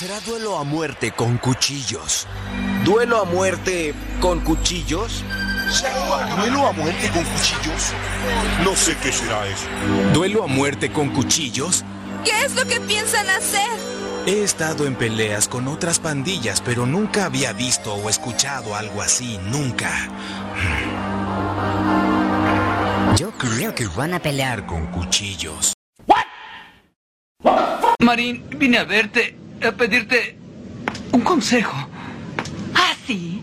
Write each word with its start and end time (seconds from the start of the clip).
Será 0.00 0.18
duelo 0.20 0.56
a 0.56 0.64
muerte 0.64 1.12
con 1.12 1.36
cuchillos. 1.36 2.26
¿Duelo 2.86 3.20
a 3.20 3.26
muerte 3.26 3.94
con 4.18 4.40
cuchillos? 4.40 5.22
¿Duelo 6.38 6.66
a 6.68 6.72
muerte 6.72 7.10
con 7.10 7.22
cuchillos? 7.22 7.92
No 8.64 8.74
sé 8.74 8.96
qué 9.02 9.12
será 9.12 9.46
eso. 9.46 9.66
¿Duelo 10.14 10.42
a 10.42 10.46
muerte 10.46 10.90
con 10.90 11.10
cuchillos? 11.10 11.84
¿Qué 12.24 12.30
es 12.46 12.54
lo 12.54 12.64
que 12.64 12.80
piensan 12.80 13.28
hacer? 13.28 13.68
He 14.24 14.42
estado 14.42 14.86
en 14.86 14.94
peleas 14.94 15.48
con 15.48 15.68
otras 15.68 15.98
pandillas, 15.98 16.62
pero 16.62 16.86
nunca 16.86 17.26
había 17.26 17.52
visto 17.52 17.92
o 17.92 18.08
escuchado 18.08 18.74
algo 18.76 19.02
así, 19.02 19.38
nunca. 19.50 20.08
Yo 23.18 23.32
creo 23.32 23.74
que 23.74 23.86
van 23.88 24.14
a 24.14 24.18
pelear 24.18 24.64
con 24.64 24.86
Cuchillos. 24.86 25.74
Marín, 28.02 28.46
vine 28.56 28.78
a 28.78 28.84
verte, 28.84 29.36
a 29.62 29.72
pedirte 29.72 30.38
un 31.12 31.20
consejo. 31.20 31.76
¿Ah, 32.74 32.94
sí? 33.06 33.42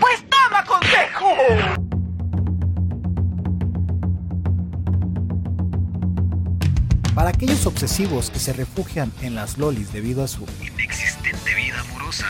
Pues 0.00 0.24
toma 0.28 0.64
consejo. 0.64 1.34
Para 7.14 7.30
aquellos 7.30 7.64
obsesivos 7.66 8.30
que 8.30 8.40
se 8.40 8.52
refugian 8.52 9.12
en 9.22 9.36
las 9.36 9.56
lolis 9.58 9.92
debido 9.92 10.24
a 10.24 10.28
su 10.28 10.44
Inexistente 10.60 11.54
vida 11.54 11.80
amorosa. 11.80 12.26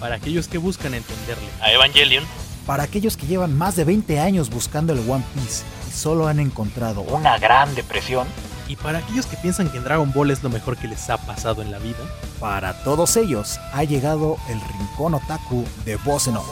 Para 0.00 0.16
aquellos 0.16 0.48
que 0.48 0.58
buscan 0.58 0.94
entenderle. 0.94 1.48
A 1.60 1.70
Evangelion. 1.70 2.24
Para 2.66 2.84
aquellos 2.84 3.16
que 3.16 3.26
llevan 3.26 3.56
más 3.56 3.76
de 3.76 3.84
20 3.84 4.20
años 4.20 4.48
buscando 4.48 4.92
el 4.94 5.00
One 5.00 5.24
Piece 5.34 5.64
y 5.88 5.92
solo 5.92 6.28
han 6.28 6.40
encontrado 6.40 7.02
Una 7.02 7.38
gran 7.38 7.74
depresión. 7.74 8.26
Y 8.72 8.76
para 8.76 9.00
aquellos 9.00 9.26
que 9.26 9.36
piensan 9.36 9.68
que 9.68 9.76
en 9.76 9.84
Dragon 9.84 10.10
Ball 10.14 10.30
es 10.30 10.42
lo 10.42 10.48
mejor 10.48 10.78
que 10.78 10.88
les 10.88 11.10
ha 11.10 11.18
pasado 11.18 11.60
en 11.60 11.70
la 11.70 11.78
vida. 11.78 11.98
Para 12.40 12.72
todos 12.84 13.18
ellos 13.18 13.60
ha 13.74 13.84
llegado 13.84 14.38
el 14.48 14.58
rincón 14.62 15.12
otaku 15.12 15.66
de 15.84 15.96
Bosenov. 15.96 16.46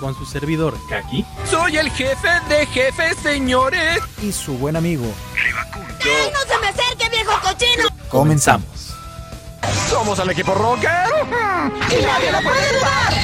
Con 0.00 0.14
su 0.14 0.26
servidor, 0.26 0.76
Kaki. 0.90 1.24
Soy 1.50 1.78
el 1.78 1.90
jefe 1.92 2.28
de 2.50 2.66
jefes, 2.66 3.16
señores. 3.22 4.00
Y 4.22 4.32
su 4.32 4.58
buen 4.58 4.76
amigo. 4.76 5.06
¡Ay, 6.02 6.30
no 6.30 6.40
se 6.40 6.60
me 6.60 6.68
acerque, 6.68 7.08
viejo 7.08 7.32
cochino! 7.40 7.84
Comenzamos. 8.10 8.94
Somos 9.88 10.18
el 10.18 10.28
equipo 10.28 10.52
Rocker. 10.52 10.90
¡Y 11.88 12.04
nadie 12.04 12.32
lo 12.32 12.42
puede 12.42 12.78
dudar! 12.78 13.14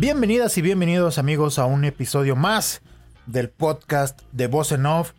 Bienvenidas 0.00 0.58
y 0.58 0.62
bienvenidos 0.62 1.18
amigos 1.18 1.60
a 1.60 1.66
un 1.66 1.84
episodio 1.84 2.34
más 2.34 2.82
del 3.26 3.50
podcast 3.50 4.20
de 4.32 4.46
Voz 4.46 4.72
en 4.72 4.86
Off. 4.86 5.12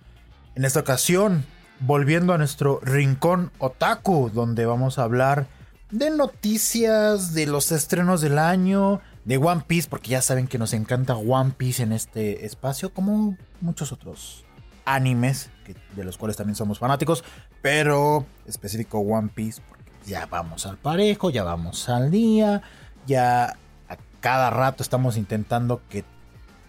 En 0.55 0.65
esta 0.65 0.79
ocasión, 0.79 1.45
volviendo 1.79 2.33
a 2.33 2.37
nuestro 2.37 2.79
rincón 2.81 3.51
otaku, 3.59 4.29
donde 4.33 4.65
vamos 4.65 4.99
a 4.99 5.03
hablar 5.03 5.47
de 5.91 6.09
noticias, 6.09 7.33
de 7.33 7.45
los 7.45 7.71
estrenos 7.71 8.21
del 8.21 8.39
año, 8.39 9.01
de 9.25 9.37
One 9.37 9.63
Piece, 9.67 9.89
porque 9.89 10.09
ya 10.09 10.21
saben 10.21 10.47
que 10.47 10.57
nos 10.57 10.73
encanta 10.73 11.15
One 11.15 11.51
Piece 11.57 11.83
en 11.83 11.91
este 11.91 12.45
espacio, 12.45 12.93
como 12.93 13.37
muchos 13.61 13.91
otros 13.91 14.45
animes, 14.85 15.49
de 15.95 16.03
los 16.03 16.17
cuales 16.17 16.37
también 16.37 16.55
somos 16.55 16.79
fanáticos, 16.79 17.23
pero 17.61 18.25
específico 18.45 18.99
One 18.99 19.29
Piece, 19.33 19.61
porque 19.67 19.91
ya 20.05 20.25
vamos 20.27 20.65
al 20.65 20.77
parejo, 20.77 21.29
ya 21.31 21.43
vamos 21.43 21.89
al 21.89 22.11
día, 22.11 22.61
ya 23.07 23.57
a 23.89 23.97
cada 24.19 24.49
rato 24.51 24.83
estamos 24.83 25.17
intentando 25.17 25.81
que 25.89 26.05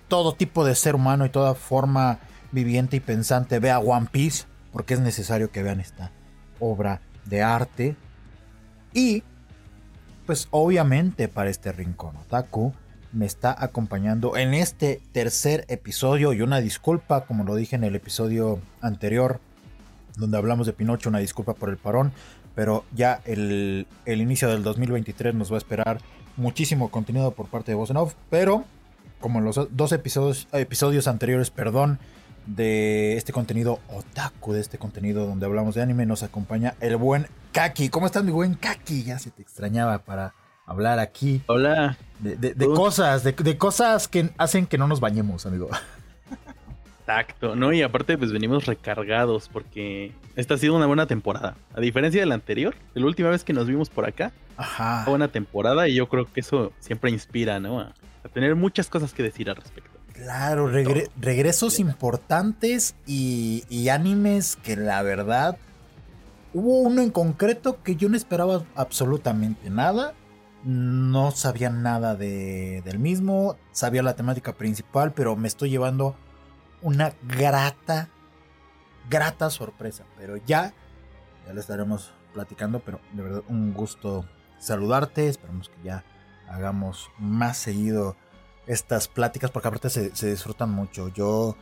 todo 0.09 0.35
tipo 0.35 0.65
de 0.65 0.75
ser 0.75 0.95
humano 0.95 1.27
y 1.27 1.31
toda 1.31 1.55
forma 1.55 2.19
viviente 2.53 2.97
y 2.97 3.01
pensante 3.01 3.59
vea 3.59 3.79
One 3.79 4.09
Piece, 4.11 4.45
porque 4.73 4.95
es 4.95 5.01
necesario 5.01 5.51
que 5.51 5.63
vean 5.63 5.81
esta 5.81 6.13
obra 6.61 7.01
de 7.25 7.43
arte. 7.43 7.97
Y, 8.93 9.23
pues 10.27 10.49
obviamente 10.51 11.29
para 11.29 11.51
este 11.51 11.73
rincón 11.73 12.17
otaku, 12.17 12.73
me 13.13 13.27
está 13.27 13.55
acompañando 13.59 14.37
en 14.37 14.53
este 14.55 15.01
tercer 15.13 15.65
episodio 15.69 16.33
y 16.33 16.43
una 16.43 16.61
disculpa, 16.61 17.25
como 17.25 17.45
lo 17.45 17.55
dije 17.55 17.77
en 17.77 17.85
el 17.85 17.95
episodio 17.95 18.61
anterior, 18.81 19.41
donde 20.17 20.37
hablamos 20.37 20.67
de 20.67 20.73
Pinocho, 20.73 21.09
una 21.09 21.19
disculpa 21.19 21.55
por 21.55 21.69
el 21.69 21.77
parón, 21.77 22.13
pero 22.55 22.85
ya 22.95 23.21
el, 23.25 23.87
el 24.05 24.21
inicio 24.21 24.49
del 24.49 24.63
2023 24.63 25.35
nos 25.35 25.51
va 25.51 25.57
a 25.57 25.59
esperar 25.59 25.99
muchísimo 26.37 26.91
contenido 26.91 27.31
por 27.31 27.49
parte 27.49 27.73
de 27.73 27.77
Voz 27.77 27.93
pero 28.29 28.65
como 29.21 29.39
en 29.39 29.45
los 29.45 29.61
dos 29.71 29.93
episodios, 29.93 30.49
episodios 30.53 31.07
anteriores, 31.09 31.51
perdón, 31.51 31.99
de 32.47 33.17
este 33.17 33.33
contenido 33.33 33.81
otaku, 33.89 34.53
de 34.53 34.61
este 34.61 34.79
contenido 34.79 35.27
donde 35.27 35.47
hablamos 35.47 35.75
de 35.75 35.83
anime, 35.83 36.07
nos 36.07 36.23
acompaña 36.23 36.75
el 36.81 36.97
buen 36.97 37.27
Kaki. 37.53 37.89
¿Cómo 37.89 38.07
estás, 38.07 38.23
mi 38.25 38.31
buen 38.31 38.55
Kaki? 38.55 39.03
Ya 39.03 39.19
se 39.19 39.31
te 39.31 39.43
extrañaba 39.43 39.99
para 39.99 40.33
hablar 40.65 40.99
aquí 41.01 41.43
Hola. 41.47 41.97
de, 42.21 42.37
de- 42.37 42.55
de 42.55 42.67
cosas, 42.67 43.25
de, 43.25 43.33
de 43.33 43.57
cosas 43.59 44.07
que 44.09 44.31
hacen 44.39 44.67
que 44.67 44.79
no 44.79 44.87
nos 44.87 45.01
bañemos, 45.01 45.45
amigo. 45.47 45.69
Tacto, 47.05 47.55
¿no? 47.55 47.73
Y 47.73 47.83
aparte, 47.83 48.19
pues 48.19 48.33
venimos 48.33 48.67
recargados 48.67 49.49
porque 49.49 50.13
esta 50.35 50.55
ha 50.55 50.59
sido 50.59 50.75
una 50.75 50.87
buena 50.87 51.07
temporada. 51.07 51.57
A 51.73 51.81
diferencia 51.81 52.21
de 52.21 52.27
la 52.27 52.35
anterior, 52.35 52.75
la 52.95 53.07
última 53.07 53.31
vez 53.31 53.45
que 53.45 53.53
nos 53.53 53.69
vimos 53.69 53.91
por 53.91 54.07
acá, 54.07 54.33
Ajá. 54.57 55.03
fue 55.05 55.13
buena 55.13 55.29
temporada 55.29 55.87
y 55.87 55.95
yo 55.95 56.09
creo 56.09 56.27
que 56.33 56.41
eso 56.41 56.73
siempre 56.81 57.13
inspira, 57.13 57.61
¿no? 57.61 57.79
A, 57.79 57.93
a 58.27 58.29
tener 58.29 58.55
muchas 58.55 58.89
cosas 58.89 59.13
que 59.13 59.23
decir 59.23 59.49
al 59.51 59.57
respecto. 59.57 59.91
Claro, 60.13 60.71
regre- 60.73 61.11
regresos 61.21 61.79
importantes 61.79 62.95
y, 63.07 63.65
y 63.69 63.89
animes 63.91 64.57
que 64.57 64.77
la 64.77 65.03
verdad 65.03 65.59
hubo 66.55 66.81
uno 66.81 67.03
en 67.03 67.11
concreto 67.11 67.83
que 67.83 67.97
yo 67.97 68.09
no 68.09 68.17
esperaba 68.17 68.65
absolutamente 68.77 69.69
nada. 69.71 70.15
No 70.65 71.31
sabía 71.33 71.71
nada 71.71 72.17
de- 72.17 72.83
del 72.85 72.99
mismo, 72.99 73.57
sabía 73.73 74.03
la 74.03 74.17
temática 74.17 74.53
principal, 74.55 75.13
pero 75.13 75.37
me 75.37 75.49
estoy 75.49 75.71
llevando 75.71 76.17
una 76.83 77.13
grata, 77.29 78.09
grata 79.11 79.51
sorpresa. 79.51 80.05
Pero 80.19 80.37
ya, 80.47 80.73
ya 81.47 81.53
lo 81.53 81.61
estaremos 81.61 82.13
platicando, 82.33 82.81
pero 82.81 83.01
de 83.13 83.23
verdad 83.23 83.43
un 83.49 83.73
gusto 83.75 84.25
saludarte. 84.59 85.29
Esperamos 85.29 85.69
que 85.69 85.77
ya 85.85 86.05
hagamos 86.49 87.11
más 87.19 87.57
seguido 87.57 88.17
estas 88.67 89.09
pláticas 89.09 89.51
porque 89.51 89.69
aparte 89.69 89.91
se, 89.91 90.15
se 90.15 90.31
disfrutan 90.31 90.71
mucho. 90.71 91.09
Yo, 91.09 91.57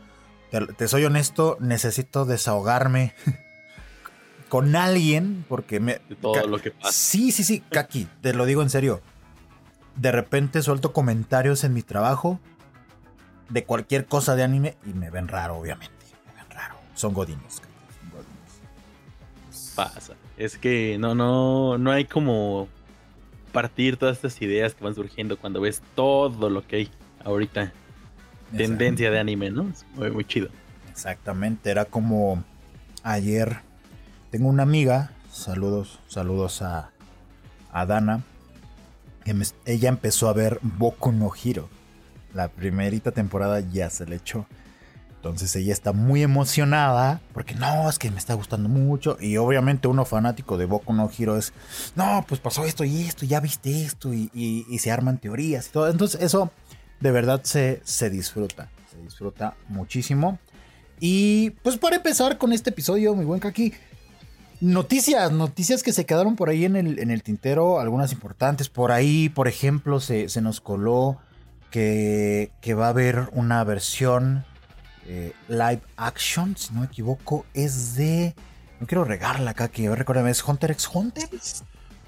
te, 0.51 0.65
te 0.65 0.87
soy 0.87 1.05
honesto, 1.05 1.57
necesito 1.59 2.25
desahogarme 2.25 3.13
con 4.49 4.75
alguien 4.75 5.45
porque 5.47 5.79
me... 5.79 5.99
De 6.09 6.15
todo 6.15 6.47
lo 6.47 6.59
que 6.59 6.71
pasa. 6.71 6.91
Sí, 6.91 7.31
sí, 7.31 7.43
sí, 7.43 7.61
Kaki, 7.69 8.07
te 8.21 8.33
lo 8.33 8.45
digo 8.45 8.61
en 8.61 8.69
serio. 8.69 9.01
De 9.95 10.11
repente 10.11 10.61
suelto 10.61 10.93
comentarios 10.93 11.63
en 11.63 11.73
mi 11.73 11.81
trabajo 11.81 12.39
de 13.49 13.63
cualquier 13.63 14.05
cosa 14.05 14.35
de 14.35 14.43
anime 14.43 14.77
y 14.85 14.93
me 14.93 15.09
ven 15.09 15.27
raro, 15.27 15.57
obviamente. 15.57 15.93
Me 16.27 16.33
ven 16.41 16.49
raro. 16.51 16.75
Son 16.95 17.13
godines. 17.13 17.55
Son 17.55 18.11
godines. 18.11 19.75
Pasa. 19.75 20.13
Es 20.37 20.57
que 20.57 20.97
no, 20.99 21.15
no, 21.15 21.77
no 21.77 21.91
hay 21.91 22.05
como 22.05 22.67
partir 23.55 23.97
todas 23.97 24.17
estas 24.17 24.39
ideas 24.41 24.75
que 24.75 24.83
van 24.83 24.93
surgiendo 24.93 25.37
cuando 25.37 25.61
ves 25.61 25.81
todo 25.95 26.49
lo 26.49 26.67
que 26.67 26.75
hay 26.75 26.89
ahorita. 27.23 27.71
Tendencia 28.55 29.09
de 29.09 29.19
anime, 29.19 29.49
¿no? 29.49 29.69
Es 29.69 29.85
muy, 29.95 30.11
muy 30.11 30.23
chido. 30.25 30.49
Exactamente, 30.91 31.71
era 31.71 31.85
como 31.85 32.43
ayer. 33.03 33.57
Tengo 34.29 34.47
una 34.49 34.63
amiga, 34.63 35.11
saludos, 35.31 35.99
saludos 36.07 36.61
a, 36.61 36.91
a 37.71 37.85
Dana. 37.85 38.21
que 39.23 39.33
me- 39.33 39.45
ella 39.65 39.89
empezó 39.89 40.29
a 40.29 40.33
ver 40.33 40.59
Boku 40.61 41.11
no 41.11 41.31
Hero. 41.43 41.67
La 42.33 42.49
primerita 42.49 43.11
temporada 43.11 43.59
ya 43.61 43.89
se 43.89 44.05
le 44.05 44.17
echó. 44.17 44.45
Entonces 45.29 45.55
ella 45.55 45.73
está 45.73 45.91
muy 45.91 46.21
emocionada 46.21 47.19
porque 47.33 47.55
no, 47.55 47.89
es 47.89 47.97
que 47.97 48.11
me 48.11 48.19
está 48.19 48.35
gustando 48.35 48.69
mucho. 48.69 49.17
Y 49.19 49.37
obviamente 49.37 49.87
uno 49.87 50.05
fanático 50.05 50.55
de 50.57 50.65
Boku 50.65 50.93
no 50.93 51.09
Hero 51.17 51.35
es, 51.35 51.51
no, 51.95 52.23
pues 52.27 52.39
pasó 52.39 52.63
esto 52.63 52.83
y 52.83 53.01
esto, 53.01 53.25
ya 53.25 53.39
viste 53.39 53.83
esto 53.83 54.13
y, 54.13 54.29
y- 54.35 54.67
y 54.69 54.77
se 54.79 54.91
arman 54.91 55.17
teorías 55.17 55.67
y 55.67 55.71
todo. 55.71 55.89
Entonces 55.89 56.21
eso 56.21 56.51
de 56.99 57.09
verdad 57.11 57.41
se, 57.43 57.81
se 57.83 58.11
disfruta, 58.11 58.69
se 58.91 59.01
disfruta 59.01 59.55
muchísimo. 59.67 60.37
Y 60.99 61.49
pues 61.63 61.77
para 61.77 61.95
empezar 61.95 62.37
con 62.37 62.53
este 62.53 62.69
episodio, 62.69 63.15
mi 63.15 63.25
buen 63.25 63.39
Kaki, 63.39 63.73
noticias, 64.61 65.31
noticias 65.31 65.81
que 65.81 65.91
se 65.91 66.05
quedaron 66.05 66.35
por 66.35 66.49
ahí 66.49 66.65
en 66.65 66.75
el, 66.75 66.99
en 66.99 67.09
el 67.09 67.23
tintero, 67.23 67.79
algunas 67.79 68.11
importantes. 68.11 68.69
Por 68.69 68.91
ahí, 68.91 69.29
por 69.29 69.47
ejemplo, 69.47 69.99
se, 69.99 70.29
se 70.29 70.41
nos 70.41 70.61
coló 70.61 71.17
que, 71.71 72.51
que 72.61 72.75
va 72.75 72.85
a 72.85 72.89
haber 72.89 73.27
una 73.33 73.63
versión 73.63 74.45
eh, 75.07 75.33
live 75.47 75.81
action, 75.97 76.55
si 76.57 76.73
no 76.73 76.81
me 76.81 76.85
equivoco, 76.87 77.45
es 77.53 77.95
de... 77.95 78.35
No 78.79 78.87
quiero 78.87 79.03
regarla, 79.05 79.53
Kaki, 79.53 79.85
a 79.85 79.89
ver, 79.91 79.99
recuérdame, 79.99 80.31
¿es 80.31 80.43
Hunter 80.45 80.71
x 80.71 80.89
Hunter? 80.93 81.29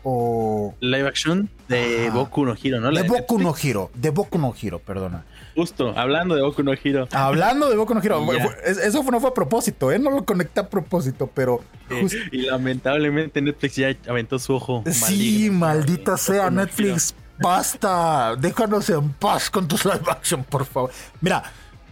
o 0.09 0.73
Live 0.79 1.07
action 1.07 1.49
de 1.67 2.05
Ajá. 2.07 2.15
Boku 2.15 2.45
no 2.45 2.55
Hero, 2.61 2.79
¿no? 2.79 2.91
La 2.91 3.01
de 3.01 3.09
Boku 3.09 3.37
no 3.39 3.45
Netflix. 3.49 3.65
Hiro, 3.65 3.91
de 3.93 4.09
Boku 4.11 4.37
no 4.37 4.53
Hiro, 4.59 4.79
perdona. 4.79 5.25
Justo, 5.55 5.93
hablando 5.97 6.35
de 6.35 6.43
Boku 6.43 6.63
no 6.63 6.71
Hero. 6.81 7.07
Hablando 7.11 7.69
de 7.69 7.75
Boku 7.75 7.93
no 7.93 8.01
Hiro, 8.01 8.21
eso 8.65 9.03
fue- 9.03 9.11
no 9.11 9.19
fue 9.19 9.31
a 9.31 9.33
propósito, 9.33 9.91
¿eh? 9.91 9.99
No 9.99 10.11
lo 10.11 10.23
conecté 10.23 10.61
a 10.61 10.69
propósito, 10.69 11.29
pero 11.33 11.61
Eh, 11.89 12.07
y 12.31 12.37
lamentablemente 12.43 13.41
Netflix 13.41 13.75
ya 13.75 13.87
aventó 14.07 14.39
su 14.39 14.53
ojo. 14.53 14.83
sí, 14.89 15.01
maligno. 15.01 15.53
maldita 15.59 16.13
Eh, 16.13 16.17
sea 16.17 16.43
Boku 16.43 16.55
no 16.55 16.61
Netflix, 16.61 17.15
basta, 17.39 18.35
déjanos 18.37 18.89
en 18.89 19.09
paz 19.13 19.49
con 19.49 19.67
tus 19.67 19.83
live 19.83 19.99
action, 20.09 20.43
por 20.43 20.65
favor. 20.65 20.91
Mira, 21.19 21.43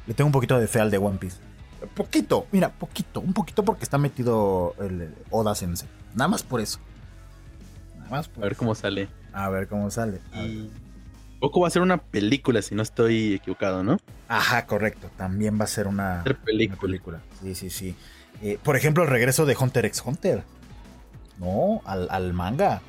le 0.07 0.13
tengo 0.13 0.27
un 0.27 0.31
poquito 0.31 0.59
de 0.59 0.67
fe 0.67 0.79
al 0.79 0.91
de 0.91 0.97
One 0.97 1.17
Piece. 1.17 1.37
Poquito, 1.93 2.47
mira, 2.51 2.69
poquito, 2.69 3.19
un 3.19 3.33
poquito 3.33 3.63
porque 3.63 3.83
está 3.83 3.97
metido 3.97 4.75
el, 4.79 5.01
el 5.01 5.13
Oda 5.29 5.53
Sensei. 5.55 5.87
Nada 6.15 6.27
más 6.29 6.43
por 6.43 6.61
eso. 6.61 6.79
Nada 7.97 8.09
más 8.09 8.27
por 8.27 8.43
A 8.43 8.47
ver 8.47 8.55
cómo 8.55 8.73
sale. 8.75 9.07
A 9.33 9.49
ver 9.49 9.67
cómo 9.67 9.89
sale. 9.91 10.19
A 10.33 10.41
ver. 10.41 10.49
Y 10.49 10.71
Boku 11.39 11.61
va 11.61 11.67
a 11.67 11.71
ser 11.71 11.81
una 11.81 11.97
película, 11.97 12.61
si 12.61 12.73
no 12.75 12.81
estoy 12.81 13.35
equivocado, 13.35 13.83
¿no? 13.83 13.97
Ajá, 14.27 14.65
correcto. 14.65 15.11
También 15.17 15.59
va 15.59 15.65
a 15.65 15.67
ser 15.67 15.87
una, 15.87 16.23
Ser 16.23 16.37
película. 16.37 16.73
una 16.79 16.81
película. 16.81 17.19
Sí, 17.43 17.53
sí, 17.55 17.69
sí. 17.69 17.95
Eh, 18.41 18.57
por 18.63 18.75
ejemplo, 18.75 19.03
el 19.03 19.09
regreso 19.09 19.45
de 19.45 19.55
Hunter 19.59 19.85
x 19.85 20.01
Hunter. 20.05 20.43
No, 21.37 21.81
al, 21.85 22.07
al 22.09 22.33
manga. 22.33 22.81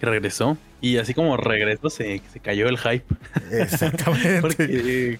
Que 0.00 0.06
regresó. 0.06 0.56
Y 0.80 0.98
así 0.98 1.12
como 1.12 1.36
regresó, 1.36 1.90
se, 1.90 2.22
se 2.32 2.40
cayó 2.40 2.68
el 2.68 2.78
hype. 2.78 3.04
Exactamente. 3.50 4.40
Porque 4.40 4.66
eh, 5.14 5.18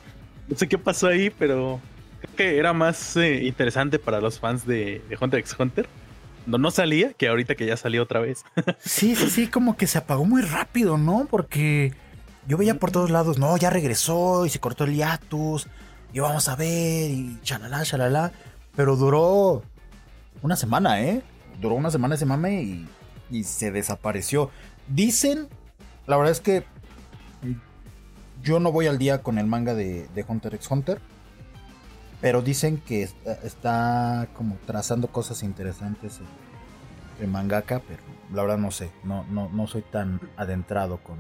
no 0.48 0.56
sé 0.56 0.68
qué 0.68 0.78
pasó 0.78 1.08
ahí, 1.08 1.30
pero 1.30 1.80
creo 2.20 2.36
que 2.36 2.58
era 2.58 2.72
más 2.72 3.16
eh, 3.16 3.44
interesante 3.44 3.98
para 3.98 4.20
los 4.20 4.38
fans 4.38 4.66
de, 4.66 5.02
Hunter 5.20 5.40
x 5.40 5.54
Hunter. 5.58 5.88
No, 6.46 6.56
no 6.56 6.70
salía 6.70 7.12
que 7.12 7.28
ahorita 7.28 7.54
que 7.54 7.66
ya 7.66 7.76
salió 7.76 8.02
otra 8.02 8.20
vez. 8.20 8.44
Sí, 8.80 9.14
sí, 9.14 9.28
sí, 9.28 9.48
como 9.48 9.76
que 9.76 9.86
se 9.86 9.98
apagó 9.98 10.24
muy 10.24 10.42
rápido, 10.42 10.96
¿no? 10.96 11.26
Porque 11.30 11.92
yo 12.46 12.56
veía 12.56 12.74
por 12.74 12.90
todos 12.90 13.10
lados, 13.10 13.38
no, 13.38 13.56
ya 13.56 13.70
regresó 13.70 14.46
y 14.46 14.48
se 14.48 14.58
cortó 14.58 14.84
el 14.84 14.94
hiatus. 14.94 15.68
Y 16.12 16.20
vamos 16.20 16.48
a 16.48 16.56
ver, 16.56 17.10
y 17.10 17.38
chalala, 17.42 17.82
chalala. 17.84 18.32
Pero 18.74 18.96
duró 18.96 19.62
una 20.40 20.56
semana, 20.56 21.02
¿eh? 21.02 21.22
Duró 21.60 21.74
una 21.74 21.90
semana 21.90 22.14
ese 22.14 22.24
mame 22.24 22.62
y, 22.62 22.88
y 23.30 23.44
se 23.44 23.70
desapareció. 23.70 24.50
Dicen, 24.86 25.48
la 26.06 26.16
verdad 26.16 26.32
es 26.32 26.40
que 26.40 26.64
yo 28.43 28.61
no 28.61 28.73
voy 28.73 28.87
al 28.87 28.99
día 28.99 29.23
con 29.23 29.38
el 29.38 29.46
manga 29.46 29.75
de, 29.75 30.08
de 30.14 30.25
Hunter 30.26 30.55
x 30.55 30.70
Hunter. 30.70 31.00
Pero 32.20 32.43
dicen 32.43 32.79
que 32.79 33.02
está, 33.02 33.32
está 33.44 34.29
como 34.35 34.56
trazando 34.67 35.06
cosas 35.08 35.44
interesantes 35.44 36.19
el, 36.19 37.25
el 37.25 37.31
mangaka, 37.31 37.81
pero 37.87 38.02
la 38.32 38.43
verdad 38.43 38.58
no 38.58 38.70
sé. 38.70 38.90
No, 39.05 39.25
no, 39.31 39.49
no 39.52 39.67
soy 39.67 39.82
tan 39.82 40.20
adentrado 40.37 40.99
con, 40.99 41.17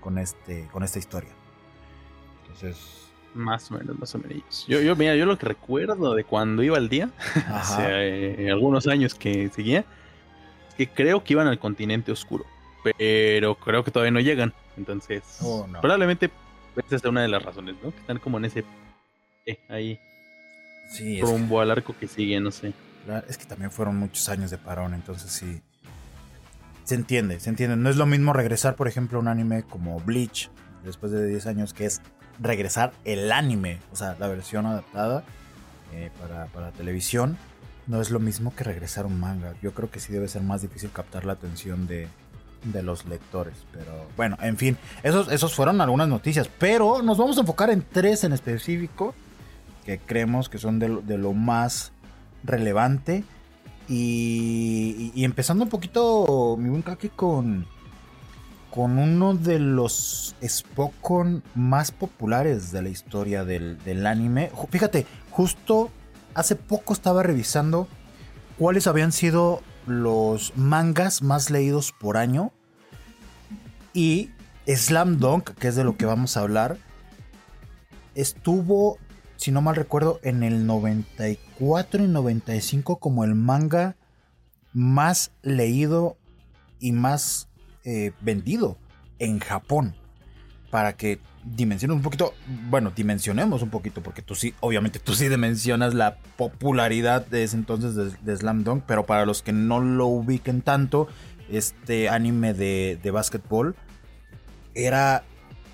con, 0.00 0.18
este, 0.18 0.66
con 0.72 0.82
esta 0.82 0.98
historia. 0.98 1.30
Entonces. 2.42 3.04
Más 3.34 3.70
o 3.70 3.74
menos, 3.74 3.98
más 3.98 4.14
o 4.14 4.18
menos. 4.18 4.66
Yo, 4.66 4.80
yo, 4.80 4.96
mira, 4.96 5.14
yo 5.14 5.26
lo 5.26 5.38
que 5.38 5.46
recuerdo 5.46 6.14
de 6.14 6.24
cuando 6.24 6.62
iba 6.62 6.76
al 6.76 6.88
día, 6.88 7.10
hace 7.52 8.46
eh, 8.46 8.50
algunos 8.50 8.86
años 8.88 9.14
que 9.14 9.48
seguía, 9.50 9.84
es 10.70 10.74
que 10.74 10.88
creo 10.88 11.22
que 11.22 11.34
iban 11.34 11.46
al 11.46 11.58
continente 11.58 12.10
oscuro. 12.10 12.44
Pero 12.82 13.54
creo 13.56 13.84
que 13.84 13.90
todavía 13.90 14.12
no 14.12 14.20
llegan. 14.20 14.52
Entonces, 14.76 15.22
Oh, 15.42 15.66
no. 15.68 15.80
probablemente 15.80 16.30
esa 16.76 16.96
es 16.96 17.04
una 17.04 17.22
de 17.22 17.28
las 17.28 17.42
razones, 17.42 17.74
¿no? 17.82 17.90
Que 17.90 17.98
están 17.98 18.18
como 18.18 18.38
en 18.38 18.44
ese. 18.46 18.64
eh, 19.46 19.58
ahí, 19.68 19.98
Sí, 20.90 21.18
es, 21.18 21.22
rumbo 21.28 21.60
al 21.60 21.70
arco 21.70 21.94
que 21.98 22.06
sigue, 22.08 22.40
no 22.40 22.50
sé. 22.50 22.72
es 23.28 23.36
que 23.36 23.44
también 23.44 23.70
fueron 23.70 23.96
muchos 23.96 24.28
años 24.28 24.50
de 24.50 24.58
parón, 24.58 24.94
entonces 24.94 25.30
sí. 25.30 25.60
Se 26.84 26.94
entiende, 26.94 27.38
se 27.40 27.50
entiende. 27.50 27.76
No 27.76 27.90
es 27.90 27.96
lo 27.96 28.06
mismo 28.06 28.32
regresar, 28.32 28.74
por 28.76 28.88
ejemplo, 28.88 29.18
a 29.18 29.20
un 29.20 29.28
anime 29.28 29.64
como 29.64 30.00
Bleach, 30.00 30.50
después 30.84 31.12
de 31.12 31.26
10 31.26 31.46
años, 31.46 31.74
que 31.74 31.84
es 31.84 32.00
regresar 32.40 32.92
el 33.04 33.30
anime, 33.32 33.80
o 33.92 33.96
sea, 33.96 34.16
la 34.18 34.28
versión 34.28 34.64
adaptada 34.64 35.24
eh, 35.92 36.10
para, 36.20 36.46
para 36.46 36.70
televisión. 36.72 37.36
No 37.86 38.00
es 38.00 38.10
lo 38.10 38.20
mismo 38.20 38.54
que 38.54 38.64
regresar 38.64 39.04
un 39.04 39.18
manga. 39.20 39.54
Yo 39.62 39.72
creo 39.74 39.90
que 39.90 40.00
sí 40.00 40.12
debe 40.12 40.28
ser 40.28 40.42
más 40.42 40.62
difícil 40.62 40.90
captar 40.90 41.24
la 41.26 41.32
atención 41.34 41.86
de, 41.86 42.08
de 42.64 42.82
los 42.82 43.06
lectores. 43.06 43.54
Pero 43.72 43.92
bueno, 44.16 44.36
en 44.42 44.56
fin, 44.56 44.76
esos, 45.02 45.30
esos 45.30 45.54
fueron 45.54 45.80
algunas 45.80 46.08
noticias. 46.08 46.48
Pero 46.58 47.02
nos 47.02 47.18
vamos 47.18 47.36
a 47.38 47.40
enfocar 47.40 47.70
en 47.70 47.82
tres 47.82 48.24
en 48.24 48.32
específico 48.32 49.14
que 49.84 49.98
creemos 49.98 50.48
que 50.48 50.58
son 50.58 50.78
de 50.78 50.88
lo, 50.88 51.00
de 51.02 51.18
lo 51.18 51.32
más 51.32 51.92
relevante. 52.44 53.24
Y, 53.88 55.12
y- 55.14 55.24
empezando 55.24 55.64
un 55.64 55.70
poquito, 55.70 56.56
mi 56.58 56.68
buen 56.68 56.82
Kaki, 56.82 57.08
con, 57.08 57.66
con 58.70 58.98
uno 58.98 59.34
de 59.34 59.58
los 59.58 60.34
Spokon 60.46 61.42
más 61.54 61.90
populares 61.90 62.70
de 62.70 62.82
la 62.82 62.90
historia 62.90 63.44
del, 63.44 63.78
del 63.84 64.06
anime. 64.06 64.50
Fíjate, 64.70 65.06
justo 65.30 65.90
hace 66.34 66.54
poco 66.54 66.92
estaba 66.92 67.22
revisando 67.22 67.88
cuáles 68.58 68.86
habían 68.86 69.10
sido 69.10 69.62
los 69.90 70.56
mangas 70.56 71.22
más 71.22 71.50
leídos 71.50 71.92
por 71.92 72.16
año. 72.16 72.52
Y 73.92 74.30
Slam 74.66 75.18
Dunk, 75.18 75.50
que 75.50 75.68
es 75.68 75.76
de 75.76 75.84
lo 75.84 75.96
que 75.96 76.06
vamos 76.06 76.36
a 76.36 76.40
hablar, 76.40 76.78
estuvo, 78.14 78.98
si 79.36 79.50
no 79.50 79.62
mal 79.62 79.76
recuerdo, 79.76 80.20
en 80.22 80.42
el 80.42 80.66
94 80.66 82.04
y 82.04 82.08
95 82.08 82.98
como 82.98 83.24
el 83.24 83.34
manga 83.34 83.96
más 84.72 85.32
leído 85.42 86.18
y 86.78 86.92
más 86.92 87.48
eh, 87.84 88.12
vendido 88.20 88.78
en 89.18 89.38
Japón. 89.38 89.96
Para 90.70 90.96
que 90.96 91.20
dimensiones 91.54 91.96
un 91.96 92.02
poquito, 92.02 92.34
bueno, 92.68 92.92
dimensionemos 92.94 93.62
un 93.62 93.70
poquito, 93.70 94.02
porque 94.02 94.22
tú 94.22 94.34
sí, 94.34 94.54
obviamente 94.60 94.98
tú 94.98 95.14
sí 95.14 95.28
dimensionas 95.28 95.94
la 95.94 96.16
popularidad 96.36 97.26
de 97.26 97.44
ese 97.44 97.56
entonces 97.56 97.94
de, 97.94 98.10
de 98.20 98.36
Slam 98.36 98.64
Dunk, 98.64 98.84
pero 98.86 99.06
para 99.06 99.26
los 99.26 99.42
que 99.42 99.52
no 99.52 99.80
lo 99.80 100.06
ubiquen 100.06 100.62
tanto, 100.62 101.08
este 101.50 102.08
anime 102.08 102.54
de, 102.54 102.98
de 103.02 103.10
básquetbol 103.10 103.74
era, 104.74 105.24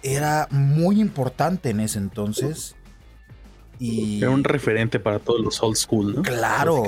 era 0.03 0.49
muy 0.51 1.01
importante 1.01 1.71
en 1.71 1.81
ese 1.81 1.99
entonces. 1.99 2.77
Y 3.79 4.19
Era 4.23 4.31
un 4.31 4.45
referente 4.45 5.01
para 5.01 5.19
todos 5.19 5.41
los 5.41 5.63
old 5.63 5.77
school, 5.77 6.15
¿no? 6.15 6.23
Claro, 6.23 6.85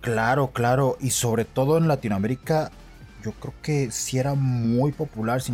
claro, 0.00 0.50
claro. 0.52 0.96
Y 1.00 1.10
sobre 1.10 1.44
todo 1.44 1.76
en 1.76 1.86
Latinoamérica, 1.86 2.70
yo 3.22 3.32
creo 3.32 3.54
que 3.62 3.90
sí 3.90 4.18
era 4.18 4.34
muy 4.34 4.92
popular, 4.92 5.42
si, 5.42 5.52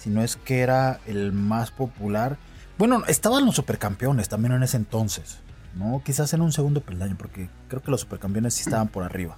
si 0.00 0.10
no 0.10 0.22
es 0.22 0.36
que 0.36 0.60
era 0.60 1.00
el 1.06 1.32
más 1.32 1.70
popular. 1.70 2.36
Bueno, 2.78 3.04
estaban 3.06 3.44
los 3.44 3.54
supercampeones 3.56 4.28
también 4.28 4.52
en 4.54 4.62
ese 4.62 4.76
entonces, 4.78 5.38
¿no? 5.76 6.02
Quizás 6.04 6.32
en 6.32 6.40
un 6.40 6.50
segundo 6.52 6.80
peldaño, 6.80 7.16
porque 7.18 7.48
creo 7.68 7.82
que 7.82 7.90
los 7.90 8.00
supercampeones 8.00 8.54
sí 8.54 8.62
estaban 8.62 8.88
por 8.88 9.04
arriba 9.04 9.36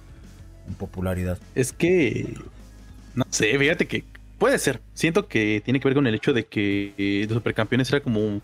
en 0.67 0.73
popularidad. 0.75 1.37
Es 1.53 1.73
que. 1.73 2.37
No 3.15 3.25
sé, 3.29 3.57
fíjate 3.59 3.85
que 3.85 4.05
puede 4.39 4.57
ser. 4.59 4.81
Siento 4.93 5.27
que 5.27 5.61
tiene 5.63 5.79
que 5.79 5.87
ver 5.89 5.95
con 5.95 6.07
el 6.07 6.15
hecho 6.15 6.33
de 6.33 6.45
que 6.45 6.93
eh, 6.97 7.25
los 7.27 7.35
supercampeones 7.37 7.89
era 7.89 7.99
como 8.01 8.19
un- 8.21 8.41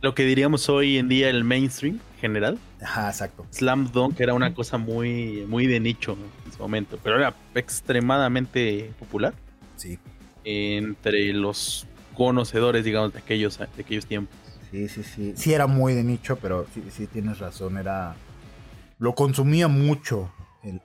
lo 0.00 0.14
que 0.14 0.24
diríamos 0.24 0.68
hoy 0.68 0.96
en 0.98 1.08
día 1.08 1.28
el 1.30 1.42
mainstream 1.42 1.98
general. 2.20 2.56
Ajá, 2.80 3.08
exacto. 3.08 3.44
Slam 3.50 3.90
Dunk 3.90 4.20
era 4.20 4.34
una 4.34 4.54
cosa 4.54 4.78
muy, 4.78 5.44
muy 5.48 5.66
de 5.66 5.80
nicho 5.80 6.16
en 6.46 6.52
su 6.52 6.58
momento, 6.58 6.98
pero 7.02 7.16
era 7.16 7.34
extremadamente 7.98 8.92
popular 8.98 9.34
Sí, 9.76 9.98
entre 10.48 11.32
los 11.32 11.86
conocedores, 12.14 12.84
digamos, 12.84 13.12
de 13.12 13.18
aquellos, 13.18 13.58
de 13.58 13.82
aquellos 13.82 14.06
tiempos. 14.06 14.36
sí, 14.70 14.88
sí, 14.88 15.02
sí. 15.02 15.32
Sí 15.36 15.52
era 15.52 15.66
muy 15.66 15.94
de 15.94 16.04
nicho, 16.04 16.36
pero 16.36 16.66
sí, 16.74 16.82
sí 16.90 17.06
tienes 17.06 17.38
razón, 17.38 17.76
era... 17.76 18.16
Lo 18.98 19.14
consumía 19.14 19.68
mucho 19.68 20.32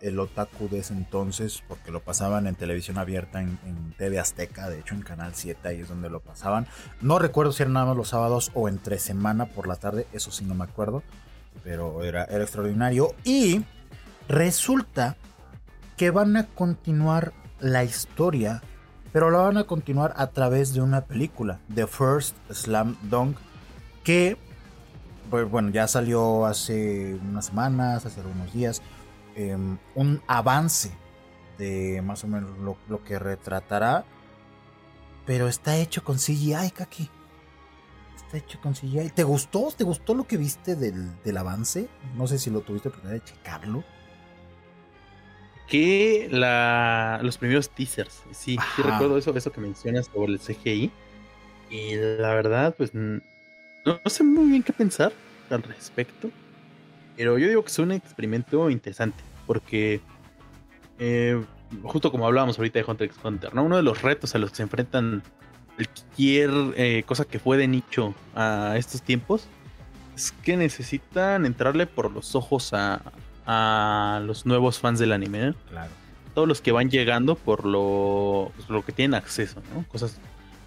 el, 0.02 0.20
otaku 0.20 0.70
de 0.70 0.80
ese 0.80 0.94
entonces, 0.94 1.64
porque 1.68 1.92
lo 1.92 2.02
pasaban 2.02 2.48
en 2.48 2.56
televisión 2.56 2.98
abierta, 2.98 3.42
en, 3.42 3.94
TV 3.98 4.20
Azteca, 4.20 4.70
de 4.70 4.80
hecho 4.80 4.96
en 4.96 5.02
Canal 5.02 5.34
7, 5.34 5.68
ahí 5.68 5.82
es 5.82 5.90
donde 5.90 6.10
lo 6.10 6.20
pasaban. 6.20 6.68
No 7.02 7.20
recuerdo 7.20 7.52
si 7.52 7.64
eran 7.64 7.74
nada 7.74 7.88
más 7.88 7.98
los 7.98 8.10
sábados 8.10 8.52
o 8.54 8.70
entre 8.70 9.00
semana 9.00 9.46
por 9.46 9.68
la 9.68 9.76
tarde, 9.76 10.08
eso 10.14 10.32
sí 10.32 10.46
no 10.46 10.56
me 10.56 10.64
acuerdo, 10.64 11.04
pero 11.64 12.04
era 12.04 12.24
extraordinario. 12.24 13.14
Y 13.24 13.64
resulta 14.28 15.16
que 15.98 16.12
van 16.12 16.38
a 16.38 16.48
continuar 16.48 17.34
la 17.60 17.84
historia, 17.84 18.62
pero 19.14 19.30
la 19.30 19.38
van 19.38 19.58
a 19.58 19.64
continuar 19.66 20.14
a 20.18 20.28
través 20.28 20.74
de 20.74 20.82
una 20.82 21.06
película, 21.06 21.60
The 21.74 21.88
First 21.88 22.36
Slam 22.52 22.98
Dunk, 23.04 23.38
que 24.04 24.38
pues, 25.30 25.50
bueno, 25.50 25.70
ya 25.70 25.88
salió 25.88 26.46
hace 26.46 27.16
unas 27.22 27.46
semanas, 27.46 28.06
hace 28.06 28.20
algunos 28.20 28.52
días, 28.52 28.82
eh, 29.36 29.56
un 29.96 30.22
avance 30.28 30.92
de 31.58 32.02
más 32.02 32.24
o 32.24 32.28
menos 32.28 32.58
lo, 32.58 32.76
lo 32.90 33.04
que 33.04 33.20
retratará, 33.20 34.04
pero 35.26 35.48
está 35.48 35.78
hecho 35.78 36.04
con 36.04 36.18
CGI, 36.18 36.72
Kaki. 36.74 37.10
Está 38.16 38.38
hecho 38.38 38.60
con 38.62 38.74
CGI. 38.74 39.10
¿Te 39.10 39.24
gustó? 39.24 39.72
¿Te 39.76 39.84
gustó 39.84 40.16
lo 40.16 40.26
que 40.26 40.38
viste 40.38 40.76
del, 40.76 41.22
del 41.24 41.38
avance? 41.38 41.88
No 42.16 42.28
sé 42.28 42.40
si 42.40 42.50
lo 42.50 42.62
tuviste 42.62 42.90
oportunidad 42.90 43.22
de 43.22 43.24
checarlo. 43.24 43.84
Que 45.68 46.28
la, 46.32 47.20
los 47.24 47.38
primeros 47.38 47.70
teasers. 47.70 48.24
Sí, 48.32 48.58
sí 48.76 48.82
recuerdo 48.82 49.18
eso, 49.18 49.36
eso 49.36 49.52
que 49.52 49.62
mencionas 49.62 50.10
sobre 50.14 50.34
el 50.34 50.40
CGI. 50.40 50.92
Y 51.70 51.96
la 51.96 52.34
verdad, 52.36 52.76
pues 52.78 52.94
no 52.94 53.22
sé 54.06 54.24
muy 54.24 54.50
bien 54.50 54.64
qué 54.64 54.74
pensar 54.74 55.12
al 55.50 55.64
respecto. 55.64 56.30
Pero 57.16 57.38
yo 57.38 57.48
digo 57.48 57.64
que 57.64 57.70
es 57.70 57.80
un 57.80 57.92
experimento 57.92 58.70
interesante. 58.70 59.24
Porque 59.46 60.02
eh, 61.00 61.44
justo 61.84 62.12
como 62.12 62.28
hablábamos 62.28 62.58
ahorita 62.58 62.80
de 62.80 62.86
Hunter 62.88 63.08
x 63.08 63.18
Hunter, 63.24 63.54
¿no? 63.56 63.64
Uno 63.64 63.78
de 63.78 63.84
los 63.84 64.02
retos 64.02 64.36
a 64.36 64.38
los 64.38 64.52
que 64.52 64.58
se 64.58 64.64
enfrentan 64.64 65.24
cualquier 65.76 66.52
eh, 66.76 67.04
cosa 67.06 67.26
que 67.26 67.40
fue 67.40 67.58
de 67.58 67.68
nicho 67.68 68.14
a 68.36 68.76
estos 68.78 69.02
tiempos 69.02 69.48
es 70.16 70.32
que 70.44 70.56
necesitan 70.56 71.46
entrarle 71.46 71.88
por 71.88 72.12
los 72.12 72.36
ojos 72.36 72.74
a, 72.74 73.02
a 73.46 74.22
los 74.26 74.46
nuevos 74.46 74.80
fans 74.80 75.00
del 75.00 75.12
anime. 75.12 75.50
¿eh? 75.50 75.54
Claro. 75.70 75.92
Todos 76.34 76.48
los 76.48 76.62
que 76.62 76.72
van 76.72 76.90
llegando 76.90 77.36
por 77.36 77.66
lo, 77.66 78.52
pues, 78.56 78.70
lo 78.70 78.84
que 78.84 78.92
tienen 78.92 79.16
acceso, 79.16 79.62
¿no? 79.74 79.86
Cosas 79.88 80.20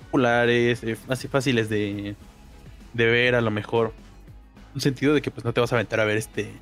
populares, 0.04 0.82
eh, 0.84 0.96
así 1.08 1.28
fáciles 1.28 1.68
de, 1.68 2.14
de 2.92 3.06
ver 3.06 3.34
a 3.34 3.40
lo 3.40 3.50
mejor. 3.50 3.92
Un 4.74 4.80
sentido 4.80 5.14
de 5.14 5.22
que 5.22 5.30
pues 5.30 5.44
no 5.44 5.52
te 5.52 5.60
vas 5.60 5.72
a 5.72 5.76
aventar 5.76 6.00
a 6.00 6.04
ver 6.04 6.18
este 6.18 6.52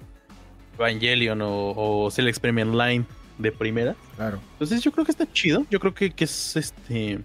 Evangelion 0.79 1.43
o, 1.43 1.73
o 1.77 2.11
Cell 2.11 2.29
Experiment 2.29 2.75
Line 2.75 3.05
de 3.39 3.53
primera. 3.53 3.97
Claro. 4.17 4.39
Entonces 4.53 4.83
yo 4.83 4.93
creo 4.93 5.05
que 5.05 5.11
está 5.11 5.31
chido. 5.33 5.67
Yo 5.71 5.81
creo 5.81 5.95
que, 5.95 6.11
que 6.13 6.25
es 6.25 6.57
este 6.57 7.21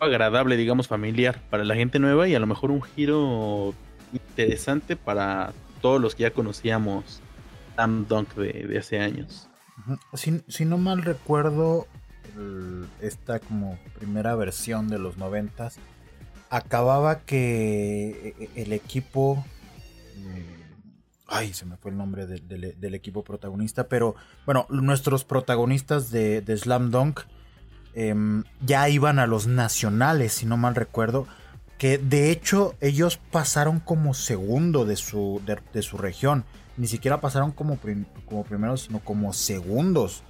agradable, 0.00 0.56
digamos, 0.56 0.88
familiar 0.88 1.40
para 1.50 1.64
la 1.64 1.74
gente 1.74 1.98
nueva 1.98 2.28
y 2.28 2.34
a 2.34 2.40
lo 2.40 2.46
mejor 2.46 2.70
un 2.70 2.82
giro 2.82 3.74
interesante 4.12 4.96
para 4.96 5.52
todos 5.82 6.00
los 6.00 6.14
que 6.14 6.22
ya 6.22 6.30
conocíamos 6.30 7.20
Slam 7.78 8.06
Dunk 8.08 8.34
de, 8.34 8.76
hace 8.76 8.98
años. 8.98 9.48
Si, 10.14 10.42
si 10.48 10.64
no 10.64 10.78
mal 10.78 11.02
recuerdo, 11.02 11.86
esta 13.00 13.38
como 13.38 13.78
primera 13.96 14.34
versión 14.34 14.88
de 14.88 14.98
los 14.98 15.16
noventas 15.16 15.78
acababa 16.50 17.20
que 17.20 18.34
e- 18.38 18.44
e- 18.56 18.62
el 18.62 18.72
equipo 18.72 19.44
eh, 20.16 20.56
ay 21.26 21.52
se 21.52 21.66
me 21.66 21.76
fue 21.76 21.90
el 21.90 21.96
nombre 21.96 22.26
de- 22.26 22.38
de- 22.40 22.72
del 22.74 22.94
equipo 22.94 23.22
protagonista 23.24 23.88
pero 23.88 24.14
bueno 24.46 24.66
nuestros 24.70 25.24
protagonistas 25.24 26.10
de, 26.10 26.40
de 26.40 26.56
Slam 26.56 26.90
Dunk 26.90 27.20
em, 27.94 28.44
ya 28.64 28.88
iban 28.88 29.18
a 29.18 29.26
los 29.26 29.46
nacionales 29.48 30.32
si 30.32 30.46
no 30.46 30.56
mal 30.56 30.74
recuerdo 30.76 31.26
que 31.76 31.98
de 31.98 32.30
hecho 32.30 32.74
ellos 32.80 33.18
pasaron 33.30 33.78
como 33.80 34.14
segundo 34.14 34.84
de 34.84 34.96
su, 34.96 35.40
de 35.72 35.82
su 35.82 35.96
región. 35.98 36.44
Ni 36.78 36.86
siquiera 36.86 37.20
pasaron 37.20 37.50
como, 37.52 37.78
como 38.24 38.44
primeros, 38.44 38.82
sino 38.82 39.00
como 39.00 39.32
segundos. 39.34 40.22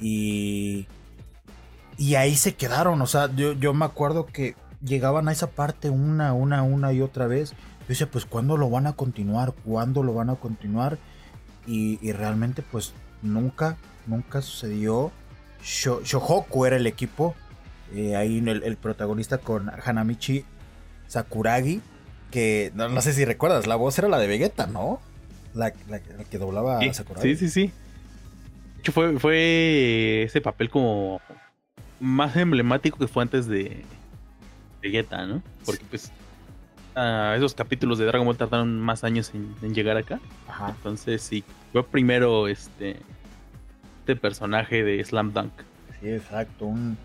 Y, 0.00 0.86
y 1.96 2.14
ahí 2.16 2.34
se 2.34 2.54
quedaron. 2.54 3.00
O 3.02 3.06
sea, 3.06 3.30
yo, 3.34 3.52
yo 3.52 3.72
me 3.74 3.84
acuerdo 3.84 4.26
que 4.26 4.56
llegaban 4.82 5.28
a 5.28 5.32
esa 5.32 5.50
parte 5.50 5.90
una, 5.90 6.32
una, 6.32 6.62
una 6.62 6.92
y 6.92 7.00
otra 7.02 7.26
vez. 7.26 7.50
Yo 7.50 7.88
decía, 7.88 8.10
pues, 8.10 8.24
¿cuándo 8.24 8.56
lo 8.56 8.70
van 8.70 8.86
a 8.86 8.94
continuar? 8.94 9.52
¿Cuándo 9.64 10.02
lo 10.02 10.14
van 10.14 10.30
a 10.30 10.36
continuar? 10.36 10.98
Y, 11.66 11.98
y 12.02 12.12
realmente, 12.12 12.62
pues, 12.62 12.94
nunca, 13.22 13.76
nunca 14.06 14.40
sucedió. 14.42 15.12
Sho- 15.62 16.02
Shohoku 16.02 16.64
era 16.66 16.76
el 16.76 16.86
equipo. 16.86 17.34
Eh, 17.94 18.16
ahí 18.16 18.38
el, 18.38 18.62
el 18.64 18.76
protagonista 18.76 19.38
con 19.38 19.70
Hanamichi 19.84 20.44
Sakuragi. 21.08 21.80
Que 22.30 22.72
no, 22.74 22.88
no 22.88 23.00
sé 23.02 23.12
si 23.12 23.24
recuerdas, 23.24 23.66
la 23.66 23.76
voz 23.76 23.96
era 23.98 24.08
la 24.08 24.18
de 24.18 24.26
Vegeta, 24.26 24.66
¿no? 24.66 24.98
La, 25.54 25.72
la- 25.88 26.00
la 26.18 26.24
que 26.24 26.38
doblaba 26.38 26.80
Sí, 26.80 26.88
a 26.88 26.92
sí, 27.22 27.36
sí, 27.36 27.48
sí. 27.48 27.66
De 28.76 28.80
hecho, 28.80 28.92
fue, 28.92 29.18
fue 29.18 30.24
ese 30.24 30.40
papel 30.40 30.68
como 30.68 31.20
más 32.00 32.36
emblemático 32.36 32.98
que 32.98 33.06
fue 33.08 33.22
antes 33.22 33.46
de 33.46 33.82
Vegeta, 34.82 35.24
¿no? 35.26 35.42
Porque 35.64 35.84
pues 35.88 36.10
esos 37.36 37.54
capítulos 37.54 37.98
de 37.98 38.04
Dragon 38.04 38.26
Ball 38.26 38.36
tardaron 38.36 38.80
más 38.80 39.02
años 39.04 39.32
en, 39.34 39.54
en 39.62 39.74
llegar 39.74 39.96
acá. 39.96 40.20
Ajá. 40.48 40.68
Entonces 40.70 41.22
sí, 41.22 41.42
fue 41.72 41.84
primero 41.84 42.46
este, 42.46 42.96
este 44.00 44.16
personaje 44.16 44.84
de 44.84 45.02
Slam 45.04 45.32
Dunk. 45.32 45.52
Sí, 46.00 46.10
exacto. 46.10 46.66
Un, 46.66 46.96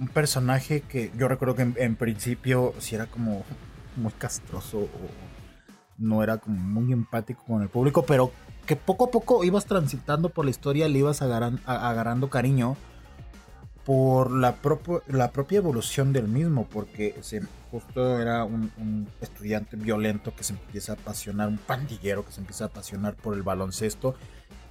un 0.00 0.08
personaje 0.08 0.80
que 0.80 1.10
yo 1.16 1.28
recuerdo 1.28 1.54
que 1.56 1.62
en, 1.62 1.74
en 1.78 1.94
principio 1.96 2.74
sí 2.78 2.94
era 2.94 3.06
como 3.06 3.44
muy 3.96 4.12
castroso 4.12 4.78
o 4.78 4.88
no 5.98 6.22
era 6.22 6.38
como 6.38 6.56
muy 6.56 6.92
empático 6.92 7.44
con 7.46 7.62
el 7.62 7.68
público, 7.68 8.04
pero 8.06 8.30
que 8.66 8.76
poco 8.76 9.06
a 9.06 9.10
poco 9.10 9.44
ibas 9.44 9.66
transitando 9.66 10.28
por 10.28 10.44
la 10.44 10.50
historia, 10.50 10.88
le 10.88 10.98
ibas 11.00 11.22
agarran- 11.22 11.60
agarrando 11.66 12.30
cariño 12.30 12.76
por 13.84 14.30
la, 14.30 14.60
propo- 14.60 15.02
la 15.06 15.30
propia 15.32 15.58
evolución 15.58 16.12
del 16.12 16.28
mismo, 16.28 16.66
porque 16.70 17.16
se, 17.22 17.42
justo 17.70 18.20
era 18.20 18.44
un, 18.44 18.70
un 18.76 19.08
estudiante 19.20 19.76
violento 19.76 20.34
que 20.36 20.44
se 20.44 20.52
empieza 20.52 20.92
a 20.92 20.94
apasionar, 20.96 21.48
un 21.48 21.56
pandillero 21.58 22.24
que 22.24 22.32
se 22.32 22.40
empieza 22.40 22.64
a 22.64 22.66
apasionar 22.68 23.14
por 23.14 23.34
el 23.34 23.42
baloncesto 23.42 24.14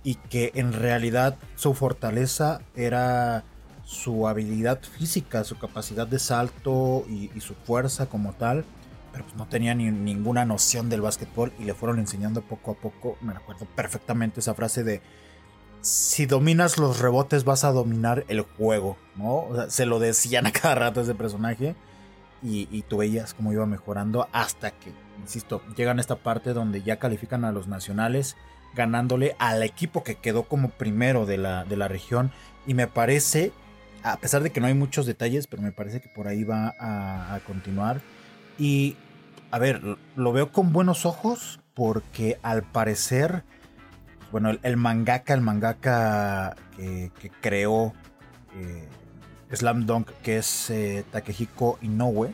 y 0.03 0.15
que 0.15 0.51
en 0.53 0.71
realidad 0.71 1.35
su 1.55 1.73
fortaleza 1.73 2.61
era 2.75 3.43
su 3.83 4.27
habilidad 4.27 4.79
física, 4.83 5.43
su 5.43 5.57
capacidad 5.57 6.05
de 6.05 6.19
salto 6.19 7.03
y 7.09 7.31
su 7.41 7.55
fuerza 7.55 8.05
como 8.05 8.33
tal, 8.33 8.65
pero 9.17 9.25
pues 9.25 9.37
no 9.37 9.47
tenía 9.47 9.73
ni, 9.73 9.89
ninguna 9.89 10.45
noción 10.45 10.89
del 10.89 11.01
básquetbol 11.01 11.51
y 11.57 11.63
le 11.63 11.73
fueron 11.73 11.97
enseñando 11.97 12.43
poco 12.43 12.71
a 12.71 12.73
poco, 12.75 13.17
me 13.21 13.33
acuerdo 13.33 13.65
perfectamente 13.65 14.41
esa 14.41 14.53
frase 14.53 14.83
de 14.83 15.01
si 15.81 16.27
dominas 16.27 16.77
los 16.77 16.99
rebotes 16.99 17.43
vas 17.43 17.63
a 17.63 17.71
dominar 17.71 18.25
el 18.27 18.41
juego, 18.41 18.95
¿no? 19.15 19.37
O 19.37 19.55
sea, 19.55 19.69
se 19.71 19.87
lo 19.87 19.97
decían 19.97 20.45
a 20.45 20.51
cada 20.51 20.75
rato 20.75 21.01
ese 21.01 21.15
personaje 21.15 21.75
y, 22.43 22.67
y 22.69 22.83
tú 22.83 22.97
veías 22.97 23.33
cómo 23.33 23.51
iba 23.51 23.65
mejorando 23.65 24.27
hasta 24.33 24.69
que, 24.69 24.91
insisto, 25.19 25.63
llegan 25.75 25.97
a 25.97 26.01
esta 26.01 26.17
parte 26.17 26.53
donde 26.53 26.83
ya 26.83 26.97
califican 26.99 27.43
a 27.43 27.51
los 27.51 27.67
nacionales 27.67 28.35
ganándole 28.75 29.35
al 29.39 29.63
equipo 29.63 30.03
que 30.03 30.15
quedó 30.15 30.43
como 30.43 30.69
primero 30.69 31.25
de 31.25 31.37
la, 31.37 31.63
de 31.63 31.75
la 31.75 31.87
región. 31.87 32.31
Y 32.67 32.75
me 32.75 32.85
parece, 32.85 33.51
a 34.03 34.17
pesar 34.17 34.43
de 34.43 34.51
que 34.51 34.61
no 34.61 34.67
hay 34.67 34.75
muchos 34.75 35.07
detalles, 35.07 35.47
pero 35.47 35.63
me 35.63 35.71
parece 35.71 36.01
que 36.01 36.09
por 36.09 36.27
ahí 36.27 36.43
va 36.43 36.75
a, 36.79 37.33
a 37.33 37.39
continuar. 37.39 38.01
Y, 38.59 38.95
a 39.51 39.59
ver, 39.59 39.81
lo- 40.15 40.33
veo 40.33 40.51
con 40.51 40.73
buenos 40.73 41.05
ojos 41.05 41.59
porque 41.73 42.39
al 42.43 42.63
parecer 42.63 43.43
bueno, 44.31 44.51
el, 44.61 44.77
mangaka, 44.77 45.33
el 45.33 45.41
mangaka 45.41 46.55
que, 46.75 47.11
que 47.19 47.29
creó 47.29 47.93
eh, 48.55 48.87
Slam 49.53 49.85
Dunk, 49.85 50.09
que 50.21 50.37
es 50.37 50.69
eh, 50.69 51.05
Takehiko 51.11 51.79
Inoue, 51.81 52.33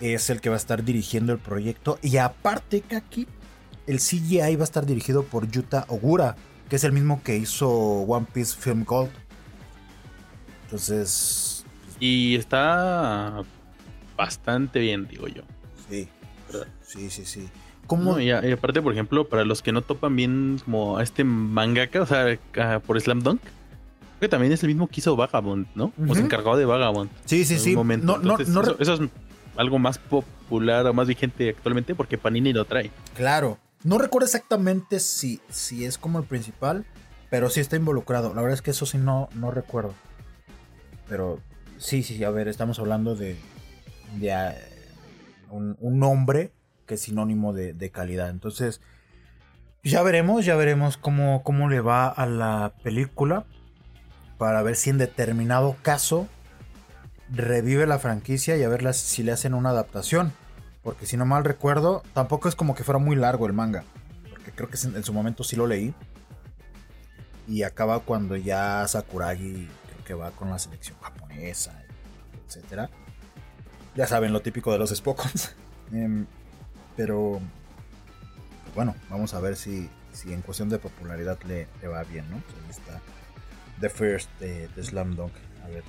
es 0.00 0.28
el 0.28 0.42
que 0.42 0.50
va 0.50 0.56
a 0.56 0.58
estar 0.58 0.84
dirigiendo 0.84 1.32
el 1.32 1.38
proyecto. 1.38 1.98
Y 2.02 2.18
aparte, 2.18 2.82
Kaki, 2.82 3.26
el 3.86 3.98
CGI 3.98 4.56
va 4.56 4.62
a 4.62 4.64
estar 4.64 4.84
dirigido 4.84 5.22
por 5.24 5.48
Yuta 5.50 5.86
Ogura, 5.88 6.36
que 6.68 6.76
es 6.76 6.84
el 6.84 6.92
mismo 6.92 7.22
que 7.22 7.36
hizo 7.38 7.70
One 7.70 8.26
Piece 8.30 8.54
Film 8.58 8.84
Gold. 8.84 9.10
Entonces, 10.64 11.64
Y 11.98 12.34
está 12.36 13.42
bastante 14.16 14.80
bien, 14.80 15.06
digo 15.06 15.28
yo. 15.28 15.42
Sí, 15.94 16.08
sí, 16.82 17.10
sí, 17.10 17.24
sí. 17.24 17.48
¿Cómo? 17.86 18.12
No, 18.12 18.20
y, 18.20 18.30
a- 18.30 18.46
y 18.46 18.52
aparte, 18.52 18.80
por 18.80 18.92
ejemplo, 18.92 19.28
para 19.28 19.44
los 19.44 19.60
que 19.62 19.72
no 19.72 19.82
topan 19.82 20.16
bien 20.16 20.58
como 20.64 20.96
a 20.98 21.02
este 21.02 21.22
mangaka, 21.24 22.02
o 22.02 22.06
sea, 22.06 22.26
a- 22.58 22.80
por 22.80 22.98
Slam 23.00 23.20
Dunk, 23.22 23.40
creo 23.42 24.20
que 24.20 24.28
también 24.28 24.52
es 24.52 24.62
el 24.62 24.68
mismo 24.68 24.86
que 24.88 25.00
hizo 25.00 25.16
Vagabond, 25.16 25.66
¿no? 25.74 25.86
O 25.98 26.02
Ujú. 26.04 26.14
se 26.14 26.20
encargó 26.22 26.56
de 26.56 26.64
Vagabond. 26.64 27.10
sí, 27.26 27.44
sí, 27.44 27.54
en 27.54 27.60
sí. 27.60 27.74
momento. 27.76 28.06
No, 28.06 28.12
no, 28.18 28.30
Entonces, 28.32 28.48
no 28.48 28.62
eso, 28.62 28.76
eso 28.78 28.94
es 28.94 29.00
algo 29.56 29.78
más 29.78 29.98
popular 29.98 30.86
o 30.86 30.94
más 30.94 31.06
vigente 31.08 31.50
actualmente 31.50 31.94
porque 31.94 32.16
Panini 32.18 32.52
lo 32.52 32.64
trae. 32.64 32.90
Claro. 33.14 33.58
No 33.84 33.98
recuerdo 33.98 34.24
exactamente 34.24 34.98
si, 34.98 35.40
si 35.50 35.84
es 35.84 35.98
como 35.98 36.18
el 36.18 36.24
principal, 36.24 36.86
pero 37.28 37.50
sí 37.50 37.60
está 37.60 37.76
involucrado. 37.76 38.28
La 38.34 38.40
verdad 38.40 38.54
es 38.54 38.62
que 38.62 38.70
eso 38.70 38.86
sí 38.86 38.96
no, 38.96 39.28
no 39.34 39.50
recuerdo. 39.50 39.92
Pero 41.06 41.38
sí, 41.76 42.02
sí, 42.02 42.24
a 42.24 42.30
ver, 42.30 42.48
estamos 42.48 42.78
hablando 42.78 43.14
de, 43.14 43.36
de 44.16 44.32
un, 45.50 45.76
nombre 45.98 46.52
que 46.86 46.94
es 46.94 47.02
sinónimo 47.02 47.52
de, 47.52 47.90
calidad. 47.90 48.30
Entonces, 48.30 48.80
ya 49.82 50.02
veremos, 50.02 50.44
ya 50.44 50.56
veremos 50.56 50.96
cómo, 50.96 51.42
cómo 51.42 51.68
le 51.68 51.80
va 51.80 52.08
a 52.08 52.26
la 52.26 52.74
película. 52.82 53.44
Para 54.38 54.62
ver 54.62 54.76
si 54.76 54.90
en 54.90 54.98
determinado 54.98 55.76
caso 55.82 56.26
revive 57.30 57.86
la 57.86 57.98
franquicia 57.98 58.56
y 58.56 58.62
a 58.62 58.68
ver 58.68 58.92
si 58.94 59.22
le 59.22 59.32
hacen 59.32 59.54
una 59.54 59.70
adaptación. 59.70 60.32
Porque 60.82 61.06
si 61.06 61.16
no 61.16 61.24
mal 61.24 61.44
recuerdo, 61.44 62.02
tampoco 62.12 62.48
es 62.48 62.54
como 62.54 62.74
que 62.74 62.84
fuera 62.84 62.98
muy 62.98 63.16
largo 63.16 63.46
el 63.46 63.52
manga. 63.52 63.84
Porque 64.28 64.50
creo 64.50 64.68
que 64.68 64.76
en, 64.84 64.96
en 64.96 65.04
su 65.04 65.12
momento 65.12 65.44
sí 65.44 65.56
lo 65.56 65.66
leí. 65.66 65.94
Y 67.46 67.62
acaba 67.62 68.00
cuando 68.00 68.36
ya 68.36 68.86
Sakuragi 68.88 69.68
creo 69.86 70.04
que 70.04 70.14
va 70.14 70.30
con 70.32 70.50
la 70.50 70.58
selección 70.58 70.98
japonesa, 71.00 71.82
etcétera. 72.46 72.90
Ya 73.94 74.06
saben 74.06 74.32
lo 74.32 74.40
típico 74.40 74.72
de 74.72 74.78
los 74.78 74.90
Spokons. 74.90 75.54
Em, 75.92 76.24
pero 76.96 77.40
bueno, 78.74 78.94
vamos 79.10 79.34
a 79.34 79.40
ver 79.40 79.54
si, 79.54 79.88
si 80.12 80.32
en 80.32 80.40
cuestión 80.40 80.68
de 80.70 80.78
popularidad 80.78 81.38
le, 81.46 81.68
le 81.82 81.88
va 81.88 82.02
bien, 82.04 82.28
¿no? 82.30 82.38
Pues 82.38 82.56
ahí 82.64 82.70
está 82.70 83.00
The 83.80 83.90
First 83.90 84.30
de, 84.40 84.68
de 84.68 84.82
Slam 84.82 85.14
Dunk. 85.14 85.32
A 85.64 85.68
ver, 85.68 85.84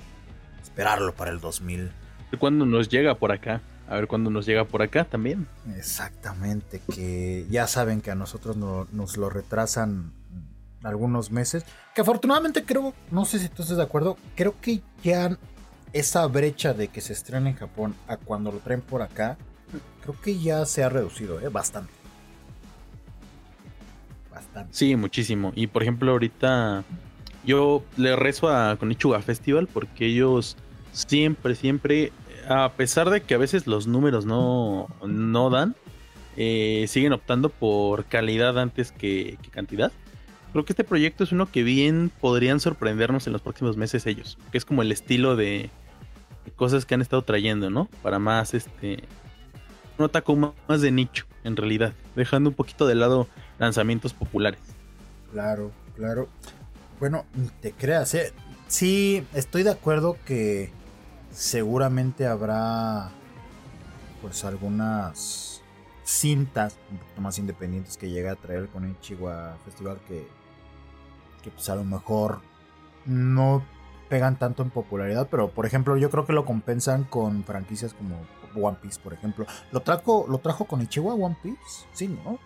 esperarlo 0.62 1.14
para 1.14 1.30
el 1.30 1.40
2000. 1.40 1.90
¿Cuándo 2.38 2.66
nos 2.66 2.88
llega 2.88 3.14
por 3.16 3.32
acá? 3.32 3.62
A 3.88 3.94
ver 3.94 4.06
cuándo 4.06 4.30
nos 4.30 4.44
llega 4.46 4.64
por 4.64 4.82
acá 4.82 5.04
también. 5.04 5.48
Exactamente, 5.76 6.80
que 6.94 7.46
ya 7.48 7.66
saben 7.66 8.00
que 8.02 8.10
a 8.10 8.14
nosotros 8.14 8.56
no- 8.56 8.86
nos 8.92 9.16
lo 9.16 9.30
retrasan 9.30 10.12
algunos 10.82 11.30
meses. 11.30 11.64
Que 11.94 12.02
afortunadamente 12.02 12.64
creo, 12.64 12.92
no 13.10 13.24
sé 13.24 13.38
si 13.38 13.48
tú 13.48 13.62
estás 13.62 13.78
de 13.78 13.82
acuerdo, 13.82 14.18
creo 14.36 14.54
que 14.60 14.82
ya 15.02 15.36
esa 15.92 16.26
brecha 16.26 16.74
de 16.74 16.88
que 16.88 17.00
se 17.00 17.12
estrena 17.12 17.50
en 17.50 17.56
Japón 17.56 17.94
a 18.08 18.16
cuando 18.16 18.52
lo 18.52 18.58
traen 18.58 18.80
por 18.80 19.02
acá, 19.02 19.36
creo 20.02 20.20
que 20.20 20.38
ya 20.38 20.64
se 20.66 20.84
ha 20.84 20.88
reducido, 20.88 21.40
¿eh? 21.40 21.48
Bastante. 21.48 21.92
Bastante. 24.30 24.72
Sí, 24.72 24.96
muchísimo. 24.96 25.52
Y 25.54 25.66
por 25.66 25.82
ejemplo, 25.82 26.12
ahorita 26.12 26.84
yo 27.44 27.84
le 27.96 28.16
rezo 28.16 28.48
a 28.48 28.76
Konichiwa 28.76 29.20
Festival 29.22 29.68
porque 29.72 30.06
ellos 30.06 30.56
siempre, 30.92 31.54
siempre, 31.54 32.12
a 32.48 32.72
pesar 32.72 33.10
de 33.10 33.22
que 33.22 33.34
a 33.34 33.38
veces 33.38 33.66
los 33.66 33.86
números 33.86 34.26
no, 34.26 34.88
no 35.06 35.50
dan, 35.50 35.74
eh, 36.36 36.84
siguen 36.88 37.12
optando 37.12 37.48
por 37.48 38.04
calidad 38.04 38.58
antes 38.58 38.92
que, 38.92 39.38
que 39.42 39.50
cantidad. 39.50 39.92
Creo 40.52 40.64
que 40.64 40.72
este 40.72 40.84
proyecto 40.84 41.24
es 41.24 41.32
uno 41.32 41.46
que 41.46 41.62
bien 41.62 42.10
podrían 42.20 42.60
sorprendernos 42.60 43.26
en 43.26 43.32
los 43.32 43.42
próximos 43.42 43.76
meses 43.76 44.06
ellos, 44.06 44.38
que 44.50 44.58
es 44.58 44.64
como 44.64 44.82
el 44.82 44.92
estilo 44.92 45.36
de, 45.36 45.70
cosas 46.54 46.86
que 46.86 46.94
han 46.94 47.02
estado 47.02 47.22
trayendo, 47.22 47.70
¿no? 47.70 47.88
Para 48.02 48.18
más 48.18 48.54
este 48.54 49.04
un 49.98 50.04
otaku 50.04 50.36
más 50.36 50.80
de 50.80 50.90
nicho, 50.90 51.24
en 51.42 51.56
realidad, 51.56 51.92
dejando 52.14 52.50
un 52.50 52.54
poquito 52.54 52.86
de 52.86 52.94
lado 52.94 53.28
lanzamientos 53.58 54.12
populares. 54.12 54.60
Claro, 55.32 55.72
claro. 55.94 56.28
Bueno, 57.00 57.24
te 57.60 57.72
creas, 57.72 58.14
¿eh? 58.14 58.32
Sí, 58.68 59.24
estoy 59.32 59.62
de 59.62 59.70
acuerdo 59.70 60.16
que 60.26 60.70
seguramente 61.32 62.26
habrá 62.26 63.10
pues 64.20 64.44
algunas 64.44 65.55
cintas 66.06 66.78
un 66.90 66.98
poquito 66.98 67.20
más 67.20 67.38
independientes 67.38 67.96
que 67.96 68.08
llega 68.08 68.32
a 68.32 68.36
traer 68.36 68.68
con 68.68 68.84
el 68.84 68.98
Chihuahua 69.00 69.58
Festival 69.64 69.98
que, 70.06 70.26
que 71.42 71.50
pues 71.50 71.68
a 71.68 71.74
lo 71.74 71.84
mejor 71.84 72.40
no 73.04 73.64
pegan 74.08 74.38
tanto 74.38 74.62
en 74.62 74.70
popularidad, 74.70 75.26
pero 75.28 75.50
por 75.50 75.66
ejemplo 75.66 75.96
yo 75.96 76.08
creo 76.10 76.24
que 76.24 76.32
lo 76.32 76.44
compensan 76.44 77.04
con 77.04 77.42
franquicias 77.42 77.92
como 77.92 78.24
One 78.54 78.78
Piece, 78.80 79.00
por 79.02 79.12
ejemplo. 79.12 79.46
¿Lo 79.72 79.80
trajo, 79.80 80.26
lo 80.28 80.38
trajo 80.38 80.64
con 80.64 80.80
Ichiwa 80.80 81.14
One 81.14 81.36
Piece? 81.42 81.86
Sí, 81.92 82.06
¿no? 82.08 82.38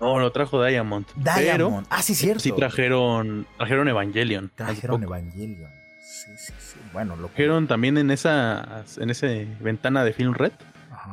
No, 0.00 0.18
lo 0.18 0.32
trajo 0.32 0.62
Diamond. 0.62 1.06
Diamond. 1.14 1.36
Pero 1.44 1.82
ah, 1.90 2.02
sí, 2.02 2.14
cierto. 2.14 2.40
sí 2.40 2.52
trajeron, 2.52 3.46
trajeron 3.56 3.88
Evangelion. 3.88 4.50
Trajeron. 4.54 5.02
Evangelion. 5.02 5.70
Sí, 6.02 6.30
sí, 6.38 6.52
sí. 6.58 6.78
Bueno, 6.92 7.16
lo 7.16 7.28
Trajeron 7.28 7.66
también 7.66 7.98
en 7.98 8.10
esa, 8.10 8.84
en 8.96 9.10
ese 9.10 9.46
ventana 9.60 10.04
de 10.04 10.12
Film 10.12 10.34
Red. 10.34 10.52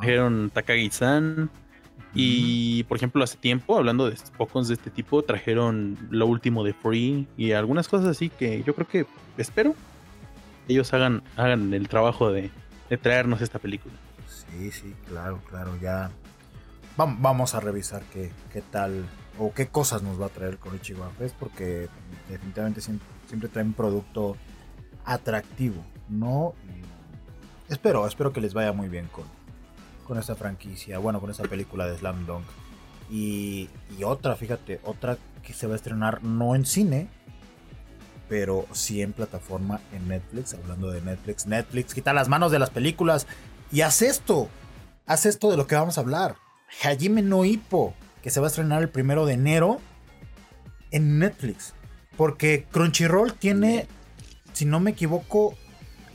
Trajeron 0.00 0.50
Takagi-san. 0.50 1.50
Y 2.16 2.84
por 2.84 2.96
ejemplo, 2.96 3.24
hace 3.24 3.36
tiempo, 3.36 3.76
hablando 3.76 4.08
de 4.08 4.16
Spokons 4.16 4.68
de 4.68 4.74
este 4.74 4.90
tipo, 4.90 5.22
trajeron 5.24 5.98
lo 6.10 6.26
último 6.28 6.62
de 6.62 6.72
Free 6.72 7.26
y 7.36 7.52
algunas 7.52 7.88
cosas 7.88 8.06
así 8.06 8.28
que 8.30 8.62
yo 8.62 8.74
creo 8.76 8.86
que 8.86 9.06
espero 9.36 9.74
ellos 10.68 10.94
hagan, 10.94 11.22
hagan 11.36 11.74
el 11.74 11.88
trabajo 11.88 12.30
de, 12.30 12.52
de 12.88 12.96
traernos 12.98 13.40
esta 13.40 13.58
película. 13.58 13.94
Sí, 14.28 14.70
sí, 14.70 14.94
claro, 15.08 15.40
claro. 15.50 15.76
Ya 15.80 16.10
vam- 16.96 17.16
vamos 17.18 17.56
a 17.56 17.60
revisar 17.60 18.02
qué, 18.12 18.30
qué 18.52 18.62
tal 18.62 19.04
o 19.36 19.52
qué 19.52 19.66
cosas 19.66 20.04
nos 20.04 20.20
va 20.20 20.26
a 20.26 20.28
traer 20.28 20.58
con 20.58 20.76
Ichigo 20.76 21.10
Fest 21.18 21.34
porque 21.36 21.88
definitivamente 22.30 22.80
siempre, 22.80 23.08
siempre 23.26 23.48
trae 23.48 23.64
un 23.64 23.72
producto 23.72 24.36
atractivo, 25.04 25.84
¿no? 26.08 26.54
Espero, 27.68 28.06
espero 28.06 28.32
que 28.32 28.40
les 28.40 28.54
vaya 28.54 28.72
muy 28.72 28.88
bien 28.88 29.08
con, 29.10 29.24
con 30.04 30.18
esta 30.18 30.34
franquicia, 30.34 30.98
bueno, 30.98 31.20
con 31.20 31.30
esta 31.30 31.44
película 31.44 31.86
de 31.86 31.98
Slam 31.98 32.26
Dunk. 32.26 32.44
Y, 33.10 33.68
y 33.98 34.04
otra, 34.04 34.36
fíjate, 34.36 34.80
otra 34.84 35.18
que 35.42 35.52
se 35.52 35.66
va 35.66 35.74
a 35.74 35.76
estrenar 35.76 36.22
no 36.22 36.54
en 36.54 36.64
cine, 36.64 37.08
pero 38.28 38.66
sí 38.72 39.02
en 39.02 39.12
plataforma 39.12 39.80
en 39.92 40.08
Netflix. 40.08 40.54
Hablando 40.54 40.90
de 40.90 41.00
Netflix, 41.00 41.46
Netflix 41.46 41.94
quita 41.94 42.12
las 42.12 42.28
manos 42.28 42.50
de 42.50 42.58
las 42.58 42.70
películas 42.70 43.26
y 43.70 43.82
haz 43.82 44.02
esto, 44.02 44.48
haz 45.06 45.26
esto 45.26 45.50
de 45.50 45.56
lo 45.56 45.66
que 45.66 45.74
vamos 45.74 45.98
a 45.98 46.00
hablar. 46.00 46.36
Hajime 46.82 47.22
no 47.22 47.44
Ippo, 47.44 47.94
que 48.22 48.30
se 48.30 48.40
va 48.40 48.46
a 48.46 48.48
estrenar 48.48 48.82
el 48.82 48.88
primero 48.88 49.26
de 49.26 49.34
enero 49.34 49.80
en 50.90 51.18
Netflix. 51.18 51.74
Porque 52.16 52.66
Crunchyroll 52.70 53.34
tiene, 53.34 53.86
si 54.52 54.64
no 54.64 54.80
me 54.80 54.92
equivoco, 54.92 55.54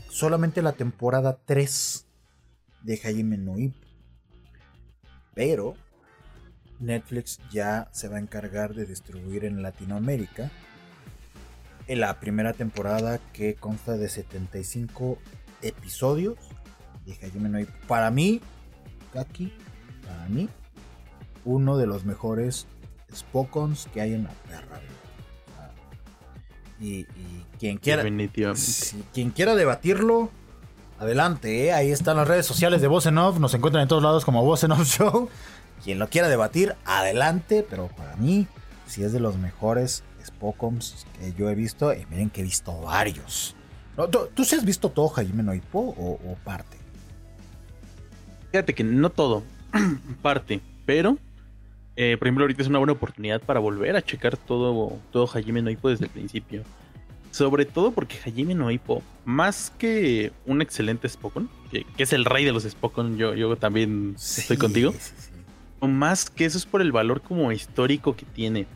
solamente 0.09 0.61
la 0.61 0.73
temporada 0.73 1.39
3 1.45 2.05
de 2.83 2.93
Hajime 2.95 3.37
no 3.37 3.57
Ippo. 3.57 3.88
Pero 5.39 5.73
Netflix 6.81 7.39
ya 7.49 7.87
se 7.93 8.09
va 8.09 8.17
a 8.17 8.19
encargar 8.19 8.73
de 8.73 8.85
distribuir 8.85 9.45
en 9.45 9.61
Latinoamérica 9.61 10.51
en 11.87 12.01
la 12.01 12.19
primera 12.19 12.51
temporada 12.51 13.21
que 13.31 13.55
consta 13.55 13.95
de 13.95 14.09
75 14.09 15.17
episodios 15.61 16.35
Ippo. 17.05 17.73
Para 17.87 18.11
mí, 18.11 18.41
Kaki, 19.13 19.53
para 20.05 20.27
mí, 20.27 20.49
uno 21.45 21.77
de 21.77 21.87
los 21.87 22.03
mejores 22.03 22.67
Spokons 23.15 23.87
que 23.93 24.01
hay 24.01 24.15
en 24.15 24.25
la 24.25 24.33
perra. 24.45 24.81
Y, 26.81 26.99
y 26.99 27.45
quien 27.57 27.77
quiera, 27.77 28.03
si 28.55 29.03
quien 29.13 29.31
quiera 29.31 29.55
debatirlo, 29.55 30.31
adelante, 30.99 31.65
¿eh? 31.65 31.73
ahí 31.73 31.91
están 31.91 32.17
las 32.17 32.27
redes 32.27 32.45
sociales 32.45 32.81
de 32.81 32.87
Voz 32.87 33.05
en 33.05 33.17
Off, 33.17 33.39
nos 33.39 33.53
encuentran 33.53 33.81
en 33.81 33.87
todos 33.87 34.03
lados 34.03 34.25
como 34.25 34.43
Voz 34.43 34.63
en 34.63 34.71
Off 34.73 34.85
Show. 34.85 35.29
Quien 35.83 35.97
lo 35.97 36.09
quiera 36.09 36.27
debatir, 36.27 36.75
adelante, 36.85 37.65
pero 37.67 37.87
para 37.87 38.17
mí, 38.17 38.47
si 38.85 39.03
es 39.03 39.13
de 39.13 39.21
los 39.21 39.37
mejores 39.37 40.03
Spokons 40.25 41.07
que 41.17 41.33
yo 41.33 41.49
he 41.49 41.55
visto, 41.55 41.93
y 41.93 42.05
miren 42.09 42.29
que 42.29 42.41
he 42.41 42.43
visto 42.43 42.81
varios. 42.81 43.55
¿Tú, 44.11 44.27
tú 44.33 44.43
sí 44.43 44.55
has 44.55 44.65
visto 44.65 44.89
todo 44.89 45.11
Hajime 45.15 45.41
no 45.41 45.53
Ippo 45.53 45.79
o, 45.79 46.19
o 46.29 46.35
parte? 46.43 46.77
Fíjate 48.51 48.75
que 48.75 48.83
no 48.83 49.09
todo, 49.09 49.43
parte, 50.21 50.59
pero 50.85 51.17
eh, 51.95 52.17
por 52.17 52.27
ejemplo 52.27 52.43
ahorita 52.43 52.61
es 52.61 52.67
una 52.67 52.79
buena 52.79 52.93
oportunidad 52.93 53.41
para 53.41 53.59
volver 53.59 53.95
a 53.95 54.01
checar 54.01 54.35
todo, 54.35 54.97
todo 55.11 55.29
Hajime 55.33 55.61
no 55.61 55.69
Ippo 55.69 55.89
desde 55.89 56.05
el 56.05 56.11
principio. 56.11 56.63
Sobre 57.31 57.65
todo 57.65 57.91
porque 57.91 58.17
Hajime 58.25 58.55
no 58.55 58.71
Ippo, 58.71 59.03
más 59.25 59.71
que 59.77 60.31
un 60.45 60.61
excelente 60.61 61.07
Spokon, 61.07 61.49
que, 61.71 61.85
que 61.95 62.03
es 62.03 62.13
el 62.13 62.25
rey 62.25 62.43
de 62.43 62.51
los 62.51 62.63
Spokon, 62.63 63.17
yo, 63.17 63.35
yo 63.35 63.55
también 63.55 64.15
estoy 64.17 64.57
contigo. 64.57 64.91
Sí, 64.93 65.13
sí. 65.17 65.29
O 65.79 65.87
más 65.87 66.29
que 66.29 66.45
eso 66.45 66.57
es 66.57 66.65
por 66.65 66.81
el 66.81 66.91
valor 66.91 67.21
como 67.21 67.51
histórico 67.51 68.15
que 68.15 68.25
tiene. 68.25 68.67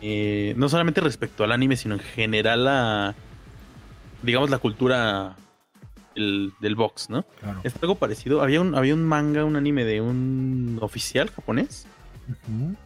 Eh, 0.00 0.54
no 0.56 0.68
solamente 0.68 1.00
respecto 1.00 1.44
al 1.44 1.52
anime, 1.52 1.76
sino 1.76 1.94
en 1.94 2.00
general 2.00 2.68
a, 2.68 3.14
digamos, 4.22 4.50
la 4.50 4.58
cultura 4.58 5.36
del, 6.14 6.52
del 6.60 6.74
box, 6.74 7.08
¿no? 7.10 7.24
Claro. 7.40 7.60
Es 7.64 7.74
algo 7.80 7.94
parecido. 7.94 8.42
Había 8.42 8.60
un, 8.60 8.74
había 8.74 8.94
un 8.94 9.04
manga, 9.04 9.44
un 9.44 9.56
anime 9.56 9.84
de 9.84 10.00
un 10.00 10.78
oficial 10.80 11.30
japonés 11.30 11.86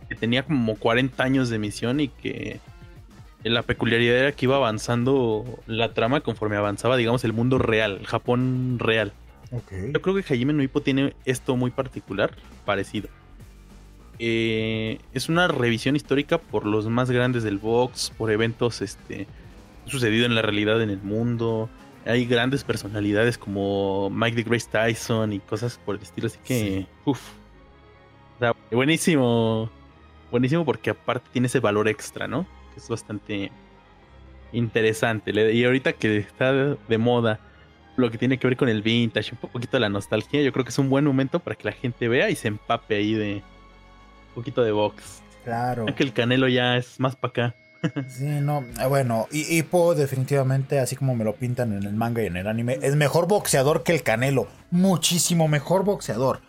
que 0.09 0.15
tenía 0.15 0.45
como 0.45 0.77
40 0.77 1.23
años 1.23 1.49
de 1.49 1.57
emisión 1.57 1.99
y 2.01 2.09
que 2.09 2.61
la 3.45 3.63
peculiaridad 3.63 4.17
era 4.17 4.33
que 4.33 4.47
iba 4.47 4.57
avanzando 4.57 5.45
la 5.67 5.95
trama 5.95 6.21
conforme 6.21 6.57
avanzaba, 6.57 6.97
digamos, 6.97 7.25
el 7.25 7.33
mundo 7.33 7.59
real, 7.59 7.99
el 8.01 8.07
Japón 8.07 8.77
real. 8.79 9.13
Yo 9.93 10.01
creo 10.01 10.15
que 10.15 10.21
Hajime 10.23 10.53
no 10.55 10.67
tiene 10.81 11.15
esto 11.25 11.57
muy 11.57 11.71
particular, 11.71 12.33
parecido. 12.65 13.09
Eh, 14.19 14.99
es 15.13 15.29
una 15.29 15.49
revisión 15.49 15.97
histórica 15.97 16.39
por 16.39 16.65
los 16.65 16.87
más 16.87 17.11
grandes 17.11 17.43
del 17.43 17.59
box, 17.59 18.13
por 18.17 18.31
eventos 18.31 18.81
este, 18.81 19.27
sucedido 19.87 20.27
en 20.27 20.35
la 20.35 20.43
realidad 20.43 20.81
en 20.81 20.91
el 20.91 21.03
mundo. 21.03 21.69
Hay 22.07 22.25
grandes 22.27 22.65
personalidades 22.65 23.37
como 23.37 24.11
Mike 24.11 24.37
de 24.37 24.43
Grace 24.45 24.69
Tyson 24.71 25.33
y 25.33 25.41
cosas 25.41 25.79
por 25.85 25.97
el 25.97 26.03
estilo, 26.03 26.29
así 26.29 26.39
que, 26.45 26.61
Sí. 26.61 26.87
uff. 27.05 27.21
buenísimo. 28.71 29.71
Buenísimo 30.31 30.65
porque 30.65 30.91
aparte 30.91 31.29
tiene 31.33 31.47
ese 31.47 31.61
valor 31.61 31.89
extra, 31.89 32.27
¿no? 32.27 32.47
Que 32.73 32.81
es 32.81 32.89
bastante 32.89 33.51
interesante. 34.53 35.33
Y 35.53 35.65
ahorita 35.65 35.93
que 35.93 36.19
está 36.19 36.53
de 36.53 36.99
moda 36.99 37.41
lo 37.97 38.11
que 38.11 38.19
tiene 38.19 38.39
que 38.39 38.47
ver 38.47 38.57
con 38.57 38.69
el 38.69 38.83
vintage, 38.83 39.33
un 39.33 39.51
poquito 39.51 39.77
de 39.77 39.81
la 39.81 39.89
nostalgia, 39.89 40.43
yo 40.43 40.53
creo 40.53 40.65
que 40.65 40.71
es 40.71 40.79
un 40.79 40.89
buen 40.89 41.05
momento 41.05 41.41
para 41.41 41.57
que 41.57 41.65
la 41.65 41.73
gente 41.73 42.09
vea 42.09 42.31
y 42.31 42.37
se 42.37 42.49
empape 42.49 42.97
ahí 42.97 43.15
de 43.15 43.35
un 43.35 44.35
poquito 44.35 44.63
de 44.63 44.73
box. 44.73 45.23
Claro. 45.45 45.87
Que 45.87 46.03
el 46.03 46.13
canelo 46.13 46.49
ya 46.49 46.77
es 46.77 46.99
más 46.99 47.17
para 47.17 47.31
acá. 47.31 47.55
Sí, 48.09 48.25
no, 48.25 48.65
eh, 48.81 48.87
bueno, 48.87 49.27
y 49.33 49.59
Hippo 49.59 49.97
definitivamente, 49.97 50.79
así 50.79 50.95
como 50.95 51.17
me 51.17 51.25
lo 51.25 51.35
pintan 51.35 51.73
en 51.73 51.83
el 51.83 51.95
manga 51.95 52.23
y 52.23 52.27
en 52.27 52.37
el 52.37 52.47
anime, 52.47 52.79
es 52.81 52.95
mejor 52.95 53.27
boxeador 53.27 53.83
que 53.83 53.93
el 53.93 54.05
Canelo, 54.05 54.47
muchísimo 54.71 55.49
mejor 55.49 55.85
boxeador. 55.85 56.43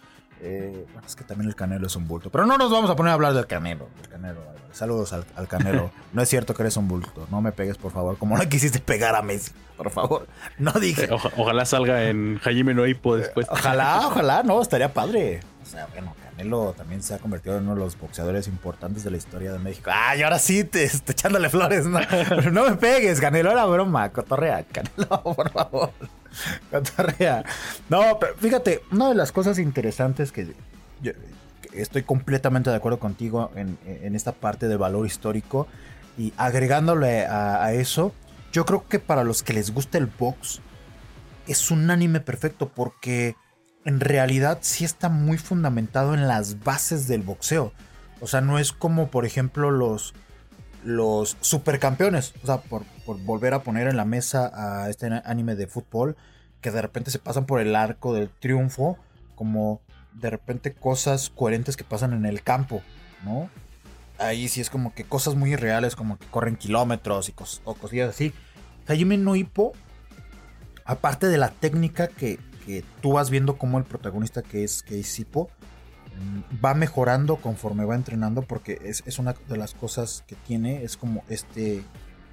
Eh, 0.45 0.85
bueno, 0.91 1.07
es 1.07 1.15
que 1.15 1.23
también 1.23 1.47
el 1.49 1.55
Canelo 1.55 1.87
es 1.87 1.95
un 1.95 2.05
bulto. 2.07 2.29
Pero 2.29 2.45
no 2.45 2.57
nos 2.57 2.69
vamos 2.69 2.89
a 2.89 2.95
poner 2.95 3.11
a 3.11 3.13
hablar 3.13 3.33
del 3.33 3.47
Canelo. 3.47 3.87
del 4.01 4.09
Canelo. 4.09 4.41
Saludos 4.73 5.13
al, 5.13 5.23
al 5.35 5.47
Canelo. 5.47 5.91
No 6.13 6.21
es 6.21 6.27
cierto 6.29 6.53
que 6.53 6.63
eres 6.63 6.75
un 6.77 6.87
bulto. 6.87 7.27
No 7.31 7.41
me 7.41 7.51
pegues, 7.51 7.77
por 7.77 7.91
favor. 7.91 8.17
Como 8.17 8.37
no 8.37 8.49
quisiste 8.49 8.79
pegar 8.79 9.15
a 9.15 9.21
Messi. 9.21 9.51
Por 9.77 9.89
favor. 9.91 10.27
No 10.57 10.71
dije. 10.73 11.07
Oja- 11.11 11.31
ojalá 11.37 11.63
salga 11.65 12.03
en 12.09 12.39
Jaime 12.39 12.73
Noipo 12.73 13.15
después. 13.15 13.47
Ojalá, 13.49 14.01
ojalá, 14.07 14.43
no, 14.43 14.61
estaría 14.61 14.91
padre. 14.93 15.39
O 15.61 15.65
sea, 15.65 15.87
bueno, 15.93 16.13
Canelo 16.23 16.73
también 16.75 17.01
se 17.03 17.13
ha 17.13 17.19
convertido 17.19 17.55
en 17.57 17.63
uno 17.63 17.75
de 17.75 17.79
los 17.81 17.97
boxeadores 17.99 18.47
importantes 18.47 19.03
de 19.03 19.11
la 19.11 19.17
historia 19.17 19.53
de 19.53 19.59
México. 19.59 19.91
Ay, 19.93 20.23
ahora 20.23 20.39
sí, 20.39 20.63
te, 20.63 20.89
te 20.89 21.11
echándole 21.13 21.49
flores. 21.49 21.85
No, 21.85 21.99
Pero 22.29 22.51
no 22.51 22.67
me 22.69 22.75
pegues, 22.75 23.21
Canelo, 23.21 23.51
era 23.51 23.65
broma. 23.65 24.09
Cotorrea, 24.11 24.63
Canelo, 24.65 25.21
por 25.35 25.51
favor. 25.51 25.91
No, 27.89 28.19
pero 28.19 28.35
fíjate, 28.37 28.81
una 28.91 29.09
de 29.09 29.15
las 29.15 29.31
cosas 29.31 29.59
interesantes 29.59 30.31
que 30.31 30.53
estoy 31.73 32.03
completamente 32.03 32.69
de 32.69 32.75
acuerdo 32.75 32.99
contigo 32.99 33.51
en, 33.55 33.77
en 33.85 34.15
esta 34.15 34.31
parte 34.31 34.67
del 34.67 34.77
valor 34.77 35.05
histórico 35.05 35.67
y 36.17 36.33
agregándole 36.37 37.25
a, 37.25 37.63
a 37.63 37.73
eso, 37.73 38.13
yo 38.51 38.65
creo 38.65 38.87
que 38.87 38.99
para 38.99 39.23
los 39.23 39.43
que 39.43 39.53
les 39.53 39.73
gusta 39.73 39.97
el 39.97 40.05
box, 40.05 40.61
es 41.47 41.71
un 41.71 41.89
anime 41.89 42.19
perfecto 42.19 42.69
porque 42.69 43.35
en 43.85 43.99
realidad 43.99 44.59
sí 44.61 44.85
está 44.85 45.09
muy 45.09 45.37
fundamentado 45.37 46.13
en 46.13 46.27
las 46.27 46.63
bases 46.63 47.07
del 47.07 47.21
boxeo. 47.21 47.73
O 48.21 48.27
sea, 48.27 48.41
no 48.41 48.59
es 48.59 48.71
como, 48.71 49.09
por 49.09 49.25
ejemplo, 49.25 49.71
los, 49.71 50.13
los 50.83 51.37
supercampeones. 51.41 52.33
O 52.43 52.45
sea, 52.45 52.57
por, 52.57 52.83
por 53.05 53.19
volver 53.21 53.53
a 53.53 53.63
poner 53.63 53.87
en 53.87 53.97
la 53.97 54.05
mesa 54.05 54.51
a 54.53 54.89
este 54.89 55.07
anime 55.25 55.55
de 55.55 55.67
fútbol, 55.67 56.15
que 56.61 56.71
de 56.71 56.81
repente 56.81 57.11
se 57.11 57.19
pasan 57.19 57.45
por 57.45 57.59
el 57.59 57.75
arco 57.75 58.13
del 58.13 58.29
triunfo, 58.29 58.97
como 59.35 59.81
de 60.13 60.29
repente 60.29 60.73
cosas 60.73 61.29
coherentes 61.29 61.75
que 61.75 61.83
pasan 61.83 62.13
en 62.13 62.25
el 62.25 62.43
campo, 62.43 62.81
¿no? 63.23 63.49
Ahí 64.19 64.47
sí 64.47 64.61
es 64.61 64.69
como 64.69 64.93
que 64.93 65.03
cosas 65.03 65.35
muy 65.35 65.53
irreales, 65.53 65.95
como 65.95 66.17
que 66.17 66.27
corren 66.27 66.55
kilómetros 66.55 67.29
y 67.29 67.35
o 67.63 67.73
cosillas 67.73 68.09
así. 68.09 68.33
Hajime 68.87 69.17
no 69.17 69.35
Ippo 69.35 69.73
aparte 70.85 71.27
de 71.27 71.37
la 71.37 71.49
técnica 71.49 72.07
que, 72.07 72.39
que 72.65 72.83
tú 73.01 73.13
vas 73.13 73.29
viendo 73.29 73.57
como 73.57 73.77
el 73.77 73.85
protagonista 73.85 74.41
que 74.41 74.63
es, 74.63 74.83
que 74.83 74.99
es 74.99 75.19
Hippo, 75.19 75.49
va 76.63 76.73
mejorando 76.73 77.37
conforme 77.37 77.85
va 77.85 77.95
entrenando 77.95 78.41
porque 78.43 78.79
es, 78.83 79.03
es 79.05 79.19
una 79.19 79.33
de 79.47 79.57
las 79.57 79.73
cosas 79.73 80.23
que 80.27 80.35
tiene, 80.35 80.83
es 80.83 80.97
como 80.97 81.23
este, 81.29 81.83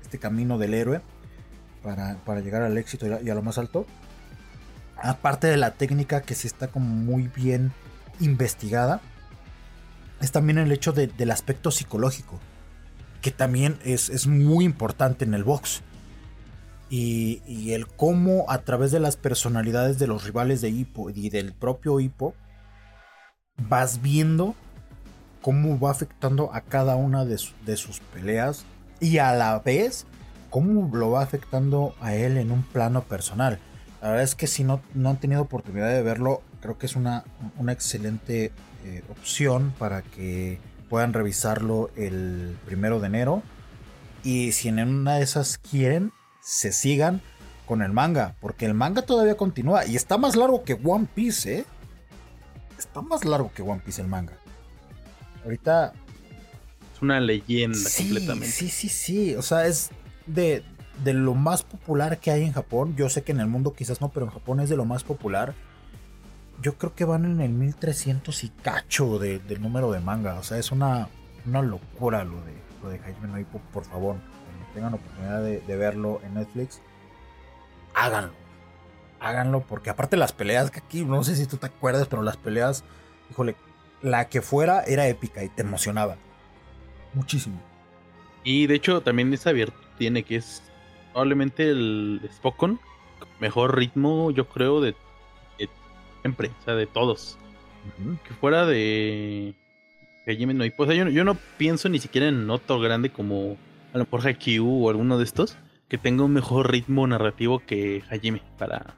este 0.03 0.19
camino 0.19 0.59
del 0.59 0.75
héroe 0.75 1.01
para, 1.83 2.17
para 2.25 2.41
llegar 2.41 2.63
al 2.63 2.77
éxito 2.79 3.07
y 3.23 3.31
a, 3.31 3.35
lo 3.35 3.43
más 3.43 3.59
alto. 3.59 3.87
Aparte 5.03 5.47
de 5.47 5.57
la 5.57 5.73
técnica 5.73 6.21
que 6.21 6.35
sí 6.35 6.47
está 6.47 6.69
como 6.69 6.87
muy 6.87 7.29
bien 7.29 7.73
investigada, 8.21 9.01
es 10.21 10.31
también 10.31 10.59
el 10.59 10.71
hecho 10.73 10.93
de- 10.93 11.07
del 11.07 11.31
aspecto 11.31 11.71
psicológico, 11.71 12.39
que 13.23 13.31
también 13.31 13.79
es, 13.85 14.11
es 14.11 14.27
muy 14.27 14.67
importante 14.67 15.25
en 15.25 15.33
el 15.33 15.43
box 15.45 15.81
y, 16.91 17.41
y 17.47 17.73
el 17.73 17.87
cómo 17.87 18.45
a 18.51 18.59
través 18.59 18.91
de 18.93 19.01
las 19.01 19.17
personalidades 19.17 19.99
de 19.99 20.07
los 20.07 20.25
rivales 20.25 20.61
de 20.61 20.69
Hippo 20.69 21.09
y 21.09 21.31
del 21.31 21.53
propio 21.55 21.99
Hippo 22.01 22.35
vas 23.69 24.01
viendo 24.03 24.55
cómo 25.43 25.79
va 25.79 25.91
afectando 25.91 26.53
a 26.53 26.61
cada 26.61 26.97
una 26.97 27.25
de, 27.25 27.39
su- 27.39 27.55
de 27.65 27.77
sus 27.77 28.01
peleas 28.01 28.65
y 29.01 29.19
a 29.19 29.33
la 29.33 29.59
vez 29.61 30.07
cómo 30.51 30.95
lo 30.97 31.11
va 31.13 31.23
afectando 31.23 31.95
a 32.01 32.15
él 32.15 32.37
en 32.37 32.51
un 32.51 32.63
plano 32.63 33.03
personal. 33.03 33.59
La 34.03 34.09
verdad 34.09 34.25
es 34.25 34.35
que 34.35 34.47
si 34.47 34.65
no, 34.65 34.81
no 34.95 35.11
han 35.11 35.19
tenido 35.19 35.43
oportunidad 35.43 35.89
de 35.89 36.03
verlo, 36.03 36.43
creo 36.61 36.79
que 36.79 36.87
es 36.87 36.97
una, 36.97 37.25
una 37.59 37.73
excelente 37.73 38.53
eh, 38.85 39.03
opción 39.11 39.73
para 39.79 40.03
que 40.03 40.59
puedan 40.89 41.13
revisarlo 41.13 41.91
el 41.97 42.57
primero 42.67 42.99
de 43.01 43.07
enero. 43.07 43.43
Y 44.25 44.53
si 44.53 44.69
en 44.69 44.79
una 44.81 45.17
de 45.17 45.23
esas 45.23 45.59
quieren, 45.59 46.13
se 46.43 46.73
sigan 46.73 47.21
con 47.67 47.81
el 47.83 47.93
manga. 47.93 48.35
Porque 48.41 48.67
el 48.67 48.75
manga 48.75 49.03
todavía 49.03 49.37
continúa. 49.37 49.87
Y 49.87 49.97
está 49.97 50.19
más 50.19 50.35
largo 50.35 50.65
que 50.65 50.79
One 50.83 51.07
Piece, 51.15 51.61
¿eh? 51.61 51.65
Está 52.81 53.03
más 53.03 53.25
largo 53.25 53.53
que 53.55 53.63
One 53.63 53.81
Piece 53.85 54.01
el 54.03 54.09
manga. 54.09 54.33
Ahorita. 55.45 55.93
Es 56.95 57.03
una 57.03 57.21
leyenda 57.21 57.77
Sí, 57.79 58.05
completamente. 58.05 58.47
sí, 58.49 58.69
sí, 58.69 58.89
sí. 58.89 59.35
O 59.37 59.43
sea, 59.43 59.67
es 59.67 59.91
de, 60.27 60.63
de 61.05 61.13
lo 61.15 61.35
más 61.35 61.63
popular 61.63 62.19
que 62.19 62.31
hay 62.31 62.43
en 62.45 62.53
Japón. 62.53 62.95
Yo 62.97 63.09
sé 63.11 63.23
que 63.23 63.33
en 63.33 63.41
el 63.41 63.47
mundo 63.47 63.73
quizás 63.75 64.01
no, 64.01 64.09
pero 64.09 64.27
en 64.27 64.33
Japón 64.33 64.61
es 64.61 64.69
de 64.71 64.77
lo 64.77 64.85
más 64.85 65.05
popular. 65.05 65.55
Yo 66.63 66.77
creo 66.77 66.95
que 66.95 67.05
van 67.05 67.25
en 67.25 67.41
el 67.41 67.51
1300 67.51 68.45
y 68.45 68.49
cacho 68.49 69.19
de- 69.19 69.39
del 69.41 69.61
número 69.63 69.93
de 69.93 70.01
manga. 70.01 70.35
O 70.35 70.43
sea, 70.43 70.59
es 70.59 70.73
una, 70.73 71.09
una 71.47 71.63
locura 71.63 72.25
lo 72.25 72.43
de, 72.45 72.55
lo 72.83 72.89
de 72.91 72.99
Hajime 72.99 73.29
no 73.29 73.39
Ippo. 73.39 73.61
Por 73.73 73.85
favor, 73.85 74.17
cuando 74.17 74.73
tengan 74.75 74.95
oportunidad 74.95 75.43
de, 75.43 75.61
de 75.61 75.77
verlo 75.77 76.21
en 76.25 76.35
Netflix, 76.35 76.81
háganlo. 77.95 78.33
Háganlo, 79.21 79.61
porque 79.61 79.91
aparte 79.91 80.17
las 80.17 80.33
peleas 80.33 80.71
que 80.71 80.79
aquí, 80.81 81.05
no 81.05 81.23
sé 81.25 81.37
si 81.37 81.47
tú 81.47 81.57
te 81.59 81.67
acuerdas, 81.67 82.09
pero 82.09 82.23
las 82.23 82.37
peleas, 82.39 82.85
híjole, 83.31 83.55
la 84.03 84.29
que 84.29 84.41
fuera 84.41 84.83
era 84.85 85.07
épica 85.09 85.45
y 85.45 85.49
te 85.51 85.63
emocionaba. 85.63 86.17
Muchísimo. 87.13 87.61
Y 88.45 88.67
de 88.67 88.75
hecho 88.77 89.03
también 89.03 89.33
esa 89.35 89.53
virtud 89.53 89.79
tiene 89.99 90.23
que 90.23 90.37
es 90.37 90.63
probablemente 91.13 91.69
el 91.69 92.21
Spokon 92.35 92.81
mejor 93.41 93.77
ritmo, 93.77 94.31
yo 94.31 94.49
creo, 94.49 94.81
de, 94.81 94.95
de 95.59 95.69
siempre, 96.23 96.51
o 96.61 96.65
sea, 96.65 96.75
de 96.75 96.87
todos. 96.87 97.37
Que 98.27 98.35
fuera 98.35 98.65
de 98.67 99.55
Hajime 100.27 100.55
no 100.55 100.65
Ippo, 100.65 100.85
o 100.85 100.87
sea, 100.87 100.95
yo, 100.95 101.05
no- 101.05 101.11
yo 101.11 101.25
no 101.25 101.37
pienso 101.59 101.89
ni 101.89 101.99
siquiera 101.99 102.29
en 102.29 102.49
otro 102.49 102.79
grande 102.81 103.11
como 103.11 103.57
a 103.93 103.99
lo 103.99 104.05
mejor 104.05 104.27
Haikyuu 104.27 104.87
o 104.87 104.91
alguno 104.91 105.19
de 105.19 105.25
estos 105.25 105.57
que 105.89 105.99
tenga 105.99 106.23
un 106.25 106.33
mejor 106.33 106.71
ritmo 106.71 107.07
narrativo 107.07 107.59
que 107.67 108.03
Hajime 108.11 108.43
para 108.59 108.95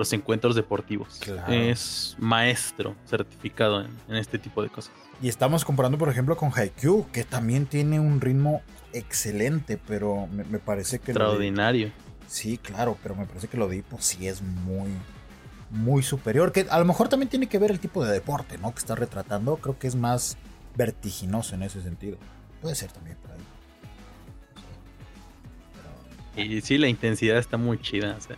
los 0.00 0.12
encuentros 0.12 0.56
deportivos. 0.56 1.20
Claro. 1.22 1.52
Es 1.52 2.16
maestro 2.18 2.96
certificado 3.06 3.82
en, 3.82 3.90
en 4.08 4.16
este 4.16 4.38
tipo 4.38 4.62
de 4.62 4.68
cosas. 4.68 4.92
Y 5.22 5.28
estamos 5.28 5.64
comparando, 5.64 5.96
por 5.98 6.08
ejemplo, 6.08 6.36
con 6.36 6.50
Haikyuu, 6.54 7.06
que 7.12 7.24
también 7.24 7.66
tiene 7.66 8.00
un 8.00 8.20
ritmo 8.20 8.62
excelente, 8.92 9.78
pero 9.86 10.26
me, 10.26 10.42
me 10.44 10.58
parece 10.58 10.98
que... 10.98 11.06
de- 11.06 11.12
Extraordinario. 11.12 11.92
sí, 12.26 12.58
claro, 12.58 12.96
pero 13.02 13.14
me 13.14 13.26
parece 13.26 13.46
que 13.46 13.56
lo 13.56 13.68
de 13.68 13.76
Hippo 13.76 13.98
sí 14.00 14.26
es 14.26 14.40
muy, 14.42 14.88
muy 15.70 16.02
superior. 16.02 16.50
Que 16.52 16.66
a 16.70 16.78
lo 16.78 16.84
mejor 16.86 17.08
también 17.08 17.28
tiene 17.28 17.46
que 17.48 17.58
ver 17.58 17.70
el 17.70 17.78
tipo 17.78 18.04
de 18.04 18.10
deporte, 18.12 18.56
¿no? 18.58 18.72
Que 18.72 18.78
está 18.78 18.94
retratando. 18.94 19.56
Creo 19.58 19.78
que 19.78 19.86
es 19.86 19.94
más 19.94 20.36
vertiginoso 20.76 21.54
en 21.54 21.62
ese 21.64 21.82
sentido. 21.82 22.16
Puede 22.62 22.74
ser 22.74 22.90
también 22.90 23.16
por 23.18 23.32
ahí. 23.32 23.38
Y 26.36 26.60
sí, 26.62 26.78
la 26.78 26.88
intensidad 26.88 27.36
está 27.38 27.56
muy 27.56 27.78
chida. 27.80 28.16
O 28.16 28.20
sea, 28.20 28.36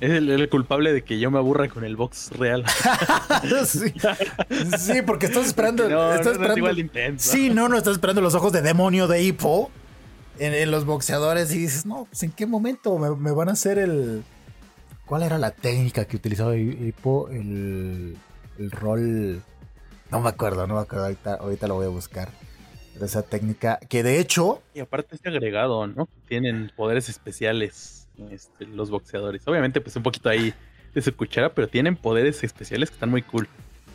es 0.00 0.10
el, 0.10 0.28
el 0.28 0.48
culpable 0.48 0.92
de 0.92 1.02
que 1.02 1.18
yo 1.18 1.30
me 1.30 1.38
aburra 1.38 1.68
con 1.68 1.84
el 1.84 1.96
box 1.96 2.30
real. 2.32 2.64
sí. 3.66 3.92
Sí, 4.78 5.02
porque 5.06 5.26
estás 5.26 5.46
esperando. 5.46 5.88
No, 5.88 6.12
estás 6.12 6.18
no, 6.18 6.22
no 6.24 6.30
es 6.30 6.36
esperando- 6.36 6.58
igual 6.58 6.74
de 6.76 6.80
intenso. 6.82 7.30
Sí, 7.32 7.50
no, 7.50 7.68
no 7.68 7.76
estás 7.76 7.92
esperando 7.94 8.20
los 8.20 8.34
ojos 8.34 8.52
de 8.52 8.62
demonio 8.62 9.06
de 9.08 9.22
Hippo 9.22 9.70
en, 10.38 10.52
en 10.54 10.70
los 10.70 10.84
boxeadores 10.84 11.52
y 11.54 11.58
dices, 11.58 11.86
no, 11.86 12.06
pues 12.10 12.22
en 12.22 12.32
qué 12.32 12.46
momento 12.46 12.98
me, 12.98 13.14
me 13.16 13.30
van 13.32 13.48
a 13.48 13.52
hacer 13.52 13.78
el. 13.78 14.22
¿Cuál 15.06 15.22
era 15.22 15.38
la 15.38 15.50
técnica 15.50 16.06
que 16.06 16.16
utilizaba 16.16 16.56
Hi- 16.56 16.88
Hippo? 16.88 17.28
El, 17.28 18.16
el 18.58 18.70
rol. 18.70 19.42
No 20.10 20.20
me 20.20 20.28
acuerdo, 20.28 20.66
no 20.66 20.74
me 20.74 20.80
acuerdo. 20.80 21.04
Ahorita, 21.06 21.34
ahorita 21.34 21.66
lo 21.68 21.74
voy 21.74 21.86
a 21.86 21.90
buscar. 21.90 22.30
Esa 23.00 23.22
técnica 23.22 23.78
que 23.88 24.02
de 24.02 24.20
hecho. 24.20 24.62
Y 24.74 24.80
aparte 24.80 25.16
este 25.16 25.28
agregado, 25.28 25.86
¿no? 25.88 26.08
Tienen 26.28 26.70
poderes 26.76 27.08
especiales 27.08 28.03
este, 28.30 28.66
los 28.66 28.90
boxeadores. 28.90 29.42
Obviamente, 29.46 29.80
pues 29.80 29.96
un 29.96 30.02
poquito 30.02 30.28
ahí 30.28 30.54
de 30.94 31.02
su 31.02 31.14
cuchara, 31.14 31.54
pero 31.54 31.68
tienen 31.68 31.96
poderes 31.96 32.44
especiales 32.44 32.90
que 32.90 32.94
están 32.94 33.10
muy 33.10 33.22
cool. 33.22 33.48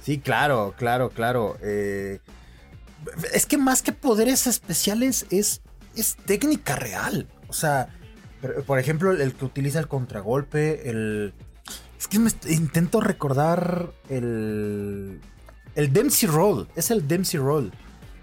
Sí, 0.03 0.19
claro, 0.19 0.73
claro, 0.77 1.09
claro. 1.09 1.57
eh, 1.61 2.19
es 3.33 3.45
que 3.45 3.57
más 3.57 3.81
que 3.81 3.91
poderes 3.91 4.47
especiales 4.47 5.25
es, 5.29 5.61
es 5.95 6.15
técnica 6.25 6.75
real. 6.75 7.27
O 7.47 7.53
sea, 7.53 7.89
por, 8.65 8.79
ejemplo, 8.79 9.11
el 9.11 9.33
que 9.33 9.45
utiliza 9.45 9.79
el 9.79 9.87
contragolpe, 9.87 10.89
el... 10.89 11.33
Es 11.97 12.07
que 12.07 12.19
me 12.19 12.31
intento 12.49 13.01
recordar 13.01 13.91
el... 14.09 15.19
El 15.75 15.93
Dempsey 15.93 16.27
Roll. 16.27 16.67
Es 16.75 16.91
el 16.91 17.07
Dempsey 17.07 17.39
Roll 17.39 17.71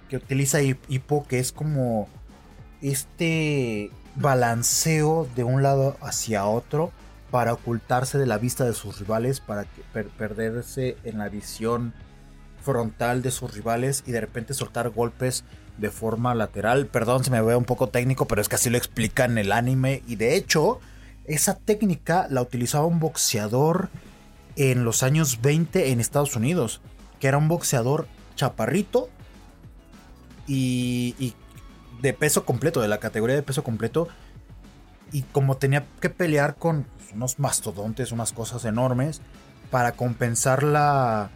que 0.09 0.17
utiliza 0.17 0.63
Hip- 0.63 0.85
Hippo, 0.89 1.27
que 1.27 1.39
es 1.39 1.53
como 1.53 2.09
este 2.81 3.91
balanceo 4.17 5.29
de 5.37 5.45
un 5.45 5.63
lado 5.63 5.97
hacia 6.01 6.47
otro 6.47 6.91
para 7.31 7.53
ocultarse 7.53 8.19
de 8.19 8.27
la 8.27 8.39
vista 8.39 8.65
de 8.65 8.73
sus 8.73 8.99
rivales, 8.99 9.41
para 9.41 9.67
perderse 10.17 10.97
en 11.05 11.19
la 11.19 11.29
visión 11.29 11.93
frontal 12.63 13.23
de 13.23 13.31
sus 13.31 13.53
rivales 13.55 14.03
y 14.07 14.13
de 14.13 14.21
repente 14.21 14.55
soltar 14.55 14.91
golpes 14.91 15.45
de 15.79 15.91
forma 15.91 16.35
lateral. 16.35 16.87
Perdón 16.87 17.25
si 17.25 17.31
me 17.31 17.43
veo 17.43 17.59
un 17.59 17.65
poco 17.65 17.89
técnico, 17.89 18.27
pero 18.27 18.41
es 18.41 18.49
que 18.49 18.57
así 18.57 18.71
lo 18.71 18.79
explica 18.79 19.25
en 19.25 19.39
el 19.39 19.53
anime. 19.53 20.03
Y 20.07 20.17
de 20.17 20.35
hecho, 20.37 20.81
esa 21.27 21.57
técnica 21.59 22.27
la 22.31 22.43
utilizaba 22.43 22.87
un 22.87 23.01
boxeador 23.01 23.91
en 24.57 24.85
los 24.85 25.03
años 25.03 25.41
20 25.43 25.91
en 25.91 26.01
Estados 26.01 26.35
Unidos, 26.37 26.81
que 27.21 27.29
era 27.29 27.39
un 27.39 27.49
boxeador 27.49 28.07
chaparrito 28.35 29.11
y 30.47 31.35
de 32.01 32.13
peso 32.13 32.45
completo, 32.45 32.81
de 32.81 32.89
la 32.89 32.99
categoría 32.99 33.37
de 33.37 33.43
peso 33.43 33.65
completo. 33.65 34.09
Y 35.13 35.23
como 35.23 35.57
tenía 35.57 35.87
que 36.01 36.11
pelear 36.11 36.57
con 36.57 36.85
pues, 36.97 37.13
unos 37.13 37.39
mastodontes, 37.39 38.13
unas 38.13 38.33
cosas 38.33 38.65
enormes, 38.65 39.21
para 39.71 39.93
compensar 39.93 40.63
la, 40.63 41.31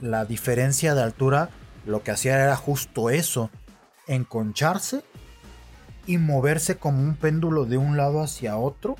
la 0.00 0.24
diferencia 0.24 0.94
de 0.94 1.02
altura, 1.02 1.50
lo 1.86 2.02
que 2.02 2.10
hacía 2.10 2.42
era 2.42 2.56
justo 2.56 3.10
eso, 3.10 3.50
enconcharse 4.06 5.02
y 6.06 6.18
moverse 6.18 6.76
como 6.76 7.00
un 7.00 7.16
péndulo 7.16 7.64
de 7.64 7.78
un 7.78 7.96
lado 7.96 8.22
hacia 8.22 8.56
otro 8.56 8.96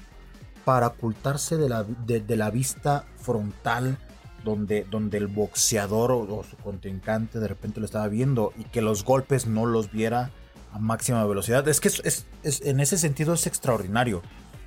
para 0.64 0.88
ocultarse 0.88 1.56
de 1.56 1.68
la, 1.68 1.84
de, 1.84 2.36
la 2.36 2.50
vista 2.50 3.04
frontal 3.16 3.98
donde, 4.44 4.86
donde 4.88 5.18
el 5.18 5.26
boxeador 5.26 6.12
o, 6.12 6.20
o, 6.20 6.44
su 6.44 6.56
contrincante 6.56 7.40
de 7.40 7.48
repente 7.48 7.80
lo 7.80 7.86
estaba 7.86 8.06
viendo 8.08 8.52
y 8.56 8.64
que 8.64 8.80
los 8.80 9.04
golpes 9.04 9.46
no 9.46 9.66
los 9.66 9.90
viera 9.90 10.30
a 10.72 10.78
máxima 10.78 11.24
velocidad. 11.24 11.66
Es 11.68 11.80
que 11.80 11.88
es, 11.88 12.00
es, 12.04 12.26
es, 12.42 12.62
en 12.62 12.80
ese 12.80 12.98
sentido 12.98 13.34
es 13.34 13.46
extraordinario 13.46 14.22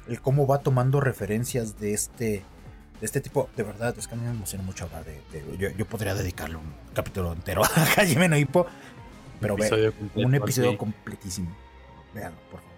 el 0.07 0.21
cómo 0.21 0.47
va 0.47 0.59
tomando 0.59 1.01
referencias 1.01 1.79
de 1.79 1.93
este, 1.93 2.43
de 2.99 3.05
este 3.05 3.21
tipo. 3.21 3.49
De 3.55 3.63
verdad, 3.63 3.95
es 3.97 4.07
que 4.07 4.15
a 4.15 4.17
mí 4.17 4.23
me 4.23 4.31
emociona 4.31 4.63
mucho 4.63 4.85
hablar 4.85 5.03
de. 5.05 5.21
de 5.31 5.57
yo, 5.57 5.69
yo, 5.69 5.85
podría 5.85 6.15
dedicarle 6.15 6.57
un 6.57 6.73
capítulo 6.93 7.33
entero 7.33 7.63
a 7.65 7.67
Jaime 7.67 8.29
no 8.29 8.37
Hippo, 8.37 8.67
pero 9.41 9.55
episodio 9.55 9.93
ve, 10.15 10.23
un 10.23 10.35
episodio 10.35 10.71
sí. 10.71 10.77
completísimo. 10.77 11.55
Veanlo, 12.13 12.39
por 12.51 12.59
favor. 12.61 12.75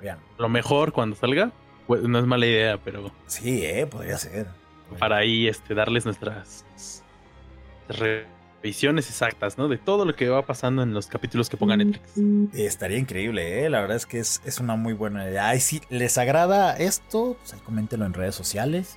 Veanlo. 0.00 0.24
Lo 0.38 0.48
mejor 0.48 0.92
cuando 0.92 1.16
salga, 1.16 1.50
pues, 1.86 2.02
no 2.02 2.18
es 2.18 2.24
mala 2.24 2.46
idea, 2.46 2.78
pero 2.78 3.10
Sí, 3.26 3.64
eh, 3.64 3.86
podría 3.86 4.16
ser. 4.16 4.46
para 4.98 5.16
ahí 5.16 5.48
este, 5.48 5.74
darles 5.74 6.04
nuestras 6.04 6.64
revisiones 8.62 9.08
exactas, 9.08 9.58
¿no? 9.58 9.68
De 9.68 9.78
todo 9.78 10.04
lo 10.04 10.14
que 10.14 10.28
va 10.28 10.44
pasando 10.44 10.82
en 10.82 10.92
los 10.92 11.06
capítulos 11.06 11.48
que 11.48 11.56
ponga 11.56 11.76
Netflix. 11.76 12.12
Estaría 12.54 12.98
increíble, 12.98 13.64
¿eh? 13.64 13.70
La 13.70 13.80
verdad 13.80 13.96
es 13.96 14.06
que 14.06 14.18
es, 14.18 14.42
es 14.44 14.58
una 14.58 14.76
muy 14.76 14.92
buena 14.92 15.28
idea. 15.28 15.48
Ay, 15.48 15.60
si 15.60 15.80
les 15.90 16.18
agrada 16.18 16.76
esto, 16.76 17.36
pues 17.38 17.54
ahí 17.54 17.60
coméntenlo 17.60 18.06
en 18.06 18.14
redes 18.14 18.34
sociales. 18.34 18.96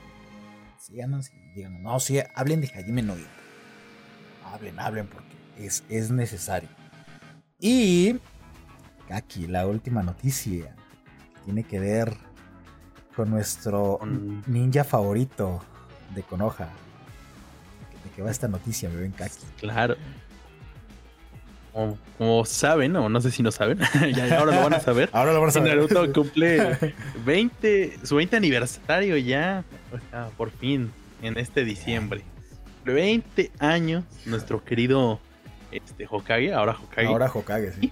Síganos 0.80 1.30
y 1.30 1.56
díganos. 1.56 1.82
No, 1.82 2.00
sí, 2.00 2.20
hablen 2.36 2.62
de 2.62 2.68
Hajime 2.68 3.04
no. 3.04 3.16
Hablen, 4.46 4.80
hablen, 4.80 5.08
porque 5.08 5.36
es, 5.58 5.84
es 5.90 6.12
necesario. 6.12 6.70
Y 7.60 8.20
aquí 9.10 9.48
la 9.48 9.68
última 9.68 10.02
noticia 10.02 10.76
tiene 11.46 11.64
que 11.64 11.80
ver 11.80 12.18
con 13.16 13.30
nuestro 13.30 14.00
ninja 14.48 14.84
favorito 14.84 15.62
de 16.16 16.24
Konoha. 16.24 16.70
¿De 18.12 18.16
qué 18.16 18.22
va 18.22 18.32
esta 18.32 18.48
noticia, 18.48 18.90
me 18.90 18.98
ven 18.98 19.12
Kaki? 19.12 19.36
Claro. 19.60 19.96
Como, 21.74 21.98
como 22.18 22.44
saben, 22.46 22.94
o 22.98 23.08
no 23.08 23.22
sé 23.22 23.32
si 23.32 23.42
no 23.44 23.52
saben, 23.52 23.80
ya 24.16 24.38
ahora 24.40 24.54
lo 24.58 24.62
van 24.64 24.74
a 24.74 24.80
saber. 24.82 25.10
Ahora 25.14 25.32
lo 25.32 25.40
van 25.40 25.50
a 25.50 25.52
saber. 25.54 25.76
Naruto 25.78 26.12
cumple 26.14 26.78
20, 27.26 28.00
su 28.04 28.18
20 28.18 28.36
aniversario 28.36 29.16
ya, 29.16 29.64
o 29.94 29.98
sea, 30.10 30.28
por 30.36 30.52
fin, 30.52 30.92
en 31.22 31.38
este 31.38 31.64
diciembre. 31.64 32.24
20 32.84 33.52
años, 33.60 34.04
nuestro 34.26 34.64
querido 34.66 35.22
este, 35.72 36.06
Hokage, 36.10 36.54
ahora 36.54 36.74
Hokage. 36.74 37.08
Ahora 37.08 37.32
Hokage, 37.34 37.72
sí. 37.80 37.92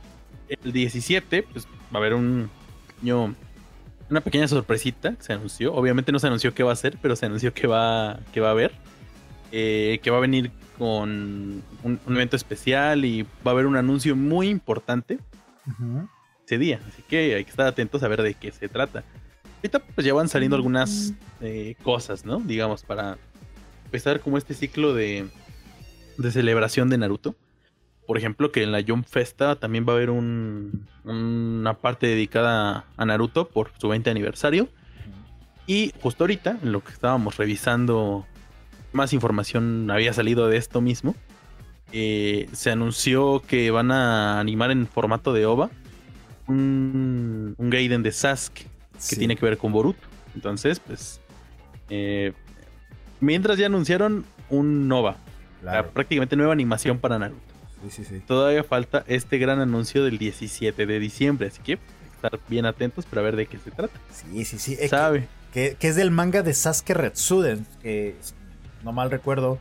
El 0.50 0.74
17, 0.74 1.44
pues 1.44 1.66
va 1.66 1.70
a 1.94 1.98
haber 2.00 2.16
un 2.16 2.50
pequeño- 2.88 3.34
una 4.10 4.20
pequeña 4.22 4.48
sorpresita 4.50 5.14
que 5.16 5.24
se 5.24 5.32
anunció. 5.32 5.74
Obviamente 5.74 6.12
no 6.12 6.20
se 6.20 6.28
anunció 6.28 6.54
qué 6.54 6.64
va 6.64 6.74
a 6.74 6.76
ser, 6.76 6.98
pero 7.02 7.16
se 7.16 7.28
anunció 7.28 7.54
que 7.54 7.66
va, 7.68 8.20
que 8.34 8.42
va 8.42 8.50
a 8.50 8.52
haber. 8.52 8.74
Eh, 9.52 10.00
que 10.04 10.12
va 10.12 10.18
a 10.18 10.22
venir 10.22 10.52
con 10.78 11.10
un, 11.84 12.00
un 12.06 12.16
evento 12.16 12.36
especial 12.36 13.04
y 13.04 13.24
va 13.24 13.28
a 13.46 13.50
haber 13.52 13.66
un 13.66 13.76
anuncio 13.76 14.16
muy 14.16 14.48
importante 14.48 15.18
ese 16.46 16.58
día. 16.58 16.80
Así 16.88 17.02
que 17.08 17.36
hay 17.36 17.44
que 17.44 17.50
estar 17.50 17.68
atentos 17.68 18.04
a 18.04 18.08
ver 18.08 18.22
de 18.22 18.34
qué 18.36 18.52
se 18.52 18.70
trata. 18.70 19.04
Ahorita 19.58 19.80
pues 19.80 20.06
ya 20.06 20.14
van 20.14 20.30
saliendo 20.30 20.56
algunas 20.56 21.14
eh, 21.42 21.76
cosas, 21.84 22.26
¿no? 22.26 22.40
Digamos, 22.40 22.84
para 22.84 23.18
empezar 23.86 24.20
como 24.22 24.38
este 24.38 24.54
ciclo 24.54 24.94
de, 24.94 25.28
de 26.18 26.32
celebración 26.32 26.90
de 26.90 26.98
Naruto. 26.98 27.36
Por 28.08 28.18
ejemplo, 28.18 28.52
que 28.52 28.64
en 28.64 28.72
la 28.72 28.82
Jump 28.88 29.06
Festa 29.08 29.56
también 29.56 29.86
va 29.88 29.94
a 29.94 29.96
haber 29.98 30.10
un- 30.12 30.88
una 31.04 31.74
parte 31.76 32.08
dedicada 32.08 32.86
a 32.98 33.06
Naruto 33.06 33.48
por 33.50 33.72
su 33.80 33.88
20 33.90 34.10
aniversario. 34.10 34.70
Y 35.68 35.92
justo 36.02 36.24
ahorita, 36.24 36.58
en 36.64 36.72
lo 36.72 36.84
que 36.84 36.92
estábamos 36.92 37.38
revisando, 37.38 38.26
más 38.93 39.13
información 39.13 39.89
había 39.91 40.13
salido 40.13 40.47
de 40.47 40.58
esto 40.58 40.82
mismo. 40.82 41.15
eh, 41.91 42.47
se 42.54 42.69
anunció 42.69 43.41
que 43.47 43.71
van 43.71 43.89
a 43.91 44.39
animar 44.39 44.69
en 44.69 44.86
formato 44.86 45.34
de 45.34 45.47
OVA 45.47 45.71
un, 46.47 47.56
un 47.58 47.69
Gaiden 47.69 48.04
de 48.04 48.12
Sasuke 48.12 48.63
que 48.63 48.67
Sí. 48.99 49.15
tiene 49.15 49.36
que 49.36 49.45
ver 49.45 49.58
con 49.58 49.71
Boruto. 49.71 49.99
Entonces, 50.36 50.80
pues. 50.80 51.19
eh, 51.89 52.34
mientras 53.19 53.58
ya 53.58 53.65
anunciaron 53.65 54.25
un 54.49 54.88
Nova, 54.88 55.17
Claro. 55.62 55.89
prácticamente 55.91 56.36
nueva 56.36 56.54
animación 56.54 56.99
para 56.99 57.17
Naruto. 57.17 57.41
Sí, 57.84 57.89
sí, 57.89 58.06
sí. 58.06 58.19
Todavía 58.25 58.63
falta 58.63 59.04
este 59.08 59.38
gran 59.39 59.60
anuncio 59.60 60.04
del 60.04 60.17
17 60.19 60.86
de 60.86 60.99
diciembre, 60.99 61.47
así 61.47 61.62
que 61.63 61.80
estar 62.15 62.39
bien 62.49 62.65
atentos 62.65 63.06
para 63.06 63.21
ver 63.23 63.36
de 63.36 63.45
qué 63.47 63.58
se 63.58 63.71
trata. 63.71 63.97
Sí, 64.12 64.45
sí, 64.45 64.60
sí. 64.60 64.75
Que- 64.78 64.88
¿Sabe? 64.89 65.28
Que, 65.54 65.75
que 65.80 65.88
es 65.88 65.95
del 65.95 66.12
manga 66.12 66.43
de 66.43 66.54
Sasuke 66.54 66.93
Retsuden, 66.93 67.65
que 67.82 68.15
no 68.84 68.92
mal 68.92 69.12
recuerdo, 69.12 69.60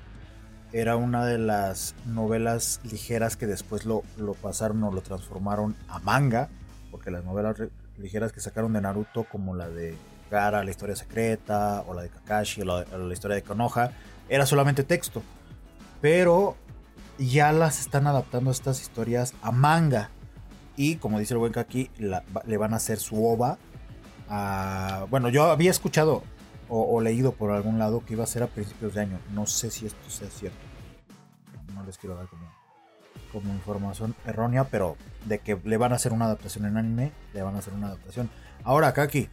era 0.73 0.97
una 0.97 1.25
de 1.25 1.39
las 1.39 1.95
novelas 2.07 2.81
ligeras 2.85 3.37
que 3.37 3.47
después 3.47 3.87
lo, 3.87 4.03
lo 4.17 4.35
pasaron 4.35 4.83
o 4.85 4.93
lo 4.93 5.01
transformaron 5.01 5.77
a 5.89 5.99
manga, 6.01 6.49
porque 6.91 7.11
las 7.11 7.25
novelas 7.25 7.57
ligeras 7.97 8.33
que 8.33 8.41
sacaron 8.41 8.73
de 8.73 8.81
Naruto, 8.81 9.25
como 9.25 9.55
la 9.55 9.69
de 9.69 9.97
Gara, 10.31 10.63
la 10.63 10.71
historia 10.71 10.95
secreta, 10.95 11.85
o 11.87 11.95
la 11.95 12.03
de 12.03 12.11
Kakashi, 12.11 12.63
o 12.63 12.65
la, 12.65 13.13
historia 13.13 13.37
de 13.37 13.43
Konoha, 13.43 13.93
era 14.29 14.45
solamente 14.47 14.85
texto. 14.85 15.23
Pero 16.01 16.57
ya 17.19 17.53
las 17.53 17.81
están 17.81 18.07
adaptando 18.07 18.51
estas 18.51 18.81
historias 18.81 19.35
a 19.43 19.51
manga. 19.51 20.11
Y 20.77 20.97
como 20.97 21.19
dice 21.19 21.35
el 21.35 21.39
buen 21.39 21.53
Kaki, 21.53 21.91
le 21.99 22.57
van 22.57 22.73
a 22.73 22.77
hacer 22.77 22.99
su 22.99 23.27
ova 23.27 23.59
bueno, 25.11 25.29
yo 25.29 25.45
había 25.45 25.71
escuchado 25.71 26.23
o, 26.69 27.01
leído 27.01 27.33
por 27.33 27.51
algún 27.51 27.79
lado 27.79 28.05
que 28.05 28.15
iba 28.15 28.25
a 28.25 28.27
ser 28.27 28.43
a 28.43 28.47
principios 28.47 28.95
de 28.95 29.03
año. 29.03 29.19
No 29.33 29.47
sé 29.47 29.71
si 29.71 29.87
esto 29.87 30.11
sea 30.11 30.29
cierto. 30.29 30.59
No 31.75 31.85
les 31.85 31.99
quiero 31.99 32.15
dar 32.15 32.27
como, 33.33 33.53
información 33.53 34.15
errónea, 34.27 34.65
pero 34.65 34.97
de 35.27 35.39
que 35.39 35.59
le 35.65 35.77
van 35.77 35.93
a 35.93 35.97
hacer 35.97 36.13
una 36.13 36.25
adaptación 36.25 36.67
en 36.67 36.77
anime, 36.77 37.13
le 37.35 37.43
van 37.43 37.55
a 37.55 37.59
hacer 37.59 37.75
una 37.75 37.89
adaptación. 37.89 38.31
Ahora, 38.65 38.93
Kaki, 38.93 39.29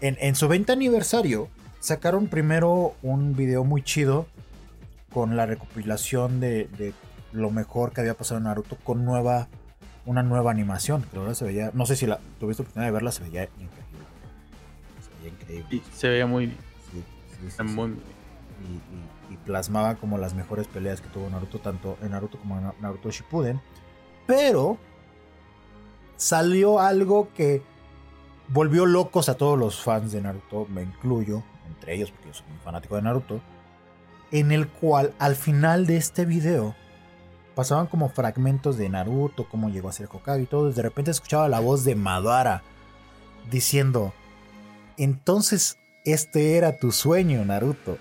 en, 0.00 0.16
en 0.20 0.34
su 0.34 0.48
20 0.48 0.72
aniversario, 0.72 1.48
sacaron 1.80 2.28
primero 2.28 2.94
un 3.02 3.34
video 3.36 3.64
muy 3.64 3.82
chido 3.82 4.26
con 5.12 5.36
la 5.36 5.46
recopilación 5.46 6.40
de, 6.40 6.68
de 6.78 6.94
lo 7.32 7.50
mejor 7.50 7.92
que 7.92 8.00
había 8.00 8.14
pasado 8.14 8.38
en 8.38 8.44
Naruto 8.44 8.76
con 8.76 9.04
nueva 9.04 9.48
una 10.08 10.22
nueva 10.22 10.50
animación. 10.50 11.02
Que 11.02 11.18
verdad 11.18 11.34
se 11.34 11.44
veía, 11.44 11.70
no 11.74 11.86
sé 11.86 11.94
si 11.94 12.06
la 12.06 12.18
tuviste 12.40 12.62
oportunidad 12.62 12.88
de 12.88 12.92
verla, 12.92 13.12
se 13.12 13.22
veía 13.22 13.44
increíble. 13.44 13.87
Veía 15.18 15.30
increíble. 15.32 15.82
Se 15.94 16.08
veía 16.08 16.26
muy, 16.26 16.46
Sí, 16.48 16.54
sí, 16.92 17.04
sí, 17.40 17.46
está 17.48 17.64
sí. 17.66 17.70
muy- 17.74 17.90
Y, 18.60 19.32
y- 19.32 19.34
y 19.34 19.36
plasmaba 19.36 19.94
como 19.96 20.18
las 20.18 20.34
mejores 20.34 20.66
peleas 20.66 21.00
que 21.00 21.08
tuvo 21.08 21.30
Naruto, 21.30 21.58
tanto 21.60 21.96
en 22.02 22.10
Naruto 22.10 22.38
como 22.38 22.56
en 22.58 22.64
Na- 22.64 22.74
Naruto 22.80 23.10
Shippuden. 23.10 23.60
Pero 24.26 24.78
salió 26.16 26.80
algo 26.80 27.28
que 27.34 27.62
volvió 28.48 28.86
locos 28.86 29.28
a 29.28 29.34
todos 29.36 29.58
los 29.58 29.80
fans 29.82 30.12
de 30.12 30.20
Naruto, 30.22 30.66
me 30.68 30.82
incluyo, 30.82 31.42
entre 31.68 31.94
ellos 31.94 32.10
porque 32.10 32.28
yo 32.28 32.34
soy 32.34 32.46
un 32.50 32.58
fanático 32.60 32.96
de 32.96 33.02
Naruto, 33.02 33.40
en 34.32 34.52
el 34.52 34.68
cual 34.68 35.14
al 35.18 35.36
final 35.36 35.86
de 35.86 35.96
este 35.98 36.24
video 36.24 36.74
pasaban 37.54 37.86
como 37.86 38.08
fragmentos 38.08 38.76
de 38.76 38.88
Naruto, 38.88 39.48
cómo 39.48 39.68
llegó 39.68 39.88
a 39.88 39.92
ser 39.92 40.08
Hokage 40.10 40.42
y 40.42 40.46
todo, 40.46 40.70
y 40.70 40.72
de 40.72 40.82
repente 40.82 41.10
escuchaba 41.10 41.48
la 41.48 41.60
voz 41.60 41.84
de 41.84 41.94
Madara 41.94 42.62
diciendo, 43.50 44.12
entonces 44.98 45.78
este 46.04 46.56
era 46.56 46.76
tu 46.78 46.92
sueño, 46.92 47.44
Naruto. 47.44 47.98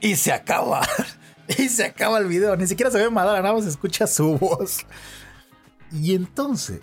Y 0.00 0.16
se 0.16 0.32
acaba. 0.32 0.86
Y 1.58 1.68
se 1.68 1.84
acaba 1.84 2.18
el 2.18 2.26
video. 2.26 2.56
Ni 2.56 2.68
siquiera 2.68 2.92
se 2.92 2.98
ve 2.98 3.10
Madara, 3.10 3.42
nada 3.42 3.54
más 3.54 3.66
escucha 3.66 4.06
su 4.06 4.38
voz. 4.38 4.86
Y 5.90 6.14
entonces, 6.14 6.80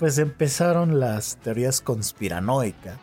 pues 0.00 0.18
empezaron 0.18 0.98
las 0.98 1.36
teorías 1.36 1.80
conspiranoicas. 1.80 2.98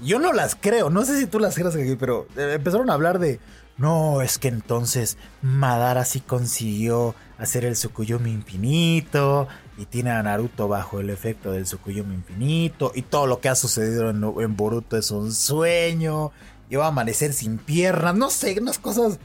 Yo 0.00 0.20
no 0.20 0.32
las 0.32 0.54
creo, 0.54 0.88
no 0.88 1.04
sé 1.04 1.18
si 1.18 1.26
tú 1.26 1.40
las 1.40 1.56
creas, 1.56 1.76
pero 1.98 2.28
eh, 2.36 2.52
empezaron 2.54 2.90
a 2.90 2.94
hablar 2.94 3.18
de, 3.18 3.40
no, 3.76 4.22
es 4.22 4.38
que 4.38 4.48
entonces 4.48 5.18
Madara 5.42 6.04
sí 6.04 6.20
consiguió 6.20 7.14
hacer 7.38 7.64
el 7.64 7.74
Tsukuyomi 7.74 8.30
infinito 8.30 9.48
y 9.76 9.86
tiene 9.86 10.10
a 10.10 10.22
Naruto 10.22 10.68
bajo 10.68 11.00
el 11.00 11.10
efecto 11.10 11.52
del 11.52 11.64
Tsukuyomi 11.64 12.14
infinito 12.14 12.92
y 12.94 13.02
todo 13.02 13.26
lo 13.26 13.40
que 13.40 13.48
ha 13.48 13.54
sucedido 13.54 14.10
en, 14.10 14.22
en 14.22 14.56
Boruto 14.56 14.96
es 14.96 15.10
un 15.10 15.32
sueño 15.32 16.32
iba 16.70 16.84
a 16.84 16.88
amanecer 16.88 17.32
sin 17.32 17.58
piernas, 17.58 18.14
no 18.14 18.30
sé, 18.30 18.58
unas 18.60 18.78
cosas 18.78 19.18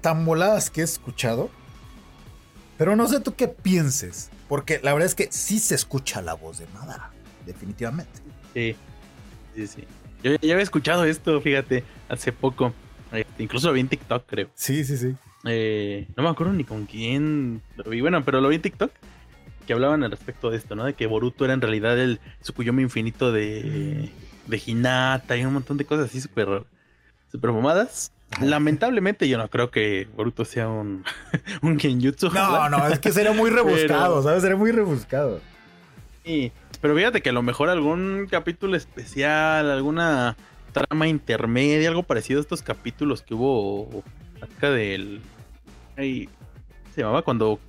tan 0.00 0.24
voladas 0.24 0.70
que 0.70 0.80
he 0.80 0.84
escuchado. 0.84 1.50
Pero 2.78 2.96
no 2.96 3.06
sé 3.06 3.20
tú 3.20 3.34
qué 3.34 3.48
pienses, 3.48 4.30
porque 4.48 4.80
la 4.82 4.92
verdad 4.92 5.06
es 5.06 5.14
que 5.14 5.28
sí 5.30 5.58
se 5.58 5.74
escucha 5.74 6.22
la 6.22 6.34
voz 6.34 6.58
de 6.58 6.66
Madara, 6.74 7.10
definitivamente. 7.46 8.20
Sí, 8.54 8.76
sí, 9.54 9.66
sí. 9.66 9.84
Yo 10.22 10.32
ya 10.40 10.52
había 10.54 10.62
escuchado 10.62 11.04
esto, 11.04 11.40
fíjate, 11.40 11.84
hace 12.08 12.32
poco. 12.32 12.72
Este, 13.12 13.42
incluso 13.42 13.68
lo 13.68 13.74
vi 13.74 13.80
en 13.80 13.88
TikTok, 13.88 14.24
creo. 14.26 14.48
Sí, 14.54 14.84
sí, 14.84 14.96
sí. 14.96 15.14
Eh, 15.44 16.06
no 16.16 16.22
me 16.22 16.28
acuerdo 16.28 16.52
ni 16.52 16.64
con 16.64 16.86
quién 16.86 17.62
lo 17.76 17.90
vi. 17.90 18.00
Bueno, 18.00 18.24
pero 18.24 18.40
lo 18.40 18.48
vi 18.48 18.56
en 18.56 18.62
TikTok. 18.62 18.90
Que 19.66 19.72
hablaban 19.72 20.02
al 20.02 20.10
respecto 20.10 20.50
de 20.50 20.56
esto, 20.56 20.74
¿no? 20.74 20.84
De 20.84 20.94
que 20.94 21.06
Boruto 21.06 21.44
era 21.44 21.54
en 21.54 21.60
realidad 21.60 21.98
el 21.98 22.18
Tsukuyomi 22.40 22.82
infinito 22.82 23.30
de, 23.30 24.10
de 24.46 24.62
Hinata 24.64 25.36
y 25.36 25.44
un 25.44 25.54
montón 25.54 25.76
de 25.76 25.84
cosas 25.84 26.06
así 26.06 26.20
súper 26.20 26.64
super 27.30 27.50
fumadas. 27.50 28.12
Lamentablemente 28.40 29.28
yo 29.28 29.38
no 29.38 29.48
creo 29.48 29.70
que 29.70 30.08
Boruto 30.16 30.44
sea 30.44 30.68
un, 30.68 31.04
un 31.62 31.78
genjutsu. 31.78 32.30
No, 32.30 32.68
no, 32.68 32.88
es 32.88 32.98
que 32.98 33.12
sería 33.12 33.32
muy 33.32 33.50
rebuscado, 33.50 34.22
¿sabes? 34.22 34.42
Sería 34.42 34.56
muy 34.56 34.72
rebuscado. 34.72 35.40
Sí, 36.24 36.52
pero 36.80 36.96
fíjate 36.96 37.20
que 37.20 37.30
a 37.30 37.32
lo 37.32 37.42
mejor 37.42 37.68
algún 37.68 38.26
capítulo 38.30 38.76
especial, 38.76 39.70
alguna 39.70 40.36
trama 40.72 41.08
intermedia, 41.08 41.88
algo 41.88 42.02
parecido 42.02 42.40
a 42.40 42.42
estos 42.42 42.62
capítulos 42.62 43.22
que 43.22 43.34
hubo 43.34 44.02
acá 44.40 44.70
del... 44.70 45.20
Ahí, 46.02 46.28
se 46.92 47.02
llamaba 47.02 47.22
cuando 47.22 47.60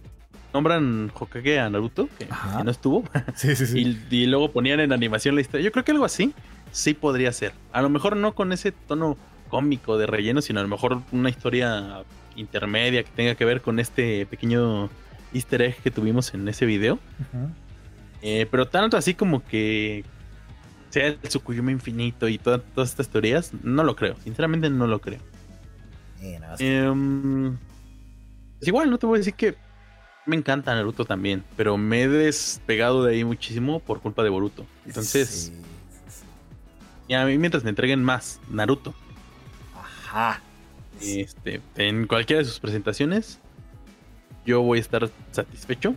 nombran 0.54 1.12
Hokage 1.14 1.60
a 1.60 1.70
Naruto, 1.70 2.10
que, 2.18 2.28
no 2.64 2.72
estuvo. 2.72 3.04
Sí, 3.36 3.56
sí, 3.56 3.68
sí. 3.68 3.80
Y, 4.10 4.16
y, 4.16 4.26
luego 4.26 4.52
ponían 4.52 4.80
en 4.80 4.92
animación 4.92 5.36
la 5.36 5.42
historia. 5.42 5.64
Yo 5.64 5.72
creo 5.72 5.86
que 5.86 5.92
algo 5.92 6.06
así 6.06 6.34
sí 6.72 6.96
podría 6.96 7.32
ser. 7.32 7.54
A 7.72 7.84
lo 7.84 7.90
mejor 7.90 8.18
no 8.18 8.34
con 8.34 8.52
ese 8.52 8.72
tono 8.72 9.18
cómico 9.50 10.00
de 10.00 10.08
relleno, 10.08 10.42
sino 10.42 10.60
a 10.60 10.64
lo 10.64 10.70
mejor 10.70 11.02
una 11.12 11.30
historia 11.30 12.04
intermedia 12.36 13.04
que 13.04 13.12
tenga 13.12 13.36
que 13.36 13.46
ver 13.46 13.62
con 13.62 13.80
este 13.80 14.26
pequeño 14.26 14.90
easter 15.32 15.62
egg 15.62 15.76
que 15.84 15.92
tuvimos 15.92 16.34
en 16.34 16.48
ese 16.48 16.66
video. 16.66 16.98
eh, 18.24 18.48
pero 18.50 18.68
tanto 18.68 18.98
así 18.98 19.14
como 19.14 19.46
que 19.46 20.04
sea 20.90 21.06
el 21.06 21.20
Tsukuyuma 21.20 21.72
infinito 21.72 22.28
y 22.28 22.40
todas 22.40 22.64
estas 22.76 23.10
teorías, 23.10 23.52
no 23.62 23.84
lo 23.84 23.96
creo. 23.96 24.16
Sinceramente 24.24 24.72
no 24.72 24.88
lo 24.88 25.00
creo. 25.00 25.20
Eh, 26.60 27.54
igual, 28.68 28.90
no 28.90 28.98
te 28.98 29.06
voy 29.06 29.18
a 29.18 29.20
decir 29.20 29.34
que 29.34 29.56
me 30.26 30.36
encanta 30.36 30.74
Naruto 30.74 31.06
también, 31.06 31.44
pero 31.58 31.78
me 31.78 32.04
he 32.04 32.08
despegado 32.08 33.04
de 33.04 33.14
ahí 33.14 33.24
muchísimo 33.24 33.80
por 33.80 34.02
culpa 34.02 34.24
de 34.24 34.30
Boruto. 34.30 34.66
Entonces, 34.86 35.52
sí, 35.52 35.54
y 37.08 37.14
a 37.14 37.26
mí 37.26 37.38
mientras 37.38 37.64
me 37.64 37.70
entreguen 37.70 38.04
más 38.04 38.40
Naruto 38.50 38.94
este, 41.02 41.62
en 41.76 42.08
cualquiera 42.08 42.40
de 42.40 42.46
sus 42.46 42.60
presentaciones, 42.60 43.40
yo 44.46 44.62
voy 44.62 44.78
a 44.78 44.82
estar 44.82 45.10
satisfecho. 45.32 45.96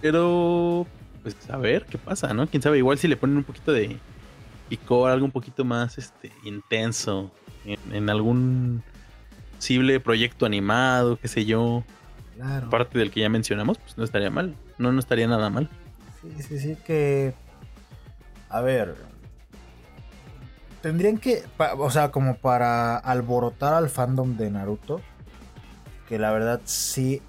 Pero, 0.00 0.86
pues 1.22 1.36
a 1.48 1.56
ver 1.56 1.86
qué 1.86 1.98
pasa, 1.98 2.34
¿no? 2.34 2.46
Quién 2.46 2.62
sabe, 2.62 2.78
igual 2.78 2.98
si 2.98 3.08
le 3.08 3.16
ponen 3.16 3.38
un 3.38 3.44
poquito 3.44 3.72
de 3.72 3.98
picor, 4.68 5.10
algo 5.10 5.24
un 5.24 5.32
poquito 5.32 5.64
más 5.64 5.98
este, 5.98 6.32
intenso 6.44 7.30
en, 7.64 8.10
algún 8.10 8.82
posible 9.64 9.98
proyecto 9.98 10.44
animado, 10.44 11.18
qué 11.18 11.26
sé 11.26 11.46
yo. 11.46 11.84
Claro. 12.36 12.66
Aparte 12.66 12.98
del 12.98 13.10
que 13.10 13.20
ya 13.20 13.30
mencionamos, 13.30 13.78
pues 13.78 13.96
no 13.96 14.04
estaría 14.04 14.28
mal. 14.28 14.54
No, 14.76 14.92
no 14.92 15.00
estaría 15.00 15.26
nada 15.26 15.48
mal. 15.48 15.70
Sí, 16.20 16.42
sí, 16.42 16.58
sí, 16.58 16.76
que. 16.84 17.32
A 18.50 18.60
ver, 18.60 18.94
tendrían 20.82 21.16
que, 21.16 21.44
o 21.78 21.90
sea, 21.90 22.10
como 22.10 22.36
para 22.36 22.98
alborotar 22.98 23.72
al 23.72 23.88
fandom 23.88 24.36
de 24.36 24.50
Naruto, 24.50 25.00
que 26.10 26.18
la 26.18 26.30
verdad 26.30 26.60
sí 26.64 27.22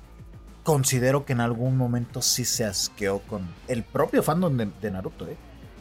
considero 0.63 1.24
que 1.24 1.32
en 1.32 1.39
algún 1.39 1.78
momento 1.78 2.21
sí 2.21 2.43
se 2.43 2.65
asqueó 2.65 3.19
con 3.19 3.48
el 3.69 3.84
propio 3.84 4.21
fandom 4.21 4.58
de, 4.58 4.91
Naruto, 4.91 5.26
¿eh? 5.26 5.38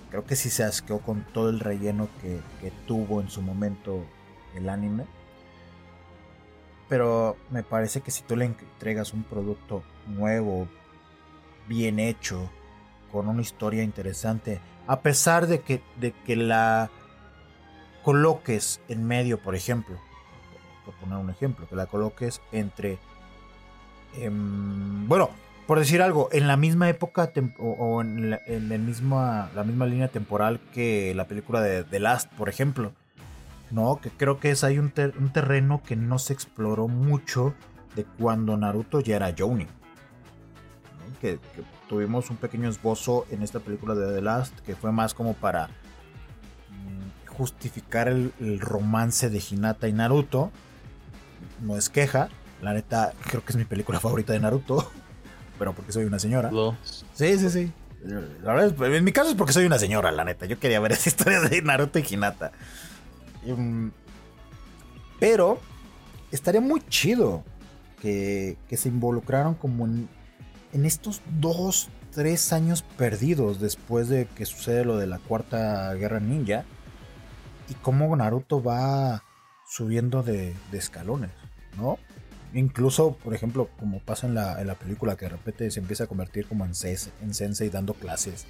Creo 0.08 0.24
que 0.24 0.36
sí 0.36 0.50
se 0.50 0.62
asqueó 0.62 1.00
con 1.00 1.24
todo 1.32 1.50
el 1.50 1.58
relleno 1.58 2.08
que, 2.22 2.38
que 2.60 2.70
tuvo 2.86 3.20
en 3.20 3.28
su 3.28 3.42
momento 3.42 4.06
el 4.54 4.68
anime. 4.68 5.04
Pero 6.88 7.36
me 7.50 7.62
parece 7.62 8.00
que 8.00 8.10
si 8.10 8.22
tú 8.22 8.36
le 8.36 8.44
entregas 8.44 9.12
un 9.12 9.24
producto 9.24 9.82
nuevo, 10.06 10.68
bien 11.66 11.98
hecho, 11.98 12.50
con 13.10 13.28
una 13.28 13.42
historia 13.42 13.82
interesante, 13.82 14.60
a 14.86 15.00
pesar 15.00 15.46
de 15.46 15.60
que, 15.60 15.82
de 15.98 16.12
que 16.12 16.36
la 16.36 16.90
coloques 18.02 18.80
en 18.88 19.06
medio, 19.06 19.38
por 19.38 19.54
ejemplo, 19.54 19.96
por 20.84 20.94
poner 20.94 21.16
un 21.16 21.30
ejemplo, 21.30 21.66
que 21.66 21.76
la 21.76 21.86
coloques 21.86 22.42
entre, 22.52 22.98
em, 24.16 25.08
bueno, 25.08 25.30
por 25.66 25.78
decir 25.78 26.02
algo, 26.02 26.28
en 26.32 26.46
la 26.46 26.58
misma 26.58 26.90
época 26.90 27.32
o, 27.58 28.02
en, 28.02 28.30
la, 28.30 28.40
misma, 28.78 29.50
la 29.54 29.64
misma 29.64 29.86
línea 29.86 30.08
temporal 30.08 30.60
que 30.74 31.14
la 31.14 31.26
película 31.26 31.62
de 31.62 31.84
The 31.84 32.00
Last, 32.00 32.30
por 32.34 32.50
ejemplo. 32.50 32.92
No, 33.74 34.00
que 34.00 34.08
creo 34.10 34.38
que 34.38 34.52
es 34.52 34.62
ahí 34.62 34.78
un, 34.78 34.92
terreno 34.92 35.82
que 35.84 35.96
no 35.96 36.20
se 36.20 36.32
exploró 36.32 36.86
mucho 36.86 37.54
de 37.96 38.04
cuando 38.04 38.56
Naruto 38.56 39.00
ya 39.00 39.16
era 39.16 39.34
Johnny. 39.36 39.66
Que, 41.20 41.38
que, 41.38 41.64
tuvimos 41.88 42.30
un 42.30 42.36
pequeño 42.36 42.68
esbozo 42.68 43.26
en 43.30 43.42
esta 43.42 43.58
película 43.58 43.96
de 43.96 44.14
The 44.14 44.22
Last, 44.22 44.60
que 44.60 44.76
fue 44.76 44.92
más 44.92 45.12
como 45.12 45.34
para 45.34 45.70
justificar 47.36 48.06
el, 48.06 48.60
romance 48.60 49.28
de 49.28 49.42
Hinata 49.50 49.88
y 49.88 49.92
Naruto. 49.92 50.52
No 51.60 51.76
es 51.76 51.88
queja. 51.88 52.28
La 52.62 52.74
neta, 52.74 53.12
creo 53.26 53.44
que 53.44 53.50
es 53.50 53.56
mi 53.56 53.64
película 53.64 53.98
favorita 53.98 54.32
de 54.32 54.38
Naruto. 54.38 54.88
Pero 55.58 55.72
porque 55.72 55.90
soy 55.90 56.04
una 56.04 56.20
señora. 56.20 56.52
Sí, 56.84 57.36
sí, 57.38 57.50
sí. 57.50 57.72
en 58.04 59.04
mi 59.04 59.10
caso 59.10 59.30
es 59.30 59.34
porque 59.34 59.52
soy 59.52 59.66
una 59.66 59.80
señora, 59.80 60.12
la 60.12 60.24
neta. 60.24 60.46
Yo 60.46 60.60
quería 60.60 60.78
ver 60.78 60.92
esa 60.92 61.08
historia 61.08 61.40
de 61.40 61.60
Naruto 61.60 61.98
y 61.98 62.06
Hinata. 62.08 62.52
Mm, 63.46 63.90
pero 65.20 65.60
estaría 66.30 66.60
muy 66.60 66.80
chido 66.88 67.44
que, 68.00 68.56
se 68.76 68.88
involucraron 68.88 69.54
como 69.54 69.86
en, 69.86 70.08
estos 70.84 71.22
dos, 71.40 71.88
tres 72.12 72.52
años 72.52 72.82
perdidos 72.82 73.60
después 73.60 74.08
de 74.08 74.26
que 74.26 74.44
sucede 74.44 74.84
lo 74.84 74.98
de 74.98 75.06
la 75.06 75.18
cuarta 75.18 75.94
guerra 75.94 76.20
ninja 76.20 76.64
y 77.68 77.74
cómo 77.74 78.14
Naruto 78.14 78.62
va 78.62 79.22
subiendo 79.66 80.22
de, 80.22 80.54
escalones, 80.72 81.30
¿no? 81.78 81.98
Incluso, 82.52 83.16
por 83.16 83.34
ejemplo, 83.34 83.68
como 83.78 84.00
pasa 84.00 84.26
en 84.26 84.34
la, 84.34 84.60
en 84.60 84.66
la, 84.66 84.74
película, 84.74 85.16
que 85.16 85.24
de 85.24 85.30
repente 85.30 85.70
se 85.70 85.80
empieza 85.80 86.04
a 86.04 86.06
convertir 86.06 86.46
como 86.46 86.64
en, 86.64 86.72
en 87.22 87.34
sensei 87.34 87.70
dando 87.70 87.94
clases 87.94 88.46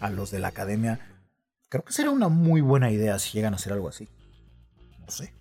a 0.00 0.08
los 0.08 0.30
de 0.30 0.38
la 0.38 0.48
academia. 0.48 1.00
Creo 1.68 1.84
que 1.84 1.92
sería 1.92 2.10
una 2.10 2.28
muy 2.28 2.60
buena 2.60 2.90
idea 2.90 3.18
si 3.18 3.32
llegan 3.32 3.52
a 3.52 3.56
hacer 3.56 3.72
algo 3.72 3.88
así. 3.88 4.08
No 5.04 5.10
sé. 5.10 5.32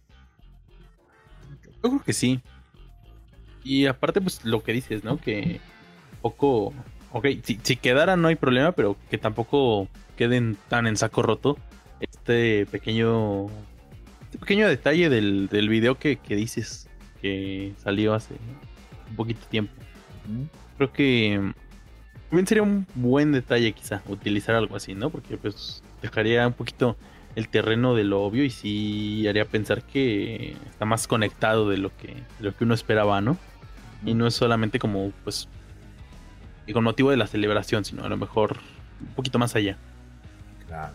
Yo 1.65 1.89
creo 1.89 2.03
que 2.03 2.13
sí. 2.13 2.41
Y 3.63 3.85
aparte, 3.85 4.21
pues 4.21 4.43
lo 4.43 4.63
que 4.63 4.73
dices, 4.73 5.03
¿no? 5.03 5.17
Que 5.17 5.61
poco... 6.21 6.73
Ok, 7.11 7.27
si, 7.43 7.59
si 7.61 7.75
quedara 7.75 8.15
no 8.17 8.27
hay 8.27 8.35
problema, 8.35 8.71
pero 8.71 8.97
que 9.09 9.17
tampoco 9.17 9.87
queden 10.17 10.57
tan 10.67 10.87
en 10.87 10.97
saco 10.97 11.21
roto 11.21 11.57
este 11.99 12.65
pequeño 12.67 13.47
este 14.33 14.37
pequeño 14.39 14.67
detalle 14.67 15.09
del, 15.09 15.47
del 15.47 15.69
video 15.69 15.97
que, 15.99 16.17
dices 16.27 16.89
que 17.21 17.73
salió 17.77 18.13
hace 18.13 18.33
un 19.09 19.15
poquito 19.15 19.45
tiempo. 19.47 19.73
Creo 20.77 20.91
que 20.91 21.53
también 22.29 22.47
sería 22.47 22.63
un 22.63 22.87
buen 22.95 23.31
detalle 23.31 23.73
quizá 23.73 24.01
utilizar 24.07 24.55
algo 24.55 24.75
así, 24.75 24.95
¿no? 24.95 25.11
Porque 25.11 25.37
pues 25.37 25.83
dejaría 26.01 26.47
un 26.47 26.53
poquito 26.53 26.97
el 27.35 27.49
terreno 27.49 27.95
de 27.95 28.03
lo 28.03 28.23
obvio 28.23 28.43
y 28.43 28.49
sí 28.49 29.27
haría 29.27 29.45
pensar 29.45 29.83
que 29.83 30.55
está 30.69 30.85
más 30.85 31.07
conectado 31.07 31.69
de 31.69 31.77
lo 31.77 31.95
que, 31.97 32.15
lo 32.39 32.55
que 32.55 32.63
uno 32.63 32.73
esperaba, 32.73 33.21
¿no? 33.21 33.37
Y 34.05 34.13
no 34.13 34.27
es 34.27 34.35
solamente 34.35 34.79
como 34.79 35.11
pues 35.23 35.47
y 36.65 36.73
con 36.73 36.83
motivo 36.83 37.11
de 37.11 37.17
la 37.17 37.27
celebración, 37.27 37.83
sino 37.83 38.05
a 38.05 38.09
lo 38.09 38.17
mejor 38.17 38.57
un 39.01 39.15
poquito 39.15 39.39
más 39.39 39.55
allá. 39.55 39.77
Claro. 40.67 40.93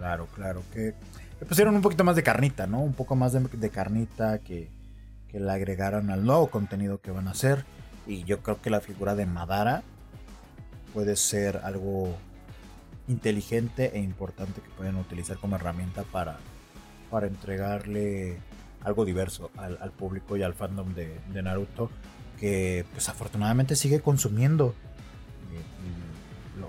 Claro, 0.00 0.26
claro. 0.34 0.62
Que 0.72 0.94
le 1.38 1.46
pusieron 1.46 1.76
un 1.76 1.82
poquito 1.82 2.04
más 2.04 2.16
de 2.16 2.22
carnita, 2.22 2.66
¿no? 2.66 2.80
Un 2.80 2.94
poco 2.94 3.16
más 3.16 3.34
de, 3.34 3.70
carnita 3.70 4.38
que, 4.38 4.70
que 5.28 5.38
le 5.38 5.52
agregaran 5.52 6.08
al 6.08 6.24
nuevo 6.24 6.48
contenido 6.48 7.02
que 7.02 7.10
van 7.10 7.28
a 7.28 7.32
hacer. 7.32 7.66
Y 8.06 8.24
yo 8.24 8.40
creo 8.40 8.62
que 8.62 8.70
la 8.70 8.80
figura 8.80 9.14
de 9.14 9.26
Madara 9.26 9.82
puede 10.94 11.16
ser 11.16 11.60
algo 11.64 12.16
inteligente 13.08 13.92
e 13.94 14.00
importante 14.00 14.60
que 14.60 14.70
pueden 14.70 14.96
utilizar 14.96 15.38
como 15.38 15.56
herramienta 15.56 16.04
para, 16.04 16.38
para 17.10 17.26
entregarle 17.26 18.38
algo 18.82 19.04
diverso 19.04 19.50
al, 19.56 19.92
público 19.92 20.36
y 20.36 20.42
al 20.42 20.54
fandom 20.54 20.94
de, 20.94 21.18
Naruto 21.42 21.90
que 22.38 22.86
pues 22.92 23.08
afortunadamente 23.08 23.76
sigue 23.76 24.00
consumiendo 24.00 24.74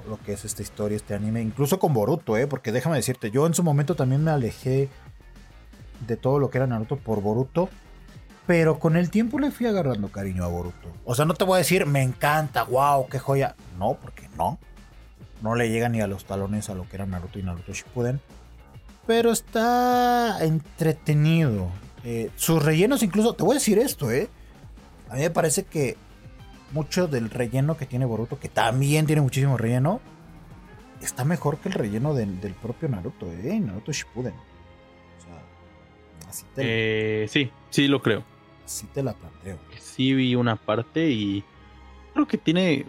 lo, 0.07 0.17
que 0.19 0.33
es 0.33 0.45
esta 0.45 0.61
historia, 0.61 0.95
este 0.95 1.13
anime, 1.13 1.41
incluso 1.41 1.79
con 1.79 1.93
Boruto, 1.93 2.37
¿eh? 2.37 2.47
porque 2.47 2.71
déjame 2.71 2.95
decirte, 2.95 3.29
yo 3.29 3.45
en 3.45 3.53
su 3.53 3.63
momento 3.63 3.95
también 3.95 4.23
me 4.23 4.31
alejé 4.31 4.89
de 6.07 6.17
todo 6.17 6.39
lo 6.39 6.49
que 6.49 6.57
era 6.57 6.67
Naruto 6.67 6.97
por 6.97 7.21
Boruto. 7.21 7.69
Pero 8.47 8.79
con 8.79 8.97
el 8.97 9.11
tiempo 9.11 9.39
le 9.39 9.51
fui 9.51 9.67
agarrando 9.67 10.09
cariño 10.09 10.43
a 10.43 10.47
Boruto. 10.47 10.89
O 11.05 11.13
sea, 11.13 11.25
no 11.25 11.35
te 11.35 11.45
voy 11.45 11.55
a 11.55 11.57
decir, 11.59 11.85
me 11.85 12.01
encanta, 12.01 12.63
wow, 12.63 13.07
qué 13.07 13.19
joya. 13.19 13.55
No, 13.77 13.97
porque 14.01 14.27
no. 14.35 14.59
No 15.41 15.55
le 15.55 15.69
llega 15.69 15.89
ni 15.89 16.01
a 16.01 16.07
los 16.07 16.25
talones 16.25 16.69
a 16.69 16.75
lo 16.75 16.87
que 16.87 16.95
era 16.97 17.05
Naruto 17.05 17.39
y 17.39 17.43
Naruto 17.43 17.73
Shippuden. 17.73 18.19
Pero 19.07 19.31
está 19.31 20.43
entretenido. 20.43 21.69
Eh, 22.03 22.29
sus 22.35 22.63
rellenos 22.63 23.03
incluso, 23.03 23.33
te 23.33 23.43
voy 23.43 23.53
a 23.53 23.59
decir 23.59 23.77
esto, 23.79 24.11
¿eh? 24.11 24.29
A 25.09 25.15
mí 25.15 25.21
me 25.21 25.29
parece 25.31 25.63
que 25.63 25.97
mucho 26.71 27.07
del 27.07 27.29
relleno 27.29 27.75
que 27.75 27.85
tiene 27.85 28.05
Boruto, 28.05 28.39
que 28.39 28.49
también 28.49 29.05
tiene 29.05 29.21
muchísimo 29.21 29.57
relleno, 29.57 29.99
está 31.01 31.25
mejor 31.25 31.57
que 31.57 31.69
el 31.69 31.73
relleno 31.75 32.13
del, 32.13 32.39
del 32.39 32.53
propio 32.53 32.87
Naruto, 32.89 33.25
¿eh? 33.31 33.59
Naruto 33.59 33.91
Shippuden. 33.91 34.33
O 34.33 35.21
sea, 35.21 36.29
así 36.29 36.45
te, 36.55 37.23
Eh, 37.23 37.27
sí, 37.27 37.51
sí 37.71 37.87
lo 37.87 38.01
creo. 38.01 38.23
así 38.65 38.85
te 38.87 39.03
la 39.03 39.13
planteo. 39.13 39.57
Sí 39.81 40.13
vi 40.13 40.35
una 40.35 40.55
parte 40.55 41.09
y 41.09 41.43
creo 42.13 42.27
que 42.27 42.37
tiene 42.37 42.85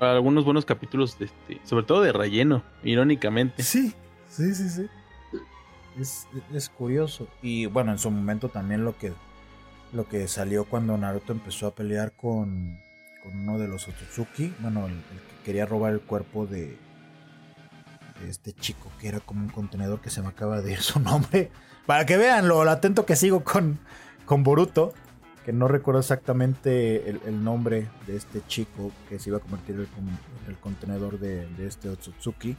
algunos 0.00 0.44
buenos 0.44 0.64
capítulos, 0.64 1.18
de 1.18 1.26
este, 1.26 1.60
sobre 1.64 1.84
todo 1.84 2.02
de 2.02 2.12
relleno, 2.12 2.62
irónicamente. 2.82 3.62
Sí, 3.62 3.94
sí, 4.28 4.54
sí, 4.54 4.68
sí. 4.68 4.86
Es, 5.98 6.26
es 6.52 6.68
curioso. 6.68 7.28
Y 7.42 7.66
bueno, 7.66 7.92
en 7.92 7.98
su 7.98 8.10
momento 8.10 8.48
también 8.48 8.84
lo 8.84 8.96
que, 8.96 9.12
lo 9.92 10.08
que 10.08 10.28
salió 10.28 10.64
cuando 10.64 10.96
Naruto 10.96 11.32
empezó 11.32 11.66
a 11.66 11.74
pelear 11.74 12.12
con, 12.12 12.78
con 13.22 13.38
uno 13.38 13.58
de 13.58 13.68
los 13.68 13.88
Otsutsuki. 13.88 14.54
Bueno, 14.60 14.86
el, 14.86 14.94
que 14.94 15.44
quería 15.44 15.66
robar 15.66 15.92
el 15.92 16.00
cuerpo 16.00 16.46
de, 16.46 16.78
de 18.20 18.30
este 18.30 18.52
chico 18.52 18.90
que 18.98 19.08
era 19.08 19.20
como 19.20 19.42
un 19.42 19.48
contenedor 19.48 20.00
que 20.00 20.10
se 20.10 20.22
me 20.22 20.28
acaba 20.28 20.62
de 20.62 20.72
ir 20.72 20.80
su 20.80 21.00
nombre. 21.00 21.50
Para 21.86 22.06
que 22.06 22.16
vean 22.16 22.48
lo, 22.48 22.64
lo 22.64 22.70
atento 22.70 23.04
que 23.04 23.16
sigo 23.16 23.42
con, 23.42 23.80
con 24.24 24.44
Boruto. 24.44 24.94
Que 25.44 25.52
no 25.52 25.68
recuerdo 25.68 26.00
exactamente 26.00 27.08
el, 27.08 27.42
nombre 27.42 27.88
de 28.06 28.16
este 28.16 28.42
chico 28.46 28.92
que 29.08 29.18
se 29.18 29.30
iba 29.30 29.38
a 29.38 29.40
convertir 29.40 29.76
en 29.76 29.80
el, 29.82 29.86
con- 29.88 30.18
el 30.48 30.56
contenedor 30.58 31.18
de, 31.18 31.48
este 31.66 31.88
Otsutsuki. 31.88 32.56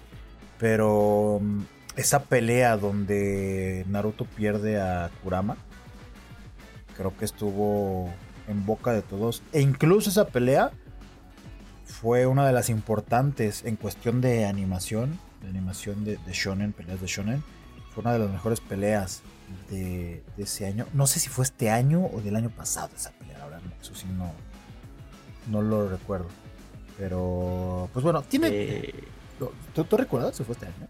Pero 0.58 1.40
mm, 1.42 1.62
esa 1.96 2.24
pelea 2.24 2.78
donde 2.78 3.86
Naruto 3.88 4.26
pierde 4.26 4.82
a 4.82 5.12
Kurama, 5.24 5.58
creo 6.98 7.16
que 7.16 7.26
estuvo 7.26 8.12
en 8.48 8.66
boca 8.66 8.94
de 8.94 9.04
todos. 9.04 9.44
E 9.54 9.62
incluso 9.62 10.10
esa 10.10 10.28
pelea 10.28 10.72
fue 11.86 12.26
una 12.26 12.48
de 12.48 12.54
las 12.54 12.70
importantes 12.70 13.64
en 13.64 13.76
cuestión 13.76 14.22
de 14.22 14.46
animación, 14.46 15.20
de 15.44 15.50
animación 15.50 16.04
de 16.04 16.18
Shonen, 16.32 16.74
peleas 16.74 17.00
de 17.00 17.08
Shonen. 17.08 17.44
Fue 17.94 18.02
una 18.02 18.14
de 18.14 18.20
las 18.20 18.30
mejores 18.30 18.60
peleas 18.60 19.22
de, 19.70 20.24
de 20.38 20.44
ese 20.44 20.66
año. 20.66 20.86
No 20.94 21.08
sé 21.08 21.20
si 21.20 21.30
fue 21.30 21.44
este 21.46 21.70
año 21.70 22.06
o 22.06 22.22
del 22.22 22.36
año 22.36 22.50
pasado 22.50 22.90
esa 22.96 23.12
pelea, 23.12 23.44
verdad. 23.46 23.62
Eso 23.82 23.94
sí 23.96 24.06
no, 24.18 24.32
no 25.48 25.62
lo 25.62 25.90
recuerdo. 25.90 26.28
Pero, 26.98 27.90
pues 27.94 28.04
bueno, 28.04 28.22
tiene... 28.22 28.48
Eh, 28.52 28.94
¿Tú, 29.74 29.84
tú 29.86 29.98
recuerdas 29.98 30.36
si 30.36 30.44
fue 30.44 30.54
este 30.54 30.68
año? 30.68 30.88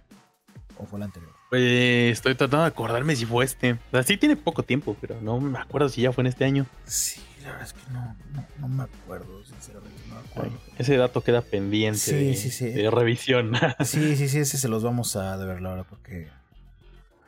¿O 0.78 0.86
fue 0.86 0.98
el 1.00 1.04
anterior? 1.04 1.32
pues, 1.50 2.14
estoy 2.14 2.34
tratando 2.36 2.64
de 2.64 2.70
acordarme 2.70 3.16
si 3.16 3.26
fue 3.26 3.44
este. 3.46 3.74
O 3.74 3.78
sea, 3.92 4.04
sí 4.04 4.16
tiene 4.18 4.36
poco 4.38 4.64
tiempo, 4.64 4.96
pero 5.00 5.20
no 5.22 5.40
me 5.40 5.60
acuerdo 5.60 5.90
si 5.90 6.02
ya 6.02 6.12
fue 6.14 6.24
en 6.24 6.28
este 6.28 6.46
año. 6.46 6.66
Sí, 6.86 7.22
la 7.44 7.50
verdad 7.52 7.68
es 7.68 7.74
que 7.74 7.92
no, 7.92 8.16
no, 8.34 8.46
no 8.60 8.68
me 8.70 8.84
acuerdo, 8.84 9.44
sinceramente, 9.44 10.02
no 10.08 10.16
me 10.16 10.22
acuerdo. 10.22 10.58
Ese 10.78 10.96
dato 10.98 11.22
queda 11.24 11.42
pendiente 11.42 12.00
Sí, 12.00 12.14
de, 12.16 12.36
sí, 12.36 12.52
sí. 12.52 12.70
de 12.70 12.90
revisión. 12.90 13.52
Sí, 13.84 14.16
sí, 14.16 14.30
sí, 14.30 14.38
ese 14.40 14.58
se 14.58 14.68
los 14.70 14.82
vamos 14.84 15.16
a 15.18 15.38
deber 15.38 15.62
la 15.62 15.70
verdad, 15.72 15.86
porque 15.90 16.30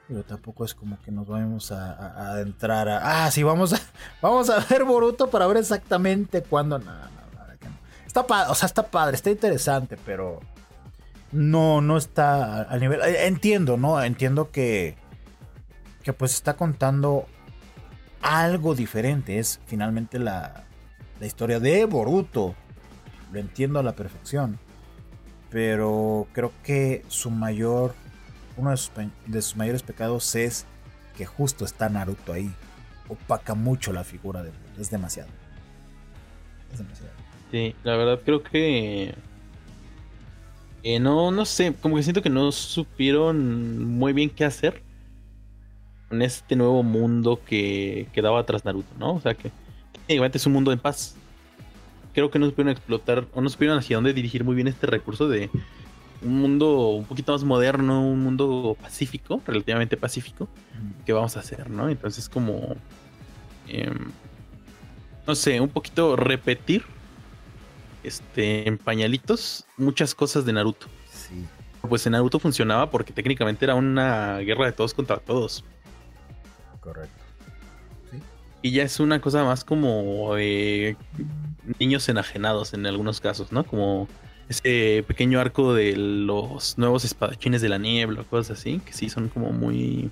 digo, 0.10 0.24
tampoco 0.24 0.66
es 0.66 0.74
como 0.74 1.00
que 1.02 1.12
nos 1.12 1.28
vamos 1.28 1.72
a, 1.72 1.92
a- 1.94 2.08
a 2.08 2.30
adentrar 2.32 2.88
a. 2.90 3.26
Ah, 3.26 3.32
sí, 3.32 3.44
vamos 3.44 3.74
a, 3.74 3.80
vamos 4.22 4.50
a 4.50 4.60
ver 4.70 4.84
Boruto 4.84 5.30
para 5.30 5.48
ver 5.48 5.58
exactamente 5.58 6.42
cuándo. 6.44 6.80
No, 6.80 6.86
no, 6.92 7.00
no. 7.00 7.10
Está 8.06 8.28
padre, 8.28 8.52
o 8.52 8.56
sea, 8.56 8.68
está 8.68 8.84
padre, 8.88 9.16
está 9.16 9.30
interesante, 9.32 9.98
pero 10.06 10.40
no, 11.32 11.82
no 11.82 11.98
está 11.98 12.62
al 12.64 12.80
nivel. 12.80 13.02
eh, 13.02 13.28
Entiendo, 13.28 13.78
¿no? 13.78 14.02
Entiendo 14.04 14.52
que. 14.52 14.96
Que 16.04 16.12
pues 16.14 16.34
está 16.34 16.56
contando 16.56 17.26
algo 18.22 18.76
diferente. 18.76 19.40
Es 19.40 19.60
finalmente 19.66 20.20
la, 20.20 20.66
la 21.20 21.26
historia 21.26 21.60
de 21.60 21.86
Boruto. 21.86 22.56
Lo 23.32 23.40
entiendo 23.40 23.80
a 23.80 23.84
la 23.84 23.94
perfección. 23.94 24.60
Pero 25.50 26.28
creo 26.34 26.52
que 26.64 27.04
su 27.08 27.32
mayor. 27.32 27.96
Uno 28.56 28.72
de 28.72 29.42
sus, 29.42 29.56
mayores 29.56 29.82
pecados 29.82 30.36
es 30.36 30.66
que 31.18 31.26
justo 31.26 31.66
está 31.66 31.90
Naruto 31.90 32.34
ahí. 32.34 32.52
Opaca 33.08 33.56
mucho 33.56 33.92
la 33.92 34.04
figura 34.04 34.44
de 34.44 34.50
Boruto. 34.52 34.82
Es 34.82 34.90
demasiado. 34.90 35.30
Es 36.72 36.80
demasiado. 36.80 37.12
Sí, 37.52 37.76
la 37.84 37.96
verdad 37.96 38.20
creo 38.24 38.44
que. 38.44 39.16
eh, 40.84 41.00
no, 41.00 41.32
no 41.32 41.46
sé, 41.46 41.74
como 41.82 41.96
que 41.96 42.04
siento 42.04 42.22
que 42.22 42.30
no 42.30 42.52
supieron 42.52 43.84
muy 43.86 44.14
bien 44.14 44.30
qué 44.30 44.46
hacer 44.46 44.82
con 46.10 46.22
este 46.22 46.56
nuevo 46.56 46.84
mundo 46.84 47.42
que, 47.46 48.08
que 48.14 48.22
daba 48.22 48.46
tras 48.46 48.66
Naruto, 48.66 48.94
¿no? 49.00 49.16
O 49.16 49.22
sea 49.22 49.34
que 49.34 49.52
técnicamente 50.06 50.38
es 50.38 50.46
un 50.46 50.54
mundo 50.54 50.72
en 50.72 50.80
paz. 50.80 51.16
Creo 52.14 52.30
que 52.30 52.38
no 52.38 52.46
supieron 52.46 52.72
explotar 52.72 53.26
o 53.34 53.42
no 53.42 53.50
supieron 53.50 53.80
hacia 53.80 53.98
dónde 53.98 54.14
dirigir 54.14 54.44
muy 54.44 54.56
bien 54.56 54.68
este 54.68 54.86
recurso 54.86 55.28
de 55.28 55.50
un 56.24 56.40
mundo 56.40 56.90
un 56.90 57.06
poquito 57.06 57.32
más 57.32 57.44
moderno, 57.44 58.06
un 58.06 58.24
mundo 58.24 58.78
pacífico, 58.82 59.42
relativamente 59.46 59.98
pacífico, 59.98 60.48
que 61.06 61.14
vamos 61.14 61.38
a 61.38 61.42
hacer, 61.42 61.70
¿no? 61.70 61.90
Entonces 61.90 62.30
como... 62.30 62.76
em, 63.68 64.12
no 65.26 65.36
sé, 65.36 65.62
un 65.62 65.70
poquito 65.70 66.16
repetir 66.16 66.84
este, 68.04 68.68
en 68.68 68.78
pañalitos 68.78 69.66
muchas 69.78 70.14
cosas 70.14 70.46
de 70.46 70.54
Naruto. 70.54 70.88
Sí. 71.12 71.46
Pues 71.88 72.06
en 72.06 72.14
Naruto 72.14 72.40
funcionaba 72.40 72.90
porque 72.90 73.14
técnicamente 73.14 73.66
era 73.66 73.76
una 73.76 74.40
guerra 74.40 74.66
de 74.66 74.74
todos 74.74 74.94
contra 74.94 75.18
todos. 75.18 75.64
Correcto. 76.80 77.24
Y 78.62 78.72
ya 78.72 78.84
es 78.84 79.00
una 79.02 79.20
cosa 79.20 79.44
más 79.44 79.66
como 79.66 80.38
eh, 80.38 80.96
niños 81.80 82.08
enajenados 82.08 82.74
en 82.74 82.86
algunos 82.86 83.20
casos, 83.20 83.52
¿no? 83.52 83.66
Como 83.66 84.08
ese 84.54 85.04
pequeño 85.08 85.40
arco 85.40 85.74
de 85.74 85.96
los 85.96 86.78
nuevos 86.78 87.06
espadachines 87.06 87.62
de 87.62 87.70
la 87.70 87.78
niebla, 87.78 88.24
cosas 88.24 88.60
así, 88.60 88.80
que 88.80 88.94
sí 88.94 89.10
son 89.10 89.30
como 89.30 89.52
muy... 89.52 90.10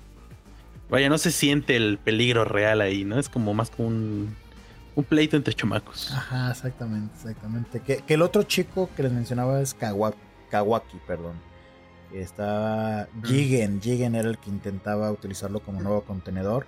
Vaya, 0.90 1.08
no 1.08 1.16
se 1.18 1.30
siente 1.30 1.76
el 1.76 1.98
peligro 1.98 2.44
real 2.44 2.80
ahí, 2.82 3.04
¿no? 3.04 3.18
Es 3.18 3.28
como 3.30 3.54
más 3.54 3.70
como 3.70 3.88
un, 3.88 4.36
un 4.94 5.04
pleito 5.04 5.36
entre 5.38 5.54
chamacos. 5.54 6.12
Ajá, 6.12 6.50
exactamente, 6.50 7.14
exactamente. 7.14 7.80
Que, 7.80 7.96
que 7.98 8.14
el 8.14 8.22
otro 8.22 8.42
chico 8.42 8.90
que 8.94 9.02
les 9.02 9.12
mencionaba 9.12 9.60
es 9.62 9.74
Kawa- 9.74 10.14
Kawaki, 10.50 10.98
perdón. 11.06 11.36
Que 12.10 12.20
Está 12.20 13.08
Jigen. 13.24 13.80
Jigen 13.80 14.14
era 14.14 14.28
el 14.28 14.36
que 14.36 14.50
intentaba 14.50 15.10
utilizarlo 15.10 15.60
como 15.60 15.80
nuevo 15.80 16.02
contenedor. 16.02 16.66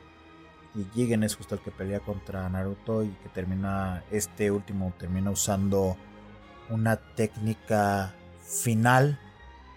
Y 0.75 0.87
Jigen 0.95 1.22
es 1.22 1.37
justo 1.37 1.55
el 1.55 1.61
que 1.61 1.70
pelea 1.70 2.01
contra 2.01 2.49
Naruto 2.49 3.05
y 3.05 3.09
que 3.22 3.29
termina, 3.29 4.03
este 4.11 4.51
último 4.51 4.95
termina 4.99 5.31
usando 5.31 5.99
una 6.71 6.97
técnica 6.97 8.15
final 8.43 9.19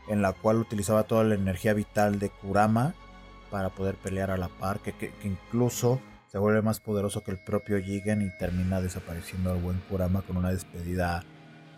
en 0.10 0.22
la 0.22 0.34
cual 0.34 0.58
utilizaba 0.58 1.04
toda 1.04 1.24
la 1.24 1.36
energía 1.36 1.74
vital 1.74 2.20
de 2.20 2.30
Kurama 2.30 2.94
para 3.52 3.70
poder 3.70 3.96
pelear 3.96 4.32
a 4.32 4.38
la 4.38 4.48
par, 4.50 4.80
que, 4.80 5.12
incluso 5.24 6.00
se 6.32 6.38
vuelve 6.38 6.62
más 6.62 6.80
poderoso 6.80 7.24
que 7.24 7.32
el 7.32 7.38
propio 7.38 7.82
Jigen 7.82 8.22
y 8.22 8.30
termina 8.38 8.82
desapareciendo 8.82 9.54
el 9.54 9.62
buen 9.62 9.80
Kurama 9.90 10.22
con 10.22 10.38
una 10.38 10.52
despedida 10.52 11.24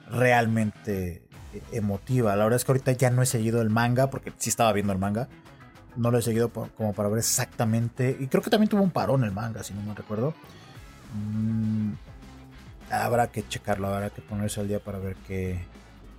realmente 0.09 1.23
eh, 1.53 1.61
emotiva. 1.71 2.35
La 2.35 2.43
verdad 2.43 2.57
es 2.57 2.65
que 2.65 2.71
ahorita 2.71 2.91
ya 2.93 3.09
no 3.11 3.21
he 3.21 3.25
seguido 3.27 3.61
el 3.61 3.69
manga, 3.69 4.09
porque 4.09 4.33
sí 4.37 4.49
estaba 4.49 4.73
viendo 4.73 4.91
el 4.93 4.99
manga. 4.99 5.27
No 5.95 6.11
lo 6.11 6.17
he 6.17 6.21
seguido 6.21 6.49
por- 6.49 6.71
como 6.71 6.93
para 6.93 7.09
ver 7.09 7.19
exactamente. 7.19 8.15
Y 8.19 8.27
creo 8.27 8.41
que 8.41 8.49
también 8.49 8.69
tuvo 8.69 8.81
un 8.81 8.91
parón 8.91 9.23
el 9.23 9.31
manga, 9.31 9.63
si 9.63 9.73
no 9.73 9.81
me 9.81 9.93
recuerdo. 9.93 10.33
Habrá 12.91 13.31
que 13.31 13.47
checarlo, 13.47 13.87
habrá 13.87 14.09
que 14.09 14.21
ponerse 14.21 14.59
al 14.61 14.67
día 14.67 14.79
para 14.79 14.97
ver 14.99 15.15
qué, 15.27 15.59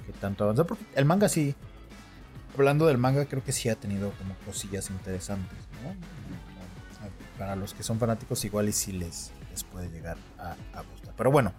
qué 0.06 0.12
tanto 0.12 0.44
avanza. 0.44 0.64
Porque 0.64 0.84
el 0.94 1.04
manga 1.04 1.28
sí. 1.28 1.54
Hablando 2.54 2.86
del 2.86 2.98
manga, 2.98 3.24
creo 3.26 3.42
que 3.44 3.52
sí 3.52 3.68
ha 3.68 3.74
tenido 3.76 4.10
como 4.12 4.34
cosillas 4.46 4.90
interesantes. 4.90 5.58
Para 7.38 7.56
los 7.56 7.72
que 7.72 7.82
son 7.82 7.98
fanáticos, 7.98 8.44
igual 8.44 8.68
y 8.68 8.72
sí 8.72 8.92
les, 8.92 9.32
les 9.50 9.64
puede 9.64 9.88
llegar 9.88 10.18
a, 10.38 10.54
gustar. 10.92 11.14
Pero 11.16 11.30
bueno, 11.30 11.52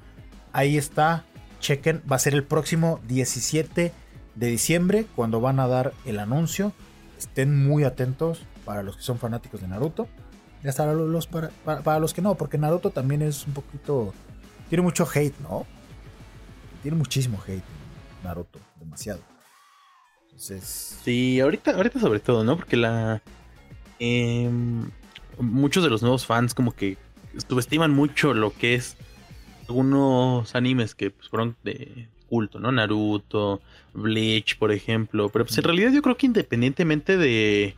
ahí 0.54 0.78
está. 0.78 1.24
Chequen, 1.60 2.02
va 2.12 2.16
a 2.16 2.20
ser 2.20 2.34
el 2.34 2.44
próximo 2.44 3.00
17 3.08 3.92
de 4.36 4.48
diciembre 4.48 5.06
cuando 5.16 5.42
van 5.42 5.60
a 5.60 5.68
dar 5.68 5.94
el 6.06 6.20
anuncio. 6.20 6.72
Estén 7.18 7.68
muy 7.68 7.84
atentos 7.84 8.44
para 8.66 8.84
los 8.84 8.98
que 8.98 9.04
son 9.04 9.18
fanáticos 9.18 9.62
de 9.62 9.68
Naruto. 9.68 10.08
Y 10.64 10.68
hasta 10.68 10.86
los, 10.94 11.10
los 11.10 11.26
para, 11.28 11.50
para- 11.66 11.82
para 11.82 12.00
los 12.00 12.14
que 12.14 12.22
no, 12.22 12.36
porque 12.36 12.58
Naruto 12.60 12.92
también 12.92 13.22
es 13.24 13.48
un 13.48 13.54
poquito. 13.54 14.14
Tiene 14.72 14.84
mucho 14.84 15.06
hate, 15.14 15.38
¿no? 15.42 15.68
Tiene 16.82 16.96
muchísimo 16.96 17.38
hate 17.46 17.62
Naruto, 18.24 18.58
demasiado. 18.80 19.20
Entonces. 20.24 20.98
Sí, 21.04 21.42
ahorita, 21.42 21.72
ahorita 21.72 22.00
sobre 22.00 22.22
todo, 22.22 22.46
¿no? 22.46 22.56
Porque 22.56 22.78
la. 22.78 23.22
em, 24.00 24.90
muchos 25.40 25.84
de 25.84 25.90
los 25.90 26.02
nuevos 26.02 26.26
fans 26.26 26.54
como 26.54 26.74
que 26.74 26.96
subestiman 27.50 27.92
mucho 27.92 28.34
lo 28.34 28.54
que 28.54 28.76
es 28.76 28.96
algunos 29.68 30.56
animes 30.56 30.96
que 30.96 31.12
pues, 31.12 31.28
fueron 31.28 31.58
de 31.66 32.08
culto, 32.30 32.58
¿no? 32.58 32.72
Naruto, 32.72 33.60
Bleach, 33.94 34.58
por 34.58 34.72
ejemplo. 34.72 35.28
Pero 35.28 35.44
pues 35.44 35.58
en 35.58 35.66
realidad 35.66 35.92
yo 35.92 36.02
creo 36.02 36.16
que 36.16 36.28
independientemente 36.28 37.18
de, 37.18 37.76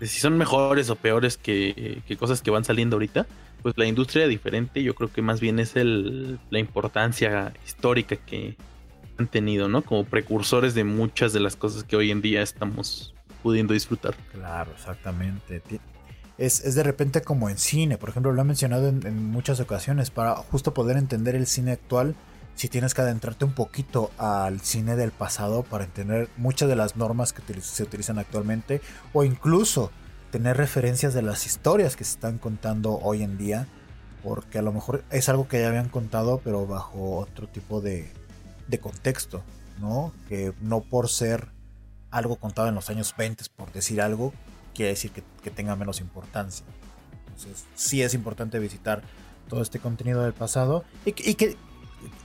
si 0.00 0.20
son 0.20 0.36
mejores 0.36 0.90
o 0.90 0.96
peores 0.96 1.36
que, 1.36 2.02
cosas 2.18 2.42
que 2.42 2.50
van 2.50 2.64
saliendo 2.64 2.96
ahorita, 2.96 3.26
pues 3.62 3.76
la 3.78 3.86
industria 3.86 4.26
diferente 4.26 4.82
yo 4.82 4.94
creo 4.94 5.10
que 5.10 5.22
más 5.22 5.40
bien 5.40 5.58
es 5.58 5.76
el, 5.76 6.38
la 6.50 6.58
importancia 6.58 7.52
histórica 7.64 8.16
que 8.16 8.56
han 9.18 9.28
tenido, 9.28 9.68
¿no? 9.68 9.82
Como 9.82 10.04
precursores 10.04 10.74
de 10.74 10.84
muchas 10.84 11.32
de 11.32 11.40
las 11.40 11.56
cosas 11.56 11.84
que 11.84 11.96
hoy 11.96 12.10
en 12.10 12.20
día 12.20 12.42
estamos 12.42 13.14
pudiendo 13.42 13.72
disfrutar. 13.74 14.14
Claro, 14.32 14.72
exactamente. 14.72 15.62
Es, 16.36 16.64
es 16.64 16.74
de 16.74 16.82
repente 16.82 17.22
como 17.22 17.48
en 17.48 17.58
cine, 17.58 17.96
por 17.96 18.08
ejemplo, 18.08 18.32
lo 18.32 18.42
he 18.42 18.44
mencionado 18.44 18.88
en, 18.88 19.06
en 19.06 19.24
muchas 19.30 19.60
ocasiones, 19.60 20.10
para 20.10 20.34
justo 20.34 20.74
poder 20.74 20.96
entender 20.96 21.36
el 21.36 21.46
cine 21.46 21.72
actual, 21.72 22.16
si 22.54 22.68
tienes 22.68 22.94
que 22.94 23.02
adentrarte 23.02 23.44
un 23.44 23.52
poquito 23.52 24.10
al 24.18 24.60
cine 24.60 24.96
del 24.96 25.10
pasado 25.10 25.62
para 25.64 25.84
entender 25.84 26.28
muchas 26.36 26.68
de 26.68 26.76
las 26.76 26.96
normas 26.96 27.32
que 27.32 27.42
se 27.60 27.82
utilizan 27.82 28.18
actualmente, 28.18 28.80
o 29.12 29.24
incluso 29.24 29.90
tener 30.30 30.56
referencias 30.56 31.14
de 31.14 31.22
las 31.22 31.46
historias 31.46 31.96
que 31.96 32.04
se 32.04 32.12
están 32.12 32.38
contando 32.38 32.98
hoy 33.02 33.22
en 33.22 33.38
día, 33.38 33.66
porque 34.22 34.58
a 34.58 34.62
lo 34.62 34.72
mejor 34.72 35.04
es 35.10 35.28
algo 35.28 35.48
que 35.48 35.60
ya 35.60 35.68
habían 35.68 35.88
contado, 35.88 36.40
pero 36.42 36.66
bajo 36.66 37.16
otro 37.18 37.46
tipo 37.48 37.80
de, 37.80 38.10
de 38.68 38.78
contexto, 38.78 39.42
¿no? 39.80 40.12
Que 40.28 40.52
no 40.60 40.80
por 40.80 41.08
ser 41.08 41.48
algo 42.10 42.36
contado 42.36 42.68
en 42.68 42.74
los 42.74 42.88
años 42.90 43.14
20, 43.18 43.44
por 43.56 43.72
decir 43.72 44.00
algo, 44.00 44.32
quiere 44.74 44.90
decir 44.90 45.10
que, 45.10 45.22
que 45.42 45.50
tenga 45.50 45.74
menos 45.76 46.00
importancia. 46.00 46.64
Entonces, 47.26 47.64
sí 47.74 48.02
es 48.02 48.14
importante 48.14 48.58
visitar 48.60 49.02
todo 49.48 49.60
este 49.60 49.78
contenido 49.80 50.22
del 50.22 50.32
pasado 50.32 50.84
y, 51.04 51.12
que- 51.12 51.30
y 51.30 51.34
que, 51.34 51.56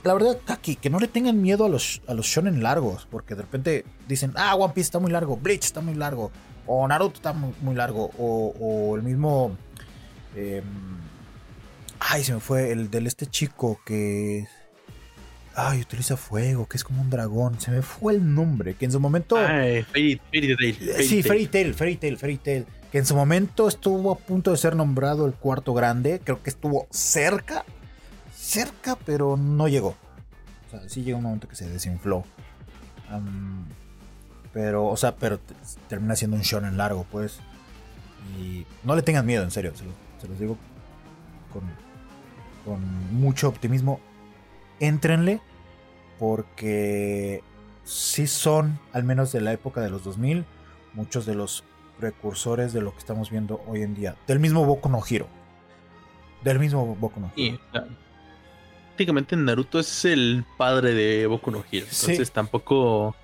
la 0.04 0.14
verdad, 0.14 0.38
Kaki, 0.44 0.76
que 0.76 0.90
no 0.90 0.98
le 0.98 1.08
tengan 1.08 1.40
miedo 1.40 1.64
a 1.64 1.68
los, 1.68 2.02
a 2.06 2.14
los 2.14 2.26
shonen 2.26 2.62
largos, 2.62 3.06
porque 3.10 3.34
de 3.34 3.42
repente 3.42 3.84
dicen, 4.08 4.32
ah, 4.36 4.54
One 4.54 4.72
Piece 4.74 4.86
está 4.86 4.98
muy 4.98 5.10
largo, 5.10 5.36
Bleach 5.36 5.64
está 5.64 5.80
muy 5.80 5.94
largo, 5.94 6.30
o 6.66 6.86
Naruto 6.86 7.16
está 7.16 7.32
muy, 7.32 7.52
muy 7.60 7.74
largo, 7.74 8.10
o, 8.18 8.54
o 8.58 8.96
el 8.96 9.02
mismo... 9.02 9.56
em, 10.36 10.64
ay, 12.00 12.24
se 12.24 12.34
me 12.34 12.40
fue 12.40 12.72
el 12.72 12.90
del 12.90 13.06
este 13.06 13.26
chico 13.26 13.80
que... 13.84 14.46
Ay, 15.54 15.80
utiliza 15.80 16.16
fuego, 16.16 16.66
que 16.66 16.76
es 16.76 16.84
como 16.84 17.02
un 17.02 17.10
dragón. 17.10 17.60
Se 17.60 17.70
me 17.72 17.82
fue 17.82 18.14
el 18.14 18.34
nombre, 18.34 18.74
que 18.74 18.84
en 18.84 18.92
su 18.92 19.00
momento... 19.00 19.36
Ay, 19.36 19.82
Fairy, 19.82 20.20
Fairy 20.30 20.56
Tail, 20.56 20.74
Fairy 20.74 21.04
Sí. 21.04 21.22
Fairy 21.22 21.46
Tail, 21.48 21.74
Fairy 21.74 21.96
Tail, 21.96 22.16
Fairy 22.16 22.36
Tail. 22.38 22.66
Que 22.92 22.98
en 22.98 23.04
su 23.04 23.14
momento 23.14 23.68
estuvo 23.68 24.12
a 24.12 24.16
punto 24.16 24.52
de 24.52 24.56
ser 24.56 24.76
nombrado 24.76 25.26
el 25.26 25.34
cuarto 25.34 25.74
grande. 25.74 26.20
Creo 26.24 26.42
que 26.42 26.50
estuvo 26.50 26.86
cerca. 26.90 27.64
Cerca, 28.40 28.96
pero 29.04 29.36
no 29.36 29.68
llegó. 29.68 29.88
O 30.66 30.70
sea, 30.70 30.88
sí 30.88 31.02
llegó 31.02 31.18
un 31.18 31.24
momento 31.24 31.46
que 31.48 31.56
se 31.56 31.68
desinfló. 31.68 32.24
Pero, 34.52 34.86
o 34.86 34.96
sea, 34.96 35.14
pero 35.16 35.38
termina 35.88 36.16
siendo 36.16 36.36
un 36.36 36.42
shonen 36.42 36.76
largo, 36.76 37.04
pues. 37.10 37.38
Y 38.38 38.66
no 38.84 38.94
le 38.96 39.02
tengan 39.02 39.26
miedo, 39.26 39.42
en 39.44 39.50
serio. 39.50 39.72
Se, 39.76 39.84
lo- 39.84 39.92
se 40.20 40.28
los 40.28 40.38
digo 40.38 40.56
con, 41.52 41.62
con 42.64 43.14
mucho 43.20 43.48
optimismo. 43.48 44.00
Éntrenle. 44.80 45.40
Porque 46.18 47.42
sí 47.84 48.26
son, 48.26 48.78
al 48.92 49.04
menos 49.04 49.32
de 49.32 49.40
la 49.40 49.52
época 49.52 49.80
de 49.80 49.88
los 49.90 50.04
2000, 50.04 50.44
muchos 50.92 51.24
de 51.24 51.34
los 51.34 51.64
precursores 51.98 52.72
de 52.74 52.80
lo 52.82 52.92
que 52.92 52.98
estamos 52.98 53.30
viendo 53.30 53.62
hoy 53.66 53.82
en 53.82 53.94
día. 53.94 54.16
Del 54.26 54.38
mismo 54.38 54.64
Boku 54.66 54.88
no 54.90 55.00
Hero. 55.08 55.26
Del 56.44 56.58
mismo 56.58 56.94
Boku 56.94 57.20
no 57.20 57.26
Hero. 57.28 57.34
Sí, 57.36 57.60
o 57.68 57.72
sea, 57.72 57.86
prácticamente 59.00 59.34
Naruto 59.34 59.78
es 59.78 60.04
el 60.04 60.44
padre 60.58 60.92
de 60.92 61.26
Boku 61.26 61.50
no 61.50 61.64
Hero. 61.72 61.86
Sí. 61.88 62.10
Entonces 62.10 62.30
tampoco. 62.32 63.16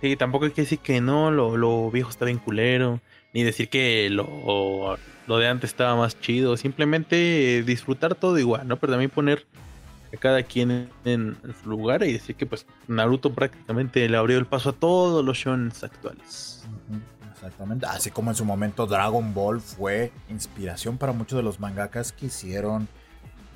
Sí, 0.00 0.14
tampoco 0.14 0.44
hay 0.44 0.52
que 0.52 0.62
decir 0.62 0.78
que 0.78 1.00
no, 1.00 1.32
lo, 1.32 1.56
lo 1.56 1.90
viejo 1.90 2.08
está 2.08 2.24
bien 2.24 2.38
culero. 2.38 3.00
Ni 3.34 3.42
decir 3.42 3.68
que 3.68 4.08
lo, 4.10 4.96
lo 5.26 5.38
de 5.38 5.48
antes 5.48 5.70
estaba 5.70 5.96
más 5.96 6.20
chido. 6.20 6.56
Simplemente 6.56 7.64
disfrutar 7.66 8.14
todo 8.14 8.38
igual, 8.38 8.68
¿no? 8.68 8.76
Pero 8.76 8.92
también 8.92 9.10
poner 9.10 9.44
a 10.14 10.16
cada 10.18 10.44
quien 10.44 10.70
en, 10.70 10.88
en 11.04 11.54
su 11.60 11.68
lugar 11.68 12.04
y 12.04 12.12
decir 12.12 12.36
que 12.36 12.46
pues 12.46 12.64
Naruto 12.86 13.34
prácticamente 13.34 14.08
le 14.08 14.16
abrió 14.16 14.38
el 14.38 14.46
paso 14.46 14.70
a 14.70 14.72
todos 14.72 15.24
los 15.24 15.36
shonens 15.36 15.82
actuales. 15.82 16.64
Exactamente. 17.34 17.86
Así 17.86 18.12
como 18.12 18.30
en 18.30 18.36
su 18.36 18.44
momento 18.44 18.86
Dragon 18.86 19.34
Ball 19.34 19.60
fue 19.60 20.12
inspiración 20.28 20.96
para 20.96 21.12
muchos 21.12 21.36
de 21.36 21.42
los 21.42 21.58
mangakas 21.58 22.12
que 22.12 22.26
hicieron. 22.26 22.86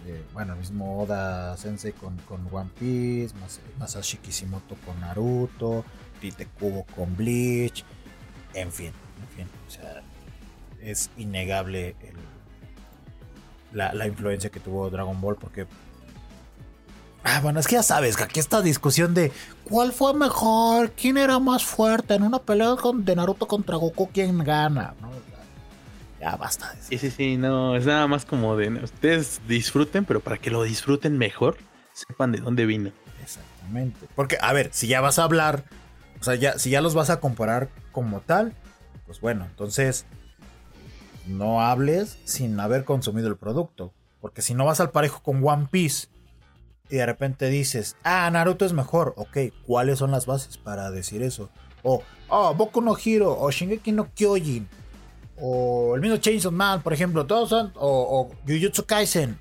Eh, 0.07 0.24
bueno, 0.32 0.57
mismo 0.57 1.01
Oda 1.03 1.57
Sensei 1.57 1.92
con, 1.92 2.16
con 2.18 2.46
One 2.51 2.70
Piece, 2.78 3.34
Mas- 3.40 3.61
Masashi 3.78 4.18
Kishimoto 4.18 4.76
con 4.86 4.98
Naruto, 5.01 5.84
Tite 6.20 6.46
Kubo 6.46 6.84
con 6.96 7.16
Bleach, 7.16 7.84
en 8.55 8.72
fin, 8.72 8.92
en 9.22 9.28
fin. 9.36 9.46
O 9.66 9.70
sea, 9.70 10.03
es 10.80 11.11
innegable 11.16 11.94
la, 13.72 13.92
la 13.94 14.07
influencia 14.07 14.51
que 14.51 14.61
tuvo 14.61 14.90
Dragon 14.90 15.20
Ball 15.20 15.36
porque 15.36 15.66
Ah, 17.22 17.40
bueno, 17.42 17.61
es 17.61 17.66
que 17.66 17.74
ya 17.74 17.82
sabes 17.82 18.16
que 18.16 18.24
aquí 18.24 18.40
esta 18.40 18.62
discusión 18.62 19.12
de 19.12 19.30
cuál 19.64 19.92
fue 19.92 20.14
mejor, 20.14 20.92
quién 20.92 21.18
era 21.18 21.38
más 21.38 21.62
fuerte 21.62 22.14
en 22.14 22.22
una 22.22 22.38
pelea 22.38 22.76
de 22.94 23.14
Naruto 23.16 23.46
contra 23.46 23.76
Goku, 23.76 24.09
quién 24.11 24.38
gana, 24.38 24.94
¿no? 25.03 25.11
Ya 26.20 26.36
basta. 26.36 26.74
Sí, 26.80 26.98
sí, 26.98 27.10
sí, 27.10 27.36
no, 27.36 27.76
es 27.76 27.86
nada 27.86 28.06
más 28.06 28.26
como 28.26 28.56
de 28.56 28.68
ustedes 28.68 29.40
disfruten, 29.48 30.04
pero 30.04 30.20
para 30.20 30.36
que 30.36 30.50
lo 30.50 30.62
disfruten 30.62 31.16
mejor, 31.16 31.56
sepan 31.94 32.30
de 32.32 32.40
dónde 32.40 32.66
vino. 32.66 32.92
Exactamente. 33.22 34.06
Porque, 34.14 34.36
a 34.40 34.52
ver, 34.52 34.68
si 34.72 34.86
ya 34.86 35.00
vas 35.00 35.18
a 35.18 35.24
hablar, 35.24 35.64
o 36.20 36.24
sea, 36.24 36.34
ya, 36.34 36.58
si 36.58 36.70
ya 36.70 36.82
los 36.82 36.94
vas 36.94 37.08
a 37.08 37.20
comparar 37.20 37.70
como 37.90 38.20
tal, 38.20 38.52
pues 39.06 39.20
bueno, 39.20 39.46
entonces 39.46 40.04
no 41.26 41.62
hables 41.62 42.18
sin 42.24 42.60
haber 42.60 42.84
consumido 42.84 43.28
el 43.28 43.36
producto. 43.36 43.94
Porque 44.20 44.42
si 44.42 44.52
no 44.52 44.66
vas 44.66 44.80
al 44.80 44.90
parejo 44.90 45.22
con 45.22 45.42
One 45.42 45.68
Piece 45.70 46.08
y 46.90 46.96
de 46.96 47.06
repente 47.06 47.48
dices, 47.48 47.96
ah, 48.04 48.28
Naruto 48.30 48.66
es 48.66 48.74
mejor, 48.74 49.14
ok, 49.16 49.38
¿cuáles 49.66 49.98
son 49.98 50.10
las 50.10 50.26
bases 50.26 50.58
para 50.58 50.90
decir 50.90 51.22
eso? 51.22 51.48
O, 51.82 52.02
oh, 52.28 52.54
Boku 52.54 52.82
no 52.82 52.94
Hero, 53.02 53.38
o 53.40 53.50
Shingeki 53.50 53.92
no 53.92 54.12
Kyojin, 54.12 54.68
o 55.41 55.95
el 55.95 56.01
mismo 56.01 56.16
Chainsaw 56.18 56.53
Man, 56.53 56.82
por 56.82 56.93
ejemplo, 56.93 57.26
todos 57.26 57.49
son, 57.49 57.72
o, 57.76 58.28
o 58.30 58.34
Jujutsu 58.47 58.84
Kaisen, 58.84 59.38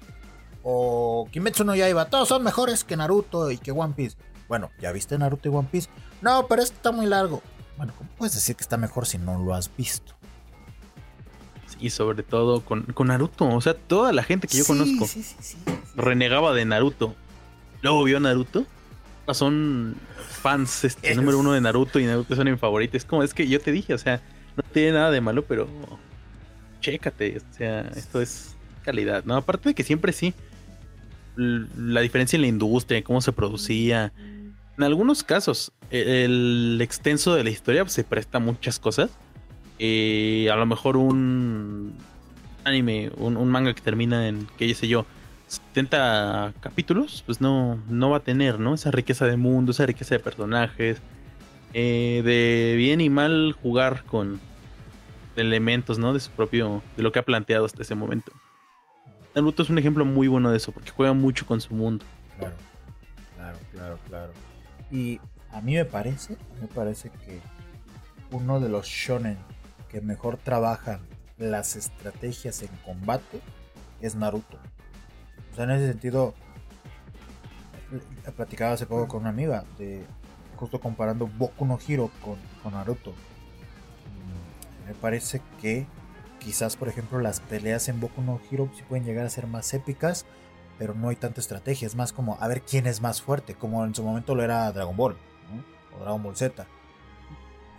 o 0.63 1.27
Kimetsu 1.31 1.63
no 1.63 1.75
Yaiba, 1.75 2.05
todos 2.09 2.27
son 2.29 2.43
mejores 2.43 2.83
que 2.83 2.95
Naruto 2.97 3.51
y 3.51 3.57
que 3.57 3.71
One 3.71 3.93
Piece. 3.95 4.17
Bueno, 4.47 4.69
¿ya 4.81 4.91
viste 4.91 5.17
Naruto 5.17 5.49
y 5.49 5.51
One 5.53 5.67
Piece? 5.71 5.89
No, 6.21 6.47
pero 6.47 6.61
este 6.61 6.75
está 6.75 6.91
muy 6.91 7.05
largo. 7.05 7.41
Bueno, 7.77 7.93
¿cómo 7.97 8.09
puedes 8.17 8.33
decir 8.33 8.55
que 8.55 8.61
está 8.63 8.77
mejor 8.77 9.05
si 9.05 9.17
no 9.17 9.37
lo 9.43 9.53
has 9.53 9.69
visto? 9.75 10.13
Y 11.79 11.91
sobre 11.91 12.23
todo 12.23 12.65
con, 12.65 12.83
con 12.83 13.07
Naruto, 13.07 13.47
o 13.47 13.61
sea, 13.61 13.73
toda 13.73 14.11
la 14.11 14.23
gente 14.23 14.47
que 14.47 14.57
yo 14.57 14.63
Sí, 14.65 14.67
conozco 14.73 15.05
sí, 15.07 15.23
sí, 15.23 15.35
sí. 15.39 15.57
renegaba 15.95 16.53
de 16.53 16.65
Naruto. 16.65 17.15
Luego 17.81 18.03
vio 18.03 18.19
Naruto. 18.19 18.65
Son 19.31 19.95
fans 20.41 20.83
este, 20.83 21.11
Es- 21.11 21.15
número 21.17 21.37
uno 21.39 21.53
de 21.53 21.61
Naruto 21.61 21.99
y 21.99 22.05
Naruto 22.05 22.35
son 22.35 22.49
mi 22.51 22.57
favorito. 22.57 22.97
Es 22.97 23.05
como, 23.05 23.23
es 23.23 23.33
que 23.33 23.47
yo 23.47 23.61
te 23.61 23.71
dije, 23.71 23.93
o 23.93 23.97
sea, 23.97 24.21
no 24.55 24.63
tiene 24.71 24.93
nada 24.93 25.11
de 25.11 25.21
malo, 25.21 25.43
pero 25.45 25.67
chécate, 26.81 27.37
o 27.37 27.53
sea, 27.53 27.81
esto 27.95 28.21
es 28.21 28.55
calidad, 28.83 29.23
¿no? 29.25 29.35
Aparte 29.35 29.69
de 29.69 29.75
que 29.75 29.83
siempre 29.83 30.13
sí, 30.13 30.33
la 31.35 32.01
diferencia 32.01 32.37
en 32.37 32.41
la 32.41 32.47
industria, 32.47 33.03
cómo 33.03 33.21
se 33.21 33.31
producía. 33.31 34.11
En 34.77 34.83
algunos 34.83 35.23
casos, 35.23 35.71
e- 35.91 36.25
el 36.25 36.79
extenso 36.81 37.35
de 37.35 37.43
la 37.43 37.49
historia 37.49 37.83
pues, 37.83 37.93
se 37.93 38.03
presta 38.03 38.39
muchas 38.39 38.79
cosas. 38.79 39.11
Eh, 39.77 40.49
a 40.51 40.55
lo 40.55 40.65
mejor 40.65 40.97
un 40.97 41.93
anime, 42.63 43.11
un, 43.17 43.37
un 43.37 43.49
manga 43.49 43.73
que 43.73 43.81
termina 43.81 44.27
en, 44.27 44.47
qué 44.57 44.73
sé 44.73 44.87
yo, 44.87 45.05
70 45.47 46.53
capítulos, 46.59 47.23
pues 47.25 47.41
no, 47.41 47.81
no 47.89 48.09
va 48.09 48.17
a 48.17 48.19
tener, 48.21 48.59
¿no? 48.59 48.73
Esa 48.75 48.91
riqueza 48.91 49.25
de 49.25 49.37
mundo, 49.37 49.71
esa 49.71 49.85
riqueza 49.85 50.15
de 50.15 50.19
personajes, 50.19 51.01
eh, 51.73 52.21
de 52.23 52.75
bien 52.77 53.01
y 53.01 53.09
mal 53.09 53.55
jugar 53.61 54.03
con 54.05 54.39
elementos, 55.35 55.99
¿no? 55.99 56.13
De 56.13 56.19
su 56.19 56.31
propio, 56.31 56.81
de 56.97 57.03
lo 57.03 57.11
que 57.11 57.19
ha 57.19 57.23
planteado 57.23 57.65
hasta 57.65 57.81
ese 57.81 57.95
momento. 57.95 58.31
Naruto 59.35 59.63
es 59.63 59.69
un 59.69 59.77
ejemplo 59.77 60.05
muy 60.05 60.27
bueno 60.27 60.51
de 60.51 60.57
eso, 60.57 60.71
porque 60.71 60.91
juega 60.91 61.13
mucho 61.13 61.45
con 61.45 61.61
su 61.61 61.73
mundo. 61.73 62.05
Claro, 62.37 62.55
claro, 63.35 63.59
claro, 63.71 63.99
claro. 64.07 64.33
Y 64.91 65.19
a 65.51 65.61
mí 65.61 65.75
me 65.75 65.85
parece, 65.85 66.35
me 66.59 66.67
parece 66.67 67.09
que 67.09 67.39
uno 68.31 68.59
de 68.59 68.69
los 68.69 68.85
shonen 68.87 69.37
que 69.89 70.01
mejor 70.01 70.37
trabajan 70.37 71.01
las 71.37 71.75
estrategias 71.75 72.61
en 72.63 72.69
combate 72.85 73.41
es 74.01 74.15
Naruto. 74.15 74.57
O 75.51 75.55
sea, 75.55 75.63
en 75.65 75.71
ese 75.71 75.87
sentido, 75.87 76.33
he 78.25 78.31
platicado 78.31 78.73
hace 78.73 78.85
poco 78.85 79.07
con 79.07 79.21
una 79.21 79.29
amiga 79.29 79.63
de 79.77 80.05
justo 80.59 80.79
comparando 80.79 81.27
Boku 81.27 81.65
no 81.65 81.79
Hero 81.87 82.11
con, 82.23 82.37
con 82.61 82.73
Naruto. 82.73 83.11
Mm, 83.11 84.87
Me 84.87 84.93
parece 84.93 85.41
que 85.61 85.87
quizás, 86.39 86.75
por 86.75 86.89
ejemplo, 86.89 87.19
las 87.19 87.39
peleas 87.39 87.87
en 87.87 87.99
Boku 87.99 88.21
no 88.21 88.39
Hero 88.51 88.69
sí 88.75 88.83
pueden 88.87 89.05
llegar 89.05 89.25
a 89.25 89.29
ser 89.29 89.47
más 89.47 89.73
épicas, 89.73 90.25
pero 90.77 90.93
no 90.93 91.09
hay 91.09 91.15
tanta 91.15 91.39
estrategia. 91.39 91.85
Es 91.87 91.95
más 91.95 92.11
como 92.13 92.37
a 92.39 92.47
ver 92.47 92.61
quién 92.61 92.87
es 92.87 93.01
más 93.01 93.21
fuerte, 93.21 93.55
como 93.55 93.85
en 93.85 93.95
su 93.95 94.03
momento 94.03 94.35
lo 94.35 94.43
era 94.43 94.71
Dragon 94.71 94.95
Ball 94.95 95.17
¿no? 95.49 95.97
o 95.97 96.01
Dragon 96.01 96.21
Ball 96.23 96.35
Z. 96.35 96.67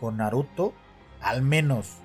Con 0.00 0.16
Naruto, 0.16 0.72
al 1.20 1.42
menos 1.42 1.98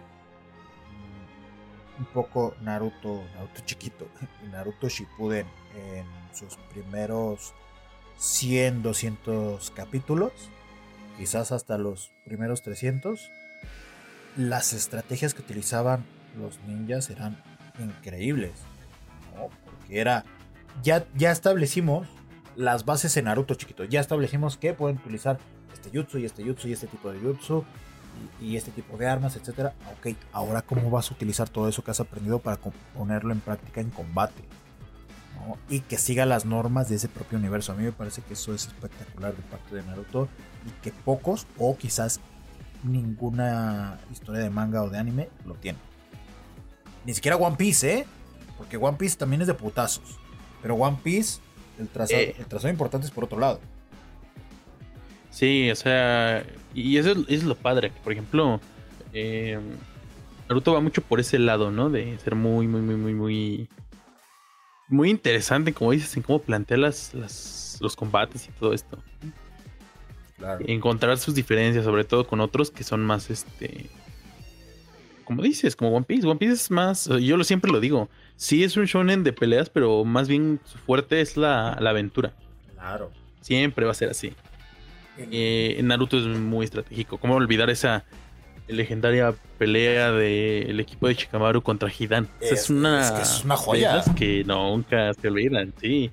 mm, 1.98 2.00
un 2.02 2.06
poco 2.08 2.56
Naruto, 2.62 3.24
Naruto 3.36 3.62
chiquito 3.66 4.08
y 4.46 4.50
Naruto 4.50 4.90
Shippuden 4.90 5.48
en 5.76 6.06
sus 6.34 6.58
primeros 6.74 7.54
100, 8.18 8.82
200 8.82 9.72
capítulos, 9.72 10.32
quizás 11.18 11.52
hasta 11.52 11.78
los 11.78 12.12
primeros 12.26 12.62
300, 12.62 13.32
las 14.38 14.74
estrategias 14.74 15.34
que 15.34 15.42
utilizaban 15.42 16.06
los 16.38 16.60
ninjas 16.68 17.10
eran 17.10 17.42
increíbles. 17.80 18.52
Porque 19.36 20.00
era. 20.00 20.26
Ya, 20.84 21.06
ya 21.16 21.32
establecimos 21.32 22.08
las 22.56 22.86
bases 22.86 23.16
en 23.18 23.26
Naruto 23.26 23.56
chiquito. 23.56 23.86
Ya 23.86 24.02
establecimos 24.02 24.58
que 24.58 24.74
pueden 24.74 24.98
utilizar 24.98 25.40
este 25.74 25.90
jutsu 25.98 26.20
y 26.20 26.26
este 26.26 26.44
jutsu 26.44 26.68
y 26.68 26.74
este 26.74 26.88
tipo 26.88 27.12
de 27.12 27.20
jutsu 27.20 27.64
y, 28.42 28.56
este 28.56 28.72
tipo 28.72 28.98
de 28.98 29.08
armas, 29.08 29.36
etcétera. 29.36 29.74
Ok, 29.98 30.16
ahora 30.34 30.62
cómo 30.62 30.90
vas 30.90 31.12
a 31.12 31.14
utilizar 31.14 31.50
todo 31.50 31.70
eso 31.70 31.84
que 31.84 31.92
has 31.92 32.00
aprendido 32.00 32.40
para 32.40 32.58
ponerlo 32.94 33.32
en 33.32 33.40
práctica 33.40 33.82
en 33.82 33.90
combate. 33.90 34.44
Y 35.70 35.82
que 35.82 35.98
siga 35.98 36.26
las 36.26 36.46
normas 36.46 36.90
de 36.90 36.96
ese 36.96 37.08
propio 37.08 37.38
universo. 37.38 37.72
A 37.72 37.76
mí 37.76 37.84
me 37.84 37.92
parece 37.92 38.22
que 38.22 38.34
eso 38.34 38.54
es 38.54 38.68
espectacular 38.68 39.36
de 39.36 39.44
parte 39.44 39.76
de 39.76 39.84
Naruto 39.84 40.28
que 40.82 40.92
pocos 40.92 41.48
o 41.58 41.78
quizás 41.78 42.20
ninguna 42.84 44.00
historia 44.12 44.42
de 44.42 44.50
manga 44.50 44.84
o 44.84 44.90
de 44.90 44.98
anime 44.98 45.30
lo 45.46 45.56
tiene. 45.56 45.80
Ni 47.06 47.14
siquiera 47.14 47.38
One 47.38 47.56
Piece, 47.56 48.00
¿eh? 48.00 48.06
Porque 48.58 48.78
One 48.78 48.98
Piece 48.98 49.18
también 49.18 49.42
es 49.42 49.48
de 49.48 49.54
putazos. 49.54 50.18
Pero 50.62 50.76
One 50.76 50.98
Piece, 51.04 51.40
el 51.80 51.88
trazado, 51.88 52.22
Eh. 52.22 52.36
el 52.38 52.46
trazado 52.46 52.72
importante 52.72 53.06
es 53.06 53.12
por 53.12 53.24
otro 53.24 53.40
lado. 53.40 53.60
Sí, 55.30 55.70
o 55.70 55.76
sea, 55.76 56.46
y 56.74 56.98
eso 56.98 57.14
es, 57.28 57.44
lo 57.44 57.56
padre, 57.56 57.92
que 57.92 58.00
por 58.00 58.14
ejemplo, 58.14 58.62
eh, 59.14 59.60
Naruto 60.48 60.74
va 60.74 60.80
mucho 60.80 61.02
por 61.02 61.20
ese 61.20 61.38
lado, 61.40 61.72
¿no? 61.72 61.90
De 61.90 62.18
ser 62.20 62.36
muy, 62.36 62.68
muy, 62.68 62.82
muy, 62.82 62.96
muy, 62.96 63.14
muy, 63.14 63.70
muy 64.88 65.10
interesante, 65.10 65.74
como 65.74 65.92
dices, 65.92 66.16
en 66.16 66.24
cómo 66.24 66.40
plantea 66.40 66.78
las, 66.78 67.14
las, 67.14 67.78
los 67.82 67.96
combates 67.96 68.48
y 68.48 68.52
todo 68.52 68.74
esto. 68.74 68.98
Claro. 70.38 70.66
Encontrar 70.68 71.18
sus 71.18 71.34
diferencias, 71.36 71.86
sobre 71.86 72.04
todo 72.04 72.28
con 72.28 72.42
otros 72.42 72.70
que 72.72 72.84
son 72.84 73.04
más, 73.06 73.30
este, 73.30 73.90
como 75.24 75.42
dices, 75.42 75.76
como 75.76 75.96
One 75.96 76.06
Piece. 76.06 76.28
One 76.28 76.38
Piece 76.38 76.54
es 76.54 76.72
más, 76.72 77.06
yo 77.08 77.38
lo 77.38 77.44
siempre 77.44 77.72
lo 77.72 77.80
digo, 77.80 78.10
sí 78.36 78.64
es 78.64 78.76
un 78.78 78.86
shonen 78.86 79.24
de 79.24 79.34
peleas, 79.34 79.70
pero 79.70 80.04
más 80.04 80.28
bien 80.28 80.60
su 80.66 80.78
fuerte 80.78 81.22
es 81.22 81.38
la, 81.38 81.78
la 81.80 81.92
aventura. 81.92 82.34
Claro. 82.74 83.12
Siempre 83.42 83.86
va 83.86 83.92
a 83.92 83.96
ser 83.96 84.10
así. 84.10 84.34
Eh, 85.18 85.80
Naruto 85.84 86.18
es 86.20 86.26
muy 86.26 86.66
estratégico. 86.66 87.18
¿Cómo 87.18 87.36
olvidar 87.36 87.70
esa 87.70 88.04
legendaria 88.68 89.34
pelea 89.58 90.12
del 90.12 90.80
equipo 90.80 91.08
de 91.08 91.14
Shikamaru 91.14 91.62
contra 91.62 91.90
Hidan? 91.90 92.28
Es- 92.42 92.52
es, 92.52 92.70
una, 92.70 93.02
es 93.02 93.12
que 93.12 93.22
es 93.22 93.46
una 93.46 93.56
de 93.56 93.62
joya. 93.62 94.04
que 94.18 94.44
nunca 94.44 95.14
se 95.14 95.28
olvidan, 95.30 95.74
sí. 95.80 96.12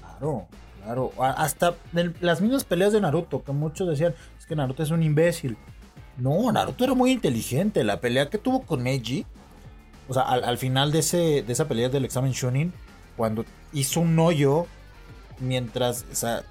Claro, 0.00 0.46
claro. 0.84 1.12
Hasta 1.18 1.74
las 2.20 2.40
mismas 2.40 2.64
peleas 2.64 2.92
de 2.92 3.00
Naruto, 3.00 3.42
que 3.42 3.52
muchos 3.52 3.88
decían, 3.88 4.14
es 4.38 4.46
que 4.46 4.54
Naruto 4.54 4.82
es 4.82 4.90
un 4.90 5.02
imbécil. 5.02 5.56
No, 6.16 6.50
Naruto 6.52 6.84
era 6.84 6.94
muy 6.94 7.10
inteligente. 7.10 7.82
La 7.84 8.00
pelea 8.00 8.30
que 8.30 8.38
tuvo 8.38 8.62
con 8.62 8.84
Neji, 8.84 9.26
o 10.08 10.14
sea, 10.14 10.22
al, 10.22 10.44
al 10.44 10.58
final 10.58 10.92
de, 10.92 11.00
ese, 11.00 11.42
de 11.42 11.52
esa 11.52 11.66
pelea 11.66 11.88
del 11.88 12.04
examen 12.04 12.32
Shunin, 12.32 12.72
cuando 13.16 13.44
hizo 13.72 14.00
un 14.00 14.18
hoyo, 14.18 14.66
mientras, 15.40 16.04
o 16.10 16.14
sea, 16.14 16.44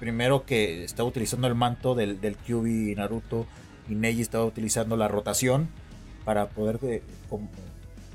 primero 0.00 0.44
que 0.44 0.84
estaba 0.84 1.08
utilizando 1.08 1.46
el 1.48 1.54
manto 1.54 1.94
del, 1.94 2.20
del 2.20 2.36
Kyuubi 2.36 2.94
Naruto 2.94 3.46
y 3.88 3.94
Neji 3.94 4.22
estaba 4.22 4.44
utilizando 4.44 4.96
la 4.96 5.08
rotación 5.08 5.68
para 6.24 6.48
poder 6.48 6.78
eh, 6.82 7.02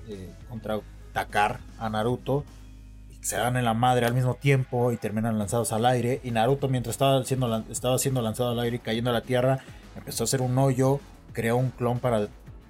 eh, 0.07 0.29
contraatacar 0.49 1.59
a 1.79 1.89
Naruto 1.89 2.43
se 3.23 3.37
dan 3.37 3.55
en 3.55 3.63
la 3.63 3.73
madre 3.73 4.05
al 4.05 4.13
mismo 4.13 4.35
tiempo 4.35 4.91
y 4.91 4.97
terminan 4.97 5.39
lanzados 5.39 5.71
al 5.71 5.85
aire 5.85 6.19
y 6.25 6.31
Naruto 6.31 6.67
mientras 6.67 6.95
estaba 6.95 7.23
siendo, 7.23 7.63
estaba 7.69 7.97
siendo 7.97 8.21
lanzado 8.21 8.51
al 8.51 8.59
aire 8.59 8.75
y 8.75 8.79
cayendo 8.79 9.11
a 9.11 9.13
la 9.13 9.21
tierra 9.21 9.59
empezó 9.95 10.23
a 10.23 10.25
hacer 10.25 10.41
un 10.41 10.57
hoyo 10.57 10.99
creó 11.31 11.55
un 11.55 11.69
clon 11.69 11.99
para 11.99 12.27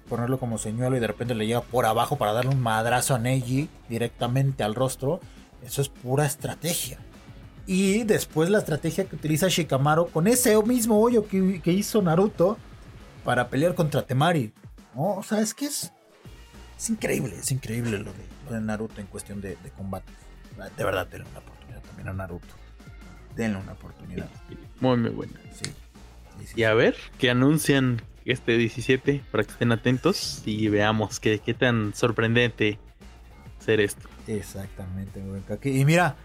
ponerlo 0.08 0.38
como 0.38 0.58
señuelo 0.58 0.96
y 0.96 1.00
de 1.00 1.08
repente 1.08 1.34
le 1.34 1.48
llega 1.48 1.60
por 1.60 1.86
abajo 1.86 2.16
para 2.16 2.32
darle 2.32 2.52
un 2.52 2.60
madrazo 2.60 3.16
a 3.16 3.18
Neji 3.18 3.68
directamente 3.88 4.62
al 4.62 4.76
rostro 4.76 5.18
eso 5.64 5.82
es 5.82 5.88
pura 5.88 6.24
estrategia 6.24 6.98
y 7.66 8.04
después 8.04 8.48
la 8.48 8.58
estrategia 8.58 9.06
que 9.06 9.16
utiliza 9.16 9.48
Shikamaru 9.48 10.08
con 10.10 10.28
ese 10.28 10.56
mismo 10.62 11.00
hoyo 11.00 11.26
que, 11.26 11.72
hizo 11.72 12.00
Naruto 12.00 12.58
para 13.24 13.48
pelear 13.48 13.74
contra 13.74 14.02
Temari. 14.02 14.52
¿no? 14.94 15.14
O 15.14 15.22
sea, 15.22 15.40
es 15.40 15.54
que 15.54 15.64
es, 15.64 15.90
es 16.76 16.90
increíble, 16.90 17.36
es 17.38 17.50
increíble 17.50 17.98
lo 17.98 18.12
de, 18.50 18.60
Naruto 18.60 19.00
en 19.00 19.06
cuestión 19.06 19.40
de 19.40 19.56
combate. 19.78 20.12
De 20.76 20.84
verdad, 20.84 21.06
denle 21.06 21.26
una 21.30 21.38
oportunidad 21.40 21.82
también 21.82 22.08
a 22.08 22.12
Naruto. 22.12 22.54
Denle 23.36 23.58
una 23.58 23.72
oportunidad. 23.72 24.28
Muy, 24.80 24.96
muy 24.96 25.10
buena. 25.10 25.32
Sí. 25.52 25.64
sí, 26.38 26.46
sí. 26.46 26.60
Y 26.60 26.64
a 26.64 26.74
ver, 26.74 26.96
que 27.18 27.30
anuncian 27.30 28.00
este 28.24 28.56
17 28.56 29.22
para 29.30 29.44
que 29.44 29.50
estén 29.50 29.72
atentos 29.72 30.42
y 30.46 30.68
veamos 30.68 31.20
qué, 31.20 31.40
qué 31.40 31.54
tan 31.54 31.94
sorprendente 31.94 32.78
ser 33.58 33.80
esto. 33.80 34.08
Exactamente. 34.26 35.22
Y 35.64 35.84
mira, 35.84 36.16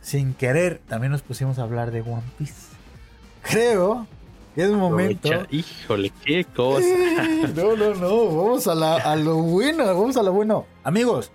sin 0.00 0.34
querer, 0.34 0.80
también 0.88 1.12
nos 1.12 1.22
pusimos 1.22 1.58
a 1.58 1.62
hablar 1.62 1.90
de 1.90 2.00
One 2.02 2.22
Piece. 2.38 2.76
Creo 3.42 4.06
que 4.54 4.64
es 4.64 4.70
momento. 4.70 5.30
Híjole, 5.50 6.12
qué 6.24 6.44
cosa. 6.44 6.86
No, 7.54 7.76
no, 7.76 7.94
no. 7.94 8.36
Vamos 8.36 8.66
a, 8.66 8.74
la, 8.74 8.96
a 8.96 9.16
lo 9.16 9.36
bueno. 9.36 9.86
Vamos 9.86 10.16
a 10.16 10.22
lo 10.22 10.32
bueno. 10.32 10.66
Amigos, 10.84 11.30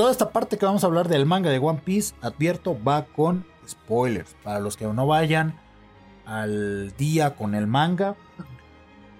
toda 0.00 0.12
esta 0.12 0.30
parte 0.30 0.56
que 0.56 0.64
vamos 0.64 0.82
a 0.82 0.86
hablar 0.86 1.08
del 1.08 1.26
manga 1.26 1.50
de 1.50 1.58
One 1.58 1.82
Piece, 1.84 2.14
advierto, 2.22 2.74
va 2.82 3.04
con 3.04 3.44
spoilers. 3.68 4.34
Para 4.42 4.58
los 4.58 4.78
que 4.78 4.86
no 4.86 5.06
vayan 5.06 5.60
al 6.24 6.96
día 6.96 7.36
con 7.36 7.54
el 7.54 7.66
manga, 7.66 8.16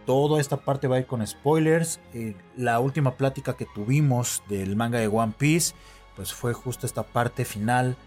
toda 0.07 0.41
esta 0.41 0.57
parte 0.57 0.89
va 0.89 0.97
a 0.97 1.01
ir 1.01 1.07
con 1.07 1.27
spoilers. 1.27 2.01
Eh, 2.15 2.35
la 2.57 2.81
última 2.81 3.19
plática 3.19 3.59
que 3.59 3.67
tuvimos 3.67 4.43
del 4.49 4.75
manga 4.75 4.99
de 4.99 5.09
One 5.09 5.35
Piece, 5.37 5.75
pues 6.17 6.33
fue 6.33 6.55
justo 6.55 6.87
esta 6.87 7.03
parte 7.03 7.45
final 7.45 7.99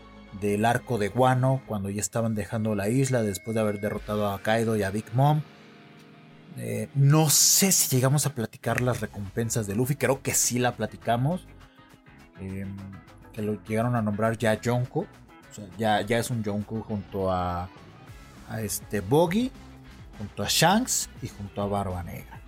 del 0.42 0.66
arco 0.66 0.98
de 0.98 1.10
Guano, 1.10 1.62
cuando 1.68 1.92
ya 1.92 2.02
estaban 2.02 2.34
dejando 2.34 2.74
la 2.74 2.90
isla 2.90 3.22
después 3.22 3.54
de 3.54 3.62
haber 3.62 3.82
derrotado 3.82 4.32
a 4.32 4.42
Kaido 4.42 4.78
y 4.78 4.82
a 4.82 4.90
Big 4.90 5.06
Mom. 5.14 5.44
Eh, 6.58 6.90
no 6.96 7.30
sé 7.30 7.72
si 7.72 7.96
llegamos 7.96 8.26
a 8.26 8.34
platicar 8.34 8.82
las 8.82 9.00
recompensas 9.00 9.68
de 9.68 9.76
Luffy, 9.76 9.96
creo 9.96 10.24
que 10.24 10.34
sí 10.34 10.58
la 10.58 10.72
platicamos. 10.76 11.46
Eh, 12.40 12.66
que 13.32 13.42
lo 13.42 13.62
llegaron 13.64 13.96
a 13.96 14.02
nombrar 14.02 14.38
ya 14.38 14.60
Jonko. 14.64 15.02
O 15.02 15.56
sea, 15.56 15.66
ya, 15.78 16.02
ya 16.02 16.18
es 16.20 16.30
un 16.30 16.44
Jonko 16.44 16.82
junto 16.82 17.32
a, 17.32 17.68
a 18.50 18.62
este 18.62 19.02
Boggy, 19.02 19.52
junto 20.18 20.44
a 20.44 20.48
Shanks 20.50 21.10
y 21.22 21.28
junto 21.28 21.62
a 21.62 21.68
Barba 21.68 22.04
Negra. 22.04 22.40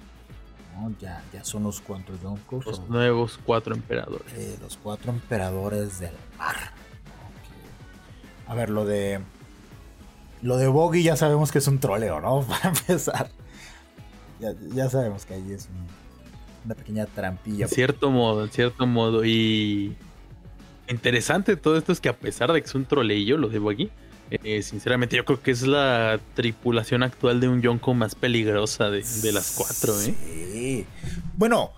¿no? 0.76 0.94
Ya, 1.00 1.24
ya 1.32 1.44
son 1.44 1.64
los 1.64 1.82
cuatro 1.82 2.16
Jonkos. 2.22 2.66
Los 2.66 2.90
nuevos 2.90 3.40
cuatro 3.46 3.74
emperadores. 3.76 4.32
eh, 4.34 4.58
los 4.62 4.78
cuatro 4.78 5.12
emperadores 5.12 6.00
del 6.00 6.14
mar. 6.38 6.56
¿no? 6.56 7.42
Que- 8.46 8.52
A 8.52 8.56
ver, 8.56 8.70
lo 8.70 8.86
de. 8.86 9.22
Lo 10.42 10.58
de 10.58 10.68
Boggy 10.68 11.02
ya 11.02 11.16
sabemos 11.16 11.52
que 11.52 11.58
es 11.60 11.68
un 11.68 11.80
troleo, 11.80 12.20
¿no? 12.22 12.42
Para 12.48 12.70
empezar. 12.70 13.30
Ya, 14.40 14.52
ya 14.74 14.90
sabemos 14.90 15.26
que 15.26 15.36
ahí 15.36 15.52
es 15.54 15.68
un- 15.68 16.05
una 16.66 16.76
pequeña 16.76 17.06
trampilla. 17.06 17.66
En 17.66 17.70
cierto 17.70 18.12
modo, 18.12 18.44
en 18.44 18.52
cierto 18.52 18.86
modo. 18.88 19.24
Y 19.24 19.96
interesante 20.88 21.56
de 21.56 21.58
todo 21.58 21.78
esto 21.78 21.92
es 21.92 22.00
que 22.00 22.10
a 22.10 22.18
pesar 22.18 22.52
de 22.52 22.62
que 22.62 22.68
es 22.68 22.76
un 22.76 22.86
troleillo, 22.86 23.38
lo 23.38 23.50
de 23.50 23.60
Buggy, 23.60 23.92
eh, 24.32 24.64
sinceramente 24.64 25.16
yo 25.16 25.26
creo 25.26 25.42
que 25.42 25.52
es 25.52 25.62
la 25.62 26.20
tripulación 26.34 27.04
actual 27.04 27.40
de 27.40 27.48
un 27.48 27.62
Yonko 27.62 27.94
más 27.94 28.16
peligrosa 28.16 28.90
de, 28.90 29.04
de 29.04 29.32
las 29.32 29.52
cuatro, 29.56 30.00
¿eh? 30.02 30.16
Sí. 30.52 30.86
Bueno, 31.36 31.72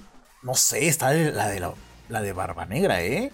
no 0.44 0.56
sé, 0.56 0.88
está 0.88 1.14
la 1.14 1.50
de 1.50 1.60
la, 1.60 1.74
la 2.10 2.22
de 2.22 2.34
Barba 2.34 2.66
Negra, 2.66 3.04
¿eh? 3.04 3.32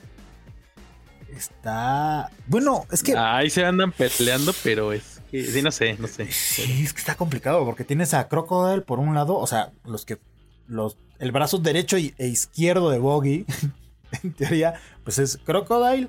Está. 1.36 2.32
Bueno, 2.47 2.86
es 2.91 3.04
que. 3.04 3.16
Ahí 3.18 3.49
se 3.49 3.66
andan 3.66 3.91
peleando, 3.91 4.54
pero 4.64 4.93
es 4.93 5.22
que, 5.32 5.45
sí, 5.45 5.62
no 5.62 5.72
sé, 5.72 5.95
no 5.99 6.08
sé. 6.08 6.32
Sí, 6.32 6.84
es 6.84 6.93
que 6.93 6.99
está 6.99 7.16
complicado 7.16 7.66
porque 7.66 7.84
tienes 7.84 8.14
a 8.14 8.28
Crocodile 8.28 8.82
por 8.82 8.99
un 8.99 9.16
lado, 9.16 9.36
o 9.36 9.47
sea, 9.47 9.72
los 9.86 10.06
que 10.06 10.20
los 10.68 10.97
el 11.24 11.32
brazo 11.32 11.57
derecho 11.57 11.97
y- 11.97 12.13
e 12.17 12.28
izquierdo 12.28 12.89
de 12.89 12.99
Boggy, 12.99 13.45
en 14.24 14.34
teoría, 14.34 14.76
pues 15.03 15.17
es 15.19 15.38
Crocodile 15.38 16.07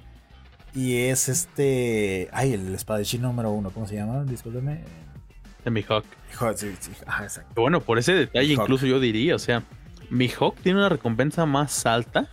y 0.75 0.97
es 1.07 1.29
este, 1.29 2.29
ay, 2.33 2.53
el 2.55 2.75
espadachín 2.75 3.23
número 3.23 3.51
uno, 3.51 3.71
¿cómo 3.71 3.87
se 3.87 3.95
llama? 3.95 4.25
Discúlpeme. 4.25 4.83
Mihawk. 5.65 6.05
Hijo, 6.33 6.53
sí, 6.57 6.75
sí, 6.79 6.91
ajá, 7.07 7.25
exacto. 7.25 7.61
Bueno, 7.61 7.81
por 7.81 7.99
ese 7.99 8.13
detalle 8.13 8.49
Mihawk. 8.49 8.65
incluso 8.65 8.87
yo 8.87 9.01
diría, 9.01 9.35
o 9.35 9.39
sea, 9.39 9.63
Mihawk 10.11 10.57
tiene 10.57 10.79
una 10.81 10.89
recompensa 10.91 11.47
más 11.47 11.87
alta. 11.87 12.29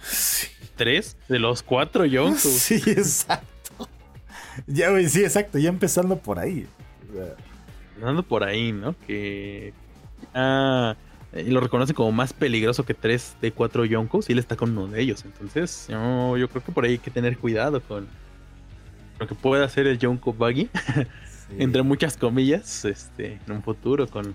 Tres 0.76 1.16
de 1.30 1.40
los 1.40 1.64
cuatro 1.64 2.04
Yonkos. 2.06 2.42
Sí, 2.44 2.82
exacto. 2.88 3.88
Ya, 4.68 4.90
güey, 4.90 5.08
sí, 5.08 5.24
exacto. 5.24 5.58
Ya 5.60 5.70
empezando 5.70 6.18
por 6.18 6.40
ahí. 6.40 6.68
O 7.10 7.14
sea, 7.14 7.36
Andando 7.98 8.24
por 8.24 8.44
ahí, 8.44 8.72
¿no? 8.74 8.96
Que 9.08 9.74
ah, 10.34 10.96
eh, 11.34 11.46
lo 11.50 11.60
reconocen 11.60 11.96
como 11.96 12.12
más 12.12 12.34
peligroso 12.34 12.84
que 12.86 12.94
tres 12.94 13.36
de 13.42 13.52
cuatro 13.52 13.86
Yonkos 13.86 14.30
y 14.30 14.34
él 14.34 14.40
está 14.40 14.56
con 14.56 14.78
uno 14.78 14.88
de 14.88 15.02
ellos. 15.02 15.24
Entonces, 15.26 15.88
yo, 15.90 16.38
yo 16.38 16.50
creo 16.50 16.64
que 16.64 16.72
por 16.72 16.86
ahí 16.86 16.92
hay 16.92 16.98
que 17.00 17.12
tener 17.12 17.38
cuidado 17.38 17.82
con 17.82 18.08
lo 19.20 19.28
que 19.28 19.36
pueda 19.36 19.66
hacer 19.66 19.88
el 19.88 19.98
Yonko 20.00 20.34
Buggy, 20.34 20.70
sí. 20.86 21.56
entre 21.60 21.84
muchas 21.84 22.18
comillas, 22.18 22.86
este, 22.86 23.40
en 23.46 23.52
un 23.54 23.62
futuro 23.64 24.08
con 24.08 24.34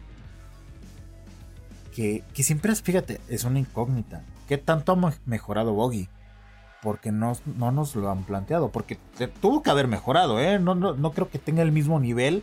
que, 1.94 2.22
que 2.34 2.42
siempre 2.42 2.72
es, 2.72 2.82
fíjate, 2.82 3.20
es 3.28 3.44
una 3.44 3.58
incógnita. 3.58 4.22
¿Qué 4.48 4.58
tanto 4.58 4.92
ha 4.92 5.14
mejorado 5.24 5.72
Boggy? 5.72 6.08
Porque 6.82 7.10
no, 7.10 7.36
no 7.56 7.72
nos 7.72 7.96
lo 7.96 8.10
han 8.10 8.24
planteado. 8.24 8.70
Porque 8.70 8.98
te- 9.16 9.28
tuvo 9.28 9.62
que 9.62 9.70
haber 9.70 9.88
mejorado, 9.88 10.38
¿eh? 10.38 10.58
No, 10.58 10.74
no, 10.74 10.94
no 10.94 11.12
creo 11.12 11.30
que 11.30 11.38
tenga 11.38 11.62
el 11.62 11.72
mismo 11.72 11.98
nivel 11.98 12.42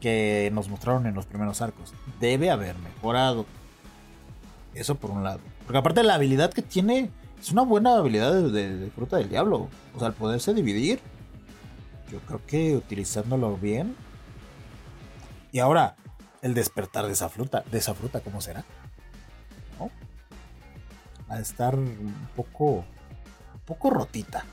que 0.00 0.50
nos 0.54 0.68
mostraron 0.68 1.06
en 1.06 1.14
los 1.14 1.26
primeros 1.26 1.60
arcos. 1.60 1.92
Debe 2.18 2.50
haber 2.50 2.74
mejorado. 2.78 3.44
Eso 4.74 4.94
por 4.94 5.10
un 5.10 5.24
lado. 5.24 5.40
Porque 5.66 5.78
aparte 5.78 6.02
la 6.02 6.14
habilidad 6.14 6.52
que 6.52 6.62
tiene 6.62 7.10
es 7.40 7.50
una 7.50 7.62
buena 7.62 7.96
habilidad 7.96 8.32
de, 8.34 8.90
fruta 8.94 9.16
del 9.16 9.28
diablo. 9.28 9.68
O 9.94 9.98
sea, 9.98 10.08
el 10.08 10.14
poderse 10.14 10.54
dividir. 10.54 11.00
Yo 12.10 12.20
creo 12.20 12.40
que 12.46 12.76
utilizándolo 12.76 13.56
bien. 13.56 13.96
Y 15.52 15.58
ahora, 15.58 15.96
el 16.42 16.54
despertar 16.54 17.06
de 17.06 17.12
esa 17.12 17.28
fruta, 17.28 17.64
de 17.70 17.78
esa 17.78 17.94
fruta, 17.94 18.20
¿cómo 18.20 18.40
será? 18.40 18.64
¿No? 19.78 19.90
A 21.28 21.40
estar 21.40 21.76
un 21.76 22.14
poco, 22.36 22.84
un 23.54 23.60
poco 23.64 23.90
rotita. 23.90 24.44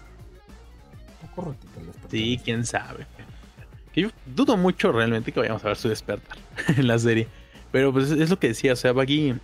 Un 1.22 1.30
poco 1.30 1.50
rotita 1.50 1.80
el 1.80 1.88
despertar. 1.88 2.12
Sí, 2.12 2.42
quién 2.44 2.66
sabe. 2.66 3.06
Que 3.92 4.02
yo 4.02 4.10
dudo 4.26 4.58
mucho 4.58 4.92
realmente 4.92 5.32
que 5.32 5.40
vayamos 5.40 5.64
a 5.66 5.68
ver 5.68 5.78
su 5.78 5.90
despertar 5.90 6.38
en 6.78 6.88
la 6.88 6.98
serie. 6.98 7.28
Pero 7.72 7.92
pues 7.92 8.12
es 8.12 8.30
lo 8.30 8.40
que 8.40 8.50
decía, 8.50 8.74
o 8.74 8.78
sea, 8.78 8.94
Baggy 8.94 9.36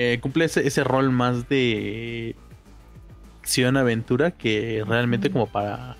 eh, 0.00 0.20
cumple 0.20 0.44
ese, 0.44 0.64
ese 0.64 0.84
rol 0.84 1.10
más 1.10 1.48
de 1.48 2.36
acción-aventura 3.40 4.30
que 4.30 4.84
realmente 4.86 5.28
como 5.28 5.48
para 5.48 5.96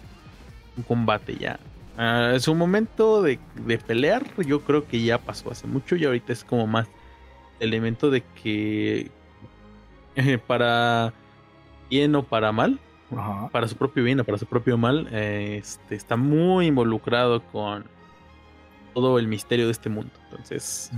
un 0.76 0.84
combate 0.84 1.34
ya. 1.34 1.59
Ah, 1.96 2.36
su 2.38 2.55
momento 2.55 3.22
de, 3.22 3.40
de 3.66 3.76
pelear 3.78 4.24
yo 4.46 4.61
creo 4.61 4.86
que 4.86 5.03
ya 5.03 5.18
pasó 5.18 5.51
hace 5.51 5.66
mucho 5.66 5.96
y 5.96 6.05
ahorita 6.05 6.32
es 6.32 6.44
como 6.44 6.68
más 6.68 6.86
elemento 7.59 8.09
de 8.09 8.22
que 8.40 9.11
eh, 10.14 10.38
para 10.46 11.12
bien 11.90 12.14
o 12.14 12.22
para 12.22 12.53
mal 12.53 12.78
Ajá. 13.11 13.49
para 13.49 13.66
su 13.66 13.74
propio 13.74 14.05
bien 14.05 14.20
o 14.20 14.24
para 14.24 14.38
su 14.38 14.46
propio 14.46 14.78
mal, 14.78 15.09
eh, 15.11 15.59
este, 15.61 15.96
está 15.96 16.16
muy 16.16 16.66
involucrado 16.66 17.42
con 17.42 17.84
todo 18.94 19.18
el 19.18 19.26
misterio 19.26 19.66
de 19.66 19.72
este 19.72 19.88
mundo. 19.88 20.12
Entonces. 20.30 20.92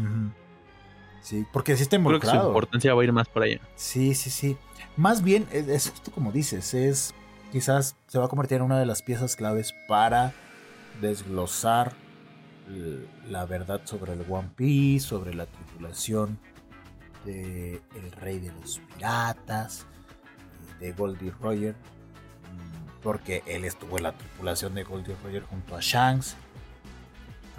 Sí, 1.22 1.46
porque 1.52 1.76
sí 1.76 1.82
está 1.82 1.98
creo 2.02 2.18
que 2.20 2.26
su 2.26 2.36
involucrado. 2.36 2.48
importancia 2.48 2.94
va 2.94 3.02
a 3.02 3.04
ir 3.04 3.12
más 3.12 3.28
por 3.28 3.42
allá. 3.42 3.60
Sí, 3.76 4.14
sí, 4.14 4.30
sí. 4.30 4.56
Más 4.96 5.22
bien, 5.22 5.46
es, 5.52 5.68
es 5.68 5.90
justo 5.90 6.10
como 6.10 6.32
dices, 6.32 6.74
es 6.74 7.14
quizás 7.52 7.96
se 8.06 8.18
va 8.18 8.26
a 8.26 8.28
convertir 8.28 8.58
en 8.58 8.62
una 8.62 8.78
de 8.78 8.86
las 8.86 9.02
piezas 9.02 9.36
claves 9.36 9.74
para 9.88 10.32
desglosar 11.00 11.94
la 13.28 13.44
verdad 13.46 13.80
sobre 13.84 14.12
el 14.12 14.24
One 14.28 14.50
Piece, 14.54 15.06
sobre 15.08 15.34
la 15.34 15.46
tripulación 15.46 16.38
de 17.24 17.82
el 17.96 18.12
rey 18.12 18.38
de 18.38 18.52
los 18.52 18.80
piratas, 18.94 19.86
de 20.78 20.92
Goldie 20.92 21.32
Roger, 21.40 21.74
mm, 21.74 23.02
porque 23.02 23.42
él 23.46 23.64
estuvo 23.64 23.96
en 23.98 24.04
la 24.04 24.12
tripulación 24.12 24.74
de 24.74 24.84
Goldie 24.84 25.16
Roger 25.22 25.42
junto 25.42 25.76
a 25.76 25.80
Shanks. 25.80 26.36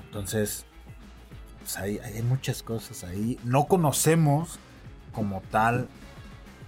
Entonces, 0.04 0.66
pues 1.62 1.78
hay, 1.78 2.00
hay 2.00 2.22
muchas 2.24 2.64
cosas 2.64 3.04
ahí. 3.04 3.40
No 3.44 3.66
conocemos 3.66 4.60
como 5.14 5.42
tal 5.52 5.88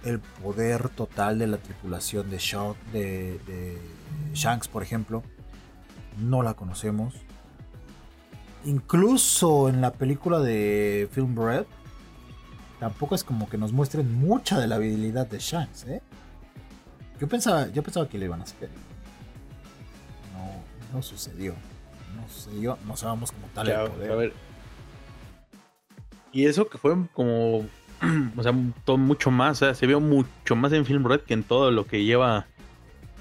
el 0.04 0.20
poder 0.20 0.88
total 0.90 1.38
de 1.38 1.46
la 1.46 1.56
tripulación 1.58 2.30
de, 2.30 2.36
Shaw- 2.38 2.76
de, 2.92 3.38
de 3.46 3.78
Shanks, 4.34 4.68
por 4.68 4.82
ejemplo. 4.82 5.22
No 6.18 6.42
la 6.42 6.54
conocemos. 6.54 7.14
Incluso 8.64 9.68
en 9.68 9.80
la 9.80 9.92
película 9.92 10.40
de 10.40 11.08
Film 11.12 11.36
Red, 11.36 11.64
tampoco 12.80 13.14
es 13.14 13.22
como 13.24 13.48
que 13.48 13.58
nos 13.58 13.72
muestren 13.72 14.14
mucha 14.14 14.58
de 14.58 14.66
la 14.66 14.76
habilidad 14.76 15.26
de 15.26 15.38
Shanks, 15.38 15.84
¿eh? 15.84 16.00
Yo 17.20 17.28
pensaba, 17.28 17.68
yo 17.68 17.82
pensaba 17.82 18.08
que 18.08 18.18
le 18.18 18.24
iban 18.26 18.40
a 18.40 18.44
hacer. 18.44 18.70
No, 20.32 20.96
no 20.96 21.02
sucedió. 21.02 21.54
No 22.16 22.26
sucedió. 22.28 22.78
No 22.86 22.96
sabemos 22.96 23.32
como 23.32 23.46
tal 23.48 23.68
el 23.68 23.90
poder. 23.90 24.10
a 24.12 24.14
ver. 24.16 24.32
Y 26.34 26.46
eso 26.46 26.68
que 26.68 26.76
fue 26.76 26.94
como, 27.12 27.58
o 28.36 28.42
sea, 28.42 28.52
todo 28.84 28.98
mucho 28.98 29.30
más, 29.30 29.62
o 29.62 29.66
sea, 29.66 29.74
se 29.74 29.86
vio 29.86 30.00
mucho 30.00 30.56
más 30.56 30.72
en 30.72 30.84
Film 30.84 31.06
Red 31.06 31.20
que 31.20 31.32
en 31.32 31.44
todo 31.44 31.70
lo 31.70 31.86
que 31.86 32.04
lleva 32.04 32.46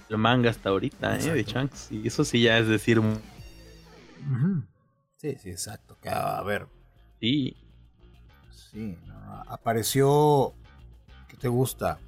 el 0.09 0.18
manga 0.18 0.49
hasta 0.49 0.70
ahorita, 0.70 1.20
¿eh? 1.20 1.32
De. 1.32 1.43
Shanks. 1.43 1.91
Y 1.91 2.07
eso 2.07 2.26
sí 2.26 2.41
ya 2.41 2.57
es 2.57 2.68
decir. 2.68 2.99
Sí, 5.18 5.38
sí, 5.39 5.49
exacto. 5.49 5.95
A 6.09 6.41
ver, 6.43 6.68
sí, 7.22 7.55
Sí, 8.49 8.97
no, 9.05 9.20
no, 9.20 9.43
apareció. 9.47 10.53
¿Qué 11.28 11.38
te 11.38 11.47
gusta? 11.47 11.99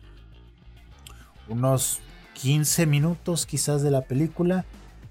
Unos 1.48 2.02
15 2.34 2.88
minutos 2.88 3.46
quizás 3.46 3.84
de 3.84 3.92
la 3.92 4.02
película. 4.02 4.66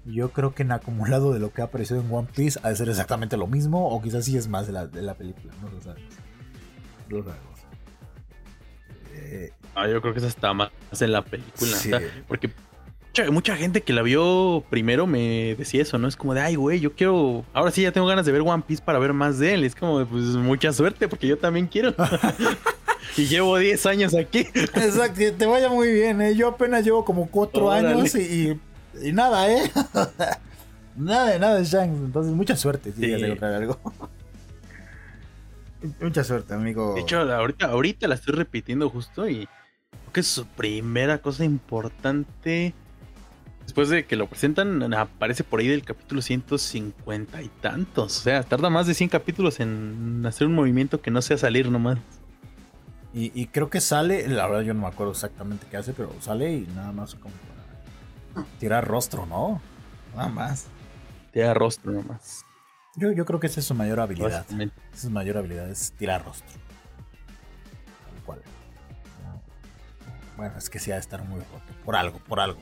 Yo 0.05 0.29
creo 0.29 0.53
que 0.53 0.63
en 0.63 0.71
acumulado 0.71 1.33
de 1.33 1.39
lo 1.39 1.51
que 1.51 1.61
ha 1.61 1.65
aparecido 1.65 1.99
en 1.99 2.13
One 2.13 2.27
Piece 2.35 2.59
ha 2.63 2.69
de 2.69 2.75
ser 2.75 2.89
exactamente 2.89 3.37
lo 3.37 3.47
mismo. 3.47 3.89
O 3.89 4.01
quizás 4.01 4.25
sí 4.25 4.37
es 4.37 4.47
más 4.47 4.67
de 4.67 4.73
la, 4.73 4.85
de 4.87 5.01
la 5.01 5.15
película. 5.15 5.51
No 5.61 5.69
lo 5.69 5.81
sabemos. 5.81 6.13
No 7.09 7.17
lo 7.17 7.23
sabemos. 7.23 7.59
Eh, 9.13 9.51
Ah, 9.77 9.89
yo 9.89 9.99
creo 10.01 10.13
que 10.13 10.19
esa 10.19 10.29
está 10.29 10.53
más 10.53 10.69
en 11.01 11.11
la 11.11 11.21
película. 11.21 11.75
Sí. 11.75 11.91
o 11.91 11.99
sea, 11.99 12.07
porque 12.29 12.49
mucha, 13.09 13.29
mucha 13.31 13.57
gente 13.57 13.81
que 13.81 13.91
la 13.91 14.03
vio 14.03 14.63
primero 14.69 15.05
me 15.05 15.53
decía 15.57 15.81
eso, 15.81 15.97
¿no? 15.97 16.07
Es 16.07 16.15
como 16.15 16.33
de, 16.33 16.39
ay, 16.39 16.55
güey, 16.55 16.79
yo 16.79 16.93
quiero. 16.93 17.43
Ahora 17.51 17.71
sí 17.71 17.81
ya 17.81 17.91
tengo 17.91 18.07
ganas 18.07 18.25
de 18.25 18.31
ver 18.31 18.41
One 18.41 18.63
Piece 18.65 18.81
para 18.81 18.99
ver 18.99 19.11
más 19.11 19.37
de 19.37 19.53
él. 19.53 19.63
Es 19.65 19.75
como, 19.75 19.99
de, 19.99 20.05
pues 20.05 20.23
mucha 20.23 20.71
suerte, 20.71 21.09
porque 21.09 21.27
yo 21.27 21.37
también 21.37 21.67
quiero. 21.67 21.93
y 23.17 23.25
llevo 23.25 23.57
10 23.57 23.85
años 23.87 24.15
aquí. 24.15 24.47
Exacto, 24.53 25.15
que 25.19 25.31
te 25.33 25.45
vaya 25.45 25.67
muy 25.67 25.91
bien, 25.91 26.21
¿eh? 26.21 26.35
Yo 26.35 26.47
apenas 26.47 26.85
llevo 26.85 27.03
como 27.03 27.27
4 27.29 27.65
Órale. 27.65 27.87
años 27.89 28.15
y, 28.15 28.19
y- 28.21 28.59
y 29.03 29.11
nada, 29.11 29.51
¿eh? 29.51 29.71
nada 30.95 31.31
de 31.31 31.39
nada 31.39 31.55
de 31.55 31.63
Shanks. 31.65 31.97
Entonces, 31.97 32.33
mucha 32.33 32.55
suerte 32.55 32.91
si 32.91 33.01
Sí. 33.01 33.13
encontrar 33.13 33.53
algo. 33.53 33.79
mucha 36.01 36.23
suerte, 36.23 36.53
amigo. 36.53 36.95
De 36.95 37.01
hecho, 37.01 37.19
ahorita, 37.19 37.67
ahorita 37.67 38.07
la 38.07 38.15
estoy 38.15 38.35
repitiendo 38.35 38.89
justo 38.89 39.27
y 39.29 39.47
creo 39.91 40.13
que 40.13 40.19
es 40.21 40.27
su 40.27 40.45
primera 40.45 41.19
cosa 41.19 41.45
importante. 41.45 42.73
Después 43.63 43.89
de 43.89 44.05
que 44.05 44.15
lo 44.15 44.27
presentan, 44.27 44.93
aparece 44.93 45.43
por 45.43 45.59
ahí 45.59 45.67
del 45.67 45.83
capítulo 45.83 46.21
150 46.21 47.41
y 47.41 47.47
tantos. 47.61 48.19
O 48.19 48.21
sea, 48.21 48.43
tarda 48.43 48.69
más 48.69 48.85
de 48.85 48.93
100 48.93 49.09
capítulos 49.09 49.59
en 49.59 50.23
hacer 50.25 50.45
un 50.45 50.53
movimiento 50.53 51.01
que 51.01 51.09
no 51.09 51.19
sea 51.23 51.37
salir 51.37 51.71
nomás. 51.71 51.97
Y, 53.11 53.31
y 53.33 53.47
creo 53.47 53.71
que 53.71 53.81
sale, 53.81 54.27
la 54.27 54.45
verdad 54.45 54.61
yo 54.61 54.73
no 54.75 54.81
me 54.81 54.87
acuerdo 54.87 55.13
exactamente 55.13 55.65
qué 55.71 55.77
hace, 55.77 55.93
pero 55.93 56.13
sale 56.19 56.53
y 56.53 56.67
nada 56.75 56.91
más 56.91 57.15
como 57.15 57.33
tirar 58.59 58.87
rostro, 58.87 59.25
¿no? 59.25 59.61
Nada 60.15 60.29
más. 60.29 60.67
Da 61.33 61.53
rostro 61.53 61.91
nomás. 61.91 62.45
Yo, 62.95 63.11
yo 63.11 63.25
creo 63.25 63.39
que 63.39 63.47
esa 63.47 63.59
es 63.59 63.65
su 63.65 63.73
mayor 63.75 63.99
habilidad. 63.99 64.45
Esa 64.49 64.63
es 64.93 65.01
su 65.01 65.09
mayor 65.09 65.37
habilidad, 65.37 65.69
es 65.69 65.91
tirar 65.97 66.23
rostro. 66.23 66.53
Tal 68.13 68.23
cual. 68.25 68.41
No. 69.23 69.41
Bueno, 70.37 70.57
es 70.57 70.69
que 70.69 70.79
sí 70.79 70.91
ha 70.91 70.95
de 70.95 71.01
estar 71.01 71.21
muy 71.23 71.39
roto. 71.39 71.73
Por 71.83 71.97
algo, 71.97 72.19
por 72.19 72.39
algo. 72.39 72.59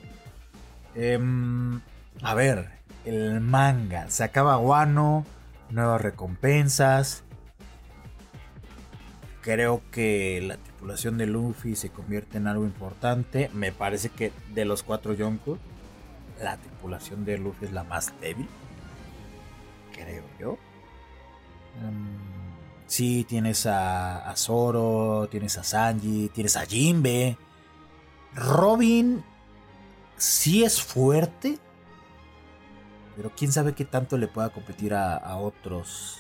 Em, 0.95 1.82
a 2.24 2.34
ver, 2.34 2.69
el 3.05 3.41
manga. 3.41 4.09
Se 4.09 4.24
acaba 4.24 4.57
Wano. 4.57 5.26
Nuevas 5.69 6.01
recompensas. 6.01 7.24
Creo 9.41 9.82
que 9.91 10.41
la 10.41 10.57
tripulación 10.84 11.17
de 11.17 11.27
Luffy 11.27 11.77
se 11.77 11.91
convierte 11.91 12.38
en 12.38 12.45
algo 12.45 12.65
importante. 12.65 13.49
Me 13.53 13.71
parece 13.71 14.09
que 14.09 14.34
de 14.53 14.65
los 14.65 14.84
cuatro 14.84 15.13
Yonko, 15.13 15.57
la 16.41 16.57
tripulación 16.57 17.23
de 17.23 17.38
Luffy 17.38 17.67
es 17.67 17.71
la 17.71 17.86
más 17.86 18.13
débil. 18.19 18.49
Creo 19.93 20.25
yo. 20.38 20.57
Mm, 21.81 22.57
sí, 22.86 23.23
tienes 23.23 23.65
a, 23.65 24.29
a 24.29 24.36
Zoro, 24.36 25.29
tienes 25.31 25.57
a 25.57 25.63
Sanji, 25.63 26.29
tienes 26.34 26.57
a 26.57 26.65
Jinbe. 26.65 27.38
Robin 28.36 29.23
sí 30.17 30.65
es 30.65 30.81
fuerte, 30.81 31.59
pero 33.15 33.31
quién 33.38 33.53
sabe 33.53 33.73
qué 33.73 33.86
tanto 33.86 34.17
le 34.17 34.27
pueda 34.27 34.49
competir 34.49 34.93
a, 34.95 35.15
a 35.15 35.38
otros 35.38 36.19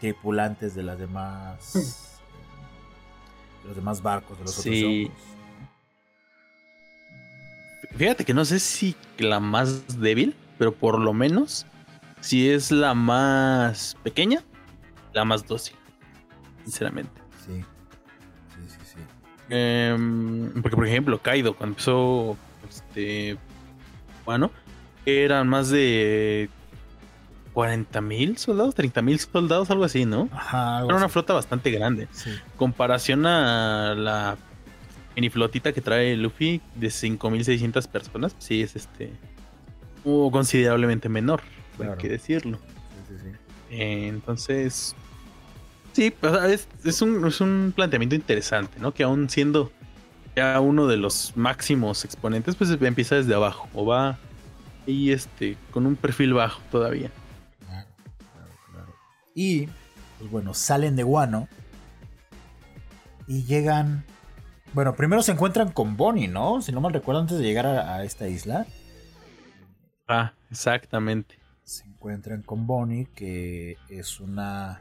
tripulantes 0.00 0.74
de 0.74 0.82
las 0.82 0.98
demás. 0.98 2.07
De 3.62 3.68
los 3.68 3.76
demás 3.76 4.02
barcos, 4.02 4.38
de 4.38 4.44
los 4.44 4.54
Sí. 4.54 5.10
otros. 5.12 5.18
Fíjate 7.96 8.24
que 8.24 8.34
no 8.34 8.44
sé 8.44 8.58
si 8.60 8.94
la 9.18 9.40
más 9.40 10.00
débil, 10.00 10.34
pero 10.58 10.72
por 10.74 10.98
lo 11.00 11.12
menos 11.12 11.66
si 12.20 12.48
es 12.50 12.70
la 12.70 12.94
más 12.94 13.96
pequeña, 14.02 14.42
la 15.12 15.24
más 15.24 15.46
dócil. 15.46 15.76
Sinceramente. 16.64 17.20
Sí. 17.46 17.64
Sí, 18.54 18.68
sí, 18.68 18.78
sí. 18.84 18.98
Em, 19.48 20.52
porque, 20.60 20.76
por 20.76 20.86
ejemplo, 20.86 21.18
Kaido, 21.20 21.54
cuando 21.56 21.72
empezó 21.72 22.36
este. 22.68 23.38
Bueno, 24.24 24.50
eran 25.06 25.48
más 25.48 25.70
de 25.70 26.50
40 27.58 28.00
mil 28.02 28.38
soldados, 28.38 28.72
30 28.76 29.02
mil 29.02 29.18
soldados, 29.18 29.68
algo 29.72 29.82
así, 29.82 30.04
¿no? 30.04 30.28
Ajá, 30.32 30.76
Era 30.84 30.94
una 30.94 31.06
así. 31.06 31.12
flota 31.12 31.32
bastante 31.32 31.72
grande. 31.72 32.06
Sí. 32.12 32.30
Comparación 32.56 33.26
a 33.26 33.96
la 33.96 34.36
mini 35.16 35.28
flotita 35.28 35.72
que 35.72 35.80
trae 35.80 36.16
Luffy 36.16 36.60
de 36.76 36.88
5600 36.88 37.88
personas, 37.88 38.36
sí 38.38 38.62
es 38.62 38.76
este. 38.76 39.10
considerablemente 40.04 41.08
menor, 41.08 41.42
Claro. 41.76 41.96
qué 41.98 42.08
decirlo. 42.08 42.58
Sí, 43.08 43.14
sí, 43.16 43.24
sí. 43.24 43.36
Eh, 43.72 44.06
Entonces, 44.06 44.94
sí, 45.92 46.14
es, 46.48 46.68
es 46.84 47.02
un, 47.02 47.26
es 47.26 47.40
un 47.40 47.72
planteamiento 47.74 48.14
interesante, 48.14 48.78
¿no? 48.78 48.94
Que 48.94 49.02
aún 49.02 49.28
siendo 49.28 49.72
ya 50.36 50.60
uno 50.60 50.86
de 50.86 50.96
los 50.96 51.32
máximos 51.36 52.04
exponentes, 52.04 52.54
pues 52.54 52.70
empieza 52.80 53.16
desde 53.16 53.34
abajo 53.34 53.68
o 53.74 53.84
va 53.84 54.16
y 54.86 55.10
este 55.10 55.56
con 55.72 55.86
un 55.86 55.96
perfil 55.96 56.34
bajo 56.34 56.62
todavía. 56.70 57.10
Y, 59.40 59.68
pues 60.18 60.30
bueno, 60.32 60.52
salen 60.52 60.96
de 60.96 61.04
Guano 61.04 61.46
y 63.28 63.44
llegan. 63.44 64.04
Bueno, 64.72 64.96
primero 64.96 65.22
se 65.22 65.30
encuentran 65.30 65.70
con 65.70 65.96
Bonnie, 65.96 66.26
¿no? 66.26 66.60
Si 66.60 66.72
no 66.72 66.80
mal 66.80 66.92
recuerdo, 66.92 67.20
antes 67.20 67.38
de 67.38 67.44
llegar 67.44 67.64
a, 67.66 67.94
a 67.94 68.04
esta 68.04 68.26
isla, 68.26 68.66
Ah, 70.08 70.32
exactamente. 70.50 71.38
se 71.62 71.84
encuentran 71.84 72.42
con 72.42 72.66
Bonnie, 72.66 73.06
que 73.14 73.76
es 73.88 74.18
una 74.18 74.80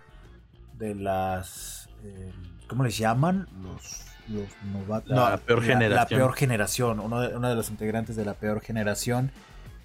de 0.73 0.95
las. 0.95 1.87
eh, 2.03 2.31
¿Cómo 2.67 2.83
les 2.83 2.97
llaman? 2.97 3.47
Los, 3.61 4.05
los 4.27 4.47
novatos. 4.73 5.11
La 5.11 5.37
peor 5.37 5.59
La 5.59 5.73
generación. 5.73 6.19
peor 6.19 6.33
generación. 6.33 6.99
Uno 6.99 7.21
de, 7.21 7.35
uno 7.37 7.47
de 7.47 7.55
los 7.55 7.69
integrantes 7.69 8.15
de 8.15 8.25
la 8.25 8.33
peor 8.33 8.61
generación. 8.61 9.31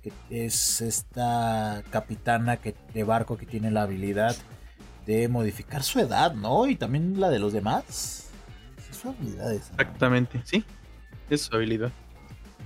Que 0.02 0.12
es 0.30 0.80
esta 0.80 1.82
capitana 1.90 2.56
que, 2.56 2.74
de 2.94 3.04
barco 3.04 3.36
que 3.36 3.46
tiene 3.46 3.70
la 3.70 3.82
habilidad 3.82 4.34
de 5.06 5.28
modificar 5.28 5.82
su 5.82 6.00
edad, 6.00 6.34
¿no? 6.34 6.66
Y 6.66 6.76
también 6.76 7.20
la 7.20 7.30
de 7.30 7.38
los 7.38 7.52
demás. 7.52 8.26
Es 8.90 8.96
su 8.96 9.08
habilidad 9.08 9.52
esa, 9.52 9.70
¿no? 9.70 9.82
Exactamente, 9.82 10.40
sí. 10.44 10.64
Es 11.30 11.42
su 11.42 11.54
habilidad. 11.56 11.92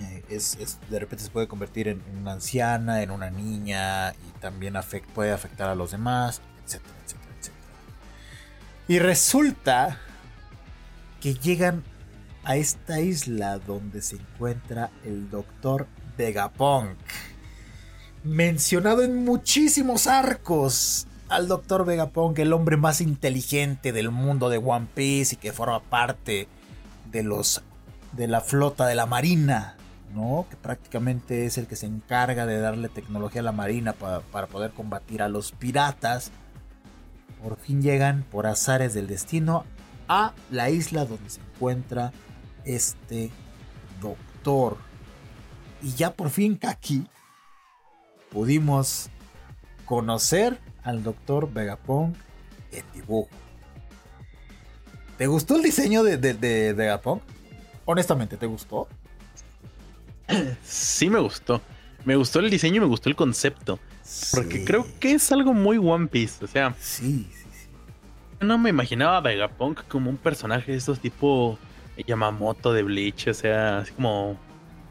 Eh, 0.00 0.24
es, 0.28 0.56
es- 0.56 0.78
de 0.90 0.98
repente 0.98 1.24
se 1.24 1.30
puede 1.30 1.48
convertir 1.48 1.88
en, 1.88 2.02
en 2.10 2.18
una 2.18 2.32
anciana, 2.32 3.02
en 3.02 3.10
una 3.10 3.30
niña 3.30 4.12
y 4.12 4.38
también 4.40 4.74
puede 5.14 5.32
afectar 5.32 5.70
a 5.70 5.74
los 5.74 5.90
demás, 5.92 6.40
etcétera, 6.64 6.94
etcétera, 7.04 7.30
etcétera. 7.38 7.64
Y 8.88 8.98
resulta 8.98 9.98
que 11.20 11.34
llegan 11.34 11.82
a 12.44 12.56
esta 12.56 13.00
isla 13.00 13.58
donde 13.58 14.02
se 14.02 14.16
encuentra 14.16 14.90
el 15.04 15.30
doctor 15.30 15.86
Vegapunk. 16.16 16.96
Mencionado 18.22 19.02
en 19.02 19.24
muchísimos 19.24 20.06
arcos. 20.06 21.06
Al 21.28 21.48
doctor 21.48 21.84
Vegapunk, 21.84 22.38
el 22.38 22.52
hombre 22.52 22.76
más 22.76 23.00
inteligente 23.00 23.92
del 23.92 24.10
mundo 24.10 24.48
de 24.48 24.58
One 24.58 24.86
Piece 24.94 25.34
y 25.34 25.38
que 25.38 25.52
forma 25.52 25.80
parte 25.80 26.46
de 27.10 27.22
los 27.22 27.62
de 28.12 28.28
la 28.28 28.40
flota 28.40 28.86
de 28.86 28.94
la 28.94 29.06
marina, 29.06 29.76
¿no? 30.14 30.46
Que 30.48 30.56
prácticamente 30.56 31.44
es 31.44 31.58
el 31.58 31.66
que 31.66 31.76
se 31.76 31.86
encarga 31.86 32.46
de 32.46 32.60
darle 32.60 32.88
tecnología 32.88 33.40
a 33.40 33.44
la 33.44 33.52
marina 33.52 33.92
pa- 33.92 34.20
para 34.32 34.46
poder 34.46 34.70
combatir 34.70 35.20
a 35.20 35.28
los 35.28 35.52
piratas. 35.52 36.30
Por 37.42 37.56
fin 37.58 37.82
llegan 37.82 38.22
por 38.30 38.46
azares 38.46 38.94
del 38.94 39.08
destino 39.08 39.64
a 40.08 40.32
la 40.50 40.70
isla 40.70 41.04
donde 41.04 41.28
se 41.28 41.40
encuentra 41.40 42.12
este 42.64 43.30
doctor. 44.00 44.78
Y 45.82 45.90
ya 45.94 46.14
por 46.14 46.30
fin 46.30 46.58
aquí 46.66 47.06
pudimos 48.30 49.10
conocer 49.84 50.58
al 50.86 51.02
doctor 51.02 51.52
Vegapunk 51.52 52.16
en 52.72 52.84
dibujo. 52.94 53.28
¿Te 55.18 55.26
gustó 55.26 55.56
el 55.56 55.62
diseño 55.62 56.02
de, 56.02 56.16
de, 56.16 56.34
de 56.34 56.72
Vegapunk? 56.72 57.22
Honestamente, 57.84 58.36
¿te 58.36 58.46
gustó? 58.46 58.88
Sí 60.64 61.08
me 61.08 61.20
gustó. 61.20 61.60
Me 62.04 62.16
gustó 62.16 62.40
el 62.40 62.50
diseño 62.50 62.76
y 62.76 62.80
me 62.80 62.86
gustó 62.86 63.08
el 63.08 63.16
concepto. 63.16 63.78
Porque 64.32 64.64
creo 64.64 64.86
que 65.00 65.12
es 65.12 65.32
algo 65.32 65.52
muy 65.52 65.78
One 65.78 66.06
Piece. 66.06 66.44
O 66.44 66.48
sea, 66.48 66.74
Sí, 66.78 67.28
sí, 67.32 67.44
sí. 67.52 67.68
no 68.44 68.58
me 68.58 68.70
imaginaba 68.70 69.16
a 69.16 69.20
Vegapunk 69.20 69.82
como 69.88 70.10
un 70.10 70.16
personaje 70.16 70.72
de 70.72 70.78
estos 70.78 71.00
tipo 71.00 71.58
Yamamoto 72.06 72.72
de 72.72 72.82
Bleach. 72.82 73.28
O 73.28 73.34
sea, 73.34 73.78
así 73.78 73.92
como 73.92 74.36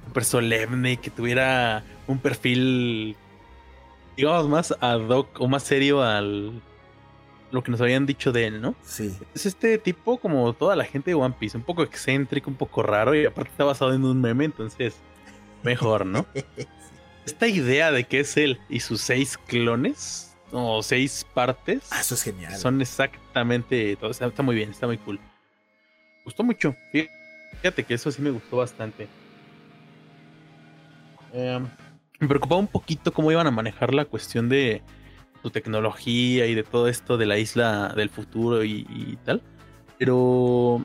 súper 0.08 0.26
solemne, 0.26 0.98
que 0.98 1.10
tuviera 1.10 1.84
un 2.08 2.20
perfil, 2.20 3.16
digamos, 4.18 4.48
más 4.50 4.74
ad 4.80 5.02
hoc 5.10 5.40
o 5.40 5.48
más 5.48 5.64
serio 5.64 6.02
al 6.04 6.62
lo 7.52 7.64
que 7.64 7.72
nos 7.72 7.80
habían 7.80 8.06
dicho 8.06 8.32
de 8.34 8.48
él, 8.48 8.62
¿no? 8.62 8.76
Sí. 8.84 9.16
Es 9.34 9.46
este 9.46 9.78
tipo 9.78 10.18
como 10.18 10.52
toda 10.54 10.76
la 10.76 10.84
gente 10.84 11.12
de 11.12 11.16
One 11.16 11.36
Piece, 11.40 11.56
un 11.58 11.64
poco 11.64 11.84
excéntrico, 11.84 12.50
un 12.50 12.58
poco 12.58 12.84
raro 12.84 13.16
y 13.16 13.26
aparte 13.26 13.52
está 13.52 13.64
basado 13.64 13.94
en 13.94 14.04
un 14.04 14.20
meme, 14.20 14.46
entonces 14.46 14.96
mejor, 15.64 16.06
¿no? 16.06 16.26
Esta 17.26 17.48
idea 17.48 17.92
de 17.92 18.04
que 18.04 18.20
es 18.22 18.36
él 18.38 18.60
y 18.68 18.82
sus 18.82 19.00
seis 19.02 19.38
clones 19.38 20.36
o 20.52 20.84
seis 20.84 21.26
partes 21.34 21.88
Ah, 21.92 22.02
eso 22.02 22.16
es 22.16 22.24
genial. 22.24 22.56
son 22.58 22.82
exactamente 22.82 23.96
todo. 23.96 24.12
Está, 24.12 24.26
está 24.28 24.44
muy 24.44 24.56
bien, 24.56 24.72
está 24.72 24.86
muy 24.88 24.98
cool. 24.98 25.20
Gustó 26.26 26.44
mucho. 26.44 26.76
Fí- 26.94 27.10
Fíjate 27.62 27.84
que 27.84 27.94
eso 27.94 28.12
sí 28.12 28.22
me 28.22 28.32
gustó 28.32 28.58
bastante. 28.58 29.08
Em, 31.34 31.68
me 32.20 32.28
preocupaba 32.28 32.60
un 32.60 32.68
poquito 32.68 33.14
cómo 33.14 33.32
iban 33.32 33.48
a 33.48 33.52
manejar 33.52 33.94
la 33.94 34.06
cuestión 34.06 34.50
de 34.50 34.82
su 35.42 35.50
tecnología 35.52 36.48
y 36.48 36.56
de 36.56 36.64
todo 36.64 36.88
esto 36.88 37.18
de 37.18 37.26
la 37.26 37.38
isla 37.38 37.94
del 37.96 38.10
futuro 38.10 38.64
y, 38.64 38.86
y 38.90 39.18
tal. 39.24 39.42
Pero 39.98 40.84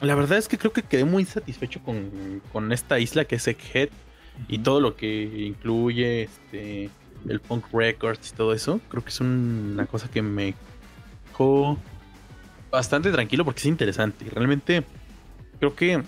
la 0.00 0.14
verdad 0.14 0.38
es 0.38 0.48
que 0.48 0.58
creo 0.58 0.72
que 0.72 0.82
quedé 0.82 1.04
muy 1.04 1.24
satisfecho 1.24 1.80
con, 1.82 2.42
con 2.52 2.72
esta 2.72 2.98
isla 2.98 3.24
que 3.24 3.36
es 3.36 3.46
Egghead 3.46 3.90
y 4.48 4.58
todo 4.58 4.80
lo 4.80 4.96
que 4.96 5.24
incluye 5.46 6.22
este 6.22 6.90
el 7.28 7.40
Punk 7.40 7.66
Records 7.72 8.30
y 8.32 8.36
todo 8.36 8.54
eso. 8.54 8.80
Creo 8.88 9.02
que 9.02 9.10
es 9.10 9.20
una 9.20 9.86
cosa 9.86 10.10
que 10.10 10.22
me 10.22 10.54
dejó 11.28 11.78
bastante 12.70 13.10
tranquilo 13.12 13.44
porque 13.44 13.60
es 13.60 13.66
interesante. 13.66 14.24
Y 14.24 14.28
realmente 14.30 14.84
creo 15.58 15.74
que 15.74 16.02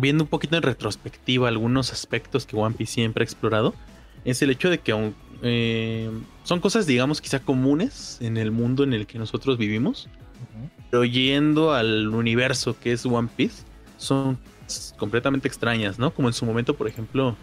viendo 0.00 0.24
un 0.24 0.28
poquito 0.28 0.56
en 0.56 0.62
retrospectiva 0.62 1.48
algunos 1.48 1.92
aspectos 1.92 2.46
que 2.46 2.56
One 2.56 2.74
Piece 2.76 2.94
siempre 2.94 3.22
ha 3.22 3.24
explorado, 3.24 3.74
es 4.24 4.42
el 4.42 4.50
hecho 4.50 4.70
de 4.70 4.78
que 4.78 5.12
eh, 5.42 6.10
son 6.44 6.60
cosas, 6.60 6.86
digamos, 6.86 7.20
quizá 7.20 7.40
comunes 7.40 8.18
en 8.20 8.36
el 8.36 8.50
mundo 8.50 8.84
en 8.84 8.92
el 8.92 9.06
que 9.06 9.18
nosotros 9.18 9.58
vivimos, 9.58 10.08
pero 10.90 11.04
yendo 11.04 11.72
al 11.72 12.08
universo 12.08 12.76
que 12.78 12.92
es 12.92 13.06
One 13.06 13.28
Piece, 13.34 13.64
son 13.96 14.38
completamente 14.98 15.48
extrañas, 15.48 15.98
¿no? 15.98 16.12
Como 16.12 16.28
en 16.28 16.34
su 16.34 16.44
momento, 16.44 16.74
por 16.74 16.88
ejemplo, 16.88 17.36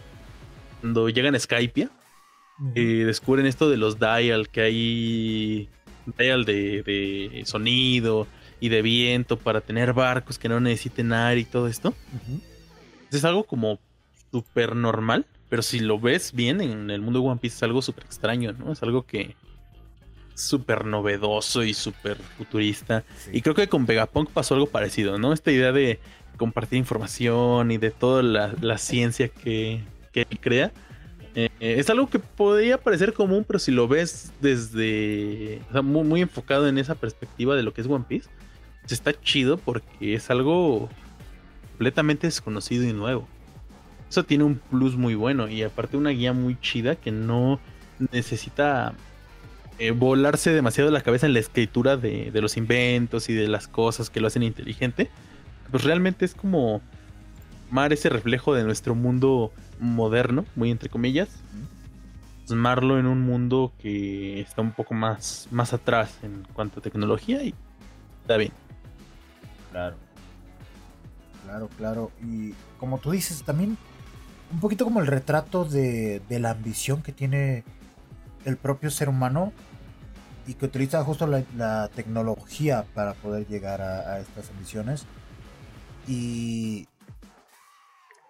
cuando 0.80 1.08
llegan 1.08 1.34
a 1.34 1.38
Skypia, 1.38 1.90
eh, 2.74 3.04
descubren 3.06 3.46
esto 3.46 3.70
de 3.70 3.76
los 3.76 3.98
dial, 3.98 4.48
que 4.48 4.60
hay 4.60 5.68
dial 6.18 6.44
de, 6.44 6.82
de 6.82 7.42
sonido 7.46 8.26
y 8.60 8.68
de 8.68 8.82
viento 8.82 9.38
para 9.38 9.60
tener 9.60 9.92
barcos 9.92 10.38
que 10.38 10.48
no 10.48 10.60
necesiten 10.60 11.12
aire 11.12 11.42
y 11.42 11.44
todo 11.44 11.68
esto. 11.68 11.90
Ujú. 11.90 12.40
Es 13.10 13.24
algo 13.24 13.44
como 13.44 13.78
súper 14.30 14.76
normal, 14.76 15.26
pero 15.48 15.62
si 15.62 15.80
lo 15.80 15.98
ves 15.98 16.32
bien 16.32 16.60
en 16.60 16.90
el 16.90 17.00
mundo 17.00 17.20
de 17.20 17.26
One 17.26 17.40
Piece 17.40 17.56
es 17.56 17.62
algo 17.62 17.82
súper 17.82 18.04
extraño, 18.04 18.52
¿no? 18.52 18.72
Es 18.72 18.82
algo 18.82 19.06
que 19.06 19.34
súper 20.34 20.84
novedoso 20.84 21.64
y 21.64 21.74
súper 21.74 22.16
futurista. 22.16 23.04
Sí. 23.16 23.30
Y 23.34 23.42
creo 23.42 23.54
que 23.54 23.68
con 23.68 23.86
Vegapunk 23.86 24.30
pasó 24.30 24.54
algo 24.54 24.66
parecido, 24.66 25.18
¿no? 25.18 25.32
Esta 25.32 25.50
idea 25.50 25.72
de 25.72 25.98
compartir 26.36 26.78
información 26.78 27.70
y 27.70 27.78
de 27.78 27.90
toda 27.90 28.22
la, 28.22 28.54
la 28.60 28.78
ciencia 28.78 29.28
que, 29.28 29.82
que 30.12 30.26
él 30.30 30.38
crea. 30.40 30.72
eh, 31.34 31.50
es 31.60 31.90
algo 31.90 32.08
que 32.08 32.18
podría 32.18 32.78
parecer 32.78 33.12
común, 33.12 33.44
pero 33.46 33.58
si 33.58 33.72
lo 33.72 33.88
ves 33.88 34.32
desde. 34.40 35.60
O 35.70 35.72
sea, 35.72 35.82
muy, 35.82 36.04
muy 36.04 36.20
enfocado 36.22 36.68
en 36.68 36.78
esa 36.78 36.94
perspectiva 36.94 37.56
de 37.56 37.62
lo 37.62 37.74
que 37.74 37.80
es 37.80 37.86
One 37.86 38.04
Piece, 38.08 38.28
pues 38.82 38.92
está 38.92 39.12
chido 39.20 39.58
porque 39.58 40.14
es 40.14 40.30
algo 40.30 40.88
completamente 41.78 42.26
desconocido 42.26 42.82
y 42.82 42.92
nuevo. 42.92 43.28
Eso 44.10 44.24
tiene 44.24 44.42
un 44.42 44.56
plus 44.56 44.96
muy 44.96 45.14
bueno 45.14 45.48
y 45.48 45.62
aparte 45.62 45.96
una 45.96 46.10
guía 46.10 46.32
muy 46.32 46.58
chida 46.60 46.96
que 46.96 47.12
no 47.12 47.60
necesita 48.10 48.94
eh, 49.78 49.92
volarse 49.92 50.50
demasiado 50.50 50.90
la 50.90 51.02
cabeza 51.02 51.26
en 51.26 51.34
la 51.34 51.38
escritura 51.38 51.96
de, 51.96 52.32
de 52.32 52.40
los 52.40 52.56
inventos 52.56 53.28
y 53.28 53.34
de 53.34 53.46
las 53.46 53.68
cosas 53.68 54.10
que 54.10 54.20
lo 54.20 54.26
hacen 54.26 54.42
inteligente. 54.42 55.08
Pues 55.70 55.84
realmente 55.84 56.24
es 56.24 56.34
como 56.34 56.82
mar 57.70 57.92
ese 57.92 58.08
reflejo 58.08 58.54
de 58.54 58.64
nuestro 58.64 58.96
mundo 58.96 59.52
moderno, 59.78 60.46
muy 60.56 60.72
entre 60.72 60.88
comillas. 60.88 61.28
Plasmarlo 62.48 62.98
en 62.98 63.06
un 63.06 63.20
mundo 63.20 63.72
que 63.78 64.40
está 64.40 64.62
un 64.62 64.72
poco 64.72 64.94
más, 64.94 65.46
más 65.52 65.72
atrás 65.72 66.18
en 66.24 66.44
cuanto 66.54 66.80
a 66.80 66.82
tecnología 66.82 67.40
y 67.44 67.54
está 68.22 68.36
bien. 68.36 68.50
Claro. 69.70 70.07
Claro, 71.48 71.68
claro. 71.78 72.12
Y 72.22 72.52
como 72.78 72.98
tú 72.98 73.10
dices, 73.10 73.42
también 73.42 73.78
un 74.52 74.60
poquito 74.60 74.84
como 74.84 75.00
el 75.00 75.06
retrato 75.06 75.64
de, 75.64 76.20
la 76.28 76.50
ambición 76.50 77.02
que 77.02 77.10
tiene 77.10 77.64
el 78.44 78.58
propio 78.58 78.90
ser 78.90 79.08
humano 79.08 79.54
y 80.46 80.54
que 80.54 80.66
utiliza 80.66 81.02
justo 81.04 81.26
la, 81.26 81.88
tecnología 81.88 82.84
para 82.94 83.14
poder 83.14 83.46
llegar 83.46 83.80
a, 83.80 84.12
a 84.12 84.20
estas 84.20 84.50
ambiciones. 84.50 85.06
Y 86.06 86.86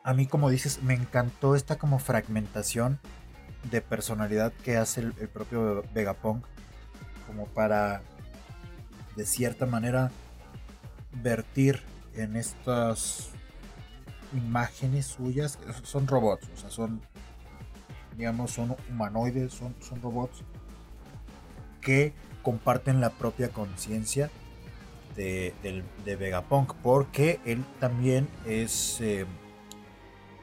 a 0.04 0.14
mí, 0.14 0.26
como 0.26 0.48
dices, 0.48 0.80
me 0.84 0.94
encantó 0.94 1.56
esta 1.56 1.76
como 1.76 1.98
fragmentación 1.98 3.00
de 3.68 3.80
personalidad 3.80 4.52
que 4.62 4.76
hace 4.76 5.00
el, 5.00 5.14
el 5.18 5.28
propio 5.28 5.82
Vegapunk 5.92 6.46
como 7.26 7.46
para 7.46 8.00
de 9.16 9.26
cierta 9.26 9.66
manera 9.66 10.12
vertir 11.20 11.82
en 12.22 12.36
estas 12.36 13.30
imágenes 14.34 15.06
suyas 15.06 15.58
son 15.84 16.06
robots 16.06 16.48
o 16.54 16.56
sea 16.60 16.70
son 16.70 17.00
digamos 18.16 18.50
son 18.50 18.76
humanoides 18.90 19.52
son, 19.52 19.74
son 19.80 20.02
robots 20.02 20.42
que 21.80 22.12
comparten 22.42 23.00
la 23.00 23.10
propia 23.10 23.48
conciencia 23.50 24.30
de, 25.16 25.54
de 26.04 26.16
Vegapunk 26.16 26.74
porque 26.82 27.40
él 27.44 27.64
también 27.80 28.28
es 28.46 29.00
eh, 29.00 29.24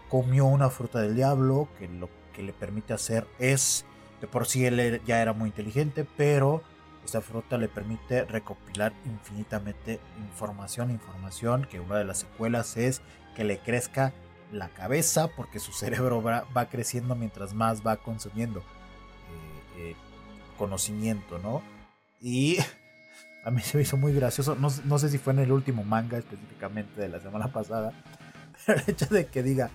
comió 0.10 0.46
una 0.46 0.70
fruta 0.70 1.02
del 1.02 1.16
diablo 1.16 1.68
que 1.80 1.88
lo 1.88 2.10
que 2.34 2.44
le 2.44 2.54
permite 2.54 2.94
hacer 2.94 3.26
es 3.40 3.86
de 4.22 4.28
por 4.28 4.48
sí 4.48 4.66
él 4.66 4.80
era- 4.80 5.04
ya 5.06 5.22
era 5.22 5.34
muy 5.34 5.50
inteligente 5.50 6.06
pero 6.18 6.62
esta 7.06 7.22
fruta 7.22 7.58
le 7.58 7.68
permite 7.68 8.26
recopilar 8.26 8.94
infinitamente 9.06 10.00
información 10.18 10.92
información 10.92 11.68
que 11.70 11.80
una 11.80 11.98
de 11.98 12.06
las 12.06 12.20
secuelas 12.20 12.78
es 12.78 13.02
que 13.36 13.44
le 13.44 13.60
crezca 13.60 14.14
la 14.52 14.70
cabeza 14.70 15.28
porque 15.28 15.60
su 15.60 15.72
cerebro 15.74 16.22
va, 16.22 16.66
creciendo 16.70 17.16
mientras 17.16 17.54
más 17.54 17.86
va 17.86 17.98
consumiendo 17.98 18.60
eh, 18.60 19.92
eh, 19.92 19.96
conocimiento 20.58 21.40
no 21.40 21.62
y 22.22 22.58
a 23.46 23.52
mí 23.52 23.62
se 23.62 23.78
me 23.78 23.84
hizo 23.84 23.98
muy 23.98 24.14
gracioso 24.14 24.56
no, 24.56 24.70
no 24.84 25.00
sé 25.00 25.10
si 25.10 25.18
fue 25.18 25.34
en 25.34 25.40
el 25.40 25.52
último 25.52 25.84
manga 25.84 26.18
específicamente 26.18 27.00
de 27.00 27.10
la 27.10 27.20
semana 27.20 27.48
pasada 27.48 27.94
pero 28.66 28.82
el 28.82 28.90
hecho 28.90 29.06
de 29.06 29.28
que 29.28 29.44
diga 29.44 29.70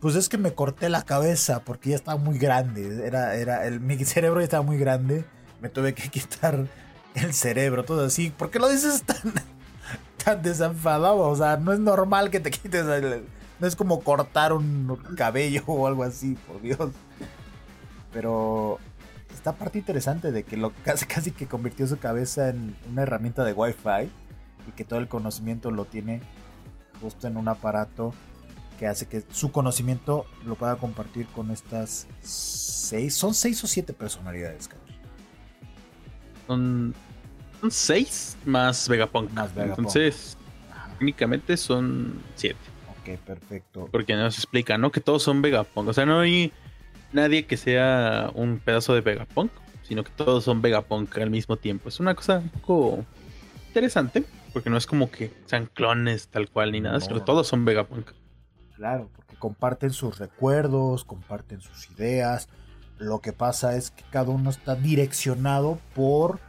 pues 0.00 0.14
es 0.14 0.28
que 0.28 0.38
me 0.38 0.54
corté 0.54 0.88
la 0.88 1.02
cabeza 1.02 1.64
porque 1.64 1.90
ya 1.90 1.96
estaba 1.96 2.18
muy 2.18 2.38
grande. 2.38 3.04
Era, 3.06 3.34
era, 3.34 3.66
el, 3.66 3.80
mi 3.80 3.96
cerebro 4.04 4.40
ya 4.40 4.44
estaba 4.44 4.62
muy 4.62 4.78
grande. 4.78 5.24
Me 5.60 5.68
tuve 5.68 5.94
que 5.94 6.08
quitar 6.10 6.66
el 7.14 7.34
cerebro, 7.34 7.84
todo 7.84 8.04
así. 8.06 8.30
¿Por 8.30 8.50
qué 8.50 8.58
lo 8.58 8.68
dices 8.68 9.02
tan, 9.02 9.34
tan 10.24 10.42
desenfadado? 10.42 11.18
O 11.18 11.36
sea, 11.36 11.56
no 11.56 11.72
es 11.72 11.80
normal 11.80 12.30
que 12.30 12.40
te 12.40 12.50
quites. 12.50 12.84
No 13.60 13.66
es 13.66 13.76
como 13.76 14.00
cortar 14.00 14.52
un 14.52 14.98
cabello 15.16 15.62
o 15.66 15.86
algo 15.86 16.04
así, 16.04 16.36
por 16.46 16.60
Dios. 16.60 16.90
Pero 18.12 18.78
esta 19.34 19.52
parte 19.52 19.78
interesante 19.78 20.32
de 20.32 20.42
que 20.42 20.56
lo 20.56 20.72
casi, 20.84 21.06
casi 21.06 21.30
que 21.30 21.46
convirtió 21.46 21.86
su 21.86 21.98
cabeza 21.98 22.48
en 22.48 22.76
una 22.90 23.02
herramienta 23.02 23.44
de 23.44 23.52
Wi-Fi 23.52 24.10
y 24.68 24.72
que 24.76 24.84
todo 24.84 24.98
el 24.98 25.08
conocimiento 25.08 25.70
lo 25.70 25.84
tiene 25.84 26.20
justo 27.00 27.28
en 27.28 27.36
un 27.36 27.48
aparato 27.48 28.12
que 28.78 28.86
hace 28.86 29.06
que 29.06 29.24
su 29.30 29.50
conocimiento 29.50 30.24
lo 30.44 30.54
pueda 30.54 30.76
compartir 30.76 31.26
con 31.28 31.50
estas 31.50 32.06
seis, 32.20 33.14
son 33.14 33.34
seis 33.34 33.62
o 33.64 33.66
siete 33.66 33.92
personalidades, 33.92 34.68
Carlos. 34.68 34.87
Son, 36.48 36.94
son 37.60 37.70
seis 37.70 38.36
más 38.44 38.88
Vegapunk. 38.88 39.30
Más 39.32 39.54
Vegapunk. 39.54 39.78
Entonces, 39.78 40.36
técnicamente 40.98 41.56
son 41.56 42.14
siete. 42.34 42.58
Ok, 43.00 43.18
perfecto. 43.20 43.88
Porque 43.92 44.16
nos 44.16 44.36
explica, 44.36 44.76
¿no? 44.78 44.90
Que 44.90 45.00
todos 45.00 45.22
son 45.22 45.40
Vegapunk. 45.42 45.88
O 45.88 45.92
sea, 45.92 46.04
no 46.06 46.18
hay 46.20 46.52
nadie 47.12 47.46
que 47.46 47.56
sea 47.56 48.30
un 48.34 48.58
pedazo 48.58 48.94
de 48.94 49.02
Vegapunk, 49.02 49.52
sino 49.82 50.02
que 50.02 50.10
todos 50.10 50.42
son 50.44 50.60
Vegapunk 50.60 51.16
al 51.18 51.30
mismo 51.30 51.56
tiempo. 51.56 51.88
Es 51.88 52.00
una 52.00 52.14
cosa 52.14 52.38
un 52.38 52.48
poco 52.48 53.04
interesante, 53.68 54.24
porque 54.52 54.70
no 54.70 54.76
es 54.76 54.86
como 54.86 55.10
que 55.10 55.32
sean 55.46 55.66
clones 55.72 56.28
tal 56.28 56.48
cual 56.50 56.72
ni 56.72 56.80
nada, 56.80 56.98
No. 56.98 57.00
sino 57.04 57.14
que 57.18 57.24
todos 57.24 57.46
son 57.46 57.64
Vegapunk. 57.64 58.10
Claro, 58.76 59.10
porque 59.14 59.36
comparten 59.36 59.90
sus 59.90 60.18
recuerdos, 60.18 61.04
comparten 61.04 61.60
sus 61.60 61.90
ideas. 61.90 62.48
Lo 62.98 63.20
que 63.20 63.32
pasa 63.32 63.76
es 63.76 63.90
que 63.90 64.04
cada 64.10 64.30
uno 64.30 64.50
está 64.50 64.74
direccionado 64.74 65.78
por 65.94 66.40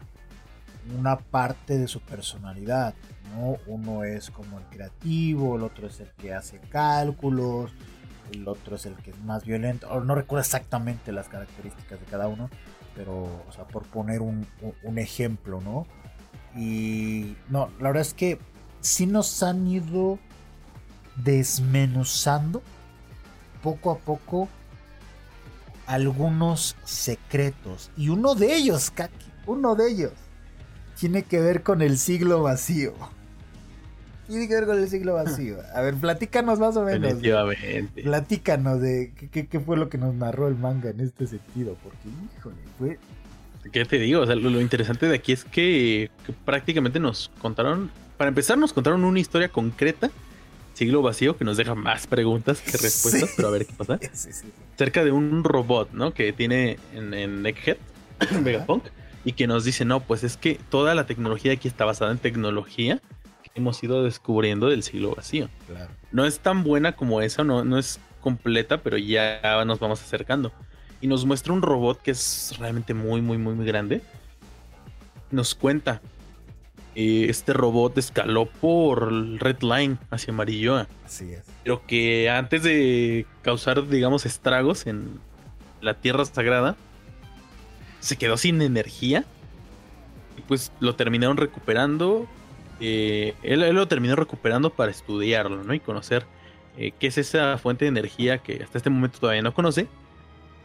una 0.98 1.18
parte 1.18 1.78
de 1.78 1.88
su 1.88 2.02
personalidad. 2.02 2.94
¿no? 3.36 3.58
Uno 3.68 4.04
es 4.04 4.32
como 4.32 4.58
el 4.58 4.66
creativo, 4.66 5.56
el 5.56 5.64
otro 5.64 5.88
es 5.88 6.00
el 6.00 6.10
que 6.18 6.34
hace 6.34 6.60
cálculos, 6.70 7.72
el 8.32 8.48
otro 8.48 8.76
es 8.76 8.86
el 8.86 8.96
que 8.96 9.12
es 9.12 9.20
más 9.20 9.46
violento. 9.46 10.04
No 10.04 10.16
recuerdo 10.16 10.42
exactamente 10.42 11.12
las 11.12 11.28
características 11.30 12.00
de 12.00 12.06
cada 12.08 12.28
uno, 12.28 12.50
pero, 12.96 13.24
o 13.48 13.52
sea, 13.52 13.66
por 13.66 13.84
poner 13.84 14.22
un 14.22 14.98
ejemplo, 14.98 15.62
¿no? 15.62 15.86
Y 16.56 17.36
no, 17.50 17.70
la 17.80 17.90
verdad 17.90 18.02
es 18.02 18.14
que 18.14 18.40
sí 18.82 19.06
nos 19.06 19.44
han 19.44 19.68
ido 19.68 20.20
desmenuzando 21.16 22.62
poco 23.62 23.92
a 23.92 23.98
poco 23.98 24.48
algunos 25.90 26.76
secretos. 26.86 27.90
Y 27.98 28.10
uno 28.10 28.36
de 28.36 28.56
ellos, 28.56 28.92
Kaki, 28.92 29.26
uno 29.48 29.76
de 29.76 29.92
ellos, 29.92 30.12
tiene 31.00 31.24
que 31.24 31.42
ver 31.42 31.64
con 31.64 31.82
el 31.82 31.98
siglo 31.98 32.44
vacío. 32.44 32.94
Tiene 34.28 34.48
que 34.48 34.54
ver 34.54 34.68
con 34.68 34.78
el 34.78 34.88
siglo 34.88 35.16
vacío. 35.16 35.58
A 35.74 35.82
ver, 35.82 35.96
platícanos 35.96 36.60
más 36.60 36.78
o 36.78 36.84
menos. 36.84 37.02
Definitivamente. 37.02 38.04
Platícanos 38.04 38.80
de 38.80 39.12
qué, 39.32 39.60
fue 39.60 39.78
lo 39.78 39.90
que 39.90 39.98
nos 39.98 40.14
narró 40.14 40.48
el 40.48 40.56
manga 40.56 40.92
en 40.92 41.00
este 41.00 41.26
sentido. 41.26 41.76
Porque, 41.84 42.08
híjole, 42.38 42.58
fue. 42.78 43.00
¿Qué 43.72 43.84
te 43.84 43.98
digo? 43.98 44.22
O 44.22 44.26
sea, 44.28 44.36
lo, 44.36 44.52
lo 44.52 44.62
interesante 44.62 45.08
de 45.08 45.16
aquí 45.16 45.32
es 45.32 45.44
que, 45.44 46.12
que 46.24 46.34
prácticamente 46.46 47.00
nos 47.00 47.32
contaron, 47.42 47.90
para 48.16 48.30
empezar, 48.30 48.60
nos 48.60 48.74
contaron 48.74 49.04
una 49.04 49.20
historia 49.20 49.50
concreta, 49.50 50.12
siglo 50.80 51.02
vacío, 51.04 51.38
que 51.38 51.46
nos 51.46 51.58
deja 51.58 51.76
más 51.76 52.08
preguntas 52.08 52.62
que 52.62 52.72
respuestas, 52.78 53.30
Sí. 53.30 53.34
pero 53.36 53.48
a 53.50 53.52
ver 53.52 53.66
qué 53.68 53.74
pasa. 53.74 54.00
Sí, 54.02 54.10
sí, 54.14 54.34
sí. 54.34 54.48
Cerca 54.78 55.04
de 55.04 55.12
un 55.12 55.44
robot, 55.44 55.92
¿no? 55.92 56.14
Que 56.14 56.34
tiene 56.34 56.80
en, 56.96 57.14
en 57.14 57.46
Egghead, 57.46 57.78
Vegapunk, 58.44 58.86
y 59.26 59.34
que 59.34 59.46
nos 59.46 59.64
dice, 59.66 59.86
no, 59.86 60.00
pues 60.00 60.24
es 60.24 60.38
que 60.38 60.60
toda 60.70 60.96
la 60.96 61.06
tecnología 61.06 61.54
aquí 61.54 61.68
está 61.68 61.86
basada 61.86 62.12
en 62.12 62.18
tecnología 62.18 63.00
que 63.44 63.52
hemos 63.56 63.84
ido 63.84 64.04
descubriendo 64.04 64.68
del 64.70 64.82
siglo 64.84 65.14
vacío. 65.16 65.50
Claro. 65.68 65.92
No 66.12 66.26
es 66.26 66.40
tan 66.40 66.64
buena 66.64 66.96
como 66.96 67.22
esa, 67.22 67.44
no, 67.44 67.64
no 67.64 67.78
es 67.78 68.00
completa, 68.22 68.82
pero 68.82 68.98
ya 68.98 69.64
nos 69.66 69.80
vamos 69.80 70.02
acercando. 70.02 70.52
Y 71.02 71.08
nos 71.08 71.26
muestra 71.26 71.54
un 71.54 71.62
robot 71.62 72.02
que 72.02 72.12
es 72.12 72.56
realmente 72.60 72.94
muy, 72.94 73.22
muy, 73.22 73.38
muy, 73.38 73.54
muy 73.54 73.66
grande. 73.66 74.02
Nos 75.32 75.56
cuenta. 75.56 76.02
Eh, 77.02 77.30
este 77.30 77.54
robot 77.54 77.98
escaló 77.98 78.46
por 78.46 79.10
Red 79.40 79.62
Line 79.62 79.96
hacia 80.12 80.34
Amarilloa. 80.34 80.86
Así 81.06 81.32
es. 81.32 81.44
Pero 81.64 81.82
que 81.88 82.30
antes 82.30 82.62
de 82.62 83.26
causar, 83.42 83.88
digamos, 83.88 84.26
estragos 84.26 84.86
en 84.86 85.18
la 85.80 85.94
Tierra 85.94 86.26
Sagrada, 86.26 86.76
se 88.02 88.18
quedó 88.18 88.36
sin 88.36 88.62
energía. 88.62 89.24
Y 90.38 90.42
pues 90.42 90.74
lo 90.82 90.96
terminaron 90.96 91.38
recuperando. 91.38 92.28
eh, 92.82 93.34
él, 93.44 93.64
él 93.64 93.76
lo 93.78 93.88
terminó 93.88 94.18
recuperando 94.18 94.70
para 94.70 94.92
estudiarlo, 94.92 95.64
¿no? 95.64 95.74
Y 95.74 95.80
conocer 95.80 96.26
eh, 96.78 96.92
qué 97.00 97.08
es 97.08 97.18
esa 97.18 97.58
fuente 97.58 97.86
de 97.86 97.90
energía 97.90 98.40
que 98.40 98.62
hasta 98.62 98.78
este 98.78 98.90
momento 98.90 99.20
todavía 99.20 99.42
no 99.42 99.54
conoce. 99.54 99.88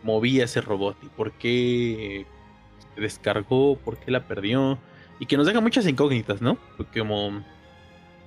Movía 0.03 0.47
ese 0.47 0.61
robot 0.61 0.97
y 1.01 1.07
por 1.07 1.31
qué 1.31 2.27
se 2.97 3.01
descargó, 3.01 3.77
por 3.77 3.99
qué 3.99 4.11
la 4.11 4.27
perdió. 4.27 4.81
Y 5.19 5.27
que 5.27 5.37
nos 5.37 5.47
deja 5.47 5.61
muchas 5.61 5.87
incógnitas, 5.87 6.43
¿no? 6.43 6.59
Porque 6.77 7.01
como 7.01 7.43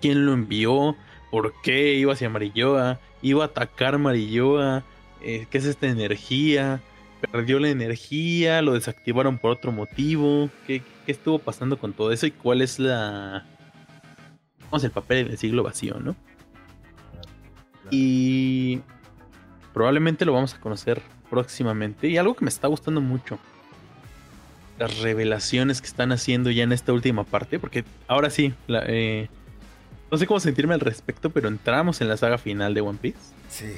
quién 0.02 0.26
lo 0.26 0.34
envió, 0.34 0.96
por 1.32 1.54
qué 1.62 1.96
iba 1.96 2.14
hacia 2.14 2.30
Marilloa, 2.30 3.00
iba 3.22 3.44
a 3.44 3.48
atacar 3.48 3.98
Marilloa, 3.98 4.84
eh, 5.22 5.48
qué 5.50 5.58
es 5.58 5.66
esta 5.66 5.88
energía, 5.88 6.82
perdió 7.32 7.60
la 7.60 7.70
energía, 7.70 8.62
lo 8.62 8.74
desactivaron 8.74 9.38
por 9.38 9.52
otro 9.52 9.72
motivo, 9.72 10.50
qué, 10.66 10.82
qué 11.06 11.12
estuvo 11.12 11.40
pasando 11.40 11.78
con 11.78 11.94
todo 11.94 12.12
eso 12.12 12.26
y 12.26 12.32
cuál 12.32 12.62
es 12.62 12.80
la... 12.80 13.46
Vamos, 14.66 14.84
el 14.84 14.92
papel 14.92 15.28
del 15.28 15.38
siglo 15.38 15.64
vacío, 15.64 16.00
¿no? 16.00 16.16
Y 17.90 18.82
probablemente 19.74 20.26
lo 20.26 20.34
vamos 20.34 20.54
a 20.54 20.60
conocer 20.60 21.02
próximamente. 21.30 22.08
Y 22.08 22.18
algo 22.18 22.36
que 22.36 22.44
me 22.44 22.50
está 22.50 22.68
gustando 22.68 23.00
mucho 23.00 23.40
las 24.78 25.00
revelaciones 25.00 25.82
que 25.82 25.88
están 25.88 26.12
haciendo 26.12 26.52
ya 26.52 26.64
en 26.64 26.72
esta 26.72 26.94
última 26.94 27.24
parte, 27.24 27.60
porque 27.60 27.84
ahora 28.08 28.30
sí, 28.30 28.54
la, 28.68 28.84
eh, 28.88 29.30
no 30.12 30.18
sé 30.18 30.28
cómo 30.28 30.40
sentirme 30.40 30.74
al 30.74 30.80
respecto, 30.80 31.30
pero 31.30 31.48
entramos 31.48 32.02
en 32.02 32.08
la 32.08 32.18
saga 32.18 32.38
final 32.38 32.74
de 32.74 32.82
One 32.82 33.00
Piece. 33.02 33.18
Sí. 33.50 33.74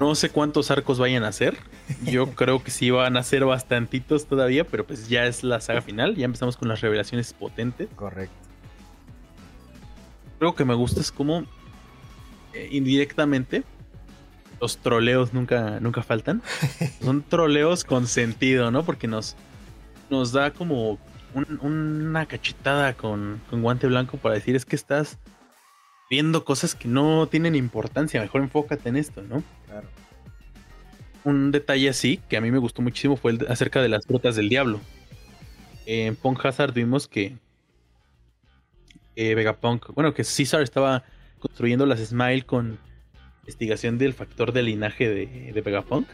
No 0.00 0.14
sé 0.14 0.30
cuántos 0.30 0.70
arcos 0.70 0.98
vayan 0.98 1.22
a 1.24 1.32
ser. 1.32 1.56
Yo 2.04 2.30
creo 2.34 2.62
que 2.62 2.70
sí 2.70 2.90
van 2.90 3.16
a 3.16 3.22
ser 3.22 3.44
bastantitos 3.44 4.26
todavía, 4.26 4.64
pero 4.64 4.86
pues 4.86 5.08
ya 5.08 5.26
es 5.26 5.44
la 5.44 5.60
saga 5.60 5.82
final. 5.82 6.16
Ya 6.16 6.24
empezamos 6.24 6.56
con 6.56 6.68
las 6.68 6.80
revelaciones 6.80 7.32
potentes. 7.34 7.88
Correcto. 7.94 8.34
Creo 10.38 10.54
que 10.54 10.64
me 10.64 10.74
gusta 10.74 11.00
es 11.00 11.12
como 11.12 11.44
eh, 12.52 12.68
indirectamente 12.72 13.62
los 14.60 14.78
troleos 14.78 15.34
nunca, 15.34 15.78
nunca 15.80 16.02
faltan. 16.02 16.42
Son 17.02 17.22
troleos 17.22 17.84
con 17.84 18.06
sentido, 18.06 18.70
¿no? 18.70 18.84
Porque 18.84 19.08
nos, 19.08 19.36
nos 20.12 20.30
da 20.32 20.50
como 20.52 20.98
un- 21.34 21.58
una 21.62 22.26
cachetada 22.26 22.92
con, 22.92 23.40
con 23.48 23.62
guante 23.62 23.86
blanco 23.86 24.18
para 24.18 24.34
decir 24.34 24.54
es 24.54 24.64
que 24.66 24.76
estás 24.76 25.18
viendo 26.10 26.44
cosas 26.44 26.74
que 26.74 26.86
no 26.86 27.26
tienen 27.26 27.54
importancia. 27.54 28.20
Mejor 28.20 28.42
enfócate 28.42 28.90
en 28.90 28.96
esto, 28.96 29.22
¿no? 29.22 29.42
Claro. 29.66 29.88
Un 31.24 31.50
detalle 31.50 31.88
así 31.88 32.20
que 32.28 32.36
a 32.36 32.40
mí 32.42 32.50
me 32.50 32.58
gustó 32.58 32.82
muchísimo 32.82 33.16
fue 33.16 33.32
el 33.32 33.46
acerca 33.48 33.80
de 33.80 33.88
las 33.88 34.04
frutas 34.06 34.36
del 34.36 34.50
diablo. 34.50 34.80
En 35.86 36.14
Punk 36.14 36.44
Hazard 36.44 36.74
vimos 36.74 37.08
que 37.08 37.38
eh, 39.16 39.34
Vegapunk, 39.34 39.94
bueno, 39.94 40.12
que 40.14 40.22
Caesar 40.24 40.60
estaba 40.62 41.04
construyendo 41.38 41.86
las 41.86 42.00
Smile 42.00 42.42
con 42.44 42.78
investigación 43.40 43.96
del 43.98 44.12
factor 44.14 44.52
de 44.52 44.62
linaje 44.62 45.08
de, 45.08 45.52
de 45.52 45.60
Vegapunk. 45.62 46.06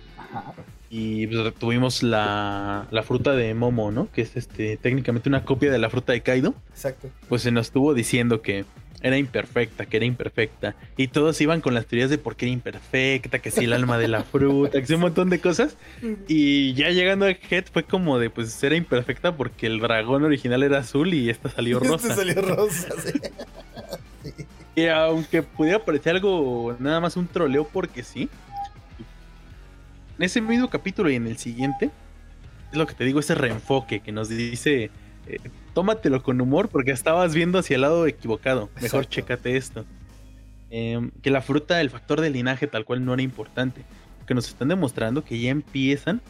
Y 0.90 1.26
pues, 1.26 1.54
tuvimos 1.54 2.02
la, 2.02 2.86
la 2.90 3.02
fruta 3.02 3.32
de 3.32 3.52
Momo, 3.54 3.90
¿no? 3.90 4.10
Que 4.10 4.22
es 4.22 4.36
este 4.36 4.76
técnicamente 4.76 5.28
una 5.28 5.44
copia 5.44 5.70
de 5.70 5.78
la 5.78 5.90
fruta 5.90 6.12
de 6.12 6.22
Kaido. 6.22 6.54
Exacto. 6.70 7.10
Pues 7.28 7.42
se 7.42 7.50
nos 7.50 7.66
estuvo 7.66 7.92
diciendo 7.94 8.40
que 8.40 8.64
era 9.02 9.16
imperfecta, 9.16 9.86
que 9.86 9.96
era 9.98 10.06
imperfecta. 10.06 10.74
Y 10.96 11.08
todos 11.08 11.40
iban 11.40 11.60
con 11.60 11.74
las 11.74 11.86
teorías 11.86 12.10
de 12.10 12.18
por 12.18 12.36
qué 12.36 12.46
era 12.46 12.52
imperfecta, 12.52 13.38
que 13.38 13.50
si 13.50 13.64
el 13.64 13.72
alma 13.72 13.98
de 13.98 14.08
la 14.08 14.24
fruta, 14.24 14.80
que 14.80 14.86
si 14.86 14.94
un 14.94 15.00
montón 15.00 15.30
de 15.30 15.40
cosas. 15.40 15.76
Y 16.26 16.74
ya 16.74 16.90
llegando 16.90 17.26
a 17.26 17.30
Head 17.30 17.66
fue 17.72 17.84
como 17.84 18.18
de, 18.18 18.30
pues 18.30 18.62
era 18.62 18.76
imperfecta 18.76 19.36
porque 19.36 19.66
el 19.66 19.80
dragón 19.80 20.24
original 20.24 20.62
era 20.62 20.78
azul 20.78 21.14
y 21.14 21.30
esta 21.30 21.48
salió 21.48 21.78
rosa. 21.80 22.08
Este 22.08 22.14
salió 22.14 22.42
rosa, 22.42 22.88
sí. 23.04 24.42
Y 24.74 24.86
aunque 24.86 25.42
pudiera 25.42 25.84
parecer 25.84 26.14
algo 26.14 26.76
nada 26.78 27.00
más 27.00 27.16
un 27.16 27.26
troleo 27.26 27.66
porque 27.66 28.02
sí. 28.02 28.28
En 30.18 30.24
ese 30.24 30.40
mismo 30.40 30.68
capítulo 30.68 31.10
y 31.10 31.14
en 31.14 31.28
el 31.28 31.38
siguiente, 31.38 31.90
es 32.72 32.76
lo 32.76 32.86
que 32.86 32.94
te 32.94 33.04
digo, 33.04 33.20
ese 33.20 33.36
reenfoque 33.36 34.00
que 34.00 34.10
nos 34.10 34.28
dice, 34.28 34.90
eh, 35.28 35.38
tómatelo 35.74 36.22
con 36.24 36.40
humor 36.40 36.68
porque 36.68 36.90
estabas 36.90 37.34
viendo 37.34 37.60
hacia 37.60 37.76
el 37.76 37.82
lado 37.82 38.04
equivocado. 38.06 38.68
Mejor 38.80 39.04
Exacto. 39.04 39.10
chécate 39.10 39.56
esto. 39.56 39.84
Em, 40.70 41.12
que 41.22 41.30
la 41.30 41.40
fruta, 41.40 41.80
el 41.80 41.90
factor 41.90 42.20
del 42.20 42.32
linaje 42.32 42.66
tal 42.66 42.84
cual 42.84 43.04
no 43.04 43.14
era 43.14 43.22
importante. 43.22 43.84
Que 44.26 44.34
nos 44.34 44.48
están 44.48 44.68
demostrando 44.68 45.24
que 45.24 45.38
ya 45.38 45.50
empiezan 45.50 46.20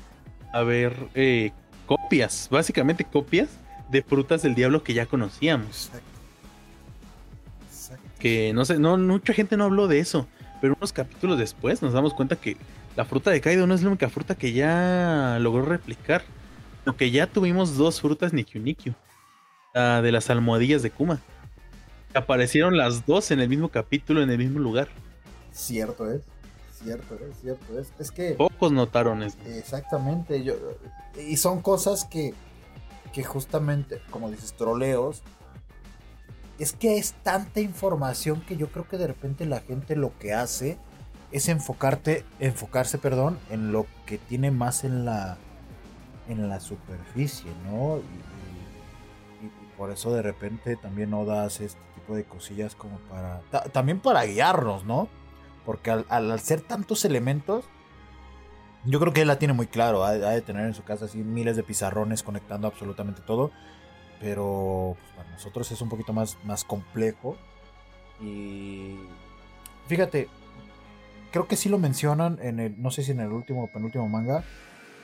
a 0.53 0.63
ver 0.63 0.95
eh, 1.15 1.53
copias, 1.87 2.49
básicamente 2.51 3.05
copias 3.05 3.49
de 3.91 4.03
frutas 4.03 4.43
del 4.43 4.55
diablo 4.55 4.83
que 4.83 4.93
ya 4.93 5.07
conocíamos 5.07 5.87
Exacto. 5.87 6.09
Exacto. 7.71 8.09
que 8.19 8.53
no 8.53 8.65
sé, 8.67 8.79
no, 8.79 8.99
mucha 8.99 9.33
gente 9.33 9.57
no 9.57 9.65
habló 9.65 9.89
de 9.89 9.99
eso, 9.99 10.27
pero 10.61 10.75
unos 10.77 10.93
capítulos 10.93 11.39
después 11.39 11.83
nos 11.83 11.95
damos 11.95 12.13
cuenta 12.15 12.37
que 12.37 12.57
la 12.99 13.05
fruta 13.05 13.31
de 13.31 13.41
Kaido 13.41 13.65
no 13.69 13.75
es 13.77 13.83
la 13.83 13.91
única 13.91 14.11
fruta 14.11 14.35
que 14.35 14.53
ya 14.53 15.39
logró 15.39 15.65
replicar, 15.65 16.25
sino 16.81 16.97
que 16.97 17.13
ya 17.13 17.29
tuvimos 17.29 17.77
dos 17.77 18.01
frutas 18.01 18.33
Nikyu 18.33 18.61
Nikyu, 18.61 18.93
la 19.73 20.03
de 20.03 20.11
las 20.11 20.31
almohadillas 20.31 20.83
de 20.83 20.91
Kuma. 20.91 21.21
Aparecieron 22.13 22.77
las 22.77 23.07
dos 23.07 23.31
en 23.31 23.39
el 23.39 23.49
mismo 23.49 23.69
capítulo, 23.69 24.21
en 24.21 24.31
el 24.31 24.39
mismo 24.39 24.59
lugar. 24.59 24.89
Cierto 25.53 26.11
es. 26.11 26.23
Cierto 26.73 27.15
es, 27.15 27.41
cierto 27.41 27.79
es. 27.79 27.93
Es 28.01 28.11
que. 28.11 28.33
Pocos 28.33 28.73
notaron 28.73 29.23
eso. 29.23 29.39
Exactamente. 29.47 30.43
Yo, 30.43 30.55
y 31.25 31.37
son 31.37 31.63
cosas 31.63 32.05
que, 32.05 32.35
que 33.13 33.23
justamente, 33.23 34.03
como 34.11 34.29
dices, 34.29 34.55
troleos. 34.55 35.23
Es 36.59 36.73
que 36.73 36.99
es 36.99 37.13
tanta 37.23 37.61
información 37.61 38.41
que 38.41 38.57
yo 38.57 38.73
creo 38.73 38.89
que 38.89 38.99
de 38.99 39.07
repente 39.07 39.47
la 39.47 39.61
gente 39.61 39.95
lo 39.95 40.19
que 40.19 40.33
hace 40.35 40.79
es 41.31 41.49
enfocarte, 41.49 42.25
enfocarse, 42.41 42.99
perdón, 42.99 43.39
en 43.51 43.73
lo 43.73 43.87
que 44.07 44.19
tiene 44.19 44.51
más 44.51 44.85
en 44.85 45.05
la 45.05 45.37
en 46.29 46.49
la 46.49 46.61
superficie, 46.61 47.51
¿no? 47.71 47.99
Y, 47.99 48.03
por 49.77 49.91
eso 49.91 50.13
de 50.13 50.23
repente 50.23 50.77
también 50.77 51.11
no 51.11 51.25
das 51.25 51.61
este 51.61 51.81
tipo 51.95 52.15
de 52.17 52.25
cosillas 52.25 52.75
como 52.75 52.99
para 53.11 53.41
ta- 53.51 53.63
también 53.65 54.01
para 54.01 54.25
guiarnos, 54.25 54.85
¿no? 54.85 55.09
Porque 55.65 55.91
al, 55.91 56.05
al- 56.09 56.41
ser 56.41 56.61
tantos 56.63 57.05
elementos, 57.05 57.65
yo 58.85 58.99
creo 59.01 59.13
que 59.13 59.23
él 59.23 59.29
la 59.29 59.39
tiene 59.39 59.55
muy 59.55 59.67
claro. 59.67 60.05
Ha, 60.05 60.11
ha 60.11 60.31
de 60.31 60.41
tener 60.43 60.67
en 60.67 60.75
su 60.75 60.83
casa 60.85 61.05
así 61.07 61.19
miles 61.19 61.57
de 61.57 61.63
pizarrones 61.63 62.23
conectando 62.23 62.67
absolutamente 62.67 63.21
todo. 63.23 63.51
Pero 64.21 64.97
pues, 64.99 65.13
para 65.17 65.31
nosotros 65.31 65.71
es 65.71 65.81
un 65.81 65.89
poquito 65.89 66.13
más, 66.13 66.39
más 66.45 66.65
complejo. 66.65 67.37
Y 68.21 68.97
fíjate, 69.87 70.29
creo 71.33 71.47
que 71.47 71.57
sí 71.57 71.69
lo 71.69 71.79
mencionan 71.79 72.39
en 72.43 72.61
el, 72.61 72.81
no 72.81 72.91
sé 72.91 73.03
si 73.03 73.13
en 73.13 73.21
el 73.21 73.33
último 73.33 73.65
o 73.65 73.67
penúltimo 73.69 74.09
manga. 74.09 74.45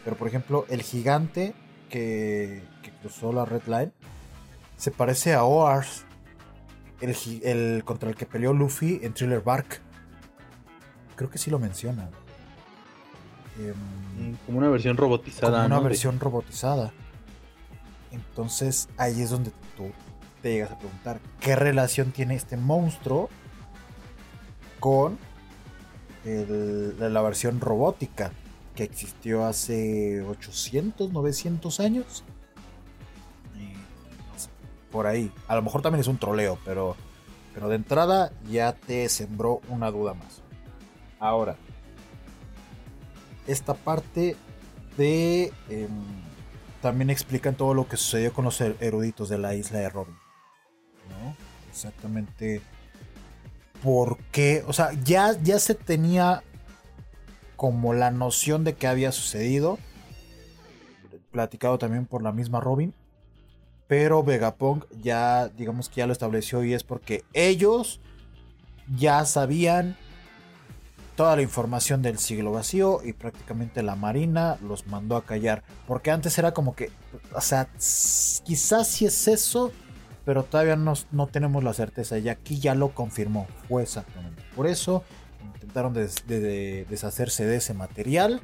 Pero 0.05 0.17
por 0.17 0.29
ejemplo, 0.29 0.67
el 0.69 0.83
gigante 0.83 1.55
que, 1.89 2.63
que 2.83 2.91
cruzó 2.91 3.33
la 3.33 3.45
Red 3.45 3.63
Line 3.67 3.93
se 4.77 4.91
parece 4.91 5.35
a 5.35 5.45
Oars, 5.45 6.05
el, 7.01 7.83
contra 7.85 8.09
el 8.09 8.17
que 8.17 8.27
peleó 8.27 8.53
Luffy 8.53 9.01
en 9.03 9.13
Thriller 9.15 9.41
Bark. 9.41 9.81
Creo 11.17 11.31
que 11.31 11.39
sí 11.39 11.51
lo 11.51 11.59
mencionan. 11.59 12.11
Em, 13.59 14.37
Como 14.47 14.59
una 14.59 14.69
versión 14.69 14.97
robotizada. 14.97 15.63
como 15.63 15.67
una 15.67 15.81
versión 15.81 16.19
robotizada. 16.19 16.93
Entonces 18.11 18.89
ahí 18.97 19.21
es 19.21 19.31
donde 19.31 19.51
tú 19.77 19.91
te 20.43 20.53
llegas 20.53 20.73
a 20.73 20.79
preguntar 20.79 21.21
qué 21.41 21.57
relación 21.57 22.13
tiene 22.13 22.35
este 22.35 22.57
monstruo 22.57 23.29
con 24.81 25.19
el- 26.25 27.13
la 27.13 27.23
versión 27.23 27.61
robótica 27.61 28.33
que 28.75 28.83
existió 28.85 29.45
hace 29.45 30.23
800, 30.23 31.13
900 31.13 31.81
años. 31.81 32.25
Por 34.91 35.07
ahí. 35.07 35.33
A 35.49 35.57
lo 35.57 35.63
mejor 35.63 35.83
también 35.83 36.01
es 36.01 36.07
un 36.07 36.19
troleo, 36.19 36.59
pero, 36.65 36.95
pero 37.53 37.69
de 37.69 37.77
entrada 37.77 38.33
ya 38.49 38.73
te 38.75 39.09
sembró 39.09 39.61
una 39.69 39.91
duda 39.91 40.15
más. 40.15 40.41
Ahora, 41.19 41.57
esta 43.47 43.75
parte 43.75 44.37
de... 44.97 45.53
em, 45.69 45.89
también 46.81 47.11
explican 47.11 47.55
todo 47.57 47.75
lo 47.75 47.89
que 47.89 47.97
sucedió 47.97 48.33
con 48.33 48.45
los 48.45 48.61
er- 48.61 48.77
eruditos 48.81 49.29
de 49.29 49.39
la 49.39 49.55
isla 49.55 49.79
de 49.81 49.89
Robin. 49.89 50.15
¿no? 51.09 51.35
Exactamente 51.71 52.61
por 53.85 54.17
qué. 54.33 54.65
O 54.67 54.73
sea, 54.73 54.93
ya, 55.05 55.39
ya 55.43 55.59
se 55.59 55.75
tenía 55.75 56.43
como 57.55 57.93
la 57.93 58.11
noción 58.11 58.65
de 58.65 58.75
que 58.75 58.87
había 58.87 59.13
sucedido. 59.13 59.79
Platicado 61.31 61.79
también 61.79 62.07
por 62.07 62.23
la 62.23 62.33
misma 62.33 62.61
Robin. 62.61 62.95
Pero 63.87 64.23
Vegapunk 64.23 64.87
ya, 65.03 65.49
digamos 65.49 65.91
que 65.91 65.97
ya 65.97 66.07
lo 66.07 66.15
estableció 66.15 66.65
y 66.65 66.73
es 66.73 66.83
porque 66.83 67.25
ellos 67.35 68.01
ya 68.97 69.27
sabían 69.27 69.99
toda 71.15 71.37
la 71.37 71.43
información 71.43 72.01
del 72.01 72.19
siglo 72.19 72.53
vacío 72.53 73.01
y 73.05 73.13
prácticamente 73.13 73.83
la 73.83 73.97
marina 73.97 74.57
los 74.63 74.87
mandó 74.87 75.17
a 75.17 75.27
callar. 75.27 75.63
Porque 75.87 76.11
antes 76.11 76.39
era 76.39 76.55
como 76.55 76.75
que, 76.75 76.91
o 77.35 77.41
sea, 77.43 77.69
quizás 78.45 78.89
sí 78.89 79.05
es 79.05 79.29
eso, 79.29 79.73
pero 80.25 80.43
todavía 80.45 80.77
no, 80.77 80.95
no 81.13 81.27
tenemos 81.27 81.63
la 81.65 81.73
certeza. 81.75 82.19
Y 82.19 82.29
aquí 82.29 82.59
ya 82.59 82.75
lo 82.75 82.91
confirmó, 82.91 83.47
fue 83.69 83.83
exactamente. 83.83 84.43
Por 84.57 84.67
eso 84.67 85.05
intentaron 85.55 85.93
de- 85.95 86.09
de- 86.27 86.87
deshacerse 86.89 87.45
de 87.47 87.57
ese 87.57 87.75
material. 87.75 88.41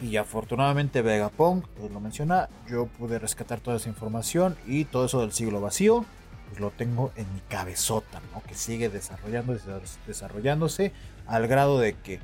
Y 0.00 0.16
afortunadamente 0.18 1.00
Vegapunk, 1.00 1.66
pues 1.78 1.90
lo 1.90 2.00
menciona, 2.00 2.50
yo 2.68 2.84
pude 2.86 3.18
rescatar 3.18 3.60
toda 3.60 3.78
esa 3.78 3.88
información 3.88 4.54
y 4.66 4.84
todo 4.84 5.06
eso 5.06 5.22
del 5.22 5.32
siglo 5.32 5.62
vacío, 5.62 6.04
pues 6.50 6.60
lo 6.60 6.70
tengo 6.70 7.12
en 7.16 7.32
mi 7.32 7.40
cabezota, 7.48 8.20
¿no? 8.34 8.42
Que 8.42 8.54
sigue 8.54 8.90
desarrollándose 10.06 10.92
al 11.26 11.46
grado 11.48 11.78
de 11.78 11.94
que 11.94 12.20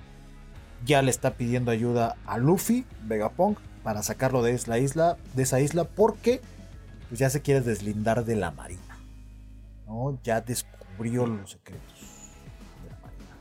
ya 0.84 1.00
le 1.02 1.10
está 1.10 1.34
pidiendo 1.34 1.70
ayuda 1.70 2.16
a 2.26 2.38
Luffy, 2.38 2.84
Vegapunk, 3.04 3.58
para 3.82 4.02
sacarlo 4.02 4.42
de 4.42 4.60
la 4.66 4.78
isla, 4.78 5.16
de 5.34 5.42
esa 5.42 5.60
isla, 5.60 5.84
porque 5.84 6.40
pues 7.12 7.20
ya 7.20 7.28
se 7.28 7.42
quiere 7.42 7.60
deslindar 7.60 8.24
de 8.24 8.36
la 8.36 8.52
marina, 8.52 8.98
¿no? 9.86 10.18
Ya 10.24 10.40
descubrió 10.40 11.26
los 11.26 11.50
secretos 11.50 12.00
de 12.82 12.88
la 12.88 12.98
marina, 13.02 13.36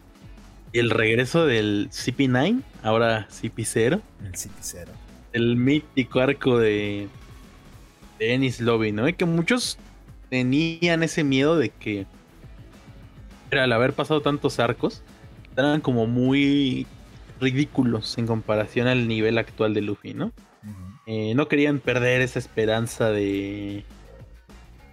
Y 0.73 0.79
el 0.79 0.89
regreso 0.89 1.45
del 1.45 1.87
CP9, 1.89 2.63
ahora 2.83 3.29
CP0. 3.29 4.01
el 4.25 4.35
City 4.35 4.55
Zero. 4.59 4.91
El 5.31 5.55
mítico 5.55 6.19
arco 6.19 6.57
de 6.59 7.07
Dennis 8.19 8.59
Lobby, 8.59 8.91
¿no? 8.91 9.07
Y 9.07 9.13
que 9.13 9.23
muchos 9.23 9.77
tenían 10.29 11.01
ese 11.01 11.23
miedo 11.23 11.57
de 11.57 11.69
que 11.69 12.05
al 13.53 13.71
haber 13.71 13.93
pasado 13.93 14.21
tantos 14.21 14.59
arcos, 14.59 15.01
eran 15.55 15.79
como 15.79 16.07
muy 16.07 16.85
ridículos 17.39 18.17
en 18.17 18.27
comparación 18.27 18.87
al 18.89 19.07
nivel 19.07 19.37
actual 19.37 19.73
de 19.73 19.79
Luffy, 19.79 20.13
¿no? 20.13 20.33
Eh, 21.05 21.33
no 21.35 21.47
querían 21.47 21.79
perder 21.79 22.21
esa 22.21 22.39
esperanza 22.39 23.09
de, 23.09 23.83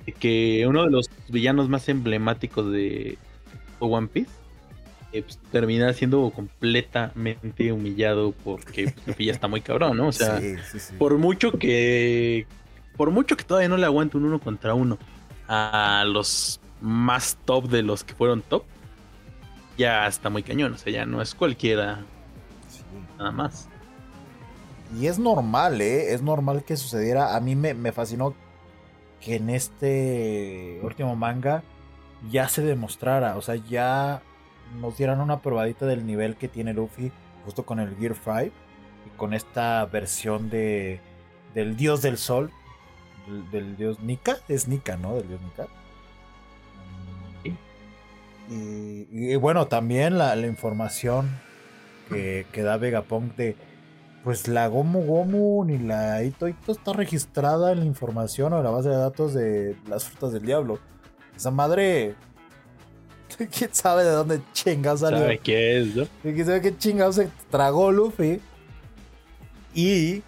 de, 0.06 0.12
que 0.12 0.64
uno 0.66 0.84
de 0.84 0.90
los 0.90 1.10
villanos 1.28 1.68
más 1.68 1.88
emblemáticos 1.88 2.72
de 2.72 3.18
One 3.78 4.08
Piece 4.08 4.30
eh, 5.12 5.22
pues, 5.22 5.38
terminara 5.50 5.92
siendo 5.92 6.30
completamente 6.30 7.72
humillado 7.72 8.32
porque 8.44 8.92
pues, 9.04 9.18
ya 9.18 9.32
está 9.32 9.48
muy 9.48 9.60
cabrón, 9.60 9.96
¿no? 9.96 10.08
O 10.08 10.12
sea, 10.12 10.40
sí, 10.40 10.56
sí, 10.70 10.78
sí. 10.78 10.94
por 10.98 11.18
mucho 11.18 11.52
que 11.52 12.46
por 12.96 13.10
mucho 13.10 13.36
que 13.36 13.44
todavía 13.44 13.68
no 13.68 13.76
le 13.76 13.86
aguante 13.86 14.16
un 14.16 14.24
uno 14.24 14.40
contra 14.40 14.74
uno 14.74 14.98
a 15.46 16.04
los 16.06 16.60
más 16.80 17.38
top 17.44 17.68
de 17.68 17.82
los 17.82 18.04
que 18.04 18.14
fueron 18.14 18.42
top, 18.42 18.64
ya 19.78 20.06
está 20.06 20.28
muy 20.30 20.42
cañón, 20.42 20.74
o 20.74 20.78
sea, 20.78 20.92
ya 20.92 21.06
no 21.06 21.22
es 21.22 21.34
cualquiera 21.34 22.04
nada 23.16 23.30
más. 23.30 23.68
Y 24.96 25.06
es 25.06 25.18
normal, 25.18 25.80
¿eh? 25.80 26.14
Es 26.14 26.22
normal 26.22 26.64
que 26.64 26.76
sucediera. 26.76 27.36
A 27.36 27.40
mí 27.40 27.54
me, 27.54 27.74
me 27.74 27.92
fascinó 27.92 28.34
que 29.20 29.36
en 29.36 29.50
este 29.50 30.80
último 30.82 31.16
manga 31.16 31.62
ya 32.30 32.48
se 32.48 32.62
demostrara, 32.62 33.36
o 33.36 33.42
sea, 33.42 33.56
ya 33.56 34.22
nos 34.80 34.96
dieran 34.96 35.20
una 35.20 35.40
probadita 35.40 35.86
del 35.86 36.06
nivel 36.06 36.36
que 36.36 36.48
tiene 36.48 36.74
Luffy 36.74 37.12
justo 37.44 37.64
con 37.64 37.80
el 37.80 37.96
Gear 37.96 38.14
5 38.14 38.40
y 39.06 39.16
con 39.16 39.34
esta 39.34 39.84
versión 39.86 40.50
de 40.50 41.00
del 41.54 41.76
dios 41.76 42.02
del 42.02 42.18
sol, 42.18 42.50
del, 43.26 43.50
del 43.50 43.76
dios 43.76 44.00
Nika, 44.00 44.38
es 44.48 44.68
Nika, 44.68 44.96
¿no? 44.96 45.14
Del 45.14 45.28
dios 45.28 45.40
Nika. 45.40 45.66
Y, 48.50 49.06
y, 49.10 49.36
bueno, 49.36 49.66
también 49.66 50.16
la, 50.16 50.34
la 50.34 50.46
información 50.46 51.38
que, 52.08 52.46
que, 52.50 52.62
da 52.62 52.78
Vegapunk 52.78 53.36
de 53.36 53.56
pues 54.28 54.46
la 54.46 54.68
Gomu 54.68 55.06
Gomu 55.06 55.64
ni 55.64 55.78
la 55.78 56.22
Ito 56.22 56.48
Ito 56.48 56.72
está 56.72 56.92
registrada 56.92 57.72
en 57.72 57.80
la 57.80 57.86
información 57.86 58.52
o 58.52 58.58
en 58.58 58.64
la 58.64 58.68
base 58.68 58.90
de 58.90 58.96
datos 58.96 59.32
de 59.32 59.74
las 59.88 60.04
frutas 60.04 60.34
del 60.34 60.44
diablo. 60.44 60.78
Esa 61.34 61.50
madre. 61.50 62.14
¿Quién 63.38 63.70
sabe 63.72 64.04
de 64.04 64.10
dónde 64.10 64.42
chingados 64.52 65.00
salió? 65.00 65.20
¿Sabe 65.20 65.38
qué 65.38 65.80
es, 65.80 65.96
no? 65.96 66.06
¿Quién 66.20 66.44
sabe 66.44 66.60
qué 66.60 66.76
chingados 66.76 67.14
se 67.14 67.30
tragó 67.50 67.90
Luffy? 67.90 68.42
Y. 69.74 70.22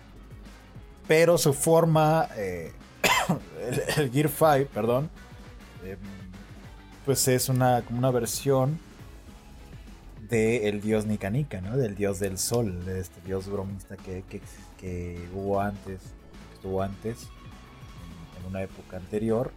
Pero 1.07 1.37
su 1.37 1.53
forma. 1.53 2.27
Eh, 2.39 2.73
el, 3.69 4.05
el, 4.05 4.11
Gear 4.11 4.31
5, 4.31 4.71
perdón. 4.73 5.11
Eh, 5.85 5.99
pues 7.05 7.29
es 7.29 7.51
una, 7.51 7.83
como 7.83 7.99
una 7.99 8.11
versión 8.11 8.79
del 10.31 10.65
el 10.65 10.81
dios 10.81 11.07
Nika, 11.07 11.61
¿no? 11.61 11.77
Del 11.77 11.95
dios 11.97 12.19
del 12.21 12.39
sol, 12.39 12.85
de 12.85 13.01
este 13.01 13.21
dios 13.23 13.49
bromista 13.49 13.97
que, 13.97 14.23
que, 14.29 14.41
que 14.79 15.29
hubo 15.35 15.61
antes, 15.61 16.01
que 16.01 16.55
estuvo 16.55 16.83
antes, 16.83 17.23
en, 17.23 18.43
en, 18.43 18.49
una 18.49 18.63
época 18.63 18.97
anterior. 18.97 19.53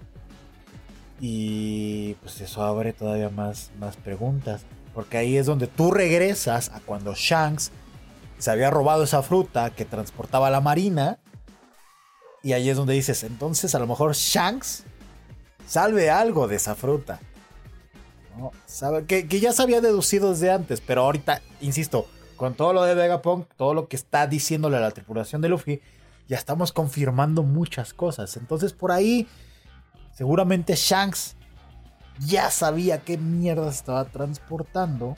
Y 1.19 2.15
pues 2.15 2.41
eso 2.41 2.63
abre 2.63 2.91
todavía 2.91 3.29
más, 3.29 3.71
más 3.79 3.95
preguntas, 3.95 4.63
porque 4.93 5.17
ahí 5.17 5.37
es 5.37 5.45
donde 5.45 5.67
tú 5.67 5.91
regresas 5.91 6.69
a 6.69 6.79
cuando 6.79 7.13
Shanks 7.15 7.71
se 8.39 8.51
había 8.51 8.69
robado 8.69 9.03
esa 9.03 9.21
fruta 9.21 9.69
que 9.69 9.85
transportaba 9.85 10.49
la 10.49 10.59
marina. 10.59 11.19
Y 12.41 12.51
ahí 12.51 12.69
es 12.69 12.75
donde 12.75 12.93
dices, 12.93 13.23
entonces 13.23 13.73
a 13.73 13.79
lo 13.79 13.87
mejor 13.87 14.13
Shanks 14.15 14.83
salve 15.65 16.09
algo 16.09 16.47
de 16.47 16.57
esa 16.57 16.75
fruta. 16.75 17.21
Sabe, 18.65 19.05
que, 19.05 19.27
que, 19.27 19.39
ya 19.39 19.53
se 19.53 19.61
había 19.61 19.81
deducido 19.81 20.31
desde 20.31 20.51
antes, 20.51 20.81
pero 20.81 21.01
ahorita, 21.01 21.41
insisto, 21.61 22.07
con 22.35 22.55
todo 22.55 22.73
lo 22.73 22.83
de 22.83 22.95
Vegapunk, 22.95 23.47
todo 23.55 23.73
lo 23.73 23.87
que 23.87 23.95
está 23.95 24.27
diciéndole 24.27 24.77
a 24.77 24.79
la 24.79 24.91
tripulación 24.91 25.41
de 25.41 25.49
Luffy, 25.49 25.81
ya 26.27 26.37
estamos 26.37 26.71
confirmando 26.71 27.43
muchas 27.43 27.93
cosas. 27.93 28.37
Entonces 28.37 28.73
por 28.73 28.91
ahí, 28.91 29.27
seguramente 30.13 30.75
Shanks 30.75 31.35
ya 32.19 32.49
sabía 32.49 32.99
qué 32.99 33.17
mierda 33.17 33.69
estaba 33.69 34.05
transportando. 34.05 35.15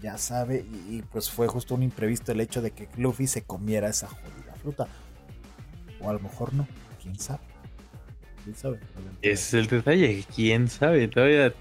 Ya 0.00 0.16
sabe, 0.16 0.64
y, 0.88 1.02
pues 1.02 1.30
fue 1.30 1.46
justo 1.46 1.74
un 1.74 1.82
imprevisto 1.82 2.32
el 2.32 2.40
hecho 2.40 2.62
de 2.62 2.70
que 2.70 2.88
Luffy 2.96 3.26
se 3.26 3.42
comiera 3.42 3.88
esa 3.88 4.08
jodida 4.08 4.54
fruta. 4.60 4.88
O 6.00 6.08
a 6.08 6.12
lo 6.14 6.20
mejor 6.20 6.54
no, 6.54 6.66
quién 7.02 7.18
sabe. 7.18 7.40
¿Quién 8.42 8.56
sabe? 8.56 8.80
Es 9.20 9.52
el 9.52 9.66
detalle, 9.66 10.24
quién 10.34 10.68
sabe. 10.68 11.08
Todavía 11.08 11.52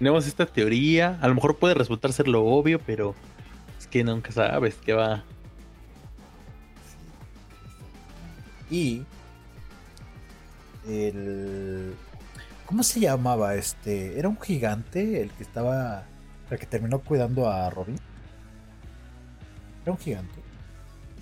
tenemos 0.00 0.26
esta 0.26 0.46
teoría. 0.46 1.18
A 1.20 1.28
lo 1.28 1.34
mejor 1.34 1.58
puede 1.58 1.74
resultar 1.74 2.14
ser 2.14 2.26
lo 2.26 2.42
obvio, 2.46 2.80
pero 2.80 3.14
es 3.78 3.86
que 3.86 4.02
nunca 4.02 4.32
sabes 4.32 4.74
qué 4.82 4.94
va. 4.94 5.22
Y 8.70 9.02
el 10.88 11.94
¿cómo 12.64 12.82
se 12.82 13.00
llamaba 13.00 13.54
este? 13.56 14.18
Era 14.18 14.30
un 14.30 14.40
gigante 14.40 15.20
el 15.20 15.30
que 15.32 15.42
estaba 15.42 16.04
el 16.50 16.58
que 16.58 16.64
terminó 16.64 17.00
cuidando 17.00 17.50
a 17.50 17.68
Robin. 17.68 17.96
Era 19.82 19.92
un 19.92 19.98
gigante. 19.98 20.40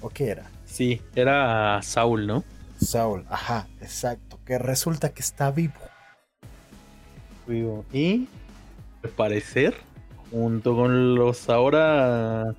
¿O 0.01 0.09
qué 0.09 0.29
era? 0.29 0.45
Sí, 0.67 1.03
era 1.17 1.83
Saul, 1.83 2.29
¿no? 2.29 2.45
Saul, 2.81 3.27
ajá, 3.29 3.67
exacto. 3.81 4.39
Que 4.47 4.57
resulta 4.57 5.09
que 5.09 5.23
está 5.23 5.51
vivo. 5.51 5.75
Vivo. 7.49 7.85
Y 7.93 8.29
al 9.03 9.11
parecer, 9.11 9.75
junto 10.31 10.75
con 10.75 11.15
los 11.15 11.49
ahora 11.49 12.55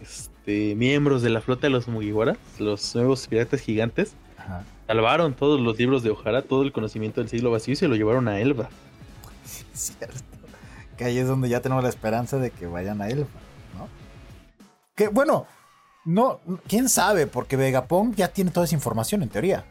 este, 0.00 0.74
miembros 0.74 1.22
de 1.22 1.30
la 1.30 1.40
flota 1.40 1.62
de 1.62 1.70
los 1.70 1.88
Mugiwara, 1.88 2.36
los 2.58 2.94
nuevos 2.94 3.26
piratas 3.26 3.60
gigantes, 3.60 4.14
Ajá. 4.36 4.64
salvaron 4.86 5.34
todos 5.34 5.60
los 5.60 5.78
libros 5.78 6.02
de 6.02 6.10
Ojara, 6.10 6.42
todo 6.42 6.62
el 6.62 6.72
conocimiento 6.72 7.20
del 7.20 7.28
siglo 7.28 7.50
vacío 7.50 7.72
y 7.72 7.76
se 7.76 7.88
lo 7.88 7.96
llevaron 7.96 8.28
a 8.28 8.40
Elba. 8.40 8.68
Sí, 9.44 9.64
es 9.72 9.94
cierto. 9.98 10.18
Que 10.96 11.04
ahí 11.04 11.18
es 11.18 11.28
donde 11.28 11.48
ya 11.48 11.60
tenemos 11.60 11.82
la 11.84 11.90
esperanza 11.90 12.38
de 12.38 12.50
que 12.50 12.66
vayan 12.66 13.00
a 13.00 13.08
Elba, 13.08 13.28
¿no? 13.76 13.88
Que 14.94 15.08
bueno, 15.08 15.46
no, 16.04 16.40
quién 16.66 16.88
sabe, 16.88 17.26
porque 17.26 17.56
Vegapunk 17.56 18.16
ya 18.16 18.28
tiene 18.28 18.50
toda 18.50 18.66
esa 18.66 18.74
información 18.74 19.22
en 19.22 19.28
teoría. 19.28 19.64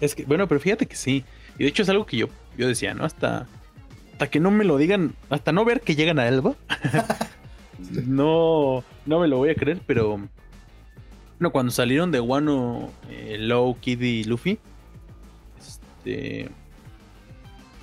Es 0.00 0.14
que, 0.14 0.24
bueno, 0.24 0.46
pero 0.46 0.60
fíjate 0.60 0.86
que 0.86 0.96
sí. 0.96 1.24
Y 1.58 1.64
de 1.64 1.70
hecho 1.70 1.82
es 1.82 1.88
algo 1.88 2.04
que 2.04 2.18
yo, 2.18 2.28
yo 2.56 2.68
decía, 2.68 2.92
¿no? 2.92 3.04
Hasta 3.04 3.46
hasta 4.16 4.30
que 4.30 4.40
no 4.40 4.50
me 4.50 4.64
lo 4.64 4.78
digan, 4.78 5.14
hasta 5.28 5.52
no 5.52 5.66
ver 5.66 5.82
que 5.82 5.94
llegan 5.94 6.18
a 6.18 6.26
Elba, 6.26 6.54
no, 8.06 8.82
no 9.04 9.20
me 9.20 9.28
lo 9.28 9.36
voy 9.36 9.50
a 9.50 9.54
creer, 9.54 9.78
pero 9.86 10.12
bueno, 11.38 11.52
cuando 11.52 11.70
salieron 11.70 12.10
de 12.10 12.20
Wano, 12.20 12.88
eh, 13.10 13.36
Low, 13.38 13.76
Kid 13.78 14.00
y 14.00 14.24
Luffy, 14.24 14.58
este, 15.58 16.48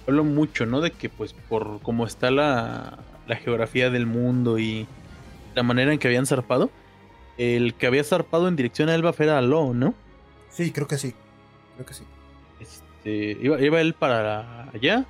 hablo 0.08 0.24
mucho, 0.24 0.66
¿no? 0.66 0.82
De 0.82 0.90
que 0.90 1.08
pues 1.08 1.34
por 1.34 1.82
cómo 1.84 2.08
está 2.08 2.32
la, 2.32 2.98
la 3.28 3.36
geografía 3.36 3.92
del 3.92 4.08
mundo 4.08 4.58
y 4.58 4.88
la 5.54 5.62
manera 5.62 5.94
en 5.94 6.00
que 6.00 6.08
habían 6.08 6.26
zarpado, 6.26 6.72
el 7.38 7.76
que 7.76 7.86
había 7.86 8.04
zarpado 8.04 8.48
en 8.48 8.56
dirección 8.56 8.90
a 8.90 8.96
Elba 8.96 9.14
era 9.20 9.40
Low, 9.44 9.76
¿no? 9.76 9.94
Sí, 10.50 10.72
creo 10.72 10.88
que 10.88 10.98
sí, 10.98 11.14
creo 11.76 11.86
que 11.86 11.94
sí. 11.94 12.04
Este, 12.60 13.38
iba, 13.40 13.62
iba 13.62 13.80
él 13.80 13.94
para 13.94 14.72
allá. 14.74 15.06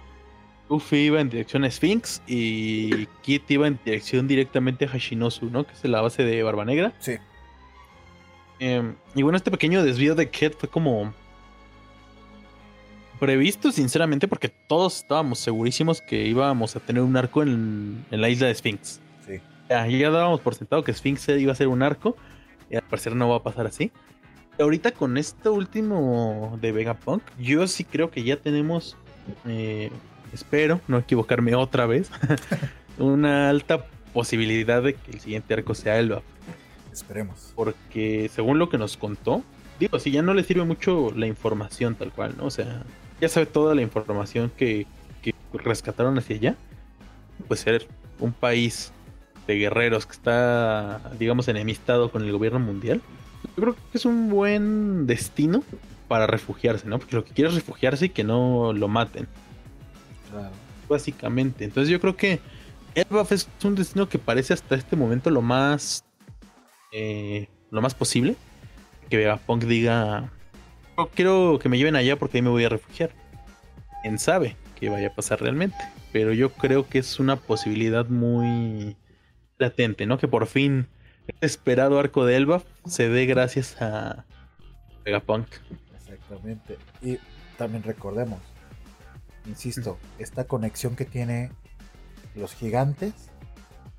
Luffy 0.73 1.05
iba 1.05 1.21
en 1.21 1.29
dirección 1.29 1.63
a 1.65 1.69
Sphinx 1.69 2.23
y 2.25 3.05
Kit 3.21 3.49
iba 3.51 3.67
en 3.67 3.79
dirección 3.85 4.27
directamente 4.27 4.85
a 4.85 4.87
Hashinosu, 4.87 5.51
¿no? 5.51 5.67
Que 5.67 5.73
es 5.73 5.83
la 5.85 6.01
base 6.01 6.23
de 6.23 6.41
Barba 6.41 6.65
Negra. 6.65 6.93
Sí. 6.97 7.17
Eh, 8.59 8.93
y 9.13 9.21
bueno, 9.21 9.37
este 9.37 9.51
pequeño 9.51 9.83
desvío 9.83 10.15
de 10.15 10.31
Kit 10.31 10.55
fue 10.57 10.67
como 10.67 11.13
previsto, 13.19 13.71
sinceramente, 13.71 14.27
porque 14.27 14.49
todos 14.49 14.97
estábamos 14.97 15.37
segurísimos 15.37 16.01
que 16.01 16.25
íbamos 16.25 16.75
a 16.75 16.79
tener 16.79 17.03
un 17.03 17.15
arco 17.17 17.43
en, 17.43 18.03
en 18.09 18.21
la 18.21 18.29
isla 18.29 18.47
de 18.47 18.55
Sphinx. 18.55 18.99
Sí. 19.27 19.39
Ya, 19.69 19.85
ya 19.85 20.09
dábamos 20.09 20.41
por 20.41 20.55
sentado 20.55 20.83
que 20.83 20.91
Sphinx 20.91 21.29
iba 21.29 21.51
a 21.51 21.55
ser 21.55 21.67
un 21.67 21.83
arco 21.83 22.17
y 22.71 22.77
al 22.77 22.81
parecer 22.81 23.15
no 23.15 23.29
va 23.29 23.35
a 23.35 23.43
pasar 23.43 23.67
así. 23.67 23.91
Ahorita 24.59 24.91
con 24.91 25.19
esto 25.19 25.53
último 25.53 26.57
de 26.59 26.71
Vegapunk, 26.71 27.21
yo 27.37 27.67
sí 27.67 27.83
creo 27.83 28.09
que 28.09 28.23
ya 28.23 28.37
tenemos 28.37 28.97
eh, 29.45 29.91
espero 30.33 30.81
no 30.87 30.97
equivocarme 30.97 31.55
otra 31.55 31.85
vez, 31.85 32.09
una 32.97 33.49
alta 33.49 33.85
posibilidad 34.13 34.81
de 34.83 34.93
que 34.93 35.11
el 35.11 35.19
siguiente 35.19 35.53
arco 35.53 35.75
sea 35.75 35.99
Elba. 35.99 36.21
Esperemos. 36.91 37.53
Porque 37.55 38.29
según 38.33 38.59
lo 38.59 38.69
que 38.69 38.77
nos 38.77 38.97
contó, 38.97 39.43
digo, 39.79 39.99
si 39.99 40.11
ya 40.11 40.21
no 40.21 40.33
le 40.33 40.43
sirve 40.43 40.63
mucho 40.63 41.11
la 41.15 41.27
información 41.27 41.95
tal 41.95 42.11
cual, 42.11 42.35
¿no? 42.37 42.45
O 42.45 42.51
sea, 42.51 42.83
ya 43.19 43.29
sabe 43.29 43.45
toda 43.45 43.73
la 43.73 43.81
información 43.81 44.51
que, 44.55 44.85
que 45.21 45.33
rescataron 45.53 46.17
hacia 46.17 46.35
allá. 46.35 46.55
Pues 47.47 47.61
ser 47.61 47.87
un 48.19 48.31
país 48.31 48.91
de 49.47 49.55
guerreros 49.55 50.05
que 50.05 50.13
está, 50.13 51.01
digamos, 51.19 51.47
enemistado 51.47 52.11
con 52.11 52.23
el 52.23 52.31
gobierno 52.31 52.59
mundial. 52.59 53.01
Yo 53.57 53.63
creo 53.63 53.75
que 53.75 53.97
es 53.97 54.05
un 54.05 54.29
buen 54.29 55.05
destino 55.05 55.63
para 56.07 56.27
refugiarse, 56.27 56.87
¿no? 56.87 56.99
Porque 56.99 57.15
lo 57.15 57.25
que 57.25 57.33
quiere 57.33 57.49
es 57.49 57.55
refugiarse 57.55 58.05
y 58.05 58.09
que 58.09 58.23
no 58.23 58.71
lo 58.73 58.87
maten. 58.87 59.27
Claro. 60.33 60.55
Básicamente. 60.89 61.63
Entonces 61.63 61.89
yo 61.89 61.99
creo 62.01 62.15
que 62.17 62.39
Elbaf 62.95 63.31
es 63.31 63.47
un 63.63 63.75
destino 63.75 64.09
que 64.09 64.19
parece 64.19 64.53
hasta 64.53 64.75
este 64.75 64.95
momento 64.95 65.29
lo 65.29 65.41
más. 65.41 66.03
eh, 66.91 67.47
lo 67.71 67.81
más 67.81 67.95
posible. 67.95 68.35
Que 69.09 69.17
Vegapunk 69.17 69.63
diga. 69.63 70.29
"No 70.97 71.07
quiero 71.09 71.57
que 71.59 71.69
me 71.69 71.77
lleven 71.79 71.95
allá 71.95 72.17
porque 72.17 72.37
ahí 72.37 72.41
me 72.43 72.49
voy 72.49 72.65
a 72.65 72.69
refugiar. 72.69 73.09
Quién 74.03 74.19
sabe 74.19 74.55
qué 74.79 74.89
vaya 74.89 75.07
a 75.07 75.15
pasar 75.15 75.41
realmente. 75.41 75.77
Pero 76.11 76.33
yo 76.33 76.49
creo 76.51 76.87
que 76.87 76.99
es 76.99 77.19
una 77.19 77.35
posibilidad 77.37 78.07
muy 78.07 78.95
latente, 79.57 80.05
¿no? 80.05 80.19
Que 80.19 80.27
por 80.27 80.45
fin 80.45 80.87
el 81.27 81.35
esperado 81.41 81.97
arco 81.99 82.25
de 82.25 82.35
Elbaf 82.35 82.63
se 82.85 83.09
dé 83.09 83.25
gracias 83.25 83.81
a 83.81 84.25
Vegapunk. 85.03 85.47
Exactamente. 85.95 86.77
Y 87.01 87.17
también 87.57 87.81
recordemos, 87.83 88.39
insisto, 89.45 89.97
esta 90.19 90.45
conexión 90.45 90.95
que 90.95 91.05
tiene 91.05 91.51
los 92.35 92.53
gigantes 92.53 93.13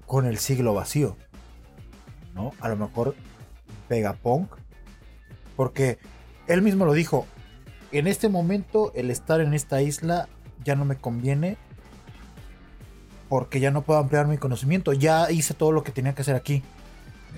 con 0.07 0.27
el 0.27 0.39
siglo 0.39 0.75
vacío. 0.75 1.17
¿No? 2.35 2.53
A 2.61 2.69
lo 2.69 2.77
mejor 2.77 3.15
Vegapunk. 3.89 4.55
Porque 5.57 5.99
él 6.47 6.63
mismo 6.63 6.85
lo 6.85 6.93
dijo. 6.93 7.27
En 7.93 8.09
este 8.09 8.29
momento 8.29 8.93
el 8.95 9.11
estar 9.11 9.41
en 9.41 9.55
esta 9.55 9.81
isla 9.83 10.29
ya 10.65 10.75
no 10.75 10.85
me 10.85 10.97
conviene. 10.97 11.57
Porque 13.29 13.61
ya 13.61 13.71
no 13.71 13.83
puedo 13.83 14.01
ampliar 14.01 14.27
mi 14.27 14.37
conocimiento. 14.37 14.93
Ya 14.93 15.31
hice 15.31 15.55
todo 15.55 15.73
lo 15.73 15.85
que 15.85 15.93
tenía 15.93 16.15
que 16.15 16.23
hacer 16.23 16.35
aquí. 16.35 16.63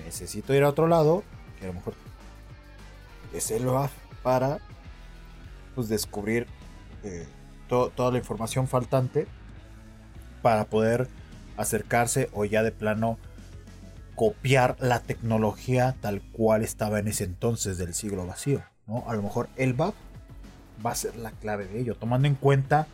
Necesito 0.03 0.53
ir 0.53 0.63
a 0.63 0.69
otro 0.69 0.87
lado. 0.87 1.23
Que 1.59 1.65
a 1.65 1.67
lo 1.67 1.73
mejor 1.73 1.93
es 3.33 3.51
el 3.51 3.67
para 4.23 4.59
pues, 5.75 5.89
descubrir 5.89 6.47
eh, 7.03 7.27
to- 7.67 7.89
toda 7.95 8.11
la 8.11 8.17
información 8.17 8.67
faltante 8.67 9.27
para 10.41 10.65
poder 10.65 11.07
acercarse 11.57 12.29
o 12.33 12.45
ya 12.45 12.63
de 12.63 12.71
plano 12.71 13.17
copiar 14.15 14.75
la 14.79 14.99
tecnología 15.01 15.95
tal 16.01 16.21
cual 16.21 16.63
estaba 16.63 16.99
en 16.99 17.07
ese 17.07 17.23
entonces 17.23 17.77
del 17.77 17.93
siglo 17.93 18.25
vacío. 18.25 18.63
¿no? 18.87 19.03
A 19.07 19.13
lo 19.15 19.21
mejor 19.21 19.49
el 19.57 19.73
BAF 19.73 19.93
va 20.85 20.91
a 20.91 20.95
ser 20.95 21.15
la 21.17 21.31
clave 21.31 21.65
de 21.67 21.79
ello, 21.79 21.95
tomando 21.95 22.27
en 22.27 22.35
cuenta 22.35 22.87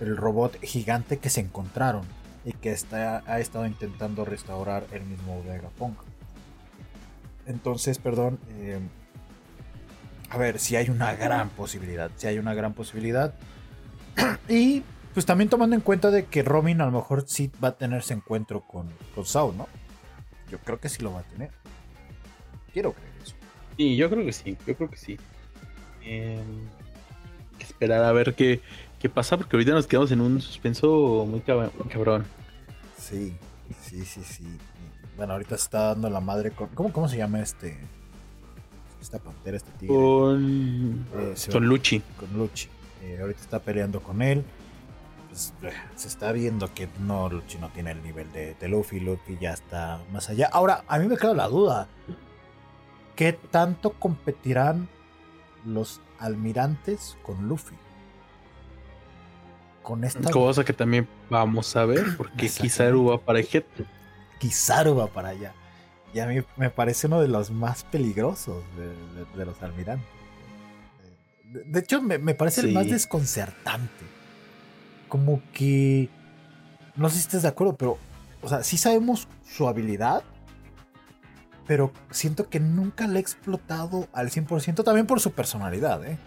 el 0.00 0.16
robot 0.16 0.58
gigante 0.62 1.18
que 1.18 1.30
se 1.30 1.40
encontraron 1.40 2.02
y 2.44 2.52
que 2.52 2.72
está, 2.72 3.22
ha 3.26 3.40
estado 3.40 3.66
intentando 3.66 4.24
restaurar 4.24 4.84
el 4.92 5.02
mismo 5.04 5.42
Vegapunk. 5.42 5.98
Entonces, 7.46 7.98
perdón, 7.98 8.38
eh, 8.58 8.78
a 10.30 10.36
ver, 10.36 10.58
si 10.58 10.76
hay 10.76 10.90
una 10.90 11.14
gran 11.14 11.48
posibilidad, 11.50 12.10
si 12.16 12.26
hay 12.26 12.38
una 12.38 12.54
gran 12.54 12.74
posibilidad. 12.74 13.34
y 14.48 14.82
pues 15.14 15.26
también 15.26 15.48
tomando 15.48 15.74
en 15.74 15.82
cuenta 15.82 16.10
de 16.10 16.26
que 16.26 16.42
Robin 16.42 16.80
a 16.80 16.86
lo 16.86 16.92
mejor 16.92 17.24
sí 17.26 17.50
va 17.62 17.68
a 17.68 17.76
tener 17.76 18.00
ese 18.00 18.14
encuentro 18.14 18.60
con, 18.60 18.88
con 19.14 19.24
Saul, 19.24 19.56
¿no? 19.56 19.66
Yo 20.50 20.58
creo 20.58 20.78
que 20.80 20.88
sí 20.88 21.02
lo 21.02 21.12
va 21.12 21.20
a 21.20 21.24
tener. 21.24 21.50
Quiero 22.72 22.92
creer 22.92 23.12
eso. 23.22 23.34
Sí, 23.76 23.96
yo 23.96 24.08
creo 24.10 24.24
que 24.24 24.32
sí, 24.32 24.56
yo 24.66 24.76
creo 24.76 24.90
que 24.90 24.96
sí. 24.96 25.18
Eh, 26.04 26.38
hay 27.52 27.58
que 27.58 27.64
esperar 27.64 28.04
a 28.04 28.12
ver 28.12 28.34
qué, 28.34 28.60
qué 28.98 29.08
pasa, 29.08 29.36
porque 29.36 29.56
ahorita 29.56 29.72
nos 29.72 29.86
quedamos 29.86 30.10
en 30.12 30.20
un 30.20 30.40
suspenso 30.40 31.26
muy 31.28 31.40
cab- 31.40 31.72
muy 31.78 31.88
cabrón. 31.88 32.24
Sí, 32.98 33.34
sí, 33.82 34.04
sí, 34.04 34.22
sí. 34.24 34.44
Bueno, 35.16 35.32
ahorita 35.32 35.56
se 35.56 35.64
está 35.64 35.82
dando 35.88 36.08
la 36.10 36.20
madre 36.20 36.50
con. 36.52 36.68
¿Cómo, 36.68 36.92
cómo 36.92 37.08
se 37.08 37.16
llama 37.16 37.40
este? 37.40 37.78
Esta 39.00 39.18
pantera, 39.18 39.56
este 39.56 39.70
tigre. 39.72 39.94
Con, 39.94 41.06
Eh, 41.16 41.34
con 41.50 41.66
Luchi. 41.66 42.00
Con 42.18 42.38
Luchi. 42.38 42.68
Eh, 43.02 43.18
ahorita 43.20 43.40
está 43.40 43.60
peleando 43.60 44.02
con 44.02 44.22
él. 44.22 44.44
Pues, 45.28 45.52
eh, 45.62 45.70
se 45.96 46.08
está 46.08 46.32
viendo 46.32 46.72
que 46.74 46.88
no, 47.00 47.28
Luchi 47.28 47.58
no 47.58 47.68
tiene 47.70 47.90
el 47.92 48.02
nivel 48.02 48.30
de, 48.32 48.54
de 48.54 48.68
Luffy. 48.68 49.00
Luffy 49.00 49.36
ya 49.40 49.52
está 49.52 50.00
más 50.12 50.28
allá. 50.30 50.48
Ahora, 50.52 50.84
a 50.88 50.98
mí 50.98 51.06
me 51.06 51.16
queda 51.16 51.34
la 51.34 51.48
duda. 51.48 51.88
¿Qué 53.14 53.32
tanto 53.32 53.92
competirán 53.92 54.88
los 55.64 56.00
almirantes 56.18 57.16
con 57.22 57.48
Luffy? 57.48 57.74
Con 59.82 60.04
esta 60.04 60.30
Cosa 60.30 60.64
que 60.64 60.72
también 60.72 61.08
vamos 61.30 61.74
a 61.76 61.84
ver, 61.84 62.04
porque. 62.16 62.48
Kizaru 62.48 63.06
va 63.06 63.18
para 63.18 63.40
Jet. 63.40 63.66
Kizaru 64.38 64.94
va 64.96 65.06
para 65.08 65.30
allá. 65.30 65.52
Y 66.14 66.20
a 66.20 66.26
mí 66.26 66.40
me 66.56 66.70
parece 66.70 67.06
uno 67.06 67.20
de 67.20 67.28
los 67.28 67.50
más 67.50 67.84
peligrosos 67.84 68.62
de, 68.76 68.86
de- 68.88 69.36
de 69.36 69.44
los 69.46 69.62
almirantes. 69.62 70.08
De, 71.48 71.80
hecho, 71.80 72.02
me, 72.02 72.18
me 72.18 72.34
parece 72.34 72.60
el 72.62 72.72
más 72.72 72.88
desconcertante. 72.88 74.04
Como 75.08 75.42
que. 75.52 76.10
No 76.96 77.08
sé 77.08 77.16
si 77.16 77.22
estás 77.22 77.42
de 77.42 77.48
acuerdo, 77.48 77.76
pero. 77.76 77.98
O 78.42 78.48
sea, 78.48 78.62
sí 78.62 78.76
sabemos 78.76 79.28
su 79.44 79.68
habilidad. 79.68 80.22
Pero 81.66 81.92
siento 82.10 82.48
que 82.48 82.60
nunca 82.60 83.06
la 83.06 83.18
he 83.18 83.20
explotado 83.20 84.08
al 84.12 84.30
100%. 84.30 84.84
También 84.84 85.06
por 85.06 85.20
su 85.20 85.32
personalidad, 85.32 86.04
¿eh? 86.06 86.18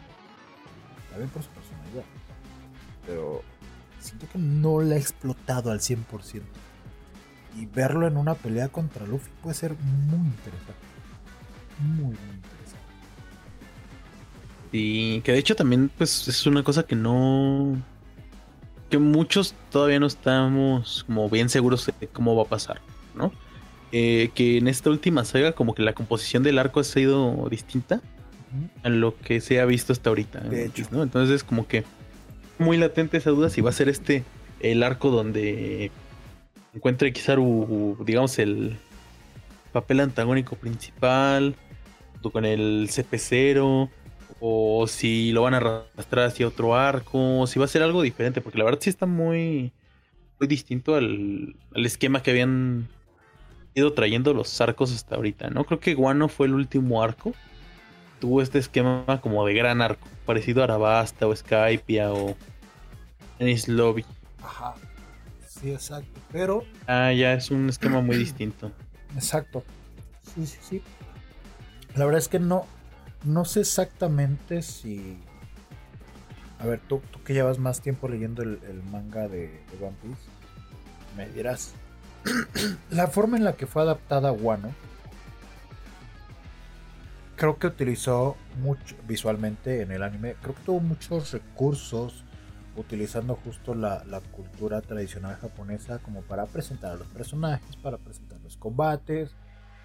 También 1.09 1.29
por 1.29 1.41
su 1.41 1.49
personalidad. 1.49 2.03
Pero 3.07 3.41
siento 3.99 4.27
que 4.31 4.37
no 4.37 4.81
la 4.81 4.95
he 4.95 4.99
explotado 4.99 5.71
al 5.71 5.79
100%. 5.79 6.41
Y 7.57 7.65
verlo 7.65 8.07
en 8.07 8.17
una 8.17 8.35
pelea 8.35 8.69
contra 8.69 9.05
Luffy 9.05 9.31
puede 9.41 9.55
ser 9.55 9.73
muy 9.73 10.27
interesante. 10.27 10.73
Muy, 11.79 12.03
muy 12.03 12.13
interesante. 12.13 12.50
Y 14.71 15.21
que 15.21 15.33
de 15.33 15.39
hecho 15.39 15.55
también, 15.55 15.89
pues, 15.97 16.27
es 16.27 16.45
una 16.45 16.63
cosa 16.63 16.83
que 16.83 16.95
no. 16.95 17.81
que 18.89 18.97
muchos 18.97 19.55
todavía 19.69 19.99
no 19.99 20.07
estamos 20.07 21.03
como 21.05 21.29
bien 21.29 21.49
seguros 21.49 21.89
de 21.99 22.07
cómo 22.07 22.35
va 22.35 22.43
a 22.43 22.47
pasar, 22.47 22.81
¿no? 23.15 23.31
Eh, 23.91 24.31
que 24.33 24.57
en 24.57 24.67
esta 24.67 24.89
última 24.89 25.25
saga, 25.25 25.51
como 25.51 25.75
que 25.75 25.83
la 25.83 25.93
composición 25.93 26.43
del 26.43 26.59
arco 26.59 26.79
ha 26.79 26.83
sido 26.85 27.47
distinta 27.49 28.01
a 28.83 28.89
lo 28.89 29.17
que 29.17 29.41
se 29.41 29.59
ha 29.59 29.65
visto 29.65 29.93
hasta 29.93 30.09
ahorita. 30.09 30.39
De 30.39 30.65
hecho. 30.65 30.85
Entonces, 30.93 31.43
como 31.43 31.67
que 31.67 31.83
muy 32.57 32.77
latente 32.77 33.17
esa 33.17 33.31
duda 33.31 33.49
si 33.49 33.61
va 33.61 33.71
a 33.71 33.73
ser 33.73 33.89
este 33.89 34.23
el 34.59 34.83
arco 34.83 35.09
donde 35.09 35.91
encuentre 36.73 37.11
Kizaru, 37.11 37.97
digamos, 38.05 38.37
el 38.39 38.77
papel 39.71 40.01
antagónico 40.01 40.55
principal, 40.55 41.55
junto 42.13 42.31
con 42.31 42.45
el 42.45 42.87
CP0, 42.89 43.89
o 44.41 44.87
si 44.87 45.31
lo 45.31 45.43
van 45.43 45.53
a 45.53 45.57
arrastrar 45.57 46.25
hacia 46.25 46.47
otro 46.47 46.75
arco, 46.75 47.41
o 47.41 47.47
si 47.47 47.59
va 47.59 47.65
a 47.65 47.67
ser 47.69 47.83
algo 47.83 48.01
diferente, 48.01 48.41
porque 48.41 48.57
la 48.57 48.65
verdad 48.65 48.79
sí 48.81 48.89
está 48.89 49.05
muy, 49.05 49.71
muy 50.39 50.47
distinto 50.47 50.95
al, 50.95 51.55
al 51.75 51.85
esquema 51.85 52.21
que 52.23 52.31
habían 52.31 52.87
ido 53.75 53.93
trayendo 53.93 54.33
los 54.33 54.59
arcos 54.59 54.91
hasta 54.93 55.15
ahorita, 55.15 55.49
¿no? 55.51 55.63
Creo 55.63 55.79
que 55.79 55.93
Guano 55.93 56.27
fue 56.27 56.47
el 56.47 56.53
último 56.55 57.01
arco. 57.03 57.33
Tuvo 58.19 58.41
este 58.41 58.59
esquema 58.59 59.19
como 59.21 59.45
de 59.45 59.53
gran 59.53 59.81
arco, 59.81 60.07
parecido 60.25 60.61
a 60.61 60.65
Arabasta 60.65 61.25
o 61.27 61.35
Skypia 61.35 62.11
o 62.11 62.35
Ennis 63.39 63.67
Lobby. 63.67 64.05
Ajá. 64.43 64.75
Sí, 65.47 65.71
exacto. 65.71 66.19
Pero, 66.31 66.63
Ah, 66.87 67.13
ya 67.13 67.33
es 67.33 67.49
un 67.51 67.69
esquema 67.69 68.01
muy 68.01 68.17
distinto. 68.17 68.71
exacto. 69.15 69.63
Sí, 70.35 70.45
sí, 70.47 70.57
sí. 70.61 70.81
La 71.95 72.05
verdad 72.05 72.19
es 72.19 72.27
que 72.27 72.39
no, 72.39 72.65
no 73.23 73.45
sé 73.45 73.61
exactamente 73.61 74.61
si. 74.61 75.19
A 76.59 76.65
ver, 76.65 76.79
tú, 76.79 77.01
tú 77.11 77.23
que 77.23 77.33
llevas 77.33 77.57
más 77.57 77.81
tiempo 77.81 78.07
leyendo 78.07 78.43
el, 78.43 78.83
manga 78.91 79.27
de, 79.27 79.63
One 79.81 79.95
Piece, 80.01 80.21
me 81.17 81.27
dirás. 81.29 81.73
la 82.91 83.07
forma 83.07 83.37
en 83.37 83.43
la 83.43 83.53
que 83.53 83.65
fue 83.65 83.81
adaptada 83.81 84.31
Wano, 84.31 84.71
creo 87.35 87.57
que 87.57 87.65
utilizó 87.65 88.37
mucho 88.61 88.95
visualmente 89.07 89.81
en 89.81 89.91
el 89.91 90.03
anime, 90.03 90.35
creo 90.41 90.53
que 90.53 90.61
tuvo 90.61 90.79
muchos 90.79 91.31
recursos 91.31 92.23
utilizando 92.75 93.35
justo 93.43 93.73
la 93.73 94.21
cultura 94.31 94.81
tradicional 94.81 95.35
japonesa 95.37 95.97
como 95.97 96.21
para 96.21 96.45
presentar 96.45 96.91
a 96.91 96.95
los 96.95 97.07
personajes, 97.07 97.75
para 97.77 97.97
presentar 97.97 98.39
los 98.41 98.55
combates, 98.55 99.35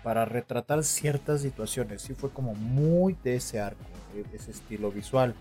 para 0.07 0.25
retratar 0.25 0.85
ciertas 0.85 1.41
situaciones. 1.41 2.01
Sí 2.01 2.15
fue 2.15 2.31
como 2.31 2.55
muy 2.55 3.17
de 3.25 3.35
ese 3.35 3.59
arco, 3.59 3.83
de 4.15 4.37
ese 4.37 4.53
estilo 4.53 4.93
visual. 4.93 5.35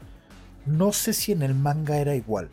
No 0.66 0.92
sé 0.92 1.14
si 1.14 1.34
en 1.34 1.44
el 1.44 1.54
manga 1.54 1.98
era 2.00 2.16
igual. 2.16 2.50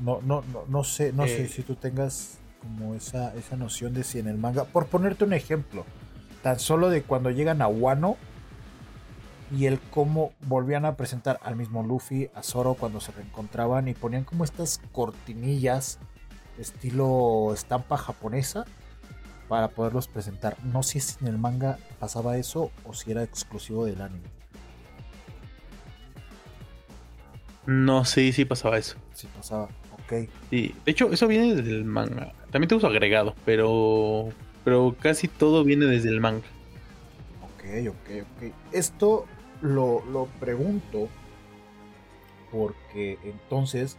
No, 0.00 0.20
no, 0.22 0.44
no, 0.52 0.62
no 0.68 0.84
sé, 0.84 1.12
no 1.12 1.26
sé 1.26 1.42
Eh. 1.46 1.48
si 1.48 1.64
tú 1.64 1.74
tengas 1.74 2.38
como 2.60 2.94
esa, 2.94 3.34
esa 3.34 3.56
noción 3.56 3.94
de 3.94 4.04
si 4.04 4.20
en 4.20 4.28
el 4.28 4.38
manga. 4.38 4.62
Por 4.62 4.86
ponerte 4.86 5.24
un 5.24 5.32
ejemplo, 5.32 5.84
tan 6.44 6.60
solo 6.60 6.88
de 6.88 7.02
cuando 7.02 7.32
llegan 7.32 7.60
a 7.60 7.66
Wano 7.66 8.16
y 9.50 9.66
el 9.66 9.80
cómo 9.80 10.34
volvían 10.42 10.84
a 10.84 10.94
presentar 10.94 11.40
al 11.42 11.56
mismo 11.56 11.82
Luffy, 11.82 12.30
a 12.36 12.44
Zoro 12.44 12.74
cuando 12.74 13.00
se 13.00 13.10
reencontraban 13.10 13.88
y 13.88 13.94
ponían 13.94 14.22
como 14.22 14.44
estas 14.44 14.80
cortinillas 14.92 15.98
estilo 16.60 17.52
estampa 17.54 17.96
japonesa 17.96 18.64
para 19.48 19.68
poderlos 19.68 20.06
presentar. 20.06 20.56
No 20.64 20.82
sé 20.82 21.00
si 21.00 21.16
en 21.20 21.28
el 21.28 21.38
manga 21.38 21.78
pasaba 21.98 22.36
eso 22.36 22.70
o 22.84 22.94
si 22.94 23.10
era 23.10 23.22
exclusivo 23.22 23.84
del 23.84 24.00
anime. 24.00 24.28
No, 27.66 28.04
sí, 28.04 28.32
sí 28.32 28.44
pasaba 28.44 28.78
eso. 28.78 28.96
Sí 29.12 29.28
pasaba, 29.36 29.64
ok. 29.92 30.28
Sí, 30.50 30.74
de 30.84 30.92
hecho, 30.92 31.12
eso 31.12 31.26
viene 31.26 31.54
desde 31.54 31.70
el 31.70 31.84
manga. 31.84 32.32
También 32.50 32.68
tengo 32.68 32.80
su 32.80 32.86
agregado, 32.86 33.34
pero, 33.44 34.28
pero 34.64 34.96
casi 34.98 35.28
todo 35.28 35.64
viene 35.64 35.86
desde 35.86 36.08
el 36.08 36.20
manga. 36.20 36.46
Ok, 37.42 37.88
ok, 37.88 38.22
ok. 38.22 38.52
Esto 38.72 39.26
lo, 39.62 40.04
lo 40.06 40.26
pregunto 40.40 41.08
porque 42.50 43.18
entonces 43.22 43.98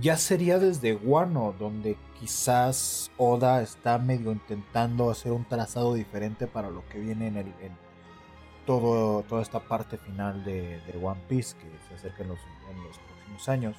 ya 0.00 0.16
sería 0.16 0.58
desde 0.58 0.94
Guano, 0.94 1.54
donde 1.58 1.96
quizás 2.18 3.10
Oda 3.16 3.62
está 3.62 3.98
medio 3.98 4.32
intentando 4.32 5.10
hacer 5.10 5.32
un 5.32 5.44
trazado 5.44 5.94
diferente 5.94 6.46
para 6.46 6.70
lo 6.70 6.86
que 6.88 6.98
viene 6.98 7.28
en, 7.28 7.36
el, 7.36 7.52
todo, 8.66 9.22
toda 9.22 9.42
esta 9.42 9.60
parte 9.60 9.98
final 9.98 10.44
de, 10.44 10.80
One 11.00 11.20
Piece 11.28 11.56
que 11.56 11.66
se 11.88 11.94
acerca 11.94 12.22
en 12.22 12.30
los, 12.30 12.38
próximos 13.06 13.48
años. 13.48 13.76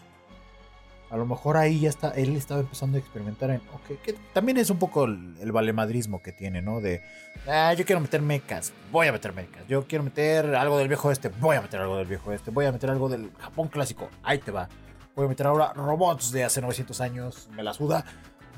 A 1.11 1.17
lo 1.17 1.25
mejor 1.27 1.55
ahí 1.55 1.81
ya 1.81 1.89
está, 1.89 2.09
él 2.11 2.35
estaba 2.35 2.61
empezando 2.61 2.97
a 2.97 2.99
experimentar 2.99 3.51
en, 3.51 3.61
ok, 3.73 4.01
que 4.01 4.13
también 4.33 4.57
es 4.57 4.71
un 4.71 4.79
poco 4.79 5.05
el, 5.05 5.35
el 5.39 5.51
valemadrismo 5.51 6.21
que 6.21 6.31
tiene, 6.31 6.63
¿no? 6.63 6.81
De, 6.81 7.01
ah, 7.47 7.73
yo 7.73 7.85
quiero 7.85 8.01
meter 8.01 8.21
mechas, 8.23 8.73
voy 8.91 9.07
a 9.07 9.11
meter 9.11 9.31
mechas, 9.33 9.67
yo 9.67 9.85
quiero 9.85 10.03
meter 10.03 10.55
algo 10.55 10.79
del 10.79 10.87
viejo 10.87 11.11
este, 11.11 11.29
voy 11.29 11.57
a 11.57 11.61
meter 11.61 11.79
algo 11.79 11.97
del 11.97 12.07
viejo 12.07 12.31
este, 12.31 12.49
voy 12.49 12.65
a 12.65 12.71
meter 12.71 12.89
algo 12.89 13.07
del 13.07 13.31
Japón 13.37 13.67
clásico, 13.67 14.09
ahí 14.23 14.39
te 14.39 14.51
va 14.51 14.67
voy 15.15 15.25
a 15.25 15.29
meter 15.29 15.47
ahora 15.47 15.73
robots 15.73 16.31
de 16.31 16.43
hace 16.43 16.61
900 16.61 17.01
años, 17.01 17.47
me 17.55 17.63
la 17.63 17.73
suda, 17.73 18.05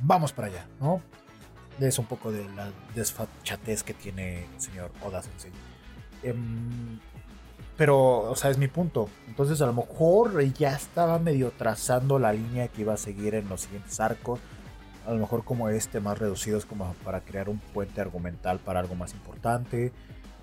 vamos 0.02 0.34
para 0.34 0.48
allá, 0.48 0.68
¿no? 0.80 1.02
Es 1.80 2.00
un 2.00 2.06
poco 2.06 2.32
de 2.32 2.44
la 2.56 2.72
desfachatez 2.96 3.84
que 3.84 3.94
tiene 3.94 4.46
el 4.46 4.62
señor 4.62 4.92
Oda 5.04 5.22
Sensei. 5.22 5.52
Um, 6.24 7.00
pero, 7.78 8.22
o 8.32 8.36
sea, 8.36 8.50
es 8.50 8.58
mi 8.58 8.68
punto. 8.68 9.08
Entonces, 9.28 9.62
a 9.62 9.68
lo 9.68 9.74
mejor 9.74 10.44
ya 10.54 10.74
estaba 10.74 11.20
medio 11.20 11.52
trazando 11.56 12.18
la 12.18 12.34
línea 12.34 12.68
que 12.70 12.82
iba 12.82 12.96
a 12.96 12.98
seguir 12.98 13.36
en 13.36 13.48
los 13.48 13.62
siguientes 13.62 14.00
arcos. 14.00 14.40
A 15.06 15.12
lo 15.12 15.20
mejor 15.20 15.44
como 15.44 15.70
este, 15.70 16.00
más 16.00 16.18
reducidos, 16.18 16.66
como 16.66 16.92
para 17.06 17.22
crear 17.22 17.48
un 17.48 17.60
puente 17.60 18.02
argumental 18.02 18.58
para 18.58 18.80
algo 18.80 18.96
más 18.96 19.14
importante. 19.14 19.94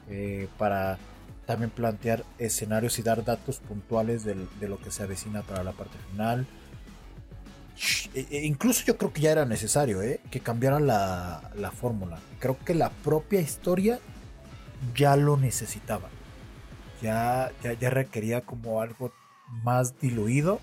Eh, 0.08 0.48
para 0.56 0.98
también 1.46 1.70
plantear 1.70 2.24
escenarios 2.38 2.98
y 2.98 3.02
dar 3.02 3.24
datos 3.24 3.58
puntuales 3.58 4.24
de, 4.24 4.34
lo 4.66 4.78
que 4.78 4.90
se 4.90 5.02
avecina 5.02 5.42
para 5.42 5.62
la 5.62 5.72
parte 5.72 5.96
final. 6.10 6.46
E, 8.14 8.26
e 8.30 8.46
incluso 8.46 8.84
yo 8.86 8.96
creo 8.96 9.12
que 9.12 9.20
ya 9.20 9.32
era 9.32 9.44
necesario 9.44 10.00
¿eh? 10.02 10.20
que 10.30 10.40
cambiara 10.40 10.80
la, 10.80 11.50
la 11.56 11.70
fórmula. 11.70 12.18
Creo 12.38 12.58
que 12.64 12.74
la 12.74 12.90
propia 12.90 13.40
historia 13.40 13.98
ya 14.94 15.16
lo 15.16 15.36
necesitaba. 15.36 16.08
Ya, 17.02 17.52
ya, 17.62 17.72
ya 17.74 17.90
requería 17.90 18.40
como 18.40 18.80
algo 18.80 19.12
más 19.62 19.98
diluido. 20.00 20.60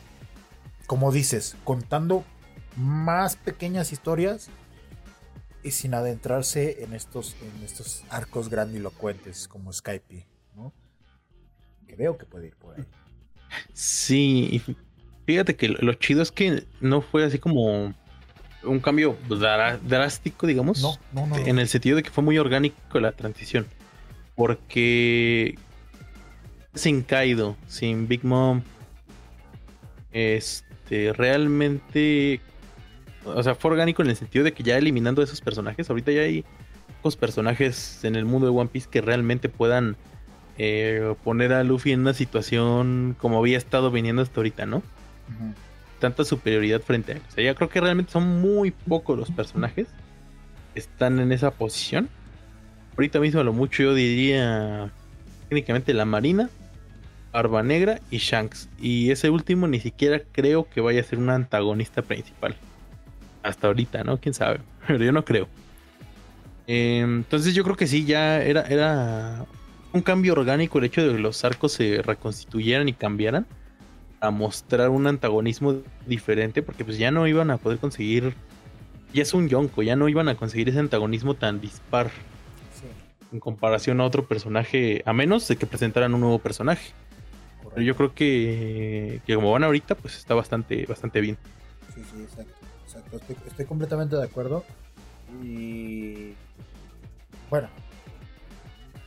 Como 0.88 1.12
dices, 1.12 1.56
contando 1.64 2.24
más 2.76 3.36
pequeñas 3.36 3.92
historias 3.92 4.50
y 5.64 5.72
sin 5.72 5.94
adentrarse 5.94 6.84
en 6.84 6.94
estos, 6.94 7.36
en 7.42 7.64
estos 7.64 8.04
arcos 8.10 8.50
grandilocuentes 8.50 9.48
como 9.48 9.72
Skype 9.72 10.31
que 11.92 11.98
veo 11.98 12.18
que 12.18 12.26
puede 12.26 12.48
ir 12.48 12.56
por 12.56 12.76
ahí. 12.76 12.86
Sí, 13.74 14.62
fíjate 15.26 15.56
que 15.58 15.68
lo 15.68 15.94
chido 15.96 16.22
es 16.22 16.32
que 16.32 16.64
no 16.80 17.02
fue 17.02 17.26
así 17.26 17.38
como 17.38 17.94
un 18.64 18.80
cambio 18.80 19.18
drástico, 19.84 20.48
digamos. 20.48 20.82
No, 20.82 20.98
no, 21.12 21.28
no. 21.28 21.38
En 21.38 21.60
el 21.60 21.68
sentido 21.68 21.98
de 21.98 22.04
que 22.04 22.10
fue 22.10 22.24
muy 22.24 22.38
orgánico 22.38 23.00
la 23.00 23.12
transición. 23.12 23.68
Porque 24.36 25.56
sin 26.74 27.02
Kaido, 27.02 27.58
sin 27.68 28.08
Big 28.08 28.24
Mom, 28.24 28.62
este, 30.14 31.12
realmente, 31.12 32.40
o 33.26 33.44
sea, 33.44 33.56
fue 33.56 33.72
orgánico 33.72 34.02
en 34.02 34.12
el 34.12 34.16
sentido 34.16 34.46
de 34.46 34.54
que 34.54 34.64
ya 34.64 34.78
eliminando 34.78 35.22
esos 35.22 35.42
personajes, 35.42 35.90
ahorita 35.90 36.14
ya 36.14 36.22
hay 36.22 36.46
pocos 36.98 37.18
personajes 37.18 38.02
en 38.06 38.16
el 38.16 38.24
mundo 38.24 38.48
de 38.48 38.58
One 38.58 38.70
Piece 38.72 38.88
que 38.90 39.02
realmente 39.02 39.50
puedan 39.50 39.98
eh, 40.58 41.16
poner 41.24 41.54
a 41.54 41.64
Luffy 41.64 41.92
en 41.92 42.02
una 42.02 42.14
situación 42.14 43.16
como 43.20 43.40
había 43.40 43.58
estado 43.58 43.92
viniendo 43.92 44.22
hasta 44.22 44.40
ahorita, 44.40 44.66
¿no? 44.66 44.84
Tanta 46.00 46.26
superioridad 46.26 46.82
frente 46.82 47.14
a 47.14 47.16
él. 47.16 47.22
O 47.28 47.32
sea, 47.32 47.44
ya 47.44 47.56
creo 47.56 47.70
que 47.70 47.80
realmente 47.80 48.12
son 48.12 48.42
muy 48.42 48.72
pocos 48.72 49.18
los 49.18 49.32
personajes 49.32 49.88
que 50.74 50.80
están 50.80 51.20
en 51.20 51.32
esa 51.32 51.52
posición. 51.52 52.10
Ahorita 52.98 53.20
mismo 53.20 53.40
a 53.40 53.44
lo 53.44 53.54
mucho 53.54 53.84
yo 53.84 53.94
diría 53.94 54.92
técnicamente 55.50 55.94
la 55.94 56.06
Marina, 56.06 56.50
Barba 57.32 57.64
Negra 57.64 58.00
y 58.10 58.18
Shanks. 58.18 58.70
Y 58.80 59.12
ese 59.12 59.30
último 59.30 59.68
ni 59.68 59.80
siquiera 59.80 60.22
creo 60.32 60.68
que 60.70 60.82
vaya 60.82 61.02
a 61.02 61.04
ser 61.04 61.20
un 61.20 61.30
antagonista 61.30 62.02
principal. 62.02 62.56
Hasta 63.44 63.68
ahorita, 63.68 64.04
¿no? 64.04 64.20
Quién 64.20 64.34
sabe. 64.34 64.60
Pero 64.88 65.04
yo 65.04 65.12
no 65.12 65.24
creo. 65.24 65.48
Eh, 66.68 67.00
entonces 67.00 67.56
yo 67.56 67.64
creo 67.64 67.76
que 67.76 67.88
sí, 67.88 68.06
ya 68.06 68.42
era, 68.42 68.62
era 68.62 69.46
un 69.94 70.02
cambio 70.02 70.34
orgánico 70.34 70.80
el 70.80 70.86
hecho 70.86 71.06
de 71.06 71.14
que 71.14 71.20
los 71.20 71.44
arcos 71.44 71.74
se 71.74 72.02
reconstituyeran 72.02 72.88
y 72.90 72.94
cambiaran 72.94 73.46
a 74.20 74.32
mostrar 74.32 74.90
un 74.90 75.08
antagonismo 75.08 75.78
diferente 76.06 76.62
porque 76.62 76.86
pues 76.86 76.98
ya 76.98 77.12
no 77.12 77.28
iban 77.28 77.52
a 77.52 77.58
poder 77.58 77.80
conseguir 77.80 78.34
ya 79.14 79.24
es 79.24 79.34
un 79.34 79.50
yonko, 79.50 79.84
ya 79.84 79.96
no 79.96 80.08
iban 80.08 80.30
a 80.30 80.36
conseguir 80.36 80.70
ese 80.70 80.80
antagonismo 80.80 81.34
tan 81.36 81.60
dispar 81.60 82.12
en 83.32 83.40
comparación 83.40 84.02
a 84.02 84.06
otro 84.06 84.26
personaje, 84.28 85.04
a 85.06 85.14
menos 85.14 85.48
de 85.48 85.56
que 85.56 85.66
presentaran 85.66 86.14
un 86.14 86.22
nuevo 86.22 86.40
personaje. 86.40 86.92
Pero 87.70 87.82
yo 87.82 87.96
creo 87.96 88.14
que, 88.14 89.22
que 89.26 89.36
como 89.36 89.52
van 89.52 89.64
ahorita, 89.64 89.96
pues 89.96 90.18
está 90.18 90.34
bastante, 90.34 90.86
bastante 90.86 91.22
bien. 91.22 91.38
Sí, 91.94 92.02
sí, 92.14 92.22
exacto. 92.24 92.54
Estoy, 93.16 93.38
estoy 93.48 93.66
completamente 93.66 94.18
de 94.18 94.24
acuerdo. 94.24 94.66
Y 95.42 96.34
bueno, 97.50 97.70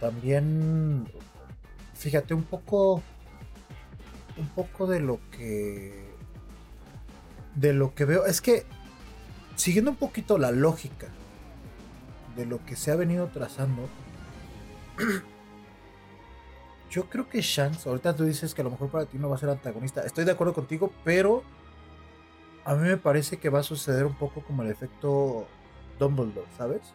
también 0.05 1.07
fíjate 1.95 2.35
un 2.35 2.43
poco 2.43 3.01
un 4.37 4.49
poco 4.49 4.87
de 4.87 5.01
lo 5.01 5.19
que 5.31 6.05
de 7.55 7.73
lo 7.73 7.95
que 7.95 8.05
veo 8.05 8.27
es 8.27 8.43
que 8.43 8.67
siguiendo 9.57 9.93
un 9.93 9.97
poquito 9.97 10.37
la 10.37 10.51
lógica 10.51 11.09
de 12.37 12.45
lo 12.45 12.63
que 12.67 12.77
se 12.77 12.91
ha 12.91 12.97
venido 12.97 13.29
trazando 13.29 13.89
yo 16.91 17.09
creo 17.09 17.27
que 17.31 17.41
Shanks 17.41 17.87
ahorita 17.87 18.15
tú 18.15 18.25
dices 18.25 18.53
que 18.53 18.61
a 18.61 18.65
lo 18.65 18.73
mejor 18.73 18.91
para 18.91 19.07
ti 19.07 19.17
no 19.17 19.31
va 19.31 19.37
a 19.37 19.39
ser 19.39 19.49
antagonista 19.49 20.03
estoy 20.03 20.27
de 20.27 20.33
acuerdo 20.33 20.53
contigo 20.53 20.93
pero 21.03 21.43
a 22.67 22.75
mí 22.75 22.87
me 22.87 22.99
parece 22.99 23.39
que 23.39 23.49
va 23.49 23.61
a 23.61 23.63
suceder 23.63 24.05
un 24.05 24.17
poco 24.17 24.43
como 24.43 24.65
el 24.65 24.71
efecto 24.71 25.47
Dumbledore 25.99 26.47
sabes 26.59 26.93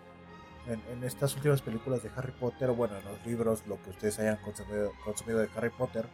en, 0.69 1.03
estas 1.03 1.35
últimas 1.35 1.61
películas 1.61 2.03
de 2.03 2.11
Harry 2.15 2.31
Potter, 2.31 2.71
bueno, 2.71 2.97
en 2.97 3.05
los 3.05 3.25
libros, 3.25 3.63
lo 3.67 3.81
que 3.81 3.89
ustedes 3.89 4.19
hayan 4.19 4.37
consumido, 4.37 5.39
de 5.39 5.49
Harry 5.55 5.69
Potter. 5.69 6.05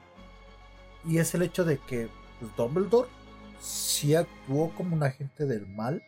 Y 1.04 1.18
es 1.20 1.34
el 1.36 1.42
hecho 1.42 1.66
de 1.66 1.78
que 1.78 2.10
pues, 2.40 2.56
Dumbledore 2.56 3.10
sí 3.60 4.16
actuó 4.16 4.74
como 4.76 4.96
un 4.96 5.04
agente 5.04 5.46
del 5.46 5.68
mal, 5.68 6.04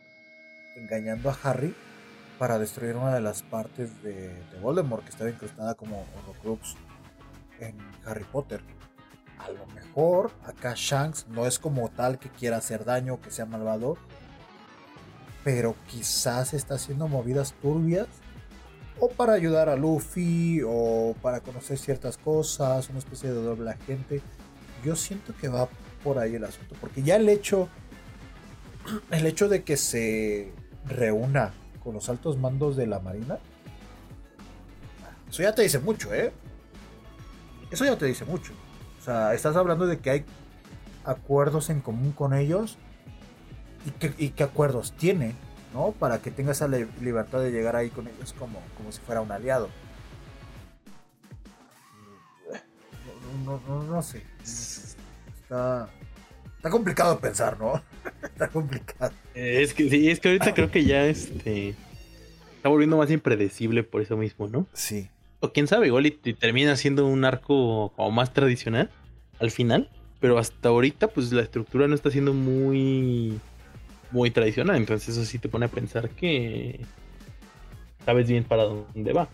engañando 0.76 1.30
a 1.30 1.38
Harry 1.42 1.74
para 2.38 2.58
destruir 2.58 2.96
una 2.96 3.14
de 3.14 3.20
las 3.20 3.42
partes 3.42 4.02
de, 4.02 4.28
de 4.28 4.60
Voldemort 4.60 5.02
que 5.02 5.10
estaba 5.10 5.30
incrustada 5.30 5.74
como 5.74 6.06
Horrocrux 6.16 6.76
en 7.60 7.76
Harry 8.06 8.24
Potter. 8.24 8.62
A 9.38 9.50
lo 9.50 9.66
mejor 9.66 10.32
acá 10.44 10.74
Shanks 10.76 11.26
no 11.28 11.46
es 11.46 11.58
como 11.58 11.90
tal 11.90 12.18
que 12.18 12.28
quiera 12.28 12.56
hacer 12.56 12.84
daño 12.84 13.20
que 13.20 13.30
sea 13.30 13.46
malvado, 13.46 13.96
pero 15.44 15.74
quizás 15.86 16.54
está 16.54 16.74
haciendo 16.74 17.08
movidas 17.08 17.54
turbias 17.60 18.08
o 19.00 19.08
para 19.08 19.34
ayudar 19.34 19.68
a 19.68 19.76
Luffy 19.76 20.60
o 20.66 21.14
para 21.22 21.40
conocer 21.40 21.78
ciertas 21.78 22.16
cosas, 22.16 22.88
una 22.90 22.98
especie 22.98 23.30
de 23.30 23.40
doble 23.40 23.70
agente. 23.70 24.20
Yo 24.84 24.96
siento 24.96 25.34
que 25.40 25.48
va 25.48 25.68
por 26.02 26.18
ahí 26.18 26.34
el 26.34 26.44
asunto, 26.44 26.74
porque 26.80 27.02
ya 27.02 27.16
el 27.16 27.28
hecho 27.28 27.68
el 29.10 29.26
hecho 29.26 29.48
de 29.48 29.64
que 29.64 29.76
se 29.76 30.52
reúna 30.86 31.52
con 31.82 31.94
los 31.94 32.08
altos 32.08 32.38
mandos 32.38 32.76
de 32.76 32.86
la 32.86 33.00
Marina 33.00 33.38
eso 35.30 35.42
ya 35.42 35.54
te 35.54 35.62
dice 35.62 35.78
mucho, 35.78 36.12
¿eh? 36.14 36.32
Eso 37.70 37.84
ya 37.84 37.96
te 37.98 38.06
dice 38.06 38.24
mucho. 38.24 38.52
O 38.98 39.04
sea, 39.04 39.34
estás 39.34 39.56
hablando 39.56 39.86
de 39.86 39.98
que 39.98 40.10
hay 40.10 40.24
acuerdos 41.04 41.70
en 41.70 41.80
común 41.80 42.12
con 42.12 42.34
ellos 42.34 42.78
y, 43.84 44.24
y 44.24 44.30
qué 44.30 44.42
acuerdos 44.42 44.92
tiene 44.92 45.34
¿no? 45.74 45.92
Para 45.92 46.20
que 46.20 46.30
tenga 46.30 46.52
esa 46.52 46.66
libertad 46.68 47.40
de 47.40 47.50
llegar 47.50 47.76
ahí 47.76 47.90
con 47.90 48.08
ellos 48.08 48.34
como, 48.38 48.60
como 48.76 48.90
si 48.92 49.00
fuera 49.00 49.20
un 49.20 49.30
aliado. 49.32 49.68
No, 53.88 54.02
sé. 54.02 54.22
Está, 54.42 55.88
está 56.56 56.70
complicado 56.70 57.18
pensar, 57.18 57.58
¿no? 57.58 57.80
está 58.22 58.48
complicado. 58.48 59.12
Es 59.34 59.74
que 59.74 59.88
sí, 59.88 60.08
es 60.10 60.20
que 60.20 60.28
ahorita 60.28 60.54
creo 60.54 60.70
que 60.70 60.84
ya 60.84 61.06
este 61.06 61.74
está 62.56 62.68
volviendo 62.68 62.96
más 62.96 63.10
impredecible 63.10 63.82
por 63.84 64.02
eso 64.02 64.16
mismo, 64.16 64.48
¿no? 64.48 64.66
Sí. 64.72 65.08
O 65.40 65.52
quién 65.52 65.68
sabe, 65.68 65.86
igual 65.86 66.06
y 66.06 66.10
te- 66.10 66.34
termina 66.34 66.74
siendo 66.76 67.06
un 67.06 67.24
arco 67.24 67.92
como 67.94 68.10
más 68.10 68.32
tradicional 68.32 68.90
al 69.38 69.50
final. 69.50 69.88
Pero 70.20 70.36
hasta 70.38 70.70
ahorita, 70.70 71.06
pues 71.08 71.30
la 71.30 71.42
estructura 71.42 71.86
no 71.86 71.94
está 71.94 72.10
siendo 72.10 72.34
muy. 72.34 73.38
Muy 74.10 74.30
tradicional. 74.30 74.76
Entonces, 74.76 75.08
eso 75.16 75.24
sí 75.24 75.38
te 75.38 75.48
pone 75.48 75.66
a 75.66 75.68
pensar 75.68 76.08
que. 76.10 76.80
sabes 78.04 78.28
bien 78.28 78.44
para 78.44 78.64
dónde 78.64 79.12
va. 79.12 79.28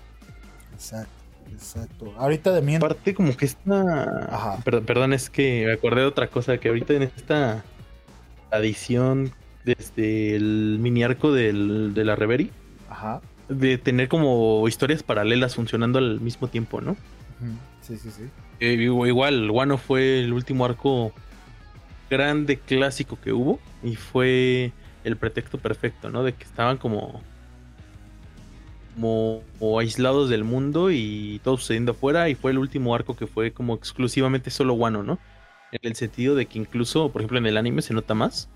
Exacto, 0.73 1.11
exacto. 1.53 2.13
Ahorita 2.19 2.53
de 2.53 2.63
mientras. 2.63 2.91
Aparte, 2.93 3.15
como 3.15 3.37
que 3.37 3.45
esta. 3.47 4.27
Ajá. 4.35 4.59
Perdón, 4.65 4.85
perdón, 4.85 5.13
es 5.13 5.31
que 5.31 5.65
me 5.67 5.73
acordé 5.73 6.01
de 6.03 6.07
otra 6.07 6.29
cosa. 6.29 6.59
Que 6.59 6.69
ahorita 6.69 6.95
en 6.95 7.03
esta 7.03 7.63
adición, 8.51 9.33
desde 9.65 10.37
el 10.37 10.79
mini 10.81 11.03
arco 11.03 11.33
del, 11.33 11.95
de 11.95 12.05
la 12.05 12.17
Reverie, 12.17 12.51
Ajá. 12.89 13.21
de 13.49 13.79
tener 13.79 14.09
como 14.09 14.67
historias 14.69 15.03
paralelas 15.03 15.55
funcionando 15.55 15.99
al 15.99 16.21
mismo 16.21 16.49
tiempo, 16.49 16.81
¿no? 16.81 16.97
Sí, 17.83 17.97
sí, 17.99 18.11
sí. 18.11 18.23
Eh, 18.61 18.77
igu- 18.79 19.07
igual, 19.09 19.51
Wano 19.51 19.77
fue 19.77 20.21
el 20.21 20.33
último 20.33 20.65
arco 20.65 21.13
grande 22.15 22.59
clásico 22.59 23.19
que 23.21 23.33
hubo 23.33 23.59
y 23.83 23.97
fue 23.97 24.73
el 25.03 25.17
pretexto 25.17 25.59
perfecto, 25.59 26.11
¿no? 26.11 26.23
De 26.23 26.33
que 26.33 26.45
estaban 26.45 26.77
como, 26.77 27.21
como, 28.95 29.43
como 29.59 29.79
aislados 29.81 30.31
del 30.31 30.45
mundo 30.45 30.91
y 30.91 31.41
todo 31.43 31.57
sucediendo 31.57 31.93
afuera 31.93 32.29
y 32.29 32.35
fue 32.35 32.53
el 32.53 32.59
último 32.59 32.95
arco 32.95 33.17
que 33.17 33.27
fue 33.27 33.53
como 33.53 33.75
exclusivamente 33.75 34.51
solo 34.51 34.75
Wano, 34.75 35.03
¿no? 35.03 35.19
En 35.73 35.81
el 35.83 35.97
sentido 35.97 36.37
de 36.37 36.47
que 36.47 36.59
incluso, 36.59 37.11
por 37.11 37.21
ejemplo, 37.21 37.39
en 37.39 37.47
el 37.47 37.57
anime 37.57 37.83
se 37.83 37.95
nota 37.95 38.15
más. 38.15 38.49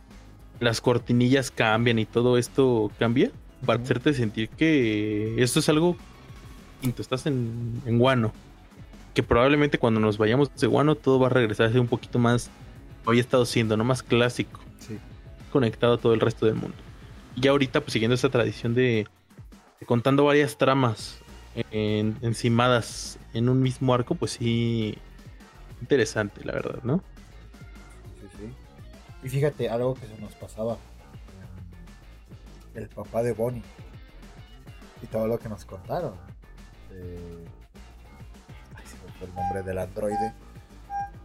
Las 0.60 0.80
cortinillas 0.80 1.50
cambian 1.50 1.98
y 1.98 2.04
todo 2.04 2.38
esto 2.38 2.92
cambia 2.98 3.32
para 3.66 3.82
hacerte 3.82 4.14
sentir 4.14 4.48
que 4.50 5.42
esto 5.42 5.58
es 5.58 5.68
algo 5.68 5.96
distinto, 6.80 7.02
estás 7.02 7.26
en, 7.26 7.82
en 7.86 8.00
Wano 8.00 8.32
que 9.18 9.22
probablemente 9.24 9.78
cuando 9.78 9.98
nos 9.98 10.16
vayamos 10.16 10.54
de 10.54 10.66
Wano 10.68 10.94
todo 10.94 11.18
va 11.18 11.26
a 11.26 11.30
regresar 11.30 11.66
a 11.66 11.72
ser 11.72 11.80
un 11.80 11.88
poquito 11.88 12.20
más 12.20 12.50
había 13.08 13.20
estado 13.22 13.44
siendo, 13.46 13.76
no 13.76 13.84
más 13.84 14.02
clásico, 14.02 14.60
Sí. 14.78 14.98
conectado 15.52 15.94
a 15.94 15.98
todo 15.98 16.14
el 16.14 16.20
resto 16.20 16.46
del 16.46 16.54
mundo. 16.56 16.76
Y 17.36 17.40
ya 17.42 17.50
ahorita 17.52 17.80
pues 17.80 17.92
siguiendo 17.92 18.14
esa 18.14 18.28
tradición 18.28 18.74
de, 18.74 19.06
de 19.80 19.86
contando 19.86 20.24
varias 20.24 20.56
tramas 20.58 21.18
en- 21.70 22.16
encimadas 22.22 23.18
en 23.34 23.48
un 23.48 23.60
mismo 23.62 23.94
arco, 23.94 24.14
pues 24.14 24.32
sí 24.32 24.96
interesante, 25.80 26.44
la 26.44 26.52
verdad, 26.52 26.80
¿no? 26.82 27.02
Sí, 28.20 28.26
sí. 28.38 28.52
Y 29.26 29.28
fíjate, 29.28 29.68
algo 29.68 29.94
que 29.94 30.06
se 30.06 30.18
nos 30.18 30.34
pasaba. 30.34 30.76
El 32.74 32.88
papá 32.88 33.22
de 33.22 33.32
Bonnie. 33.32 33.62
Y 35.02 35.06
todo 35.06 35.26
lo 35.26 35.38
que 35.38 35.48
nos 35.48 35.64
contaron. 35.64 36.14
De- 36.90 37.44
Ay, 38.74 38.84
se 38.86 38.96
me 39.06 39.12
fue 39.18 39.26
el 39.28 39.34
nombre 39.34 39.62
del 39.62 39.78
androide. 39.78 40.32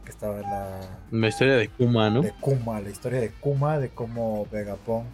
Que 0.06 0.12
estaba 0.12 0.36
en 0.36 0.42
la. 0.44 0.80
La 1.12 1.28
historia 1.28 1.56
de 1.56 1.70
Kuma, 1.70 2.10
¿no? 2.10 2.22
De 2.22 2.34
Kuma, 2.34 2.80
la 2.82 2.90
historia 2.90 3.20
de 3.22 3.32
Kuma, 3.32 3.80
de 3.80 3.90
cómo 3.90 4.46
Vegapunk 4.52 5.06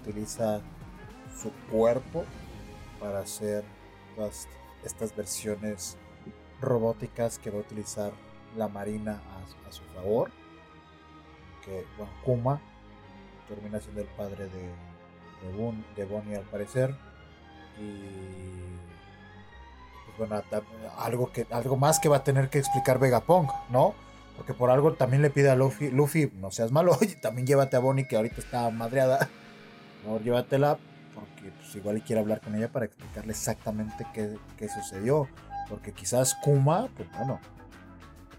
utiliza 0.00 0.60
su 1.40 1.50
cuerpo 1.70 2.24
para 3.00 3.20
hacer 3.20 3.62
todas 4.16 4.48
estas 4.84 5.14
versiones 5.14 5.96
robóticas 6.60 7.38
que 7.38 7.50
va 7.50 7.58
a 7.58 7.60
utilizar 7.60 8.12
la 8.56 8.68
Marina 8.68 9.20
a, 9.64 9.68
a 9.68 9.72
su 9.72 9.82
favor. 9.94 10.30
Que, 11.64 11.84
bueno, 11.96 12.12
Kuma 12.24 12.60
termina 13.48 13.80
siendo 13.80 14.00
el 14.00 14.08
padre 14.08 14.44
de, 14.48 14.62
de, 15.42 15.56
Bun- 15.58 15.84
de 15.94 16.04
Bonnie 16.06 16.36
al 16.36 16.44
parecer. 16.44 16.94
Y 17.78 18.08
pues 20.16 20.30
bueno, 20.30 20.42
algo, 20.96 21.30
que, 21.32 21.46
algo 21.50 21.76
más 21.76 22.00
que 22.00 22.08
va 22.08 22.16
a 22.16 22.24
tener 22.24 22.48
que 22.50 22.58
explicar 22.58 22.98
Vegapunk, 22.98 23.50
¿no? 23.70 23.94
Porque 24.38 24.54
por 24.54 24.70
algo 24.70 24.94
también 24.94 25.20
le 25.20 25.30
pide 25.30 25.50
a 25.50 25.56
Luffy, 25.56 25.90
Luffy, 25.90 26.32
no 26.36 26.52
seas 26.52 26.70
malo, 26.70 26.96
oye, 27.00 27.16
también 27.16 27.46
llévate 27.46 27.76
a 27.76 27.80
Bonnie 27.80 28.06
que 28.06 28.16
ahorita 28.16 28.40
está 28.40 28.70
madreada. 28.70 29.28
Por 30.06 30.22
llévatela 30.22 30.78
porque 31.14 31.50
pues, 31.50 31.74
igual 31.74 32.02
quiere 32.02 32.20
hablar 32.20 32.40
con 32.40 32.54
ella 32.54 32.70
para 32.70 32.86
explicarle 32.86 33.32
exactamente 33.32 34.06
qué, 34.14 34.38
qué 34.56 34.68
sucedió. 34.68 35.28
Porque 35.68 35.92
quizás 35.92 36.34
Kuma, 36.42 36.88
pues 36.96 37.10
bueno, 37.12 37.40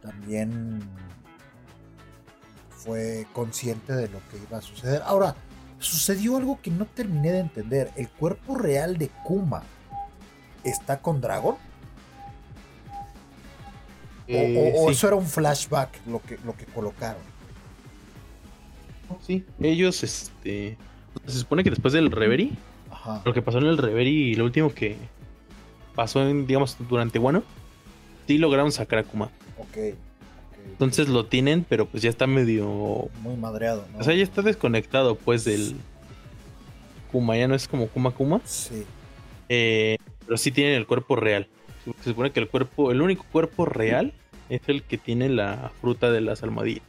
también 0.02 0.82
fue 2.70 3.28
consciente 3.34 3.94
de 3.94 4.08
lo 4.08 4.20
que 4.30 4.38
iba 4.38 4.58
a 4.58 4.62
suceder. 4.62 5.02
Ahora, 5.06 5.36
sucedió 5.80 6.38
algo 6.38 6.62
que 6.62 6.72
no 6.72 6.86
terminé 6.86 7.34
de 7.34 7.40
entender. 7.40 7.92
¿El 7.98 8.10
cuerpo 8.10 8.56
real 8.56 8.98
de 8.98 9.10
Kuma 9.26 9.64
está 10.64 11.02
con 11.02 11.20
Dragon? 11.20 11.58
¿O, 14.30 14.32
Eh, 14.32 14.74
o- 14.76 14.84
o 14.84 14.88
sí. 14.90 14.94
eso 14.94 15.08
era 15.08 15.16
un 15.16 15.26
flashback 15.26 15.90
lo 16.08 16.22
que, 16.22 16.38
lo 16.46 16.56
que 16.56 16.66
colocaron? 16.66 17.22
Sí, 19.26 19.44
ellos, 19.62 20.04
este... 20.04 20.78
Se 21.26 21.40
supone 21.40 21.64
que 21.64 21.72
después 21.72 21.94
del 21.94 22.12
Reverie, 22.12 22.52
Ajá. 22.92 23.22
lo 23.26 23.34
que 23.34 23.42
pasó 23.42 23.58
en 23.58 23.66
el 23.66 23.78
Reverie 23.78 24.12
y 24.30 24.36
lo 24.36 24.46
último 24.46 24.72
que 24.74 24.96
pasó, 25.96 26.22
en, 26.28 26.46
digamos, 26.46 26.78
durante 26.88 27.18
Wano, 27.18 27.44
sí 28.28 28.38
lograron 28.38 28.72
sacar 28.72 29.00
a 29.00 29.04
Kuma. 29.04 29.26
Ok. 29.58 29.66
ok. 29.68 29.88
Entonces 30.72 31.10
lo 31.10 31.26
tienen, 31.26 31.66
pero 31.68 31.88
pues 31.88 32.04
ya 32.04 32.10
está 32.12 32.28
medio. 32.28 33.10
Muy 33.22 33.36
madreado, 33.36 33.86
¿no? 33.92 34.00
O 34.00 34.04
sea, 34.04 34.14
ya 34.14 34.24
está 34.24 34.42
desconectado, 34.44 35.16
pues, 35.16 35.44
del. 35.44 35.76
Kuma, 37.12 37.36
ya 37.36 37.48
no 37.48 37.56
es 37.56 37.68
como 37.68 37.88
Kuma 37.88 38.12
Kuma. 38.12 38.40
Sí. 38.46 38.86
Eh, 39.50 39.98
pero 40.26 40.38
sí 40.38 40.52
tienen 40.52 40.76
el 40.76 40.86
cuerpo 40.86 41.16
real. 41.16 41.48
Se 42.04 42.10
supone 42.12 42.32
que 42.32 42.40
el 42.40 42.48
cuerpo, 42.48 42.92
el 42.92 43.02
único 43.02 43.26
cuerpo 43.32 43.66
real 43.66 44.14
es 44.50 44.62
el 44.68 44.84
que 44.84 44.98
tiene 44.98 45.30
la 45.30 45.72
fruta 45.82 46.12
de 46.12 46.22
las 46.22 46.44
almohadillas. 46.44 46.84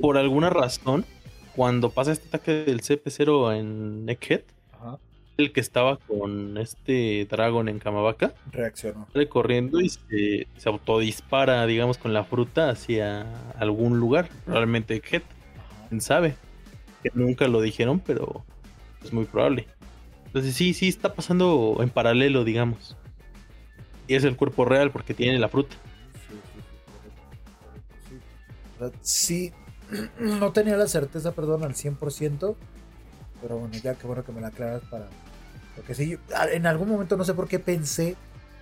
Por 0.00 0.16
alguna 0.16 0.50
razón, 0.50 1.04
cuando 1.56 1.90
pasa 1.90 2.12
este 2.12 2.28
ataque 2.28 2.52
del 2.64 2.80
CP0 2.82 3.56
en 3.58 4.08
Egghead, 4.08 4.42
Ajá. 4.72 4.98
el 5.38 5.52
que 5.52 5.60
estaba 5.60 5.96
con 5.96 6.56
este 6.58 7.26
Dragon 7.28 7.68
en 7.68 7.78
Kamabaka, 7.80 8.32
Reaccionó. 8.52 9.08
sale 9.12 9.28
corriendo 9.28 9.80
y 9.80 9.88
se, 9.88 10.46
se 10.56 10.68
autodispara, 10.68 11.66
digamos, 11.66 11.98
con 11.98 12.12
la 12.12 12.22
fruta 12.24 12.70
hacia 12.70 13.26
algún 13.58 13.98
lugar, 13.98 14.28
probablemente 14.44 14.94
Egghead. 14.96 15.22
Quién 15.88 16.00
sabe. 16.00 16.36
Que 17.02 17.10
nunca 17.14 17.48
lo 17.48 17.60
dijeron, 17.60 18.00
pero 18.00 18.44
es 19.04 19.12
muy 19.12 19.24
probable. 19.24 19.66
Entonces 20.28 20.54
sí, 20.54 20.72
sí 20.74 20.88
está 20.88 21.14
pasando 21.14 21.78
en 21.80 21.90
paralelo, 21.90 22.44
digamos. 22.44 22.96
Y 24.06 24.14
es 24.14 24.24
el 24.24 24.36
cuerpo 24.36 24.64
real 24.64 24.90
porque 24.90 25.12
tiene 25.14 25.38
la 25.38 25.48
fruta. 25.48 25.76
Sí, 29.02 29.52
no 30.20 30.52
tenía 30.52 30.76
la 30.76 30.86
certeza, 30.86 31.32
perdón, 31.32 31.64
al 31.64 31.74
100%, 31.74 32.56
pero 33.42 33.58
bueno, 33.58 33.74
ya 33.82 33.94
qué 33.94 34.06
bueno 34.06 34.24
que 34.24 34.32
me 34.32 34.40
la 34.40 34.48
aclaras 34.48 34.82
para... 34.90 35.06
Porque 35.74 35.94
sí, 35.94 36.16
en 36.52 36.66
algún 36.66 36.88
momento 36.88 37.16
no 37.16 37.24
sé 37.24 37.34
por 37.34 37.48
qué 37.48 37.58
pensé 37.58 38.16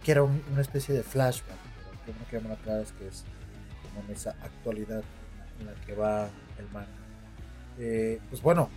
que 0.04 0.12
era 0.12 0.22
un- 0.22 0.42
una 0.52 0.60
especie 0.60 0.94
de 0.94 1.02
flashback, 1.02 1.56
pero 1.84 2.04
qué 2.04 2.12
bueno 2.12 2.26
que 2.30 2.40
me 2.40 2.48
la 2.48 2.54
aclaras 2.54 2.92
que 2.92 3.08
es 3.08 3.24
como 3.82 4.06
en 4.06 4.14
esa 4.14 4.30
actualidad 4.42 5.02
en 5.60 5.66
la 5.66 5.74
que 5.86 5.94
va 5.94 6.28
el 6.58 6.66
manga. 6.72 6.88
Eh, 7.78 8.20
pues 8.30 8.40
bueno, 8.42 8.68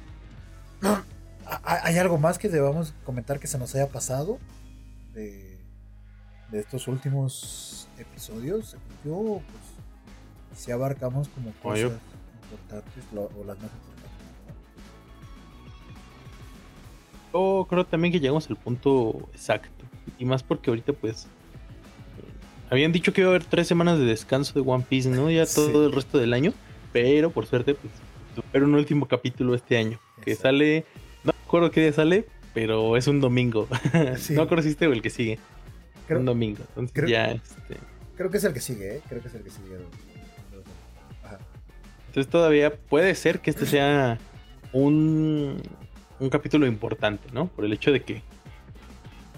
¿ha- 0.84 1.03
¿hay 1.64 1.98
algo 1.98 2.18
más 2.18 2.38
que 2.38 2.49
debamos 2.49 2.94
comentar 3.06 3.40
que 3.40 3.48
se 3.48 3.57
nos 3.57 3.74
haya 3.76 3.88
pasado 3.88 4.38
de, 5.14 5.57
de 6.52 6.60
estos 6.60 6.88
últimos 6.88 7.88
episodios? 7.98 8.76
Yo, 9.06 9.41
pues, 10.49 10.60
si 10.61 10.72
abarcamos 10.72 11.28
como 11.30 11.52
cosas 11.61 11.91
importantes 12.44 13.03
lo- 13.14 13.24
o 13.40 13.44
las 13.45 13.57
más 13.57 13.72
importantes. 13.72 13.90
Yo 17.34 17.68
creo 17.70 17.86
también 17.86 18.11
que 18.11 18.20
llegamos 18.20 18.49
al 18.49 18.56
punto 18.56 19.30
exacto. 19.34 19.86
Y 20.18 20.26
más 20.26 20.41
porque 20.44 20.70
ahorita 20.72 20.94
pues... 20.94 21.28
Habían 22.72 22.91
dicho 22.91 23.14
que 23.14 23.22
iba 23.22 23.30
a 23.30 23.34
haber 23.34 23.45
tres 23.45 23.68
semanas 23.68 23.98
de 23.98 24.06
descanso 24.06 24.53
de 24.61 24.68
One 24.70 24.86
Piece, 24.88 25.10
¿no? 25.10 25.30
Ya 25.32 25.45
todo 25.48 25.68
Sí. 25.72 25.86
el 25.86 25.91
resto 25.91 26.18
del 26.20 26.34
año. 26.34 26.53
Pero 26.94 27.32
por 27.32 27.45
suerte, 27.48 27.74
pues... 27.76 27.91
Era 28.53 28.64
un 28.66 28.76
último 28.76 29.07
capítulo 29.07 29.56
este 29.56 29.78
año. 29.78 29.99
Que 30.24 30.32
Exacto. 30.32 30.48
sale... 30.49 30.86
Acuerdo 31.49 31.71
qué 31.71 31.81
día 31.81 31.93
sale, 31.93 32.27
pero 32.53 32.95
es 32.95 33.07
un 33.07 33.19
domingo. 33.21 33.67
Sí. 34.19 34.35
no 34.35 34.47
creo 34.47 34.61
si 34.61 34.69
este 34.69 34.85
o 34.85 34.93
el 34.93 35.01
que 35.01 35.09
sigue. 35.09 35.39
Creo, 36.05 36.19
un 36.19 36.26
domingo. 36.26 36.59
Entonces 36.69 36.91
creo- 36.93 37.09
ya, 37.09 37.31
este... 37.31 37.77
creo 38.15 38.30
que 38.30 38.38
es 38.38 38.43
el 38.43 38.53
que 38.53 38.59
sigue, 38.59 38.97
¿eh? 38.97 39.01
Creo 39.09 39.19
que 39.19 39.30
es 39.30 39.34
el 39.34 39.41
que 39.41 39.49
sigue. 39.49 39.77
Ajá. 41.23 41.39
Entonces 42.05 42.30
todavía 42.30 42.76
puede 42.76 43.15
ser 43.15 43.39
que 43.39 43.49
este 43.49 43.65
sea 43.65 44.19
un, 44.73 45.59
un 46.19 46.30
capítulo 46.30 46.67
importante, 46.67 47.27
¿no? 47.34 47.47
Por 47.47 47.65
el 47.65 47.73
hecho 47.73 47.91
de 47.91 48.03
que 48.03 48.21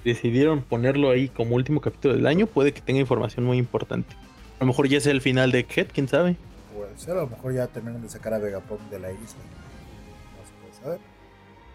decidieron 0.03 0.61
ponerlo 0.63 1.11
ahí 1.11 1.29
como 1.29 1.55
último 1.55 1.79
capítulo 1.79 2.13
del 2.13 2.27
año, 2.27 2.45
puede 2.45 2.73
que 2.73 2.81
tenga 2.81 2.99
información 2.99 3.45
muy 3.45 3.57
importante. 3.57 4.17
A 4.59 4.65
lo 4.65 4.67
mejor 4.67 4.89
ya 4.89 4.99
sea 4.99 5.13
el 5.13 5.21
final 5.21 5.53
de 5.53 5.65
Head, 5.73 5.87
quién 5.93 6.09
sabe. 6.09 6.35
Puede 6.75 6.97
ser, 6.97 7.11
a 7.11 7.21
lo 7.21 7.27
mejor 7.27 7.53
ya 7.53 7.67
terminan 7.67 8.01
de 8.01 8.09
sacar 8.09 8.33
a 8.33 8.37
Vegapunk 8.37 8.81
de 8.89 8.99
la 8.99 9.11
isla. 9.13 9.21
No 9.23 10.45
se 10.45 10.53
puede 10.61 10.83
saber. 10.83 11.10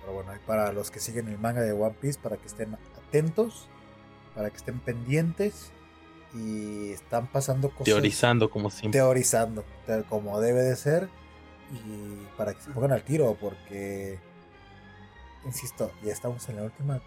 Pero 0.06 0.14
bueno, 0.22 0.36
y 0.36 0.38
para 0.46 0.70
los 0.72 0.92
que 0.92 1.00
siguen 1.00 1.26
el 1.26 1.36
manga 1.36 1.62
de 1.62 1.72
One 1.72 1.96
Piece, 2.00 2.20
para 2.22 2.36
que 2.36 2.46
estén 2.46 2.76
atentos, 3.08 3.68
para 4.36 4.50
que 4.50 4.56
estén 4.56 4.78
pendientes 4.78 5.72
y 6.32 6.92
están 6.92 7.26
pasando 7.26 7.70
cosas. 7.70 7.86
Teorizando 7.86 8.48
como 8.48 8.70
siempre. 8.70 9.00
Teorizando, 9.00 9.64
te- 9.84 10.04
como 10.04 10.40
debe 10.40 10.62
de 10.62 10.76
ser. 10.76 11.08
Y 11.72 12.24
para 12.36 12.54
que 12.54 12.60
se 12.62 12.70
pongan 12.70 12.92
al 12.92 13.02
tiro, 13.02 13.36
porque, 13.40 14.20
insisto, 15.44 15.90
ya 16.04 16.12
estamos 16.12 16.48
en 16.48 16.56
la 16.56 16.62
última 16.62 17.02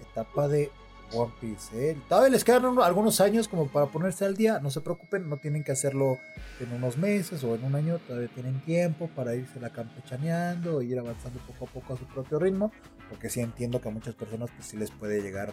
etapa 0.00 0.48
de 0.48 0.70
One 1.12 1.32
Piece. 1.40 1.90
¿eh? 1.90 1.96
Todavía 2.08 2.30
les 2.30 2.44
quedan 2.44 2.64
uno- 2.66 2.82
algunos 2.82 3.20
años 3.20 3.48
como 3.48 3.66
para 3.68 3.86
ponerse 3.86 4.24
al 4.24 4.36
día. 4.36 4.60
No 4.60 4.70
se 4.70 4.80
preocupen, 4.80 5.28
no 5.28 5.36
tienen 5.38 5.64
que 5.64 5.72
hacerlo 5.72 6.18
en 6.60 6.72
unos 6.72 6.96
meses 6.98 7.42
o 7.44 7.54
en 7.54 7.64
un 7.64 7.74
año. 7.74 7.98
Todavía 8.06 8.28
tienen 8.28 8.60
tiempo 8.60 9.08
para 9.16 9.34
irse 9.34 9.58
la 9.60 9.70
campechaneando 9.70 10.80
e 10.80 10.84
ir 10.86 10.98
avanzando 10.98 11.40
poco 11.40 11.64
a 11.64 11.68
poco 11.68 11.94
a 11.94 11.96
su 11.96 12.04
propio 12.04 12.38
ritmo. 12.38 12.72
Porque 13.08 13.30
sí 13.30 13.40
entiendo 13.40 13.80
que 13.80 13.88
a 13.88 13.92
muchas 13.92 14.14
personas 14.14 14.50
pues 14.54 14.68
sí 14.68 14.76
les 14.76 14.90
puede 14.90 15.22
llegar 15.22 15.52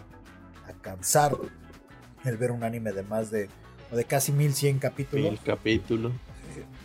a 0.68 0.72
cansar 0.82 1.36
el 2.24 2.36
ver 2.36 2.50
un 2.50 2.64
anime 2.64 2.92
de 2.92 3.02
más 3.02 3.30
de, 3.30 3.48
o 3.92 3.96
de 3.96 4.04
casi 4.04 4.32
1100 4.32 4.78
capítulos. 4.78 5.26
El 5.32 5.40
capítulo. 5.40 6.12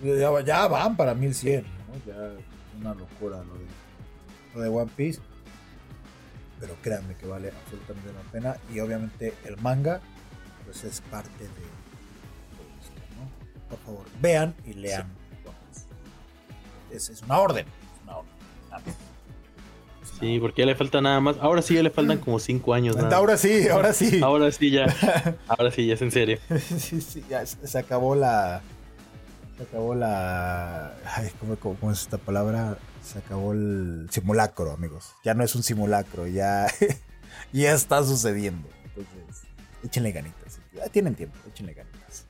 Ya, 0.04 0.42
ya 0.46 0.68
van 0.68 0.96
para 0.98 1.14
1100, 1.14 1.64
¿no? 1.64 2.12
Ya 2.14 2.28
es 2.34 2.40
una 2.80 2.94
locura 2.94 3.38
lo 3.44 3.54
de, 3.54 3.66
lo 4.56 4.62
de 4.62 4.70
One 4.70 4.92
Piece. 4.96 5.20
Pero 6.62 6.76
créanme 6.82 7.16
que 7.16 7.26
vale 7.26 7.52
absolutamente 7.52 8.14
la 8.14 8.32
pena. 8.32 8.56
Y 8.74 8.80
obviamente 8.80 9.34
el 9.44 9.58
manga, 9.58 10.00
pues 10.64 10.84
es 10.86 11.02
parte 11.02 11.30
de 11.40 11.48
todo 11.50 12.68
esto, 12.80 13.02
¿no? 13.18 13.68
Por 13.70 13.80
favor, 13.80 14.06
vean 14.22 14.56
y 14.66 14.74
lean. 14.74 15.08
Es, 16.92 17.10
es 17.10 17.22
una 17.24 17.40
orden. 17.40 17.66
Es 17.68 18.04
una 18.04 18.18
orden. 18.18 18.32
nada 18.70 18.84
más. 18.86 18.96
Sí, 20.20 20.38
porque 20.40 20.62
ya 20.62 20.66
le 20.68 20.76
falta 20.76 21.02
nada 21.02 21.20
más. 21.20 21.38
Ahora 21.40 21.62
sí 21.64 21.74
ya 21.74 21.82
le 21.82 21.90
faltan 21.90 22.20
como 22.20 22.38
cinco 22.38 22.74
años. 22.76 22.96
nada. 22.96 23.16
Ahora 23.18 23.38
sí, 23.38 23.68
ahora 23.70 23.92
sí. 23.92 24.22
Ahora 24.22 24.52
sí 24.52 24.70
ya. 24.72 24.86
Ahora 25.48 25.72
sí, 25.72 25.88
ya 25.88 25.96
es 25.96 26.02
en 26.04 26.12
serio. 26.12 26.38
sí, 26.78 27.02
sí, 27.02 27.24
ya 27.28 27.44
se 27.46 27.66
se 27.66 27.80
acabó 27.80 28.14
la. 28.16 28.62
Se 29.58 29.64
acabó 29.64 29.96
la. 29.96 30.94
Ay, 31.06 31.32
¿cómo, 31.40 31.56
cómo- 31.56 31.76
cómo 31.80 31.92
es 31.92 32.02
esta 32.02 32.20
palabra? 32.20 32.78
Se 33.04 33.20
acabó 33.20 33.54
el 33.54 34.08
simulacro, 34.12 34.72
amigos. 34.72 35.14
Ya 35.24 35.34
no 35.34 35.44
es 35.44 35.56
un 35.56 35.64
simulacro, 35.64 36.28
ya, 36.28 36.68
ya 37.54 37.74
está 37.74 38.04
sucediendo. 38.04 38.70
Entonces, 38.84 39.44
échenle 39.84 40.12
ganitas. 40.12 40.60
Tienen 40.92 41.16
tiempo, 41.16 41.38
échenle 41.48 41.74
ganitas. 41.74 42.26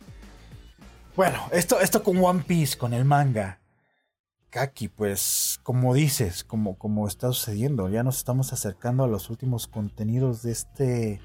Bueno, 1.15 1.39
esto, 1.52 1.80
esto 1.80 2.03
con 2.03 2.18
One 2.18 2.43
Piece, 2.48 2.77
con 2.77 2.93
el 2.93 3.06
manga. 3.06 3.60
Kaki, 4.49 4.89
pues, 4.89 5.60
como 5.64 5.93
dices, 5.93 6.43
como, 6.43 6.77
como 6.77 7.07
está 7.07 7.27
sucediendo, 7.27 7.89
ya 7.89 8.03
nos 8.03 8.18
estamos 8.18 8.52
acercando 8.53 9.03
a 9.03 9.07
los 9.07 9.30
últimos 9.30 9.68
contenidos 9.68 10.41
de 10.43 10.52
este 10.52 11.22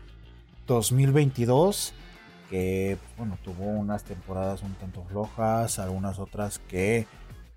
2022 0.67 1.95
que 2.51 2.99
bueno 3.17 3.39
tuvo 3.43 3.65
unas 3.65 4.05
temporadas 4.05 4.63
un 4.63 4.75
tanto 4.75 5.05
flojas 5.05 5.79
algunas 5.79 6.19
otras 6.19 6.59
que 6.59 7.07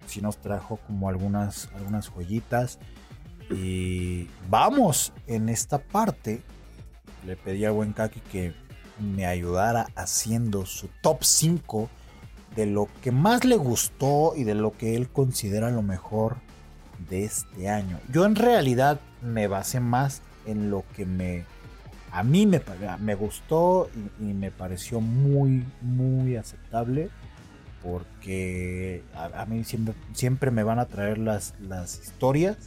sí 0.06 0.22
nos 0.22 0.38
trajo 0.38 0.78
como 0.88 1.10
algunas 1.10 1.70
algunas 1.76 2.10
joyitas 2.10 2.80
y 3.50 4.28
vamos 4.50 5.14
en 5.28 5.50
esta 5.50 5.80
parte 5.80 6.42
le 7.26 7.36
pedí 7.36 7.66
al 7.66 7.74
buen 7.74 7.94
Kaki 7.94 8.20
que 8.32 8.54
me 9.00 9.26
ayudara 9.26 9.88
haciendo 9.96 10.66
su 10.66 10.90
top 11.02 11.24
5 11.24 11.90
de 12.56 12.66
lo 12.66 12.88
que 13.02 13.12
más 13.12 13.46
le 13.46 13.56
gustó 13.56 14.34
y 14.36 14.44
de 14.44 14.56
lo 14.56 14.72
que 14.72 14.96
él 14.96 15.10
considera 15.10 15.70
lo 15.70 15.82
mejor 15.82 16.38
de 17.10 17.24
este 17.24 17.70
año. 17.70 18.00
Yo 18.12 18.26
en 18.26 18.36
realidad 18.36 19.00
me 19.22 19.48
basé 19.48 19.80
más 19.80 20.22
en 20.46 20.70
lo 20.70 20.84
que 20.96 21.06
me 21.06 21.46
a 22.12 22.24
mí 22.24 22.48
me, 22.48 22.60
me 23.00 23.14
gustó 23.14 23.88
y, 24.20 24.30
y 24.30 24.34
me 24.34 24.50
pareció 24.50 25.00
muy, 25.00 25.64
muy 25.82 26.38
aceptable. 26.38 27.12
Porque 27.84 29.04
a, 29.14 29.42
a 29.42 29.46
mí 29.46 29.64
siempre, 29.64 29.94
siempre 30.14 30.52
me 30.52 30.64
van 30.64 30.80
a 30.80 30.86
traer 30.86 31.18
las, 31.18 31.54
las 31.60 32.00
historias 32.02 32.58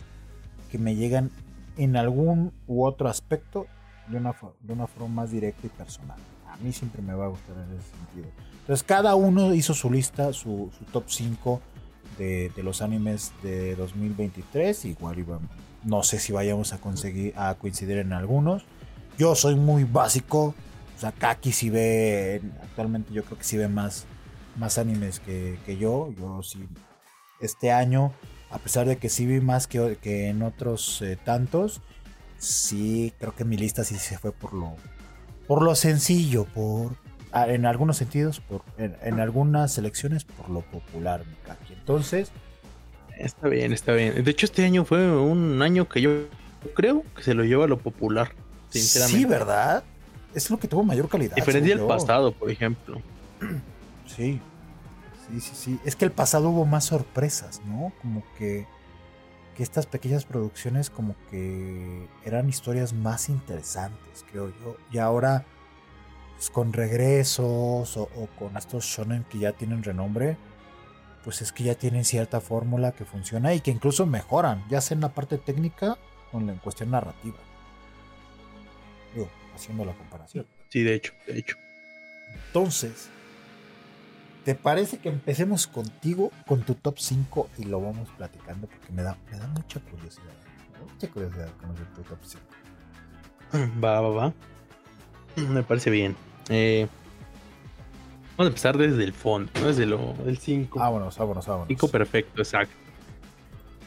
que 0.71 0.79
me 0.79 0.95
llegan 0.97 1.31
en 1.77 1.97
algún 1.97 2.53
u 2.67 2.85
otro 2.85 3.09
aspecto 3.09 3.67
de 4.09 4.17
una, 4.17 4.35
de 4.61 4.73
una 4.73 4.87
forma 4.87 5.23
más 5.23 5.31
directa 5.31 5.67
y 5.67 5.71
personal. 5.71 6.19
A 6.49 6.57
mí 6.59 6.73
siempre 6.73 7.03
me 7.03 7.15
va 7.15 7.27
a 7.27 7.29
gustar 7.29 7.57
en 7.57 7.79
ese 7.79 7.89
sentido. 7.97 8.29
Entonces 8.61 8.83
cada 8.83 9.15
uno 9.15 9.55
hizo 9.55 9.75
su 9.75 9.91
lista, 9.91 10.33
su, 10.33 10.71
su 10.79 10.85
top 10.87 11.05
5 11.09 11.61
de, 12.19 12.51
de 12.55 12.63
los 12.63 12.83
animes 12.83 13.33
de 13.43 13.75
2023. 13.77 14.85
Igual 14.87 15.19
iba- 15.19 15.41
no 15.85 16.03
sé 16.03 16.19
si 16.19 16.33
vayamos 16.33 16.73
a 16.73 16.79
conseguir 16.79 17.33
a 17.37 17.55
coincidir 17.55 17.99
en 17.99 18.13
algunos. 18.13 18.65
Yo 19.19 19.35
soy 19.35 19.57
muy 19.57 19.85
básico. 19.85 20.55
O 20.97 21.01
sea, 21.03 21.11
Kaki 21.13 21.53
si 21.53 21.71
ve. 21.71 22.41
Actualmente 22.63 23.13
yo 23.13 23.25
creo 23.25 23.39
que 23.39 23.45
sí 23.45 23.57
ve 23.57 23.67
más, 23.69 24.07
más 24.57 24.79
animes 24.79 25.21
que, 25.21 25.59
que 25.67 25.77
yo. 25.77 26.13
Yo 26.19 26.43
sí. 26.43 26.67
Este 27.41 27.73
año, 27.73 28.13
a 28.51 28.59
pesar 28.59 28.87
de 28.87 28.97
que 28.97 29.09
sí 29.09 29.27
vi 29.27 29.41
más 29.41 29.67
que, 29.67 29.99
que 30.01 30.29
en 30.29 30.43
otros 30.43 31.03
eh, 31.03 31.19
tantos, 31.23 31.81
sí 32.39 33.13
creo 33.19 33.35
que 33.35 33.45
mi 33.45 33.57
lista 33.57 33.85
sí 33.85 33.97
se 33.97 34.19
fue 34.19 34.33
por 34.33 34.53
lo. 34.55 34.77
Por 35.47 35.63
lo 35.63 35.75
sencillo, 35.75 36.45
por. 36.45 36.93
ah, 37.33 37.49
En 37.49 37.67
algunos 37.67 37.97
sentidos, 37.97 38.41
por, 38.41 38.63
en, 38.79 38.97
en 39.03 39.21
algunas 39.21 39.73
selecciones, 39.73 40.25
por 40.25 40.49
lo 40.51 40.61
popular, 40.61 41.25
mi 41.27 41.35
Kaki. 41.47 41.73
Entonces, 41.75 42.31
Está 43.19 43.49
bien, 43.49 43.73
está 43.73 43.93
bien. 43.93 44.25
De 44.25 44.31
hecho, 44.31 44.47
este 44.47 44.65
año 44.65 44.85
fue 44.85 45.11
un 45.17 45.63
año 45.63 45.89
que 45.89 46.01
yo 46.01 46.11
creo 46.75 47.05
que 47.15 47.23
se 47.23 47.35
lo 47.35 47.45
lleva 47.45 47.65
a 47.65 47.69
lo 47.69 47.79
popular. 47.79 48.33
Sinceramente. 48.71 49.19
sí, 49.19 49.25
¿verdad? 49.27 49.85
Es 50.35 50.51
lo 50.51 50.59
que 50.59 50.67
tuvo 50.67 50.83
mayor 50.83 51.09
calidad. 51.09 51.37
Diferente 51.37 51.71
yo. 51.71 51.87
pasado, 51.87 52.33
por 52.33 52.51
ejemplo. 52.51 53.01
Sí. 54.15 54.41
Sí, 55.29 55.41
sí, 55.41 55.53
sí. 55.55 55.81
Es 55.85 55.97
que 55.97 56.05
el 56.05 56.13
pasado 56.13 56.51
hubo 56.51 56.67
más 56.67 56.85
sorpresas, 56.87 57.63
¿no? 57.65 57.93
Como 58.03 58.23
que, 58.37 58.67
que 59.57 59.63
estas 59.63 59.87
pequeñas 59.87 60.25
producciones 60.25 60.91
como 60.91 61.15
que 61.31 62.09
eran 62.25 62.49
historias 62.49 62.93
más 62.93 63.29
interesantes, 63.29 64.25
creo 64.31 64.53
yo. 64.61 64.77
Y 64.91 64.99
ahora, 64.99 65.45
pues, 66.35 66.51
con 66.51 66.73
regresos 66.73 67.97
o, 67.97 68.03
o 68.03 68.29
con 68.39 68.57
estos 68.57 68.85
shonen 68.85 69.25
que 69.25 69.39
ya 69.39 69.53
tienen 69.53 69.83
renombre, 69.83 70.37
pues 71.25 71.41
es 71.41 71.53
que 71.53 71.65
ya 71.65 71.75
tienen 71.77 72.05
cierta 72.05 72.41
fórmula 72.41 72.93
que 72.93 73.05
funciona 73.05 73.55
y 73.55 73.61
que 73.61 73.71
incluso 73.71 74.07
mejoran, 74.07 74.65
ya 74.69 74.81
sea 74.81 74.97
en 74.97 75.03
la 75.03 75.15
parte 75.15 75.39
técnica 75.39 75.97
o 76.33 76.41
en 76.41 76.49
la 76.49 76.55
cuestión 76.55 76.91
narrativa. 76.91 77.39
Digo, 79.15 79.29
haciendo 79.55 79.85
la 79.85 79.93
comparación. 79.93 80.47
Sí, 80.69 80.83
de 80.83 80.95
hecho, 80.95 81.13
de 81.27 81.39
hecho. 81.39 81.57
Entonces, 82.47 83.09
¿te 84.45 84.55
parece 84.55 84.99
que 84.99 85.09
empecemos 85.09 85.67
contigo 85.67 86.31
con 86.47 86.63
tu 86.63 86.75
top 86.75 86.99
5 86.99 87.51
y 87.59 87.65
lo 87.65 87.81
vamos 87.81 88.09
platicando? 88.17 88.67
Porque 88.67 88.93
me 88.93 89.03
da, 89.03 89.17
me 89.31 89.39
da 89.39 89.47
mucha 89.49 89.81
curiosidad. 89.81 90.33
Mucha 90.93 91.09
curiosidad 91.09 91.51
conocer 91.61 91.87
tu 91.95 92.03
top 92.03 92.19
5. 92.23 92.43
Va, 93.83 94.01
va, 94.01 94.09
va. 94.09 94.33
Me 95.37 95.63
parece 95.63 95.91
bien. 95.91 96.17
Eh, 96.49 96.89
vamos 98.37 98.47
a 98.47 98.49
empezar 98.49 98.77
desde 98.77 99.05
el 99.05 99.13
fondo, 99.13 99.51
¿no? 99.61 99.69
Desde 99.69 99.87
lo, 99.87 100.15
el 100.27 100.39
5. 100.39 100.79
Vámonos, 100.79 101.17
vámonos, 101.17 101.47
vámonos. 101.47 101.69
5 101.69 101.89
perfecto, 101.89 102.43
exacto. 102.43 102.75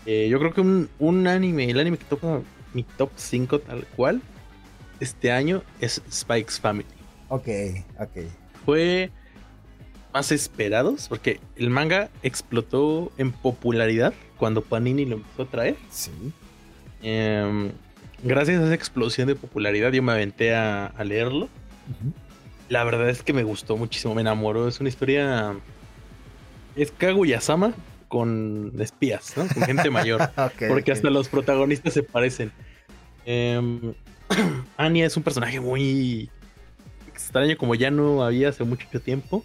Eh, 0.06 0.28
yo 0.30 0.40
creo 0.40 0.54
que 0.54 0.62
un, 0.62 0.90
un 1.00 1.28
anime, 1.28 1.70
el 1.70 1.80
anime 1.80 1.98
que 1.98 2.06
toca 2.06 2.42
mi 2.74 2.84
top 2.84 3.10
5 3.16 3.60
tal 3.60 3.86
cual 3.96 4.22
este 5.00 5.32
año 5.32 5.64
es 5.82 6.02
Spike's 6.12 6.60
Family. 6.60 6.88
Ok, 7.30 7.48
ok. 8.00 8.18
Fue 8.66 9.12
más 10.16 10.32
esperados 10.32 11.10
porque 11.10 11.42
el 11.58 11.70
manga 11.70 12.10
explotó 12.24 13.12
en 13.18 13.34
popularidad 13.34 14.14
cuando 14.38 14.62
Panini 14.62 15.06
lo 15.06 15.18
empezó 15.18 15.42
a 15.42 15.46
traer. 15.46 15.76
Sí. 15.92 16.10
Em, 17.04 17.72
gracias 18.24 18.62
a 18.62 18.66
esa 18.66 18.74
explosión 18.74 19.28
de 19.28 19.36
popularidad 19.36 19.92
yo 19.92 20.02
me 20.02 20.14
aventé 20.14 20.56
a, 20.56 20.86
a 20.86 21.04
leerlo. 21.04 21.50
La 22.70 22.86
verdad 22.86 23.10
es 23.10 23.24
que 23.24 23.34
me 23.34 23.44
gustó 23.44 23.76
muchísimo, 23.76 24.16
me 24.16 24.22
enamoró. 24.22 24.70
Es 24.70 24.80
una 24.80 24.88
historia... 24.88 25.54
Es 26.78 26.92
Kaguya-sama 26.92 27.74
con 28.08 28.72
espías, 28.80 29.34
¿no? 29.36 29.46
Con 29.54 29.64
gente 29.64 29.90
mayor. 29.90 30.30
Porque 30.70 30.94
hasta 30.94 31.10
los 31.10 31.28
protagonistas 31.28 31.94
se 31.94 32.04
parecen. 32.04 32.54
Em, 33.26 33.94
Anya 34.78 35.08
es 35.08 35.18
un 35.18 35.24
personaje 35.24 35.60
muy 35.60 36.30
extraño, 37.08 37.58
como 37.58 37.76
ya 37.76 37.92
no 37.92 38.24
había 38.24 38.48
hace 38.48 38.64
mucho 38.64 38.88
tiempo. 39.02 39.44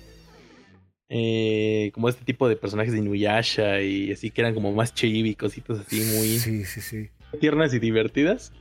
Eh, 1.13 1.91
como 1.93 2.09
este 2.09 2.25
tipo 2.25 2.49
de 2.49 2.55
personajes 2.55 2.93
de 2.93 3.01
Inuyasha 3.01 3.81
y 3.83 4.13
así 4.13 4.31
que 4.31 4.43
eran 4.43 4.55
como 4.55 4.73
más 4.73 4.95
chibi, 4.95 5.35
cositas 5.35 5.81
así 5.81 5.97
muy 6.17 6.39
Sí, 6.39 6.65
sí, 6.65 6.81
sí. 6.81 7.09
tiernas 7.41 7.75
y 7.75 7.81
divertidas. 7.81 8.53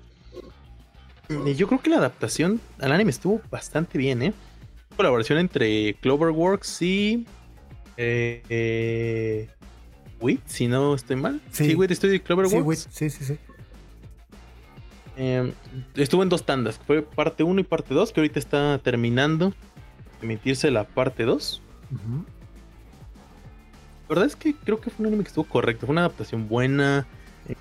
Y 1.45 1.53
yo 1.53 1.67
creo 1.67 1.80
que 1.80 1.91
la 1.91 1.97
adaptación 1.97 2.59
al 2.80 2.91
anime 2.91 3.11
estuvo 3.11 3.39
bastante 3.51 3.99
bien, 3.99 4.23
¿eh? 4.23 4.34
Colaboración 4.97 5.38
entre 5.38 5.93
Cloverworks 6.01 6.81
y. 6.81 7.26
Eh, 7.97 8.41
eh, 8.49 9.47
Wit, 10.19 10.41
si 10.47 10.67
no 10.67 10.95
estoy 10.95 11.17
mal. 11.17 11.39
Sí. 11.51 11.76
Wit 11.76 11.91
Studio 11.91 12.21
Cloverworks. 12.23 12.88
sí, 12.91 13.11
sí, 13.11 13.23
sí. 13.26 13.38
Eh, 15.17 15.51
estuvo 15.95 16.23
en 16.23 16.30
dos 16.30 16.45
tandas. 16.45 16.80
Fue 16.88 17.03
parte 17.03 17.43
1 17.43 17.61
y 17.61 17.63
parte 17.63 17.93
2, 17.93 18.11
que 18.11 18.21
ahorita 18.21 18.39
está 18.39 18.80
terminando 18.80 19.49
de 20.19 20.26
emitirse 20.26 20.71
la 20.71 20.85
parte 20.85 21.26
2. 21.26 21.61
La 21.91 21.97
verdad 24.10 24.26
es 24.26 24.36
que 24.36 24.56
creo 24.56 24.80
que 24.81 24.90
fue 24.90 25.03
un 25.03 25.07
anime 25.07 25.23
que 25.23 25.30
estuvo 25.30 25.45
correcto. 25.45 25.86
Fue 25.86 25.94
una 25.94 26.02
adaptación 26.02 26.48
buena. 26.48 27.06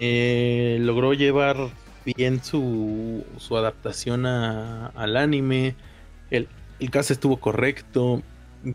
eh, 0.01 0.79
logró 0.81 1.15
llevar 1.15 1.57
bien 2.05 2.43
su, 2.43 3.25
su 3.39 3.57
adaptación 3.57 4.27
a- 4.27 4.89
al 4.89 5.16
anime. 5.16 5.75
El, 6.31 6.49
el 6.81 6.91
cast 6.91 7.11
estuvo 7.11 7.39
correcto. 7.39 8.23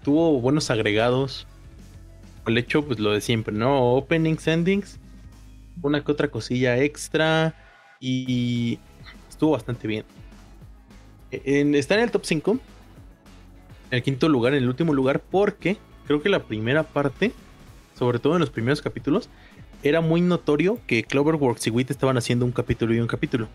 Tuvo 0.03 0.39
buenos 0.41 0.71
agregados. 0.71 1.47
El 2.47 2.57
hecho, 2.57 2.83
pues 2.85 2.99
lo 2.99 3.11
de 3.11 3.21
siempre, 3.21 3.53
¿no? 3.53 3.93
Openings, 3.95 4.47
endings. 4.47 4.99
Una 5.81 6.03
que 6.03 6.11
otra 6.11 6.29
cosilla 6.29 6.77
extra. 6.79 7.53
Y 7.99 8.79
estuvo 9.29 9.51
bastante 9.51 9.87
bien. 9.87 10.05
En- 11.31 11.75
está 11.75 11.95
en 11.95 12.01
el 12.01 12.11
top 12.11 12.25
5. 12.25 12.51
En 13.91 13.97
el 13.97 14.03
quinto 14.03 14.29
lugar, 14.29 14.53
en 14.53 14.63
el 14.63 14.69
último 14.69 14.93
lugar, 14.93 15.19
porque 15.21 15.77
creo 16.07 16.21
que 16.21 16.29
la 16.29 16.39
primera 16.43 16.83
parte, 16.83 17.31
sobre 18.03 18.19
todo 18.19 18.33
en 18.33 18.41
los 18.41 18.49
primeros 18.49 18.81
capítulos, 18.81 19.29
era 19.81 20.01
muy 20.01 20.19
notorio 20.19 20.77
que 20.87 21.05
Cloverworks 21.05 21.67
y 21.67 21.69
WIT 21.69 21.89
estaban 21.89 22.17
haciendo 22.17 22.45
un 22.45 22.51
capítulo 22.51 22.93
y 22.93 22.99
un 22.99 23.07
capítulo. 23.07 23.47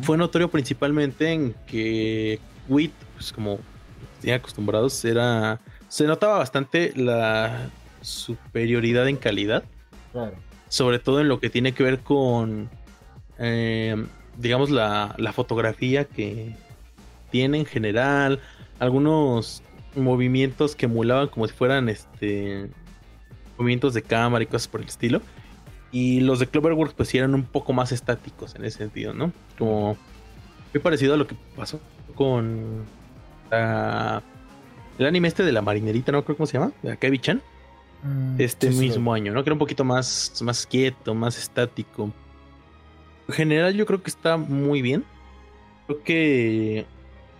Fue 0.00 0.16
notorio 0.16 0.50
principalmente 0.50 1.32
en 1.32 1.54
que 1.66 2.38
WIT, 2.70 2.92
pues 3.14 3.30
como 3.30 3.58
ya 4.22 4.36
acostumbrados, 4.36 5.04
era. 5.04 5.60
Se 5.88 6.06
notaba 6.06 6.38
bastante 6.38 6.94
la 6.96 7.68
superioridad 8.00 9.06
en 9.06 9.16
calidad. 9.16 9.64
Claro. 10.12 10.32
Sobre 10.68 10.98
todo 10.98 11.20
en 11.20 11.28
lo 11.28 11.38
que 11.38 11.50
tiene 11.50 11.72
que 11.72 11.82
ver 11.82 12.00
con. 12.00 12.70
eh, 13.38 14.02
digamos, 14.38 14.70
la, 14.70 15.14
la 15.18 15.34
fotografía 15.34 16.06
que 16.06 16.54
tiene 17.30 17.58
en 17.58 17.66
general. 17.66 18.40
Algunos 18.78 19.62
movimientos 19.94 20.74
que 20.74 20.86
emulaban 20.86 21.28
como 21.28 21.46
si 21.46 21.52
fueran 21.52 21.90
este. 21.90 22.70
Movimientos 23.58 23.94
de 23.94 24.02
cámara 24.02 24.42
y 24.42 24.46
cosas 24.46 24.68
por 24.68 24.80
el 24.80 24.88
estilo. 24.88 25.20
Y 25.90 26.20
los 26.20 26.38
de 26.38 26.46
Cloverworks 26.46 26.94
pues 26.94 27.14
eran 27.14 27.34
un 27.34 27.44
poco 27.44 27.72
más 27.72 27.92
estáticos 27.92 28.54
en 28.54 28.64
ese 28.64 28.78
sentido, 28.78 29.12
¿no? 29.12 29.32
Como 29.58 29.96
muy 30.72 30.82
parecido 30.82 31.14
a 31.14 31.16
lo 31.18 31.26
que 31.26 31.36
pasó 31.56 31.80
con 32.14 32.84
la- 33.50 34.22
el 34.98 35.06
anime 35.06 35.28
este 35.28 35.42
de 35.44 35.52
la 35.52 35.60
marinerita, 35.62 36.12
no 36.12 36.24
creo 36.24 36.36
cómo 36.36 36.46
se 36.46 36.58
llama, 36.58 36.72
de 36.82 36.92
Akebi-chan, 36.92 37.42
Mm, 38.04 38.40
este 38.40 38.68
sí, 38.72 38.74
sí, 38.74 38.80
mismo 38.80 39.14
año, 39.14 39.32
¿no? 39.32 39.44
Que 39.44 39.50
era 39.50 39.54
un 39.54 39.58
poquito 39.60 39.84
más, 39.84 40.40
más 40.42 40.66
quieto, 40.66 41.14
más 41.14 41.38
estático. 41.38 42.10
En 43.28 43.34
general 43.34 43.74
yo 43.74 43.86
creo 43.86 44.02
que 44.02 44.10
está 44.10 44.36
muy 44.36 44.82
bien. 44.82 45.04
Creo 45.86 46.02
que 46.02 46.86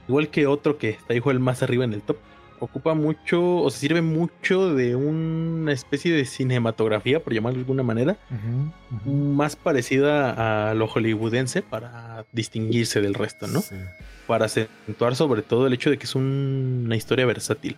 igual 0.06 0.28
que 0.28 0.46
otro 0.46 0.78
que 0.78 0.90
está 0.90 1.14
igual 1.14 1.40
más 1.40 1.64
arriba 1.64 1.84
en 1.84 1.94
el 1.94 2.02
top, 2.02 2.16
ocupa 2.64 2.94
mucho 2.94 3.56
o 3.56 3.70
se 3.70 3.78
sirve 3.80 4.02
mucho 4.02 4.72
de 4.74 4.94
una 4.94 5.72
especie 5.72 6.12
de 6.14 6.24
cinematografía, 6.24 7.20
por 7.22 7.34
llamarlo 7.34 7.56
de 7.58 7.62
alguna 7.62 7.82
manera, 7.82 8.16
más 9.04 9.56
parecida 9.56 10.70
a 10.70 10.74
lo 10.74 10.86
hollywoodense 10.86 11.62
para 11.62 12.24
distinguirse 12.32 13.00
del 13.00 13.14
resto, 13.14 13.46
¿no? 13.46 13.60
Sí. 13.62 13.74
Para 14.26 14.46
acentuar 14.46 15.16
sobre 15.16 15.42
todo 15.42 15.66
el 15.66 15.72
hecho 15.72 15.90
de 15.90 15.98
que 15.98 16.04
es 16.04 16.14
un- 16.14 16.82
una 16.86 16.96
historia 16.96 17.26
versátil. 17.26 17.76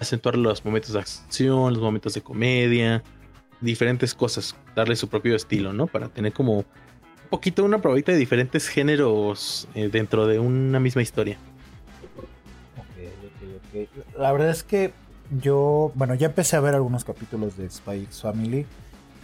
Acentuar 0.00 0.36
los 0.36 0.64
momentos 0.64 0.92
de 0.94 0.98
acción, 1.00 1.72
los 1.74 1.82
momentos 1.82 2.14
de 2.14 2.22
comedia, 2.22 3.02
diferentes 3.60 4.14
cosas, 4.14 4.56
darle 4.74 4.96
su 4.96 5.08
propio 5.08 5.36
estilo, 5.36 5.72
¿no? 5.72 5.86
Para 5.86 6.08
tener 6.08 6.32
como 6.32 6.58
un 6.58 6.64
poquito 7.30 7.64
una 7.64 7.80
probadita 7.80 8.12
de 8.12 8.18
diferentes 8.18 8.66
géneros 8.68 9.68
eh, 9.74 9.88
dentro 9.92 10.26
de 10.26 10.38
una 10.38 10.80
misma 10.80 11.02
historia. 11.02 11.36
La 14.18 14.32
verdad 14.32 14.50
es 14.50 14.62
que 14.62 14.92
yo, 15.40 15.92
bueno, 15.94 16.14
ya 16.14 16.26
empecé 16.26 16.56
a 16.56 16.60
ver 16.60 16.74
algunos 16.74 17.04
capítulos 17.04 17.56
de 17.56 17.68
Spy 17.70 18.06
Family. 18.06 18.66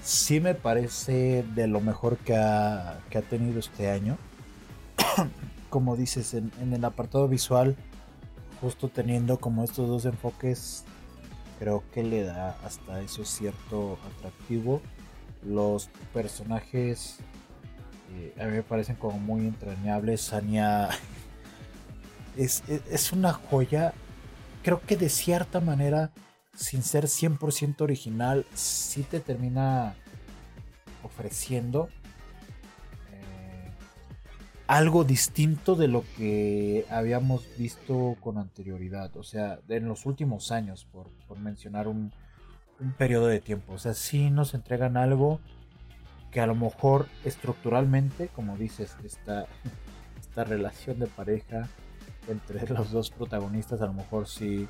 Sí 0.03 0.41
me 0.41 0.55
parece 0.55 1.45
de 1.55 1.67
lo 1.67 1.81
mejor 1.81 2.17
que 2.19 2.37
ha, 2.37 3.01
que 3.11 3.19
ha 3.19 3.23
tenido 3.23 3.59
este 3.59 3.91
año. 3.91 4.17
como 5.71 5.97
dices, 5.97 6.33
en, 6.35 6.51
en 6.63 6.73
el 6.73 6.85
apartado 6.85 7.29
visual, 7.29 7.77
justo 8.61 8.89
teniendo 8.89 9.39
como 9.39 9.65
estos 9.65 9.89
dos 9.89 10.05
enfoques, 10.07 10.85
creo 11.59 11.83
que 11.93 12.03
le 12.03 12.23
da 12.25 12.57
hasta 12.65 13.01
eso 13.03 13.25
cierto 13.25 13.99
atractivo. 14.17 14.81
Los 15.45 15.89
personajes 16.15 17.19
eh, 18.15 18.35
a 18.41 18.45
mí 18.47 18.53
me 18.53 18.63
parecen 18.63 18.97
como 18.97 19.19
muy 19.19 19.43
entrañables. 19.47 20.23
Sania 20.23 20.89
es- 22.37 22.63
es 22.69 23.13
una 23.13 23.33
joya. 23.35 23.93
Creo 24.69 24.83
que 24.83 24.99
de 24.99 25.09
cierta 25.09 25.61
manera, 25.61 26.11
sin 26.55 26.83
ser 26.83 27.05
100% 27.05 27.81
original, 27.81 28.45
sí 28.53 29.03
te 29.03 29.19
termina 29.19 29.95
ofreciendo 31.03 31.89
eh, 33.11 33.73
algo 34.67 35.05
distinto 35.05 35.75
de 35.75 35.89
lo 35.89 36.05
que 36.19 36.85
habíamos 36.91 37.47
visto 37.57 38.19
con 38.21 38.37
anterioridad. 38.37 39.17
O 39.17 39.23
sea, 39.23 39.59
en 39.71 39.89
los 39.89 40.05
últimos 40.05 40.53
años, 40.53 40.87
por, 40.93 41.09
por 41.27 41.39
mencionar 41.39 41.89
un, 41.89 42.13
un 42.79 42.93
periodo 42.93 43.29
de 43.29 43.41
tiempo. 43.41 43.73
O 43.73 43.79
sea, 43.79 43.95
sí 43.95 44.29
nos 44.29 44.53
entregan 44.53 44.99
algo 44.99 45.41
que 46.31 46.43
a 46.43 46.47
lo 46.47 46.55
mejor 46.55 47.07
estructuralmente, 47.25 48.29
como 48.29 48.59
dices, 48.59 48.95
esta, 49.03 49.47
esta 50.21 50.45
relación 50.45 50.99
de 50.99 51.07
pareja 51.07 51.71
entre 52.29 52.69
los 52.69 52.91
dos 52.93 53.11
protagonistas, 53.11 53.81
a 53.83 53.87
lo 53.87 53.93
mejor 53.95 54.29
sí 54.29 54.69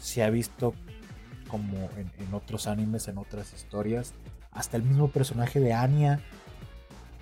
se 0.00 0.22
ha 0.24 0.30
visto 0.30 0.74
como 1.48 1.88
en, 1.96 2.34
otros 2.34 2.66
animes, 2.66 3.06
en 3.08 3.18
otras 3.18 3.52
historias. 3.52 4.14
Hasta 4.50 4.76
el 4.76 4.82
mismo 4.82 5.08
personaje 5.08 5.60
de 5.60 5.72
Anya, 5.74 6.20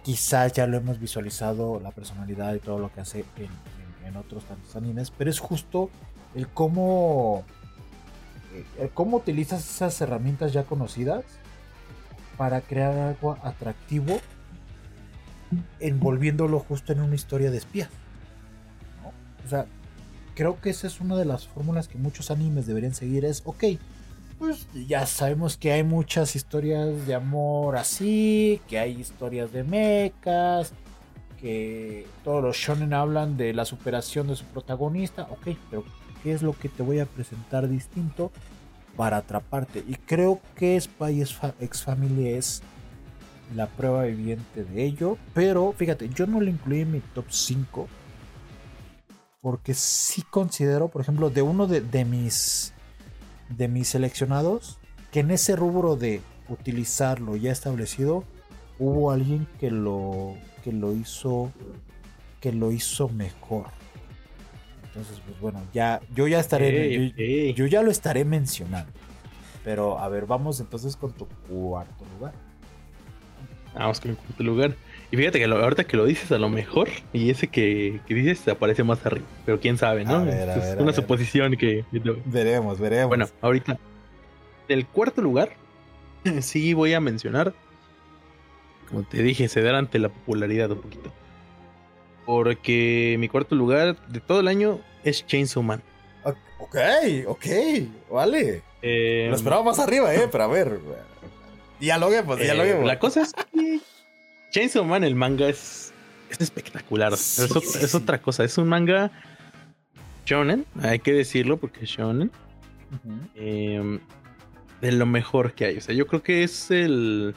quizás 0.03 0.53
ya 0.53 0.67
lo 0.67 0.77
hemos 0.77 0.99
visualizado, 0.99 1.81
la 1.81 1.91
personalidad 1.91 2.55
y 2.55 2.61
todo 2.61 2.79
lo 2.79 2.93
que 2.93 3.01
hace 3.01 3.25
en, 3.37 3.49
en- 4.07 4.17
otros 4.17 4.45
tantos 4.45 4.77
animes, 4.77 5.11
pero 5.11 5.29
es 5.29 5.41
justo 5.41 5.91
el 6.37 6.47
cómo, 6.47 7.43
el 8.79 8.89
cómo 8.91 9.17
utilizas 9.17 9.69
esas 9.69 10.01
herramientas 10.01 10.53
ya 10.53 10.63
conocidas 10.63 11.25
para 12.37 12.61
crear 12.61 12.97
algo 12.97 13.37
atractivo, 13.43 14.21
envolviéndolo 15.81 16.61
justo 16.61 16.93
en 16.93 17.01
una 17.01 17.15
historia 17.17 17.51
de 17.51 17.59
espía. 17.59 17.89
O 19.45 19.49
sea, 19.49 19.67
creo 20.35 20.61
que 20.61 20.71
esa 20.71 20.87
es 20.87 21.01
una 21.01 21.17
de 21.17 21.25
las 21.25 21.47
fórmulas 21.47 21.89
que 21.89 21.99
muchos 21.99 22.31
animes 22.31 22.67
deberían 22.67 22.95
seguir. 22.95 23.25
Es, 23.25 23.43
ok, 23.45 23.65
pues 24.39 24.67
ya 24.87 25.07
sabemos 25.07 25.57
que 25.57 25.73
hay 25.73 25.83
muchas 25.83 26.37
historias 26.37 27.07
de 27.07 27.15
amor 27.15 27.77
así, 27.77 28.61
que 28.69 28.79
hay 28.79 29.01
historias 29.01 29.53
de 29.53 29.65
mechas, 29.65 30.73
que 31.41 32.07
todos 32.25 32.43
los 32.43 32.57
shonen 32.57 32.95
hablan 32.95 33.37
de 33.37 33.53
la 33.53 33.65
superación 33.65 34.27
de 34.29 34.37
su 34.37 34.45
protagonista. 34.47 35.29
Ok, 35.31 35.57
pero 35.71 35.85
¿qué 36.23 36.33
es 36.33 36.43
lo 36.43 36.53
que 36.53 36.69
te 36.69 36.83
voy 36.83 36.99
a 36.99 37.07
presentar 37.07 37.69
distinto 37.69 38.33
para 38.97 39.19
atraparte? 39.19 39.85
Y 39.87 39.95
creo 39.95 40.41
que 40.57 40.81
Spy 40.81 41.23
X 41.23 41.83
Family 41.83 42.29
es 42.29 42.63
la 43.55 43.67
prueba 43.67 44.05
viviente 44.05 44.65
de 44.65 44.85
ello. 44.85 45.17
Pero 45.33 45.73
fíjate, 45.73 46.09
yo 46.09 46.27
no 46.27 46.41
lo 46.41 46.49
incluí 46.49 46.81
en 46.81 46.93
mi 46.93 47.01
top 47.01 47.27
5. 47.29 47.89
Porque 49.45 49.75
sí 49.75 50.23
considero, 50.23 50.89
por 50.89 51.03
ejemplo, 51.03 51.29
de 51.29 51.43
uno 51.43 51.67
de, 51.67 51.83
de 51.83 52.07
mis 52.07 52.73
de 53.51 53.69
mis 53.69 53.89
seleccionados, 53.89 54.79
que 55.13 55.21
en 55.21 55.31
ese 55.31 55.55
rubro 55.55 55.97
de 55.97 56.23
utilizarlo 56.49 57.37
ya 57.37 57.53
establecido, 57.53 58.25
hubo 58.79 59.11
alguien 59.11 59.47
que 59.61 59.71
lo 59.71 60.35
que 60.65 60.73
lo 60.73 60.95
hizo 60.95 61.53
que 62.41 62.53
lo 62.55 62.73
hizo 62.73 63.11
mejor. 63.11 63.67
Entonces, 64.87 65.21
pues 65.27 65.39
bueno, 65.41 65.61
ya 65.75 66.01
yo 66.15 66.27
ya 66.27 66.41
estaré 66.41 67.13
yo- 67.15 67.55
yo 67.55 67.67
ya 67.67 67.83
lo 67.83 67.91
estaré 67.91 68.25
mencionando. 68.25 68.91
Pero 69.63 69.99
a 69.99 70.09
ver, 70.09 70.25
vamos 70.25 70.59
entonces 70.61 70.97
con 70.97 71.13
tu 71.13 71.27
cuarto 71.27 72.07
lugar. 72.19 72.33
Vamos 73.75 74.01
con 74.01 74.13
el 74.13 74.17
cuarto 74.17 74.43
lugar. 74.43 74.75
Y 75.11 75.17
fíjate 75.17 75.39
que 75.39 75.47
lo- 75.47 75.63
ahorita 75.63 75.85
que 75.85 75.97
lo 75.97 76.05
dices, 76.07 76.33
a 76.33 76.39
lo 76.39 76.49
mejor, 76.49 76.89
y 77.13 77.31
ese 77.31 77.47
que, 77.49 78.01
que 78.07 78.15
dices 78.15 78.49
aparece 78.49 78.83
más 78.83 79.05
arriba. 79.07 79.27
Pero 79.47 79.61
quién 79.61 79.79
sabe, 79.79 80.05
¿no? 80.05 80.25
Ver, 80.25 80.49
es 80.49 80.57
ver, 80.57 80.83
una 80.83 80.93
suposición 80.93 81.57
que. 81.57 81.85
Veremos, 82.25 82.79
veremos. 82.81 83.09
Bueno, 83.09 83.27
ahorita. 83.41 83.79
En 84.69 84.79
el 84.79 84.87
cuarto 84.87 85.21
lugar, 85.23 85.51
sí 86.41 86.75
voy 86.75 86.95
a 86.95 87.01
mencionar. 87.01 87.53
Como 88.89 89.03
te 89.05 89.23
dije, 89.23 89.49
ceder 89.49 89.75
ante 89.75 89.99
la 89.99 90.09
popularidad 90.09 90.71
un 90.73 90.81
poquito. 90.81 91.13
Porque 92.27 93.17
mi 93.19 93.29
cuarto 93.29 93.55
lugar 93.55 93.97
de 94.09 94.21
todo 94.21 94.41
el 94.41 94.49
año 94.49 94.81
es 95.05 95.27
Chainsaw 95.27 95.63
Man. 95.63 95.83
Ok, 96.59 96.77
ok, 97.27 97.47
vale. 98.11 98.63
Eh, 98.81 99.27
Lo 99.29 99.37
esperaba 99.37 99.63
más 99.63 99.79
arriba, 99.79 100.15
eh, 100.15 100.29
pero 100.33 100.45
a 100.45 100.47
ver. 100.47 100.79
Dialoguemos, 101.79 102.41
eh, 102.41 102.45
dialoguemos. 102.45 102.87
la 102.87 102.99
cosa 102.99 103.23
es 103.23 103.33
que 103.35 103.81
Chainsaw 104.55 104.85
Man, 104.85 105.03
el 105.03 105.17
manga, 105.17 105.49
es 105.49 105.93
es 106.31 106.41
espectacular. 106.41 107.13
es, 107.13 107.41
es, 107.41 107.95
otra 107.97 108.23
cosa. 108.23 108.45
Es 108.45 108.57
un 108.57 108.69
manga 108.69 109.11
shonen, 110.25 110.65
hay 110.81 111.01
que 111.01 111.13
decirlo 111.13 111.57
porque 111.57 111.85
es 111.85 111.91
shonen. 111.91 112.31
Em, 113.35 113.99
de 114.81 114.93
lo 114.93 115.07
mejor 115.07 115.55
que 115.55 115.65
hay. 115.65 115.79
O 115.79 115.81
sea, 115.81 115.93
yo 115.93 116.07
creo 116.07 116.23
que 116.23 116.45
es 116.45 116.71
el 116.71 117.35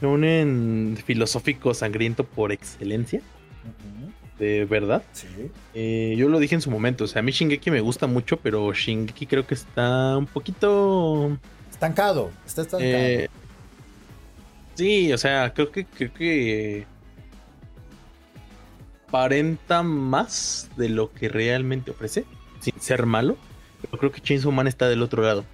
shonen 0.00 0.98
filosófico 1.04 1.74
sangriento 1.74 2.24
por 2.24 2.50
excelencia. 2.50 3.20
De 4.38 4.64
verdad. 4.64 5.02
Eh, 5.74 6.14
yo 6.16 6.30
lo 6.30 6.38
dije 6.38 6.54
en 6.54 6.62
su 6.62 6.70
momento. 6.70 7.04
O 7.04 7.06
sea, 7.06 7.20
a 7.20 7.22
mí 7.22 7.32
Shingeki 7.32 7.70
me 7.70 7.82
gusta 7.82 8.06
mucho, 8.06 8.38
pero 8.38 8.72
Shingeki 8.72 9.26
creo 9.26 9.46
que 9.46 9.52
está 9.52 10.16
un 10.16 10.24
poquito. 10.24 11.36
Estancado. 11.70 12.30
Está 12.46 12.62
estancado. 12.62 12.90
Eh, 12.90 13.28
sí, 14.74 15.12
o 15.12 15.18
sea, 15.18 15.52
creo 15.54 15.70
que, 15.70 15.84
creo 15.84 16.12
que 16.12 16.86
aparenta 19.08 19.82
más 19.82 20.70
de 20.76 20.88
lo 20.88 21.12
que 21.12 21.28
realmente 21.28 21.90
ofrece, 21.90 22.24
sin 22.60 22.80
ser 22.80 23.04
malo. 23.04 23.36
Pero 23.82 23.98
creo 23.98 24.12
que 24.12 24.20
Chainsaw 24.20 24.52
Man 24.52 24.68
está 24.68 24.88
del 24.88 25.02
otro 25.02 25.22
lado. 25.22 25.44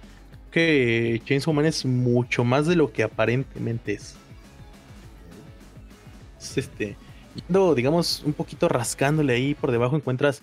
que 0.51 1.21
Chainsaw 1.25 1.53
Man 1.53 1.65
es 1.65 1.85
mucho 1.85 2.43
más 2.43 2.67
de 2.67 2.75
lo 2.75 2.93
que 2.93 3.03
aparentemente 3.03 3.93
es. 3.93 4.15
es 6.39 6.57
este, 6.57 6.95
yendo, 7.35 7.75
digamos, 7.75 8.23
un 8.25 8.33
poquito 8.33 8.69
rascándole 8.69 9.33
ahí 9.33 9.55
por 9.55 9.71
debajo 9.71 9.95
encuentras 9.95 10.41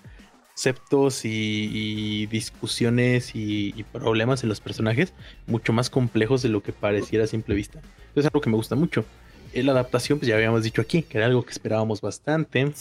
conceptos 0.49 1.25
y, 1.25 2.27
discusiones 2.27 3.33
y, 3.35 3.85
problemas 3.93 4.43
en 4.43 4.49
los 4.49 4.61
personajes 4.61 5.13
mucho 5.47 5.73
más 5.73 5.91
complejos 5.91 6.43
de 6.43 6.49
lo 6.49 6.63
que 6.63 6.73
pareciera 6.73 7.25
a 7.25 7.29
simple 7.29 7.55
vista. 7.55 7.81
Es 8.17 8.25
algo 8.25 8.41
que 8.41 8.49
me 8.51 8.57
gusta 8.57 8.75
mucho. 8.75 9.05
La 9.53 9.73
adaptación, 9.73 10.19
pues 10.19 10.29
ya 10.29 10.37
habíamos 10.37 10.63
dicho 10.63 10.83
aquí, 10.83 11.03
que 11.03 11.19
era 11.19 11.27
algo 11.27 11.43
que 11.43 11.51
esperábamos 11.51 12.01
bastante. 12.01 12.73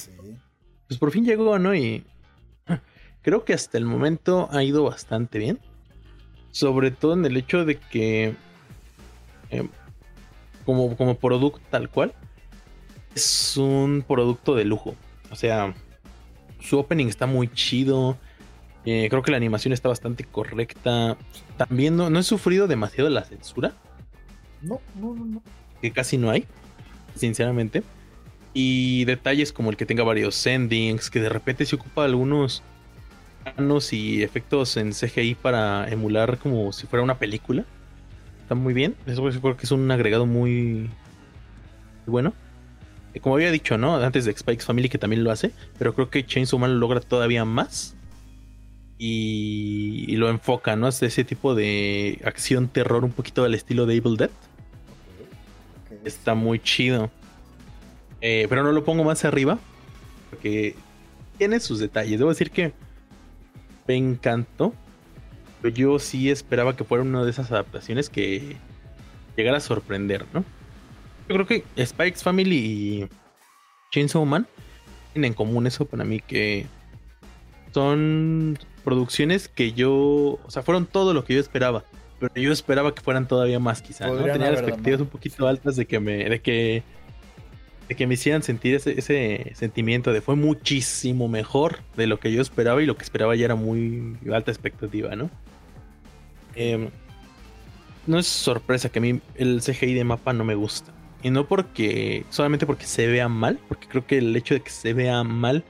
Pues 0.88 1.00
por 1.00 1.12
fin 1.12 1.26
llegó, 1.26 1.60
¿no? 1.60 1.76
Y 1.76 2.04
creo 3.22 3.44
que 3.46 3.54
hasta 3.54 3.78
el 3.78 3.86
momento 3.86 4.50
ha 4.52 4.64
ido 4.64 4.84
bastante 4.84 5.40
bien. 5.40 5.60
Sobre 6.52 6.92
todo 6.92 7.14
en 7.14 7.26
el 7.26 7.36
hecho 7.36 7.66
de 7.66 7.76
que, 7.76 8.34
eh, 9.52 9.68
como, 10.66 10.96
como 10.96 11.18
producto 11.18 11.60
tal 11.70 11.90
cual, 11.90 12.14
es 13.14 13.58
un 13.58 14.04
producto 14.08 14.56
de 14.56 14.66
lujo. 14.66 14.96
O 15.32 15.36
sea, 15.36 15.74
su 16.62 16.80
opening 16.80 17.08
está 17.08 17.26
muy 17.26 17.50
chido. 17.50 18.18
Eh, 18.86 19.08
creo 19.10 19.22
que 19.22 19.32
la 19.32 19.38
animación 19.38 19.74
está 19.74 19.90
bastante 19.90 20.24
correcta. 20.24 21.18
También 21.58 21.98
no, 21.98 22.10
no 22.10 22.20
he 22.20 22.24
sufrido 22.24 22.68
demasiado 22.68 23.10
la 23.10 23.24
censura. 23.24 23.76
No, 24.66 24.82
no, 25.00 25.14
no, 25.14 25.26
no. 25.26 25.44
Que 25.82 25.92
casi 25.92 26.18
no 26.18 26.30
hay 26.30 26.46
sinceramente. 27.16 27.84
Y 28.54 29.06
detalles 29.06 29.52
como 29.52 29.70
el 29.70 29.78
que 29.78 29.86
tenga 29.86 30.04
varios 30.04 30.46
endings, 30.46 31.10
que 31.10 31.20
de 31.20 31.30
repente 31.30 31.66
se 31.66 31.76
ocupa 31.76 32.06
algunos 32.06 32.64
planos 33.44 33.92
y 33.94 34.24
efectos 34.24 34.78
en 34.78 34.92
CGI 34.92 35.36
para 35.36 35.90
emular 35.90 36.38
como 36.38 36.72
si 36.72 36.88
fuera 36.88 37.04
una 37.04 37.18
película. 37.18 37.66
Está 38.42 38.56
muy 38.56 38.74
bien. 38.74 38.96
Eso 39.08 39.24
creo 39.42 39.58
que 39.58 39.66
es 39.66 39.72
un 39.72 39.90
agregado 39.92 40.26
muy 40.26 40.90
bueno. 42.06 42.34
Eh, 43.14 43.20
como 43.20 43.36
había 43.36 43.52
dicho, 43.52 43.78
¿no? 43.78 43.96
Antes 43.98 44.26
de 44.26 44.36
Spikes 44.36 44.64
Family 44.64 44.88
que 44.88 44.98
también 44.98 45.24
lo 45.24 45.32
hace. 45.32 45.52
Pero 45.78 45.94
creo 45.94 46.10
que 46.10 46.26
Chainsaw 46.26 46.60
Man 46.60 46.74
lo 46.74 46.80
logra 46.80 47.02
todavía 47.02 47.44
más. 47.44 47.96
Y, 48.98 50.16
lo 50.16 50.30
enfoca, 50.30 50.78
¿no? 50.78 50.88
Es 50.88 51.04
ese 51.04 51.26
tipo 51.26 51.54
de 51.54 52.22
acción 52.24 52.70
terror 52.70 53.04
un 53.04 53.12
poquito 53.12 53.44
al 53.44 53.54
estilo 53.54 53.86
de 53.86 53.96
Evil 53.96 54.16
Dead 54.16 54.30
está 56.06 56.36
muy 56.36 56.60
chido. 56.60 57.12
Eh, 58.22 58.46
pero 58.50 58.64
no 58.64 58.72
lo 58.72 58.84
pongo 58.84 59.04
más 59.04 59.26
arriba. 59.26 59.60
Porque 60.30 60.76
tiene 61.38 61.60
sus 61.60 61.80
detalles. 61.80 62.20
Debo 62.20 62.30
decir 62.30 62.52
que 62.52 62.74
me 63.88 63.96
encantó. 63.96 64.74
Pero 65.62 65.76
yo 65.76 66.00
sí 66.00 66.30
esperaba 66.30 66.76
que 66.76 66.84
fuera 66.84 67.04
una 67.04 67.24
de 67.24 67.32
esas 67.32 67.52
adaptaciones 67.52 68.10
que 68.10 68.56
llegara 69.36 69.58
a 69.58 69.62
sorprender, 69.62 70.26
¿no? 70.34 70.44
Yo 71.28 71.36
creo 71.36 71.48
que 71.48 71.64
Spikes 71.84 72.22
Family 72.22 72.56
y 72.56 73.10
Chainsaw 73.92 74.26
Man 74.26 74.48
tienen 75.14 75.32
en 75.32 75.34
común 75.34 75.66
eso 75.66 75.86
para 75.86 76.04
mí 76.04 76.20
que 76.20 76.68
son 77.74 78.60
producciones 78.84 79.48
que 79.48 79.74
yo, 79.74 79.94
o 80.46 80.50
sea, 80.50 80.62
fueron 80.62 80.86
todo 80.86 81.14
lo 81.14 81.26
que 81.26 81.34
yo 81.34 81.40
esperaba 81.40 81.84
pero 82.20 82.34
yo 82.36 82.52
esperaba 82.52 82.94
que 82.96 83.02
fueran 83.02 83.28
todavía 83.28 83.60
más, 83.60 83.82
quizá. 83.82 84.08
¿no? 84.08 84.24
Tenía 84.24 84.52
expectativas 84.52 85.02
un 85.02 85.08
poquito 85.08 85.48
altas 85.48 85.76
de 85.76 85.86
que 85.86 86.00
me, 86.00 86.30
de 86.30 86.42
que, 86.42 86.84
de 87.88 87.96
que 87.96 88.08
me 88.08 88.14
hicieran 88.14 88.44
sentir 88.44 88.76
ese, 88.76 88.98
ese 88.98 89.52
sentimiento 89.56 90.14
de 90.14 90.22
fue 90.22 90.36
muchísimo 90.36 91.28
mejor 91.28 91.80
de 91.98 92.08
lo 92.08 92.20
que 92.20 92.32
yo 92.32 92.42
esperaba 92.42 92.82
y 92.82 92.86
lo 92.86 92.96
que 92.96 93.04
esperaba 93.04 93.36
ya 93.36 93.46
era 93.46 93.56
muy 93.56 94.18
alta 94.32 94.52
expectativa, 94.52 95.16
¿no? 95.16 95.30
Em, 96.56 96.90
no 98.08 98.20
es 98.20 98.28
sorpresa 98.28 98.90
que 98.90 99.00
a 99.00 99.02
mí 99.02 99.20
el 99.36 99.62
CGI 99.62 99.94
de 99.94 100.04
mapa 100.04 100.32
no 100.32 100.44
me 100.44 100.56
gusta. 100.56 100.94
Y 101.22 101.32
no 101.32 101.48
porque, 101.48 102.24
solamente 102.30 102.66
porque 102.66 102.86
se 102.86 103.08
vea 103.08 103.28
mal, 103.28 103.60
porque 103.68 103.88
creo 103.88 104.06
que 104.06 104.20
el 104.20 104.36
hecho 104.36 104.54
de 104.54 104.62
que 104.62 104.70
se 104.70 104.94
vea 104.94 105.24
mal, 105.24 105.64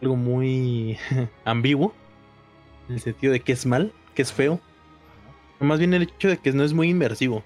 algo 0.00 0.16
muy 0.16 0.96
ambiguo, 1.44 1.94
en 2.88 2.94
el 2.94 3.00
sentido 3.00 3.32
de 3.32 3.40
que 3.40 3.52
es 3.52 3.66
mal, 3.66 3.92
que 4.14 4.22
es 4.22 4.32
feo, 4.32 4.60
más 5.62 5.78
bien 5.78 5.94
el 5.94 6.02
hecho 6.02 6.28
de 6.28 6.38
que 6.38 6.52
no 6.52 6.64
es 6.64 6.72
muy 6.72 6.88
inmersivo. 6.88 7.42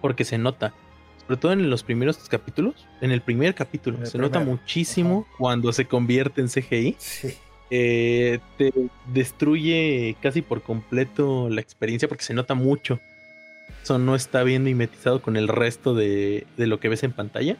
Porque 0.00 0.24
se 0.24 0.38
nota. 0.38 0.74
Sobre 1.20 1.36
todo 1.38 1.52
en 1.52 1.70
los 1.70 1.82
primeros 1.82 2.18
capítulos. 2.28 2.86
En 3.00 3.10
el 3.10 3.22
primer 3.22 3.54
capítulo. 3.54 4.04
se 4.04 4.18
nota 4.18 4.40
muchísimo 4.40 5.26
cuando 5.38 5.72
se 5.72 5.86
convierte 5.86 6.40
en 6.40 6.48
CGI. 6.48 6.96
Eh, 7.70 8.38
te 8.58 8.72
destruye 9.12 10.16
casi 10.20 10.42
por 10.42 10.62
completo 10.62 11.48
la 11.48 11.60
experiencia 11.60 12.08
porque 12.08 12.24
se 12.24 12.34
nota 12.34 12.54
mucho. 12.54 13.00
Eso 13.82 13.98
no 13.98 14.14
está 14.14 14.42
bien 14.42 14.62
mimetizado 14.64 15.22
con 15.22 15.36
el 15.36 15.48
resto 15.48 15.94
de, 15.94 16.46
de 16.56 16.66
lo 16.66 16.78
que 16.78 16.88
ves 16.88 17.02
en 17.02 17.12
pantalla. 17.12 17.56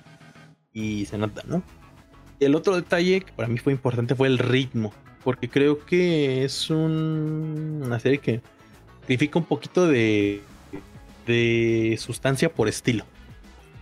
Y 0.72 1.06
se 1.06 1.18
nota, 1.18 1.42
¿no? 1.46 1.62
El 2.40 2.54
otro 2.54 2.76
detalle 2.76 3.20
que 3.22 3.32
para 3.32 3.48
mí 3.48 3.58
fue 3.58 3.72
importante 3.72 4.14
fue 4.14 4.28
el 4.28 4.38
ritmo. 4.38 4.92
Porque 5.22 5.48
creo 5.48 5.84
que 5.84 6.44
es 6.44 6.68
un, 6.68 7.82
una 7.84 7.98
serie 7.98 8.18
que 8.18 8.42
sacrifica 9.04 9.38
un 9.38 9.44
poquito 9.44 9.86
de, 9.86 10.40
de 11.26 11.94
sustancia 11.98 12.48
por 12.48 12.68
estilo. 12.68 13.04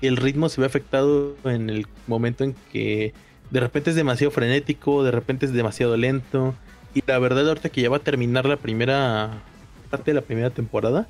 El 0.00 0.16
ritmo 0.16 0.48
se 0.48 0.60
ve 0.60 0.66
afectado 0.66 1.36
en 1.44 1.70
el 1.70 1.86
momento 2.08 2.42
en 2.42 2.56
que 2.72 3.14
de 3.52 3.60
repente 3.60 3.90
es 3.90 3.96
demasiado 3.96 4.32
frenético, 4.32 5.04
de 5.04 5.12
repente 5.12 5.46
es 5.46 5.52
demasiado 5.52 5.96
lento. 5.96 6.56
Y 6.92 7.04
la 7.06 7.20
verdad, 7.20 7.46
ahorita 7.46 7.68
que 7.68 7.82
ya 7.82 7.88
va 7.88 7.98
a 7.98 8.00
terminar 8.00 8.46
la 8.46 8.56
primera 8.56 9.44
parte 9.90 10.10
de 10.10 10.16
la 10.16 10.22
primera 10.22 10.50
temporada, 10.50 11.06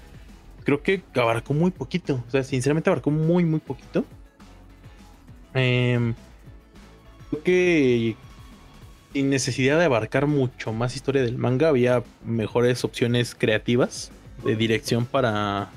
creo 0.63 0.83
que 0.83 1.03
abarcó 1.15 1.55
muy 1.55 1.71
poquito. 1.71 2.23
O 2.29 2.31
sea, 2.31 2.45
sinceramente 2.45 2.91
abarcó 2.91 3.11
muy, 3.11 3.47
muy 3.47 3.61
poquito. 3.61 4.05
Em, 5.55 6.15
creo 7.31 7.43
que 7.43 8.17
sin 9.13 9.31
necesidad 9.31 9.79
de 9.79 9.85
abarcar 9.85 10.27
mucho 10.27 10.73
más 10.73 10.97
historia 10.97 11.23
del 11.23 11.37
manga, 11.37 11.69
había 11.69 12.03
mejores 12.25 12.85
opciones 12.85 13.35
creativas 13.35 14.11
de 14.45 14.57
dirección 14.57 15.07
para. 15.07 15.71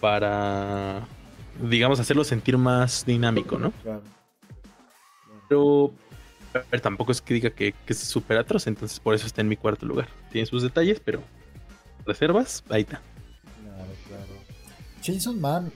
para. 0.00 1.06
digamos, 1.62 2.00
hacerlo 2.00 2.24
sentir 2.24 2.56
más 2.56 3.04
dinámico, 3.04 3.58
¿no? 3.58 3.72
Claro. 3.82 4.02
Pero. 5.48 5.92
A 6.52 6.62
ver, 6.70 6.80
tampoco 6.80 7.12
es 7.12 7.20
que 7.20 7.34
diga 7.34 7.50
que, 7.50 7.74
es 7.86 7.98
súper 7.98 8.36
atroz, 8.36 8.66
entonces 8.66 8.98
por 8.98 9.14
eso 9.14 9.24
está 9.26 9.40
en 9.40 9.48
mi 9.48 9.56
cuarto 9.56 9.86
lugar. 9.86 10.08
Tiene 10.32 10.46
sus 10.46 10.62
detalles, 10.62 11.00
pero. 11.00 11.22
reservas, 12.06 12.64
ahí 12.70 12.82
está. 12.82 13.00
Claro, 13.62 13.92
claro. 14.08 14.34
Jason 15.02 15.40
Man. 15.40 15.72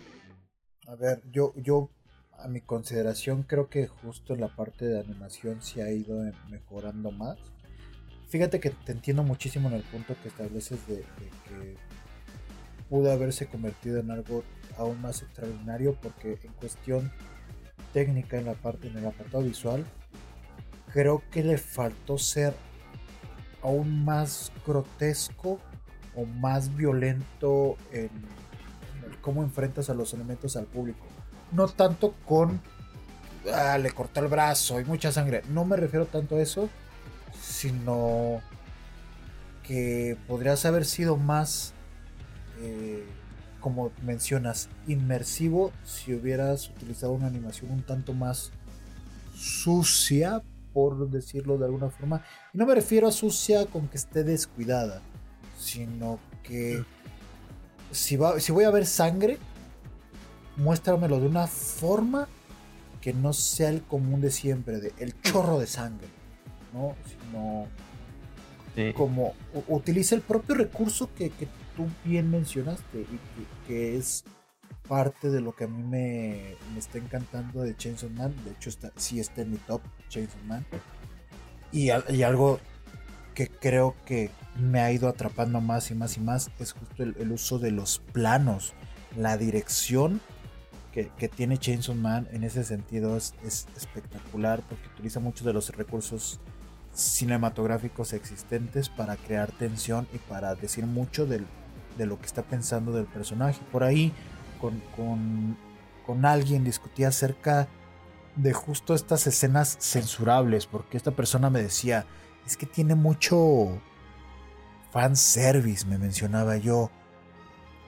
A 0.86 0.96
ver, 0.96 1.22
yo, 1.32 1.54
yo 1.56 1.90
a 2.38 2.48
mi 2.48 2.60
consideración 2.60 3.42
creo 3.42 3.68
que 3.68 3.86
justo 3.86 4.34
en 4.34 4.40
la 4.40 4.48
parte 4.48 4.86
de 4.86 5.00
animación 5.00 5.62
se 5.62 5.82
ha 5.82 5.90
ido 5.90 6.22
mejorando 6.50 7.10
más. 7.10 7.38
Fíjate 8.28 8.60
que 8.60 8.70
te 8.70 8.92
entiendo 8.92 9.22
muchísimo 9.22 9.68
en 9.68 9.74
el 9.74 9.82
punto 9.82 10.14
que 10.22 10.28
estableces 10.28 10.86
de, 10.86 11.04
que 11.48 11.76
pudo 12.88 13.12
haberse 13.12 13.46
convertido 13.46 13.98
en 13.98 14.10
algo 14.10 14.42
aún 14.76 15.00
más 15.00 15.22
extraordinario 15.22 15.96
porque 16.02 16.38
en 16.42 16.52
cuestión 16.54 17.12
técnica 17.92 18.38
en 18.38 18.46
la 18.46 18.54
parte 18.54 18.88
en 18.88 18.98
el 18.98 19.06
apartado 19.06 19.44
visual 19.44 19.84
creo 20.92 21.22
que 21.30 21.44
le 21.44 21.58
faltó 21.58 22.18
ser 22.18 22.54
aún 23.62 24.04
más 24.04 24.52
grotesco 24.66 25.60
o 26.14 26.24
más 26.24 26.74
violento 26.76 27.76
en 27.92 28.10
cómo 29.20 29.42
enfrentas 29.42 29.90
a 29.90 29.94
los 29.94 30.12
elementos 30.12 30.56
al 30.56 30.66
público 30.66 31.03
no 31.54 31.68
tanto 31.68 32.14
con 32.26 32.60
ah, 33.52 33.78
le 33.78 33.90
cortó 33.92 34.20
el 34.20 34.28
brazo 34.28 34.80
y 34.80 34.84
mucha 34.84 35.12
sangre. 35.12 35.42
No 35.48 35.64
me 35.64 35.76
refiero 35.76 36.06
tanto 36.06 36.36
a 36.36 36.42
eso, 36.42 36.68
sino 37.40 38.40
que 39.62 40.16
podrías 40.26 40.64
haber 40.66 40.84
sido 40.84 41.16
más, 41.16 41.72
eh, 42.60 43.04
como 43.60 43.92
mencionas, 44.02 44.68
inmersivo 44.86 45.72
si 45.84 46.14
hubieras 46.14 46.68
utilizado 46.68 47.12
una 47.12 47.26
animación 47.26 47.70
un 47.70 47.82
tanto 47.82 48.12
más 48.12 48.52
sucia, 49.34 50.42
por 50.72 51.08
decirlo 51.08 51.56
de 51.56 51.66
alguna 51.66 51.88
forma. 51.88 52.22
Y 52.52 52.58
no 52.58 52.66
me 52.66 52.74
refiero 52.74 53.08
a 53.08 53.12
sucia 53.12 53.66
con 53.66 53.88
que 53.88 53.96
esté 53.96 54.24
descuidada, 54.24 55.00
sino 55.58 56.18
que 56.42 56.84
si, 57.90 58.16
va, 58.16 58.38
si 58.40 58.52
voy 58.52 58.64
a 58.64 58.70
ver 58.70 58.84
sangre, 58.86 59.38
muéstramelo 60.56 61.20
de 61.20 61.26
una 61.26 61.46
forma 61.46 62.28
que 63.00 63.12
no 63.12 63.32
sea 63.32 63.68
el 63.68 63.82
común 63.82 64.20
de 64.20 64.30
siempre, 64.30 64.80
de 64.80 64.92
el 64.98 65.20
chorro 65.20 65.58
de 65.58 65.66
sangre, 65.66 66.08
¿no? 66.72 66.94
Sino 67.06 67.68
como 68.94 69.34
utiliza 69.68 70.14
el 70.14 70.22
propio 70.22 70.54
recurso 70.54 71.08
que, 71.14 71.30
que 71.30 71.46
tú 71.76 71.86
bien 72.04 72.30
mencionaste 72.30 73.00
y 73.02 73.66
que, 73.66 73.96
es 73.96 74.24
parte 74.88 75.30
de 75.30 75.40
lo 75.40 75.54
que 75.54 75.64
a 75.64 75.66
mí 75.66 75.82
me, 75.82 76.56
me, 76.72 76.78
está 76.78 76.98
encantando 76.98 77.62
de 77.62 77.76
Chainsaw 77.76 78.10
Man. 78.10 78.34
De 78.44 78.50
hecho, 78.50 78.70
está, 78.70 78.90
sí 78.96 79.20
está 79.20 79.42
en 79.42 79.52
mi 79.52 79.58
top 79.58 79.80
Chainsaw 80.08 80.42
Man. 80.44 80.66
Y, 81.72 81.90
y, 82.08 82.22
algo 82.22 82.58
que 83.34 83.48
creo 83.48 83.94
que 84.06 84.30
me 84.58 84.80
ha 84.80 84.92
ido 84.92 85.08
atrapando 85.08 85.60
más 85.60 85.90
y 85.90 85.94
más 85.94 86.16
y 86.16 86.20
más 86.20 86.50
es 86.58 86.72
justo 86.72 87.02
el, 87.02 87.16
el 87.18 87.32
uso 87.32 87.58
de 87.58 87.70
los 87.70 87.98
planos, 87.98 88.74
la 89.16 89.36
dirección 89.36 90.20
que, 90.94 91.10
que, 91.18 91.28
tiene 91.28 91.58
Chainsaw 91.58 91.96
Man 91.96 92.28
en 92.30 92.44
ese 92.44 92.62
sentido 92.62 93.16
es, 93.16 93.34
es 93.44 93.66
espectacular 93.76 94.62
porque 94.68 94.86
utiliza 94.94 95.18
muchos 95.18 95.44
de 95.44 95.52
los 95.52 95.68
recursos 95.70 96.38
cinematográficos 96.94 98.12
existentes 98.12 98.88
para 98.88 99.16
crear 99.16 99.50
tensión 99.50 100.06
y 100.14 100.18
para 100.18 100.54
decir 100.54 100.86
mucho 100.86 101.26
de 101.26 101.40
lo 101.98 102.20
que 102.20 102.26
está 102.26 102.42
pensando 102.42 102.92
del 102.92 103.06
personaje. 103.06 103.60
Por 103.72 103.82
ahí 103.82 104.12
con, 104.60 104.80
con, 104.94 105.56
con 106.06 106.24
alguien 106.24 106.62
discutía 106.62 107.08
acerca 107.08 107.66
de 108.36 108.52
justo 108.52 108.94
estas 108.94 109.26
escenas 109.26 109.76
censurables, 109.80 110.66
porque 110.66 110.96
esta 110.96 111.10
persona 111.10 111.50
me 111.50 111.60
decía, 111.60 112.06
es 112.46 112.56
que 112.56 112.66
tiene 112.66 112.94
mucho 112.94 113.80
fanservice, 114.92 115.86
me 115.86 115.98
mencionaba 115.98 116.56
yo. 116.56 116.90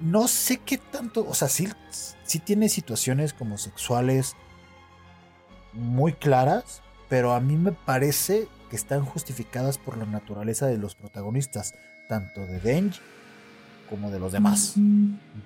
No 0.01 0.29
sé 0.29 0.59
qué 0.59 0.79
tanto, 0.79 1.27
o 1.27 1.35
sea, 1.35 1.49
sí, 1.49 1.69
sí 2.25 2.39
tiene 2.39 2.69
situaciones 2.69 3.33
como 3.33 3.59
sexuales 3.59 4.37
muy 5.73 6.13
claras, 6.13 6.83
pero 7.09 7.33
a 7.35 7.41
mí 7.41 7.57
me 7.57 7.73
parece 7.73 8.49
que 8.71 8.77
están 8.77 9.05
justificadas 9.05 9.79
por 9.79 9.97
la 9.97 10.07
naturaleza 10.07 10.67
de 10.67 10.79
los 10.79 10.95
protagonistas, 10.95 11.75
tanto 12.09 12.41
de 12.47 12.61
Denji 12.61 13.01
como 13.89 14.11
de 14.11 14.19
los 14.19 14.33
demás. 14.33 14.75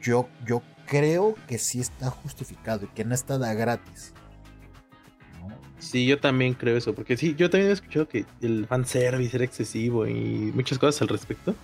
Yo, 0.01 0.29
yo 0.47 0.63
creo 0.87 1.35
que 1.47 1.59
sí 1.59 1.81
está 1.81 2.11
justificado 2.11 2.87
y 2.87 2.89
que 2.89 3.05
no 3.05 3.15
está 3.15 3.39
da 3.39 3.55
gratis. 3.55 4.15
Sí, 5.79 6.07
yo 6.07 6.21
también 6.21 6.55
creo 6.55 6.77
eso, 6.77 6.95
porque 6.95 7.17
sí, 7.17 7.35
yo 7.37 7.49
también 7.49 7.71
he 7.71 7.73
escuchado 7.73 8.07
que 8.07 8.27
el 8.43 8.67
fanservice 8.67 9.35
era 9.35 9.45
excesivo 9.45 10.07
y 10.07 10.53
muchas 10.55 10.79
cosas 10.79 11.01
al 11.03 11.09
respecto. 11.09 11.55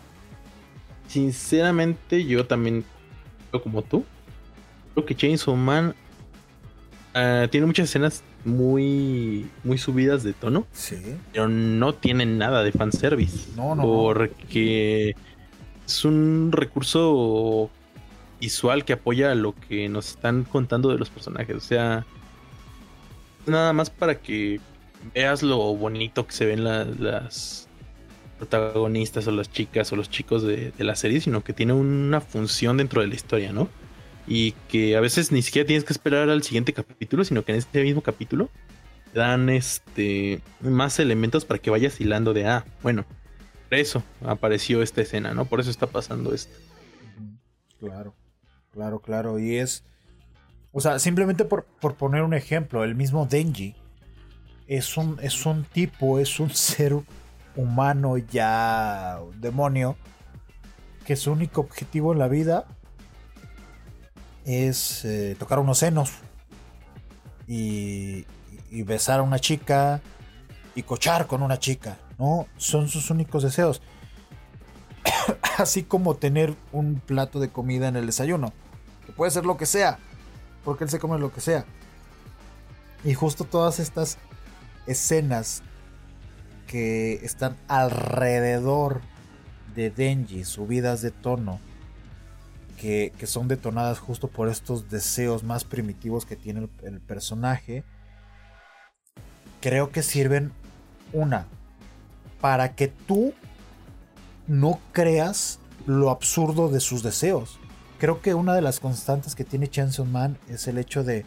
Sinceramente, 1.09 2.25
yo 2.25 2.47
también 2.47 2.85
como 3.63 3.83
tú. 3.83 4.05
Creo 4.95 5.07
que 5.07 5.15
Chainsaw 5.15 5.57
Man 5.57 5.95
uh, 7.15 7.49
tiene 7.49 7.67
muchas 7.67 7.89
escenas 7.89 8.23
muy, 8.45 9.49
muy 9.65 9.79
subidas 9.79 10.23
de 10.23 10.33
tono. 10.33 10.67
Sí. 10.73 10.97
Pero 11.33 11.49
no 11.49 11.95
tienen 11.95 12.39
nada 12.39 12.63
de 12.63 12.73
fanservice. 12.73 13.51
No, 13.57 13.75
no. 13.75 13.83
Porque 13.83 15.15
es 15.87 16.05
un 16.05 16.51
recurso 16.53 17.71
visual 18.41 18.85
que 18.85 18.95
apoya 18.95 19.35
lo 19.35 19.55
que 19.55 19.89
nos 19.89 20.11
están 20.11 20.45
contando 20.45 20.91
de 20.91 20.99
los 20.99 21.11
personajes. 21.11 21.57
O 21.57 21.61
sea, 21.61 22.07
nada 23.47 23.73
más 23.73 23.91
para 23.91 24.17
que 24.17 24.61
veas 25.15 25.43
lo 25.43 25.59
bonito 25.75 26.27
que 26.27 26.33
se 26.33 26.47
ven 26.47 26.65
las 26.65 27.66
protagonistas 28.39 29.27
o 29.27 29.31
las 29.31 29.51
chicas 29.51 29.93
o 29.93 29.97
los 29.97 30.11
chicos 30.11 30.43
de, 30.43 30.73
la 30.79 30.97
serie, 30.97 31.21
sino 31.21 31.43
que 31.43 31.53
tiene 31.53 31.73
una 31.73 32.21
función 32.21 32.77
dentro 32.77 33.01
de 33.01 33.09
la 33.09 33.15
historia, 33.15 33.53
¿no? 33.53 33.69
Y 34.27 34.53
que 34.69 34.97
a 34.97 35.01
veces 35.01 35.33
ni 35.33 35.43
siquiera 35.43 35.67
tienes 35.67 35.85
que 35.85 35.93
esperar 35.93 36.29
al 36.29 36.43
siguiente 36.43 36.73
capítulo, 36.73 37.25
sino 37.25 37.45
que 37.45 37.53
en 37.53 37.59
este 37.59 37.83
mismo 37.83 38.03
capítulo 38.03 38.51
dan 39.15 39.49
este 39.49 40.41
más 40.61 40.99
elementos 40.99 41.45
para 41.45 41.59
que 41.59 41.71
vayas 41.71 42.01
hilando 42.01 42.35
de 42.35 42.47
ah, 42.47 42.65
bueno, 42.83 43.07
por 43.69 43.79
eso 43.79 44.03
apareció 44.25 44.83
esta 44.83 45.01
escena, 45.03 45.35
¿no? 45.35 45.45
Por 45.47 45.61
eso 45.61 45.71
está 45.71 45.87
pasando 45.87 46.35
esto. 46.35 46.57
Claro, 47.79 48.15
claro, 48.73 49.01
claro. 49.01 49.39
Y 49.39 49.57
es. 49.57 49.85
O 50.73 50.81
sea, 50.81 50.99
simplemente 50.99 51.45
por, 51.45 51.65
por 51.81 51.95
poner 51.95 52.23
un 52.23 52.35
ejemplo, 52.35 52.85
el 52.85 52.95
mismo 52.95 53.27
Denji 53.27 53.75
es 54.67 54.97
un, 54.97 55.19
es 55.23 55.47
un 55.47 55.65
tipo, 55.65 56.19
es 56.19 56.39
un 56.39 56.51
ser 56.55 56.95
humano 57.57 58.19
ya 58.19 59.19
demonio, 59.37 59.97
que 61.05 61.17
su 61.17 61.33
único 61.33 61.63
objetivo 61.63 62.13
en 62.13 62.19
la 62.19 62.29
vida 62.29 62.67
es 64.45 65.05
eh, 65.05 65.37
tocar 65.39 65.59
unos 65.59 65.79
senos 65.79 66.13
y, 67.49 68.27
y 68.71 68.83
besar 68.83 69.21
a 69.21 69.23
una 69.23 69.39
chica 69.39 70.01
y 70.75 70.83
cochar 70.83 71.27
con 71.27 71.43
una 71.43 71.59
chica. 71.59 71.99
¿no? 72.19 72.47
Son 72.57 72.89
sus 72.89 73.11
únicos 73.11 73.43
deseos. 73.43 73.83
Así 75.59 75.83
como 75.83 76.17
tener 76.17 76.55
un 76.73 77.01
plato 77.01 77.41
de 77.41 77.51
comida 77.51 77.89
en 77.89 77.97
el 77.97 78.07
desayuno. 78.07 78.53
Que 79.07 79.13
puede 79.13 79.31
ser 79.31 79.45
lo 79.45 79.57
que 79.57 79.67
sea. 79.67 79.99
Porque 80.65 80.85
él 80.85 80.91
se 80.91 80.99
come 80.99 81.19
lo 81.19 81.33
que 81.33 81.41
sea. 81.41 81.65
Y 83.05 83.15
justo 83.15 83.45
todas 83.45 83.79
estas 83.79 84.19
escenas 84.87 85.63
que 86.67 87.15
están 87.25 87.57
alrededor 87.69 89.01
de 89.75 89.91
Denji, 89.91 90.45
subidas 90.45 91.03
de 91.03 91.11
tono, 91.11 91.61
que, 92.77 93.13
son 93.25 93.49
detonadas 93.49 93.99
justo 93.99 94.29
por 94.29 94.49
estos 94.49 94.91
deseos 94.91 95.45
más 95.45 95.65
primitivos 95.65 96.27
que 96.27 96.37
tiene 96.37 96.69
el 96.83 97.01
personaje, 97.01 97.85
creo 99.61 99.91
que 99.91 100.03
sirven 100.03 100.53
una 101.13 101.47
para 102.41 102.75
que 102.75 102.89
tú 102.89 103.33
no 104.47 104.79
creas 104.93 105.59
lo 105.87 106.11
absurdo 106.11 106.69
de 106.69 106.81
sus 106.81 107.03
deseos. 107.03 107.59
Creo 107.99 108.21
que 108.21 108.35
una 108.35 108.55
de 108.55 108.63
las 108.63 108.79
constantes 108.79 109.35
que 109.35 109.45
tiene 109.45 109.69
Chainsaw 109.69 110.05
Man 110.05 110.39
es 110.49 110.69
el 110.69 110.79
hecho 110.79 111.03
de 111.03 111.25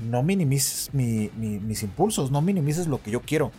no 0.00 0.22
minimices 0.22 0.92
mis 0.92 1.82
impulsos, 1.82 2.30
no 2.30 2.42
minimices 2.42 2.86
lo 2.86 3.02
que 3.02 3.10
yo 3.10 3.22
quiero. 3.22 3.50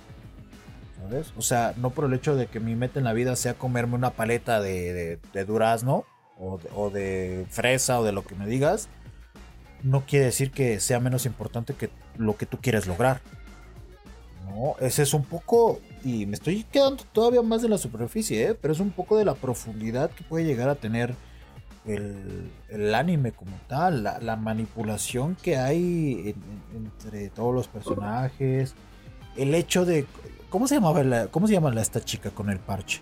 ¿Sabes? 1.01 1.33
O 1.37 1.41
sea, 1.41 1.73
no 1.77 1.91
por 1.91 2.05
el 2.05 2.13
hecho 2.13 2.35
de 2.35 2.47
que 2.47 2.59
mi 2.59 2.75
meta 2.75 2.99
en 2.99 3.05
la 3.05 3.13
vida 3.13 3.35
sea 3.35 3.53
comerme 3.53 3.95
una 3.95 4.11
paleta 4.11 4.59
de, 4.61 5.19
durazno 5.47 6.05
o 6.39 6.89
de 6.89 7.45
fresa 7.49 7.99
o 7.99 8.03
de 8.03 8.11
lo 8.11 8.23
que 8.23 8.35
me 8.35 8.47
digas, 8.47 8.89
no 9.83 10.05
quiere 10.05 10.25
decir 10.25 10.51
que 10.51 10.79
sea 10.79 10.99
menos 10.99 11.25
importante 11.25 11.73
que 11.73 11.89
lo 12.17 12.35
que 12.37 12.45
tú 12.45 12.57
quieres 12.61 12.87
lograr. 12.87 13.21
No, 14.45 14.75
ese 14.79 15.03
es 15.03 15.13
un 15.13 15.23
poco 15.23 15.81
y 16.03 16.25
me 16.25 16.33
estoy 16.33 16.63
quedando 16.63 17.03
todavía 17.11 17.41
más 17.41 17.61
de 17.61 17.69
la 17.69 17.77
superficie, 17.77 18.49
¿eh? 18.49 18.55
pero 18.55 18.73
es 18.73 18.79
un 18.79 18.91
poco 18.91 19.17
de 19.17 19.25
la 19.25 19.35
profundidad 19.35 20.09
que 20.11 20.23
puede 20.23 20.45
llegar 20.45 20.69
a 20.69 20.75
tener 20.75 21.13
el, 21.85 22.93
anime 22.95 23.31
como 23.31 23.57
tal, 23.67 24.03
la, 24.03 24.35
manipulación 24.35 25.35
que 25.35 25.57
hay 25.57 26.35
entre 26.75 27.29
todos 27.29 27.53
los 27.53 27.67
personajes, 27.67 28.73
el 29.37 29.53
hecho 29.53 29.85
de... 29.85 30.05
¿Cómo 30.49 30.67
se 30.67 30.75
llamaba 30.75 31.03
la, 31.03 31.27
cómo 31.27 31.47
se 31.47 31.53
llama 31.53 31.73
esta 31.81 32.01
chica 32.01 32.31
con 32.31 32.49
el 32.49 32.59
parche? 32.59 33.01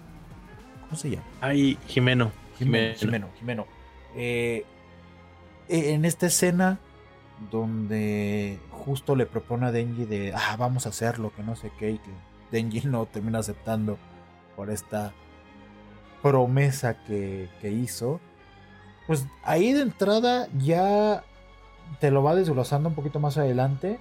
¿Cómo 0.85 0.97
se 0.97 1.11
llama? 1.11 1.25
Ay, 1.41 1.77
Jimeno. 1.87 2.31
Jimeno, 2.57 2.95
Jimeno. 2.95 3.27
Jimeno. 3.37 3.65
Eh, 4.15 4.65
en 5.67 6.05
esta 6.05 6.27
escena 6.27 6.79
donde 7.51 8.59
justo 8.71 9.15
le 9.15 9.25
propone 9.25 9.65
a 9.65 9.71
Denji 9.71 10.05
de, 10.05 10.33
ah, 10.33 10.55
vamos 10.57 10.85
a 10.85 10.89
hacerlo, 10.89 11.33
que 11.35 11.43
no 11.43 11.55
sé 11.55 11.71
qué, 11.77 11.91
y 11.91 11.97
que 11.97 12.11
Denji 12.51 12.87
no 12.87 13.05
termina 13.05 13.39
aceptando 13.39 13.97
por 14.55 14.69
esta 14.69 15.13
promesa 16.21 17.03
que, 17.03 17.49
hizo. 17.61 18.19
Pues 19.05 19.27
ahí 19.43 19.73
de 19.73 19.81
entrada 19.81 20.47
ya 20.57 21.23
te 21.99 22.09
lo 22.09 22.23
va 22.23 22.35
desglosando 22.35 22.89
un 22.89 22.95
poquito 22.95 23.19
más 23.19 23.37
adelante. 23.37 23.99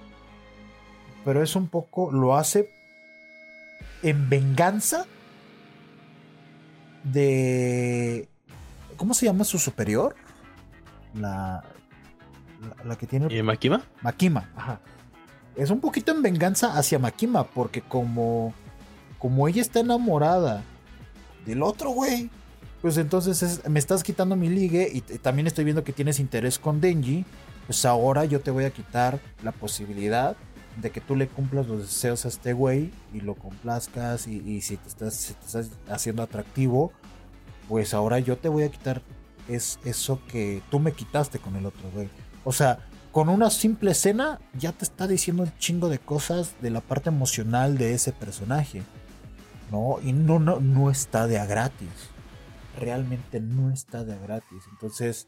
Pero 1.23 1.41
es 1.41 1.55
un 1.55 1.67
poco, 1.67 2.11
lo 2.11 2.35
hace 2.35 2.69
en 4.03 4.29
venganza 4.29 5.05
de... 7.03 8.27
¿Cómo 8.97 9.13
se 9.13 9.25
llama 9.25 9.43
su 9.43 9.59
superior? 9.59 10.15
La, 11.13 11.63
la, 12.83 12.95
que 12.97 13.07
tiene... 13.07 13.33
¿Y 13.33 13.41
Makima? 13.43 13.83
Makima, 14.01 14.49
ajá 14.55 14.79
es 15.55 15.69
un 15.69 15.79
poquito 15.79 16.11
en 16.11 16.21
venganza 16.21 16.77
hacia 16.77 16.99
Makima, 16.99 17.45
porque 17.45 17.81
como, 17.81 18.53
como 19.19 19.47
ella 19.47 19.61
está 19.61 19.79
enamorada 19.79 20.63
del 21.45 21.63
otro 21.63 21.91
güey, 21.91 22.29
pues 22.81 22.97
entonces 22.97 23.41
es- 23.41 23.67
me 23.69 23.79
estás 23.79 24.03
quitando 24.03 24.35
mi 24.35 24.49
ligue 24.49 24.89
y, 24.91 25.01
también 25.01 25.47
estoy 25.47 25.63
viendo 25.63 25.83
que 25.83 25.93
tienes 25.93 26.19
interés 26.19 26.59
con 26.59 26.81
Denji, 26.81 27.25
pues 27.67 27.85
ahora 27.85 28.25
yo 28.25 28.41
te 28.41 28.51
voy 28.51 28.65
a 28.65 28.69
quitar 28.71 29.19
la 29.43 29.51
posibilidad 29.51 30.35
de 30.77 30.91
que 30.91 31.01
tú 31.01 31.15
le 31.15 31.27
cumplas 31.27 31.67
los 31.67 31.79
deseos 31.79 32.25
a 32.25 32.27
este 32.27 32.53
güey 32.53 32.91
y 33.13 33.21
lo 33.21 33.35
complazcas 33.35 34.27
y, 34.27 34.61
si, 34.61 34.77
te 34.77 34.87
estás, 34.87 35.35
haciendo 35.89 36.23
atractivo, 36.23 36.91
pues 37.69 37.93
ahora 37.93 38.19
yo 38.19 38.37
te 38.37 38.49
voy 38.49 38.63
a 38.63 38.69
quitar 38.69 39.01
es 39.47 39.79
eso 39.85 40.19
que 40.27 40.61
tú 40.71 40.79
me 40.79 40.91
quitaste 40.91 41.39
con 41.39 41.55
el 41.55 41.65
otro 41.65 41.89
güey. 41.93 42.09
O 42.43 42.51
sea, 42.51 42.79
con 43.11 43.29
una 43.29 43.49
simple 43.49 43.91
escena 43.91 44.39
ya 44.53 44.71
te 44.71 44.83
está 44.83 45.07
diciendo 45.07 45.43
un 45.43 45.57
chingo 45.57 45.87
de 45.87 45.99
cosas 45.99 46.55
de 46.61 46.69
la 46.69 46.81
parte 46.81 47.09
emocional 47.09 47.77
de 47.77 47.93
ese 47.93 48.11
personaje. 48.11 48.83
¿No? 49.71 49.97
Y 50.03 50.13
no, 50.13 50.39
no, 50.39 50.59
no 50.59 50.91
está 50.91 51.27
de 51.27 51.39
a 51.39 51.45
gratis. 51.45 51.89
Realmente 52.79 53.39
no 53.39 53.71
está 53.71 54.03
de 54.03 54.13
a 54.13 54.17
gratis. 54.17 54.63
Entonces, 54.71 55.27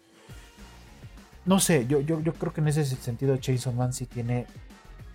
no 1.46 1.60
sé, 1.60 1.88
yo, 1.88 2.02
yo, 2.02 2.20
yo 2.20 2.34
creo 2.34 2.54
que 2.54 2.62
en 2.62 2.68
ese 2.68 2.86
sentido 2.86 3.38
Chainsaw 3.38 3.74
Man 3.74 3.94
sí 3.94 4.06
tiene 4.06 4.46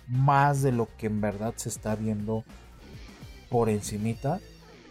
más 0.09 0.63
de 0.63 0.73
lo 0.73 0.89
que 0.99 1.07
en 1.07 1.21
verdad 1.21 1.55
se 1.57 1.69
está 1.69 1.95
viendo 1.97 2.45
por 3.49 3.69
encimita. 3.69 4.41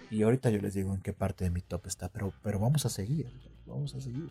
Y 0.09 0.23
ahorita 0.23 0.49
yo 0.49 0.59
les 0.61 0.73
digo 0.73 0.93
en 0.93 1.01
qué 1.01 1.13
parte 1.13 1.43
de 1.45 1.49
mi 1.51 1.61
top 1.61 1.87
está, 1.87 2.09
pero, 2.09 2.33
pero 2.43 2.59
vamos 2.59 2.85
a 2.85 2.89
seguir, 2.89 3.27
vamos 3.65 3.95
a 3.95 4.01
seguir. 4.01 4.29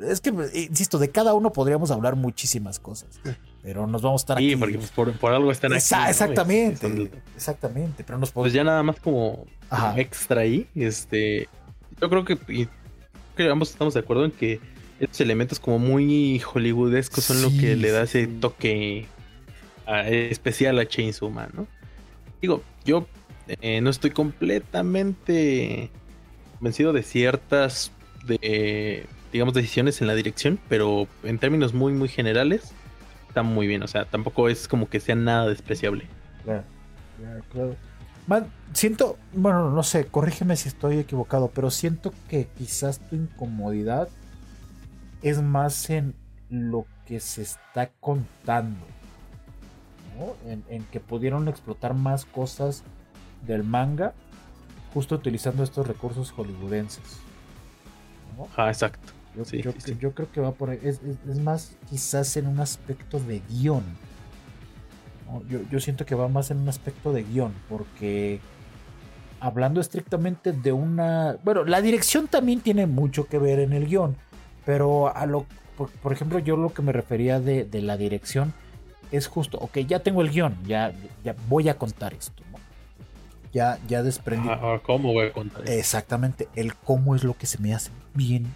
Es 0.00 0.20
que, 0.20 0.30
insisto, 0.54 0.98
de 0.98 1.10
cada 1.10 1.34
uno 1.34 1.52
podríamos 1.52 1.90
hablar 1.90 2.16
muchísimas 2.16 2.78
cosas, 2.80 3.20
pero 3.62 3.86
nos 3.86 4.02
vamos 4.02 4.22
a 4.22 4.24
estar 4.24 4.38
Sí, 4.38 4.46
aquí. 4.52 4.56
porque 4.56 4.78
pues, 4.78 4.90
por, 4.90 5.12
por 5.18 5.32
algo 5.32 5.52
están 5.52 5.72
aquí. 5.72 5.78
Exactamente, 5.78 7.10
exactamente, 7.36 8.02
pero 8.02 8.18
nos 8.18 8.30
Pues 8.30 8.50
podemos... 8.50 8.52
ya 8.54 8.64
nada 8.64 8.82
más 8.82 8.98
como 8.98 9.44
Ajá. 9.68 10.00
extra 10.00 10.40
ahí, 10.40 10.66
este, 10.74 11.48
yo 12.00 12.08
creo 12.08 12.24
que, 12.24 12.32
y 12.48 12.66
creo 12.66 12.68
que 13.36 13.50
ambos 13.50 13.70
estamos 13.70 13.92
de 13.94 14.00
acuerdo 14.00 14.24
en 14.24 14.30
que 14.32 14.58
estos 15.00 15.20
elementos 15.20 15.60
como 15.60 15.78
muy 15.78 16.40
hollywoodescos 16.40 17.24
son 17.24 17.42
lo 17.42 17.50
Sí, 17.50 17.58
que 17.58 17.76
le 17.76 17.90
da 17.90 18.02
ese 18.02 18.26
toque 18.26 19.06
especial 19.86 20.78
a 20.78 20.86
Chainsaw 20.86 21.30
¿no? 21.30 21.66
Digo, 22.40 22.62
yo 22.84 23.06
eh, 23.48 23.80
no 23.80 23.90
estoy 23.90 24.10
completamente 24.10 25.90
convencido 26.58 26.92
de 26.92 27.02
ciertas, 27.02 27.90
de, 28.24 29.06
digamos, 29.32 29.54
decisiones 29.54 30.00
en 30.00 30.06
la 30.06 30.14
dirección, 30.14 30.58
pero 30.68 31.08
en 31.22 31.38
términos 31.38 31.74
muy, 31.74 31.92
muy 31.92 32.08
generales, 32.08 32.72
está 33.28 33.42
muy 33.42 33.66
bien, 33.66 33.82
o 33.82 33.88
sea, 33.88 34.04
tampoco 34.04 34.48
es 34.48 34.68
como 34.68 34.88
que 34.88 35.00
sea 35.00 35.14
nada 35.14 35.48
despreciable. 35.48 36.06
Claro, 36.44 36.64
claro, 37.18 37.44
claro. 37.50 37.76
Siento, 38.72 39.18
bueno, 39.32 39.70
no 39.70 39.82
sé, 39.82 40.06
corrígeme 40.06 40.54
si 40.54 40.68
estoy 40.68 40.98
equivocado, 40.98 41.50
pero 41.52 41.70
siento 41.70 42.14
que 42.28 42.46
quizás 42.56 43.00
tu 43.08 43.16
incomodidad 43.16 44.08
es 45.22 45.42
más 45.42 45.90
en 45.90 46.14
lo 46.48 46.86
que 47.06 47.18
se 47.18 47.42
está 47.42 47.90
contando, 48.00 48.86
¿no? 50.18 50.50
En, 50.50 50.64
en 50.68 50.84
que 50.84 51.00
pudieron 51.00 51.48
explotar 51.48 51.94
más 51.94 52.24
cosas 52.24 52.82
del 53.46 53.64
manga 53.64 54.12
justo 54.92 55.14
utilizando 55.14 55.62
estos 55.62 55.86
recursos 55.86 56.30
hollywoodenses. 56.32 57.18
¿no? 58.36 58.48
Ah, 58.56 58.68
exacto. 58.68 59.12
Yo, 59.36 59.44
Sí, 59.44 59.62
yo- 59.62 59.72
sí, 59.72 59.78
sí. 59.80 59.96
yo 60.00 60.12
creo 60.12 60.30
que 60.32 60.40
va 60.40 60.52
por 60.52 60.70
ahí. 60.70 60.78
Es, 60.82 61.00
es- 61.02 61.16
es 61.28 61.38
más 61.40 61.76
quizás 61.88 62.36
en 62.36 62.46
un 62.48 62.58
aspecto 62.60 63.18
de 63.20 63.40
guion. 63.48 63.84
¿no? 65.30 65.42
Yo, 65.48 65.60
yo 65.70 65.78
siento 65.80 66.04
que 66.04 66.14
va 66.14 66.28
más 66.28 66.50
en 66.50 66.58
un 66.58 66.68
aspecto 66.68 67.12
de 67.12 67.22
guion. 67.22 67.52
Porque 67.68 68.40
hablando 69.38 69.80
estrictamente 69.80 70.52
de 70.52 70.72
una... 70.72 71.36
Bueno, 71.44 71.64
la 71.64 71.80
dirección 71.80 72.26
también 72.26 72.60
tiene 72.60 72.86
mucho 72.86 73.26
que 73.26 73.38
ver 73.38 73.60
en 73.60 73.72
el 73.72 73.86
guion. 73.86 74.16
Pero 74.66 75.14
a 75.16 75.24
lo... 75.26 75.46
Por, 75.78 75.88
por 75.90 76.12
ejemplo, 76.12 76.38
yo 76.40 76.56
lo 76.56 76.74
que 76.74 76.82
me 76.82 76.92
refería 76.92 77.40
de, 77.40 77.64
de 77.64 77.80
la 77.82 77.96
dirección 77.96 78.52
es 79.10 79.26
justo, 79.26 79.58
ok, 79.58 79.78
ya 79.78 79.98
tengo 80.00 80.22
el 80.22 80.30
guion, 80.30 80.56
ya, 80.64 80.92
ya 81.24 81.34
voy 81.48 81.68
a 81.68 81.76
contar 81.76 82.14
esto. 82.14 82.42
¿no? 82.52 82.58
Ya, 83.52 83.78
ya 83.88 84.02
desprendí. 84.02 84.48
¿Cómo 84.84 85.12
voy 85.12 85.26
a 85.26 85.32
contar 85.32 85.64
eso? 85.64 85.72
Exactamente, 85.72 86.48
el 86.54 86.74
cómo 86.76 87.14
es 87.16 87.24
lo 87.24 87.36
que 87.36 87.46
se 87.46 87.58
me 87.58 87.74
hace 87.74 87.90
bien, 88.14 88.54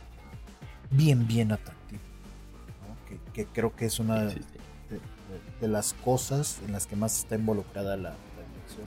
bien, 0.90 1.26
bien 1.26 1.50
atractivo. 1.52 2.00
¿no? 2.88 3.08
Que, 3.08 3.18
que 3.32 3.46
creo 3.52 3.74
que 3.74 3.86
es 3.86 3.98
una 3.98 4.20
de, 4.26 4.34
de- 4.34 4.40
de 5.60 5.68
las 5.68 5.92
cosas 5.94 6.60
en 6.66 6.72
las 6.72 6.86
que 6.86 6.94
más 6.96 7.18
está 7.18 7.34
involucrada 7.36 7.96
la, 7.96 8.10
la 8.10 8.16
dirección. 8.54 8.86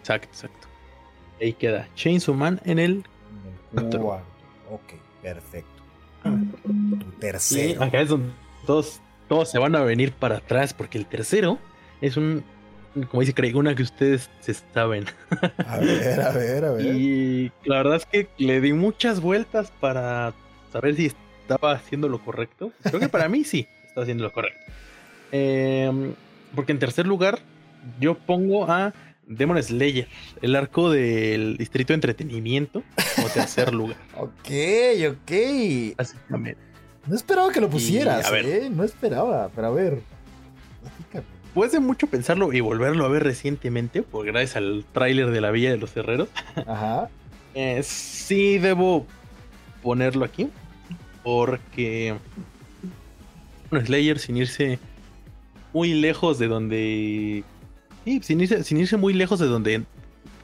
Exacto, 0.00 0.28
exacto. 0.28 0.68
Ahí 1.40 1.52
queda 1.52 1.88
Chainsaw 1.94 2.34
Man 2.34 2.60
en 2.64 2.78
el. 2.78 3.04
En 3.72 3.78
el. 3.92 4.00
Ok, 4.70 4.94
perfecto. 5.22 5.77
Tu 6.22 7.10
tercero. 7.20 7.84
Y 7.84 7.86
acá 7.86 8.00
es 8.00 8.08
donde 8.08 8.30
todos, 8.66 9.00
todos 9.28 9.50
se 9.50 9.58
van 9.58 9.74
a 9.76 9.82
venir 9.82 10.12
para 10.12 10.38
atrás, 10.38 10.74
porque 10.74 10.98
el 10.98 11.06
tercero 11.06 11.58
es 12.00 12.16
un. 12.16 12.44
Como 13.10 13.20
dice 13.20 13.34
Craig, 13.34 13.54
una 13.54 13.74
que 13.74 13.82
ustedes 13.82 14.28
se 14.40 14.54
saben. 14.54 15.04
A 15.66 15.78
ver, 15.78 16.20
a 16.20 16.32
ver, 16.32 16.64
a 16.64 16.70
ver. 16.72 16.86
Y 16.96 17.52
la 17.64 17.76
verdad 17.76 17.96
es 17.96 18.06
que 18.06 18.28
le 18.38 18.60
di 18.60 18.72
muchas 18.72 19.20
vueltas 19.20 19.70
para 19.78 20.32
saber 20.72 20.96
si 20.96 21.06
estaba 21.06 21.72
haciendo 21.72 22.08
lo 22.08 22.18
correcto. 22.24 22.72
Creo 22.82 22.98
que 22.98 23.08
para 23.08 23.28
mí 23.28 23.44
sí 23.44 23.68
estaba 23.86 24.02
haciendo 24.02 24.24
lo 24.24 24.32
correcto. 24.32 24.60
Em, 25.30 26.14
porque 26.54 26.72
en 26.72 26.78
tercer 26.78 27.06
lugar, 27.06 27.38
yo 28.00 28.14
pongo 28.16 28.70
a 28.70 28.92
Demon 29.28 29.62
Slayer, 29.62 30.08
el 30.42 30.56
arco 30.56 30.90
del 30.90 31.56
Distrito 31.58 31.92
de 31.92 31.96
Entretenimiento, 31.96 32.82
como 33.16 33.28
tercer 33.28 33.72
lugar. 33.74 33.96
Ok, 34.16 34.50
ok. 35.10 35.96
Básicamente. 35.96 36.60
No 37.06 37.14
esperaba 37.14 37.52
que 37.52 37.60
lo 37.60 37.70
pusieras. 37.70 38.30
¿eh? 38.32 38.68
No 38.70 38.84
esperaba, 38.84 39.50
pero 39.54 39.68
a 39.68 39.70
ver. 39.70 40.00
platícame. 40.82 41.24
Después 41.44 41.72
de 41.72 41.80
mucho 41.80 42.06
pensarlo 42.06 42.52
y 42.52 42.60
volverlo 42.60 43.04
a 43.04 43.08
ver 43.08 43.24
recientemente, 43.24 44.02
por 44.02 44.26
gracias 44.26 44.56
al 44.56 44.84
tráiler 44.92 45.30
de 45.30 45.40
la 45.40 45.50
Villa 45.50 45.70
de 45.70 45.78
los 45.78 45.96
Herreros, 45.96 46.28
Ajá. 46.66 47.08
eh, 47.54 47.82
sí 47.82 48.58
debo 48.58 49.06
ponerlo 49.82 50.24
aquí. 50.24 50.48
Porque 51.24 52.14
bueno, 53.70 53.84
Slayer 53.86 54.18
sin 54.18 54.36
irse 54.36 54.78
muy 55.72 55.92
lejos 55.94 56.38
de 56.38 56.48
donde... 56.48 57.44
Sí, 58.08 58.20
sin 58.22 58.40
irse, 58.40 58.64
sin 58.64 58.78
irse 58.78 58.96
muy 58.96 59.12
lejos 59.12 59.38
de 59.38 59.46
donde 59.46 59.82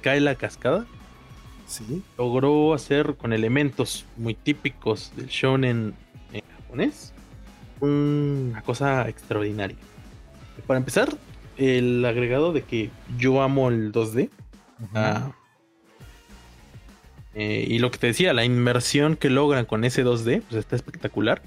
cae 0.03 0.21
la 0.21 0.35
cascada, 0.35 0.85
Sí. 1.67 2.03
logró 2.19 2.75
hacer 2.75 3.15
con 3.15 3.33
elementos 3.33 4.05
muy 4.19 4.35
típicos 4.35 5.13
del 5.17 5.29
shonen 5.29 5.95
en 6.35 6.43
japonés 6.59 7.15
una 7.81 8.61
cosa 8.61 9.09
extraordinaria. 9.09 9.79
Para 10.67 10.77
empezar, 10.79 11.09
el 11.57 12.05
agregado 12.05 12.53
de 12.53 12.65
que 12.65 12.91
yo 13.17 13.41
amo 13.41 13.71
el 13.71 13.93
2D. 13.93 14.29
ah, 14.95 15.33
eh, 17.35 17.65
y 17.67 17.79
lo 17.79 17.91
que 17.91 17.97
te 17.97 18.09
decía, 18.09 18.35
la 18.35 18.45
inmersión 18.45 19.17
que 19.17 19.31
logran 19.31 19.65
con 19.65 19.85
ese 19.85 20.05
2D, 20.05 20.43
pues 20.43 20.61
está 20.61 20.77
espectacular. 20.77 21.41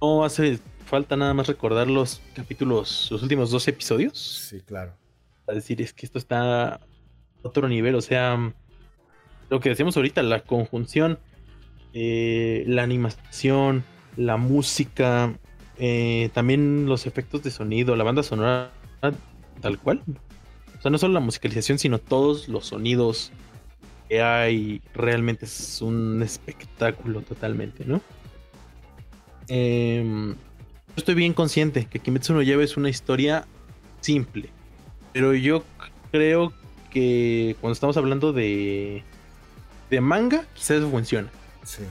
No 0.00 0.24
hace 0.24 0.60
falta 0.86 1.14
nada 1.18 1.34
más 1.34 1.46
recordar 1.46 1.88
los 1.88 2.22
capítulos, 2.34 3.08
los 3.10 3.22
últimos 3.22 3.50
dos 3.50 3.68
episodios. 3.68 4.48
Sí, 4.48 4.60
claro. 4.62 4.94
A 5.48 5.52
decir, 5.52 5.80
es 5.80 5.92
que 5.92 6.06
esto 6.06 6.18
está 6.18 6.74
a 6.74 6.80
otro 7.42 7.68
nivel. 7.68 7.94
O 7.94 8.00
sea, 8.00 8.52
lo 9.48 9.60
que 9.60 9.70
decíamos 9.70 9.96
ahorita, 9.96 10.22
la 10.22 10.40
conjunción, 10.40 11.18
eh, 11.94 12.64
la 12.66 12.82
animación, 12.82 13.84
la 14.16 14.36
música, 14.36 15.38
eh, 15.78 16.30
también 16.34 16.86
los 16.86 17.06
efectos 17.06 17.42
de 17.42 17.50
sonido, 17.50 17.96
la 17.96 18.04
banda 18.04 18.22
sonora, 18.22 18.70
tal 19.60 19.78
cual. 19.78 20.02
O 20.78 20.82
sea, 20.82 20.90
no 20.90 20.98
solo 20.98 21.14
la 21.14 21.20
musicalización, 21.20 21.78
sino 21.78 21.98
todos 21.98 22.48
los 22.48 22.66
sonidos 22.66 23.32
que 24.08 24.22
hay. 24.22 24.82
Realmente 24.94 25.46
es 25.46 25.80
un 25.80 26.22
espectáculo 26.22 27.22
totalmente, 27.22 27.84
¿no? 27.84 28.00
Em, 29.48 30.34
yo 30.34 30.94
estoy 30.96 31.14
bien 31.14 31.32
consciente 31.32 31.86
que 31.86 32.00
Kimetsu 32.00 32.34
no 32.34 32.42
Yaiba 32.42 32.62
es 32.62 32.76
una 32.76 32.90
historia 32.90 33.46
simple. 34.00 34.50
Pero 35.18 35.34
yo 35.34 35.64
creo 36.12 36.52
que 36.92 37.56
cuando 37.60 37.72
estamos 37.72 37.96
hablando 37.96 38.32
de, 38.32 39.02
de 39.90 40.00
manga, 40.00 40.44
quizás 40.54 40.76
eso 40.78 40.88
funciona. 40.90 41.28
Sí. 41.64 41.82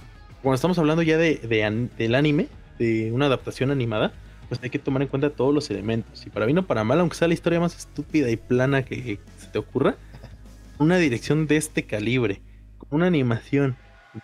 Cuando 0.42 0.56
estamos 0.56 0.80
hablando 0.80 1.02
ya 1.04 1.18
de, 1.18 1.36
de 1.36 1.66
an- 1.66 1.92
del 1.98 2.16
anime, 2.16 2.48
de 2.80 3.12
una 3.12 3.26
adaptación 3.26 3.70
animada, 3.70 4.14
pues 4.48 4.62
hay 4.64 4.70
que 4.70 4.80
tomar 4.80 5.02
en 5.02 5.10
cuenta 5.10 5.30
todos 5.30 5.54
los 5.54 5.70
elementos. 5.70 6.26
Y 6.26 6.30
para 6.30 6.46
bien 6.46 6.60
o 6.60 6.66
para 6.66 6.86
mal, 6.86 7.02
aunque 7.02 7.18
sea 7.18 7.28
la 7.28 7.34
historia 7.34 7.60
más 7.60 7.76
estúpida 7.76 8.30
y 8.30 8.38
plana 8.38 8.84
que 8.86 9.20
se 9.40 9.48
te 9.48 9.60
ocurra, 9.60 9.98
una 10.80 10.96
dirección 10.96 11.48
de 11.48 11.58
este 11.58 11.84
calibre, 11.84 12.40
una 12.92 13.08
animación 13.08 13.76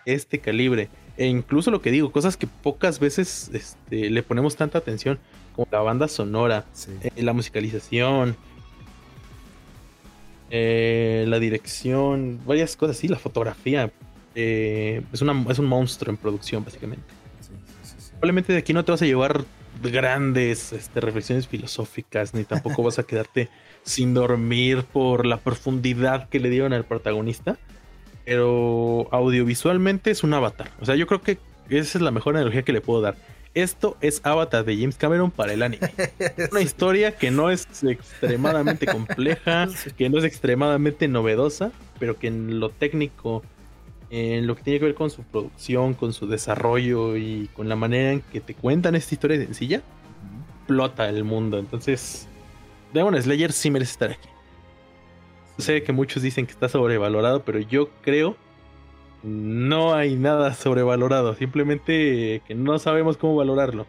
de 0.06 0.14
este 0.14 0.38
calibre, 0.38 0.88
e 1.18 1.26
incluso 1.26 1.70
lo 1.70 1.82
que 1.82 1.90
digo, 1.90 2.10
cosas 2.10 2.38
que 2.38 2.46
pocas 2.46 3.00
veces 3.00 3.50
este, 3.52 4.08
le 4.08 4.22
ponemos 4.22 4.56
tanta 4.56 4.78
atención, 4.78 5.18
como 5.54 5.68
la 5.70 5.80
banda 5.80 6.08
sonora, 6.08 6.64
Sí. 6.72 6.90
eh, 7.02 7.22
la 7.22 7.34
musicalización, 7.34 8.34
eh, 10.50 11.24
la 11.28 11.38
dirección, 11.38 12.40
varias 12.46 12.76
cosas 12.76 12.96
así, 12.96 13.08
la 13.08 13.18
fotografía. 13.18 13.90
eh, 14.34 15.02
es, 15.12 15.22
una, 15.22 15.44
es 15.50 15.58
un 15.58 15.66
monstruo 15.66 16.10
en 16.10 16.16
producción, 16.16 16.64
básicamente. 16.64 17.04
Probablemente 18.12 18.52
de 18.52 18.58
aquí 18.58 18.72
no 18.72 18.84
te 18.84 18.92
vas 18.92 19.02
a 19.02 19.06
llevar 19.06 19.44
grandes 19.82 20.72
este, 20.72 21.00
reflexiones 21.00 21.46
filosóficas, 21.46 22.34
ni 22.34 22.44
tampoco 22.44 22.82
vas 22.82 22.98
a 22.98 23.02
quedarte 23.06 23.48
sin 23.82 24.14
dormir 24.14 24.84
por 24.84 25.26
la 25.26 25.38
profundidad 25.38 26.28
que 26.28 26.40
le 26.40 26.50
dieron 26.50 26.72
al 26.72 26.84
protagonista. 26.84 27.58
Pero 28.24 29.08
audiovisualmente 29.12 30.10
es 30.10 30.24
un 30.24 30.32
avatar. 30.32 30.70
O 30.80 30.86
sea, 30.86 30.94
yo 30.94 31.06
creo 31.06 31.20
que 31.20 31.38
esa 31.68 31.98
es 31.98 32.02
la 32.02 32.10
mejor 32.10 32.36
analogía 32.36 32.62
que 32.62 32.72
le 32.72 32.80
puedo 32.80 33.02
dar. 33.02 33.16
Esto 33.54 33.96
es 34.00 34.20
Avatar 34.24 34.64
de 34.64 34.76
James 34.76 34.96
Cameron 34.96 35.30
para 35.30 35.52
el 35.52 35.62
anime. 35.62 35.88
Una 36.50 36.60
historia 36.60 37.16
que 37.16 37.30
no 37.30 37.50
es 37.50 37.68
extremadamente 37.84 38.84
compleja, 38.86 39.68
que 39.96 40.10
no 40.10 40.18
es 40.18 40.24
extremadamente 40.24 41.06
novedosa, 41.06 41.70
pero 42.00 42.18
que 42.18 42.26
en 42.26 42.58
lo 42.58 42.70
técnico, 42.70 43.44
en 44.10 44.48
lo 44.48 44.56
que 44.56 44.62
tiene 44.64 44.80
que 44.80 44.86
ver 44.86 44.94
con 44.96 45.08
su 45.08 45.22
producción, 45.22 45.94
con 45.94 46.12
su 46.12 46.26
desarrollo 46.26 47.16
y 47.16 47.48
con 47.54 47.68
la 47.68 47.76
manera 47.76 48.10
en 48.10 48.22
que 48.22 48.40
te 48.40 48.54
cuentan 48.54 48.96
esta 48.96 49.14
historia 49.14 49.36
sencilla, 49.36 49.82
explota 50.58 51.08
el 51.08 51.22
mundo. 51.22 51.60
Entonces, 51.60 52.26
Demon 52.92 53.20
Slayer 53.22 53.52
sí 53.52 53.70
merece 53.70 53.92
estar 53.92 54.10
aquí. 54.10 54.28
Sé 55.58 55.84
que 55.84 55.92
muchos 55.92 56.24
dicen 56.24 56.46
que 56.46 56.52
está 56.52 56.68
sobrevalorado, 56.68 57.44
pero 57.44 57.60
yo 57.60 57.88
creo 58.02 58.36
no 59.24 59.94
hay 59.94 60.16
nada 60.16 60.54
sobrevalorado. 60.54 61.34
Simplemente 61.34 62.42
que 62.46 62.54
no 62.54 62.78
sabemos 62.78 63.16
cómo 63.16 63.36
valorarlo. 63.36 63.86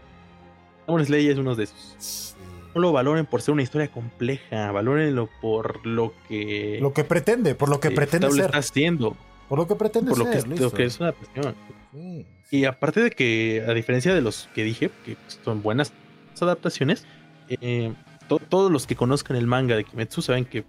Demon 0.88 1.06
Slayer 1.06 1.34
es 1.34 1.38
uno 1.38 1.56
de 1.56 1.66
esos. 1.66 2.36
No 2.74 2.82
lo 2.82 2.92
valoren 2.92 3.26
por 3.26 3.42
ser 3.42 3.54
una 3.54 3.64
historia 3.64 3.90
compleja, 3.90 4.72
valórenlo 4.72 5.30
por 5.42 5.86
lo 5.86 6.14
que 6.28 6.78
Lo 6.82 6.94
que 6.94 7.04
pretende, 7.04 7.56
por 7.56 7.70
lo 7.70 7.80
que 7.80 7.92
pretende 7.92 8.30
ser. 8.32 8.46
está 8.46 8.58
haciendo, 8.58 9.16
Por 9.48 9.60
lo 9.60 9.68
que 9.68 9.76
pretende 9.76 10.10
por 10.10 10.20
lo 10.20 10.26
que, 10.26 10.32
ser. 10.32 10.40
es, 10.40 10.48
lo 10.48 10.56
listo. 10.56 10.72
que 10.72 10.84
es 10.84 11.00
una 11.00 11.10
adaptación. 11.10 11.56
Sí. 11.94 12.26
Y 12.52 12.66
aparte 12.66 13.02
de 13.02 13.12
que, 13.12 13.64
a 13.68 13.74
diferencia 13.74 14.14
de 14.14 14.22
los 14.22 14.50
que 14.54 14.64
dije, 14.64 14.90
que 15.06 15.16
son 15.44 15.62
buenas 15.64 15.94
adaptaciones, 16.42 17.06
eh, 17.50 17.94
to- 18.28 18.40
todos 18.40 18.72
los 18.72 18.86
que 18.88 18.96
conozcan 18.96 19.38
el 19.38 19.48
manga 19.48 19.76
de 19.76 19.84
Kimetsu 19.86 20.22
saben 20.22 20.44
que 20.46 20.66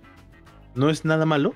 no 0.76 0.90
es 0.90 1.04
nada 1.04 1.26
malo, 1.26 1.54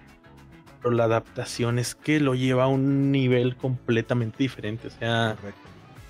pero 0.82 0.94
la 0.94 1.04
adaptación 1.04 1.78
es 1.78 1.94
que 1.94 2.20
lo 2.20 2.34
lleva 2.34 2.64
a 2.64 2.68
un 2.68 3.10
nivel 3.12 3.56
completamente 3.56 4.38
diferente. 4.38 4.88
O 4.88 4.90
sea, 4.90 5.36
Correcto. 5.40 5.60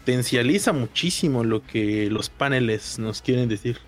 potencializa 0.01 0.73
muchísimo 0.73 1.45
lo 1.45 1.65
que 1.67 2.09
los 2.11 2.31
paneles 2.31 2.99
nos 2.99 3.23
quieren 3.23 3.49
decir. 3.49 3.79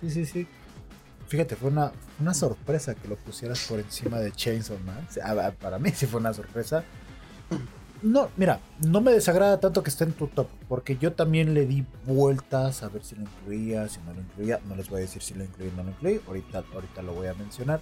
Sí, 0.00 0.10
sí, 0.10 0.26
sí. 0.26 0.46
Fíjate, 1.28 1.56
fue 1.56 1.70
una, 1.70 1.92
una 2.20 2.32
sorpresa 2.32 2.94
que 2.94 3.06
lo 3.08 3.16
pusieras 3.16 3.66
por 3.68 3.80
encima 3.80 4.18
de 4.18 4.32
Chainsaw 4.32 4.78
Man. 4.78 5.06
Para 5.60 5.78
mí 5.78 5.90
sí 5.94 6.06
fue 6.06 6.20
una 6.20 6.32
sorpresa. 6.32 6.84
No, 8.00 8.30
mira, 8.36 8.60
no 8.86 9.00
me 9.00 9.10
desagrada 9.12 9.58
tanto 9.58 9.82
que 9.82 9.90
esté 9.90 10.04
en 10.04 10.12
tu 10.12 10.28
top, 10.28 10.46
porque 10.68 10.96
yo 10.98 11.12
también 11.14 11.52
le 11.52 11.66
di 11.66 11.84
vueltas 12.06 12.84
a 12.84 12.88
ver 12.88 13.02
si 13.02 13.16
lo 13.16 13.22
incluía, 13.22 13.88
si 13.88 13.98
no 14.06 14.14
lo 14.14 14.20
incluía. 14.20 14.60
No 14.68 14.76
les 14.76 14.88
voy 14.88 14.98
a 14.98 15.00
decir 15.02 15.20
si 15.20 15.34
lo 15.34 15.42
incluí 15.44 15.68
o 15.68 15.72
no 15.72 15.82
lo 15.82 15.90
incluí, 15.90 16.20
ahorita, 16.26 16.64
ahorita 16.72 17.02
lo 17.02 17.12
voy 17.12 17.26
a 17.26 17.34
mencionar. 17.34 17.80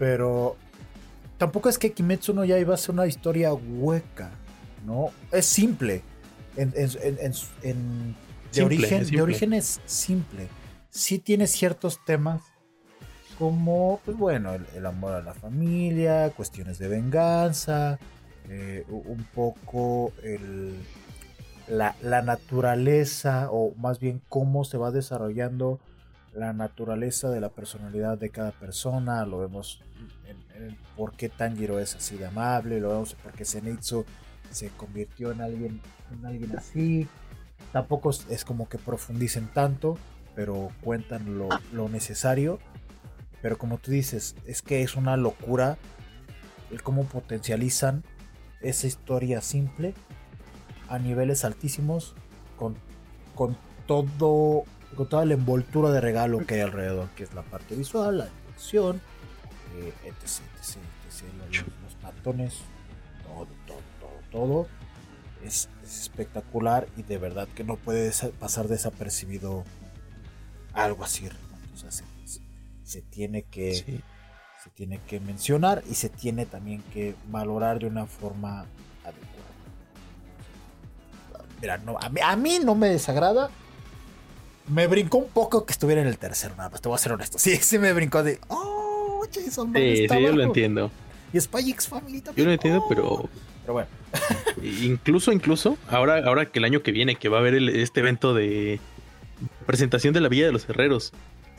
Pero 0.00 0.56
tampoco 1.36 1.68
es 1.68 1.76
que 1.78 1.92
Kimetsu 1.92 2.32
no 2.32 2.42
ya 2.46 2.58
iba 2.58 2.72
a 2.72 2.78
ser 2.78 2.92
una 2.94 3.06
historia 3.06 3.52
hueca, 3.52 4.30
¿no? 4.86 5.10
Es 5.30 5.44
simple. 5.44 6.00
En, 6.56 6.72
en- 6.74 6.90
en- 7.02 7.18
en- 7.20 7.32
en- 7.62 8.16
de, 8.50 8.56
Simple, 8.62 8.64
origen, 8.64 8.94
es 8.94 9.00
de 9.00 9.04
simple. 9.06 9.22
origen 9.22 9.52
es 9.52 9.80
simple. 9.84 10.48
Sí 10.88 11.18
tiene 11.18 11.46
ciertos 11.46 12.02
temas 12.06 12.40
como, 13.38 14.00
pues 14.06 14.16
bueno, 14.16 14.54
el, 14.54 14.64
el 14.74 14.86
amor 14.86 15.12
a 15.12 15.20
la 15.22 15.34
familia, 15.34 16.30
cuestiones 16.30 16.78
de 16.78 16.88
venganza, 16.88 17.98
eh, 18.48 18.84
un 18.88 19.24
poco 19.34 20.12
el, 20.24 20.74
la, 21.68 21.94
la 22.02 22.22
naturaleza, 22.22 23.48
o 23.52 23.74
más 23.76 24.00
bien 24.00 24.22
cómo 24.30 24.64
se 24.64 24.78
va 24.78 24.90
desarrollando 24.90 25.78
la 26.32 26.52
naturaleza 26.52 27.28
de 27.30 27.40
la 27.40 27.50
personalidad 27.50 28.18
de 28.18 28.30
cada 28.30 28.52
persona. 28.52 29.24
Lo 29.26 29.38
vemos 29.38 29.82
en, 30.26 30.62
en 30.62 30.78
por 30.96 31.12
qué 31.12 31.28
Tanjiro 31.28 31.78
es 31.78 31.96
así 31.96 32.16
de 32.16 32.26
amable, 32.26 32.80
lo 32.80 32.90
vemos 32.90 33.14
por 33.14 33.32
qué 33.32 33.44
Zenitsu 33.44 34.04
se 34.50 34.68
convirtió 34.70 35.32
en 35.32 35.40
alguien, 35.40 35.80
en 36.12 36.26
alguien 36.26 36.56
así. 36.56 37.08
Tampoco 37.72 38.10
es, 38.10 38.26
es 38.30 38.44
como 38.44 38.68
que 38.68 38.78
profundicen 38.78 39.48
tanto, 39.52 39.98
pero 40.34 40.70
cuentan 40.82 41.38
lo, 41.38 41.48
lo 41.72 41.88
necesario. 41.88 42.58
Pero 43.42 43.58
como 43.58 43.78
tú 43.78 43.90
dices, 43.90 44.36
es 44.46 44.62
que 44.62 44.82
es 44.82 44.96
una 44.96 45.16
locura 45.16 45.78
el 46.70 46.82
cómo 46.82 47.04
potencializan 47.04 48.04
esa 48.60 48.86
historia 48.86 49.40
simple 49.40 49.94
a 50.88 50.98
niveles 50.98 51.44
altísimos 51.44 52.14
con, 52.56 52.76
con 53.34 53.56
todo 53.86 54.64
con 54.96 55.08
toda 55.08 55.24
la 55.24 55.34
envoltura 55.34 55.90
de 55.90 56.00
regalo 56.00 56.44
que 56.46 56.54
hay 56.56 56.60
alrededor, 56.60 57.08
que 57.10 57.22
es 57.24 57.32
la 57.34 57.42
parte 57.42 57.74
visual, 57.74 58.18
la 58.18 58.28
dirección, 58.46 59.00
eh, 59.76 59.92
etc, 60.04 60.42
etc, 60.58 60.76
etc, 61.08 61.64
los, 61.84 61.94
pantones, 62.02 62.54
todo, 63.24 63.46
todo, 63.66 63.80
todo, 64.00 64.20
todo. 64.30 64.66
Es, 65.44 65.68
es 65.84 66.00
espectacular 66.02 66.86
y 66.96 67.02
de 67.02 67.16
verdad 67.18 67.48
que 67.54 67.64
no 67.64 67.76
puede 67.76 68.12
pasar 68.38 68.68
desapercibido 68.68 69.64
algo 70.74 71.04
así. 71.04 71.28
Renato. 71.28 71.46
O 71.74 71.76
sea, 71.78 71.90
se, 71.90 72.04
se- 72.26 72.42
se 72.84 73.00
tiene 73.02 73.44
que 73.44 73.74
Sí. 73.74 74.00
se 74.62 74.70
tiene 74.70 75.00
que 75.06 75.20
mencionar 75.20 75.82
y 75.88 75.94
se 75.94 76.10
tiene 76.10 76.44
también 76.44 76.82
que 76.92 77.14
valorar 77.28 77.78
de 77.78 77.86
una 77.86 78.04
forma 78.06 78.66
adecuada. 79.02 79.48
Mira, 81.60 81.78
no, 81.78 81.96
a, 81.98 82.08
mí, 82.08 82.20
a 82.22 82.36
mí 82.36 82.58
no 82.62 82.74
me 82.74 82.88
desagrada. 82.88 83.50
Me 84.70 84.86
brincó 84.86 85.18
un 85.18 85.28
poco 85.28 85.66
que 85.66 85.72
estuviera 85.72 86.00
en 86.00 86.06
el 86.06 86.18
tercero, 86.18 86.54
nada 86.56 86.70
más, 86.70 86.80
te 86.80 86.88
voy 86.88 86.96
a 86.96 86.98
ser 86.98 87.12
honesto. 87.12 87.38
Sí, 87.38 87.56
sí 87.56 87.78
me 87.78 87.92
brincó 87.92 88.22
de, 88.22 88.38
oh, 88.48 89.22
Jason 89.32 89.72
Bourne 89.72 89.96
Sí, 89.96 90.02
está 90.04 90.14
sí, 90.16 90.20
yo 90.22 90.28
lo 90.28 90.34
abajo". 90.34 90.46
entiendo. 90.48 90.90
Y 91.32 91.40
Spy 91.40 91.70
X 91.70 91.88
Family 91.88 92.18
Yo 92.18 92.22
también. 92.24 92.46
lo 92.48 92.52
entiendo, 92.52 92.80
oh. 92.84 92.88
pero 92.88 93.28
Pero 93.62 93.72
bueno, 93.74 93.88
incluso, 94.82 95.32
incluso, 95.32 95.76
ahora, 95.88 96.22
ahora 96.24 96.46
que 96.46 96.58
el 96.58 96.64
año 96.64 96.82
que 96.82 96.92
viene, 96.92 97.16
que 97.16 97.28
va 97.28 97.38
a 97.38 97.40
haber 97.40 97.54
el- 97.54 97.68
este 97.68 98.00
evento 98.00 98.34
de 98.34 98.80
presentación 99.66 100.12
de 100.14 100.20
la 100.20 100.28
Villa 100.28 100.46
de 100.46 100.52
los 100.52 100.68
Herreros, 100.68 101.12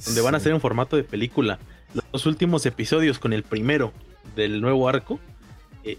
donde 0.06 0.22
van 0.22 0.34
a 0.34 0.38
hacer 0.38 0.52
en 0.52 0.62
formato 0.62 0.96
de 0.96 1.04
película 1.04 1.60
los 2.14 2.26
últimos 2.26 2.66
episodios 2.66 3.20
con 3.20 3.34
el 3.34 3.44
primero 3.44 3.92
del 4.36 4.62
nuevo 4.62 4.88
arco. 4.90 5.20
eh, 5.84 5.98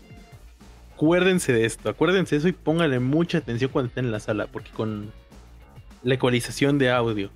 acuérdense 0.94 1.52
de 1.52 1.64
esto, 1.66 1.88
acuérdense 1.88 2.36
de 2.36 2.38
eso 2.40 2.48
y 2.48 2.52
pónganle 2.52 3.00
mucha 3.00 3.38
atención 3.38 3.70
cuando 3.70 3.88
estén 3.88 4.04
en 4.06 4.12
la 4.12 4.20
sala, 4.20 4.46
porque 4.46 4.70
con 4.70 5.12
la 6.02 6.14
ecualización 6.14 6.78
de 6.78 6.90
audio 6.90 7.30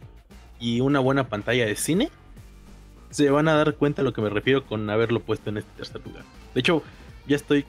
y 0.58 0.80
una 0.80 1.00
buena 1.00 1.28
pantalla 1.28 1.66
de 1.66 1.76
cine, 1.76 2.10
se 3.10 3.30
van 3.30 3.48
a 3.48 3.54
dar 3.54 3.74
cuenta 3.74 4.02
a 4.02 4.04
lo 4.04 4.12
que 4.12 4.20
me 4.22 4.28
refiero 4.30 4.64
con 4.66 4.88
haberlo 4.90 5.20
puesto 5.20 5.50
en 5.50 5.58
este 5.58 5.70
tercer 5.76 6.00
lugar. 6.06 6.24
De 6.54 6.60
hecho, 6.60 6.82
ya 7.26 7.36
estoy. 7.36 7.64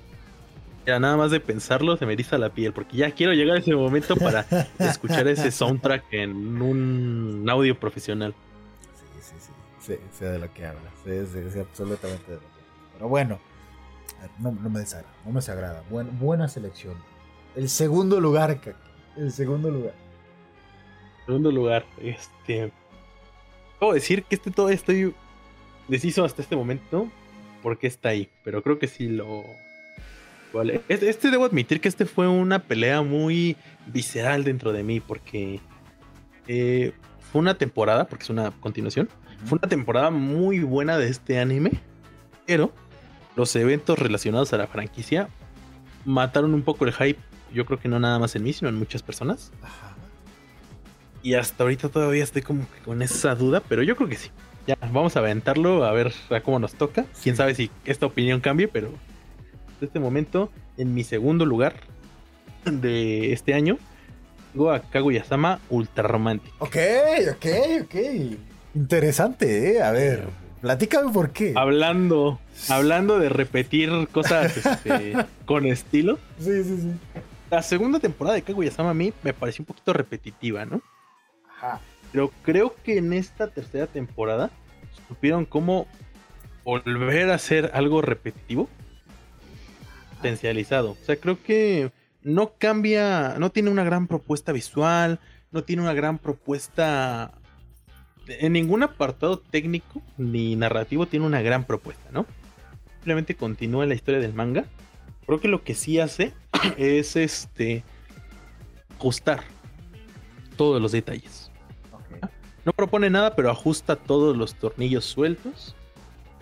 Ya 0.85 0.99
nada 0.99 1.17
más 1.17 1.31
de 1.31 1.41
pensarlo 1.41 1.97
se 1.97 2.05
me 2.05 2.13
eriza 2.13 2.37
la 2.37 2.49
piel, 2.49 2.71
porque 2.71 2.95
ya 2.95 3.11
quiero 3.11 3.33
llegar 3.33 3.57
a 3.57 3.59
ese 3.59 3.75
momento 3.75 4.15
para 4.15 4.45
escuchar 4.79 5.27
ese 5.27 5.51
soundtrack 5.51 6.05
en 6.11 6.61
un 6.61 7.45
audio 7.49 7.77
profesional. 7.77 8.33
sí, 8.95 9.19
sí, 9.21 9.35
sí, 9.37 9.51
sé, 9.85 9.99
sé 10.17 10.25
de 10.31 10.39
lo 10.39 10.53
que 10.53 10.65
hablas, 10.65 10.93
sé, 11.03 11.19
absolutamente 11.59 12.25
de 12.31 12.35
lo 12.35 12.39
que 12.41 12.45
hablas. 12.47 12.91
Pero 12.93 13.09
bueno, 13.09 13.39
no, 14.39 14.53
no 14.53 14.69
me 14.69 14.79
desagrada, 14.79 15.13
no 15.25 15.31
me 15.31 15.35
desagrada. 15.39 15.83
Buen- 15.89 16.17
buena 16.19 16.47
selección. 16.47 16.95
El 17.57 17.67
segundo 17.67 18.21
lugar, 18.21 18.57
el 19.17 19.31
segundo 19.33 19.69
lugar. 19.69 19.93
Segundo 21.27 21.51
lugar, 21.51 21.85
este. 22.01 22.71
Puedo 23.79 23.93
decir 23.93 24.23
que 24.23 24.33
este 24.33 24.49
todo 24.49 24.69
estoy 24.69 25.13
deciso 25.87 26.25
hasta 26.25 26.41
este 26.41 26.55
momento 26.55 27.07
porque 27.61 27.85
está 27.85 28.09
ahí, 28.09 28.29
pero 28.43 28.63
creo 28.63 28.79
que 28.79 28.87
sí 28.87 29.07
lo. 29.07 29.43
Vale. 30.53 30.81
Este, 30.87 31.09
este 31.09 31.29
debo 31.29 31.45
admitir 31.45 31.81
que 31.81 31.89
este 31.89 32.05
fue 32.05 32.27
una 32.27 32.59
pelea 32.59 33.01
muy 33.03 33.57
visceral 33.85 34.43
dentro 34.43 34.71
de 34.71 34.81
mí 34.81 34.99
porque 35.01 35.59
eh, 36.47 36.93
fue 37.31 37.41
una 37.41 37.57
temporada, 37.57 38.07
porque 38.07 38.23
es 38.23 38.29
una 38.29 38.51
continuación, 38.51 39.09
fue 39.45 39.59
una 39.59 39.67
temporada 39.67 40.09
muy 40.09 40.59
buena 40.61 40.97
de 40.97 41.09
este 41.09 41.39
anime, 41.39 41.73
pero 42.45 42.71
los 43.35 43.53
eventos 43.57 43.99
relacionados 43.99 44.53
a 44.53 44.57
la 44.57 44.67
franquicia 44.67 45.27
mataron 46.05 46.53
un 46.53 46.63
poco 46.63 46.85
el 46.85 46.93
hype. 46.93 47.19
Yo 47.53 47.65
creo 47.65 47.79
que 47.79 47.89
no 47.89 47.99
nada 47.99 48.17
más 48.17 48.35
en 48.35 48.43
mí, 48.43 48.53
sino 48.53 48.69
en 48.69 48.75
muchas 48.75 49.03
personas. 49.03 49.51
Ajá. 49.61 49.96
Y 51.23 51.33
hasta 51.33 51.63
ahorita 51.63 51.89
todavía 51.89 52.23
estoy 52.23 52.41
como 52.41 52.69
que 52.71 52.79
con 52.81 53.01
esa 53.01 53.35
duda, 53.35 53.61
pero 53.67 53.83
yo 53.83 53.95
creo 53.95 54.09
que 54.09 54.17
sí. 54.17 54.29
Ya, 54.67 54.77
vamos 54.81 55.15
a 55.15 55.19
aventarlo 55.19 55.85
a 55.85 55.91
ver 55.91 56.13
a 56.29 56.41
cómo 56.41 56.59
nos 56.59 56.73
toca. 56.73 57.05
Quién 57.23 57.35
sabe 57.35 57.55
si 57.55 57.71
esta 57.85 58.05
opinión 58.05 58.41
cambie, 58.41 58.67
pero 58.67 58.87
en 58.87 59.87
este 59.87 59.99
momento, 59.99 60.51
en 60.77 60.93
mi 60.93 61.03
segundo 61.03 61.45
lugar 61.45 61.75
de 62.65 63.31
este 63.31 63.53
año, 63.53 63.77
tengo 64.51 64.71
a 64.71 64.81
Kaguya-sama 64.81 65.59
Ultra 65.69 66.07
Romántico. 66.07 66.55
Ok, 66.59 66.77
ok, 67.31 67.45
ok. 67.83 67.95
Interesante, 68.75 69.71
¿eh? 69.71 69.81
A 69.81 69.91
ver. 69.91 70.25
Platícame 70.61 71.11
por 71.11 71.29
qué. 71.29 71.53
Hablando, 71.55 72.39
hablando 72.69 73.19
de 73.19 73.29
repetir 73.29 73.89
cosas 74.11 74.57
este, 74.57 75.13
con 75.45 75.65
estilo. 75.65 76.17
Sí, 76.39 76.63
sí, 76.63 76.77
sí. 76.81 77.21
La 77.49 77.61
segunda 77.61 77.99
temporada 77.99 78.35
de 78.35 78.41
Kaguya-sama 78.41 78.89
a 78.89 78.93
mí 78.93 79.13
me 79.23 79.33
pareció 79.33 79.61
un 79.61 79.67
poquito 79.67 79.93
repetitiva, 79.93 80.65
¿no? 80.65 80.81
Pero 82.11 82.31
creo 82.43 82.75
que 82.83 82.97
en 82.97 83.13
esta 83.13 83.47
tercera 83.47 83.87
temporada 83.87 84.51
supieron 85.07 85.45
cómo 85.45 85.87
volver 86.63 87.29
a 87.29 87.35
hacer 87.35 87.71
algo 87.73 88.01
repetitivo, 88.01 88.69
potencializado. 90.15 90.91
O 90.91 91.05
sea, 91.05 91.15
creo 91.15 91.41
que 91.41 91.91
no 92.21 92.53
cambia, 92.57 93.35
no 93.39 93.51
tiene 93.51 93.69
una 93.69 93.83
gran 93.83 94.07
propuesta 94.07 94.51
visual, 94.51 95.19
no 95.51 95.63
tiene 95.63 95.81
una 95.81 95.93
gran 95.93 96.17
propuesta 96.17 97.33
en 98.27 98.53
ningún 98.53 98.83
apartado 98.83 99.39
técnico 99.39 100.01
ni 100.17 100.55
narrativo 100.55 101.07
tiene 101.07 101.25
una 101.25 101.41
gran 101.41 101.65
propuesta, 101.65 102.09
¿no? 102.11 102.25
Simplemente 102.95 103.35
continúa 103.35 103.85
la 103.85 103.95
historia 103.95 104.19
del 104.19 104.33
manga. 104.33 104.65
Creo 105.25 105.39
que 105.39 105.47
lo 105.47 105.63
que 105.63 105.75
sí 105.75 105.99
hace 105.99 106.33
es 106.77 107.15
este 107.15 107.83
ajustar 108.97 109.43
todos 110.57 110.81
los 110.81 110.91
detalles. 110.91 111.46
No 112.67 112.73
propone 112.73 113.09
nada, 113.09 113.33
pero 113.33 113.49
ajusta 113.49 113.95
todos 113.95 114.35
los 114.35 114.55
tornillos 114.55 115.05
sueltos 115.05 115.73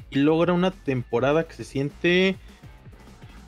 y 0.09 0.17
logra 0.17 0.53
una 0.53 0.71
temporada 0.71 1.43
que 1.43 1.53
se 1.53 1.63
siente 1.63 2.35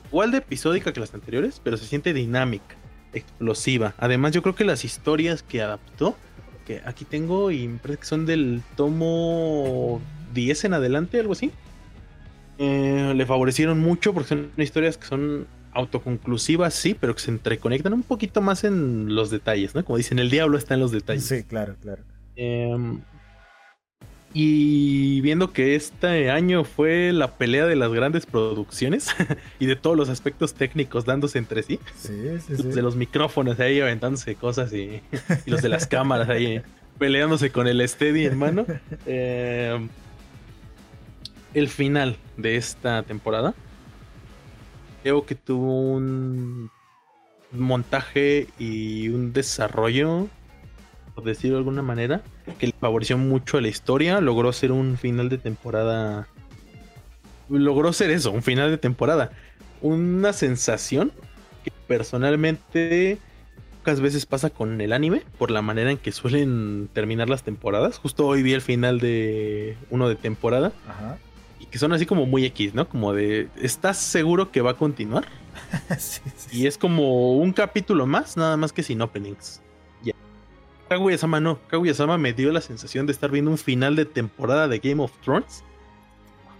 igual 0.06 0.30
de 0.30 0.38
episódica 0.38 0.92
que 0.92 1.00
las 1.00 1.12
anteriores, 1.12 1.60
pero 1.64 1.76
se 1.76 1.86
siente 1.86 2.12
dinámica, 2.12 2.76
explosiva. 3.12 3.94
Además, 3.98 4.30
yo 4.30 4.42
creo 4.42 4.54
que 4.54 4.62
las 4.62 4.84
historias 4.84 5.42
que 5.42 5.60
adaptó, 5.60 6.14
que 6.68 6.80
aquí 6.84 7.04
tengo 7.04 7.50
y 7.50 7.66
me 7.66 7.78
parece 7.78 7.98
que 7.98 8.06
son 8.06 8.26
del 8.26 8.62
tomo 8.76 10.00
10 10.34 10.66
en 10.66 10.74
adelante, 10.74 11.18
algo 11.18 11.32
así, 11.32 11.50
eh, 12.58 13.12
le 13.12 13.26
favorecieron 13.26 13.80
mucho 13.80 14.14
porque 14.14 14.28
son 14.28 14.52
historias 14.56 14.96
que 14.96 15.06
son 15.08 15.48
autoconclusivas, 15.72 16.74
sí, 16.74 16.94
pero 16.94 17.12
que 17.16 17.22
se 17.22 17.32
entreconectan 17.32 17.92
un 17.92 18.04
poquito 18.04 18.40
más 18.40 18.62
en 18.62 19.16
los 19.16 19.30
detalles, 19.30 19.74
¿no? 19.74 19.84
Como 19.84 19.96
dicen, 19.96 20.20
el 20.20 20.30
diablo 20.30 20.56
está 20.56 20.74
en 20.74 20.80
los 20.80 20.92
detalles. 20.92 21.24
Sí, 21.24 21.42
claro, 21.42 21.74
claro. 21.82 22.04
Em, 22.38 23.00
y 24.32 25.20
viendo 25.22 25.52
que 25.52 25.74
este 25.74 26.30
año 26.30 26.62
fue 26.62 27.12
la 27.12 27.36
pelea 27.36 27.66
de 27.66 27.74
las 27.74 27.92
grandes 27.92 28.26
producciones 28.26 29.08
y 29.58 29.66
de 29.66 29.74
todos 29.74 29.96
los 29.96 30.08
aspectos 30.08 30.54
técnicos 30.54 31.04
dándose 31.04 31.38
entre 31.38 31.64
sí. 31.64 31.80
Sí, 31.96 32.12
sí, 32.46 32.52
Los 32.52 32.60
sí. 32.62 32.68
de 32.68 32.82
los 32.82 32.94
micrófonos 32.94 33.58
ahí 33.58 33.80
aventándose 33.80 34.36
cosas 34.36 34.72
y, 34.72 35.02
y 35.46 35.50
los 35.50 35.62
de 35.62 35.68
las 35.68 35.88
cámaras 35.88 36.28
ahí 36.28 36.62
peleándose 36.98 37.50
con 37.50 37.66
el 37.66 37.86
steady 37.88 38.26
en 38.26 38.38
mano. 38.38 38.66
Em, 39.06 39.88
el 41.54 41.68
final 41.68 42.16
de 42.36 42.54
esta 42.56 43.02
temporada 43.02 43.52
creo 45.02 45.26
que 45.26 45.34
tuvo 45.34 45.92
un 45.92 46.70
montaje 47.50 48.46
y 48.60 49.08
un 49.08 49.32
desarrollo 49.32 50.28
por 51.18 51.26
decirlo 51.26 51.56
de 51.56 51.58
alguna 51.62 51.82
manera, 51.82 52.22
que 52.60 52.68
le 52.68 52.72
favoreció 52.80 53.18
mucho 53.18 53.58
a 53.58 53.60
la 53.60 53.66
historia, 53.66 54.20
logró 54.20 54.52
ser 54.52 54.70
un 54.70 54.96
final 54.96 55.28
de 55.28 55.36
temporada. 55.36 56.28
Logró 57.48 57.92
ser 57.92 58.10
eso, 58.10 58.30
un 58.30 58.44
final 58.44 58.70
de 58.70 58.78
temporada. 58.78 59.32
Una 59.80 60.32
sensación 60.32 61.10
que 61.64 61.72
personalmente 61.88 63.18
pocas 63.80 64.00
veces 64.00 64.26
pasa 64.26 64.50
con 64.50 64.80
el 64.80 64.92
anime, 64.92 65.24
por 65.38 65.50
la 65.50 65.60
manera 65.60 65.90
en 65.90 65.98
que 65.98 66.12
suelen 66.12 66.88
terminar 66.92 67.28
las 67.28 67.42
temporadas. 67.42 67.98
Justo 67.98 68.24
hoy 68.24 68.44
vi 68.44 68.52
el 68.52 68.60
final 68.60 69.00
de 69.00 69.76
uno 69.90 70.08
de 70.08 70.14
temporada. 70.14 70.70
Ajá. 70.88 71.18
Y 71.58 71.66
que 71.66 71.78
son 71.78 71.92
así 71.92 72.06
como 72.06 72.26
muy 72.26 72.44
X, 72.44 72.74
¿no? 72.74 72.88
Como 72.88 73.12
de, 73.12 73.48
¿estás 73.60 73.98
seguro 73.98 74.52
que 74.52 74.60
va 74.60 74.70
a 74.70 74.74
continuar? 74.74 75.26
sí, 75.98 76.20
sí, 76.36 76.60
Y 76.60 76.66
es 76.68 76.78
como 76.78 77.32
un 77.32 77.52
capítulo 77.52 78.06
más, 78.06 78.36
nada 78.36 78.56
más 78.56 78.72
que 78.72 78.84
sin 78.84 79.02
openings. 79.02 79.62
Ya. 80.90 80.96
Kaguya-sama 80.96 81.40
no. 81.40 81.58
Kaguya-sama 81.68 82.18
me 82.18 82.32
dio 82.32 82.52
la 82.52 82.60
sensación 82.60 83.06
de 83.06 83.12
estar 83.12 83.30
viendo 83.30 83.50
un 83.50 83.58
final 83.58 83.96
de 83.96 84.04
temporada 84.04 84.68
de 84.68 84.78
Game 84.78 85.02
of 85.02 85.12
Thrones 85.22 85.62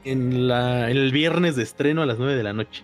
en, 0.04 0.48
la, 0.48 0.90
en 0.90 0.96
el 0.96 1.12
viernes 1.12 1.56
de 1.56 1.62
estreno 1.62 2.02
a 2.02 2.06
las 2.06 2.18
9 2.18 2.34
de 2.36 2.42
la 2.42 2.52
noche. 2.52 2.82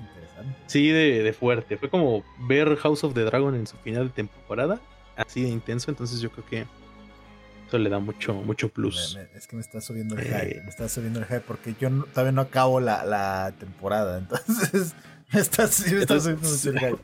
Interesante. 0.00 0.56
Sí, 0.66 0.88
de, 0.88 1.22
de 1.22 1.32
fuerte. 1.32 1.76
Fue 1.76 1.88
como 1.90 2.24
ver 2.48 2.76
House 2.76 3.04
of 3.04 3.14
the 3.14 3.22
Dragon 3.24 3.54
en 3.54 3.66
su 3.66 3.76
final 3.78 4.08
de 4.08 4.14
temporada. 4.14 4.80
Así 5.16 5.42
de 5.42 5.48
intenso. 5.48 5.90
Entonces 5.90 6.20
yo 6.20 6.30
creo 6.30 6.46
que 6.46 6.66
eso 7.68 7.78
le 7.78 7.90
da 7.90 7.98
mucho, 7.98 8.34
mucho 8.34 8.68
plus. 8.68 9.14
Me- 9.16 9.22
me- 9.24 9.38
es 9.38 9.46
que 9.46 9.56
me 9.56 9.62
está 9.62 9.80
subiendo 9.80 10.16
el 10.16 10.26
Eh. 10.26 10.30
hype. 10.48 10.62
Me 10.62 10.70
está 10.70 10.88
subiendo 10.88 11.18
el 11.20 11.26
hype 11.26 11.40
porque 11.40 11.74
yo 11.80 11.90
no- 11.90 12.04
todavía 12.04 12.32
no 12.32 12.42
acabo 12.42 12.80
la, 12.80 13.04
la 13.04 13.52
temporada. 13.58 14.18
Entonces, 14.18 14.94
me 15.32 15.40
está, 15.40 15.66
sí 15.68 15.94
me 15.94 16.00
está 16.00 16.14
Entonces, 16.14 16.38
subiendo 16.40 16.48
mucho 16.48 16.70
el 16.70 16.78
hype. 16.78 17.02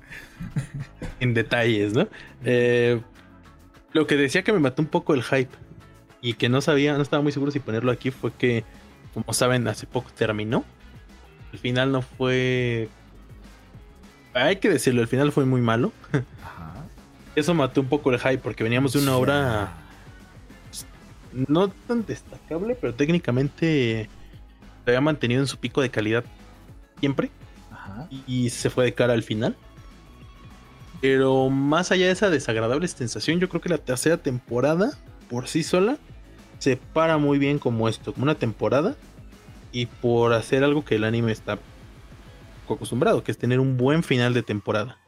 en 1.20 1.34
detalles, 1.34 1.92
¿no? 1.92 2.08
Eh, 2.44 3.00
lo 3.92 4.06
que 4.06 4.16
decía 4.16 4.42
que 4.42 4.52
me 4.52 4.58
mató 4.58 4.82
un 4.82 4.88
poco 4.88 5.14
el 5.14 5.22
hype 5.22 5.54
y 6.20 6.34
que 6.34 6.48
no 6.48 6.60
sabía, 6.60 6.94
no 6.96 7.02
estaba 7.02 7.22
muy 7.22 7.32
seguro 7.32 7.52
si 7.52 7.60
ponerlo 7.60 7.92
aquí 7.92 8.10
fue 8.10 8.32
que, 8.32 8.64
como 9.14 9.32
saben, 9.32 9.66
hace 9.68 9.86
poco 9.86 10.10
terminó. 10.16 10.64
El 11.52 11.58
final 11.58 11.92
no 11.92 12.02
fue. 12.02 12.88
Hay 14.34 14.56
que 14.56 14.68
decirlo, 14.68 15.02
el 15.02 15.08
final 15.08 15.32
fue 15.32 15.46
muy 15.46 15.60
malo. 15.60 15.92
Ajá. 16.42 16.84
Eso 17.36 17.54
mató 17.54 17.80
un 17.80 17.88
poco 17.88 18.12
el 18.12 18.18
hype 18.18 18.38
porque 18.38 18.64
veníamos 18.64 18.92
de 18.94 18.98
una 18.98 19.16
obra 19.16 19.72
no 21.48 21.68
tan 21.68 22.04
destacable, 22.04 22.74
pero 22.74 22.94
técnicamente 22.94 24.08
se 24.84 24.90
había 24.90 25.00
mantenido 25.00 25.42
en 25.42 25.46
su 25.46 25.58
pico 25.58 25.82
de 25.82 25.90
calidad 25.90 26.24
siempre 26.98 27.30
Ajá. 27.96 28.08
y 28.26 28.50
se 28.50 28.70
fue 28.70 28.84
de 28.84 28.94
cara 28.94 29.14
al 29.14 29.22
final. 29.22 29.56
Pero 31.00 31.50
más 31.50 31.92
allá 31.92 32.06
de 32.06 32.12
esa 32.12 32.30
desagradable 32.30 32.88
sensación, 32.88 33.38
yo 33.38 33.48
creo 33.48 33.60
que 33.60 33.68
la 33.68 33.78
tercera 33.78 34.16
temporada, 34.16 34.98
por 35.28 35.48
sí 35.48 35.62
sola, 35.62 35.98
se 36.58 36.76
para 36.76 37.18
muy 37.18 37.38
bien 37.38 37.58
como 37.58 37.88
esto, 37.88 38.12
como 38.12 38.24
una 38.24 38.34
temporada. 38.34 38.96
Y 39.72 39.86
por 39.86 40.32
hacer 40.32 40.64
algo 40.64 40.84
que 40.84 40.94
el 40.94 41.04
anime 41.04 41.32
está 41.32 41.58
acostumbrado, 42.64 43.22
que 43.22 43.30
es 43.30 43.38
tener 43.38 43.60
un 43.60 43.76
buen 43.76 44.02
final 44.02 44.32
de 44.32 44.42
temporada. 44.42 44.98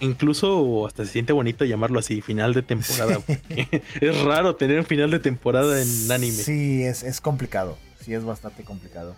Incluso 0.00 0.86
hasta 0.86 1.04
se 1.04 1.12
siente 1.12 1.32
bonito 1.32 1.64
llamarlo 1.64 1.98
así, 1.98 2.20
final 2.20 2.52
de 2.52 2.62
temporada. 2.62 3.18
es 4.00 4.20
raro 4.22 4.56
tener 4.56 4.78
un 4.78 4.84
final 4.84 5.10
de 5.10 5.18
temporada 5.20 5.80
en 5.80 6.12
anime. 6.12 6.36
Sí, 6.36 6.82
es, 6.84 7.02
es 7.02 7.20
complicado. 7.20 7.78
Sí, 8.00 8.14
es 8.14 8.24
bastante 8.24 8.62
complicado. 8.62 9.16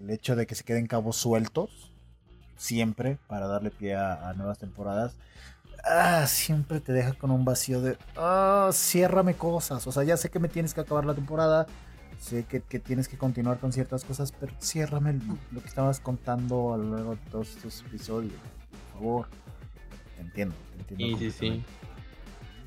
El 0.00 0.10
hecho 0.10 0.34
de 0.36 0.46
que 0.46 0.54
se 0.54 0.64
queden 0.64 0.86
cabos 0.86 1.16
sueltos 1.16 1.92
siempre 2.56 3.18
para 3.26 3.46
darle 3.46 3.70
pie 3.70 3.94
a, 3.94 4.28
a 4.28 4.34
nuevas 4.34 4.58
temporadas. 4.58 5.16
Ah, 5.84 6.26
siempre 6.26 6.80
te 6.80 6.92
deja 6.92 7.14
con 7.14 7.30
un 7.30 7.44
vacío 7.44 7.80
de. 7.80 7.96
Ah, 8.16 8.70
ciérrame 8.72 9.34
cosas. 9.34 9.86
O 9.86 9.92
sea, 9.92 10.04
ya 10.04 10.16
sé 10.16 10.30
que 10.30 10.38
me 10.38 10.48
tienes 10.48 10.74
que 10.74 10.80
acabar 10.82 11.04
la 11.04 11.14
temporada. 11.14 11.66
Sé 12.18 12.44
que, 12.44 12.60
que 12.60 12.78
tienes 12.78 13.08
que 13.08 13.16
continuar 13.16 13.58
con 13.58 13.72
ciertas 13.72 14.04
cosas, 14.04 14.32
pero 14.38 14.52
ciérrame 14.60 15.10
el- 15.10 15.22
lo 15.52 15.60
que 15.62 15.68
estabas 15.68 16.00
contando 16.00 16.74
a 16.74 16.76
lo 16.76 16.94
largo 16.96 17.10
de 17.12 17.20
todos 17.30 17.56
estos 17.56 17.80
episodios. 17.86 18.34
Por 18.92 19.00
favor. 19.00 19.28
Te 20.16 20.22
entiendo. 20.22 20.54
Te 20.86 20.92
entiendo 20.94 21.18
Sí, 21.18 21.30
sí, 21.30 21.38
sí. 21.38 21.64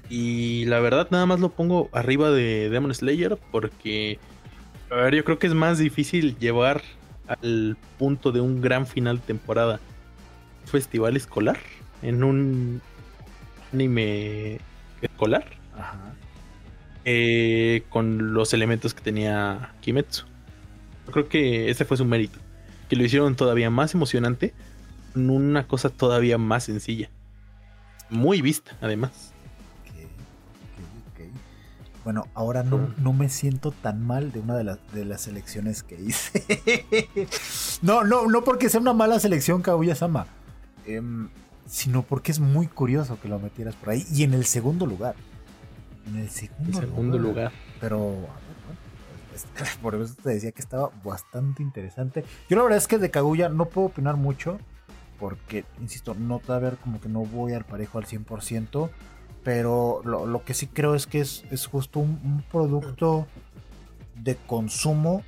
Y 0.10 0.66
la 0.66 0.80
verdad, 0.80 1.08
nada 1.12 1.26
más 1.28 1.40
lo 1.40 1.50
pongo 1.50 1.90
arriba 1.94 2.32
de 2.32 2.70
Demon 2.70 2.94
Slayer 2.94 3.38
porque, 3.52 4.20
a 4.92 4.96
ver, 4.96 5.16
yo 5.16 5.24
creo 5.24 5.38
que 5.40 5.48
es 5.48 5.54
más 5.54 5.78
difícil 5.78 6.38
llevar 6.40 6.82
al 7.42 7.78
punto 7.98 8.32
de 8.32 8.42
un 8.42 8.62
gran 8.62 8.86
final 8.88 9.20
de 9.20 9.24
temporada 9.24 9.80
un 10.64 10.68
festival 10.68 11.16
escolar 11.18 11.58
en 12.02 12.24
un 12.24 12.82
anime 13.74 14.60
escolar 15.02 15.46
Ajá. 15.78 16.14
eh, 17.06 17.84
con 17.90 18.34
los 18.34 18.54
elementos 18.54 18.94
que 18.94 19.02
tenía 19.02 19.74
Kimetsu. 19.82 20.26
Yo 21.06 21.12
creo 21.12 21.28
que 21.28 21.70
ese 21.70 21.86
fue 21.86 21.98
su 21.98 22.06
mérito, 22.06 22.40
que 22.90 22.96
lo 22.96 23.04
hicieron 23.04 23.36
todavía 23.36 23.70
más 23.70 23.94
emocionante 23.94 24.54
con 25.14 25.30
una 25.30 25.68
cosa 25.68 25.90
todavía 25.90 26.38
más 26.38 26.66
sencilla. 26.66 27.10
Muy 28.10 28.42
vista, 28.42 28.78
además. 28.82 29.33
Bueno, 32.04 32.28
ahora 32.34 32.64
no, 32.64 32.90
no 32.98 33.14
me 33.14 33.30
siento 33.30 33.72
tan 33.72 34.06
mal 34.06 34.32
de 34.34 34.42
una 34.42 34.56
de 34.58 34.64
las, 34.66 34.80
de 34.94 35.06
las 35.06 35.22
selecciones 35.22 35.84
que 35.84 35.96
hice. 36.02 36.44
no, 37.82 38.04
no, 38.04 38.28
no 38.28 38.44
porque 38.44 38.70
sea 38.70 38.82
una 38.82 38.94
mala 38.94 39.20
selección, 39.20 39.62
Kaguya-sama. 39.62 40.28
em, 40.86 41.30
sino 41.66 42.04
porque 42.04 42.32
es 42.34 42.40
muy 42.40 42.68
curioso 42.68 43.18
que 43.22 43.30
lo 43.30 43.40
metieras 43.40 43.76
por 43.76 43.90
ahí. 43.92 44.06
Y 44.12 44.24
en 44.24 44.34
el 44.34 44.46
segundo 44.46 44.86
lugar. 44.86 45.16
En 46.08 46.18
el 46.18 46.30
segundo, 46.30 46.80
En 46.80 46.86
segundo 46.88 47.18
lugar. 47.18 47.52
Pero, 47.80 47.98
a 47.98 48.10
ver, 48.10 48.18
bueno, 48.66 48.80
pues, 49.30 49.46
es- 49.70 49.78
por 49.82 49.96
eso 49.96 50.14
te 50.22 50.30
decía 50.32 50.52
que 50.52 50.62
estaba 50.62 50.90
bastante 51.06 51.64
interesante. 51.64 52.26
Yo 52.50 52.58
la 52.58 52.64
verdad 52.64 52.78
es 52.80 52.88
que 52.88 52.98
de 52.98 53.10
Kaguya 53.12 53.48
no 53.48 53.66
puedo 53.66 53.88
opinar 53.88 54.18
mucho. 54.18 54.60
Porque, 55.20 55.64
insisto, 55.80 56.16
no 56.16 56.40
todavía 56.40 56.72
como 56.72 57.00
que 57.00 57.08
no 57.08 57.22
voy 57.22 57.54
al 57.54 57.64
parejo 57.64 57.98
al 57.98 58.06
100%. 58.06 58.90
Pero 59.44 60.02
lo, 60.06 60.26
lo 60.26 60.44
que 60.46 60.54
sí 60.54 60.68
creo 60.68 60.96
es 60.96 61.06
que 61.08 61.20
es, 61.20 61.44
es 61.52 61.68
justo 61.68 62.00
un, 62.00 62.44
producto 62.52 63.28
de 64.16 64.36
consumo 64.36 65.24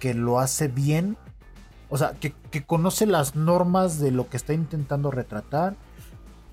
que 0.00 0.12
lo 0.14 0.38
hace 0.38 0.68
bien. 0.68 1.16
O 1.88 1.96
sea, 1.96 2.12
que, 2.12 2.34
que 2.50 2.64
conoce 2.64 3.06
las 3.06 3.36
normas 3.36 3.98
de 4.00 4.10
lo 4.10 4.28
que 4.28 4.36
está 4.36 4.52
intentando 4.52 5.10
retratar 5.10 5.76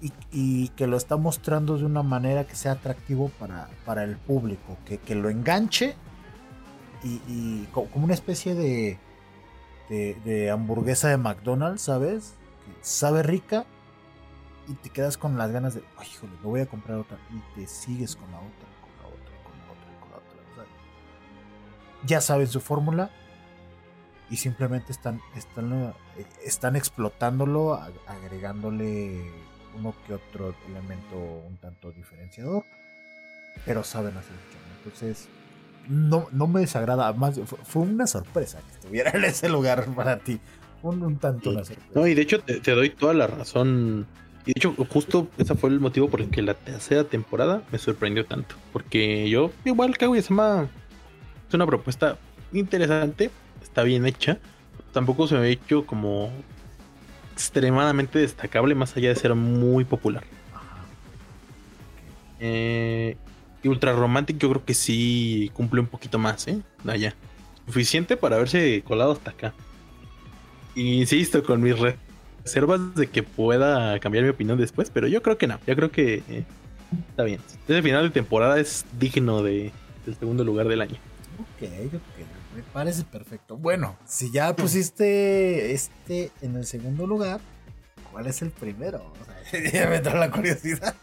y, 0.01 0.13
y 0.31 0.67
que 0.69 0.85
lo 0.87 0.95
está 0.95 1.17
mostrando 1.17 1.77
de 1.77 1.85
una 1.85 2.03
manera 2.03 2.45
que 2.45 2.55
sea 2.55 2.73
atractivo 2.73 3.29
para, 3.39 3.67
para 3.85 4.03
el 4.03 4.15
público, 4.17 4.77
que, 4.85 4.99
que 4.99 5.15
lo 5.15 5.29
enganche 5.29 5.95
y, 7.03 7.19
y 7.27 7.67
co- 7.73 7.85
como 7.85 8.05
una 8.05 8.13
especie 8.13 8.53
de, 8.53 8.99
de, 9.89 10.15
de 10.23 10.51
hamburguesa 10.51 11.09
de 11.09 11.17
McDonald's, 11.17 11.81
¿sabes? 11.81 12.35
Sabe 12.81 13.23
rica 13.23 13.65
y 14.67 14.73
te 14.75 14.89
quedas 14.89 15.17
con 15.17 15.37
las 15.37 15.51
ganas 15.51 15.75
de, 15.75 15.83
ay, 15.97 16.07
híjole, 16.07 16.33
me 16.41 16.47
voy 16.47 16.61
a 16.61 16.65
comprar 16.65 16.97
otra 16.97 17.17
y 17.31 17.59
te 17.59 17.67
sigues 17.67 18.15
con 18.15 18.29
la 18.31 18.37
otra, 18.37 18.67
con 18.81 18.91
la 19.01 19.07
otra, 19.07 19.43
con 19.43 19.59
la 19.59 19.65
otra, 19.71 19.99
con 19.99 20.09
la 20.11 20.17
otra. 20.17 20.51
o 20.51 20.55
sea, 20.55 20.65
ya 22.05 22.21
saben 22.21 22.47
su 22.47 22.61
fórmula 22.61 23.09
y 24.29 24.37
simplemente 24.37 24.91
están, 24.91 25.21
están, 25.35 25.93
eh, 26.17 26.25
están 26.45 26.75
explotándolo, 26.75 27.75
ag- 27.77 27.91
agregándole 28.07 29.21
uno 29.77 29.93
que 30.07 30.13
otro 30.13 30.55
elemento 30.69 31.17
un 31.17 31.57
tanto 31.57 31.91
diferenciador, 31.91 32.63
pero 33.65 33.83
saben 33.83 34.15
hacer 34.17 34.31
mucho. 34.31 34.57
Entonces, 34.77 35.27
no, 35.87 36.27
no 36.31 36.47
me 36.47 36.61
desagrada, 36.61 37.11
más 37.13 37.39
fue, 37.45 37.57
fue 37.63 37.81
una 37.81 38.07
sorpresa 38.07 38.59
que 38.61 38.71
estuviera 38.75 39.11
en 39.11 39.25
ese 39.25 39.49
lugar 39.49 39.85
para 39.95 40.19
ti. 40.19 40.39
Un, 40.81 41.01
un 41.03 41.17
tanto 41.17 41.49
una 41.51 41.63
sorpresa. 41.63 41.91
No, 41.95 42.07
y 42.07 42.13
de 42.13 42.21
hecho 42.21 42.41
te, 42.41 42.59
te 42.59 42.71
doy 42.71 42.89
toda 42.89 43.13
la 43.13 43.27
razón. 43.27 44.05
Y 44.45 44.53
de 44.53 44.53
hecho, 44.57 44.73
justo 44.89 45.29
ese 45.37 45.55
fue 45.55 45.69
el 45.69 45.79
motivo 45.79 46.09
por 46.09 46.19
el 46.21 46.29
que 46.29 46.41
la 46.41 46.53
tercera 46.53 47.05
temporada 47.05 47.63
me 47.71 47.77
sorprendió 47.77 48.25
tanto. 48.25 48.55
Porque 48.73 49.29
yo, 49.29 49.51
igual 49.63 49.97
Kaguya-sama 49.97 50.67
es 51.47 51.53
una 51.53 51.65
propuesta 51.65 52.17
interesante, 52.51 53.31
está 53.61 53.83
bien 53.83 54.05
hecha. 54.05 54.39
Tampoco 54.91 55.27
se 55.27 55.35
me 55.35 55.41
ha 55.41 55.47
hecho 55.47 55.85
como 55.85 56.29
extremadamente 57.33 58.19
destacable, 58.19 58.75
más 58.75 58.95
allá 58.97 59.09
de 59.09 59.15
ser 59.15 59.33
muy 59.33 59.85
popular. 59.85 60.23
Eh, 62.39 63.15
y 63.63 63.67
Ultra 63.69 63.93
Romantic 63.93 64.37
yo 64.37 64.49
creo 64.49 64.65
que 64.65 64.73
sí 64.73 65.49
cumple 65.53 65.79
un 65.79 65.87
poquito 65.87 66.19
más, 66.19 66.47
¿eh? 66.47 66.59
Allá. 66.85 67.15
Suficiente 67.65 68.17
para 68.17 68.35
haberse 68.35 68.83
colado 68.85 69.13
hasta 69.13 69.31
acá. 69.31 69.53
Insisto 70.75 71.43
con 71.43 71.61
mis 71.61 71.79
re- 71.79 71.97
reservas 72.43 72.95
de 72.95 73.07
que 73.07 73.23
pueda 73.23 73.99
cambiar 73.99 74.23
mi 74.23 74.29
opinión 74.29 74.57
después, 74.57 74.89
pero 74.89 75.07
yo 75.07 75.21
creo 75.21 75.37
que 75.37 75.47
no. 75.47 75.59
Yo 75.65 75.75
creo 75.75 75.91
que 75.91 76.23
eh, 76.29 76.43
está 77.09 77.23
bien. 77.23 77.39
Ese 77.67 77.81
final 77.81 78.03
de 78.03 78.09
temporada 78.09 78.59
es 78.59 78.85
digno 78.99 79.43
de, 79.43 79.71
del 80.05 80.15
segundo 80.15 80.43
lugar 80.43 80.67
del 80.67 80.81
año. 80.81 80.97
Ok, 81.39 81.67
ok, 81.87 82.01
me 82.55 82.63
parece 82.73 83.03
perfecto. 83.03 83.57
Bueno, 83.57 83.97
si 84.05 84.31
ya 84.31 84.55
pusiste 84.55 85.71
este 85.73 86.31
en 86.41 86.55
el 86.55 86.65
segundo 86.65 87.07
lugar, 87.07 87.41
¿cuál 88.11 88.27
es 88.27 88.41
el 88.41 88.51
primero? 88.51 89.13
O 89.19 89.25
sea, 89.25 89.71
ya 89.71 89.89
me 89.89 89.97
entró 89.97 90.17
la 90.17 90.29
curiosidad. 90.29 90.95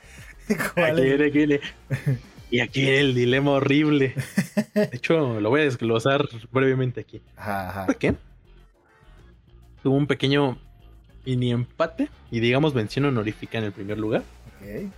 ¿Cuál 0.75 0.93
Aquí 0.93 1.01
es? 1.01 1.07
viene, 1.07 1.25
aquí 1.27 1.39
viene. 1.39 1.61
Y 2.51 2.61
aquí 2.61 2.89
el 2.89 3.15
dilema 3.15 3.53
horrible. 3.53 4.15
De 4.75 4.91
hecho, 4.93 5.41
lo 5.41 5.51
voy 5.51 5.61
a 5.61 5.65
desglosar 5.65 6.29
brevemente 6.51 7.01
aquí. 7.01 7.23
Ajá, 7.37 7.69
ajá. 7.71 7.87
¿Por 7.87 7.97
qué? 7.97 8.15
Tuvo 9.83 9.97
un 9.97 10.09
pequeño 10.09 10.59
mini 11.25 11.53
empate 11.53 12.09
y 12.31 12.41
digamos 12.41 12.75
mención 12.75 13.05
honorífica 13.05 13.59
en 13.59 13.65
el 13.65 13.73
primer 13.73 13.99
lugar. 13.99 14.23
Ok. 14.57 14.93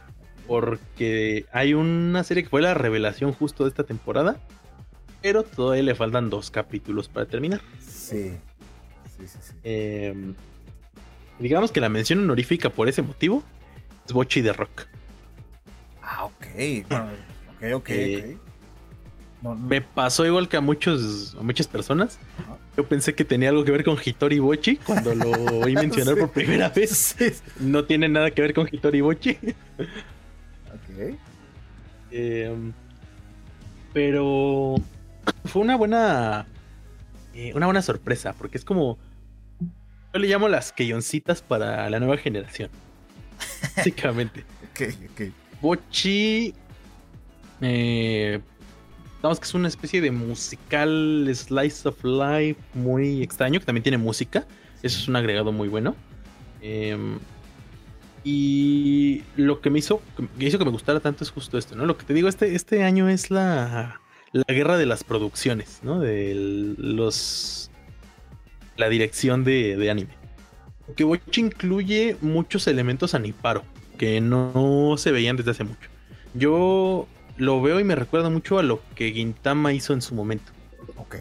Porque 0.47 1.47
hay 1.53 1.75
una 1.75 2.25
serie 2.25 2.43
que 2.43 2.49
fue 2.49 2.63
la 2.63 2.75
revelación 2.75 3.33
justo 3.33 3.65
de 3.65 3.71
esta 3.71 3.85
temporada. 3.85 4.37
Pero 5.23 5.45
todavía 5.45 5.85
le 5.85 5.95
faltan 5.95 6.31
dos 6.31 6.51
capítulos 6.51 7.09
para 7.09 7.27
terminar. 7.27 7.61
Sí. 7.81 8.33
Sí, 9.17 9.29
sí, 9.29 9.39
sí. 9.41 9.53
Eh, 9.63 10.35
digamos 11.39 11.71
que 11.71 11.81
la 11.81 11.89
mención 11.89 12.19
honorífica 12.19 12.71
por 12.71 12.89
ese 12.89 13.03
motivo 13.03 13.43
es 14.05 14.13
Bochi 14.13 14.41
de 14.41 14.53
Rock. 14.53 14.87
Ah, 16.03 16.25
ok. 16.25 16.47
Bueno, 16.89 17.07
ok, 17.57 17.75
ok, 17.75 17.89
Eh, 17.91 18.37
ok. 18.37 18.43
No, 19.43 19.55
no. 19.55 19.67
Me 19.69 19.81
pasó 19.81 20.27
igual 20.27 20.49
que 20.49 20.57
a 20.57 20.61
muchos, 20.61 21.37
a 21.39 21.43
muchas 21.43 21.69
personas. 21.69 22.19
Ajá. 22.39 22.59
Yo 22.77 22.87
pensé 22.89 23.15
que 23.15 23.25
tenía 23.25 23.51
algo 23.51 23.65
que 23.65 23.71
ver 23.73 23.85
con 23.85 23.99
Hitori 24.03 24.39
Bochi 24.39 24.77
cuando 24.77 25.15
lo 25.15 25.31
oí 25.61 25.75
mencionar 25.75 26.15
Sí. 26.15 26.21
por 26.21 26.31
primera 26.31 26.69
vez. 26.71 27.17
No 27.61 27.85
tiene 27.85 28.09
nada 28.09 28.31
que 28.31 28.41
ver 28.43 28.55
con 28.55 28.67
Hitori 28.71 29.01
Bochi. 29.03 29.39
Ok. 29.79 31.15
Eh, 32.11 32.55
pero 33.93 34.77
fue 35.45 35.63
una 35.63 35.77
buena. 35.77 36.47
eh, 37.35 37.53
una 37.55 37.67
buena 37.67 37.83
sorpresa. 37.83 38.33
Porque 38.33 38.57
es 38.59 38.65
como. 38.65 38.99
Yo 40.15 40.19
le 40.21 40.29
llamo 40.29 40.49
las 40.49 40.73
queyoncitas 40.73 41.43
para 41.43 41.89
la 41.91 41.99
nueva 42.01 42.17
generación. 42.17 42.71
Básicamente. 43.77 44.45
Ok, 44.73 44.89
ok. 45.13 45.21
Bochi. 45.61 46.55
Eh, 47.61 48.41
digamos 49.23 49.39
que 49.39 49.45
es 49.45 49.55
una 49.55 49.69
especie 49.69 50.01
de 50.01 50.11
musical 50.11 51.31
slice 51.33 51.89
of 51.89 52.03
life 52.03 52.61
muy 52.75 53.23
extraño, 53.23 53.61
que 53.61 53.67
también 53.67 53.85
tiene 53.85 53.97
música. 53.97 54.45
Eso 54.83 54.99
es 54.99 55.07
un 55.07 55.15
agregado 55.15 55.53
muy 55.53 55.69
bueno. 55.69 55.95
Eh, 56.61 56.97
y 58.25 59.23
lo 59.37 59.61
que 59.61 59.71
me 59.71 59.79
hizo, 59.79 60.03
que 60.39 60.45
hizo 60.45 60.59
que 60.59 60.65
me 60.65 60.73
gustara 60.73 60.99
tanto 60.99 61.23
es 61.23 61.31
justo 61.31 61.57
esto, 61.57 61.77
¿no? 61.77 61.87
Lo 61.87 61.97
que 61.97 62.05
te 62.05 62.15
digo, 62.15 62.29
este, 62.29 62.57
este 62.57 62.83
año 62.83 63.09
es 63.09 63.31
la, 63.31 64.01
la 64.33 64.45
guerra 64.49 64.77
de 64.77 64.87
las 64.87 65.05
producciones, 65.05 65.79
¿no? 65.85 66.01
De 66.01 66.35
los. 66.77 67.71
La 68.77 68.89
dirección 68.89 69.45
de, 69.45 69.77
de 69.77 69.89
anime. 69.89 70.11
Porque 70.85 71.05
Bochi 71.05 71.43
incluye 71.43 72.17
muchos 72.23 72.67
elementos 72.67 73.15
aniparo 73.15 73.63
que 73.99 74.21
no 74.21 74.97
se 74.99 75.13
veían 75.13 75.37
desde 75.37 75.53
hace 75.53 75.63
mucho. 75.63 75.89
Yo 76.35 77.07
lo 77.37 77.61
veo 77.63 77.81
y 77.81 77.85
me 77.85 77.95
recuerda 77.95 78.31
mucho 78.31 78.59
a 78.59 78.63
lo 78.63 78.81
que 78.95 79.13
Gintama 79.13 79.73
hizo 79.73 79.93
en 79.93 80.03
su 80.03 80.15
momento. 80.15 80.53
Ok. 80.97 81.17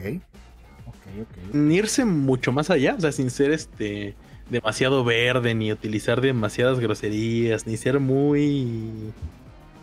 Ok, 0.87 0.95
ok. 1.21 1.53
Ni 1.53 1.75
irse 1.75 2.05
mucho 2.05 2.51
más 2.51 2.69
allá, 2.69 2.95
o 2.97 3.01
sea, 3.01 3.11
sin 3.11 3.29
ser 3.29 3.51
este 3.51 4.15
demasiado 4.49 5.03
verde, 5.03 5.55
ni 5.55 5.71
utilizar 5.71 6.21
demasiadas 6.21 6.79
groserías, 6.79 7.65
ni 7.65 7.77
ser 7.77 7.99
muy. 7.99 9.13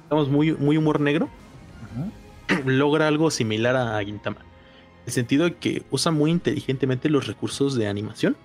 digamos, 0.05 0.29
muy, 0.29 0.53
muy 0.53 0.77
humor 0.77 1.01
negro. 1.01 1.29
Ajá. 1.85 2.11
logra 2.65 3.09
algo 3.09 3.31
similar 3.31 3.77
a 3.77 4.03
Gintama. 4.05 4.41
En 4.41 5.07
el 5.07 5.13
sentido 5.13 5.45
de 5.45 5.55
que 5.55 5.83
usa 5.91 6.13
muy 6.13 6.31
inteligentemente 6.31 7.09
los 7.09 7.27
recursos 7.27 7.75
de 7.75 7.87
animación 7.87 8.37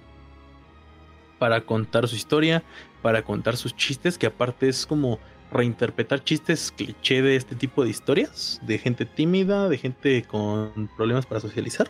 para 1.39 1.61
contar 1.61 2.07
su 2.07 2.15
historia, 2.15 2.63
para 3.01 3.23
contar 3.23 3.57
sus 3.57 3.75
chistes, 3.75 4.17
que 4.17 4.27
aparte 4.27 4.69
es 4.69 4.85
como 4.85 5.19
reinterpretar 5.53 6.23
chistes 6.23 6.73
cliché 6.75 7.21
de 7.21 7.35
este 7.35 7.55
tipo 7.55 7.83
de 7.83 7.89
historias, 7.89 8.59
de 8.63 8.77
gente 8.77 9.05
tímida, 9.05 9.69
de 9.69 9.77
gente 9.77 10.23
con 10.23 10.89
problemas 10.97 11.25
para 11.25 11.39
socializar. 11.39 11.87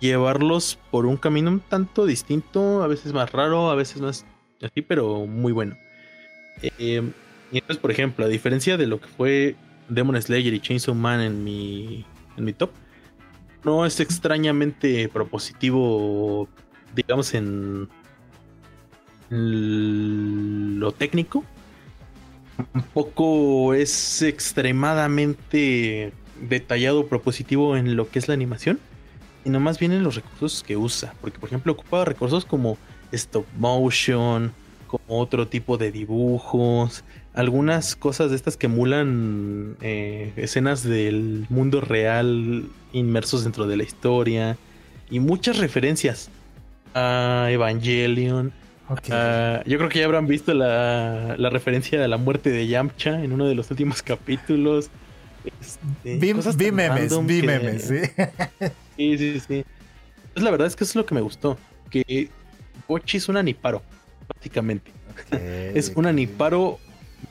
Llevarlos 0.00 0.78
por 0.90 1.06
un 1.06 1.16
camino 1.16 1.50
un 1.50 1.60
tanto 1.60 2.06
distinto, 2.06 2.82
a 2.82 2.86
veces 2.86 3.12
más 3.12 3.32
raro, 3.32 3.70
a 3.70 3.74
veces 3.74 4.00
más 4.00 4.24
así, 4.62 4.82
pero 4.82 5.26
muy 5.26 5.52
bueno. 5.52 5.76
Y 6.62 6.96
entonces, 7.52 7.78
por 7.78 7.90
ejemplo, 7.90 8.24
a 8.24 8.28
diferencia 8.28 8.76
de 8.76 8.86
lo 8.86 9.00
que 9.00 9.08
fue 9.08 9.56
Demon 9.88 10.20
Slayer 10.20 10.54
y 10.54 10.60
Chainsaw 10.60 10.94
Man 10.94 11.20
en 11.20 11.42
mi, 11.42 12.04
en 12.36 12.44
mi 12.44 12.52
top, 12.52 12.70
no 13.64 13.86
es 13.86 13.98
extrañamente 14.00 15.08
propositivo, 15.08 16.48
digamos, 16.94 17.34
en 17.34 17.88
lo 19.30 20.92
técnico. 20.92 21.44
Tampoco 22.72 23.74
es 23.74 24.22
extremadamente 24.22 26.12
detallado, 26.40 27.06
propositivo 27.06 27.76
en 27.76 27.96
lo 27.96 28.10
que 28.10 28.18
es 28.18 28.28
la 28.28 28.34
animación, 28.34 28.78
sino 29.44 29.60
más 29.60 29.78
bien 29.78 29.92
en 29.92 30.02
los 30.02 30.16
recursos 30.16 30.62
que 30.62 30.76
usa. 30.76 31.14
Porque, 31.20 31.38
por 31.38 31.48
ejemplo, 31.48 31.72
ocupa 31.72 32.04
recursos 32.04 32.44
como 32.44 32.76
stop 33.12 33.46
motion, 33.56 34.52
como 34.86 35.20
otro 35.20 35.46
tipo 35.48 35.78
de 35.78 35.92
dibujos, 35.92 37.04
algunas 37.34 37.94
cosas 37.94 38.30
de 38.30 38.36
estas 38.36 38.56
que 38.56 38.66
emulan 38.66 39.76
eh, 39.80 40.32
escenas 40.36 40.82
del 40.82 41.46
mundo 41.48 41.80
real 41.80 42.68
inmersos 42.92 43.44
dentro 43.44 43.66
de 43.68 43.76
la 43.76 43.84
historia 43.84 44.56
y 45.10 45.20
muchas 45.20 45.58
referencias 45.58 46.30
a 46.94 47.46
Evangelion. 47.50 48.52
Ok. 48.90 49.10
a- 49.10 49.62
yo 49.64 49.78
creo 49.78 49.88
que 49.90 49.98
ya 49.98 50.04
habrán 50.06 50.26
visto 50.26 50.54
la, 50.54 51.36
la 51.38 51.50
referencia 51.50 52.02
a 52.04 52.08
la 52.08 52.16
muerte 52.16 52.50
de 52.50 52.66
Yamcha 52.66 53.22
en 53.22 53.32
uno 53.32 53.46
de 53.46 53.54
los 53.54 53.70
últimos 53.70 54.02
capítulos. 54.02 54.90
Este, 55.60 55.78
Vi, 56.16 56.32
vi 56.56 56.72
memes, 56.72 57.26
vi 57.26 57.40
que- 57.40 57.46
memes, 57.46 57.82
sí. 57.82 58.00
Sí, 58.96 59.16
sí, 59.18 59.40
sí. 59.40 59.64
Pues 60.34 60.44
la 60.44 60.50
verdad 60.50 60.66
es 60.66 60.74
que 60.76 60.84
eso 60.84 60.92
es 60.92 60.96
lo 60.96 61.06
que 61.06 61.14
me 61.14 61.20
gustó. 61.20 61.56
Que 61.90 62.28
Bochi 62.88 63.16
es 63.18 63.28
un 63.28 63.36
aniparo, 63.36 63.82
prácticamente. 64.26 64.90
Es 65.74 65.92
un 65.96 66.06
aniparo 66.06 66.78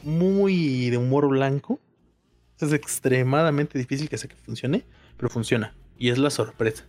muy 0.03 0.89
de 0.89 0.97
humor 0.97 1.27
blanco. 1.29 1.79
Es 2.59 2.73
extremadamente 2.73 3.77
difícil 3.77 4.09
que 4.09 4.17
sea 4.17 4.29
que 4.29 4.35
funcione, 4.35 4.83
pero 5.17 5.29
funciona. 5.29 5.73
Y 5.97 6.09
es 6.09 6.17
la 6.17 6.29
sorpresa. 6.29 6.85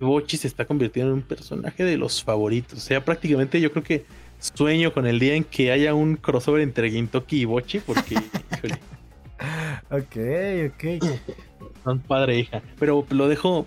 Bochi 0.00 0.36
se 0.36 0.46
está 0.46 0.64
convirtiendo 0.64 1.12
en 1.12 1.18
un 1.18 1.22
personaje 1.22 1.84
de 1.84 1.96
los 1.96 2.22
favoritos. 2.22 2.78
O 2.78 2.80
sea, 2.80 3.04
prácticamente 3.04 3.60
yo 3.60 3.72
creo 3.72 3.82
que 3.82 4.04
sueño 4.38 4.92
con 4.92 5.06
el 5.06 5.18
día 5.18 5.34
en 5.34 5.44
que 5.44 5.72
haya 5.72 5.94
un 5.94 6.16
crossover 6.16 6.62
entre 6.62 6.90
Gintoki 6.90 7.40
y 7.40 7.44
Bochi, 7.44 7.80
porque, 7.80 8.14
híjole. 8.52 8.78
Ok, 9.90 10.16
ok. 10.72 11.04
Son 11.84 12.00
padre 12.00 12.34
e 12.34 12.38
hija. 12.40 12.62
Pero 12.78 13.06
lo 13.10 13.28
dejo, 13.28 13.66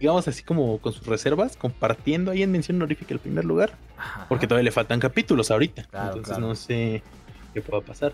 digamos 0.00 0.26
así 0.28 0.42
como 0.42 0.78
con 0.78 0.92
sus 0.92 1.06
reservas, 1.06 1.56
compartiendo 1.56 2.30
ahí 2.30 2.42
en 2.42 2.52
mención 2.52 2.76
honorífica 2.76 3.12
el 3.12 3.20
primer 3.20 3.44
lugar. 3.44 3.76
Porque 4.28 4.46
todavía 4.46 4.64
le 4.64 4.72
faltan 4.72 5.00
capítulos 5.00 5.50
ahorita. 5.50 5.84
Claro, 5.84 6.06
entonces 6.08 6.36
claro. 6.36 6.46
no 6.48 6.54
sé 6.54 7.02
qué 7.52 7.62
pueda 7.62 7.82
pasar. 7.82 8.12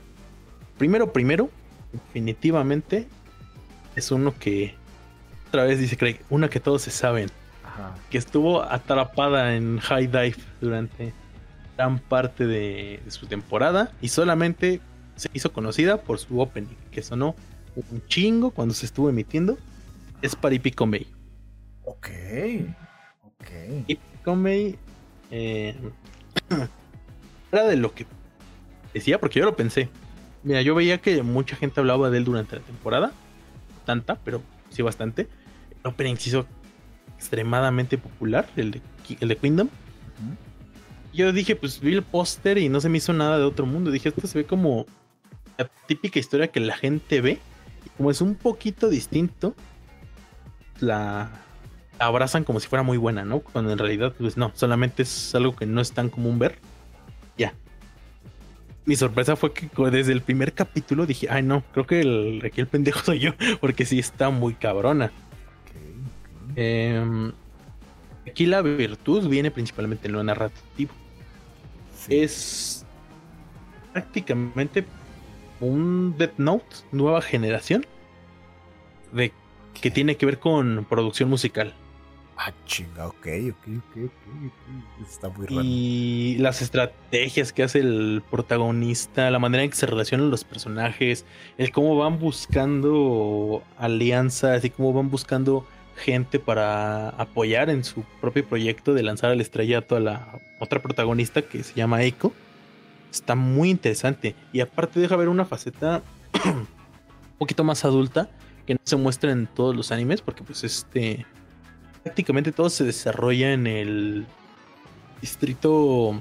Primero, 0.78 1.12
primero, 1.12 1.50
definitivamente 1.92 3.06
es 3.94 4.10
uno 4.10 4.34
que 4.38 4.74
otra 5.52 5.64
vez 5.64 5.78
dice 5.78 5.98
Craig, 5.98 6.16
una 6.30 6.48
que 6.48 6.60
todos 6.60 6.80
se 6.80 6.90
saben, 6.90 7.28
Ajá. 7.62 7.94
que 8.08 8.16
estuvo 8.16 8.62
atrapada 8.62 9.54
en 9.54 9.78
High 9.80 10.06
Dive 10.06 10.36
durante 10.62 11.12
gran 11.76 11.98
parte 11.98 12.46
de, 12.46 13.02
de 13.04 13.10
su 13.10 13.26
temporada 13.26 13.92
y 14.00 14.08
solamente 14.08 14.80
se 15.14 15.28
hizo 15.34 15.52
conocida 15.52 15.98
por 15.98 16.18
su 16.18 16.40
opening, 16.40 16.74
que 16.90 17.02
sonó 17.02 17.36
un 17.76 18.02
chingo 18.06 18.50
cuando 18.50 18.72
se 18.72 18.86
estuvo 18.86 19.10
emitiendo. 19.10 19.58
Es 20.22 20.34
Paripico 20.34 20.86
May. 20.86 21.06
Ok. 21.84 22.08
Ok. 23.24 23.50
Y 23.88 23.98
Conway 24.24 24.78
eh, 25.30 25.76
era 27.52 27.64
de 27.64 27.76
lo 27.76 27.92
que 27.92 28.06
decía, 28.94 29.20
porque 29.20 29.38
yo 29.38 29.44
lo 29.44 29.54
pensé. 29.54 29.90
Mira, 30.44 30.62
yo 30.62 30.74
veía 30.74 30.96
que 30.96 31.22
mucha 31.22 31.56
gente 31.56 31.78
hablaba 31.78 32.08
de 32.08 32.16
él 32.16 32.24
durante 32.24 32.56
la 32.56 32.62
temporada. 32.62 33.12
Tanta, 33.84 34.16
pero 34.24 34.40
sí 34.70 34.80
bastante. 34.80 35.28
Se 35.82 36.28
hizo 36.28 36.46
extremadamente 37.16 37.98
popular, 37.98 38.48
el 38.56 38.72
de, 38.72 38.80
el 39.20 39.28
de 39.28 39.36
Kingdom. 39.36 39.68
Yo 41.12 41.32
dije, 41.32 41.56
pues 41.56 41.80
vi 41.80 41.94
el 41.94 42.02
póster 42.02 42.58
y 42.58 42.68
no 42.68 42.80
se 42.80 42.88
me 42.88 42.98
hizo 42.98 43.12
nada 43.12 43.38
de 43.38 43.44
otro 43.44 43.66
mundo. 43.66 43.90
Dije, 43.90 44.08
esto 44.08 44.26
se 44.26 44.38
ve 44.38 44.46
como 44.46 44.86
la 45.58 45.70
típica 45.86 46.18
historia 46.18 46.48
que 46.48 46.60
la 46.60 46.76
gente 46.76 47.20
ve. 47.20 47.38
Y 47.84 47.88
como 47.90 48.10
es 48.10 48.20
un 48.20 48.34
poquito 48.34 48.88
distinto, 48.88 49.54
la, 50.80 51.30
la 51.98 52.06
abrazan 52.06 52.44
como 52.44 52.60
si 52.60 52.68
fuera 52.68 52.82
muy 52.82 52.96
buena, 52.96 53.24
¿no? 53.24 53.40
Cuando 53.40 53.72
en 53.72 53.78
realidad, 53.78 54.14
pues 54.18 54.36
no, 54.36 54.52
solamente 54.54 55.02
es 55.02 55.34
algo 55.34 55.54
que 55.54 55.66
no 55.66 55.80
es 55.80 55.92
tan 55.92 56.08
común 56.08 56.38
ver. 56.38 56.58
Ya. 57.36 57.54
Mi 58.84 58.96
sorpresa 58.96 59.36
fue 59.36 59.52
que 59.52 59.68
desde 59.90 60.12
el 60.12 60.22
primer 60.22 60.54
capítulo 60.54 61.06
dije, 61.06 61.28
ay 61.30 61.42
no, 61.42 61.62
creo 61.72 61.86
que 61.86 62.00
el, 62.00 62.42
aquí 62.44 62.60
el 62.60 62.66
pendejo 62.66 63.00
soy 63.04 63.18
yo, 63.18 63.32
porque 63.60 63.84
sí 63.84 63.98
está 63.98 64.30
muy 64.30 64.54
cabrona. 64.54 65.12
Em, 66.56 67.32
aquí 68.26 68.46
la 68.46 68.62
virtud 68.62 69.28
viene 69.28 69.50
principalmente 69.50 70.08
en 70.08 70.12
lo 70.12 70.22
narrativo. 70.22 70.92
Es 72.08 72.84
prácticamente 73.92 74.84
un 75.60 76.16
Death 76.18 76.38
Note, 76.38 76.76
nueva 76.90 77.22
generación, 77.22 77.86
de 79.12 79.32
que 79.80 79.90
tiene 79.90 80.16
que 80.16 80.26
ver 80.26 80.38
con 80.38 80.86
producción 80.88 81.28
musical. 81.28 81.74
Ah, 82.36 82.52
chinga, 82.66 83.06
ok, 83.06 83.14
ok, 83.16 83.68
ok, 83.78 83.96
ok. 83.96 84.12
ok. 84.46 85.06
Está 85.08 85.28
muy 85.28 85.46
raro. 85.46 85.62
Y 85.62 86.36
las 86.38 86.60
estrategias 86.60 87.52
que 87.52 87.62
hace 87.62 87.78
el 87.78 88.22
protagonista, 88.30 89.30
la 89.30 89.38
manera 89.38 89.62
en 89.62 89.70
que 89.70 89.76
se 89.76 89.86
relacionan 89.86 90.30
los 90.30 90.42
personajes, 90.42 91.24
el 91.58 91.70
cómo 91.70 91.96
van 91.96 92.18
buscando 92.18 93.62
alianzas 93.78 94.64
y 94.64 94.70
cómo 94.70 94.92
van 94.92 95.10
buscando 95.10 95.66
gente 96.02 96.38
para 96.38 97.10
apoyar 97.10 97.70
en 97.70 97.84
su 97.84 98.02
propio 98.20 98.46
proyecto 98.46 98.92
de 98.92 99.02
lanzar 99.02 99.30
al 99.30 99.40
estrellato 99.40 99.96
a 99.96 100.00
la 100.00 100.40
otra 100.60 100.82
protagonista 100.82 101.42
que 101.42 101.62
se 101.62 101.74
llama 101.74 102.02
Eiko. 102.02 102.32
Está 103.10 103.34
muy 103.34 103.70
interesante. 103.70 104.34
Y 104.52 104.60
aparte 104.60 105.00
deja 105.00 105.16
ver 105.16 105.28
una 105.28 105.44
faceta 105.44 106.02
un 106.44 106.66
poquito 107.38 107.64
más 107.64 107.84
adulta 107.84 108.28
que 108.66 108.74
no 108.74 108.80
se 108.84 108.96
muestra 108.96 109.32
en 109.32 109.46
todos 109.46 109.74
los 109.74 109.92
animes 109.92 110.20
porque 110.22 110.42
pues 110.44 110.64
este 110.64 111.26
prácticamente 112.02 112.52
todo 112.52 112.68
se 112.70 112.84
desarrolla 112.84 113.52
en 113.52 113.66
el 113.66 114.26
distrito 115.20 116.20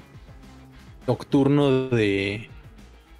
nocturno 1.07 1.89
de 1.89 2.49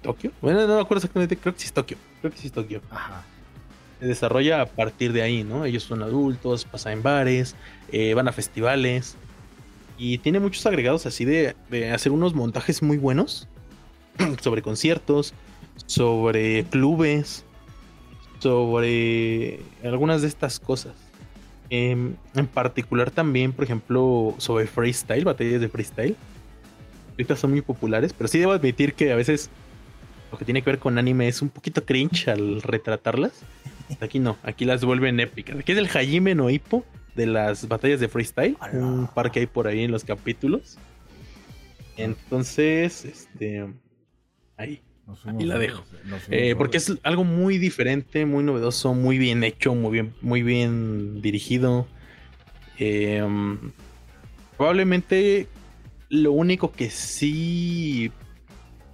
Tokio. 0.02 0.32
Bueno, 0.40 0.66
no 0.66 0.76
me 0.76 0.80
acuerdo 0.80 0.98
exactamente, 0.98 1.36
creo 1.36 1.54
que 1.54 1.60
sí 1.60 1.66
es 1.66 1.72
Tokio. 1.72 1.96
Creo 2.20 2.32
que 2.32 2.38
sí 2.38 2.46
es 2.46 2.52
Tokio. 2.52 2.80
Ajá. 2.90 3.24
Se 4.02 4.08
desarrolla 4.08 4.62
a 4.62 4.66
partir 4.66 5.12
de 5.12 5.22
ahí, 5.22 5.44
¿no? 5.44 5.64
Ellos 5.64 5.84
son 5.84 6.02
adultos, 6.02 6.64
pasan 6.64 6.94
en 6.94 7.02
bares, 7.04 7.54
eh, 7.92 8.14
van 8.14 8.26
a 8.26 8.32
festivales. 8.32 9.14
Y 9.96 10.18
tiene 10.18 10.40
muchos 10.40 10.66
agregados 10.66 11.06
así 11.06 11.24
de, 11.24 11.54
hacer 11.94 12.10
unos 12.10 12.34
montajes 12.34 12.82
muy 12.82 12.96
buenos 12.96 13.46
sobre 14.40 14.60
conciertos, 14.60 15.34
sobre 15.86 16.64
clubes, 16.64 17.44
sobre 18.40 19.60
algunas 19.84 20.22
de 20.22 20.26
estas 20.26 20.58
cosas. 20.58 20.94
Em, 21.70 22.16
en 22.34 22.48
particular 22.48 23.12
también, 23.12 23.52
por 23.52 23.66
ejemplo, 23.66 24.34
sobre 24.38 24.66
freestyle, 24.66 25.24
batallas 25.24 25.60
de 25.60 25.68
freestyle. 25.68 26.16
Ahorita 27.12 27.36
son 27.36 27.52
muy 27.52 27.60
populares, 27.60 28.12
pero 28.12 28.26
sí 28.26 28.40
debo 28.40 28.50
admitir 28.50 28.94
que 28.94 29.12
a 29.12 29.14
veces 29.14 29.48
lo 30.32 30.38
que 30.38 30.44
tiene 30.44 30.60
que 30.62 30.70
ver 30.70 30.80
con 30.80 30.98
anime 30.98 31.28
es 31.28 31.40
un 31.40 31.50
poquito 31.50 31.84
cringe 31.84 32.26
al 32.26 32.62
retratarlas. 32.62 33.44
Aquí 34.00 34.18
no, 34.18 34.36
aquí 34.42 34.64
las 34.64 34.84
vuelven 34.84 35.20
épicas. 35.20 35.58
Aquí 35.58 35.72
es 35.72 35.78
el 35.78 35.86
Hajime 35.86 36.34
no 36.34 36.48
de 37.14 37.26
las 37.26 37.68
batallas 37.68 38.00
de 38.00 38.08
freestyle, 38.08 38.56
un 38.72 39.06
par 39.06 39.30
que 39.30 39.40
hay 39.40 39.46
por 39.46 39.66
ahí 39.66 39.84
en 39.84 39.90
los 39.90 40.04
capítulos. 40.04 40.78
Entonces, 41.96 43.04
este, 43.04 43.66
ahí, 44.56 44.80
ahí 45.26 45.44
la 45.44 45.58
dejo. 45.58 45.84
Eh, 46.30 46.54
porque 46.56 46.78
es 46.78 46.94
algo 47.02 47.24
muy 47.24 47.58
diferente, 47.58 48.24
muy 48.24 48.42
novedoso, 48.44 48.94
muy 48.94 49.18
bien 49.18 49.44
hecho, 49.44 49.74
muy 49.74 49.92
bien, 49.92 50.14
muy 50.22 50.42
bien 50.42 51.20
dirigido. 51.20 51.86
Eh, 52.78 53.22
probablemente 54.56 55.48
lo 56.08 56.32
único 56.32 56.72
que 56.72 56.90
sí 56.90 58.10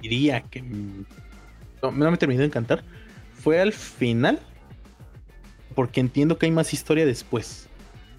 diría 0.00 0.40
que 0.42 0.62
no, 0.62 1.90
no 1.92 2.10
me 2.10 2.16
terminó 2.16 2.40
de 2.40 2.46
encantar 2.46 2.84
fue 3.34 3.60
al 3.60 3.72
final. 3.72 4.40
Porque 5.74 6.00
entiendo 6.00 6.38
que 6.38 6.46
hay 6.46 6.52
más 6.52 6.72
historia 6.72 7.06
después. 7.06 7.68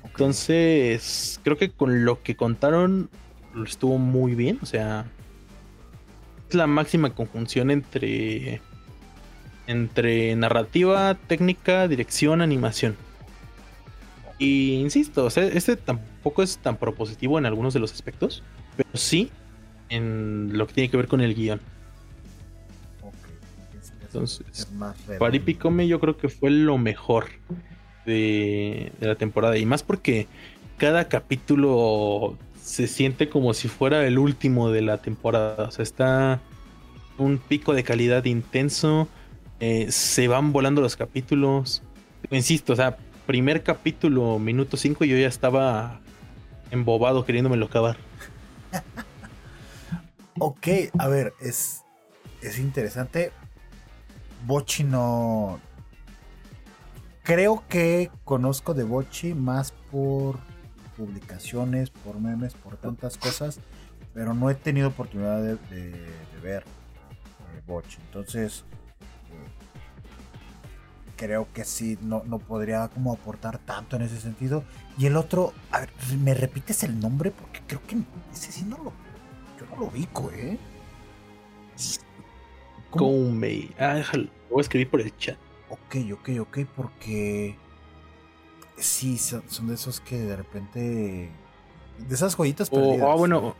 Entonces, 0.03 1.39
creo 1.43 1.57
que 1.57 1.69
con 1.69 2.05
lo 2.05 2.21
que 2.21 2.35
contaron 2.35 3.09
estuvo 3.65 3.97
muy 3.97 4.35
bien. 4.35 4.59
O 4.61 4.65
sea, 4.65 5.05
es 6.47 6.55
la 6.55 6.67
máxima 6.67 7.13
conjunción 7.13 7.71
entre 7.71 8.61
entre 9.67 10.35
narrativa, 10.35 11.13
técnica, 11.27 11.87
dirección, 11.87 12.41
animación. 12.41 12.95
Y 14.39 14.73
insisto, 14.75 15.25
o 15.25 15.29
sea, 15.29 15.43
este 15.43 15.75
tampoco 15.75 16.41
es 16.41 16.57
tan 16.57 16.77
propositivo 16.77 17.37
en 17.37 17.45
algunos 17.45 17.75
de 17.75 17.79
los 17.79 17.93
aspectos, 17.93 18.41
pero 18.75 18.89
sí 18.93 19.29
en 19.89 20.57
lo 20.57 20.65
que 20.65 20.73
tiene 20.73 20.89
que 20.89 20.97
ver 20.97 21.07
con 21.07 21.21
el 21.21 21.35
guion. 21.35 21.61
Entonces. 24.09 24.67
Paripicome 25.19 25.87
yo 25.87 25.99
creo 25.99 26.17
que 26.17 26.29
fue 26.29 26.49
lo 26.49 26.77
mejor 26.77 27.27
de, 28.05 28.91
de 28.99 29.07
la 29.07 29.15
temporada. 29.15 29.57
Y 29.57 29.65
más 29.65 29.83
porque 29.83 30.27
cada 30.77 31.07
capítulo 31.07 32.37
se 32.61 32.87
siente 32.87 33.29
como 33.29 33.53
si 33.53 33.67
fuera 33.67 34.05
el 34.05 34.17
último 34.17 34.71
de 34.71 34.81
la 34.81 34.97
temporada. 34.97 35.65
O 35.67 35.71
sea, 35.71 35.83
está 35.83 36.41
un 37.17 37.37
pico 37.37 37.73
de 37.73 37.83
calidad 37.83 38.25
intenso. 38.25 39.07
eh, 39.59 39.91
se 39.91 40.27
van 40.27 40.51
volando 40.53 40.81
los 40.81 40.95
capítulos. 40.95 41.83
Insisto, 42.31 42.73
o 42.73 42.75
sea, 42.75 42.97
primer 43.27 43.63
capítulo, 43.63 44.39
minuto 44.39 44.77
5, 44.77 45.05
yo 45.05 45.17
ya 45.17 45.27
estaba 45.27 45.99
embobado 46.71 47.25
queriéndomelo 47.25 47.65
acabar. 47.67 47.97
Ok, 50.41 50.67
a 50.97 51.09
ver, 51.09 51.33
es, 51.41 51.81
es 52.41 52.59
interesante. 52.59 53.33
Bochi 54.45 54.83
no. 54.83 55.59
Creo 57.23 57.63
que 57.67 58.11
conozco 58.23 58.73
de 58.73 58.83
Bochi 58.83 59.33
más 59.33 59.71
por 59.91 60.37
publicaciones, 60.97 61.89
por 61.89 62.19
memes, 62.19 62.53
por 62.53 62.75
tantas 62.77 63.17
cosas, 63.17 63.59
pero 64.13 64.33
no 64.33 64.49
he 64.49 64.55
tenido 64.55 64.89
oportunidad 64.89 65.41
de, 65.41 65.57
ver 66.41 66.63
eh, 66.63 67.61
Bochi. 67.67 67.97
Entonces, 68.07 68.65
eh, 68.99 69.59
creo 71.15 71.47
que 71.53 71.63
sí, 71.63 71.97
no, 72.01 72.23
no 72.25 72.39
podría 72.39 72.87
como 72.89 73.13
aportar 73.13 73.59
tanto 73.59 73.95
en 73.95 74.01
ese 74.01 74.19
sentido. 74.19 74.63
Y 74.97 75.05
el 75.05 75.15
otro, 75.15 75.53
a 75.71 75.81
ver, 75.81 75.89
¿me 76.17 76.33
repites 76.33 76.83
el 76.83 76.99
nombre? 76.99 77.31
Porque 77.31 77.61
creo 77.67 77.81
que 77.85 77.97
ese 78.33 78.51
sí 78.51 78.65
no 78.65 78.77
lo, 78.77 78.93
yo 79.59 79.65
no 79.69 79.77
lo 79.77 79.85
ubico, 79.85 80.31
¿eh? 80.31 80.57
Koumei. 82.89 83.71
Ah, 83.77 83.95
déjalo. 83.95 84.23
Lo 84.25 84.55
voy 84.55 84.59
a 84.59 84.61
escribir 84.61 84.89
por 84.89 85.01
el 85.01 85.15
chat. 85.17 85.37
Ok, 85.69 85.95
ok, 86.13 86.29
ok, 86.41 86.57
porque 86.75 87.55
sí, 88.77 89.17
son, 89.17 89.43
son 89.47 89.67
de 89.67 89.75
esos 89.75 89.99
que 89.99 90.17
de 90.17 90.35
repente 90.35 90.79
de 91.99 92.15
esas 92.15 92.35
joyitas 92.35 92.69
O, 92.71 92.75
perdidas. 92.75 93.07
ah, 93.09 93.15
bueno, 93.15 93.55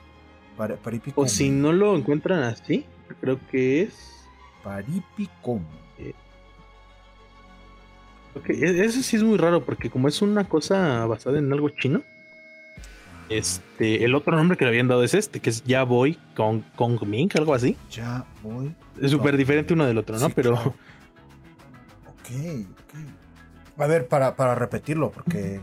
Para, 0.58 0.76
Paripi 0.78 1.12
o 1.16 1.28
si 1.28 1.50
no 1.52 1.72
lo 1.72 1.96
encuentran 1.96 2.42
así, 2.44 2.86
creo 3.22 3.40
que 3.52 3.84
es. 3.84 4.26
Paripi 4.64 5.30
Koumei. 5.42 6.16
Ok, 8.36 8.50
e- 8.50 8.86
Eso 8.86 9.02
sí 9.02 9.16
es 9.16 9.24
muy 9.24 9.38
raro 9.38 9.64
porque 9.66 9.90
como 9.90 10.08
es 10.08 10.22
una 10.22 10.48
cosa 10.48 11.06
basada 11.06 11.40
en 11.40 11.52
algo 11.52 11.70
chino, 11.70 12.02
este, 13.30 14.04
el 14.04 14.16
otro 14.16 14.36
nombre 14.36 14.58
que 14.58 14.66
le 14.66 14.70
habían 14.70 14.88
dado 14.88 15.04
es 15.04 15.14
este, 15.14 15.40
que 15.40 15.50
es 15.50 15.64
Ya 15.64 15.84
Voy 15.84 16.18
con 16.36 16.62
Kong 16.76 17.02
Ming, 17.06 17.30
algo 17.36 17.54
así. 17.54 17.78
Ya 17.92 18.26
voy. 18.42 18.76
Es 19.00 19.12
súper 19.12 19.38
diferente 19.38 19.74
uno 19.74 19.86
del 19.86 19.98
otro, 19.98 20.18
¿no? 20.18 20.28
Sí, 20.28 20.34
Pero 20.36 20.54
claro. 20.54 20.76
Ok, 22.08 22.66
ok. 22.72 23.82
A 23.82 23.88
ver, 23.88 24.08
para, 24.08 24.36
para 24.36 24.56
repetirlo, 24.56 25.12
porque. 25.12 25.62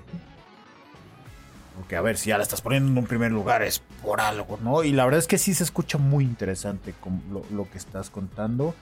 Porque 1.77 1.97
a 1.97 2.01
ver, 2.01 2.17
si 2.17 2.31
ya 2.31 2.39
la 2.39 2.43
estás 2.43 2.63
poniendo 2.63 2.91
en 2.91 2.97
un 2.97 3.05
primer 3.05 3.31
lugar 3.31 3.63
es 3.63 3.83
por 4.03 4.21
algo, 4.21 4.59
¿no? 4.63 4.83
Y 4.83 4.93
la 4.93 5.05
verdad 5.05 5.19
es 5.19 5.27
que 5.27 5.37
sí 5.37 5.53
se 5.53 5.63
escucha 5.63 5.99
muy 5.99 6.25
interesante 6.25 6.95
con 6.99 7.21
lo, 7.31 7.45
lo 7.55 7.69
que 7.71 7.77
estás 7.77 8.09
contando. 8.09 8.75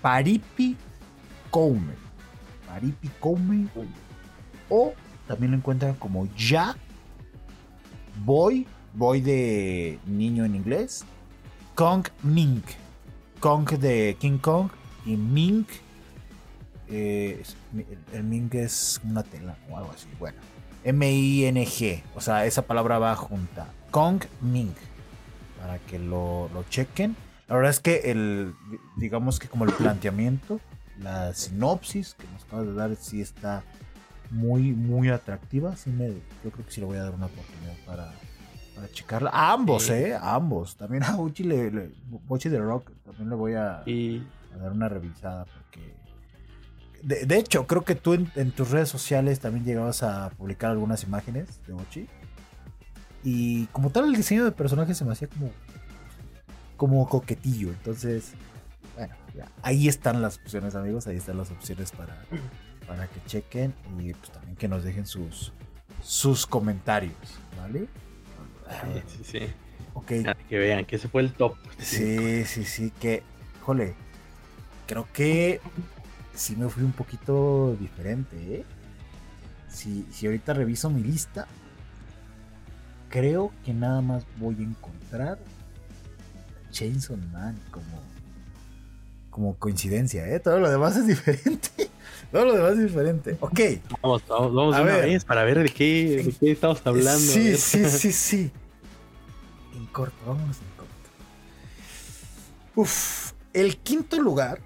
Paripi 0.00 0.76
Koume. 1.50 1.94
Paripi 2.66 3.08
Koume. 3.20 3.66
O 4.70 4.94
también 5.26 5.50
lo 5.50 5.58
encuentran 5.58 5.94
como 5.96 6.26
Ya 6.34 6.76
Boy. 8.24 8.66
Boy 8.94 9.20
de 9.20 9.98
niño 10.06 10.44
en 10.44 10.54
inglés. 10.56 11.04
Kong 11.74 12.06
Ming. 12.22 12.62
Kong 13.40 13.68
de 13.78 14.16
King 14.18 14.38
Kong. 14.38 14.68
Y 15.06 15.16
Ming. 15.16 15.64
eh, 16.88 17.42
el- 18.12 18.24
Ming 18.24 18.50
es 18.52 19.00
una 19.04 19.22
tela 19.22 19.56
o 19.70 19.76
algo 19.76 19.92
así. 19.92 20.06
Bueno. 20.18 20.38
M-I-N-G. 20.82 22.02
O 22.14 22.20
sea, 22.20 22.46
esa 22.46 22.62
palabra 22.62 22.98
va 22.98 23.14
junta. 23.14 23.68
Kong 23.90 24.22
Ming. 24.40 24.72
Para 25.60 25.78
que 25.78 25.98
lo, 25.98 26.48
lo 26.54 26.62
chequen. 26.64 27.14
La 27.48 27.56
verdad 27.56 27.70
es 27.70 27.80
que 27.80 28.10
el, 28.10 28.54
digamos 28.96 29.38
que 29.38 29.48
como 29.48 29.64
el 29.64 29.72
planteamiento, 29.72 30.60
la 30.98 31.34
sinopsis 31.34 32.14
que 32.14 32.26
nos 32.32 32.44
acabas 32.44 32.66
de 32.66 32.72
dar 32.74 32.96
sí 32.96 33.20
está 33.20 33.62
muy, 34.30 34.72
muy 34.72 35.08
atractiva. 35.08 35.76
Sí 35.76 35.90
me, 35.90 36.08
yo 36.44 36.50
creo 36.52 36.64
que 36.66 36.72
sí 36.72 36.80
le 36.80 36.86
voy 36.86 36.96
a 36.98 37.02
dar 37.04 37.14
una 37.14 37.26
oportunidad 37.26 37.74
para, 37.86 38.12
para 38.74 38.88
checarla. 38.92 39.30
A 39.30 39.52
ambos, 39.52 39.84
Sí. 39.84 39.92
¿eh? 39.92 40.14
A 40.14 40.34
ambos. 40.34 40.76
También 40.76 41.02
a 41.04 41.16
Uchi, 41.16 41.44
le, 41.44 41.70
le- 41.70 41.90
Bochi 42.26 42.48
de 42.48 42.58
Rock 42.58 42.90
también 43.04 43.28
le 43.30 43.36
voy 43.36 43.54
a, 43.54 43.82
dar 44.58 44.72
una 44.72 44.88
revisada 44.88 45.44
porque... 45.44 45.94
De, 47.02 47.24
de 47.24 47.38
hecho, 47.38 47.66
creo 47.66 47.82
que 47.82 47.94
tú 47.94 48.12
en, 48.14 48.30
en 48.36 48.50
tus 48.52 48.70
redes 48.70 48.88
sociales 48.88 49.40
también 49.40 49.64
llegabas 49.64 50.02
a 50.02 50.30
publicar 50.30 50.70
algunas 50.70 51.02
imágenes 51.04 51.60
de 51.66 51.72
Bochi. 51.72 52.06
Y 53.24 53.66
como 53.66 53.90
tal 53.90 54.04
el 54.06 54.14
diseño 54.16 54.44
de 54.44 54.52
personaje 54.52 54.94
se 54.94 55.04
me 55.04 55.12
hacía 55.12 55.28
como... 55.28 55.50
Como 56.76 57.06
coquetillo. 57.08 57.68
Entonces, 57.70 58.32
bueno, 58.96 59.14
ya. 59.36 59.46
ahí 59.62 59.86
están 59.88 60.22
las 60.22 60.38
opciones, 60.38 60.74
amigos. 60.74 61.06
Ahí 61.06 61.16
están 61.16 61.36
las 61.36 61.50
opciones 61.50 61.90
para, 61.92 62.22
para 62.90 63.06
que 63.06 63.22
chequen. 63.24 63.72
Y 64.00 64.12
pues 64.12 64.32
también 64.32 64.56
que 64.56 64.66
nos 64.66 64.82
dejen 64.82 65.06
sus, 65.06 65.52
sus 66.02 66.44
comentarios, 66.44 67.14
¿vale? 67.56 67.86
sí, 69.06 69.20
sí. 69.22 69.38
Ok, 69.94 70.12
Para 70.24 70.34
que 70.34 70.58
vean 70.58 70.84
que 70.84 70.96
ese 70.96 71.08
fue 71.08 71.22
el 71.22 71.32
top. 71.32 71.54
Sí, 71.78 72.44
sí, 72.44 72.64
sí, 72.64 72.92
que, 73.00 73.22
jole, 73.62 73.94
creo 74.88 75.06
que 75.12 75.60
sí 76.34 76.56
me 76.56 76.68
fui 76.68 76.82
un 76.82 76.92
poquito 76.92 77.76
diferente, 77.78 78.36
¿eh? 78.56 78.64
Si, 79.68 80.04
si 80.10 80.26
ahorita 80.26 80.52
reviso 80.52 80.90
mi 80.90 81.02
lista, 81.02 81.46
creo 83.08 83.52
que 83.64 83.72
nada 83.72 84.00
más 84.00 84.26
voy 84.36 84.56
a 84.58 84.62
encontrar 84.62 85.38
Chainsaw 86.72 87.16
Man 87.32 87.56
como, 87.70 88.02
como 89.30 89.56
coincidencia, 89.56 90.26
¿eh? 90.28 90.40
Todo 90.40 90.58
lo 90.58 90.70
demás 90.70 90.96
es 90.96 91.06
diferente. 91.06 91.90
Todo 92.32 92.44
lo 92.44 92.54
demás 92.54 92.72
es 92.72 92.84
diferente. 92.84 93.36
Ok. 93.40 93.60
Vamos, 94.02 94.22
vamos, 94.28 94.54
vamos 94.54 94.76
A 94.76 94.82
una 94.82 94.96
ver. 94.96 95.06
vez 95.06 95.24
para 95.24 95.44
ver 95.44 95.58
de 95.62 95.68
qué, 95.68 96.22
de 96.24 96.32
qué 96.32 96.52
estamos 96.52 96.80
hablando. 96.84 97.18
Sí, 97.18 97.56
sí, 97.56 97.84
sí, 97.86 98.12
sí. 98.12 98.50
En 99.76 99.86
corto, 99.86 100.16
vámonos 100.26 100.56
en 100.58 100.68
corto. 100.76 100.90
Uf, 102.76 103.32
el 103.52 103.76
quinto 103.78 104.20
lugar 104.20 104.60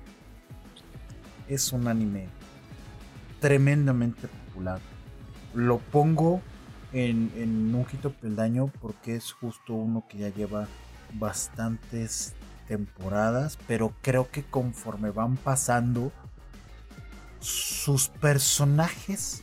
es 1.48 1.72
un 1.72 1.88
anime 1.88 2.26
tremendamente 3.40 4.28
popular. 4.28 4.80
Lo 5.55 5.78
pongo 5.78 6.42
en, 6.92 7.30
en 7.36 7.74
un 7.74 7.84
quinto 7.86 8.10
peldaño 8.12 8.70
porque 8.80 9.16
es 9.16 9.32
justo 9.32 9.72
uno 9.72 10.05
que 10.08 10.18
ya 10.18 10.28
lleva 10.28 10.68
bastantes 11.14 12.34
temporadas, 12.68 13.58
pero 13.66 13.92
creo 14.02 14.30
que 14.30 14.42
conforme 14.42 15.10
van 15.10 15.36
pasando, 15.36 16.12
sus 17.44 18.08
personajes 18.08 19.42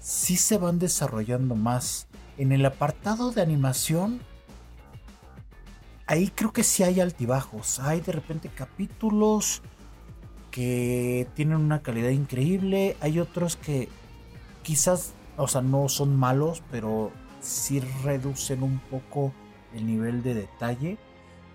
sí 0.00 0.36
se 0.36 0.58
van 0.58 0.78
desarrollando 0.78 1.54
más. 1.54 2.08
En 2.36 2.52
el 2.52 2.66
apartado 2.66 3.32
de 3.32 3.40
animación, 3.40 4.20
ahí 6.06 6.28
creo 6.28 6.52
que 6.52 6.62
sí 6.62 6.82
hay 6.82 7.00
altibajos. 7.00 7.80
Hay 7.80 8.02
de 8.02 8.12
repente 8.12 8.50
capítulos 8.50 9.62
que 10.50 11.26
tienen 11.34 11.56
una 11.56 11.80
calidad 11.80 12.10
increíble. 12.10 12.98
Hay 13.00 13.18
otros 13.18 13.56
que 13.56 13.88
quizás, 14.62 15.14
o 15.38 15.48
sea, 15.48 15.62
no 15.62 15.88
son 15.88 16.16
malos, 16.16 16.62
pero 16.70 17.12
sí 17.40 17.80
reducen 18.04 18.62
un 18.62 18.78
poco 18.78 19.32
el 19.74 19.86
nivel 19.86 20.22
de 20.22 20.34
detalle. 20.34 20.98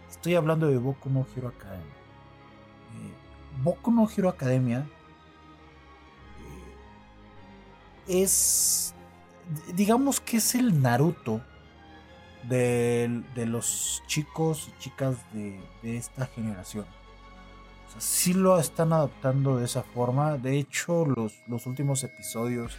Estoy 0.09 0.33
hablando 0.33 0.67
de 0.67 0.79
Boku 0.79 1.11
no 1.11 1.27
Hero 1.35 1.49
Academia. 1.49 1.85
Eh, 1.85 3.61
Boku 3.61 3.91
no 3.91 4.09
Hero 4.09 4.27
Academia 4.29 4.87
es, 8.07 8.93
digamos 9.75 10.19
que 10.19 10.37
es 10.37 10.55
el 10.55 10.81
Naruto 10.81 11.41
de, 12.43 13.23
de 13.35 13.45
los 13.45 14.03
chicos 14.07 14.69
y 14.69 14.81
chicas 14.81 15.15
de, 15.33 15.59
de 15.83 15.97
esta 15.97 16.25
generación. 16.27 16.85
O 17.87 17.91
sea, 17.91 18.01
sí 18.01 18.33
lo 18.33 18.59
están 18.59 18.93
adaptando 18.93 19.57
de 19.57 19.65
esa 19.65 19.83
forma. 19.83 20.37
De 20.37 20.57
hecho, 20.57 21.05
los, 21.05 21.33
los 21.47 21.65
últimos 21.65 22.03
episodios 22.03 22.77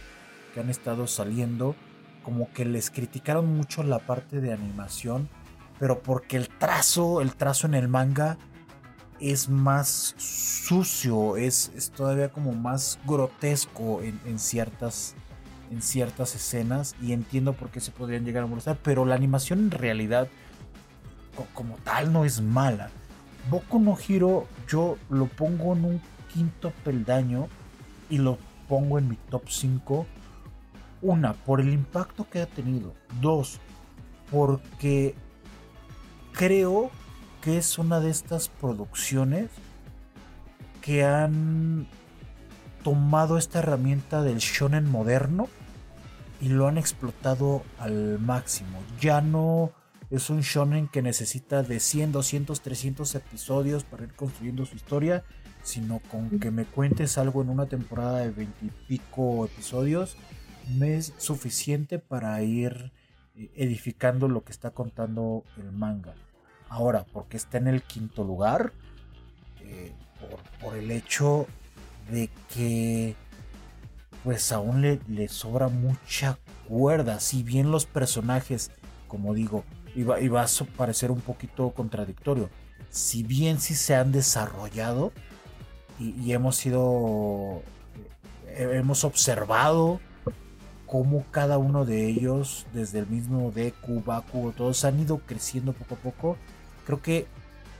que 0.53 0.59
han 0.59 0.69
estado 0.69 1.07
saliendo, 1.07 1.75
como 2.23 2.51
que 2.53 2.65
les 2.65 2.89
criticaron 2.89 3.55
mucho 3.55 3.83
la 3.83 3.99
parte 3.99 4.41
de 4.41 4.53
animación, 4.53 5.29
pero 5.79 6.01
porque 6.01 6.37
el 6.37 6.49
trazo, 6.49 7.21
el 7.21 7.35
trazo 7.35 7.67
en 7.67 7.73
el 7.73 7.87
manga 7.87 8.37
es 9.31 9.47
más 9.47 10.13
sucio, 10.17 11.37
es, 11.37 11.71
es 11.75 11.91
todavía 11.91 12.29
como 12.29 12.51
más 12.51 12.99
grotesco 13.05 14.01
en, 14.01 14.37
ciertas 14.37 15.15
en 15.71 15.81
ciertas 15.81 16.35
escenas 16.35 16.93
y 17.01 17.13
entiendo 17.13 17.53
por 17.53 17.69
qué 17.69 17.79
se 17.79 17.91
podrían 17.91 18.25
llegar 18.25 18.43
a 18.43 18.47
molestar, 18.47 18.77
pero 18.83 19.05
la 19.05 19.15
animación 19.15 19.59
en 19.59 19.71
realidad 19.71 20.27
co- 21.35 21.47
como 21.53 21.77
tal 21.77 22.11
no 22.11 22.25
es 22.25 22.41
mala. 22.41 22.89
Boku 23.49 23.79
no 23.79 23.97
Hero 24.07 24.45
yo 24.67 24.97
lo 25.09 25.25
pongo 25.27 25.73
en 25.73 25.85
un 25.85 26.01
quinto 26.33 26.71
peldaño 26.83 27.47
y 28.09 28.17
lo 28.17 28.37
pongo 28.67 28.99
en 28.99 29.07
mi 29.09 29.15
top 29.29 29.43
5. 29.47 30.05
Una, 31.01 31.33
por 31.33 31.59
el 31.61 31.73
impacto 31.73 32.27
que 32.29 32.41
ha 32.41 32.45
tenido. 32.45 32.93
Dos, 33.21 33.59
porque 34.29 35.15
creo 36.33 36.91
que 37.43 37.57
es 37.57 37.77
una 37.77 37.99
de 37.99 38.09
estas 38.09 38.47
producciones 38.47 39.49
que 40.81 41.03
han 41.03 41.87
tomado 42.83 43.37
esta 43.37 43.59
herramienta 43.59 44.21
del 44.23 44.37
shonen 44.37 44.89
moderno 44.89 45.49
y 46.39 46.47
lo 46.49 46.67
han 46.67 46.77
explotado 46.77 47.63
al 47.79 48.17
máximo. 48.19 48.79
Ya 49.01 49.19
no 49.19 49.71
es 50.09 50.29
un 50.29 50.39
shonen 50.39 50.87
que 50.87 51.01
necesita 51.01 51.63
de 51.63 51.81
100, 51.81 52.13
200, 52.13 52.61
300 52.61 53.15
episodios 53.15 53.83
para 53.83 54.03
ir 54.03 54.13
construyendo 54.13 54.65
su 54.65 54.77
historia, 54.77 55.25
sino 55.63 55.99
con 56.11 56.39
que 56.39 56.51
me 56.51 56.63
cuentes 56.63 57.17
algo 57.17 57.41
en 57.41 57.49
una 57.49 57.65
temporada 57.65 58.19
de 58.19 58.31
20 58.31 58.65
y 58.65 58.69
pico 58.87 59.45
episodios, 59.45 60.15
me 60.77 60.95
es 60.95 61.13
suficiente 61.17 61.99
para 61.99 62.41
ir 62.41 62.93
eh, 63.35 63.51
edificando 63.55 64.29
lo 64.29 64.45
que 64.45 64.53
está 64.53 64.71
contando 64.71 65.43
el 65.57 65.73
manga. 65.73 66.13
Ahora, 66.73 67.05
porque 67.13 67.37
está 67.37 67.59
en 67.59 67.67
el 67.67 67.83
quinto 67.83 68.23
lugar, 68.23 68.73
eh, 69.61 69.93
por, 70.19 70.39
por 70.59 70.75
el 70.75 70.89
hecho 70.89 71.45
de 72.09 72.31
que 72.51 73.15
pues 74.23 74.51
aún 74.51 74.81
le, 74.81 75.27
sobra 75.27 75.67
mucha 75.67 76.39
cuerda. 76.67 77.19
Si 77.19 77.43
bien 77.43 77.69
los 77.69 77.85
personajes, 77.85 78.71
como 79.07 79.35
digo, 79.35 79.63
iba, 79.95 80.19
iba 80.19 80.41
a 80.41 80.47
parecer 80.75 81.11
un 81.11 81.21
poquito 81.21 81.69
contradictorio. 81.69 82.49
si 82.89 83.21
bien 83.21 83.59
sí 83.59 83.75
se 83.75 83.93
han 83.93 84.11
desarrollado 84.11 85.11
y, 85.99 86.19
y 86.19 86.33
hemos 86.33 86.55
sido, 86.55 87.61
eh, 88.47 88.71
hemos 88.73 89.03
observado 89.03 89.99
cómo 90.87 91.23
cada 91.29 91.59
uno 91.59 91.85
de 91.85 92.07
ellos, 92.07 92.65
desde 92.73 92.99
el 92.99 93.07
mismo 93.07 93.51
Deku, 93.51 94.01
Baku, 94.03 94.53
todos 94.55 94.85
han 94.85 94.99
ido 94.99 95.19
creciendo 95.19 95.73
poco 95.73 95.95
a 95.95 95.97
poco, 95.97 96.37
creo 96.85 97.01
que 97.01 97.27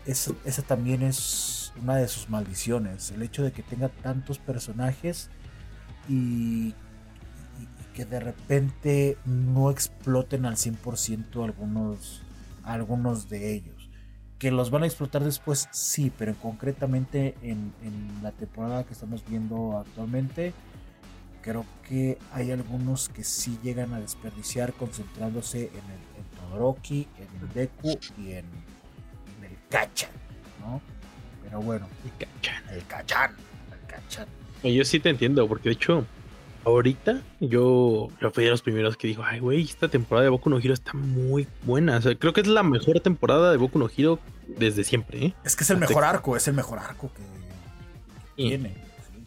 esa, 0.06 0.62
también 0.64 1.02
es 1.02 1.72
una 1.82 1.96
de 1.96 2.08
sus 2.08 2.30
maldiciones, 2.30 3.12
el 3.12 3.22
hecho 3.22 3.44
de 3.44 3.52
que 3.52 3.64
tenga 3.64 3.90
tantos 3.90 4.38
personajes 4.38 5.30
y, 6.10 6.74
que 7.94 8.06
de 8.06 8.20
repente 8.20 9.18
no 9.24 9.70
exploten 9.70 10.48
al 10.48 10.56
100% 10.56 11.44
algunos, 11.44 12.24
algunos 12.64 13.30
de 13.30 13.54
ellos. 13.54 13.88
Que 14.40 14.50
los 14.50 14.72
van 14.72 14.82
a 14.82 14.88
explotar 14.88 15.24
después, 15.24 15.70
sí, 15.72 16.12
pero 16.18 16.34
concretamente 16.34 17.36
en, 17.44 17.72
la 18.24 18.32
temporada 18.32 18.84
que 18.84 18.94
estamos 18.94 19.24
viendo 19.30 19.78
actualmente, 19.78 20.54
creo 21.44 21.68
que 21.88 22.18
hay 22.32 22.50
algunos 22.50 23.10
que 23.10 23.24
sí 23.24 23.60
llegan 23.62 23.94
a 23.94 24.00
desperdiciar 24.00 24.74
concentrándose 24.74 25.66
en 25.68 25.76
el 25.76 26.04
en 26.18 26.50
Todoroki, 26.50 27.08
en 27.20 27.54
Deku 27.54 28.00
y 28.18 28.32
en, 28.32 28.46
Kachan, 29.74 30.12
¿no? 30.62 30.80
Pero 31.44 31.62
bueno, 31.62 31.88
El 32.06 32.12
Kachan. 32.28 32.64
el 32.72 32.86
Kachan, 32.86 33.32
el 33.72 33.88
Kachan. 33.88 34.28
Y 34.62 34.76
Yo 34.76 34.86
sí 34.86 35.00
te 35.00 35.10
entiendo, 35.10 35.48
porque 35.48 35.70
de 35.70 35.74
hecho, 35.74 36.06
ahorita 36.64 37.22
yo, 37.40 38.10
yo 38.22 38.32
fui 38.32 38.44
de 38.44 38.52
los 38.52 38.62
primeros 38.62 38.96
que 38.98 39.08
dijo, 39.08 39.24
ay, 39.26 39.40
güey, 39.40 39.64
esta 39.64 39.88
temporada 39.88 40.26
de 40.26 40.30
Boku 40.30 40.52
no 40.52 40.60
Hero 40.60 40.76
está 40.76 40.94
muy 40.94 41.48
buena. 41.64 41.98
O 41.98 42.02
sea, 42.04 42.14
creo 42.16 42.34
que 42.34 42.42
es 42.42 42.48
la 42.48 42.62
mejor 42.62 43.00
temporada 43.00 43.50
de 43.52 43.58
Boku 43.58 43.80
no 43.80 43.90
Hero 43.98 44.20
desde 44.48 44.84
siempre, 44.84 45.26
¿eh? 45.26 45.34
Es 45.44 45.56
que 45.56 45.64
es 45.64 45.70
el 45.72 45.78
Hasta 45.78 45.88
mejor 45.88 46.04
arco, 46.04 46.38
es 46.38 46.48
el 46.48 46.54
mejor 46.54 46.78
arco 46.78 47.12
que 47.12 47.24
tiene. 48.36 48.70
sí. 48.70 49.24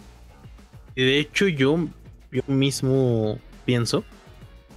Y 0.95 1.05
de 1.05 1.19
hecho, 1.19 1.49
yo, 1.49 1.89
yo 2.31 2.43
mismo 2.47 3.39
pienso 3.65 4.05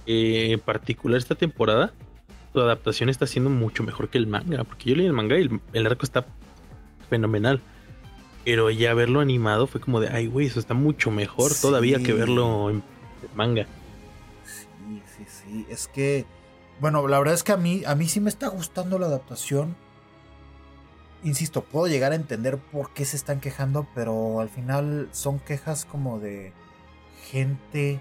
que 0.04 0.52
en 0.52 0.60
particular 0.60 1.16
esta 1.18 1.36
temporada, 1.36 1.92
su 2.52 2.60
adaptación 2.60 3.08
está 3.08 3.26
siendo 3.26 3.50
mucho 3.50 3.82
mejor 3.82 4.08
que 4.08 4.18
el 4.18 4.26
manga. 4.26 4.64
Porque 4.64 4.90
yo 4.90 4.96
leí 4.96 5.06
el 5.06 5.12
manga 5.12 5.38
y 5.38 5.42
el, 5.42 5.60
el 5.72 5.86
arco 5.86 6.04
está 6.04 6.26
fenomenal. 7.08 7.60
Pero 8.44 8.70
ya 8.70 8.94
verlo 8.94 9.20
animado 9.20 9.66
fue 9.66 9.80
como 9.80 10.00
de, 10.00 10.08
ay, 10.08 10.26
güey, 10.26 10.46
eso 10.46 10.60
está 10.60 10.74
mucho 10.74 11.10
mejor 11.10 11.52
todavía 11.60 12.02
que 12.02 12.12
verlo 12.12 12.70
en 12.70 12.82
en 13.22 13.36
manga. 13.36 13.66
Sí, 14.44 15.02
sí, 15.16 15.24
sí. 15.26 15.66
Es 15.68 15.88
que, 15.88 16.26
bueno, 16.80 17.06
la 17.08 17.18
verdad 17.18 17.34
es 17.34 17.42
que 17.42 17.52
a 17.52 17.56
mí, 17.56 17.82
a 17.86 17.94
mí 17.94 18.08
sí 18.08 18.20
me 18.20 18.30
está 18.30 18.48
gustando 18.48 18.98
la 18.98 19.06
adaptación. 19.06 19.76
Insisto, 21.22 21.62
puedo 21.62 21.86
llegar 21.86 22.12
a 22.12 22.14
entender 22.14 22.56
por 22.56 22.92
qué 22.94 23.04
se 23.04 23.16
están 23.16 23.40
quejando, 23.40 23.86
pero 23.94 24.40
al 24.40 24.48
final 24.48 25.08
son 25.12 25.38
quejas 25.38 25.84
como 25.84 26.18
de 26.18 26.52
gente 27.30 28.00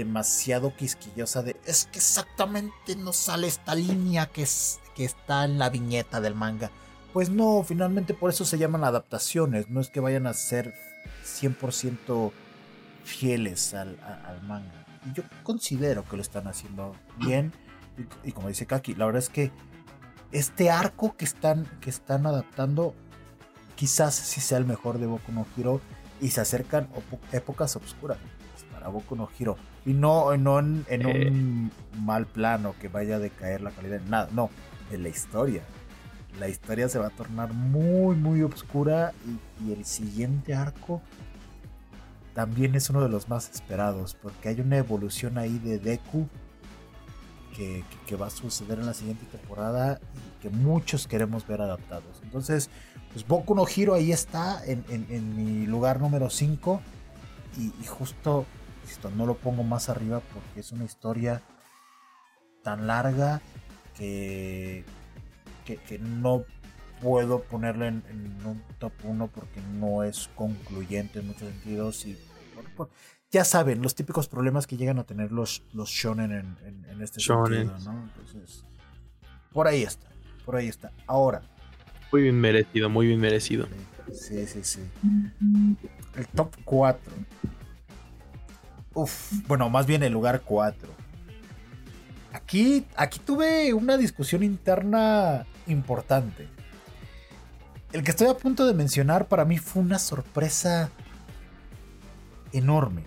demasiado 0.00 0.74
quisquillosa 0.74 1.42
de 1.42 1.56
es 1.66 1.84
que 1.84 1.98
exactamente 1.98 2.96
no 2.96 3.12
sale 3.12 3.48
esta 3.48 3.74
línea 3.74 4.26
que, 4.26 4.42
es, 4.42 4.80
que 4.96 5.04
está 5.04 5.44
en 5.44 5.58
la 5.58 5.68
viñeta 5.68 6.22
del 6.22 6.34
manga. 6.34 6.70
Pues 7.12 7.28
no, 7.28 7.62
finalmente 7.62 8.14
por 8.14 8.30
eso 8.30 8.46
se 8.46 8.56
llaman 8.56 8.82
adaptaciones, 8.84 9.68
no 9.68 9.80
es 9.80 9.90
que 9.90 10.00
vayan 10.00 10.26
a 10.26 10.32
ser 10.32 10.74
100% 11.26 12.32
fieles 13.04 13.74
al, 13.74 13.98
manga. 14.46 14.86
Y 15.04 15.12
yo 15.12 15.22
considero 15.42 16.04
que 16.08 16.16
lo 16.16 16.22
están 16.22 16.46
haciendo 16.46 16.94
bien. 17.18 17.52
Y, 18.24 18.32
como 18.32 18.48
dice 18.48 18.64
Kaki, 18.64 18.94
la 18.94 19.04
verdad 19.04 19.22
es 19.22 19.28
que 19.28 19.50
este 20.32 20.70
arco 20.70 21.14
que 21.14 21.26
están, 21.26 21.66
que 21.82 21.90
están 21.90 22.26
adaptando, 22.26 22.94
quizás 23.76 24.14
sí 24.14 24.40
sea 24.40 24.56
el 24.56 24.64
mejor 24.64 24.98
de 24.98 25.06
Boku 25.06 25.32
no 25.32 25.46
Hero. 25.58 25.82
Y 26.22 26.30
se 26.30 26.40
acercan 26.40 26.88
épocas 27.32 27.76
oscuras 27.76 28.18
para 28.72 28.88
Boku 28.88 29.16
no 29.16 29.28
Hero. 29.38 29.56
Y 29.86 29.92
no, 29.94 30.36
no 30.36 30.58
en, 30.58 30.84
en 30.88 31.06
un 31.06 31.72
mal 32.04 32.26
plano 32.26 32.74
que 32.80 32.88
vaya 32.88 33.16
a 33.16 33.18
decaer 33.18 33.60
la 33.62 33.70
calidad. 33.70 34.00
Nada, 34.08 34.28
no, 34.32 34.50
de 34.90 34.98
la 34.98 35.08
historia. 35.08 35.62
La 36.38 36.48
historia 36.48 36.88
se 36.88 36.98
va 36.98 37.06
a 37.08 37.10
tornar 37.10 37.52
muy, 37.54 38.14
muy 38.16 38.42
oscura. 38.42 39.12
Y, 39.60 39.68
y 39.68 39.72
el 39.72 39.84
siguiente 39.84 40.54
arco 40.54 41.00
también 42.34 42.74
es 42.74 42.88
uno 42.90 43.00
de 43.02 43.08
los 43.08 43.28
más 43.28 43.50
esperados, 43.50 44.16
porque 44.22 44.48
hay 44.50 44.60
una 44.60 44.76
evolución 44.76 45.36
ahí 45.38 45.58
de 45.58 45.78
Deku 45.78 46.28
que, 47.56 47.82
que- 47.90 48.06
que 48.06 48.16
va 48.16 48.26
a 48.28 48.30
suceder 48.30 48.78
en 48.78 48.86
la 48.86 48.94
siguiente 48.94 49.24
temporada 49.26 49.98
y 50.38 50.42
que 50.42 50.50
muchos 50.50 51.06
queremos 51.08 51.46
ver 51.46 51.60
adaptados. 51.60 52.20
Entonces, 52.22 52.70
pues 53.12 53.26
Boku 53.26 53.54
no 53.54 53.64
Hero 53.66 53.94
ahí 53.94 54.12
está 54.12 54.64
en, 54.64 54.84
en- 54.88 55.06
en 55.10 55.36
mi 55.36 55.66
lugar 55.66 56.00
número 56.00 56.30
5 56.30 56.80
y, 57.58 57.72
y 57.82 57.86
justo, 57.86 58.46
insisto, 58.90 59.10
no 59.10 59.24
lo 59.26 59.36
pongo 59.36 59.62
más 59.62 59.88
arriba 59.88 60.20
porque 60.34 60.60
es 60.60 60.72
una 60.72 60.84
historia 60.84 61.42
tan 62.64 62.86
larga 62.88 63.40
que, 63.96 64.84
que, 65.64 65.76
que 65.76 65.98
no 65.98 66.44
puedo 67.00 67.42
ponerle 67.44 67.86
en, 67.88 68.02
en 68.10 68.46
un 68.46 68.62
top 68.78 68.92
1 69.04 69.28
porque 69.28 69.60
no 69.78 70.02
es 70.02 70.28
concluyente 70.34 71.20
en 71.20 71.28
muchos 71.28 71.48
sentidos 71.48 72.04
y 72.06 72.18
por- 72.54 72.70
por- 72.74 72.90
ya 73.30 73.44
saben 73.44 73.80
los 73.80 73.94
típicos 73.94 74.26
problemas 74.28 74.66
que 74.66 74.76
llegan 74.76 74.98
a 74.98 75.04
tener 75.04 75.30
los, 75.30 75.62
los 75.72 75.88
shonen 75.88 76.32
en, 76.32 76.56
en- 76.66 76.84
en 76.90 77.00
este 77.02 77.20
Shonen. 77.20 77.68
sentido, 77.68 77.92
¿no? 77.92 78.02
Entonces, 78.02 78.64
por 79.52 79.68
ahí 79.68 79.82
está, 79.84 80.08
por 80.44 80.56
ahí 80.56 80.66
está. 80.66 80.90
Ahora, 81.06 81.42
Muy 82.12 82.22
bien 82.22 82.40
merecido, 82.40 82.90
muy 82.90 83.06
bien 83.06 83.20
merecido. 83.20 83.68
sí, 84.12 84.44
sí, 84.48 84.64
sí. 84.64 84.80
El 86.16 86.26
top 86.34 86.56
4. 86.64 87.12
Uf, 88.94 89.32
bueno, 89.46 89.70
más 89.70 89.86
bien 89.86 90.02
el 90.02 90.12
lugar 90.12 90.42
4. 90.44 90.88
Aquí, 92.32 92.86
aquí 92.96 93.20
tuve 93.20 93.72
una 93.72 93.96
discusión 93.96 94.42
interna 94.42 95.46
importante. 95.66 96.48
El 97.92 98.02
que 98.02 98.10
estoy 98.10 98.28
a 98.28 98.36
punto 98.36 98.66
de 98.66 98.74
mencionar 98.74 99.26
para 99.26 99.44
mí 99.44 99.58
fue 99.58 99.82
una 99.82 99.98
sorpresa 99.98 100.90
enorme. 102.52 103.02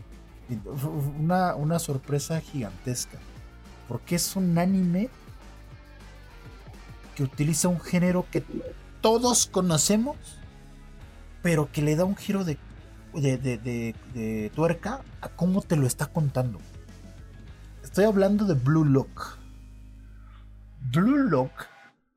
Una, 1.20 1.56
una 1.56 1.80
sorpresa 1.80 2.40
gigantesca. 2.42 3.18
Porque 3.88 4.16
es 4.16 4.36
un 4.36 4.58
anime 4.58 5.10
que 7.16 7.24
utiliza 7.24 7.68
un 7.68 7.80
género 7.80 8.26
que 8.32 8.44
todos 9.02 9.48
conocemos, 9.48 10.18
pero 11.42 11.72
que 11.72 11.82
le 11.82 11.96
da 11.96 12.06
un 12.06 12.16
giro 12.16 12.44
de, 12.44 12.58
de, 13.14 13.38
de- 13.38 13.58
de- 13.58 13.96
de 14.14 14.52
tuerca 14.56 15.02
a 15.22 15.30
cómo 15.30 15.62
te 15.62 15.76
lo 15.76 15.88
está 15.88 16.08
contando. 16.08 16.60
Estoy 17.84 18.06
hablando 18.06 18.46
de 18.46 18.54
Blue 18.56 18.86
Lock. 18.86 19.38
Blue 20.92 21.18
Lock. 21.30 21.52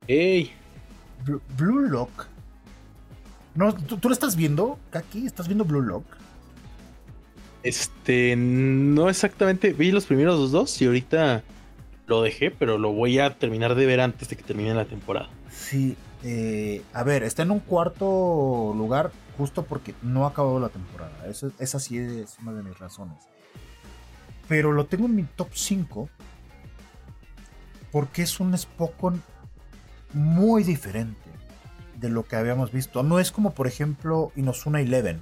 ¡Ey! 0.07 0.51
Blue, 1.25 1.41
Blue 1.57 1.81
Lock. 1.81 2.27
No, 3.55 3.73
¿tú, 3.73 3.97
tú 3.97 4.07
lo 4.09 4.13
estás 4.13 4.35
viendo, 4.35 4.77
Kaki? 4.91 5.25
¿Estás 5.25 5.47
viendo 5.47 5.65
Blue 5.65 5.81
Lock? 5.81 6.05
Este, 7.63 8.35
no 8.37 9.09
exactamente. 9.09 9.73
Vi 9.73 9.91
los 9.91 10.05
primeros 10.05 10.51
dos 10.51 10.81
y 10.81 10.85
ahorita 10.85 11.43
lo 12.05 12.21
dejé, 12.21 12.51
pero 12.51 12.77
lo 12.77 12.93
voy 12.93 13.19
a 13.19 13.37
terminar 13.37 13.75
de 13.75 13.85
ver 13.85 13.99
antes 13.99 14.29
de 14.29 14.37
que 14.37 14.43
termine 14.43 14.73
la 14.73 14.85
temporada. 14.85 15.29
Sí, 15.49 15.97
eh, 16.23 16.81
a 16.93 17.03
ver, 17.03 17.23
está 17.23 17.43
en 17.43 17.51
un 17.51 17.59
cuarto 17.59 18.73
lugar 18.75 19.11
justo 19.37 19.63
porque 19.65 19.93
no 20.01 20.25
ha 20.25 20.29
acabado 20.29 20.59
la 20.59 20.69
temporada. 20.69 21.25
Eso, 21.27 21.51
esa 21.59 21.79
sí 21.79 21.97
es 21.97 22.37
una 22.41 22.53
de 22.53 22.63
mis 22.63 22.77
razones. 22.79 23.17
Pero 24.47 24.71
lo 24.71 24.85
tengo 24.85 25.05
en 25.05 25.15
mi 25.15 25.23
top 25.23 25.49
5 25.53 26.09
porque 27.91 28.21
es 28.21 28.39
un 28.39 28.57
Spokon 28.57 29.21
muy 30.13 30.63
diferente 30.63 31.19
de 31.95 32.09
lo 32.09 32.23
que 32.25 32.35
habíamos 32.35 32.71
visto. 32.71 33.03
No 33.03 33.19
es 33.19 33.31
como, 33.31 33.51
por 33.53 33.67
ejemplo, 33.67 34.31
Inozuna 34.35 34.81
Eleven, 34.81 35.21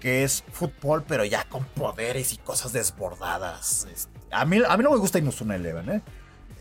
que 0.00 0.24
es 0.24 0.44
fútbol, 0.52 1.04
pero 1.06 1.24
ya 1.24 1.44
con 1.44 1.64
poderes 1.64 2.32
y 2.32 2.36
cosas 2.38 2.72
desbordadas. 2.72 3.86
A 4.30 4.44
mí, 4.44 4.58
a 4.66 4.76
mí 4.76 4.82
no 4.84 4.90
me 4.90 4.96
gusta 4.98 5.18
Inozuna 5.18 5.56
Eleven, 5.56 5.88
¿eh? 5.90 6.02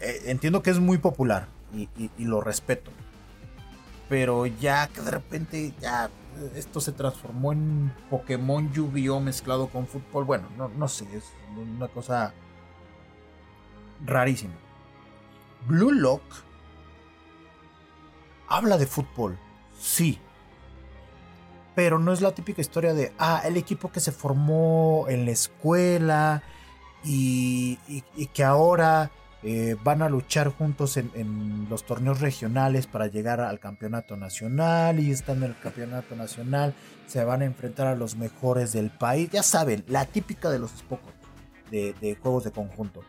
Eh, 0.01 0.21
entiendo 0.25 0.61
que 0.61 0.69
es 0.69 0.79
muy 0.79 0.97
popular 0.97 1.47
y- 1.73 1.89
y 2.17 2.25
lo 2.25 2.41
respeto. 2.41 2.91
Pero 4.09 4.47
ya 4.47 4.88
que 4.88 5.01
de 5.01 5.11
repente 5.11 5.73
ya 5.79 6.09
esto 6.55 6.81
se 6.81 6.91
transformó 6.91 7.51
en 7.53 7.93
Pokémon 8.09 8.71
Yu-Gi-Oh 8.73 9.19
mezclado 9.19 9.67
con 9.67 9.85
fútbol, 9.88 10.23
bueno, 10.25 10.47
no, 10.57 10.67
no 10.69 10.88
sé, 10.88 11.05
es 11.15 11.25
una 11.55 11.88
cosa 11.88 12.33
rarísima. 14.05 14.55
Blue 15.67 15.91
Lock 15.91 16.21
habla 18.47 18.77
de 18.77 18.88
fútbol, 18.88 19.38
sí. 19.79 20.19
Pero 21.75 21.99
no 21.99 22.11
es 22.11 22.21
la 22.21 22.31
típica 22.33 22.61
historia 22.61 22.93
de, 22.93 23.13
ah, 23.19 23.41
el 23.45 23.55
equipo 23.57 23.91
que 23.91 23.99
se 23.99 24.11
formó 24.11 25.05
en 25.07 25.25
la 25.25 25.31
escuela 25.31 26.41
y- 27.03 27.77
y 28.15 28.25
que 28.27 28.43
ahora 28.43 29.11
eh, 29.41 29.77
van 29.83 30.01
a 30.01 30.09
luchar 30.09 30.49
juntos 30.49 30.97
en, 30.97 31.67
los 31.69 31.85
torneos 31.85 32.19
regionales 32.19 32.87
para 32.87 33.07
llegar 33.07 33.39
al 33.39 33.59
campeonato 33.59 34.17
nacional 34.17 34.99
y 34.99 35.11
están 35.11 35.37
en 35.37 35.51
el 35.51 35.59
campeonato 35.59 36.15
nacional 36.15 36.73
se 37.07 37.23
van 37.23 37.41
a 37.41 37.45
enfrentar 37.45 37.87
a 37.87 37.95
los 37.95 38.15
mejores 38.15 38.73
del 38.73 38.91
país. 38.91 39.29
Ya 39.31 39.41
saben, 39.41 39.83
la 39.87 40.05
típica 40.05 40.49
de 40.49 40.59
los 40.59 40.71
pocos 40.83 41.11
de, 41.71 41.95
de 42.01 42.15
juegos 42.15 42.43
de 42.43 42.51
conjunto. 42.51 43.01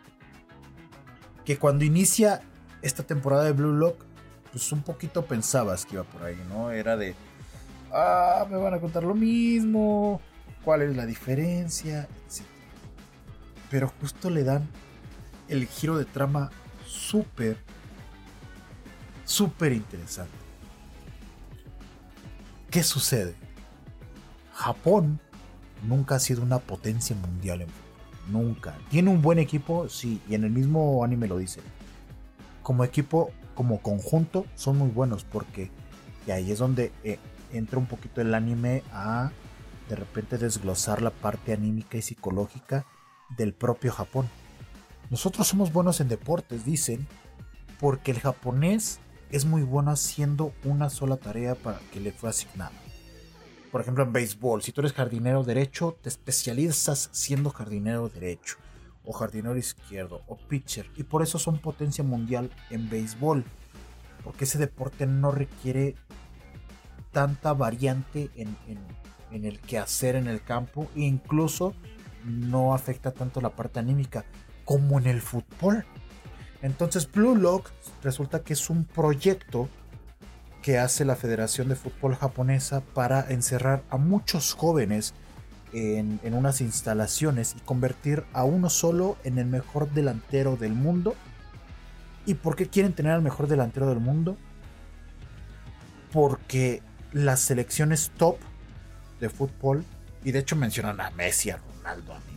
Que 1.45 1.59
cuando 1.59 1.85
inicia 1.85 2.41
esta 2.81 3.03
temporada 3.03 3.45
de 3.45 3.53
Blue 3.53 3.75
Lock, 3.75 4.05
pues 4.53 4.73
un 4.73 4.83
poquito 4.83 5.25
pensabas 5.25 5.85
que 5.85 5.95
iba 5.95 6.05
por 6.05 6.23
ahí, 6.23 6.39
¿no? 6.49 6.71
Era 6.71 6.97
de, 6.97 7.15
ah, 7.93 8.47
me 8.51 8.57
van 8.57 8.75
a 8.75 8.81
contar 8.81 9.03
lo 9.03 9.15
mismo, 9.15 10.21
cuál 10.65 10.83
es 10.83 10.97
la 10.97 11.07
diferencia, 11.07 12.09
etc. 12.27 12.45
Pero 13.71 13.93
justo 14.01 14.31
le 14.31 14.45
dan 14.45 14.69
el 15.51 15.67
giro 15.67 15.99
de 15.99 16.05
trama 16.05 16.51
súper, 16.87 17.59
súper 19.25 19.73
interesante. 19.73 20.33
¿Qué 22.71 22.83
sucede? 22.83 23.35
Japón 24.55 25.21
nunca 25.87 26.15
ha 26.15 26.21
sido 26.21 26.43
una 26.43 26.59
potencia 26.59 27.17
mundial 27.17 27.63
en 27.63 27.69
fútbol. 27.69 27.91
Nunca. 28.31 28.79
Tiene 28.91 29.11
un 29.11 29.23
buen 29.23 29.39
equipo, 29.39 29.89
sí, 29.89 30.21
y 30.29 30.35
en 30.35 30.45
el 30.45 30.51
mismo 30.51 31.03
anime 31.03 31.27
lo 31.27 31.39
dice. 31.39 31.61
Como 32.63 32.85
equipo, 32.85 33.33
como 33.55 33.83
conjunto, 33.83 34.47
son 34.55 34.79
muy 34.79 34.89
buenos 34.89 35.25
porque 35.25 35.71
y 36.27 36.31
ahí 36.31 36.53
es 36.53 36.59
donde 36.59 36.93
eh, 37.03 37.19
entra 37.53 37.79
un 37.79 37.87
poquito 37.87 38.21
el 38.21 38.35
anime 38.35 38.83
a 38.93 39.33
de 39.89 39.97
repente 39.97 40.39
desglosar 40.39 41.03
la 41.03 41.11
parte 41.11 41.53
anímica 41.53 41.99
y 41.99 42.03
psicológica 42.03 42.87
del 43.37 43.53
propio 43.53 43.91
Japón. 43.91 44.29
Nosotros 45.11 45.49
somos 45.49 45.73
buenos 45.73 46.01
en 46.01 46.07
deportes, 46.07 46.65
dicen, 46.65 47.09
porque 47.81 48.13
el 48.13 48.21
japonés 48.21 49.01
es 49.33 49.45
muy 49.45 49.63
bueno 49.63 49.91
haciendo 49.91 50.53
una 50.63 50.89
sola 50.89 51.17
tarea 51.17 51.57
para 51.57 51.81
que 51.93 51.99
le 51.99 52.13
fue 52.13 52.31
asignada. 52.31 52.71
Por 53.73 53.81
ejemplo, 53.81 54.05
en 54.05 54.13
béisbol, 54.13 54.63
si 54.63 54.71
tú 54.71 54.83
eres 54.83 54.93
jardinero 54.93 55.43
derecho, 55.43 55.97
te 56.01 56.09
especializas 56.09 57.09
siendo 57.11 57.51
jardinero 57.51 58.09
derecho, 58.09 58.59
o 59.05 59.13
jardinero 59.13 59.57
izquierdo, 59.57 60.23
o 60.29 60.37
pitcher, 60.37 60.89
y 60.97 61.03
por 61.03 61.23
eso 61.23 61.41
son 61.41 61.59
potencia 61.59 62.05
mundial 62.05 62.49
en 62.71 62.89
béisbol, 62.89 63.45
porque 64.23 64.45
ese 64.45 64.59
deporte 64.59 65.07
no 65.07 65.33
requiere 65.33 65.97
tanta 67.11 67.53
variante 67.53 68.31
en, 68.37 68.57
en 69.33 69.45
el 69.45 69.59
quehacer 69.59 70.15
en 70.15 70.29
el 70.29 70.41
campo, 70.41 70.89
e 70.95 71.01
incluso 71.01 71.75
no 72.25 72.75
afecta 72.75 73.11
tanto 73.11 73.41
la 73.41 73.51
parte 73.51 73.81
anímica 73.81 74.25
como 74.71 75.01
en 75.01 75.09
el 75.09 75.21
fútbol. 75.21 75.85
Entonces 76.63 77.11
Blue 77.11 77.35
Lock 77.35 77.73
resulta 78.05 78.45
que 78.45 78.53
es 78.53 78.71
un 78.71 78.85
proyecto 78.85 79.69
que 80.63 80.79
hace 80.79 81.05
la 81.05 81.17
Federación 81.17 81.69
de 81.69 81.75
Fútbol 81.75 82.15
Japonesa 82.15 82.81
para 82.81 83.29
encerrar 83.33 83.83
a 83.91 83.97
muchos 83.97 84.55
jóvenes 84.55 85.13
en, 85.73 86.21
unas 86.33 86.61
instalaciones 86.61 87.57
y 87.59 87.61
convertir 87.63 88.23
a 88.33 88.45
uno 88.45 88.71
solo 88.71 89.17
en 89.25 89.39
el 89.39 89.47
mejor 89.47 89.91
delantero 89.91 90.55
del 90.55 90.75
mundo. 90.75 91.17
¿Y 92.25 92.35
por 92.35 92.55
qué 92.55 92.69
quieren 92.69 92.93
tener 92.93 93.11
al 93.11 93.23
mejor 93.23 93.49
delantero 93.49 93.89
del 93.89 93.99
mundo? 93.99 94.37
Porque 96.13 96.81
las 97.11 97.41
selecciones 97.41 98.13
top 98.17 98.37
de 99.19 99.31
fútbol, 99.31 99.85
y 100.23 100.31
de 100.31 100.39
hecho 100.39 100.55
mencionan 100.55 101.01
a 101.01 101.11
Messi, 101.11 101.51
a 101.51 101.57
Ronaldo, 101.57 102.15
a. 102.15 102.30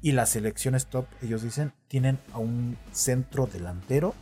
Y 0.00 0.12
las 0.12 0.30
selecciones 0.30 0.86
top, 0.86 1.06
ellos 1.22 1.42
dicen, 1.42 1.72
tienen 1.88 2.18
a 2.32 2.38
un 2.38 2.76
centro 2.92 3.46
delantero 3.46 4.14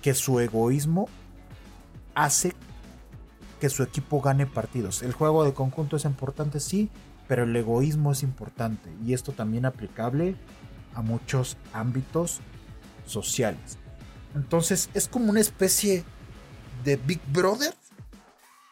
que 0.00 0.14
su 0.14 0.38
egoísmo 0.38 1.08
hace 2.14 2.54
que 3.60 3.68
su 3.68 3.82
equipo 3.82 4.20
gane 4.20 4.46
partidos. 4.46 5.02
El 5.02 5.12
juego 5.12 5.44
de 5.44 5.54
conjunto 5.54 5.96
es 5.96 6.04
importante, 6.04 6.60
sí, 6.60 6.90
pero 7.26 7.44
el 7.44 7.56
egoísmo 7.56 8.12
es 8.12 8.22
importante. 8.22 8.90
Y 9.04 9.14
esto 9.14 9.32
también 9.32 9.64
aplicable 9.64 10.36
a 10.94 11.02
muchos 11.02 11.56
ámbitos 11.72 12.40
sociales. 13.06 13.78
Entonces 14.34 14.90
es 14.94 15.08
como 15.08 15.30
una 15.30 15.40
especie 15.40 16.04
de 16.84 16.96
Big 16.96 17.20
Brother, 17.32 17.74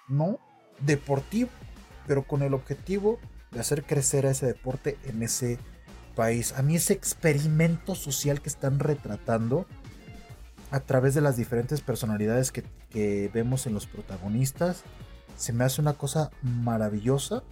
¿no? 0.09 0.39
Deportivo, 0.81 1.51
pero 2.07 2.23
con 2.25 2.43
el 2.43 2.55
objetivo 2.55 3.19
de 3.55 3.61
hacer 3.61 3.85
crecer 3.85 4.27
a 4.27 4.31
ese 4.31 4.47
deporte 4.47 4.99
en 5.05 5.23
ese 5.23 5.59
país. 6.15 6.53
A 6.57 6.63
mí 6.63 6.77
ese 6.77 6.93
experimento 6.93 7.95
social 7.95 8.41
que 8.43 8.49
están 8.49 8.79
retratando 8.79 9.67
a 10.71 10.81
través 10.81 11.15
de 11.15 11.21
las 11.21 11.37
diferentes 11.37 11.81
personalidades 11.81 12.51
que, 12.51 12.65
que, 12.91 13.31
vemos 13.33 13.67
en 13.67 13.75
los 13.75 13.87
protagonistas. 13.87 14.83
Se 15.37 15.53
me 15.53 15.65
hace 15.65 15.81
una 15.81 15.95
cosa 15.95 16.31
maravillosa. 16.43 17.43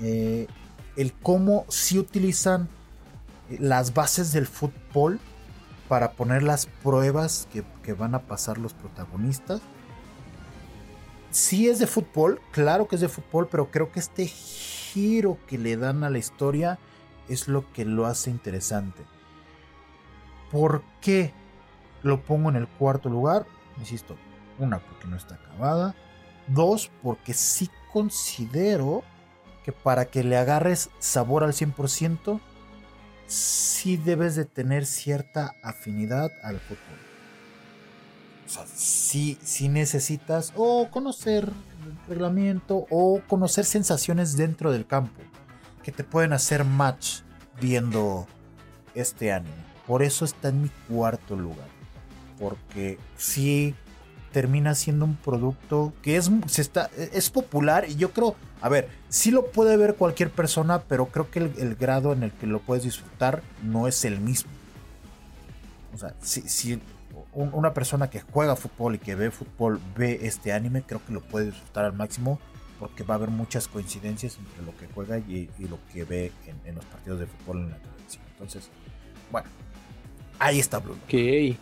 Eh, 0.00 0.46
el 0.96 1.12
cómo 1.12 1.64
si 1.68 1.98
utilizan 1.98 2.68
las 3.60 3.94
bases 3.94 4.32
del 4.32 4.46
fútbol 4.46 5.20
para 5.88 6.12
poner 6.12 6.42
las 6.42 6.66
pruebas 6.66 7.46
que, 7.52 7.64
que 7.82 7.92
van 7.92 8.14
a 8.14 8.22
pasar 8.22 8.58
los 8.58 8.74
protagonistas. 8.74 9.60
Sí 11.36 11.68
es 11.68 11.78
de 11.78 11.86
fútbol, 11.86 12.40
claro 12.50 12.88
que 12.88 12.94
es 12.94 13.02
de 13.02 13.10
fútbol, 13.10 13.46
pero 13.50 13.70
creo 13.70 13.92
que 13.92 14.00
este 14.00 14.26
giro 14.26 15.36
que 15.46 15.58
le 15.58 15.76
dan 15.76 16.02
a 16.02 16.08
la 16.08 16.16
historia 16.16 16.78
es 17.28 17.46
lo 17.46 17.70
que 17.74 17.84
lo 17.84 18.06
hace 18.06 18.30
interesante. 18.30 19.02
¿Por 20.50 20.82
qué? 21.02 21.34
lo 22.06 22.22
pongo 22.22 22.48
en 22.48 22.56
el 22.56 22.68
cuarto 22.68 23.08
lugar. 23.08 23.46
Insisto, 23.78 24.16
una, 24.58 24.78
porque 24.78 25.06
no 25.06 25.16
está 25.16 25.34
acabada. 25.34 25.94
Dos, 26.46 26.90
porque 27.02 27.34
sí 27.34 27.68
considero 27.92 29.02
que 29.64 29.72
para 29.72 30.06
que 30.06 30.22
le 30.22 30.36
agarres 30.36 30.90
sabor 31.00 31.42
al 31.42 31.52
100%, 31.52 32.40
sí 33.26 33.96
debes 33.96 34.36
de 34.36 34.44
tener 34.44 34.86
cierta 34.86 35.54
afinidad 35.62 36.30
al 36.42 36.60
fútbol. 36.60 37.05
O 38.46 38.48
sea, 38.48 39.68
necesitas 39.68 40.52
o 40.54 40.88
conocer 40.90 41.44
el 41.84 42.08
reglamento 42.08 42.86
o 42.90 43.20
conocer 43.26 43.64
sensaciones 43.64 44.36
dentro 44.36 44.70
del 44.70 44.86
campo 44.86 45.20
que 45.82 45.92
te 45.92 46.04
pueden 46.04 46.32
hacer 46.32 46.64
match 46.64 47.20
viendo 47.60 48.26
este 48.94 49.32
anime. 49.32 49.66
Por 49.86 50.02
eso 50.02 50.24
está 50.24 50.48
en 50.48 50.62
mi 50.62 50.68
cuarto 50.88 51.36
lugar 51.36 51.76
porque 52.38 52.98
sí 53.16 53.74
termina 54.32 54.74
siendo 54.74 55.04
un 55.06 55.16
producto 55.16 55.92
que 56.02 56.16
es, 56.16 56.30
se 56.46 56.60
está, 56.60 56.90
es 56.96 57.30
popular 57.30 57.86
y 57.88 57.96
yo 57.96 58.12
creo, 58.12 58.36
a 58.60 58.68
ver, 58.68 58.88
sí 59.08 59.30
lo 59.30 59.50
puede 59.50 59.76
ver 59.76 59.94
cualquier 59.94 60.30
persona, 60.30 60.82
pero 60.82 61.06
creo 61.06 61.30
que 61.30 61.38
el, 61.38 61.52
el 61.58 61.74
grado 61.74 62.12
en 62.12 62.22
el 62.22 62.32
que 62.32 62.46
lo 62.46 62.60
puedes 62.60 62.84
disfrutar 62.84 63.42
no 63.62 63.88
es 63.88 64.04
el 64.04 64.20
mismo. 64.20 64.50
O 65.94 65.98
sea, 65.98 66.14
si, 66.20 66.42
si 66.42 66.80
un, 67.36 67.50
una 67.52 67.74
persona 67.74 68.08
que 68.08 68.20
juega 68.20 68.56
fútbol 68.56 68.96
y 68.96 68.98
que 68.98 69.14
ve 69.14 69.30
fútbol 69.30 69.78
ve 69.96 70.20
este 70.22 70.52
anime, 70.52 70.82
creo 70.82 71.04
que 71.06 71.12
lo 71.12 71.20
puede 71.20 71.46
disfrutar 71.46 71.84
al 71.84 71.92
máximo 71.92 72.40
porque 72.80 73.04
va 73.04 73.14
a 73.14 73.18
haber 73.18 73.30
muchas 73.30 73.68
coincidencias 73.68 74.38
entre 74.38 74.64
lo 74.64 74.76
que 74.76 74.86
juega 74.94 75.18
y, 75.18 75.48
y 75.58 75.68
lo 75.68 75.78
que 75.92 76.04
ve 76.04 76.32
en, 76.46 76.56
en, 76.64 76.74
los 76.74 76.84
partidos 76.86 77.20
de 77.20 77.26
fútbol 77.26 77.58
en 77.58 77.70
la 77.70 77.76
televisión. 77.78 78.22
Entonces, 78.32 78.70
bueno, 79.30 79.48
ahí 80.38 80.58
está 80.58 80.78
Blue. 80.78 80.96
Ok. 81.04 81.56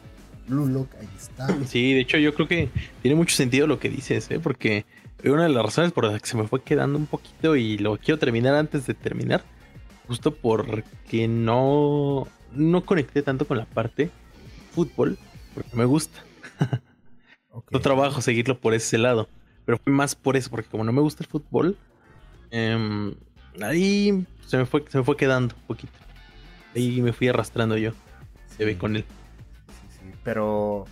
Blue 0.47 0.67
Lock, 0.67 0.95
ahí 1.01 1.09
está. 1.17 1.49
Sí, 1.67 1.95
de 1.95 2.01
hecho 2.01 2.19
yo 2.19 2.35
creo 2.35 2.49
que 2.49 2.69
tiene 3.03 3.17
mucho 3.17 3.35
sentido 3.35 3.67
lo 3.67 3.79
que 3.79 3.89
dices, 3.89 4.31
¿eh? 4.31 4.41
porque 4.41 4.87
una 5.25 5.45
de 5.45 5.49
las 5.49 5.65
razones 5.65 5.93
por 5.93 6.05
las 6.05 6.21
que 6.21 6.29
se 6.29 6.37
me 6.37 6.47
fue 6.47 6.63
quedando 6.63 6.99
un 6.99 7.07
poquito 7.07 7.57
y 7.57 7.79
lo 7.79 7.97
quiero 7.97 8.19
terminar 8.19 8.55
antes 8.55 8.87
de 8.87 8.95
terminar, 8.95 9.43
justo 10.07 10.35
porque 10.35 11.27
no, 11.29 12.29
no 12.53 12.85
conecté 12.85 13.23
tanto 13.23 13.47
con 13.47 13.57
la 13.57 13.65
parte 13.65 14.11
fútbol, 14.73 15.19
porque 15.55 15.77
me 15.77 15.85
gusta. 15.85 16.23
okay. 17.51 17.75
No 17.75 17.81
trabajo 17.81 18.21
seguirlo 18.21 18.59
por 18.59 18.75
ese 18.75 18.99
lado, 18.99 19.29
pero 19.65 19.79
fue 19.79 19.93
más 19.93 20.15
por 20.15 20.37
eso, 20.37 20.51
porque 20.51 20.69
como 20.69 20.85
no 20.85 20.93
me 20.93 21.01
gusta 21.01 21.23
el 21.23 21.31
fútbol, 21.31 21.77
eh, 22.51 23.15
ahí 23.63 24.27
se 24.47 24.59
me, 24.59 24.67
fue, 24.67 24.85
se 24.89 24.99
me 24.99 25.05
fue 25.05 25.17
quedando 25.17 25.55
un 25.55 25.63
poquito. 25.63 25.93
Ahí 26.75 27.01
me 27.01 27.13
fui 27.13 27.29
arrastrando 27.29 27.77
yo, 27.77 27.93
se 28.49 28.57
sí. 28.59 28.65
ve 28.65 28.77
con 28.77 28.97
él 28.97 29.05
pero 30.25 30.87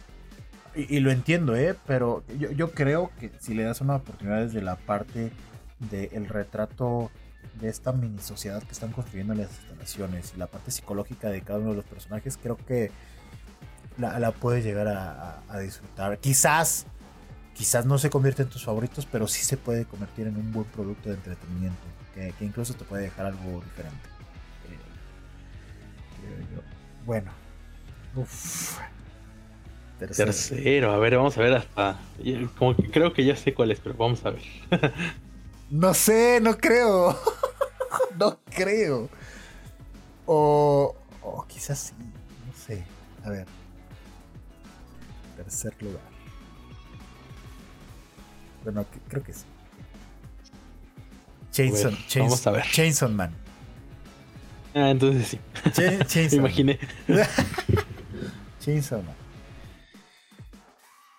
y, 0.76 0.96
y, 0.96 1.00
lo 1.00 1.10
entiendo, 1.10 1.56
¿eh? 1.56 1.74
Pero 1.86 2.22
yo, 2.38 2.50
yo, 2.52 2.70
creo 2.70 3.10
que 3.18 3.32
si 3.40 3.54
le 3.54 3.64
das 3.64 3.80
una 3.80 3.96
oportunidad 3.96 4.42
desde 4.42 4.62
la 4.62 4.76
parte 4.76 5.32
del 5.90 6.28
retrato 6.28 7.10
de 7.60 7.68
esta 7.68 7.92
mini 7.92 8.20
sociedad 8.20 8.62
que 8.62 8.72
están 8.72 8.92
construyendo 8.92 9.34
las 9.34 9.50
instalaciones 9.50 10.32
y 10.34 10.38
la 10.38 10.46
parte 10.46 10.70
psicológica 10.70 11.28
de 11.28 11.42
cada 11.42 11.58
uno 11.58 11.70
de 11.70 11.76
los 11.76 11.84
personajes, 11.84 12.38
creo 12.40 12.56
que 12.56 12.90
la, 13.98 14.18
la 14.18 14.32
puedes 14.32 14.64
llegar 14.64 14.88
a, 14.88 15.12
a, 15.12 15.42
a, 15.48 15.58
disfrutar. 15.58 16.18
Quizás, 16.18 16.86
quizás 17.54 17.86
no 17.86 17.98
se 17.98 18.10
convierte 18.10 18.42
en 18.42 18.48
tus 18.48 18.64
favoritos, 18.64 19.06
pero 19.10 19.26
sí 19.26 19.44
se 19.44 19.56
puede 19.56 19.84
convertir 19.84 20.26
en 20.26 20.36
un 20.36 20.52
buen 20.52 20.66
producto 20.66 21.08
de 21.08 21.16
entretenimiento, 21.16 21.82
que, 22.14 22.32
que 22.38 22.44
incluso 22.44 22.74
te 22.74 22.84
puede 22.84 23.04
dejar 23.04 23.26
algo 23.26 23.62
diferente. 23.64 24.12
Bueno. 27.04 27.30
Uf. 28.14 28.78
Tercero. 29.98 30.92
a 30.92 30.98
ver, 30.98 31.16
vamos 31.16 31.38
a 31.38 31.42
ver 31.42 31.54
hasta. 31.54 32.00
Como 32.58 32.74
que 32.74 32.90
creo 32.90 33.12
que 33.12 33.24
ya 33.24 33.36
sé 33.36 33.54
cuál 33.54 33.70
es, 33.70 33.78
pero 33.80 33.94
vamos 33.96 34.24
a 34.24 34.30
ver. 34.30 34.42
no 35.70 35.94
sé, 35.94 36.40
no 36.42 36.56
creo. 36.58 37.16
no 38.18 38.40
creo. 38.50 39.08
O, 40.26 40.96
o 41.22 41.46
quizás 41.46 41.78
sí, 41.78 41.94
no 42.46 42.52
sé. 42.52 42.84
A 43.24 43.30
ver. 43.30 43.46
Tercer 45.52 45.82
lugar. 45.82 46.00
Bueno, 48.64 48.86
creo 49.08 49.22
que 49.22 49.34
sí. 49.34 49.44
Chainson, 51.50 51.94
vamos 52.16 52.46
a 52.46 52.50
ver. 52.52 52.64
Chainsaw 52.64 53.10
Man. 53.10 53.34
Ah, 54.74 54.88
entonces 54.88 55.28
sí. 55.28 55.40
Chainsaw 56.06 56.40
Me 56.40 56.48
imaginé. 56.48 56.78
Chainsaw 58.60 59.02
Man. 59.02 59.14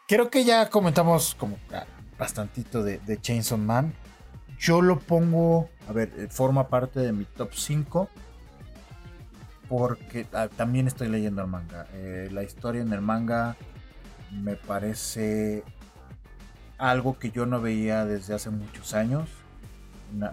Creo 0.08 0.32
que 0.32 0.44
ya 0.44 0.68
comentamos 0.68 1.36
como 1.36 1.60
bastantito 2.18 2.82
de, 2.82 2.98
de 2.98 3.22
Chainsaw 3.22 3.60
Man. 3.60 3.94
Yo 4.58 4.82
lo 4.82 4.98
pongo, 4.98 5.70
a 5.88 5.94
ver, 5.94 6.12
eh, 6.18 6.28
forma 6.28 6.70
parte 6.70 7.02
de 7.02 7.12
mi 7.12 7.26
top 7.26 7.54
5 7.54 8.10
porque 9.70 10.26
ah, 10.34 10.48
también 10.48 10.88
estoy 10.88 11.08
leyendo 11.08 11.44
el 11.44 11.48
manga. 11.48 11.86
Eh, 11.94 12.30
la 12.32 12.42
historia 12.42 12.82
en 12.82 12.94
el 12.94 13.02
manga 13.02 13.58
me 14.42 14.56
parece 14.56 15.64
algo 16.78 17.18
que 17.18 17.32
yo 17.32 17.46
no 17.46 17.62
veía 17.62 18.06
desde 18.06 18.34
hace 18.34 18.50
muchos 18.50 18.94
años. 18.94 19.30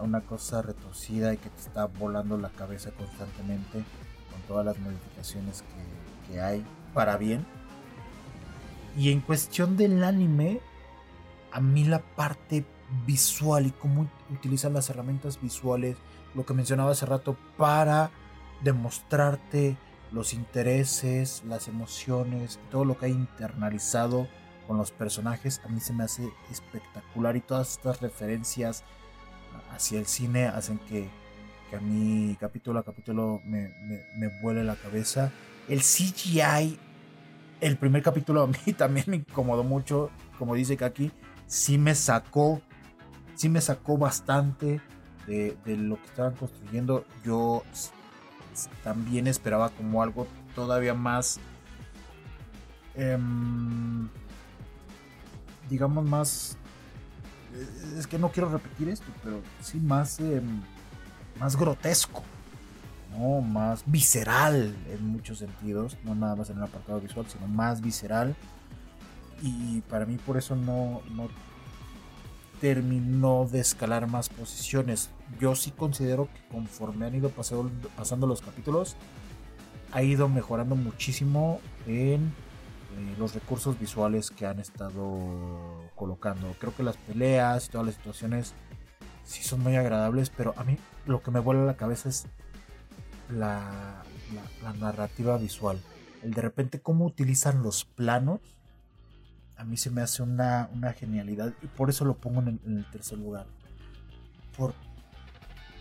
Una, 0.03 0.21
cosa 0.21 0.61
retorcida 0.61 1.33
y 1.33 1.39
que 1.39 1.49
te 1.49 1.61
está 1.61 1.87
volando 1.87 2.37
la 2.37 2.51
cabeza 2.51 2.91
constantemente 2.91 3.83
con 4.31 4.43
todas 4.47 4.67
las 4.67 4.79
modificaciones 4.79 5.63
que, 5.63 6.33
que 6.33 6.41
hay 6.41 6.65
para 6.93 7.17
bien. 7.17 7.47
Y 8.97 9.11
en 9.11 9.21
cuestión 9.21 9.79
del 9.79 10.05
anime, 10.05 10.61
a 11.51 11.61
mí 11.61 11.85
la 11.85 12.01
parte 12.01 12.67
visual 13.07 13.67
y 13.67 13.71
cómo 13.71 14.11
utilizan 14.31 14.75
las 14.75 14.91
herramientas 14.91 15.41
visuales, 15.41 15.97
lo 16.35 16.45
que 16.45 16.53
mencionaba 16.53 16.91
hace 16.91 17.07
rato, 17.07 17.37
para 17.57 18.11
demostrarte 18.63 19.79
los 20.13 20.35
intereses, 20.35 21.43
las 21.47 21.69
emociones, 21.69 22.59
todo 22.71 22.85
lo 22.85 22.99
que 22.99 23.07
hay 23.07 23.13
internalizado 23.13 24.29
con 24.67 24.77
los 24.77 24.91
personajes, 24.91 25.61
a 25.65 25.69
mí 25.69 25.81
se 25.81 25.93
me 25.93 26.05
hace 26.05 26.29
espectacular 26.51 27.37
y 27.37 27.41
todas 27.41 27.73
estas 27.73 28.01
referencias 28.01 28.85
hacia 29.73 29.99
el 29.99 30.07
cine 30.07 30.47
hacen 30.47 30.79
que, 30.79 31.09
que 31.69 31.77
a 31.77 31.81
mí 31.81 32.37
capítulo 32.39 32.79
a 32.79 32.85
capítulo 32.85 33.41
me, 33.45 33.75
me, 33.87 34.05
me 34.17 34.29
vuele 34.41 34.63
la 34.65 34.77
cabeza. 34.77 35.33
El 35.69 35.81
CGI, 35.81 36.79
el 37.61 37.77
primer 37.79 38.03
capítulo 38.03 38.43
a 38.43 38.47
mí 38.47 38.73
también 38.77 39.07
me 39.09 39.17
incomodó 39.17 39.65
mucho, 39.65 40.11
como 40.39 40.55
dice 40.55 40.77
Kaki, 40.77 41.11
sí 41.47 41.79
me 41.79 41.95
sacó, 41.95 42.61
sí 43.35 43.49
me 43.49 43.61
sacó 43.61 43.99
bastante 43.99 44.81
de, 45.27 45.57
de 45.65 45.77
lo 45.77 45.97
que 45.97 46.07
estaban 46.07 46.35
construyendo. 46.35 47.05
Yo 47.25 47.65
también 48.83 49.27
esperaba 49.27 49.71
como 49.71 50.03
algo 50.03 50.27
todavía 50.55 50.95
más, 50.95 51.39
em, 52.95 54.09
digamos 55.69 56.05
más, 56.05 56.57
es 57.97 58.07
que 58.07 58.19
no 58.19 58.31
quiero 58.31 58.49
repetir 58.49 58.89
esto, 58.89 59.07
pero 59.23 59.41
sí 59.61 59.79
más, 59.79 60.21
em, 60.21 60.63
más 61.39 61.57
grotesco, 61.57 62.23
¿no? 63.13 63.41
más 63.41 63.83
visceral 63.87 64.77
en 64.89 65.07
muchos 65.07 65.39
sentidos, 65.39 65.97
no 66.05 66.15
nada 66.15 66.37
más 66.37 66.51
en 66.51 66.59
el 66.59 66.65
apartado 66.65 67.01
visual, 67.01 67.27
sino 67.29 67.47
más 67.49 67.81
visceral. 67.81 68.37
Y 69.43 69.81
para 69.83 70.05
mí 70.05 70.19
por 70.19 70.37
eso 70.37 70.55
no, 70.55 71.01
no 71.13 71.29
terminó 72.61 73.49
de 73.51 73.61
escalar 73.61 74.07
más 74.07 74.29
posiciones. 74.29 75.11
Yo 75.39 75.55
sí 75.55 75.71
considero 75.71 76.29
que 76.33 76.49
conforme 76.49 77.07
han 77.07 77.15
ido 77.15 77.31
pasando, 77.31 78.27
los 78.27 78.41
capítulos, 78.41 78.97
ha 79.93 80.03
ido 80.03 80.29
mejorando 80.29 80.77
muchísimo 80.77 81.61
en 81.87 82.33
eh, 82.97 83.15
los 83.19 83.35
recursos 83.35 83.79
visuales 83.79 84.31
que 84.31 84.47
han 84.47 84.61
estado 84.61 85.91
colocando. 85.95 86.55
Creo 86.59 86.75
que 86.75 86.83
las 86.83 86.97
peleas 86.97 87.67
y 87.67 87.71
todas 87.71 87.87
las 87.87 87.97
situaciones 87.97 88.55
sí 89.25 89.43
son 89.43 89.61
muy 89.61 89.77
agradables, 89.77 90.31
pero 90.31 90.55
a 90.57 90.65
mí 90.65 90.79
lo 91.07 91.23
que 91.23 91.31
me 91.31 91.41
vuela 91.41 91.65
la 91.65 91.77
cabeza 91.77 92.09
es 92.09 92.27
la, 93.31 94.03
narrativa 94.79 95.37
visual. 95.39 95.81
El 96.23 96.33
de 96.33 96.43
repente 96.43 96.81
cómo 96.81 97.07
utilizan 97.07 97.63
los 97.63 97.85
planos 97.85 98.41
a 99.61 99.65
mí 99.65 99.77
se 99.77 99.91
me 99.91 100.01
hace 100.01 100.23
una, 100.23 100.71
genialidad 100.99 101.53
y 101.61 101.67
por 101.67 101.91
eso 101.91 102.07
lo 102.07 102.17
pongo 102.17 102.41
en 102.41 102.59
el, 102.65 102.87
tercer 102.91 103.19
lugar. 103.19 103.47
Por, 104.57 104.73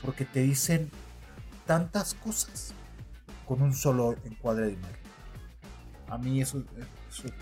porque 0.04 0.26
te 0.26 0.42
dicen 0.42 0.90
tantas 1.66 2.14
cosas 2.14 2.74
con 3.48 3.62
un 3.62 3.74
solo 3.74 4.16
encuadre 4.26 4.68
de 4.68 4.74
imagen. 4.74 4.98
A 6.08 6.18
mí 6.18 6.42
eso, 6.42 6.64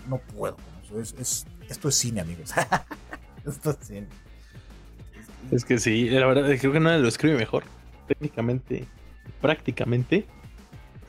no 0.06 0.18
puedo 0.18 0.56
Es, 0.96 1.46
esto 1.68 1.88
es 1.88 1.94
cine, 1.94 2.20
amigos. 2.20 2.52
esto 3.46 3.70
es 3.70 3.86
cine. 3.86 4.08
Es 5.50 5.64
que 5.64 5.78
sí, 5.78 6.10
la 6.10 6.26
verdad, 6.26 6.50
creo 6.58 6.72
que 6.72 6.80
nadie 6.80 6.98
lo 6.98 7.08
escribe 7.08 7.36
mejor. 7.36 7.64
Técnicamente, 8.06 8.86
prácticamente, 9.40 10.26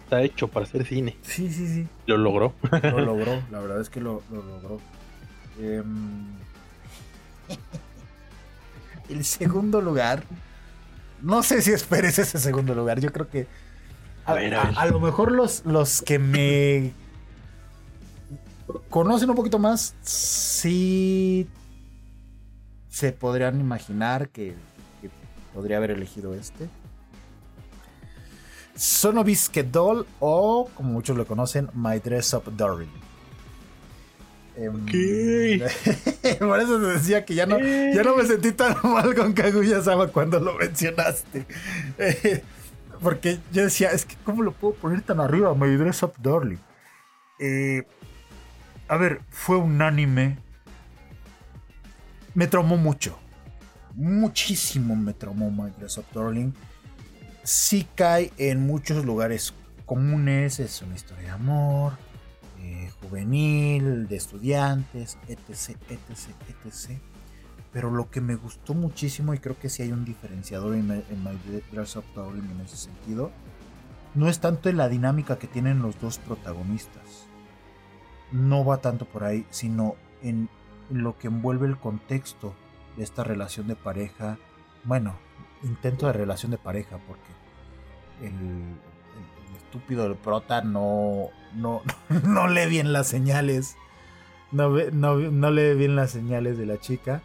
está 0.03 0.21
hecho 0.21 0.47
para 0.47 0.65
hacer 0.65 0.85
cine. 0.85 1.17
Sí, 1.21 1.51
sí, 1.51 1.67
sí. 1.67 1.87
Lo 2.05 2.17
logró. 2.17 2.53
lo 2.83 2.99
logró, 3.05 3.41
la 3.51 3.59
verdad 3.59 3.81
es 3.81 3.89
que 3.89 3.99
lo 3.99 4.21
logró. 4.31 4.79
Em, 5.59 6.25
el 9.09 9.25
segundo 9.25 9.81
lugar. 9.81 10.23
No 11.22 11.43
sé 11.43 11.61
si 11.61 11.72
esperes 11.72 12.19
ese 12.19 12.39
segundo 12.39 12.73
lugar. 12.73 12.99
Yo 12.99 13.11
creo 13.11 13.30
que. 13.30 13.48
A, 14.25 14.85
lo 14.85 14.99
mejor 14.99 15.31
los, 15.31 15.65
los 15.65 16.03
que 16.03 16.19
me 16.19 16.93
conocen 18.89 19.30
un 19.30 19.35
poquito 19.35 19.57
más, 19.57 19.95
sí 20.03 21.48
se 22.89 23.11
podrían 23.11 23.59
imaginar 23.59 24.30
que, 24.30 24.56
podría 25.53 25.77
haber 25.77 25.91
elegido 25.91 26.33
este. 26.35 26.69
Son 28.75 29.23
Biscuit 29.23 29.67
Doll 29.67 30.06
o, 30.19 30.69
como 30.75 30.91
muchos 30.91 31.17
lo 31.17 31.25
conocen, 31.25 31.69
My 31.73 31.99
Dress 31.99 32.33
Up 32.33 32.56
Darling. 32.56 33.08
Em, 34.59 34.85
por 36.39 36.59
eso 36.59 36.81
te 36.81 36.88
decía 36.88 37.23
que 37.23 37.33
ya 37.33 37.45
no, 37.45 37.57
ya 37.59 38.03
no 38.03 38.17
me 38.17 38.25
sentí 38.25 38.51
tan 38.51 38.75
mal 38.83 39.15
con 39.15 39.31
Kaguya-sama 39.31 40.07
cuando 40.07 40.39
lo 40.39 40.55
mencionaste. 40.55 41.45
porque 43.01 43.39
yo 43.53 43.63
decía, 43.63 43.91
es 43.91 44.05
que 44.05 44.17
¿cómo 44.25 44.43
lo 44.43 44.51
puedo 44.51 44.73
poner 44.73 45.01
tan 45.01 45.21
arriba? 45.21 45.53
My 45.55 45.73
Dress 45.77 46.03
Up 46.03 46.13
Darling. 46.21 46.57
Eh, 47.39 47.83
a 48.89 48.97
ver, 48.97 49.21
fue 49.29 49.55
un 49.55 49.81
anime. 49.81 50.38
Me 52.33 52.47
traumó 52.47 52.75
mucho. 52.75 53.17
Muchísimo 53.93 54.95
me 54.95 55.13
traumó 55.13 55.49
My 55.49 55.71
Dress 55.71 55.97
Up 55.99 56.05
Darling. 56.13 56.51
Sí 57.43 57.88
cae 57.95 58.33
en 58.38 58.67
muchos 58.67 59.05
lugares 59.05 59.53
comunes. 59.85 60.59
Es 60.59 60.81
una 60.81 60.95
historia 60.95 61.23
de 61.23 61.29
amor 61.29 62.08
juvenil, 63.01 64.07
de 64.07 64.15
estudiantes, 64.15 65.17
etc, 65.27 65.77
etc, 65.89 66.29
etc. 66.49 66.99
Pero 67.71 67.91
lo 67.91 68.09
que 68.09 68.21
me 68.21 68.35
gustó 68.35 68.73
muchísimo, 68.73 69.33
y 69.33 69.39
creo 69.39 69.57
que 69.59 69.69
sí 69.69 69.83
hay 69.83 69.91
un 69.91 70.05
diferenciador 70.05 70.75
en, 70.75 70.88
My 70.88 71.61
Dress 71.71 71.95
Up 71.95 72.05
Darling 72.15 72.49
en 72.51 72.61
ese 72.61 72.77
sentido, 72.77 73.31
no 74.15 74.27
es 74.27 74.39
tanto 74.39 74.69
en 74.69 74.77
la 74.77 74.89
dinámica 74.89 75.38
que 75.38 75.47
tienen 75.47 75.81
los 75.81 75.99
dos 75.99 76.17
protagonistas. 76.17 77.27
No 78.31 78.65
va 78.65 78.77
tanto 78.77 79.05
por 79.05 79.23
ahí, 79.23 79.45
sino 79.49 79.95
en 80.23 80.49
lo 80.89 81.17
que 81.17 81.27
envuelve 81.27 81.67
el 81.67 81.77
contexto 81.77 82.55
de 82.97 83.03
esta 83.03 83.23
relación 83.23 83.67
de 83.67 83.75
pareja. 83.75 84.38
Bueno, 84.83 85.15
intento 85.63 86.07
de 86.07 86.13
relación 86.13 86.51
de 86.51 86.57
pareja, 86.57 86.97
porque 87.07 87.31
el, 88.21 88.75
estúpido 89.57 90.05
el 90.05 90.15
prota 90.15 90.61
no, 90.61 91.29
no, 91.55 91.81
no 92.23 92.47
lee 92.47 92.67
bien 92.67 92.93
las 92.93 93.07
señales. 93.07 93.75
No, 94.51 94.69
no, 94.69 95.51
lee 95.51 95.75
bien 95.75 95.95
las 95.95 96.11
señales 96.11 96.57
de 96.57 96.65
la 96.65 96.79
chica. 96.79 97.21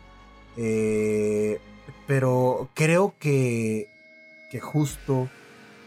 Eh, 0.56 1.60
pero 2.06 2.68
creo 2.74 3.14
que, 3.18 3.88
que 4.50 4.60
justo 4.60 5.28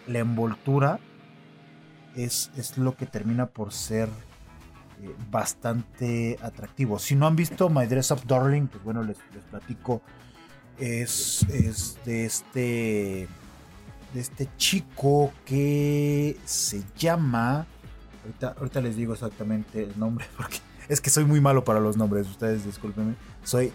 la 0.08 0.20
envoltura 0.20 1.00
es, 2.16 2.52
es, 2.58 2.78
lo 2.78 2.96
que 2.96 3.06
termina 3.06 3.46
por 3.46 3.72
ser 3.72 4.10
eh, 5.04 5.14
bastante 5.30 6.40
atractivo. 6.42 6.98
Si 6.98 7.16
no 7.16 7.28
han 7.28 7.36
visto 7.36 7.70
My 7.70 7.86
Dress 7.86 8.12
Up 8.12 8.26
Darling, 8.26 8.68
pues 8.68 8.84
bueno, 8.84 9.04
les, 9.04 9.18
les 9.34 9.44
platico. 9.44 10.02
Es, 10.80 11.44
es 11.50 11.98
de 12.06 12.26
este 12.26 13.28
de 14.14 14.20
este 14.20 14.50
chico 14.58 15.32
que 15.46 16.38
se 16.46 16.84
llama. 16.96 17.66
Ahorita, 18.28 18.56
ahorita 18.60 18.82
les 18.82 18.98
digo 18.98 19.14
exactamente 19.14 19.84
el 19.84 19.98
nombre 19.98 20.26
porque 20.38 20.58
es 20.90 21.00
que 21.00 21.10
soy 21.10 21.24
muy 21.24 21.40
malo 21.40 21.64
para 21.64 21.80
los 21.80 21.96
nombres. 21.96 22.28
Ustedes 22.28 22.66
discúlpenme. 22.66 23.14
Soy 23.44 23.72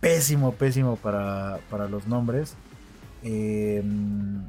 pésimo, 0.00 0.52
pésimo 0.52 0.96
para, 0.96 1.58
para 1.70 1.88
los 1.88 2.06
nombres. 2.06 2.54
Em, 3.22 4.42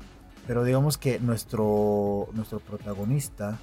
pero 0.46 0.66
digamos 0.66 0.98
que 0.98 1.20
nuestro, 1.20 2.28
nuestro 2.34 2.60
protagonista, 2.60 3.58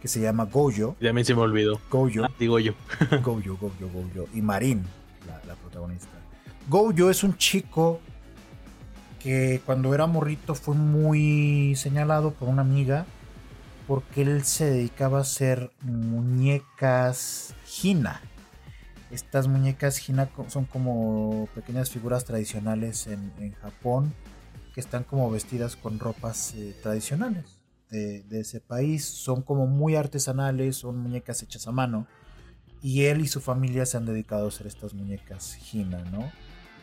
que 0.00 0.08
se 0.08 0.20
llama 0.20 0.46
Goyo. 0.46 0.96
Ya 1.00 1.12
me 1.12 1.24
se 1.24 1.34
me 1.36 1.42
olvidó. 1.42 1.80
Goyo. 1.90 2.24
Ah, 2.24 2.30
digo 2.38 2.58
yo. 2.58 2.72
Goyo, 3.22 3.56
Goyo, 3.56 3.88
Goyo. 3.92 4.26
Y 4.34 4.42
Marín, 4.42 4.82
la, 5.28 5.40
la 5.46 5.54
protagonista. 5.54 6.08
Goyo 6.68 7.08
es 7.08 7.22
un 7.22 7.36
chico 7.36 8.00
que 9.20 9.60
cuando 9.64 9.94
era 9.94 10.08
morrito 10.08 10.56
fue 10.56 10.74
muy 10.74 11.74
señalado 11.76 12.32
por 12.32 12.48
una 12.48 12.62
amiga 12.62 13.06
porque 13.88 14.20
él 14.20 14.44
se 14.44 14.66
dedicaba 14.66 15.18
a 15.18 15.22
hacer 15.22 15.72
muñecas 15.80 17.54
Hina. 17.82 18.20
Estas 19.10 19.48
muñecas 19.48 20.06
Hina 20.06 20.26
co- 20.26 20.50
son 20.50 20.66
como 20.66 21.48
pequeñas 21.54 21.88
figuras 21.90 22.26
tradicionales 22.26 23.06
en, 23.06 23.32
Japón 23.54 24.12
que 24.74 24.80
están 24.80 25.04
como 25.04 25.30
vestidas 25.30 25.74
con 25.74 25.98
ropas 25.98 26.52
eh, 26.54 26.76
tradicionales 26.82 27.62
de, 27.88 28.22
de 28.24 28.40
ese 28.40 28.60
país. 28.60 29.06
Son 29.06 29.40
como 29.40 29.66
muy 29.66 29.96
artesanales, 29.96 30.76
son 30.76 30.98
muñecas 30.98 31.42
hechas 31.42 31.66
a 31.66 31.72
mano. 31.72 32.06
Y 32.82 33.04
él 33.06 33.22
y 33.22 33.26
su 33.26 33.40
familia 33.40 33.86
se 33.86 33.96
han 33.96 34.04
dedicado 34.04 34.44
a 34.44 34.48
hacer 34.48 34.66
estas 34.66 34.92
muñecas 34.92 35.58
Hina, 35.72 36.04
¿no? 36.12 36.30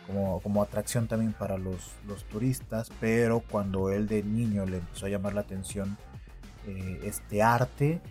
Como, 0.08 0.40
como 0.42 0.64
atracción 0.64 1.08
también 1.08 1.34
para 1.34 1.60
los, 1.60 1.92
los 2.08 2.24
turistas. 2.24 2.90
Pero 3.00 3.42
cuando 3.42 3.92
él 3.92 4.08
de 4.08 4.24
niño 4.24 4.66
le 4.66 4.78
empezó 4.78 5.06
a 5.06 5.10
llamar 5.10 5.36
la 5.36 5.42
atención 5.42 6.00
eh, 6.68 7.02
este 7.04 7.42
arte, 7.42 8.02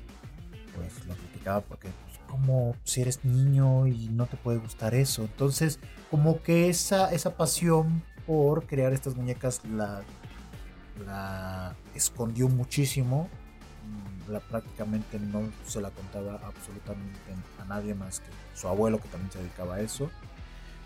pues 0.75 1.07
lo 1.07 1.15
criticaba 1.15 1.61
porque 1.61 1.89
pues, 1.89 2.19
como 2.29 2.75
si 2.85 3.03
eres 3.03 3.25
niño 3.25 3.87
y 3.87 4.09
no 4.09 4.27
te 4.27 4.37
puede 4.37 4.59
gustar 4.59 4.95
eso. 4.95 5.23
Entonces, 5.23 5.79
como 6.11 6.43
que 6.43 6.69
esa, 6.69 7.13
esa 7.13 7.37
pasión 7.37 8.03
por 8.27 8.67
crear 8.67 8.93
estas 8.93 9.17
muñecas 9.17 9.61
la, 9.65 10.03
la 11.07 11.75
escondió 11.95 12.49
muchísimo. 12.49 13.29
Mm, 13.87 14.33
La, 14.33 14.41
prácticamente 14.41 15.19
no 15.19 15.43
se 15.67 15.81
la 15.81 15.91
contaba 15.91 16.41
absolutamente 16.45 17.21
a 17.61 17.65
nadie 17.65 17.95
más 17.95 18.21
que 18.21 18.27
su 18.55 18.69
abuelo 18.69 19.01
que 19.01 19.09
también 19.09 19.31
se 19.33 19.39
dedicaba 19.39 19.77
a 19.77 19.81
eso. 19.81 20.11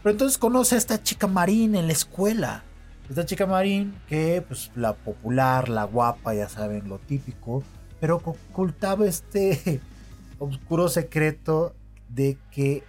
Pero 0.03 0.13
entonces 0.13 0.39
conoce 0.39 0.75
a 0.75 0.79
esta 0.79 1.03
chica 1.03 1.27
Marín 1.27 1.75
en 1.75 1.87
la 1.87 1.93
escuela. 1.93 2.65
Esta 3.09 3.25
chica 3.25 3.47
Marín 3.47 3.95
que 4.09 4.45
pues 4.47 4.71
la 4.75 4.95
popular, 4.95 5.69
la 5.69 5.85
guapa, 5.85 6.35
ya 6.35 6.49
saben, 6.49 6.89
lo 6.89 6.99
típico. 6.99 7.63
Pero 8.01 8.17
ocultaba 8.25 9.07
este 9.07 9.81
oscuro 10.39 10.89
secreto 10.89 11.75
de 12.09 12.37
que 12.51 12.85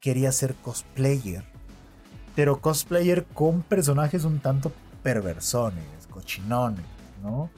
quería 0.00 0.30
ser 0.32 0.54
cosplayer. 0.54 1.44
Pero 2.34 2.60
cosplayer 2.60 3.24
con 3.24 3.62
personajes 3.62 4.24
un 4.24 4.38
tanto 4.38 4.72
perversones, 5.02 5.84
cochinones, 6.10 6.84
¿no? 7.22 7.50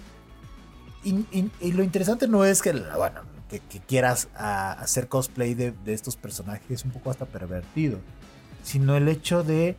Y, 1.04 1.24
y- 1.60 1.72
lo 1.72 1.82
interesante 1.82 2.26
no 2.26 2.44
es 2.44 2.60
que, 2.62 2.72
bueno, 2.72 3.20
que, 3.48 3.60
quieras 3.80 4.28
hacer 4.34 5.08
cosplay 5.08 5.54
de, 5.54 5.72
de 5.72 5.94
estos 5.94 6.16
personajes 6.16 6.84
un 6.84 6.90
poco 6.90 7.10
hasta 7.10 7.24
pervertido, 7.24 7.98
sino 8.62 8.96
el 8.96 9.08
hecho 9.08 9.42
de 9.42 9.76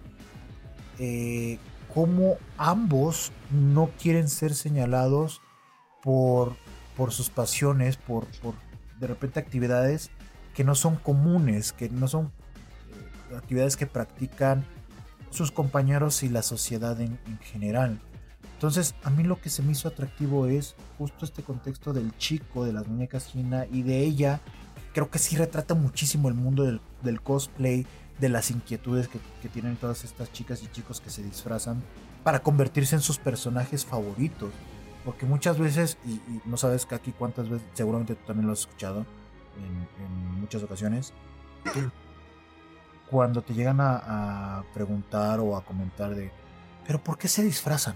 eh, 0.97 1.59
cómo 1.93 2.37
ambos 2.57 3.31
no 3.51 3.89
quieren 4.01 4.29
ser 4.29 4.53
señalados 4.53 5.41
por, 6.01 6.55
por 6.95 7.11
sus 7.11 7.29
pasiones, 7.29 7.97
por, 7.97 8.25
por 8.41 8.55
de 8.99 9.07
repente 9.07 9.39
actividades 9.39 10.11
que 10.53 10.63
no 10.63 10.75
son 10.75 10.95
comunes, 10.95 11.71
que 11.71 11.89
no 11.89 12.07
son 12.07 12.31
eh, 13.31 13.35
actividades 13.37 13.77
que 13.77 13.87
practican 13.87 14.65
sus 15.29 15.51
compañeros 15.51 16.23
y 16.23 16.29
la 16.29 16.41
sociedad 16.41 16.99
en, 16.99 17.19
en 17.27 17.37
general. 17.39 18.01
Entonces, 18.53 18.93
a 19.03 19.09
mí 19.09 19.23
lo 19.23 19.39
que 19.39 19.49
se 19.49 19.63
me 19.63 19.71
hizo 19.71 19.87
atractivo 19.87 20.47
es 20.47 20.75
justo 20.97 21.23
este 21.23 21.43
contexto 21.43 21.93
del 21.93 22.15
chico, 22.17 22.65
de 22.65 22.73
las 22.73 22.87
muñecas 22.87 23.27
Gina 23.27 23.65
y 23.71 23.83
de 23.83 24.03
ella. 24.03 24.41
Creo 24.93 25.09
que 25.09 25.19
sí 25.19 25.37
retrata 25.37 25.75
muchísimo 25.75 26.27
el 26.27 26.33
mundo 26.33 26.63
del 27.01 27.21
cosplay, 27.21 27.87
de 28.19 28.29
las 28.29 28.51
inquietudes 28.51 29.07
que, 29.07 29.19
que 29.41 29.49
tienen 29.49 29.75
todas 29.77 30.03
estas 30.03 30.31
chicas 30.31 30.61
y 30.63 30.67
chicos 30.67 30.99
que 31.01 31.09
se 31.09 31.23
disfrazan 31.23 31.81
para 32.23 32.39
convertirse 32.43 32.95
en 32.95 33.01
sus 33.01 33.17
personajes 33.17 33.85
favoritos. 33.85 34.51
Porque 35.05 35.25
muchas 35.25 35.57
veces, 35.57 35.97
y, 36.05 36.11
y 36.11 36.41
no 36.45 36.57
sabes, 36.57 36.85
Kaki, 36.85 37.13
cuántas 37.13 37.47
veces, 37.49 37.65
seguramente 37.73 38.15
tú 38.15 38.25
también 38.27 38.47
lo 38.47 38.53
has 38.53 38.59
escuchado 38.59 39.05
en, 39.57 40.03
en 40.05 40.41
muchas 40.41 40.61
ocasiones, 40.63 41.13
cuando 43.09 43.41
te 43.41 43.53
llegan 43.53 43.79
a, 43.81 44.59
a 44.59 44.63
preguntar 44.73 45.39
o 45.39 45.55
a 45.55 45.63
comentar 45.63 46.13
de, 46.13 46.31
pero 46.85 47.01
¿por 47.03 47.17
qué 47.17 47.27
se 47.27 47.43
disfrazan? 47.43 47.95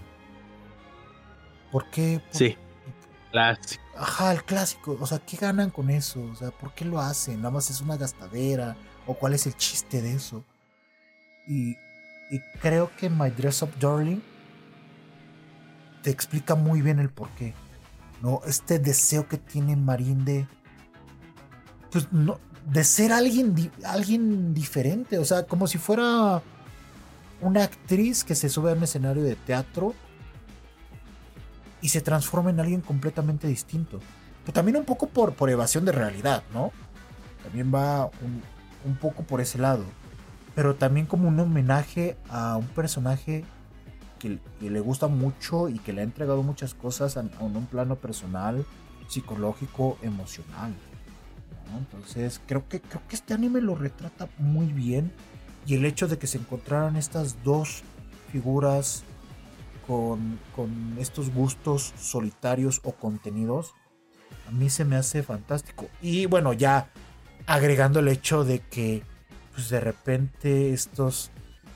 ¿Por 1.70 1.88
qué? 1.90 2.20
por- 2.30 2.36
Sí. 2.36 2.56
Clásico. 3.30 3.82
Ajá, 3.96 4.32
el 4.32 4.44
clásico. 4.44 4.96
O 5.00 5.06
sea, 5.06 5.18
¿qué 5.18 5.36
ganan 5.36 5.70
con 5.70 5.90
eso? 5.90 6.22
O 6.32 6.36
sea, 6.36 6.52
¿por 6.52 6.72
qué 6.72 6.84
lo 6.84 7.00
hacen? 7.00 7.38
Nada 7.38 7.50
más 7.50 7.68
es 7.68 7.80
una 7.80 7.96
gastadera. 7.96 8.76
¿O 9.06 9.14
cuál 9.14 9.34
es 9.34 9.46
el 9.46 9.56
chiste 9.56 10.00
de 10.00 10.14
eso? 10.14 10.44
Y, 11.46 11.76
y 12.30 12.40
creo 12.60 12.90
que 12.96 13.10
My 13.10 13.30
Dress 13.30 13.62
Up 13.62 13.78
Darling 13.78 14.20
te 16.02 16.10
explica 16.10 16.54
muy 16.54 16.82
bien 16.82 16.98
el 16.98 17.10
por 17.10 17.28
qué. 17.30 17.54
¿No? 18.22 18.40
Este 18.46 18.78
deseo 18.78 19.28
que 19.28 19.38
tiene 19.38 19.76
Marín 19.76 20.24
de. 20.24 20.46
Pues 21.90 22.12
no. 22.12 22.38
De 22.66 22.82
ser 22.84 23.12
alguien, 23.12 23.70
alguien 23.84 24.54
diferente. 24.54 25.18
O 25.18 25.24
sea, 25.24 25.44
como 25.44 25.66
si 25.66 25.76
fuera 25.76 26.42
una 27.40 27.64
actriz 27.64 28.24
que 28.24 28.34
se 28.34 28.48
sube 28.48 28.70
a 28.70 28.74
un 28.74 28.82
escenario 28.82 29.22
de 29.22 29.36
teatro 29.36 29.94
y 31.82 31.90
se 31.90 32.00
transforma 32.00 32.48
en 32.48 32.60
alguien 32.60 32.80
completamente 32.80 33.46
distinto. 33.46 34.00
Pero 34.42 34.54
también 34.54 34.78
un 34.78 34.84
poco 34.84 35.06
por, 35.08 35.34
por 35.34 35.50
evasión 35.50 35.84
de 35.84 35.92
realidad, 35.92 36.42
¿no? 36.54 36.72
También 37.42 37.70
va 37.74 38.06
un, 38.06 38.42
un 38.84 38.96
poco 38.96 39.22
por 39.22 39.40
ese 39.40 39.58
lado. 39.58 39.84
Pero 40.54 40.76
también 40.76 41.06
como 41.06 41.28
un 41.28 41.40
homenaje 41.40 42.16
a 42.28 42.56
un 42.56 42.66
personaje 42.68 43.44
que, 44.18 44.38
le 44.60 44.80
gusta 44.80 45.08
mucho 45.08 45.68
y 45.68 45.78
que 45.78 45.92
le 45.92 46.00
ha 46.00 46.04
entregado 46.04 46.42
muchas 46.42 46.74
cosas 46.74 47.16
en, 47.16 47.30
en 47.40 47.56
un 47.56 47.66
plano 47.66 47.96
personal, 47.96 48.64
psicológico, 49.08 49.98
emocional. 50.02 50.72
¿no? 51.70 51.78
Entonces 51.78 52.40
creo 52.46 52.66
que, 52.68 52.80
creo 52.80 53.02
que 53.08 53.16
este 53.16 53.34
anime 53.34 53.60
lo 53.60 53.74
retrata 53.74 54.28
muy 54.38 54.66
bien. 54.66 55.12
Y 55.66 55.74
el 55.74 55.84
hecho 55.84 56.08
de 56.08 56.18
que 56.18 56.26
se 56.26 56.38
encontraran 56.38 56.96
estas 56.96 57.42
dos 57.42 57.82
figuras 58.30 59.02
con, 59.86 60.38
con 60.54 60.96
estos 60.98 61.32
gustos 61.32 61.94
solitarios 61.98 62.80
o 62.84 62.92
contenidos, 62.92 63.74
a 64.46 64.50
mí 64.50 64.68
se 64.70 64.84
me 64.84 64.96
hace 64.96 65.22
fantástico. 65.22 65.88
Y 66.02 66.26
bueno, 66.26 66.52
ya 66.52 66.90
agregando 67.46 68.00
el 68.00 68.08
hecho 68.08 68.44
de 68.44 68.60
que 68.60 69.02
pues 69.54 69.68
de 69.68 69.80
repente 69.80 70.72
estos 70.72 71.30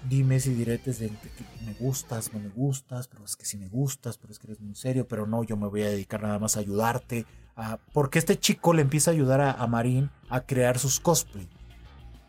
dimes 0.09 0.47
y 0.47 0.55
diretes 0.55 0.99
de, 0.99 1.09
que 1.09 1.65
me 1.65 1.75
gustas, 1.75 2.33
no 2.33 2.39
me 2.41 2.49
gustas, 2.49 3.09
pero 3.09 3.25
es 3.25 3.37
que 3.37 3.45
sí 3.45 3.57
me 3.59 3.69
gustas, 3.69 4.17
pero 4.19 4.33
es 4.33 4.39
que 4.39 4.47
eres 4.49 4.61
muy 4.61 4.75
serio, 4.75 5.07
pero 5.07 5.27
no, 5.27 5.45
yo 5.45 5.57
me 5.57 5.67
voy 5.69 5.83
a 5.83 5.89
dedicar 5.91 6.23
nada 6.23 6.39
más 6.39 6.57
a 6.57 6.61
ayudarte. 6.61 7.27
a- 7.57 7.79
porque 7.93 8.19
este 8.19 8.39
chico 8.39 8.73
le 8.73 8.83
empieza 8.83 9.11
a 9.11 9.15
ayudar 9.15 9.41
a, 9.41 9.53
a 9.53 9.67
Marín 9.67 10.11
a 10.29 10.41
crear 10.43 10.79
sus 10.79 11.01
cosplay. 11.01 11.49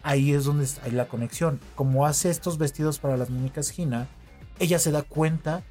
Ahí 0.02 0.34
es 0.34 0.46
donde 0.46 0.68
hay 0.84 0.92
la 0.92 1.08
conexión. 1.08 1.60
Como 1.76 2.06
hace 2.06 2.30
estos 2.30 2.58
vestidos 2.58 3.00
para 3.00 3.18
las 3.18 3.30
muñecas 3.30 3.70
Gina, 3.70 4.08
ella 4.60 4.80
se 4.80 4.92
da 4.92 5.04
cuenta 5.04 5.62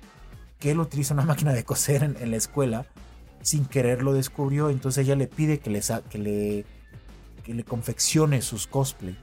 que 0.60 0.70
él 0.70 0.80
utiliza 0.80 1.14
una 1.14 1.24
máquina 1.24 1.52
de 1.52 1.64
coser 1.64 2.02
en, 2.04 2.30
la 2.30 2.36
escuela. 2.36 2.86
Sin 3.42 3.64
querer 3.64 4.02
lo 4.02 4.12
descubrió. 4.12 4.70
Entonces 4.70 5.04
ella 5.04 5.16
le 5.16 5.26
pide 5.28 5.58
que 5.60 5.70
le, 5.70 5.82
sa- 5.82 6.02
que 6.02 6.18
le, 6.18 6.66
que 7.48 7.54
le 7.54 7.64
confeccione 7.64 8.42
sus 8.42 8.66
cosplay. 8.66 9.16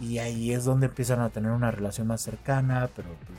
Y 0.00 0.18
ahí 0.18 0.52
es 0.52 0.64
donde 0.64 0.86
empiezan 0.86 1.20
a 1.20 1.28
tener 1.28 1.52
una 1.52 1.70
relación 1.70 2.06
más 2.06 2.22
cercana. 2.22 2.88
Pero 2.96 3.10
pues, 3.26 3.38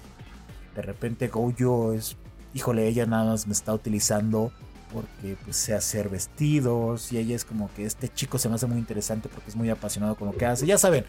de 0.75 0.81
repente 0.83 1.29
Goyo 1.29 1.93
es. 1.93 2.15
Híjole, 2.53 2.87
ella 2.87 3.07
nada 3.07 3.31
más 3.31 3.47
me 3.47 3.53
está 3.53 3.73
utilizando 3.73 4.51
porque 4.93 5.35
pues 5.43 5.57
sé 5.57 5.73
hacer 5.73 6.09
vestidos. 6.09 7.11
Y 7.11 7.17
ella 7.17 7.35
es 7.35 7.43
como 7.43 7.73
que 7.73 7.85
este 7.85 8.07
chico 8.07 8.37
se 8.37 8.49
me 8.49 8.55
hace 8.55 8.67
muy 8.67 8.77
interesante 8.77 9.29
porque 9.29 9.49
es 9.49 9.55
muy 9.55 9.71
apasionado 9.71 10.13
con 10.13 10.27
lo 10.27 10.37
que 10.37 10.45
hace. 10.45 10.67
Ya 10.67 10.77
saben, 10.77 11.03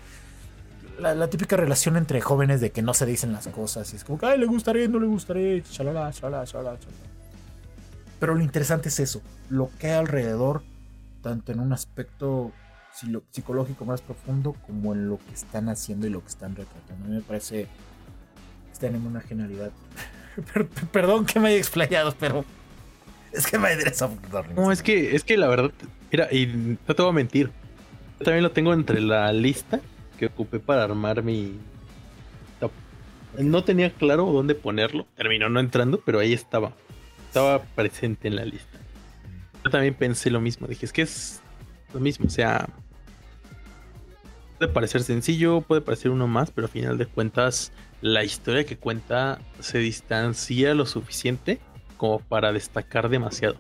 la, 0.99 1.15
la 1.15 1.28
típica 1.28 1.58
relación 1.58 1.99
entre 1.99 2.23
jóvenes 2.23 2.62
de 2.62 2.70
que 2.70 2.81
no 2.81 2.94
se 2.94 3.05
dicen 3.05 3.34
las 3.34 3.49
cosas. 3.49 3.92
Y 3.92 3.97
es 3.97 4.05
como 4.05 4.18
que, 4.18 4.25
ay, 4.25 4.39
le 4.39 4.47
gustaré, 4.47 4.89
no 4.89 4.99
le 4.99 5.07
gustaré, 5.07 5.62
chalala, 5.62 6.10
chalala, 6.10 6.47
chalala, 6.47 6.78
chalala. 6.78 7.08
Pero 8.18 8.34
lo 8.34 8.42
interesante 8.42 8.89
es 8.89 8.99
eso, 8.99 9.20
lo 9.50 9.70
que 9.78 9.89
hay 9.89 9.92
alrededor, 9.92 10.62
tanto 11.23 11.52
en 11.52 11.60
un 11.60 11.73
aspecto 11.73 12.50
psicológico 13.31 13.85
más 13.85 14.01
profundo 14.01 14.55
como 14.67 14.93
en 14.93 15.09
lo 15.09 15.18
que 15.18 15.35
están 15.35 15.68
haciendo 15.68 16.07
y 16.07 16.10
lo 16.10 16.23
que 16.23 16.28
están 16.28 16.57
retratando. 16.57 17.05
A 17.05 17.09
mí 17.09 17.17
me 17.17 17.23
parece 17.23 17.67
este 18.73 18.86
anime 18.86 19.09
una 19.09 19.20
genialidad. 19.20 19.73
Perdón 20.93 21.27
que 21.27 21.41
me 21.41 21.49
haya 21.49 21.59
explayado, 21.59 22.15
pero 22.18 22.44
es 23.33 23.47
que 23.47 23.57
Up 23.57 24.31
Darling. 24.33 24.55
No, 24.55 24.73
es 24.73 24.83
que, 24.83 25.15
es 25.15 25.25
que 25.25 25.36
la 25.36 25.49
verdad, 25.49 25.70
mira, 26.10 26.33
y 26.33 26.47
no 26.47 26.94
te 26.94 27.02
voy 27.02 27.10
a 27.10 27.15
mentir. 27.15 27.51
Yo 28.18 28.25
también 28.25 28.43
lo 28.43 28.51
tengo 28.51 28.73
entre 28.73 29.01
la 29.01 29.33
lista 29.33 29.81
que 30.18 30.27
ocupé 30.27 30.59
para 30.59 30.85
armar 30.85 31.23
mi 31.23 31.59
top. 32.59 32.73
No 33.39 33.62
tenía 33.65 33.93
claro 33.93 34.27
dónde 34.27 34.55
ponerlo. 34.55 35.07
Terminó 35.17 35.49
no 35.49 35.60
entrando, 35.60 36.01
pero 36.05 36.18
ahí 36.18 36.33
estaba. 36.33 36.73
Estaba 37.28 37.62
presente 37.62 38.28
en 38.28 38.36
la 38.36 38.44
lista. 38.44 38.78
Yo 39.65 39.70
también 39.70 39.94
pensé 39.94 40.31
lo 40.31 40.41
mismo. 40.41 40.67
Dije, 40.67 40.86
es 40.86 40.93
que 40.93 41.02
es 41.02 41.41
lo 41.93 42.01
mismo. 42.01 42.27
O 42.27 42.31
sea, 42.31 42.68
puede 44.59 44.73
parecer 44.73 45.03
sencillo, 45.03 45.61
puede 45.61 45.81
parecer 45.81 46.11
uno 46.11 46.27
más, 46.27 46.51
pero 46.51 46.67
a 46.67 46.70
final 46.70 46.99
de 46.99 47.07
cuentas, 47.07 47.73
la 48.01 48.25
historia 48.25 48.65
que 48.65 48.77
cuenta 48.77 49.39
se 49.61 49.78
distancia 49.78 50.75
lo 50.75 50.85
suficiente 50.85 51.61
como 51.97 52.19
para 52.20 52.53
destacar 52.53 53.09
demasiado. 53.09 53.57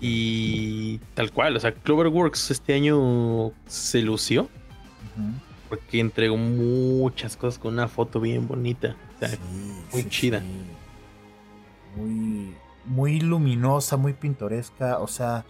Y 0.00 0.98
tal 1.14 1.32
cual, 1.32 1.56
o 1.56 1.60
sea, 1.60 1.72
Cloverworks 1.72 2.50
este 2.50 2.74
año 2.74 3.52
se 3.66 4.02
lució 4.02 4.48
porque 5.68 6.00
entregó 6.00 6.36
muchas 6.36 7.36
cosas 7.36 7.58
con 7.58 7.74
una 7.74 7.88
foto 7.88 8.20
bien 8.20 8.46
bonita, 8.46 8.94
o 9.16 9.18
sea, 9.18 9.38
muy 9.92 10.08
chida. 10.08 10.42
Muy, 11.96 12.54
muy 12.84 13.20
luminosa, 13.20 13.96
muy 13.96 14.12
pintoresca, 14.12 14.98
o 14.98 15.08
sea, 15.08 15.44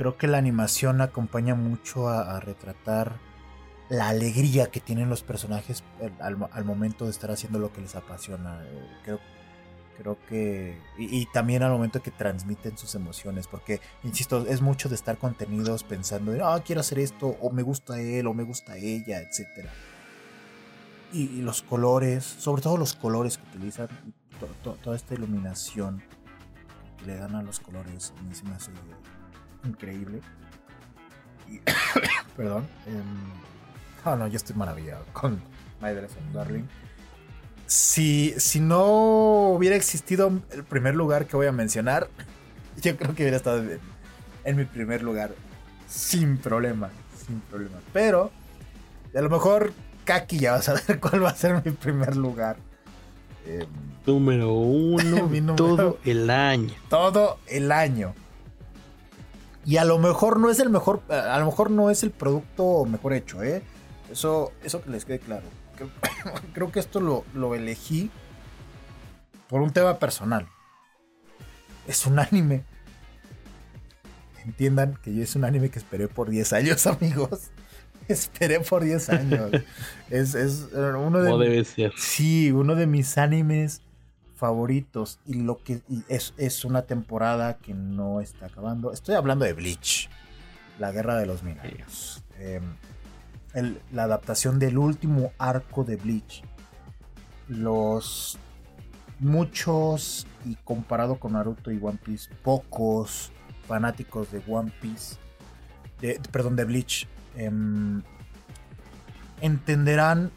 creo 0.00 0.16
que 0.16 0.28
la 0.28 0.38
animación 0.38 1.02
acompaña 1.02 1.54
mucho 1.54 2.08
a, 2.08 2.40
retratar 2.40 3.18
la 3.90 4.08
alegría 4.08 4.70
que 4.70 4.80
tienen 4.80 5.10
los 5.10 5.22
personajes 5.22 5.84
al, 6.20 6.64
momento 6.64 7.04
de 7.04 7.10
estar 7.10 7.30
haciendo 7.30 7.58
lo 7.58 7.70
que 7.70 7.82
les 7.82 7.94
apasiona. 7.94 8.64
Eh, 8.64 8.88
creo, 9.04 9.20
creo 9.98 10.16
que... 10.26 10.80
Y, 10.96 11.26
también 11.34 11.62
al 11.64 11.72
momento 11.72 12.02
que 12.02 12.10
transmiten 12.10 12.78
sus 12.78 12.94
emociones, 12.94 13.46
porque, 13.46 13.82
insisto, 14.02 14.46
es 14.46 14.62
mucho 14.62 14.88
de 14.88 14.94
estar 14.94 15.18
contenidos 15.18 15.84
pensando, 15.84 16.32
ah, 16.46 16.62
quiero 16.64 16.80
hacer 16.80 16.98
esto, 16.98 17.36
o 17.38 17.50
me 17.50 17.60
gusta 17.60 18.00
él, 18.00 18.26
o 18.26 18.32
me 18.32 18.44
gusta 18.44 18.78
ella, 18.78 19.20
etc. 19.20 19.68
Y, 21.12 21.42
los 21.42 21.60
colores, 21.60 22.24
sobre 22.24 22.62
todo 22.62 22.78
los 22.78 22.94
colores 22.94 23.36
que 23.36 23.58
utilizan, 23.58 23.88
toda 24.62 24.96
esta 24.96 25.12
iluminación 25.12 26.02
que 26.96 27.04
le 27.04 27.16
dan 27.16 27.34
a 27.34 27.42
los 27.42 27.60
colores, 27.60 28.14
a 28.18 28.22
mí 28.22 28.34
se 28.34 28.44
me 28.44 28.54
hace 28.54 28.70
increíble. 29.64 30.20
perdón. 32.36 32.66
oh, 34.04 34.16
no, 34.16 34.28
yo 34.28 34.36
estoy 34.36 34.56
maravillado 34.56 35.04
con 35.12 35.40
My 35.80 35.90
Dress 35.90 36.12
Darling. 36.32 36.64
Si, 37.66 38.34
si 38.36 38.60
no 38.60 38.84
hubiera 39.50 39.76
existido 39.76 40.32
el 40.50 40.64
primer 40.64 40.94
lugar 40.96 41.26
que 41.26 41.36
voy 41.36 41.46
a 41.46 41.52
mencionar, 41.52 42.08
yo 42.82 42.96
creo 42.96 43.14
que 43.14 43.22
hubiera 43.22 43.36
estado 43.36 43.62
en, 44.44 44.56
mi 44.56 44.64
primer 44.64 45.02
lugar 45.02 45.32
sin 45.88 46.36
problema, 46.38 46.90
sin 47.26 47.40
problema. 47.40 47.78
Pero 47.92 48.30
a 49.14 49.20
lo 49.20 49.30
mejor 49.30 49.72
Kaki 50.04 50.38
ya 50.38 50.52
va 50.52 50.58
a 50.58 50.62
saber 50.62 50.98
cuál 51.00 51.24
va 51.24 51.30
a 51.30 51.36
ser 51.36 51.64
mi 51.64 51.72
primer 51.72 52.16
lugar. 52.16 52.56
Em, 53.46 53.66
número 54.06 54.52
uno 54.52 55.54
todo 55.56 55.98
el 56.04 56.30
año. 56.30 56.74
Todo 56.88 57.38
el 57.46 57.72
año. 57.72 58.14
Y 59.64 59.76
a 59.76 59.84
lo 59.84 59.98
mejor 59.98 60.40
no 60.40 60.50
es 60.50 60.58
el 60.58 60.70
mejor, 60.70 61.02
a 61.10 61.38
lo 61.38 61.46
mejor 61.46 61.70
no 61.70 61.90
es 61.90 62.02
el 62.02 62.10
producto 62.10 62.84
mejor 62.86 63.12
hecho, 63.12 63.42
¿eh? 63.42 63.62
Eso, 64.10 64.52
eso 64.64 64.82
que 64.82 64.90
les 64.90 65.04
quede 65.04 65.18
claro. 65.18 65.46
Creo, 66.52 66.70
que 66.72 66.80
esto 66.80 67.00
lo, 67.00 67.24
lo 67.34 67.54
elegí 67.54 68.10
por 69.48 69.60
un 69.60 69.70
tema 69.72 69.98
personal. 69.98 70.46
Es 71.86 72.06
un 72.06 72.18
anime. 72.18 72.64
Entiendan 74.44 74.98
que 75.02 75.14
yo 75.14 75.22
es 75.22 75.36
un 75.36 75.44
anime 75.44 75.70
que 75.70 75.78
esperé 75.78 76.08
por 76.08 76.30
10 76.30 76.52
años, 76.54 76.86
amigos. 76.86 77.50
Esperé 78.08 78.60
por 78.60 78.82
10 78.82 79.08
años. 79.10 79.50
es, 80.10 80.34
es 80.34 80.68
uno 80.72 81.22
de. 81.22 81.30
debe 81.44 81.64
ser. 81.64 81.92
Sí, 81.96 82.50
uno 82.50 82.74
de 82.74 82.86
mis 82.86 83.18
animes 83.18 83.82
favoritos 84.40 85.20
y 85.26 85.34
lo 85.34 85.62
que 85.62 85.82
es, 86.08 86.64
una 86.64 86.82
temporada 86.82 87.58
que 87.58 87.74
no 87.74 88.20
está 88.20 88.46
acabando. 88.46 88.92
Estoy 88.92 89.14
hablando 89.14 89.44
de 89.44 89.52
Bleach, 89.52 90.08
la 90.78 90.90
guerra 90.90 91.16
de 91.16 91.26
los 91.26 91.42
millonarios. 91.42 92.24
Em, 92.38 92.64
la 93.92 94.04
adaptación 94.04 94.58
del 94.58 94.78
último 94.78 95.32
arco 95.38 95.84
de 95.84 95.96
Bleach. 95.96 96.42
Los 97.48 98.38
muchos 99.18 100.26
y 100.46 100.54
comparado 100.64 101.16
con 101.16 101.34
Naruto 101.34 101.70
y 101.70 101.78
One 101.80 101.98
Piece, 102.02 102.34
pocos 102.42 103.30
fanáticos 103.68 104.32
de 104.32 104.42
One 104.48 104.72
Piece, 104.80 105.16
de, 106.00 106.18
perdón, 106.32 106.56
de 106.56 106.64
Bleach, 106.64 107.06
em, 107.36 108.02
entenderán 109.42 110.32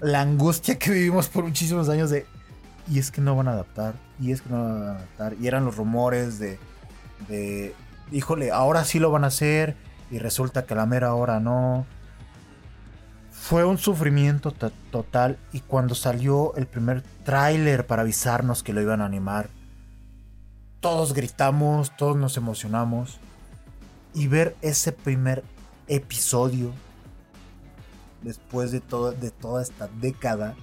la 0.00 0.20
angustia 0.20 0.78
que 0.78 0.90
vivimos 0.90 1.28
por 1.28 1.44
muchísimos 1.44 1.88
años 1.88 2.10
de 2.10 2.26
y 2.90 2.98
es 2.98 3.12
que 3.12 3.20
no 3.20 3.36
van 3.36 3.46
a 3.46 3.52
adaptar, 3.52 3.94
y 4.18 4.32
es 4.32 4.42
que 4.42 4.50
no 4.50 4.64
van 4.64 4.82
a 4.82 4.90
adaptar, 4.96 5.36
y 5.40 5.46
eran 5.46 5.64
los 5.64 5.76
rumores 5.76 6.40
de, 6.40 6.58
de 7.28 7.72
híjole, 8.10 8.50
ahora 8.50 8.84
sí 8.84 8.98
lo 8.98 9.12
van 9.12 9.22
a 9.22 9.28
hacer, 9.28 9.76
y 10.10 10.18
resulta 10.18 10.66
que 10.66 10.74
la 10.74 10.86
mera 10.86 11.14
hora 11.14 11.38
no. 11.38 11.86
Fue 13.30 13.64
un 13.64 13.78
sufrimiento 13.78 14.52
total, 14.90 15.38
y 15.52 15.60
cuando 15.60 15.94
salió 15.94 16.54
el 16.56 16.66
primer 16.66 17.02
tráiler 17.24 17.86
para 17.86 18.02
avisarnos 18.02 18.64
que 18.64 18.72
lo 18.72 18.82
iban 18.82 19.00
a 19.00 19.06
animar, 19.06 19.50
todos 20.80 21.14
gritamos, 21.14 21.96
todos 21.96 22.16
nos 22.16 22.36
emocionamos, 22.36 23.20
y 24.14 24.26
ver 24.26 24.56
ese 24.62 24.90
primer 24.90 25.44
episodio 25.86 26.72
después 28.22 28.72
de, 28.72 28.80
de 29.20 29.30
toda 29.30 29.62
esta 29.62 29.88
década 30.00 30.56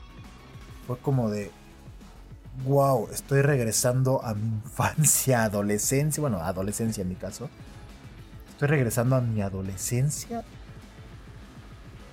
fue 0.86 0.98
como 0.98 1.30
de 1.30 1.52
wow, 2.64 3.08
estoy 3.12 3.42
regresando 3.42 4.24
a 4.24 4.34
mi 4.34 4.48
infancia, 4.48 5.44
adolescencia, 5.46 6.22
bueno, 6.22 6.40
adolescencia 6.40 7.02
en 7.02 7.10
mi 7.10 7.16
caso. 7.16 7.50
Estoy 8.50 8.70
regresando 8.70 9.16
a 9.16 9.22
mi 9.22 9.42
adolescencia 9.42 10.44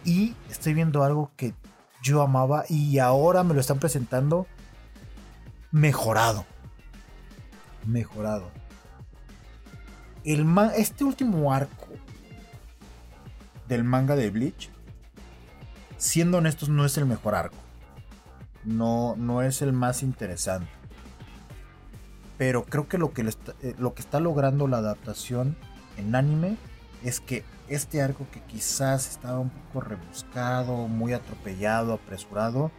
y 0.05 0.35
estoy 0.51 0.75
viendo 0.75 1.03
algo 1.03 1.31
que 1.37 1.55
yo 2.03 2.21
amaba 2.21 2.65
y 2.69 2.99
ahora 2.99 3.45
me 3.45 3.55
lo 3.55 3.61
están 3.61 3.79
presentando 3.79 4.47
mejorado. 5.71 6.45
Mejorado. 7.87 8.51
El 10.25 10.47
este 10.77 11.05
último 11.05 11.53
arco 11.53 11.87
del 13.69 13.85
manga 13.85 14.17
de 14.17 14.31
Bleach, 14.31 14.71
siendo 15.97 16.39
honestos, 16.39 16.69
no 16.69 16.85
es 16.85 16.97
el 16.99 17.07
mejor 17.07 17.35
arco 17.35 17.64
no, 18.65 19.15
no 19.17 19.43
es 19.43 19.63
el 19.63 19.73
más 19.73 20.03
interesante. 20.03 20.69
Pero 22.39 22.65
creo 22.65 22.89
que 22.89 22.99
lo 22.99 23.13
que, 23.13 23.23
eh, 23.63 23.75
lo 23.79 23.95
que 23.95 24.03
está 24.03 24.21
logrando 24.21 24.67
la 24.67 24.79
adaptación 24.79 25.57
en 25.97 26.15
anime 26.15 26.57
es 27.03 27.21
que 27.21 27.45
este 27.69 28.03
arco 28.03 28.27
que 28.33 28.41
quizás 28.41 29.09
estaba 29.09 29.39
un 29.39 29.51
poco 29.51 29.81
rebuscado, 29.81 30.89
muy 30.89 31.13
atropellado, 31.13 31.95
apresurado, 31.95 32.71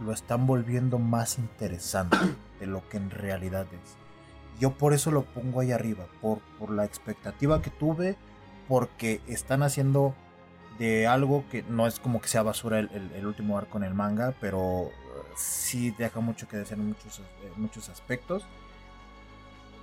lo 0.00 0.12
están 0.12 0.46
volviendo 0.46 0.98
más 0.98 1.38
interesante 1.38 2.16
de 2.60 2.66
lo 2.66 2.88
que 2.88 2.96
en 2.96 3.10
realidad 3.10 3.66
es. 3.72 3.96
Yo 4.58 4.72
por 4.72 4.92
eso 4.92 5.10
lo 5.10 5.22
pongo 5.22 5.60
ahí 5.60 5.72
arriba, 5.72 6.06
por, 6.20 6.40
por 6.58 6.70
la 6.70 6.84
expectativa 6.84 7.62
que 7.62 7.70
tuve, 7.70 8.16
porque 8.68 9.20
están 9.26 9.62
haciendo 9.62 10.14
de 10.78 11.06
algo 11.06 11.44
que 11.50 11.62
no 11.62 11.86
es 11.86 12.00
como 12.00 12.22
que 12.22 12.28
sea 12.28 12.42
basura 12.42 12.78
el, 12.78 13.26
último 13.26 13.58
arco 13.58 13.76
en 13.76 13.84
el 13.84 13.92
manga, 13.94 14.34
pero 14.40 14.90
sí 15.40 15.94
deja 15.96 16.20
mucho 16.20 16.46
que 16.48 16.56
decir 16.56 16.78
en 16.78 16.88
muchos, 16.88 17.20
eh, 17.20 17.52
muchos 17.56 17.88
aspectos. 17.88 18.44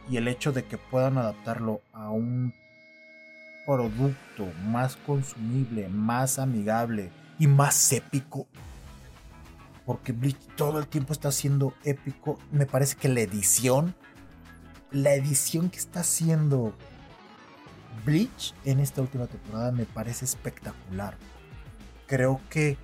Y 0.10 0.18
el 0.18 0.28
hecho 0.28 0.52
de 0.54 0.64
que 0.64 0.78
puedan 0.78 1.18
adaptarlo 1.18 1.82
a 1.92 2.10
un 2.10 2.54
producto 3.66 4.48
más 4.64 4.96
consumible, 4.96 5.90
más 5.90 6.40
amigable 6.40 7.12
y 7.38 7.48
más 7.48 7.92
épico. 7.92 8.48
Porque 9.86 10.14
Bleach 10.14 10.38
todo 10.56 10.80
el 10.80 10.88
tiempo 10.88 11.14
está 11.14 11.32
siendo 11.32 11.74
épico. 11.84 12.40
Me 12.52 12.66
parece 12.66 12.96
que 12.96 13.10
la 13.10 13.22
edición, 13.22 13.94
la 14.92 15.14
edición 15.14 15.70
que 15.70 15.80
está 15.80 16.02
haciendo 16.02 16.74
Bleach 18.06 18.54
en 18.64 18.80
esta 18.80 19.02
última 19.02 19.28
temporada 19.28 19.72
me 19.74 19.86
parece 19.86 20.24
espectacular. 20.24 21.18
Creo 22.08 22.40
que 22.50 22.78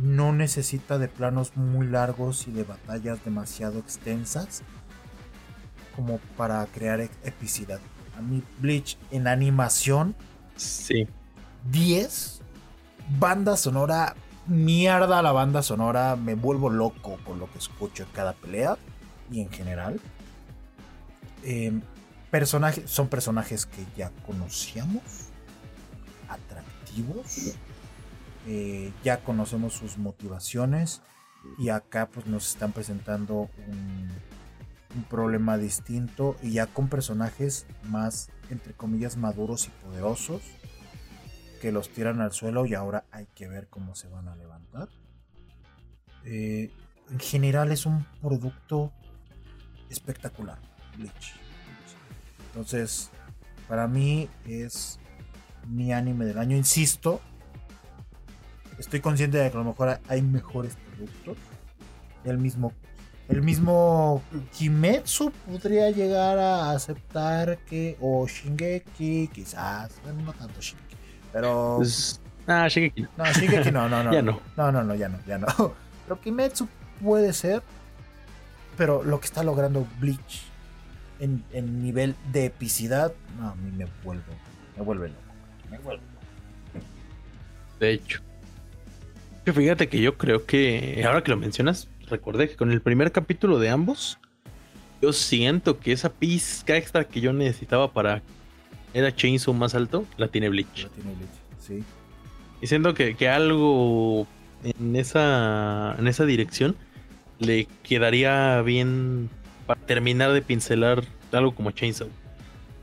no 0.00 0.32
necesita 0.32 0.98
de 0.98 1.08
planos 1.08 1.56
muy 1.56 1.86
largos 1.86 2.48
y 2.48 2.52
de 2.52 2.64
batallas 2.64 3.24
demasiado 3.24 3.78
extensas 3.78 4.62
como 5.94 6.18
para 6.36 6.64
crear 6.66 7.00
epicidad. 7.00 7.80
A 8.16 8.22
mí 8.22 8.42
Bleach 8.58 8.96
en 9.10 9.26
animación, 9.26 10.14
sí. 10.56 11.06
10, 11.70 12.40
banda 13.18 13.56
sonora 13.56 14.14
mierda 14.50 15.22
la 15.22 15.32
banda 15.32 15.62
sonora, 15.62 16.16
me 16.16 16.34
vuelvo 16.34 16.70
loco 16.70 17.18
con 17.24 17.38
lo 17.38 17.50
que 17.50 17.58
escucho 17.58 18.02
en 18.02 18.08
cada 18.10 18.32
pelea 18.32 18.76
y 19.30 19.40
en 19.40 19.50
general. 19.50 20.00
Eh, 21.44 21.72
personajes, 22.30 22.90
son 22.90 23.08
personajes 23.08 23.66
que 23.66 23.84
ya 23.96 24.10
conocíamos, 24.26 25.02
atractivos, 26.28 27.54
eh, 28.46 28.92
ya 29.04 29.22
conocemos 29.22 29.74
sus 29.74 29.98
motivaciones 29.98 31.02
y 31.58 31.68
acá 31.68 32.08
pues 32.08 32.26
nos 32.26 32.48
están 32.48 32.72
presentando 32.72 33.50
un, 33.68 34.08
problema 35.08 35.56
distinto 35.56 36.36
y 36.42 36.54
ya 36.54 36.66
con 36.66 36.88
personajes 36.88 37.64
más, 37.84 38.28
entre 38.50 38.72
comillas, 38.72 39.16
maduros 39.16 39.68
y 39.68 39.70
poderosos 39.84 40.42
que 41.60 41.70
los 41.70 41.90
tiran 41.90 42.20
al 42.20 42.32
suelo 42.32 42.66
y 42.66 42.74
ahora 42.74 43.04
hay 43.12 43.26
que 43.36 43.46
ver 43.46 43.68
cómo 43.68 43.94
se 43.94 44.08
van 44.08 44.26
a 44.26 44.34
levantar. 44.34 44.88
Eh, 46.24 46.72
en 47.08 47.20
general 47.20 47.70
es 47.70 47.86
un 47.86 48.04
producto 48.20 48.92
espectacular, 49.90 50.58
Bleach. 50.96 51.34
Entonces, 52.48 53.10
para 53.68 53.86
mí 53.86 54.28
es 54.44 54.98
mi 55.68 55.92
anime 55.92 56.24
del 56.24 56.38
año. 56.38 56.56
Insisto, 56.56 57.20
estoy 58.80 59.00
consciente 59.00 59.38
de 59.38 59.50
que 59.50 59.56
a 59.56 59.60
lo 59.60 59.66
mejor 59.66 60.00
hay 60.08 60.22
mejores 60.22 60.76
productos. 60.96 61.36
El 62.24 62.38
mismo, 62.38 62.72
el 63.28 63.42
mismo 63.42 64.22
Kimetsu 64.56 65.30
podría 65.46 65.90
llegar 65.90 66.38
a 66.38 66.72
aceptar 66.72 67.58
que, 67.58 67.96
o 68.00 68.26
Shingeki, 68.26 69.28
quizás, 69.32 69.92
bueno, 70.02 70.22
no 70.22 70.32
tanto 70.32 70.60
Shingeki, 70.60 70.96
pero. 71.32 71.74
Pues, 71.78 72.20
ah, 72.46 72.66
Shingeki. 72.68 73.06
No, 73.16 73.24
Shingeki 73.24 73.70
no, 73.70 73.88
no, 73.88 74.02
no. 74.02 74.12
ya 74.14 74.22
no. 74.22 74.40
No, 74.56 74.72
no, 74.72 74.82
no, 74.82 74.94
ya 74.94 75.08
no, 75.08 75.18
ya 75.26 75.38
no. 75.38 75.46
Pero 76.04 76.20
Kimetsu 76.20 76.66
puede 77.00 77.32
ser, 77.32 77.62
pero 78.76 79.04
lo 79.04 79.20
que 79.20 79.26
está 79.26 79.44
logrando 79.44 79.86
Bleach 80.00 80.42
en, 81.20 81.44
en 81.52 81.84
nivel 81.84 82.16
de 82.32 82.46
epicidad, 82.46 83.12
no, 83.38 83.50
a 83.50 83.54
mí 83.54 83.70
me 83.70 83.86
vuelve, 84.02 84.24
me 84.76 84.82
vuelve 84.82 85.08
loco. 85.08 85.20
Me 85.70 85.78
vuelve 85.78 86.02
loco. 86.02 86.86
De 87.78 87.92
hecho. 87.92 88.20
Que 89.44 89.52
Fíjate 89.52 89.88
que 89.88 90.00
yo 90.00 90.18
creo 90.18 90.44
que, 90.44 91.02
ahora 91.06 91.22
que 91.22 91.30
lo 91.30 91.36
mencionas, 91.36 91.88
recordé 92.08 92.48
que 92.48 92.56
con 92.56 92.70
el 92.70 92.82
primer 92.82 93.10
capítulo 93.10 93.58
de 93.58 93.70
ambos, 93.70 94.18
yo 95.00 95.12
siento 95.12 95.78
que 95.78 95.92
esa 95.92 96.12
pizca 96.12 96.76
extra 96.76 97.04
que 97.04 97.20
yo 97.20 97.32
necesitaba 97.32 97.92
para 97.92 98.22
era 98.92 99.14
Chainsaw 99.14 99.54
más 99.54 99.74
alto, 99.74 100.04
la 100.16 100.28
tiene 100.28 100.48
Bleach. 100.48 100.84
Lo 100.84 100.90
tiene 100.90 101.14
Bleach, 101.14 101.30
sí. 101.58 101.82
Y 102.60 102.66
siento 102.66 102.92
que, 102.92 103.14
que 103.16 103.28
algo 103.28 104.26
en 104.62 104.96
esa, 104.96 105.96
en 105.98 106.06
esa 106.06 106.26
dirección 106.26 106.76
le 107.38 107.66
quedaría 107.82 108.60
bien 108.62 109.30
para 109.66 109.80
terminar 109.80 110.32
de 110.32 110.42
pincelar 110.42 111.02
algo 111.32 111.54
como 111.54 111.70
Chainsaw. 111.70 112.08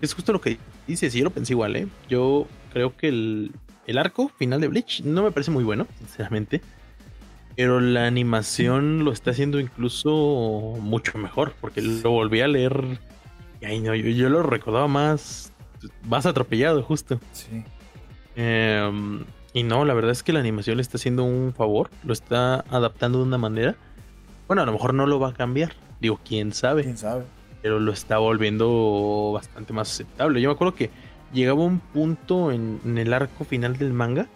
Es 0.02 0.14
justo 0.14 0.34
lo 0.34 0.42
que 0.42 0.58
dices, 0.88 1.14
y 1.14 1.20
yo 1.20 1.26
lo 1.26 1.32
pensé 1.32 1.54
igual, 1.54 1.76
¿eh? 1.76 1.88
Yo 2.10 2.48
creo 2.74 2.96
que 2.96 3.10
el, 3.10 3.52
el 3.88 3.98
arco 3.98 4.30
final 4.38 4.62
de 4.62 4.68
Bleach 4.68 5.02
no 5.04 5.24
me 5.24 5.32
parece 5.32 5.50
muy 5.50 5.64
bueno, 5.64 5.88
sinceramente. 5.98 6.62
Pero 7.56 7.80
la 7.80 8.06
animación 8.06 9.04
lo 9.04 9.12
está 9.12 9.32
haciendo 9.32 9.60
incluso 9.60 10.76
mucho 10.80 11.18
mejor, 11.18 11.54
porque 11.60 11.82
lo 11.82 12.12
volví 12.12 12.42
a 12.42 12.48
leer. 12.48 13.00
Y 13.62 13.66
ay, 13.66 13.80
no, 13.80 13.96
yo, 13.96 14.10
yo 14.10 14.30
lo 14.30 14.44
recordaba 14.44 14.88
más, 14.88 15.52
más 16.04 16.28
atropellado, 16.28 16.84
justo. 16.84 17.20
Sí. 17.32 17.64
Em, 18.36 19.26
y 19.54 19.64
no, 19.64 19.86
la 19.86 19.96
verdad 19.96 20.12
es 20.12 20.22
que 20.22 20.34
la 20.34 20.40
animación 20.40 20.78
le 20.78 20.84
está 20.84 20.98
haciendo 20.98 21.24
un 21.24 21.52
favor, 21.52 21.90
lo 22.04 22.14
está 22.14 22.60
adaptando 22.70 23.18
de 23.18 23.24
una 23.24 23.40
manera. 23.40 23.76
Bueno, 24.46 24.62
a 24.62 24.66
lo 24.66 24.74
mejor 24.74 24.94
no 24.94 25.08
lo 25.08 25.20
va 25.20 25.30
a 25.30 25.34
cambiar, 25.34 25.74
digo, 26.00 26.20
quién 26.24 26.54
sabe, 26.54 26.84
¿Quién 26.84 26.98
sabe? 26.98 27.24
pero 27.64 27.80
lo 27.80 27.92
está 27.92 28.20
volviendo 28.20 29.32
bastante 29.34 29.74
más 29.74 29.90
aceptable. 29.92 30.40
Yo 30.42 30.50
me 30.50 30.54
acuerdo 30.54 30.76
que 30.76 30.92
llegaba 31.34 31.64
un 31.64 31.80
punto 31.80 32.52
en, 32.52 32.80
en 32.86 32.98
el 32.98 33.14
arco 33.14 33.46
final 33.46 33.78
del 33.78 33.94
manga 33.94 34.28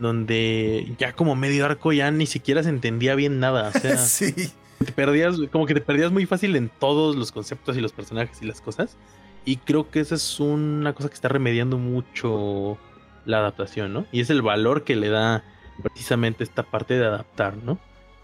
donde 0.00 0.92
ya 0.98 1.12
como 1.12 1.36
medio 1.36 1.66
arco 1.66 1.92
ya 1.92 2.10
ni 2.10 2.26
siquiera 2.26 2.62
se 2.62 2.70
entendía 2.70 3.14
bien 3.14 3.38
nada. 3.38 3.68
O 3.68 3.78
sea, 3.78 3.96
sí. 3.98 4.32
te 4.78 4.92
perdías, 4.92 5.36
como 5.52 5.66
que 5.66 5.74
te 5.74 5.80
perdías 5.80 6.10
muy 6.10 6.26
fácil 6.26 6.56
en 6.56 6.70
todos 6.80 7.14
los 7.14 7.30
conceptos 7.30 7.76
y 7.76 7.80
los 7.80 7.92
personajes 7.92 8.42
y 8.42 8.46
las 8.46 8.60
cosas. 8.60 8.96
Y 9.44 9.58
creo 9.58 9.90
que 9.90 10.00
esa 10.00 10.16
es 10.16 10.40
una 10.40 10.94
cosa 10.94 11.08
que 11.08 11.14
está 11.14 11.28
remediando 11.28 11.78
mucho 11.78 12.78
la 13.26 13.38
adaptación, 13.38 13.92
¿no? 13.92 14.06
Y 14.10 14.20
es 14.20 14.30
el 14.30 14.42
valor 14.42 14.84
que 14.84 14.96
le 14.96 15.08
da 15.08 15.44
precisamente 15.82 16.44
esta 16.44 16.62
parte 16.62 16.98
de 16.98 17.06
adaptar, 17.06 17.56
¿no? 17.58 17.78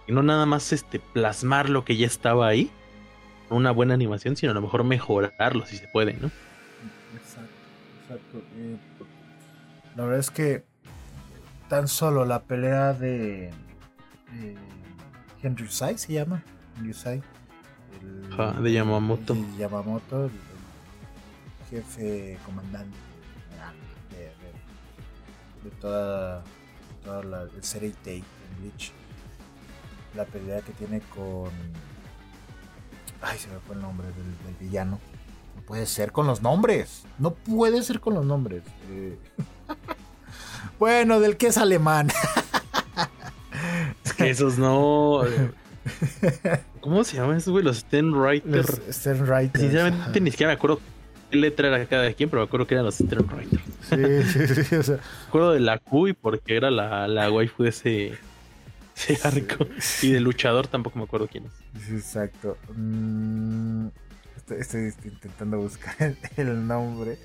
Y 0.08 0.12
no 0.12 0.22
nada 0.22 0.46
más 0.46 0.72
este 0.72 0.98
plasmar 0.98 1.68
lo 1.68 1.84
que 1.84 1.96
ya 1.96 2.06
estaba 2.06 2.48
ahí, 2.48 2.70
una 3.50 3.70
buena 3.70 3.94
animación, 3.94 4.36
sino 4.36 4.52
a 4.52 4.54
lo 4.54 4.62
mejor 4.62 4.84
mejorarlo 4.84 5.66
si 5.66 5.76
se 5.76 5.88
puede, 5.88 6.14
¿no? 6.14 6.30
Exacto. 8.08 8.38
Eh, 8.56 8.76
la 9.96 10.04
verdad 10.04 10.20
es 10.20 10.30
que 10.30 10.64
tan 11.68 11.88
solo 11.88 12.24
la 12.24 12.42
pelea 12.42 12.92
de 12.92 13.48
eh, 14.32 14.56
Henry 15.42 15.64
Usai 15.64 15.98
se 15.98 16.12
llama. 16.12 16.42
Henry 16.76 16.90
Usai. 16.90 17.22
El- 18.02 18.32
Ajá, 18.32 18.60
de 18.60 18.72
Yamamoto. 18.72 19.36
Yamamoto, 19.58 20.26
el, 20.26 20.30
el 20.30 21.68
jefe 21.70 22.38
comandante 22.44 22.96
de, 24.10 24.16
de- 24.18 25.70
de 25.70 25.76
toda, 25.80 26.44
toda 27.04 27.22
la, 27.24 27.42
el 27.42 27.64
Sereitei 27.64 28.18
en 28.18 28.60
Bleach. 28.60 28.92
La 30.14 30.24
pelea 30.24 30.60
que 30.60 30.72
tiene 30.72 31.00
con. 31.00 31.50
Ay, 33.22 33.38
se 33.38 33.48
me 33.48 33.58
fue 33.60 33.74
el 33.74 33.82
nombre 33.82 34.06
del, 34.08 34.38
del 34.44 34.54
villano. 34.60 35.00
Puede 35.66 35.86
ser 35.86 36.12
con 36.12 36.26
los 36.26 36.42
nombres. 36.42 37.02
No 37.18 37.32
puede 37.32 37.82
ser 37.82 38.00
con 38.00 38.14
los 38.14 38.24
nombres. 38.24 38.62
Eh, 38.90 39.16
bueno, 40.78 41.20
del 41.20 41.36
que 41.36 41.48
es 41.48 41.58
alemán. 41.58 42.08
Es 44.04 44.12
que 44.12 44.30
esos 44.30 44.58
no. 44.58 45.22
eh, 45.26 45.50
¿Cómo 46.80 47.02
se 47.04 47.16
llaman 47.16 47.38
esos, 47.38 47.52
güey? 47.52 47.64
Los 47.64 47.78
Stenwriter. 47.78 48.48
Los 48.48 48.80
Sternwriters, 48.90 49.60
Sinceramente 49.60 50.02
ajá. 50.10 50.20
ni 50.20 50.30
siquiera 50.30 50.50
me 50.52 50.56
acuerdo 50.56 50.80
qué 51.30 51.36
letra 51.36 51.68
era 51.68 51.86
cada 51.86 52.12
quien, 52.12 52.28
pero 52.28 52.42
me 52.42 52.46
acuerdo 52.46 52.66
que 52.66 52.74
eran 52.74 52.84
los 52.84 52.96
Stenwriters. 52.96 53.62
Sí, 53.88 54.46
sí, 54.46 54.64
sí, 54.64 54.74
o 54.76 54.82
sea, 54.82 54.96
Me 55.22 55.28
acuerdo 55.28 55.52
de 55.52 55.60
la 55.60 55.78
Q 55.78 56.08
y 56.08 56.12
porque 56.12 56.56
era 56.56 56.70
la, 56.70 57.08
la 57.08 57.30
waifu 57.30 57.62
de 57.64 57.68
ese, 57.70 58.14
ese 59.08 59.18
arco. 59.26 59.66
Y 60.02 60.12
del 60.12 60.22
luchador 60.24 60.68
tampoco 60.68 60.98
me 60.98 61.04
acuerdo 61.06 61.26
quién 61.28 61.46
es. 61.46 61.82
sí, 61.82 61.94
exacto. 61.96 62.56
Mm, 62.76 63.88
estoy, 64.50 64.92
intentando 65.04 65.58
buscar 65.58 65.94
el, 66.36 66.66
nombre. 66.66 67.18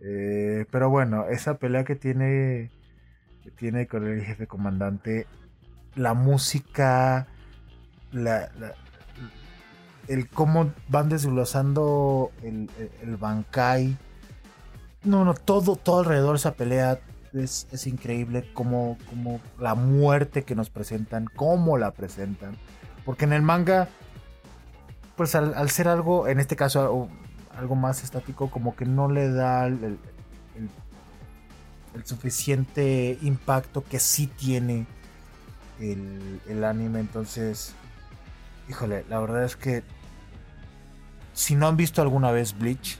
Eh, 0.00 0.66
pero 0.70 0.90
bueno, 0.90 1.26
esa 1.28 1.58
pelea 1.58 1.84
que 1.84 1.96
tiene, 1.96 2.70
que 3.42 3.50
tiene 3.50 3.86
con 3.86 4.06
el 4.06 4.22
jefe 4.22 4.46
comandante, 4.46 5.26
la 5.94 6.14
música, 6.14 7.26
la, 8.12 8.50
la- 8.58 8.74
el 10.06 10.28
cómo 10.28 10.72
van 10.88 11.08
desglosando 11.10 12.32
el, 12.42 12.70
el, 12.78 12.90
el 13.02 13.16
Bankai. 13.16 13.96
No, 15.04 15.24
no, 15.24 15.34
todo, 15.34 15.76
todo 15.76 16.00
alrededor 16.00 16.32
de 16.32 16.38
esa 16.38 16.54
pelea 16.54 16.98
es, 17.32 17.66
es 17.70 17.86
increíble 17.86 18.50
como, 18.54 18.96
como 19.08 19.40
la 19.58 19.74
muerte 19.74 20.42
que 20.44 20.54
nos 20.54 20.70
presentan, 20.70 21.26
cómo 21.36 21.78
la 21.78 21.92
presentan. 21.92 22.56
Porque 23.04 23.24
en 23.24 23.32
el 23.32 23.42
manga, 23.42 23.88
pues 25.18 25.34
al, 25.34 25.70
ser 25.70 25.88
algo, 25.88 26.28
en 26.28 26.40
este 26.40 26.56
caso 26.56 26.80
algo, 26.80 27.08
algo 27.58 27.74
más 27.74 28.02
estático, 28.02 28.50
como 28.50 28.74
que 28.74 28.86
no 28.86 29.10
le 29.10 29.30
da 29.30 29.66
el 29.66 29.98
suficiente 32.04 33.18
impacto 33.20 33.84
que 33.84 33.98
sí 33.98 34.28
tiene 34.28 34.86
el, 35.80 36.40
el 36.48 36.64
anime. 36.64 37.00
Entonces, 37.00 37.74
híjole, 38.68 39.04
la 39.08 39.18
verdad 39.18 39.44
es 39.44 39.56
que 39.56 39.82
si 41.32 41.54
no 41.54 41.68
han 41.68 41.76
visto 41.76 42.02
alguna 42.02 42.30
vez 42.30 42.56
Bleach, 42.58 42.98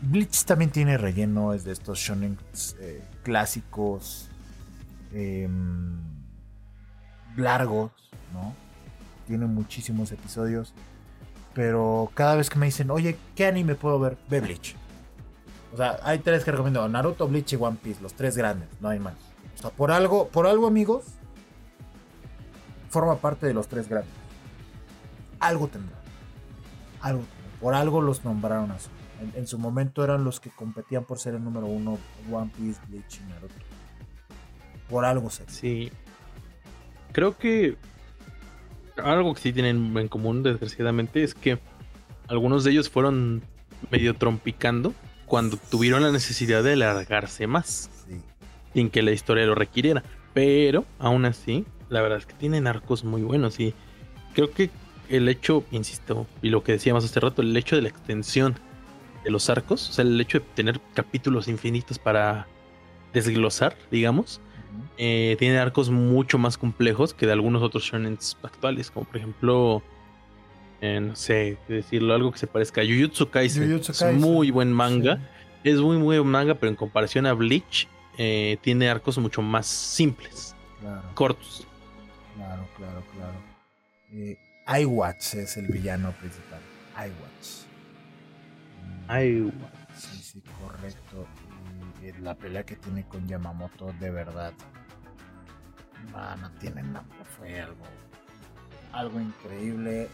Bleach 0.00 0.44
también 0.44 0.70
tiene 0.70 0.98
relleno, 0.98 1.52
es 1.52 1.64
de 1.64 1.72
estos 1.72 1.98
shonen 1.98 2.36
eh, 2.80 3.04
clásicos 3.22 4.28
em, 5.12 6.00
largos, 7.36 7.92
¿no? 8.32 8.54
Tiene 9.32 9.46
muchísimos 9.46 10.12
episodios, 10.12 10.74
pero 11.54 12.10
cada 12.12 12.36
vez 12.36 12.50
que 12.50 12.58
me 12.58 12.66
dicen, 12.66 12.90
oye, 12.90 13.16
¿qué 13.34 13.46
anime 13.46 13.74
puedo 13.74 13.98
ver? 13.98 14.18
Ve 14.28 14.42
Bleach. 14.42 14.76
O 15.72 15.78
sea, 15.78 16.00
hay 16.02 16.18
tres 16.18 16.44
que 16.44 16.50
recomiendo: 16.50 16.86
Naruto, 16.86 17.26
Bleach 17.26 17.54
y 17.54 17.56
One 17.56 17.78
Piece, 17.82 18.02
los 18.02 18.12
tres 18.12 18.36
grandes, 18.36 18.68
no 18.82 18.90
hay 18.90 18.98
más. 18.98 19.14
O 19.54 19.58
sea, 19.58 19.70
por 19.70 19.90
algo, 19.90 20.28
por 20.28 20.46
algo, 20.46 20.66
amigos, 20.66 21.04
forma 22.90 23.16
parte 23.16 23.46
de 23.46 23.54
los 23.54 23.68
tres 23.68 23.88
grandes. 23.88 24.12
Algo 25.40 25.66
tendrá. 25.66 25.96
Algo 27.00 27.20
tendrá. 27.22 27.58
Por 27.58 27.72
algo 27.72 28.02
los 28.02 28.26
nombraron 28.26 28.70
así. 28.70 28.90
En, 29.34 29.46
su 29.46 29.58
momento 29.58 30.04
eran 30.04 30.24
los 30.24 30.40
que 30.40 30.50
competían 30.50 31.04
por 31.04 31.18
ser 31.18 31.36
el 31.36 31.42
número 31.42 31.68
uno 31.68 31.96
One 32.30 32.50
Piece, 32.54 32.82
Bleach 32.86 33.18
y 33.18 33.30
Naruto. 33.30 33.54
Por 34.90 35.06
algo 35.06 35.30
se. 35.30 35.48
Sí. 35.48 35.90
creo 37.12 37.38
que 37.38 37.78
algo 38.96 39.34
que 39.34 39.40
sí 39.40 39.52
tienen 39.52 39.96
en 39.96 40.08
común, 40.08 40.42
desgraciadamente, 40.42 41.22
es 41.22 41.34
que 41.34 41.58
algunos 42.28 42.64
de 42.64 42.72
ellos 42.72 42.88
fueron 42.88 43.42
medio 43.90 44.14
trompicando 44.14 44.94
cuando 45.26 45.56
tuvieron 45.56 46.02
la 46.02 46.12
necesidad 46.12 46.62
de 46.62 46.74
alargarse 46.74 47.46
más, 47.46 47.90
sin 48.74 48.90
que 48.90 49.02
la 49.02 49.12
historia 49.12 49.46
lo 49.46 49.54
requiriera. 49.54 50.02
Pero 50.34 50.84
aún 50.98 51.24
así, 51.24 51.64
la 51.88 52.02
verdad 52.02 52.18
es 52.18 52.26
que 52.26 52.34
tienen 52.34 52.66
arcos 52.66 53.04
muy 53.04 53.22
buenos 53.22 53.60
y 53.60 53.74
creo 54.34 54.50
que 54.50 54.70
el 55.08 55.28
hecho, 55.28 55.64
insisto, 55.70 56.26
y 56.40 56.48
lo 56.48 56.62
que 56.62 56.72
decíamos 56.72 57.04
hace 57.04 57.20
rato, 57.20 57.42
el 57.42 57.56
hecho 57.56 57.76
de 57.76 57.82
la 57.82 57.88
extensión 57.88 58.54
de 59.24 59.30
los 59.30 59.50
arcos, 59.50 59.90
o 59.90 59.92
sea, 59.92 60.04
el 60.04 60.20
hecho 60.20 60.38
de 60.38 60.44
tener 60.54 60.80
capítulos 60.94 61.48
infinitos 61.48 61.98
para 61.98 62.46
desglosar, 63.12 63.76
digamos, 63.90 64.40
eh, 64.98 65.36
tiene 65.38 65.58
arcos 65.58 65.90
mucho 65.90 66.38
más 66.38 66.58
complejos 66.58 67.14
que 67.14 67.26
de 67.26 67.32
algunos 67.32 67.62
otros 67.62 67.84
shonen 67.84 68.18
actuales, 68.42 68.90
como 68.90 69.06
por 69.06 69.16
ejemplo, 69.16 69.82
eh, 70.80 71.00
no 71.00 71.16
sé 71.16 71.58
decirlo, 71.68 72.14
algo 72.14 72.32
que 72.32 72.38
se 72.38 72.46
parezca 72.46 72.80
a 72.80 72.84
Jujutsu 72.84 73.30
Kaisen. 73.30 73.68
Jujutsu 73.68 73.92
Es 73.92 73.98
Kaisen, 74.00 74.20
muy 74.20 74.50
buen 74.50 74.72
manga, 74.72 75.18
es 75.64 75.78
muy 75.80 75.96
muy 75.96 76.18
buen 76.18 76.30
manga, 76.30 76.54
pero 76.54 76.70
en 76.70 76.76
comparación 76.76 77.26
a 77.26 77.32
Bleach, 77.32 77.88
eh, 78.18 78.58
tiene 78.62 78.88
arcos 78.88 79.18
mucho 79.18 79.42
más 79.42 79.66
simples, 79.66 80.54
Claro, 80.80 81.02
cortos. 81.14 81.66
claro, 82.36 82.66
claro, 82.76 83.02
claro. 83.14 84.80
IWatch 84.80 85.34
es 85.34 85.56
el 85.56 85.66
villano 85.68 86.12
principal. 86.12 86.60
iWatch. 86.96 87.66
Ay, 89.08 89.52
Sí, 89.96 90.22
sí, 90.22 90.42
correcto. 90.60 91.26
La 92.20 92.34
pelea 92.34 92.64
que 92.64 92.74
tiene 92.74 93.04
con 93.06 93.28
Yamamoto, 93.28 93.92
de 94.00 94.10
verdad. 94.10 94.52
No, 96.10 96.36
no 96.36 96.50
tiene 96.58 96.82
nada. 96.82 97.04
Fue 97.38 97.60
algo. 97.60 97.84
Algo 98.92 99.20
increíble. 99.20 100.08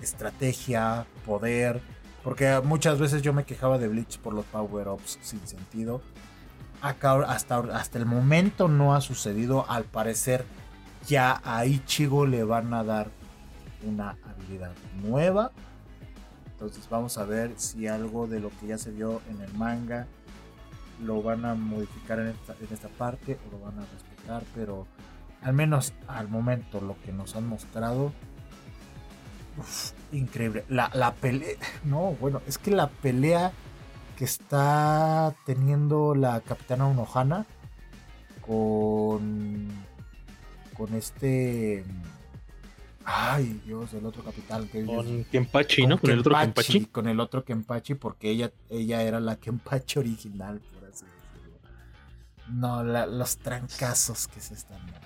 Estrategia, 0.00 1.04
poder. 1.26 1.80
Porque 2.22 2.60
muchas 2.62 3.00
veces 3.00 3.22
yo 3.22 3.32
me 3.32 3.44
quejaba 3.44 3.78
de 3.78 3.88
Bleach 3.88 4.18
por 4.18 4.34
los 4.34 4.44
power-ups 4.46 5.18
sin 5.20 5.44
sentido. 5.46 6.00
Acá, 6.80 7.14
hasta, 7.24 7.58
hasta 7.58 7.98
el 7.98 8.06
momento 8.06 8.68
no 8.68 8.94
ha 8.94 9.00
sucedido. 9.00 9.68
Al 9.68 9.84
parecer, 9.84 10.44
ya 11.08 11.40
a 11.44 11.66
Ichigo 11.66 12.24
le 12.24 12.44
van 12.44 12.72
a 12.72 12.84
dar 12.84 13.10
una 13.84 14.16
habilidad 14.22 14.72
nueva. 15.02 15.50
Entonces 16.52 16.88
vamos 16.88 17.18
a 17.18 17.24
ver 17.24 17.52
si 17.56 17.88
algo 17.88 18.28
de 18.28 18.38
lo 18.38 18.50
que 18.60 18.68
ya 18.68 18.78
se 18.78 18.92
vio 18.92 19.20
en 19.28 19.40
el 19.40 19.52
manga 19.54 20.06
lo 21.04 21.22
van 21.22 21.44
a 21.44 21.54
modificar 21.54 22.18
en 22.18 22.28
esta, 22.28 22.54
en 22.60 22.72
esta 22.72 22.88
parte 22.88 23.38
o 23.46 23.52
lo 23.52 23.60
van 23.60 23.78
a 23.78 23.86
respetar. 23.86 24.42
Pero 24.54 24.86
al 25.42 25.52
menos 25.52 25.92
al 26.08 26.28
momento 26.28 26.80
lo 26.80 26.96
que 27.02 27.12
nos 27.12 27.36
han 27.36 27.46
mostrado. 27.46 28.12
uf, 29.58 29.92
increíble. 30.12 30.64
La, 30.68 30.90
la 30.94 31.14
pelea. 31.14 31.56
No, 31.84 32.12
bueno, 32.20 32.40
es 32.46 32.58
que 32.58 32.70
la 32.70 32.88
pelea 32.88 33.52
que 34.16 34.24
está 34.24 35.34
teniendo 35.44 36.14
la 36.14 36.40
capitana 36.40 36.86
Unohana 36.86 37.46
con. 38.40 39.68
con 40.76 40.94
este. 40.94 41.84
Ay, 43.06 43.60
Dios, 43.66 43.92
el 43.92 44.06
otro 44.06 44.24
capitán 44.24 44.66
que 44.68 44.82
Con 44.86 45.24
Kenpachi, 45.24 45.86
¿no? 45.86 46.00
Con 46.00 46.10
el 46.10 46.20
otro 46.20 46.34
Kenpachi. 46.38 46.86
Con 46.86 47.06
el 47.06 47.20
otro 47.20 47.44
Kenpachi, 47.44 47.94
porque 47.94 48.30
ella, 48.30 48.50
ella 48.70 49.02
era 49.02 49.20
la 49.20 49.36
Kenpachi 49.36 49.98
original. 49.98 50.62
No, 52.48 52.84
la- 52.84 53.06
los 53.06 53.38
trancazos 53.38 54.28
que 54.28 54.40
se 54.40 54.54
están 54.54 54.78
dando. 54.86 55.00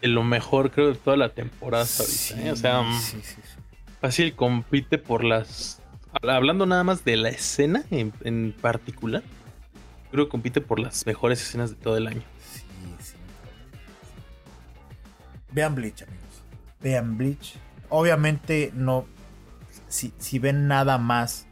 De 0.00 0.08
lo 0.08 0.22
mejor, 0.22 0.70
creo, 0.70 0.88
de 0.88 0.94
toda 0.96 1.16
la 1.16 1.30
temporada 1.30 1.84
ahorita. 1.98 2.40
¿eh? 2.42 2.52
O 2.52 2.56
sea, 2.56 2.82
mm, 2.82 3.00
sí, 3.00 3.20
sí, 3.22 3.36
sí. 3.42 3.58
fácil 4.00 4.34
compite 4.36 4.98
por 4.98 5.24
las. 5.24 5.80
Hablando 6.22 6.66
nada 6.66 6.84
más 6.84 7.04
de 7.04 7.16
la 7.16 7.30
escena 7.30 7.82
en, 7.90 8.12
en 8.22 8.52
particular, 8.60 9.22
creo 10.10 10.26
que 10.26 10.30
compite 10.30 10.60
por 10.60 10.78
las 10.78 11.06
mejores 11.06 11.40
escenas 11.42 11.70
de 11.70 11.76
todo 11.76 11.96
el 11.96 12.06
año. 12.06 12.22
Sí, 12.52 12.60
sí. 13.00 13.14
Vean 15.52 15.74
Bleach, 15.74 16.02
amigos. 16.02 16.42
Vean 16.80 17.16
Bleach. 17.16 17.54
Obviamente 17.88 18.70
no. 18.74 19.06
Si, 19.88 20.12
si 20.18 20.38
ven 20.38 20.66
nada 20.68 20.98
más 20.98 21.46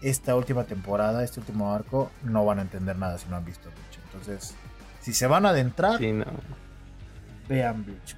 esta 0.00 0.34
última 0.36 0.64
temporada, 0.64 1.24
este 1.24 1.40
último 1.40 1.74
arco, 1.74 2.10
no 2.22 2.44
van 2.44 2.58
a 2.58 2.62
entender 2.62 2.96
nada 2.96 3.18
si 3.18 3.26
no 3.28 3.36
han 3.36 3.44
visto 3.44 3.68
Bleach. 3.70 3.87
Entonces, 4.20 4.54
si 5.00 5.12
se 5.12 5.26
van 5.26 5.46
a 5.46 5.50
adentrar, 5.50 5.98
Sí, 5.98 6.12
no. 6.12 6.24
vean 7.48 7.84
Bleach. 7.84 8.16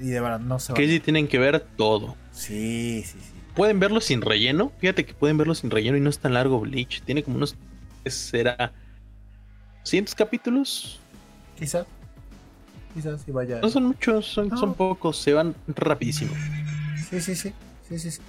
Y 0.00 0.08
de 0.08 0.20
verdad, 0.20 0.40
no 0.40 0.58
se 0.58 0.72
van 0.72 0.80
Que 0.80 0.88
sí 0.88 1.00
tienen 1.00 1.26
que 1.26 1.38
ver 1.38 1.60
todo. 1.76 2.16
Sí, 2.32 3.02
sí, 3.04 3.18
sí. 3.20 3.32
Pueden 3.54 3.80
verlo 3.80 4.00
sin 4.00 4.22
relleno. 4.22 4.70
Fíjate 4.78 5.04
que 5.04 5.14
pueden 5.14 5.36
verlo 5.36 5.54
sin 5.54 5.70
relleno 5.70 5.96
y 5.96 6.00
no 6.00 6.10
es 6.10 6.18
tan 6.18 6.34
largo 6.34 6.60
Bleach. 6.60 7.02
Tiene 7.02 7.22
como 7.22 7.36
unos. 7.36 7.56
¿qué 8.04 8.10
será? 8.10 8.72
¿100 9.84 10.14
capítulos? 10.14 11.00
Quizás. 11.58 11.86
Quizás 12.94 13.22
sí 13.22 13.32
vaya. 13.32 13.60
No 13.60 13.68
son 13.68 13.86
muchos, 13.86 14.26
son, 14.26 14.74
pocos. 14.74 15.16
Se 15.16 15.32
van 15.32 15.54
rapidísimo. 15.66 16.32
Sí, 17.10 17.20
sí, 17.20 17.34
sí. 17.34 17.52
Sí, 17.88 17.98
sí, 17.98 18.10
sí. 18.10 18.20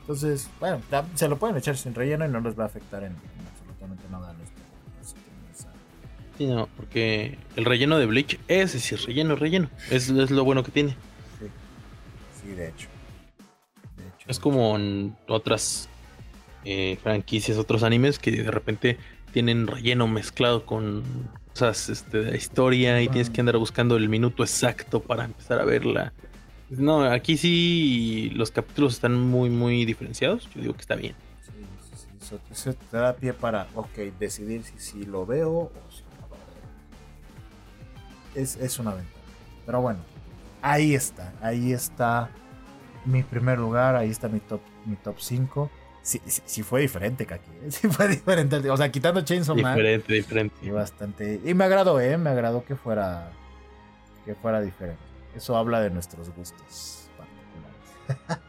Entonces, 0.00 0.48
bueno, 0.58 0.80
se 1.14 1.28
lo 1.28 1.38
pueden 1.38 1.56
echar 1.56 1.76
sin 1.76 1.94
relleno 1.94 2.24
y 2.24 2.28
no 2.28 2.40
les 2.40 2.58
va 2.58 2.64
a 2.64 2.66
afectar 2.66 3.02
en, 3.04 3.12
en 3.12 3.46
absolutamente 3.52 4.04
nada 4.10 4.30
a. 4.30 4.45
Sí, 6.38 6.46
no, 6.46 6.68
porque 6.76 7.38
el 7.56 7.64
relleno 7.64 7.98
de 7.98 8.06
Bleach, 8.06 8.38
ese 8.46 8.78
sí 8.78 8.94
es 8.94 9.04
relleno, 9.04 9.36
relleno. 9.36 9.70
Es, 9.90 10.10
es 10.10 10.30
lo 10.30 10.44
bueno 10.44 10.62
que 10.62 10.70
tiene. 10.70 10.90
Sí, 11.38 11.46
sí, 12.42 12.48
de 12.50 12.68
hecho. 12.68 12.88
De 13.96 14.04
hecho. 14.06 14.26
Es 14.28 14.38
como 14.38 14.76
en 14.76 15.16
otras 15.28 15.88
eh, 16.64 16.98
franquicias, 17.02 17.56
otros 17.56 17.82
animes 17.82 18.18
que 18.18 18.30
de 18.30 18.50
repente 18.50 18.98
tienen 19.32 19.66
relleno 19.66 20.08
mezclado 20.08 20.66
con 20.66 21.04
cosas 21.50 21.88
este, 21.88 22.18
de 22.18 22.30
la 22.32 22.36
historia 22.36 23.00
y 23.00 23.08
tienes 23.08 23.30
que 23.30 23.40
andar 23.40 23.56
buscando 23.56 23.96
el 23.96 24.10
minuto 24.10 24.42
exacto 24.42 25.00
para 25.00 25.24
empezar 25.24 25.58
a 25.60 25.64
verla. 25.64 26.12
No, 26.68 27.04
aquí 27.04 27.36
sí 27.36 28.30
los 28.34 28.50
capítulos 28.50 28.94
están 28.94 29.14
muy, 29.14 29.48
muy 29.48 29.84
diferenciados. 29.86 30.48
Yo 30.54 30.60
digo 30.60 30.74
que 30.74 30.80
está 30.80 30.96
bien. 30.96 31.14
Sí, 31.42 31.52
sí, 31.52 31.96
sí. 31.96 32.08
Eso, 32.20 32.40
eso 32.50 32.78
te 32.90 32.96
da 32.96 33.14
pie 33.14 33.32
para, 33.32 33.68
ok, 33.74 33.96
decidir 34.18 34.64
si, 34.64 34.78
si 34.78 35.04
lo 35.06 35.24
veo 35.24 35.50
o 35.50 35.72
si. 35.90 36.02
Es, 38.36 38.56
es 38.56 38.78
una 38.78 38.94
ventaja. 38.94 39.16
Pero 39.64 39.80
bueno, 39.80 40.00
ahí 40.62 40.94
está. 40.94 41.32
Ahí 41.40 41.72
está 41.72 42.30
mi 43.04 43.22
primer 43.22 43.58
lugar. 43.58 43.96
Ahí 43.96 44.10
está 44.10 44.28
mi 44.28 44.40
top, 44.40 44.60
mi 44.84 44.96
top 44.96 45.16
5. 45.18 45.70
Sí, 46.02 46.20
sí, 46.24 46.40
sí 46.44 46.62
fue 46.62 46.82
diferente, 46.82 47.26
Kaki. 47.26 47.50
¿eh? 47.50 47.70
Sí 47.70 47.88
fue 47.88 48.06
diferente. 48.08 48.70
O 48.70 48.76
sea, 48.76 48.92
quitando 48.92 49.22
Chainsaw 49.22 49.56
Man. 49.56 49.74
Diferente, 49.74 50.12
diferente. 50.12 50.56
Y 50.62 50.70
bastante. 50.70 51.40
Y 51.44 51.54
me 51.54 51.64
agradó, 51.64 52.00
¿eh? 52.00 52.16
Me 52.16 52.30
agradó 52.30 52.64
que 52.64 52.76
fuera. 52.76 53.32
Que 54.24 54.34
fuera 54.34 54.60
diferente. 54.60 55.02
Eso 55.34 55.56
habla 55.56 55.80
de 55.80 55.90
nuestros 55.90 56.30
gustos 56.30 57.08
particulares. 57.18 58.42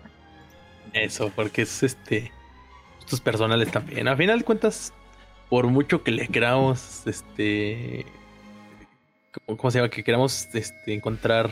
Eso, 0.94 1.32
porque 1.36 1.64
es 1.64 1.84
este. 1.84 2.32
Gustos 3.00 3.22
personales 3.22 3.72
también. 3.72 4.08
A 4.08 4.16
final 4.16 4.40
de 4.40 4.46
cuentas, 4.46 4.94
por 5.50 5.66
mucho 5.68 6.04
que 6.04 6.12
le 6.12 6.28
queramos, 6.28 7.08
este. 7.08 8.06
¿Cómo, 9.46 9.72
se 9.72 9.80
llama? 9.80 9.90
Que 9.90 10.04
queramos 10.04 10.48
este, 10.54 10.94
encontrar 10.94 11.52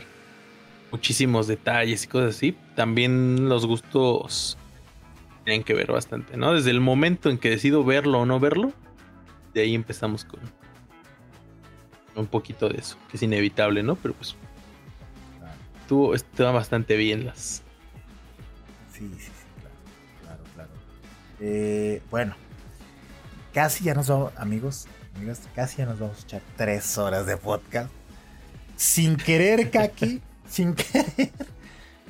muchísimos 0.90 1.46
detalles 1.46 2.04
y 2.04 2.08
cosas 2.08 2.36
así. 2.36 2.56
También 2.74 3.48
los 3.48 3.66
gustos 3.66 4.58
tienen 5.44 5.62
que 5.62 5.74
ver 5.74 5.92
bastante, 5.92 6.36
¿no? 6.36 6.54
Desde 6.54 6.70
el 6.70 6.80
momento 6.80 7.30
en 7.30 7.38
que 7.38 7.50
decido 7.50 7.84
verlo 7.84 8.20
o 8.20 8.26
no 8.26 8.40
verlo, 8.40 8.72
de 9.54 9.62
ahí 9.62 9.74
empezamos 9.74 10.24
con 10.24 10.40
un 12.16 12.26
poquito 12.26 12.68
de 12.68 12.78
eso, 12.78 12.96
que 13.10 13.16
es 13.16 13.22
inevitable, 13.22 13.82
¿no? 13.82 13.94
Pero 13.96 14.14
pues 14.14 14.34
estuvo, 15.80 16.14
estuvo 16.14 16.52
bastante 16.52 16.96
bien 16.96 17.26
las, 17.26 17.62
Sí, 18.92 19.10
sí, 19.18 19.24
sí, 19.24 19.30
claro. 19.60 19.74
Claro, 20.22 20.42
claro. 20.54 20.70
Eh, 21.40 22.00
bueno, 22.10 22.34
casi 23.52 23.84
ya 23.84 23.94
nos 23.94 24.08
vamos, 24.08 24.32
amigos, 24.36 24.86
amigas, 25.16 25.40
casi 25.54 25.78
ya 25.78 25.86
nos 25.86 25.98
vamos 25.98 26.18
a 26.18 26.22
echar 26.22 26.42
tres 26.56 26.98
horas 26.98 27.26
de 27.26 27.36
podcast. 27.36 27.90
Sin 28.76 29.16
querer, 29.16 29.70
Kaki, 29.70 30.20
sin 30.48 30.74
querer, 30.74 31.32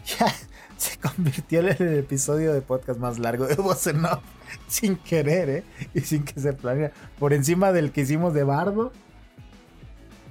ya 0.04 0.32
se 0.76 0.98
convirtió 0.98 1.60
en 1.60 1.68
el 1.68 1.98
episodio 1.98 2.52
de 2.52 2.60
podcast 2.60 2.98
más 2.98 3.18
largo 3.18 3.46
de 3.46 3.54
Voz 3.54 3.86
en 3.86 4.04
Off. 4.04 4.22
Sin 4.68 4.96
querer, 4.96 5.48
¿eh? 5.48 5.64
Y 5.94 6.00
sin 6.00 6.24
que 6.24 6.40
se 6.40 6.52
planea. 6.52 6.92
Por 7.18 7.32
encima 7.32 7.72
del 7.72 7.92
que 7.92 8.02
hicimos 8.02 8.34
de 8.34 8.44
Bardo. 8.44 8.92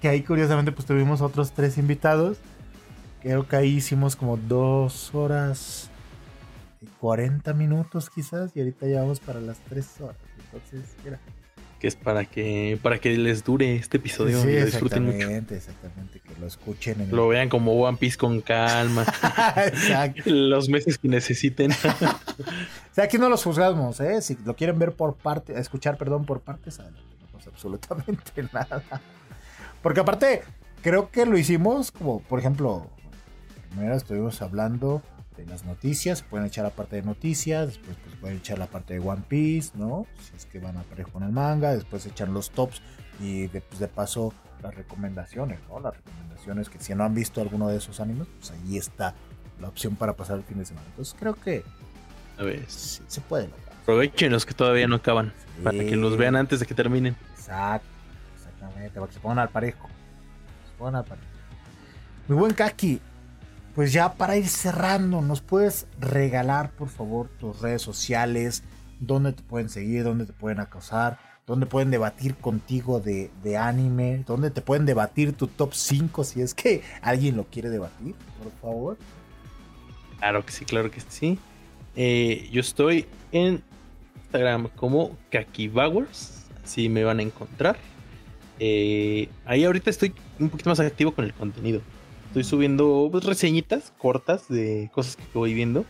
Que 0.01 0.09
ahí 0.09 0.23
curiosamente 0.23 0.71
pues 0.71 0.85
tuvimos 0.85 1.21
otros 1.21 1.53
tres 1.53 1.77
invitados. 1.77 2.37
Creo 3.21 3.47
que 3.47 3.55
ahí 3.55 3.77
hicimos 3.77 4.15
como 4.15 4.37
dos 4.37 5.15
horas 5.15 5.89
y 6.81 6.85
40 6.85 7.53
minutos 7.53 8.09
quizás. 8.09 8.55
Y 8.55 8.59
ahorita 8.59 8.87
ya 8.87 9.01
vamos 9.01 9.19
para 9.19 9.39
las 9.39 9.57
tres 9.59 9.99
horas. 9.99 10.17
Entonces, 10.51 10.95
mira. 11.03 11.19
Que 11.85 11.89
es 11.89 11.95
para 11.95 12.25
que 12.25 12.80
para 12.81 12.97
que 12.97 13.15
les 13.15 13.43
dure 13.43 13.75
este 13.75 13.97
episodio 13.97 14.41
Sí, 14.41 14.47
y 14.47 14.59
lo 14.59 14.65
disfruten 14.65 15.05
mucho. 15.05 15.17
exactamente, 15.17 15.55
exactamente, 15.55 16.19
que 16.19 16.39
lo 16.39 16.47
escuchen 16.47 16.99
en 16.99 17.15
Lo 17.15 17.27
vean 17.27 17.47
como 17.47 17.73
One 17.73 17.99
Piece 17.99 18.17
con 18.17 18.41
calma. 18.41 19.03
Exacto. 19.57 20.23
Los 20.25 20.67
meses 20.67 20.97
que 20.97 21.07
necesiten. 21.07 21.72
O 22.91 22.95
sea, 22.95 23.03
aquí 23.03 23.17
no 23.19 23.30
los 23.30 23.43
juzgamos, 23.43 23.99
¿eh? 23.99 24.19
Si 24.22 24.35
lo 24.45 24.55
quieren 24.55 24.80
ver 24.80 24.93
por 24.93 25.15
parte, 25.15 25.59
escuchar, 25.59 25.97
perdón, 25.97 26.25
por 26.25 26.39
partes, 26.39 26.80
no 26.80 27.27
pasa 27.33 27.49
absolutamente 27.51 28.41
nada. 28.53 28.81
Porque 29.83 29.99
aparte, 29.99 30.41
creo 30.81 31.11
que 31.11 31.25
lo 31.25 31.38
hicimos 31.38 31.91
como, 31.91 32.22
por 32.22 32.39
ejemplo, 32.39 32.89
primero 33.69 33.95
estuvimos 33.95 34.41
hablando 34.41 35.03
de 35.38 35.45
las 35.45 35.65
noticias, 35.65 36.22
pueden 36.22 36.47
echar 36.47 36.64
la 36.64 36.69
parte 36.72 36.95
de 36.97 37.01
noticias, 37.03 37.67
después 37.67 37.97
pues, 38.03 38.15
pueden 38.15 38.38
echar 38.38 38.57
la 38.59 38.67
parte 38.67 38.93
de 38.93 38.99
One 38.99 39.23
Piece, 39.27 39.72
¿no? 39.75 40.05
Si 40.22 40.35
es 40.35 40.45
que 40.45 40.59
van 40.59 40.77
a 40.77 40.83
parejo 40.83 41.11
con 41.11 41.23
el 41.23 41.31
manga, 41.31 41.73
después 41.73 42.05
echan 42.05 42.33
los 42.33 42.51
tops 42.51 42.81
y 43.19 43.47
de, 43.47 43.61
pues, 43.61 43.80
de 43.80 43.88
paso 43.88 44.33
las 44.61 44.73
recomendaciones, 44.75 45.59
¿no? 45.69 45.80
Las 45.80 45.95
recomendaciones 45.97 46.69
que 46.69 46.80
si 46.80 46.95
no 46.95 47.03
han 47.03 47.14
visto 47.14 47.41
alguno 47.41 47.67
de 47.67 47.77
esos 47.77 47.99
animes, 47.99 48.27
pues 48.39 48.51
ahí 48.51 48.77
está 48.77 49.14
la 49.61 49.67
opción 49.67 49.95
para 49.95 50.14
pasar 50.14 50.38
el 50.38 50.43
fin 50.43 50.57
de 50.59 50.65
semana. 50.65 50.85
Entonces 50.89 51.15
creo 51.19 51.35
que 51.35 51.64
A 52.38 52.43
ver, 52.43 52.64
sí, 52.67 53.01
se 53.07 53.22
puede 53.22 53.47
lograr. 53.47 53.73
aprovechen 53.81 54.31
los 54.31 54.45
que 54.45 54.53
todavía 54.53 54.88
no 54.88 54.95
acaban. 54.97 55.33
Para 55.64 55.77
que 55.77 55.95
los 55.95 56.17
vean 56.17 56.35
antes 56.35 56.59
de 56.59 56.65
que 56.65 56.73
terminen. 56.73 57.15
Exacto, 57.38 57.88
exactamente, 58.35 58.91
para 58.99 59.07
que 59.07 59.14
se 59.14 59.19
pongan 59.19 59.39
al 59.39 59.49
parejo. 59.49 59.88
Se 60.69 60.77
pongan 60.77 60.95
al 60.95 61.05
parejo. 61.05 61.27
Mi 62.27 62.35
buen 62.35 62.53
Kaki, 62.53 62.99
pues 63.75 63.91
ya 63.91 64.13
para 64.13 64.37
ir 64.37 64.47
cerrando, 64.47 65.21
¿nos 65.21 65.41
puedes 65.41 65.85
regalar, 65.99 66.71
por 66.71 66.87
favor, 66.87 67.27
tus 67.27 67.61
redes 67.61 67.81
sociales? 67.81 68.63
¿Dónde 69.01 69.33
te 69.33 69.43
pueden 69.43 69.67
seguir? 69.67 70.05
¿Dónde 70.05 70.25
te 70.25 70.31
pueden 70.31 70.61
acosar? 70.61 71.19
¿Dónde 71.45 71.65
pueden 71.65 71.91
debatir 71.91 72.35
contigo 72.35 73.01
de, 73.01 73.29
de 73.43 73.57
anime? 73.57 74.23
¿Dónde 74.25 74.49
te 74.49 74.61
pueden 74.61 74.85
debatir 74.85 75.33
tu 75.33 75.47
top 75.47 75.73
5 75.73 76.23
si 76.23 76.41
es 76.41 76.53
que 76.53 76.83
alguien 77.01 77.35
lo 77.35 77.43
quiere 77.43 77.69
debatir? 77.69 78.15
Por 78.41 78.51
favor. 78.61 78.97
Claro 80.19 80.45
que 80.45 80.51
sí, 80.53 80.63
claro 80.63 80.89
que 80.89 81.01
sí. 81.01 81.37
Eh, 81.97 82.47
yo 82.51 82.61
estoy 82.61 83.05
en 83.33 83.61
Instagram 84.23 84.69
como 84.75 85.17
Kakibowers. 85.29 86.45
Así 86.63 86.87
me 86.87 87.03
van 87.03 87.19
a 87.19 87.23
encontrar. 87.23 87.75
Eh, 88.57 89.27
ahí 89.45 89.65
ahorita 89.65 89.89
estoy 89.89 90.13
un 90.39 90.49
poquito 90.49 90.69
más 90.69 90.79
activo 90.79 91.13
con 91.13 91.25
el 91.25 91.33
contenido. 91.33 91.81
Estoy 92.35 92.43
subiendo 92.43 93.07
pues, 93.09 93.23
reseñitas 93.23 93.93
cortas 93.97 94.49
de 94.49 94.89
cosas 94.93 95.15
que 95.15 95.23
voy 95.33 95.53
viendo. 95.53 95.85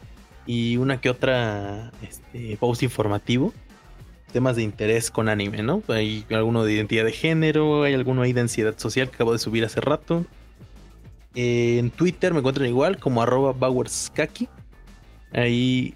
Y 0.45 0.77
una 0.77 1.01
que 1.01 1.09
otra 1.09 1.91
este, 2.03 2.55
post 2.57 2.83
informativo. 2.83 3.51
Temas 4.31 4.55
de 4.55 4.61
interés 4.61 5.09
con 5.09 5.27
anime, 5.27 5.63
¿no? 5.63 5.81
Hay 5.87 6.23
alguno 6.29 6.63
de 6.63 6.73
identidad 6.73 7.03
de 7.03 7.13
género, 7.13 7.81
hay 7.81 7.95
alguno 7.95 8.21
ahí 8.21 8.31
de 8.31 8.41
ansiedad 8.41 8.77
social 8.77 9.09
que 9.09 9.15
acabo 9.15 9.33
de 9.33 9.39
subir 9.39 9.65
hace 9.65 9.81
rato. 9.81 10.23
Eh, 11.33 11.79
en 11.79 11.89
Twitter 11.89 12.31
me 12.31 12.41
encuentran 12.41 12.67
igual 12.69 12.99
como 12.99 13.23
arroba 13.23 13.51
Bowerskaki. 13.51 14.47
Ahí 15.33 15.95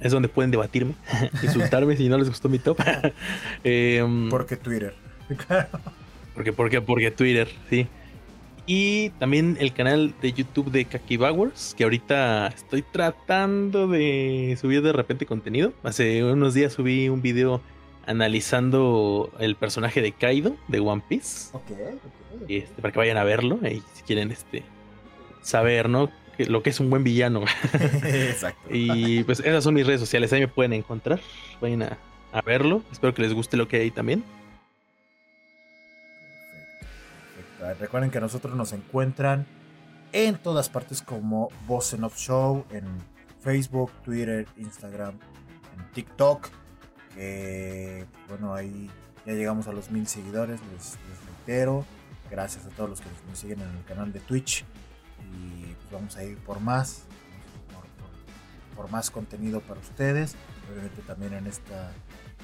es 0.00 0.10
donde 0.10 0.26
pueden 0.26 0.50
debatirme, 0.50 0.94
insultarme 1.44 1.96
si 1.96 2.08
no 2.08 2.18
les 2.18 2.28
gustó 2.28 2.48
mi 2.48 2.58
top. 2.58 2.80
Em, 3.62 4.30
Porque 4.30 4.56
Twitter. 4.56 4.96
porque, 6.34 6.52
porque, 6.52 6.80
porque 6.80 7.12
Twitter, 7.12 7.48
sí. 7.70 7.86
Y 8.66 9.10
también 9.10 9.56
el 9.60 9.72
canal 9.72 10.12
de 10.20 10.32
YouTube 10.32 10.72
de 10.72 10.84
Kaki 10.84 11.16
Bowers, 11.16 11.74
que 11.76 11.84
ahorita 11.84 12.48
estoy 12.48 12.82
tratando 12.82 13.86
de 13.86 14.58
subir 14.60 14.82
de 14.82 14.92
repente 14.92 15.24
contenido. 15.24 15.72
Hace 15.84 16.24
unos 16.24 16.54
días 16.54 16.72
subí 16.72 17.08
un 17.08 17.22
video 17.22 17.60
analizando 18.06 19.30
el 19.38 19.54
personaje 19.54 20.02
de 20.02 20.10
Kaido 20.10 20.56
de 20.66 20.80
One 20.80 21.02
Piece. 21.08 21.50
Ok, 21.52 21.70
ok. 21.70 22.48
Y, 22.48 22.58
este, 22.58 22.82
para 22.82 22.92
que 22.92 22.98
vayan 22.98 23.16
a 23.18 23.24
verlo, 23.24 23.60
ahí 23.62 23.82
si 23.94 24.02
quieren 24.02 24.32
este 24.32 24.64
saber, 25.42 25.88
lo 25.88 26.10
que 26.62 26.70
es 26.70 26.80
un 26.80 26.90
buen 26.90 27.04
villano. 27.04 27.44
Exacto. 28.02 28.60
y 28.70 29.22
pues 29.22 29.38
esas 29.40 29.62
son 29.62 29.74
mis 29.74 29.86
redes 29.86 30.00
sociales, 30.00 30.32
ahí 30.32 30.40
me 30.40 30.48
pueden 30.48 30.72
encontrar. 30.72 31.20
Vayan 31.60 31.84
a, 31.84 31.98
a 32.32 32.42
verlo. 32.42 32.82
Espero 32.90 33.14
que 33.14 33.22
les 33.22 33.32
guste 33.32 33.56
lo 33.56 33.68
que 33.68 33.76
hay 33.76 33.82
ahí 33.82 33.90
también. 33.92 34.24
Recuerden 37.74 38.10
que 38.10 38.20
nosotros 38.20 38.54
nos 38.54 38.72
encuentran 38.72 39.46
en 40.12 40.36
todas 40.38 40.68
partes 40.68 41.02
como 41.02 41.48
Voz 41.66 41.92
en 41.92 42.04
Off 42.04 42.16
Show, 42.16 42.64
en 42.70 42.84
Facebook, 43.40 43.90
Twitter, 44.04 44.46
Instagram, 44.56 45.18
en 45.76 45.92
TikTok. 45.92 46.48
Bueno, 48.28 48.54
ahí 48.54 48.90
ya 49.24 49.32
llegamos 49.32 49.66
a 49.68 49.72
los 49.72 49.90
mil 49.90 50.06
seguidores, 50.06 50.60
les, 50.72 50.98
les 51.08 51.26
reitero. 51.26 51.84
Gracias 52.30 52.66
a 52.66 52.70
todos 52.70 52.90
los 52.90 53.00
que 53.00 53.06
nos 53.28 53.38
siguen 53.38 53.60
en 53.60 53.68
el 53.76 53.84
canal 53.84 54.12
de 54.12 54.20
Twitch. 54.20 54.64
Y 55.32 55.74
pues 55.74 55.90
vamos 55.92 56.16
a 56.16 56.24
ir 56.24 56.38
por 56.38 56.60
más, 56.60 57.04
por, 57.72 58.84
por- 58.84 58.90
más 58.90 59.10
contenido 59.10 59.60
para 59.60 59.80
ustedes. 59.80 60.34
Obviamente 60.70 61.02
también 61.02 61.34
en 61.34 61.46
esta 61.46 61.92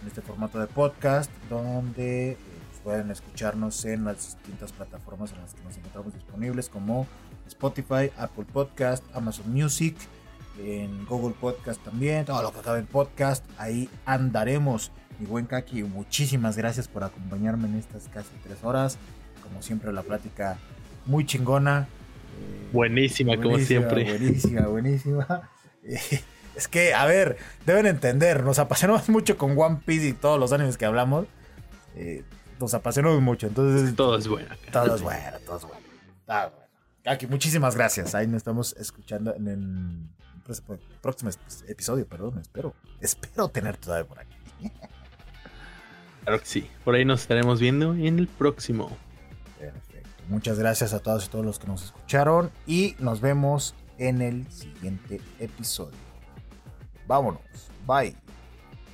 en 0.00 0.08
este 0.08 0.20
formato 0.20 0.58
de 0.58 0.66
podcast, 0.66 1.30
donde 1.48 2.36
pueden 2.82 3.10
escucharnos 3.10 3.84
en 3.84 4.04
las 4.04 4.16
distintas 4.36 4.72
plataformas 4.72 5.32
en 5.32 5.40
las 5.40 5.54
que 5.54 5.62
nos 5.62 5.76
encontramos 5.76 6.14
disponibles, 6.14 6.68
como 6.68 7.06
Spotify, 7.46 8.10
Apple 8.16 8.44
Podcast, 8.52 9.04
Amazon 9.14 9.52
Music, 9.52 9.96
en 10.58 11.04
Google 11.06 11.34
Podcast 11.40 11.82
también, 11.82 12.24
todo 12.24 12.42
lo 12.42 12.52
que 12.52 12.60
acabe 12.60 12.80
en 12.80 12.86
podcast, 12.86 13.44
ahí 13.58 13.88
andaremos. 14.04 14.90
Mi 15.18 15.26
buen 15.26 15.46
Kaki, 15.46 15.82
muchísimas 15.84 16.56
gracias 16.56 16.88
por 16.88 17.04
acompañarme 17.04 17.68
en 17.68 17.76
estas 17.76 18.08
casi 18.08 18.30
tres 18.42 18.58
horas. 18.62 18.98
Como 19.42 19.62
siempre, 19.62 19.92
la 19.92 20.02
plática 20.02 20.58
muy 21.06 21.24
chingona. 21.26 21.88
Eh, 22.40 22.70
Buenísima, 22.72 23.36
como 23.36 23.50
Buenísima, 23.50 23.80
siempre. 23.80 24.04
Buenísima, 24.04 24.66
buenísima. 24.66 25.48
Eh, 25.84 25.98
Es 26.54 26.68
que, 26.68 26.94
a 26.94 27.06
ver, 27.06 27.38
deben 27.66 27.86
entender, 27.86 28.44
nos 28.44 28.58
apasionamos 28.58 29.08
mucho 29.08 29.36
con 29.36 29.58
One 29.58 29.80
Piece 29.84 30.08
y 30.08 30.12
todos 30.12 30.38
los 30.38 30.52
animes 30.52 30.76
que 30.76 30.84
hablamos. 30.84 31.26
Eh, 31.96 32.24
nos 32.62 32.74
apasionamos 32.74 33.20
mucho, 33.20 33.46
entonces 33.46 33.94
Todo 33.94 34.16
es 34.16 34.26
bueno. 34.28 34.48
todo 34.72 34.94
es 34.96 35.02
bueno, 35.02 35.38
todo 35.44 35.56
es 35.58 35.64
bueno. 35.64 35.82
Kaki, 37.04 37.26
muchísimas 37.26 37.74
gracias. 37.76 38.14
Ahí 38.14 38.26
nos 38.26 38.36
estamos 38.38 38.74
escuchando 38.78 39.34
en 39.34 39.48
el 39.48 40.08
próximo- 40.44 40.78
próximo 41.00 41.30
episodio, 41.68 42.06
perdón, 42.06 42.38
espero. 42.38 42.74
Espero 43.00 43.48
tener 43.48 43.76
todavía 43.76 44.08
por 44.08 44.20
aquí. 44.20 44.36
Claro 46.22 46.38
que 46.38 46.46
sí. 46.46 46.70
Por 46.84 46.94
ahí 46.94 47.04
nos 47.04 47.22
estaremos 47.22 47.58
viendo 47.60 47.94
en 47.94 48.18
el 48.20 48.28
próximo. 48.28 48.96
Perfecto. 49.58 50.08
Muchas 50.28 50.58
gracias 50.58 50.92
a 50.92 51.00
todos 51.00 51.26
y 51.26 51.28
todos 51.28 51.44
los 51.44 51.58
que 51.58 51.66
nos 51.66 51.82
escucharon 51.84 52.52
y 52.66 52.94
nos 53.00 53.20
vemos 53.20 53.74
en 53.98 54.22
el 54.22 54.48
siguiente 54.52 55.20
episodio. 55.40 55.98
Vámonos. 57.08 57.42
Bye. 57.86 58.14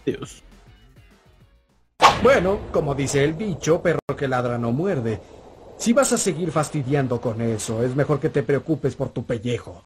Adiós. 0.07 0.43
Bueno, 2.21 2.59
como 2.73 2.97
dice 2.97 3.23
el 3.23 3.35
bicho, 3.35 3.81
perro 3.81 4.01
que 4.17 4.27
ladra 4.27 4.59
no 4.59 4.73
muerde. 4.73 5.21
Si 5.77 5.93
vas 5.93 6.13
a 6.13 6.19
seguir 6.19 6.51
fastidiando 6.51 7.21
con 7.21 7.41
eso, 7.41 7.85
es 7.85 7.95
mejor 7.95 8.19
que 8.19 8.29
te 8.29 8.43
preocupes 8.43 8.97
por 8.97 9.11
tu 9.11 9.25
pellejo. 9.25 9.77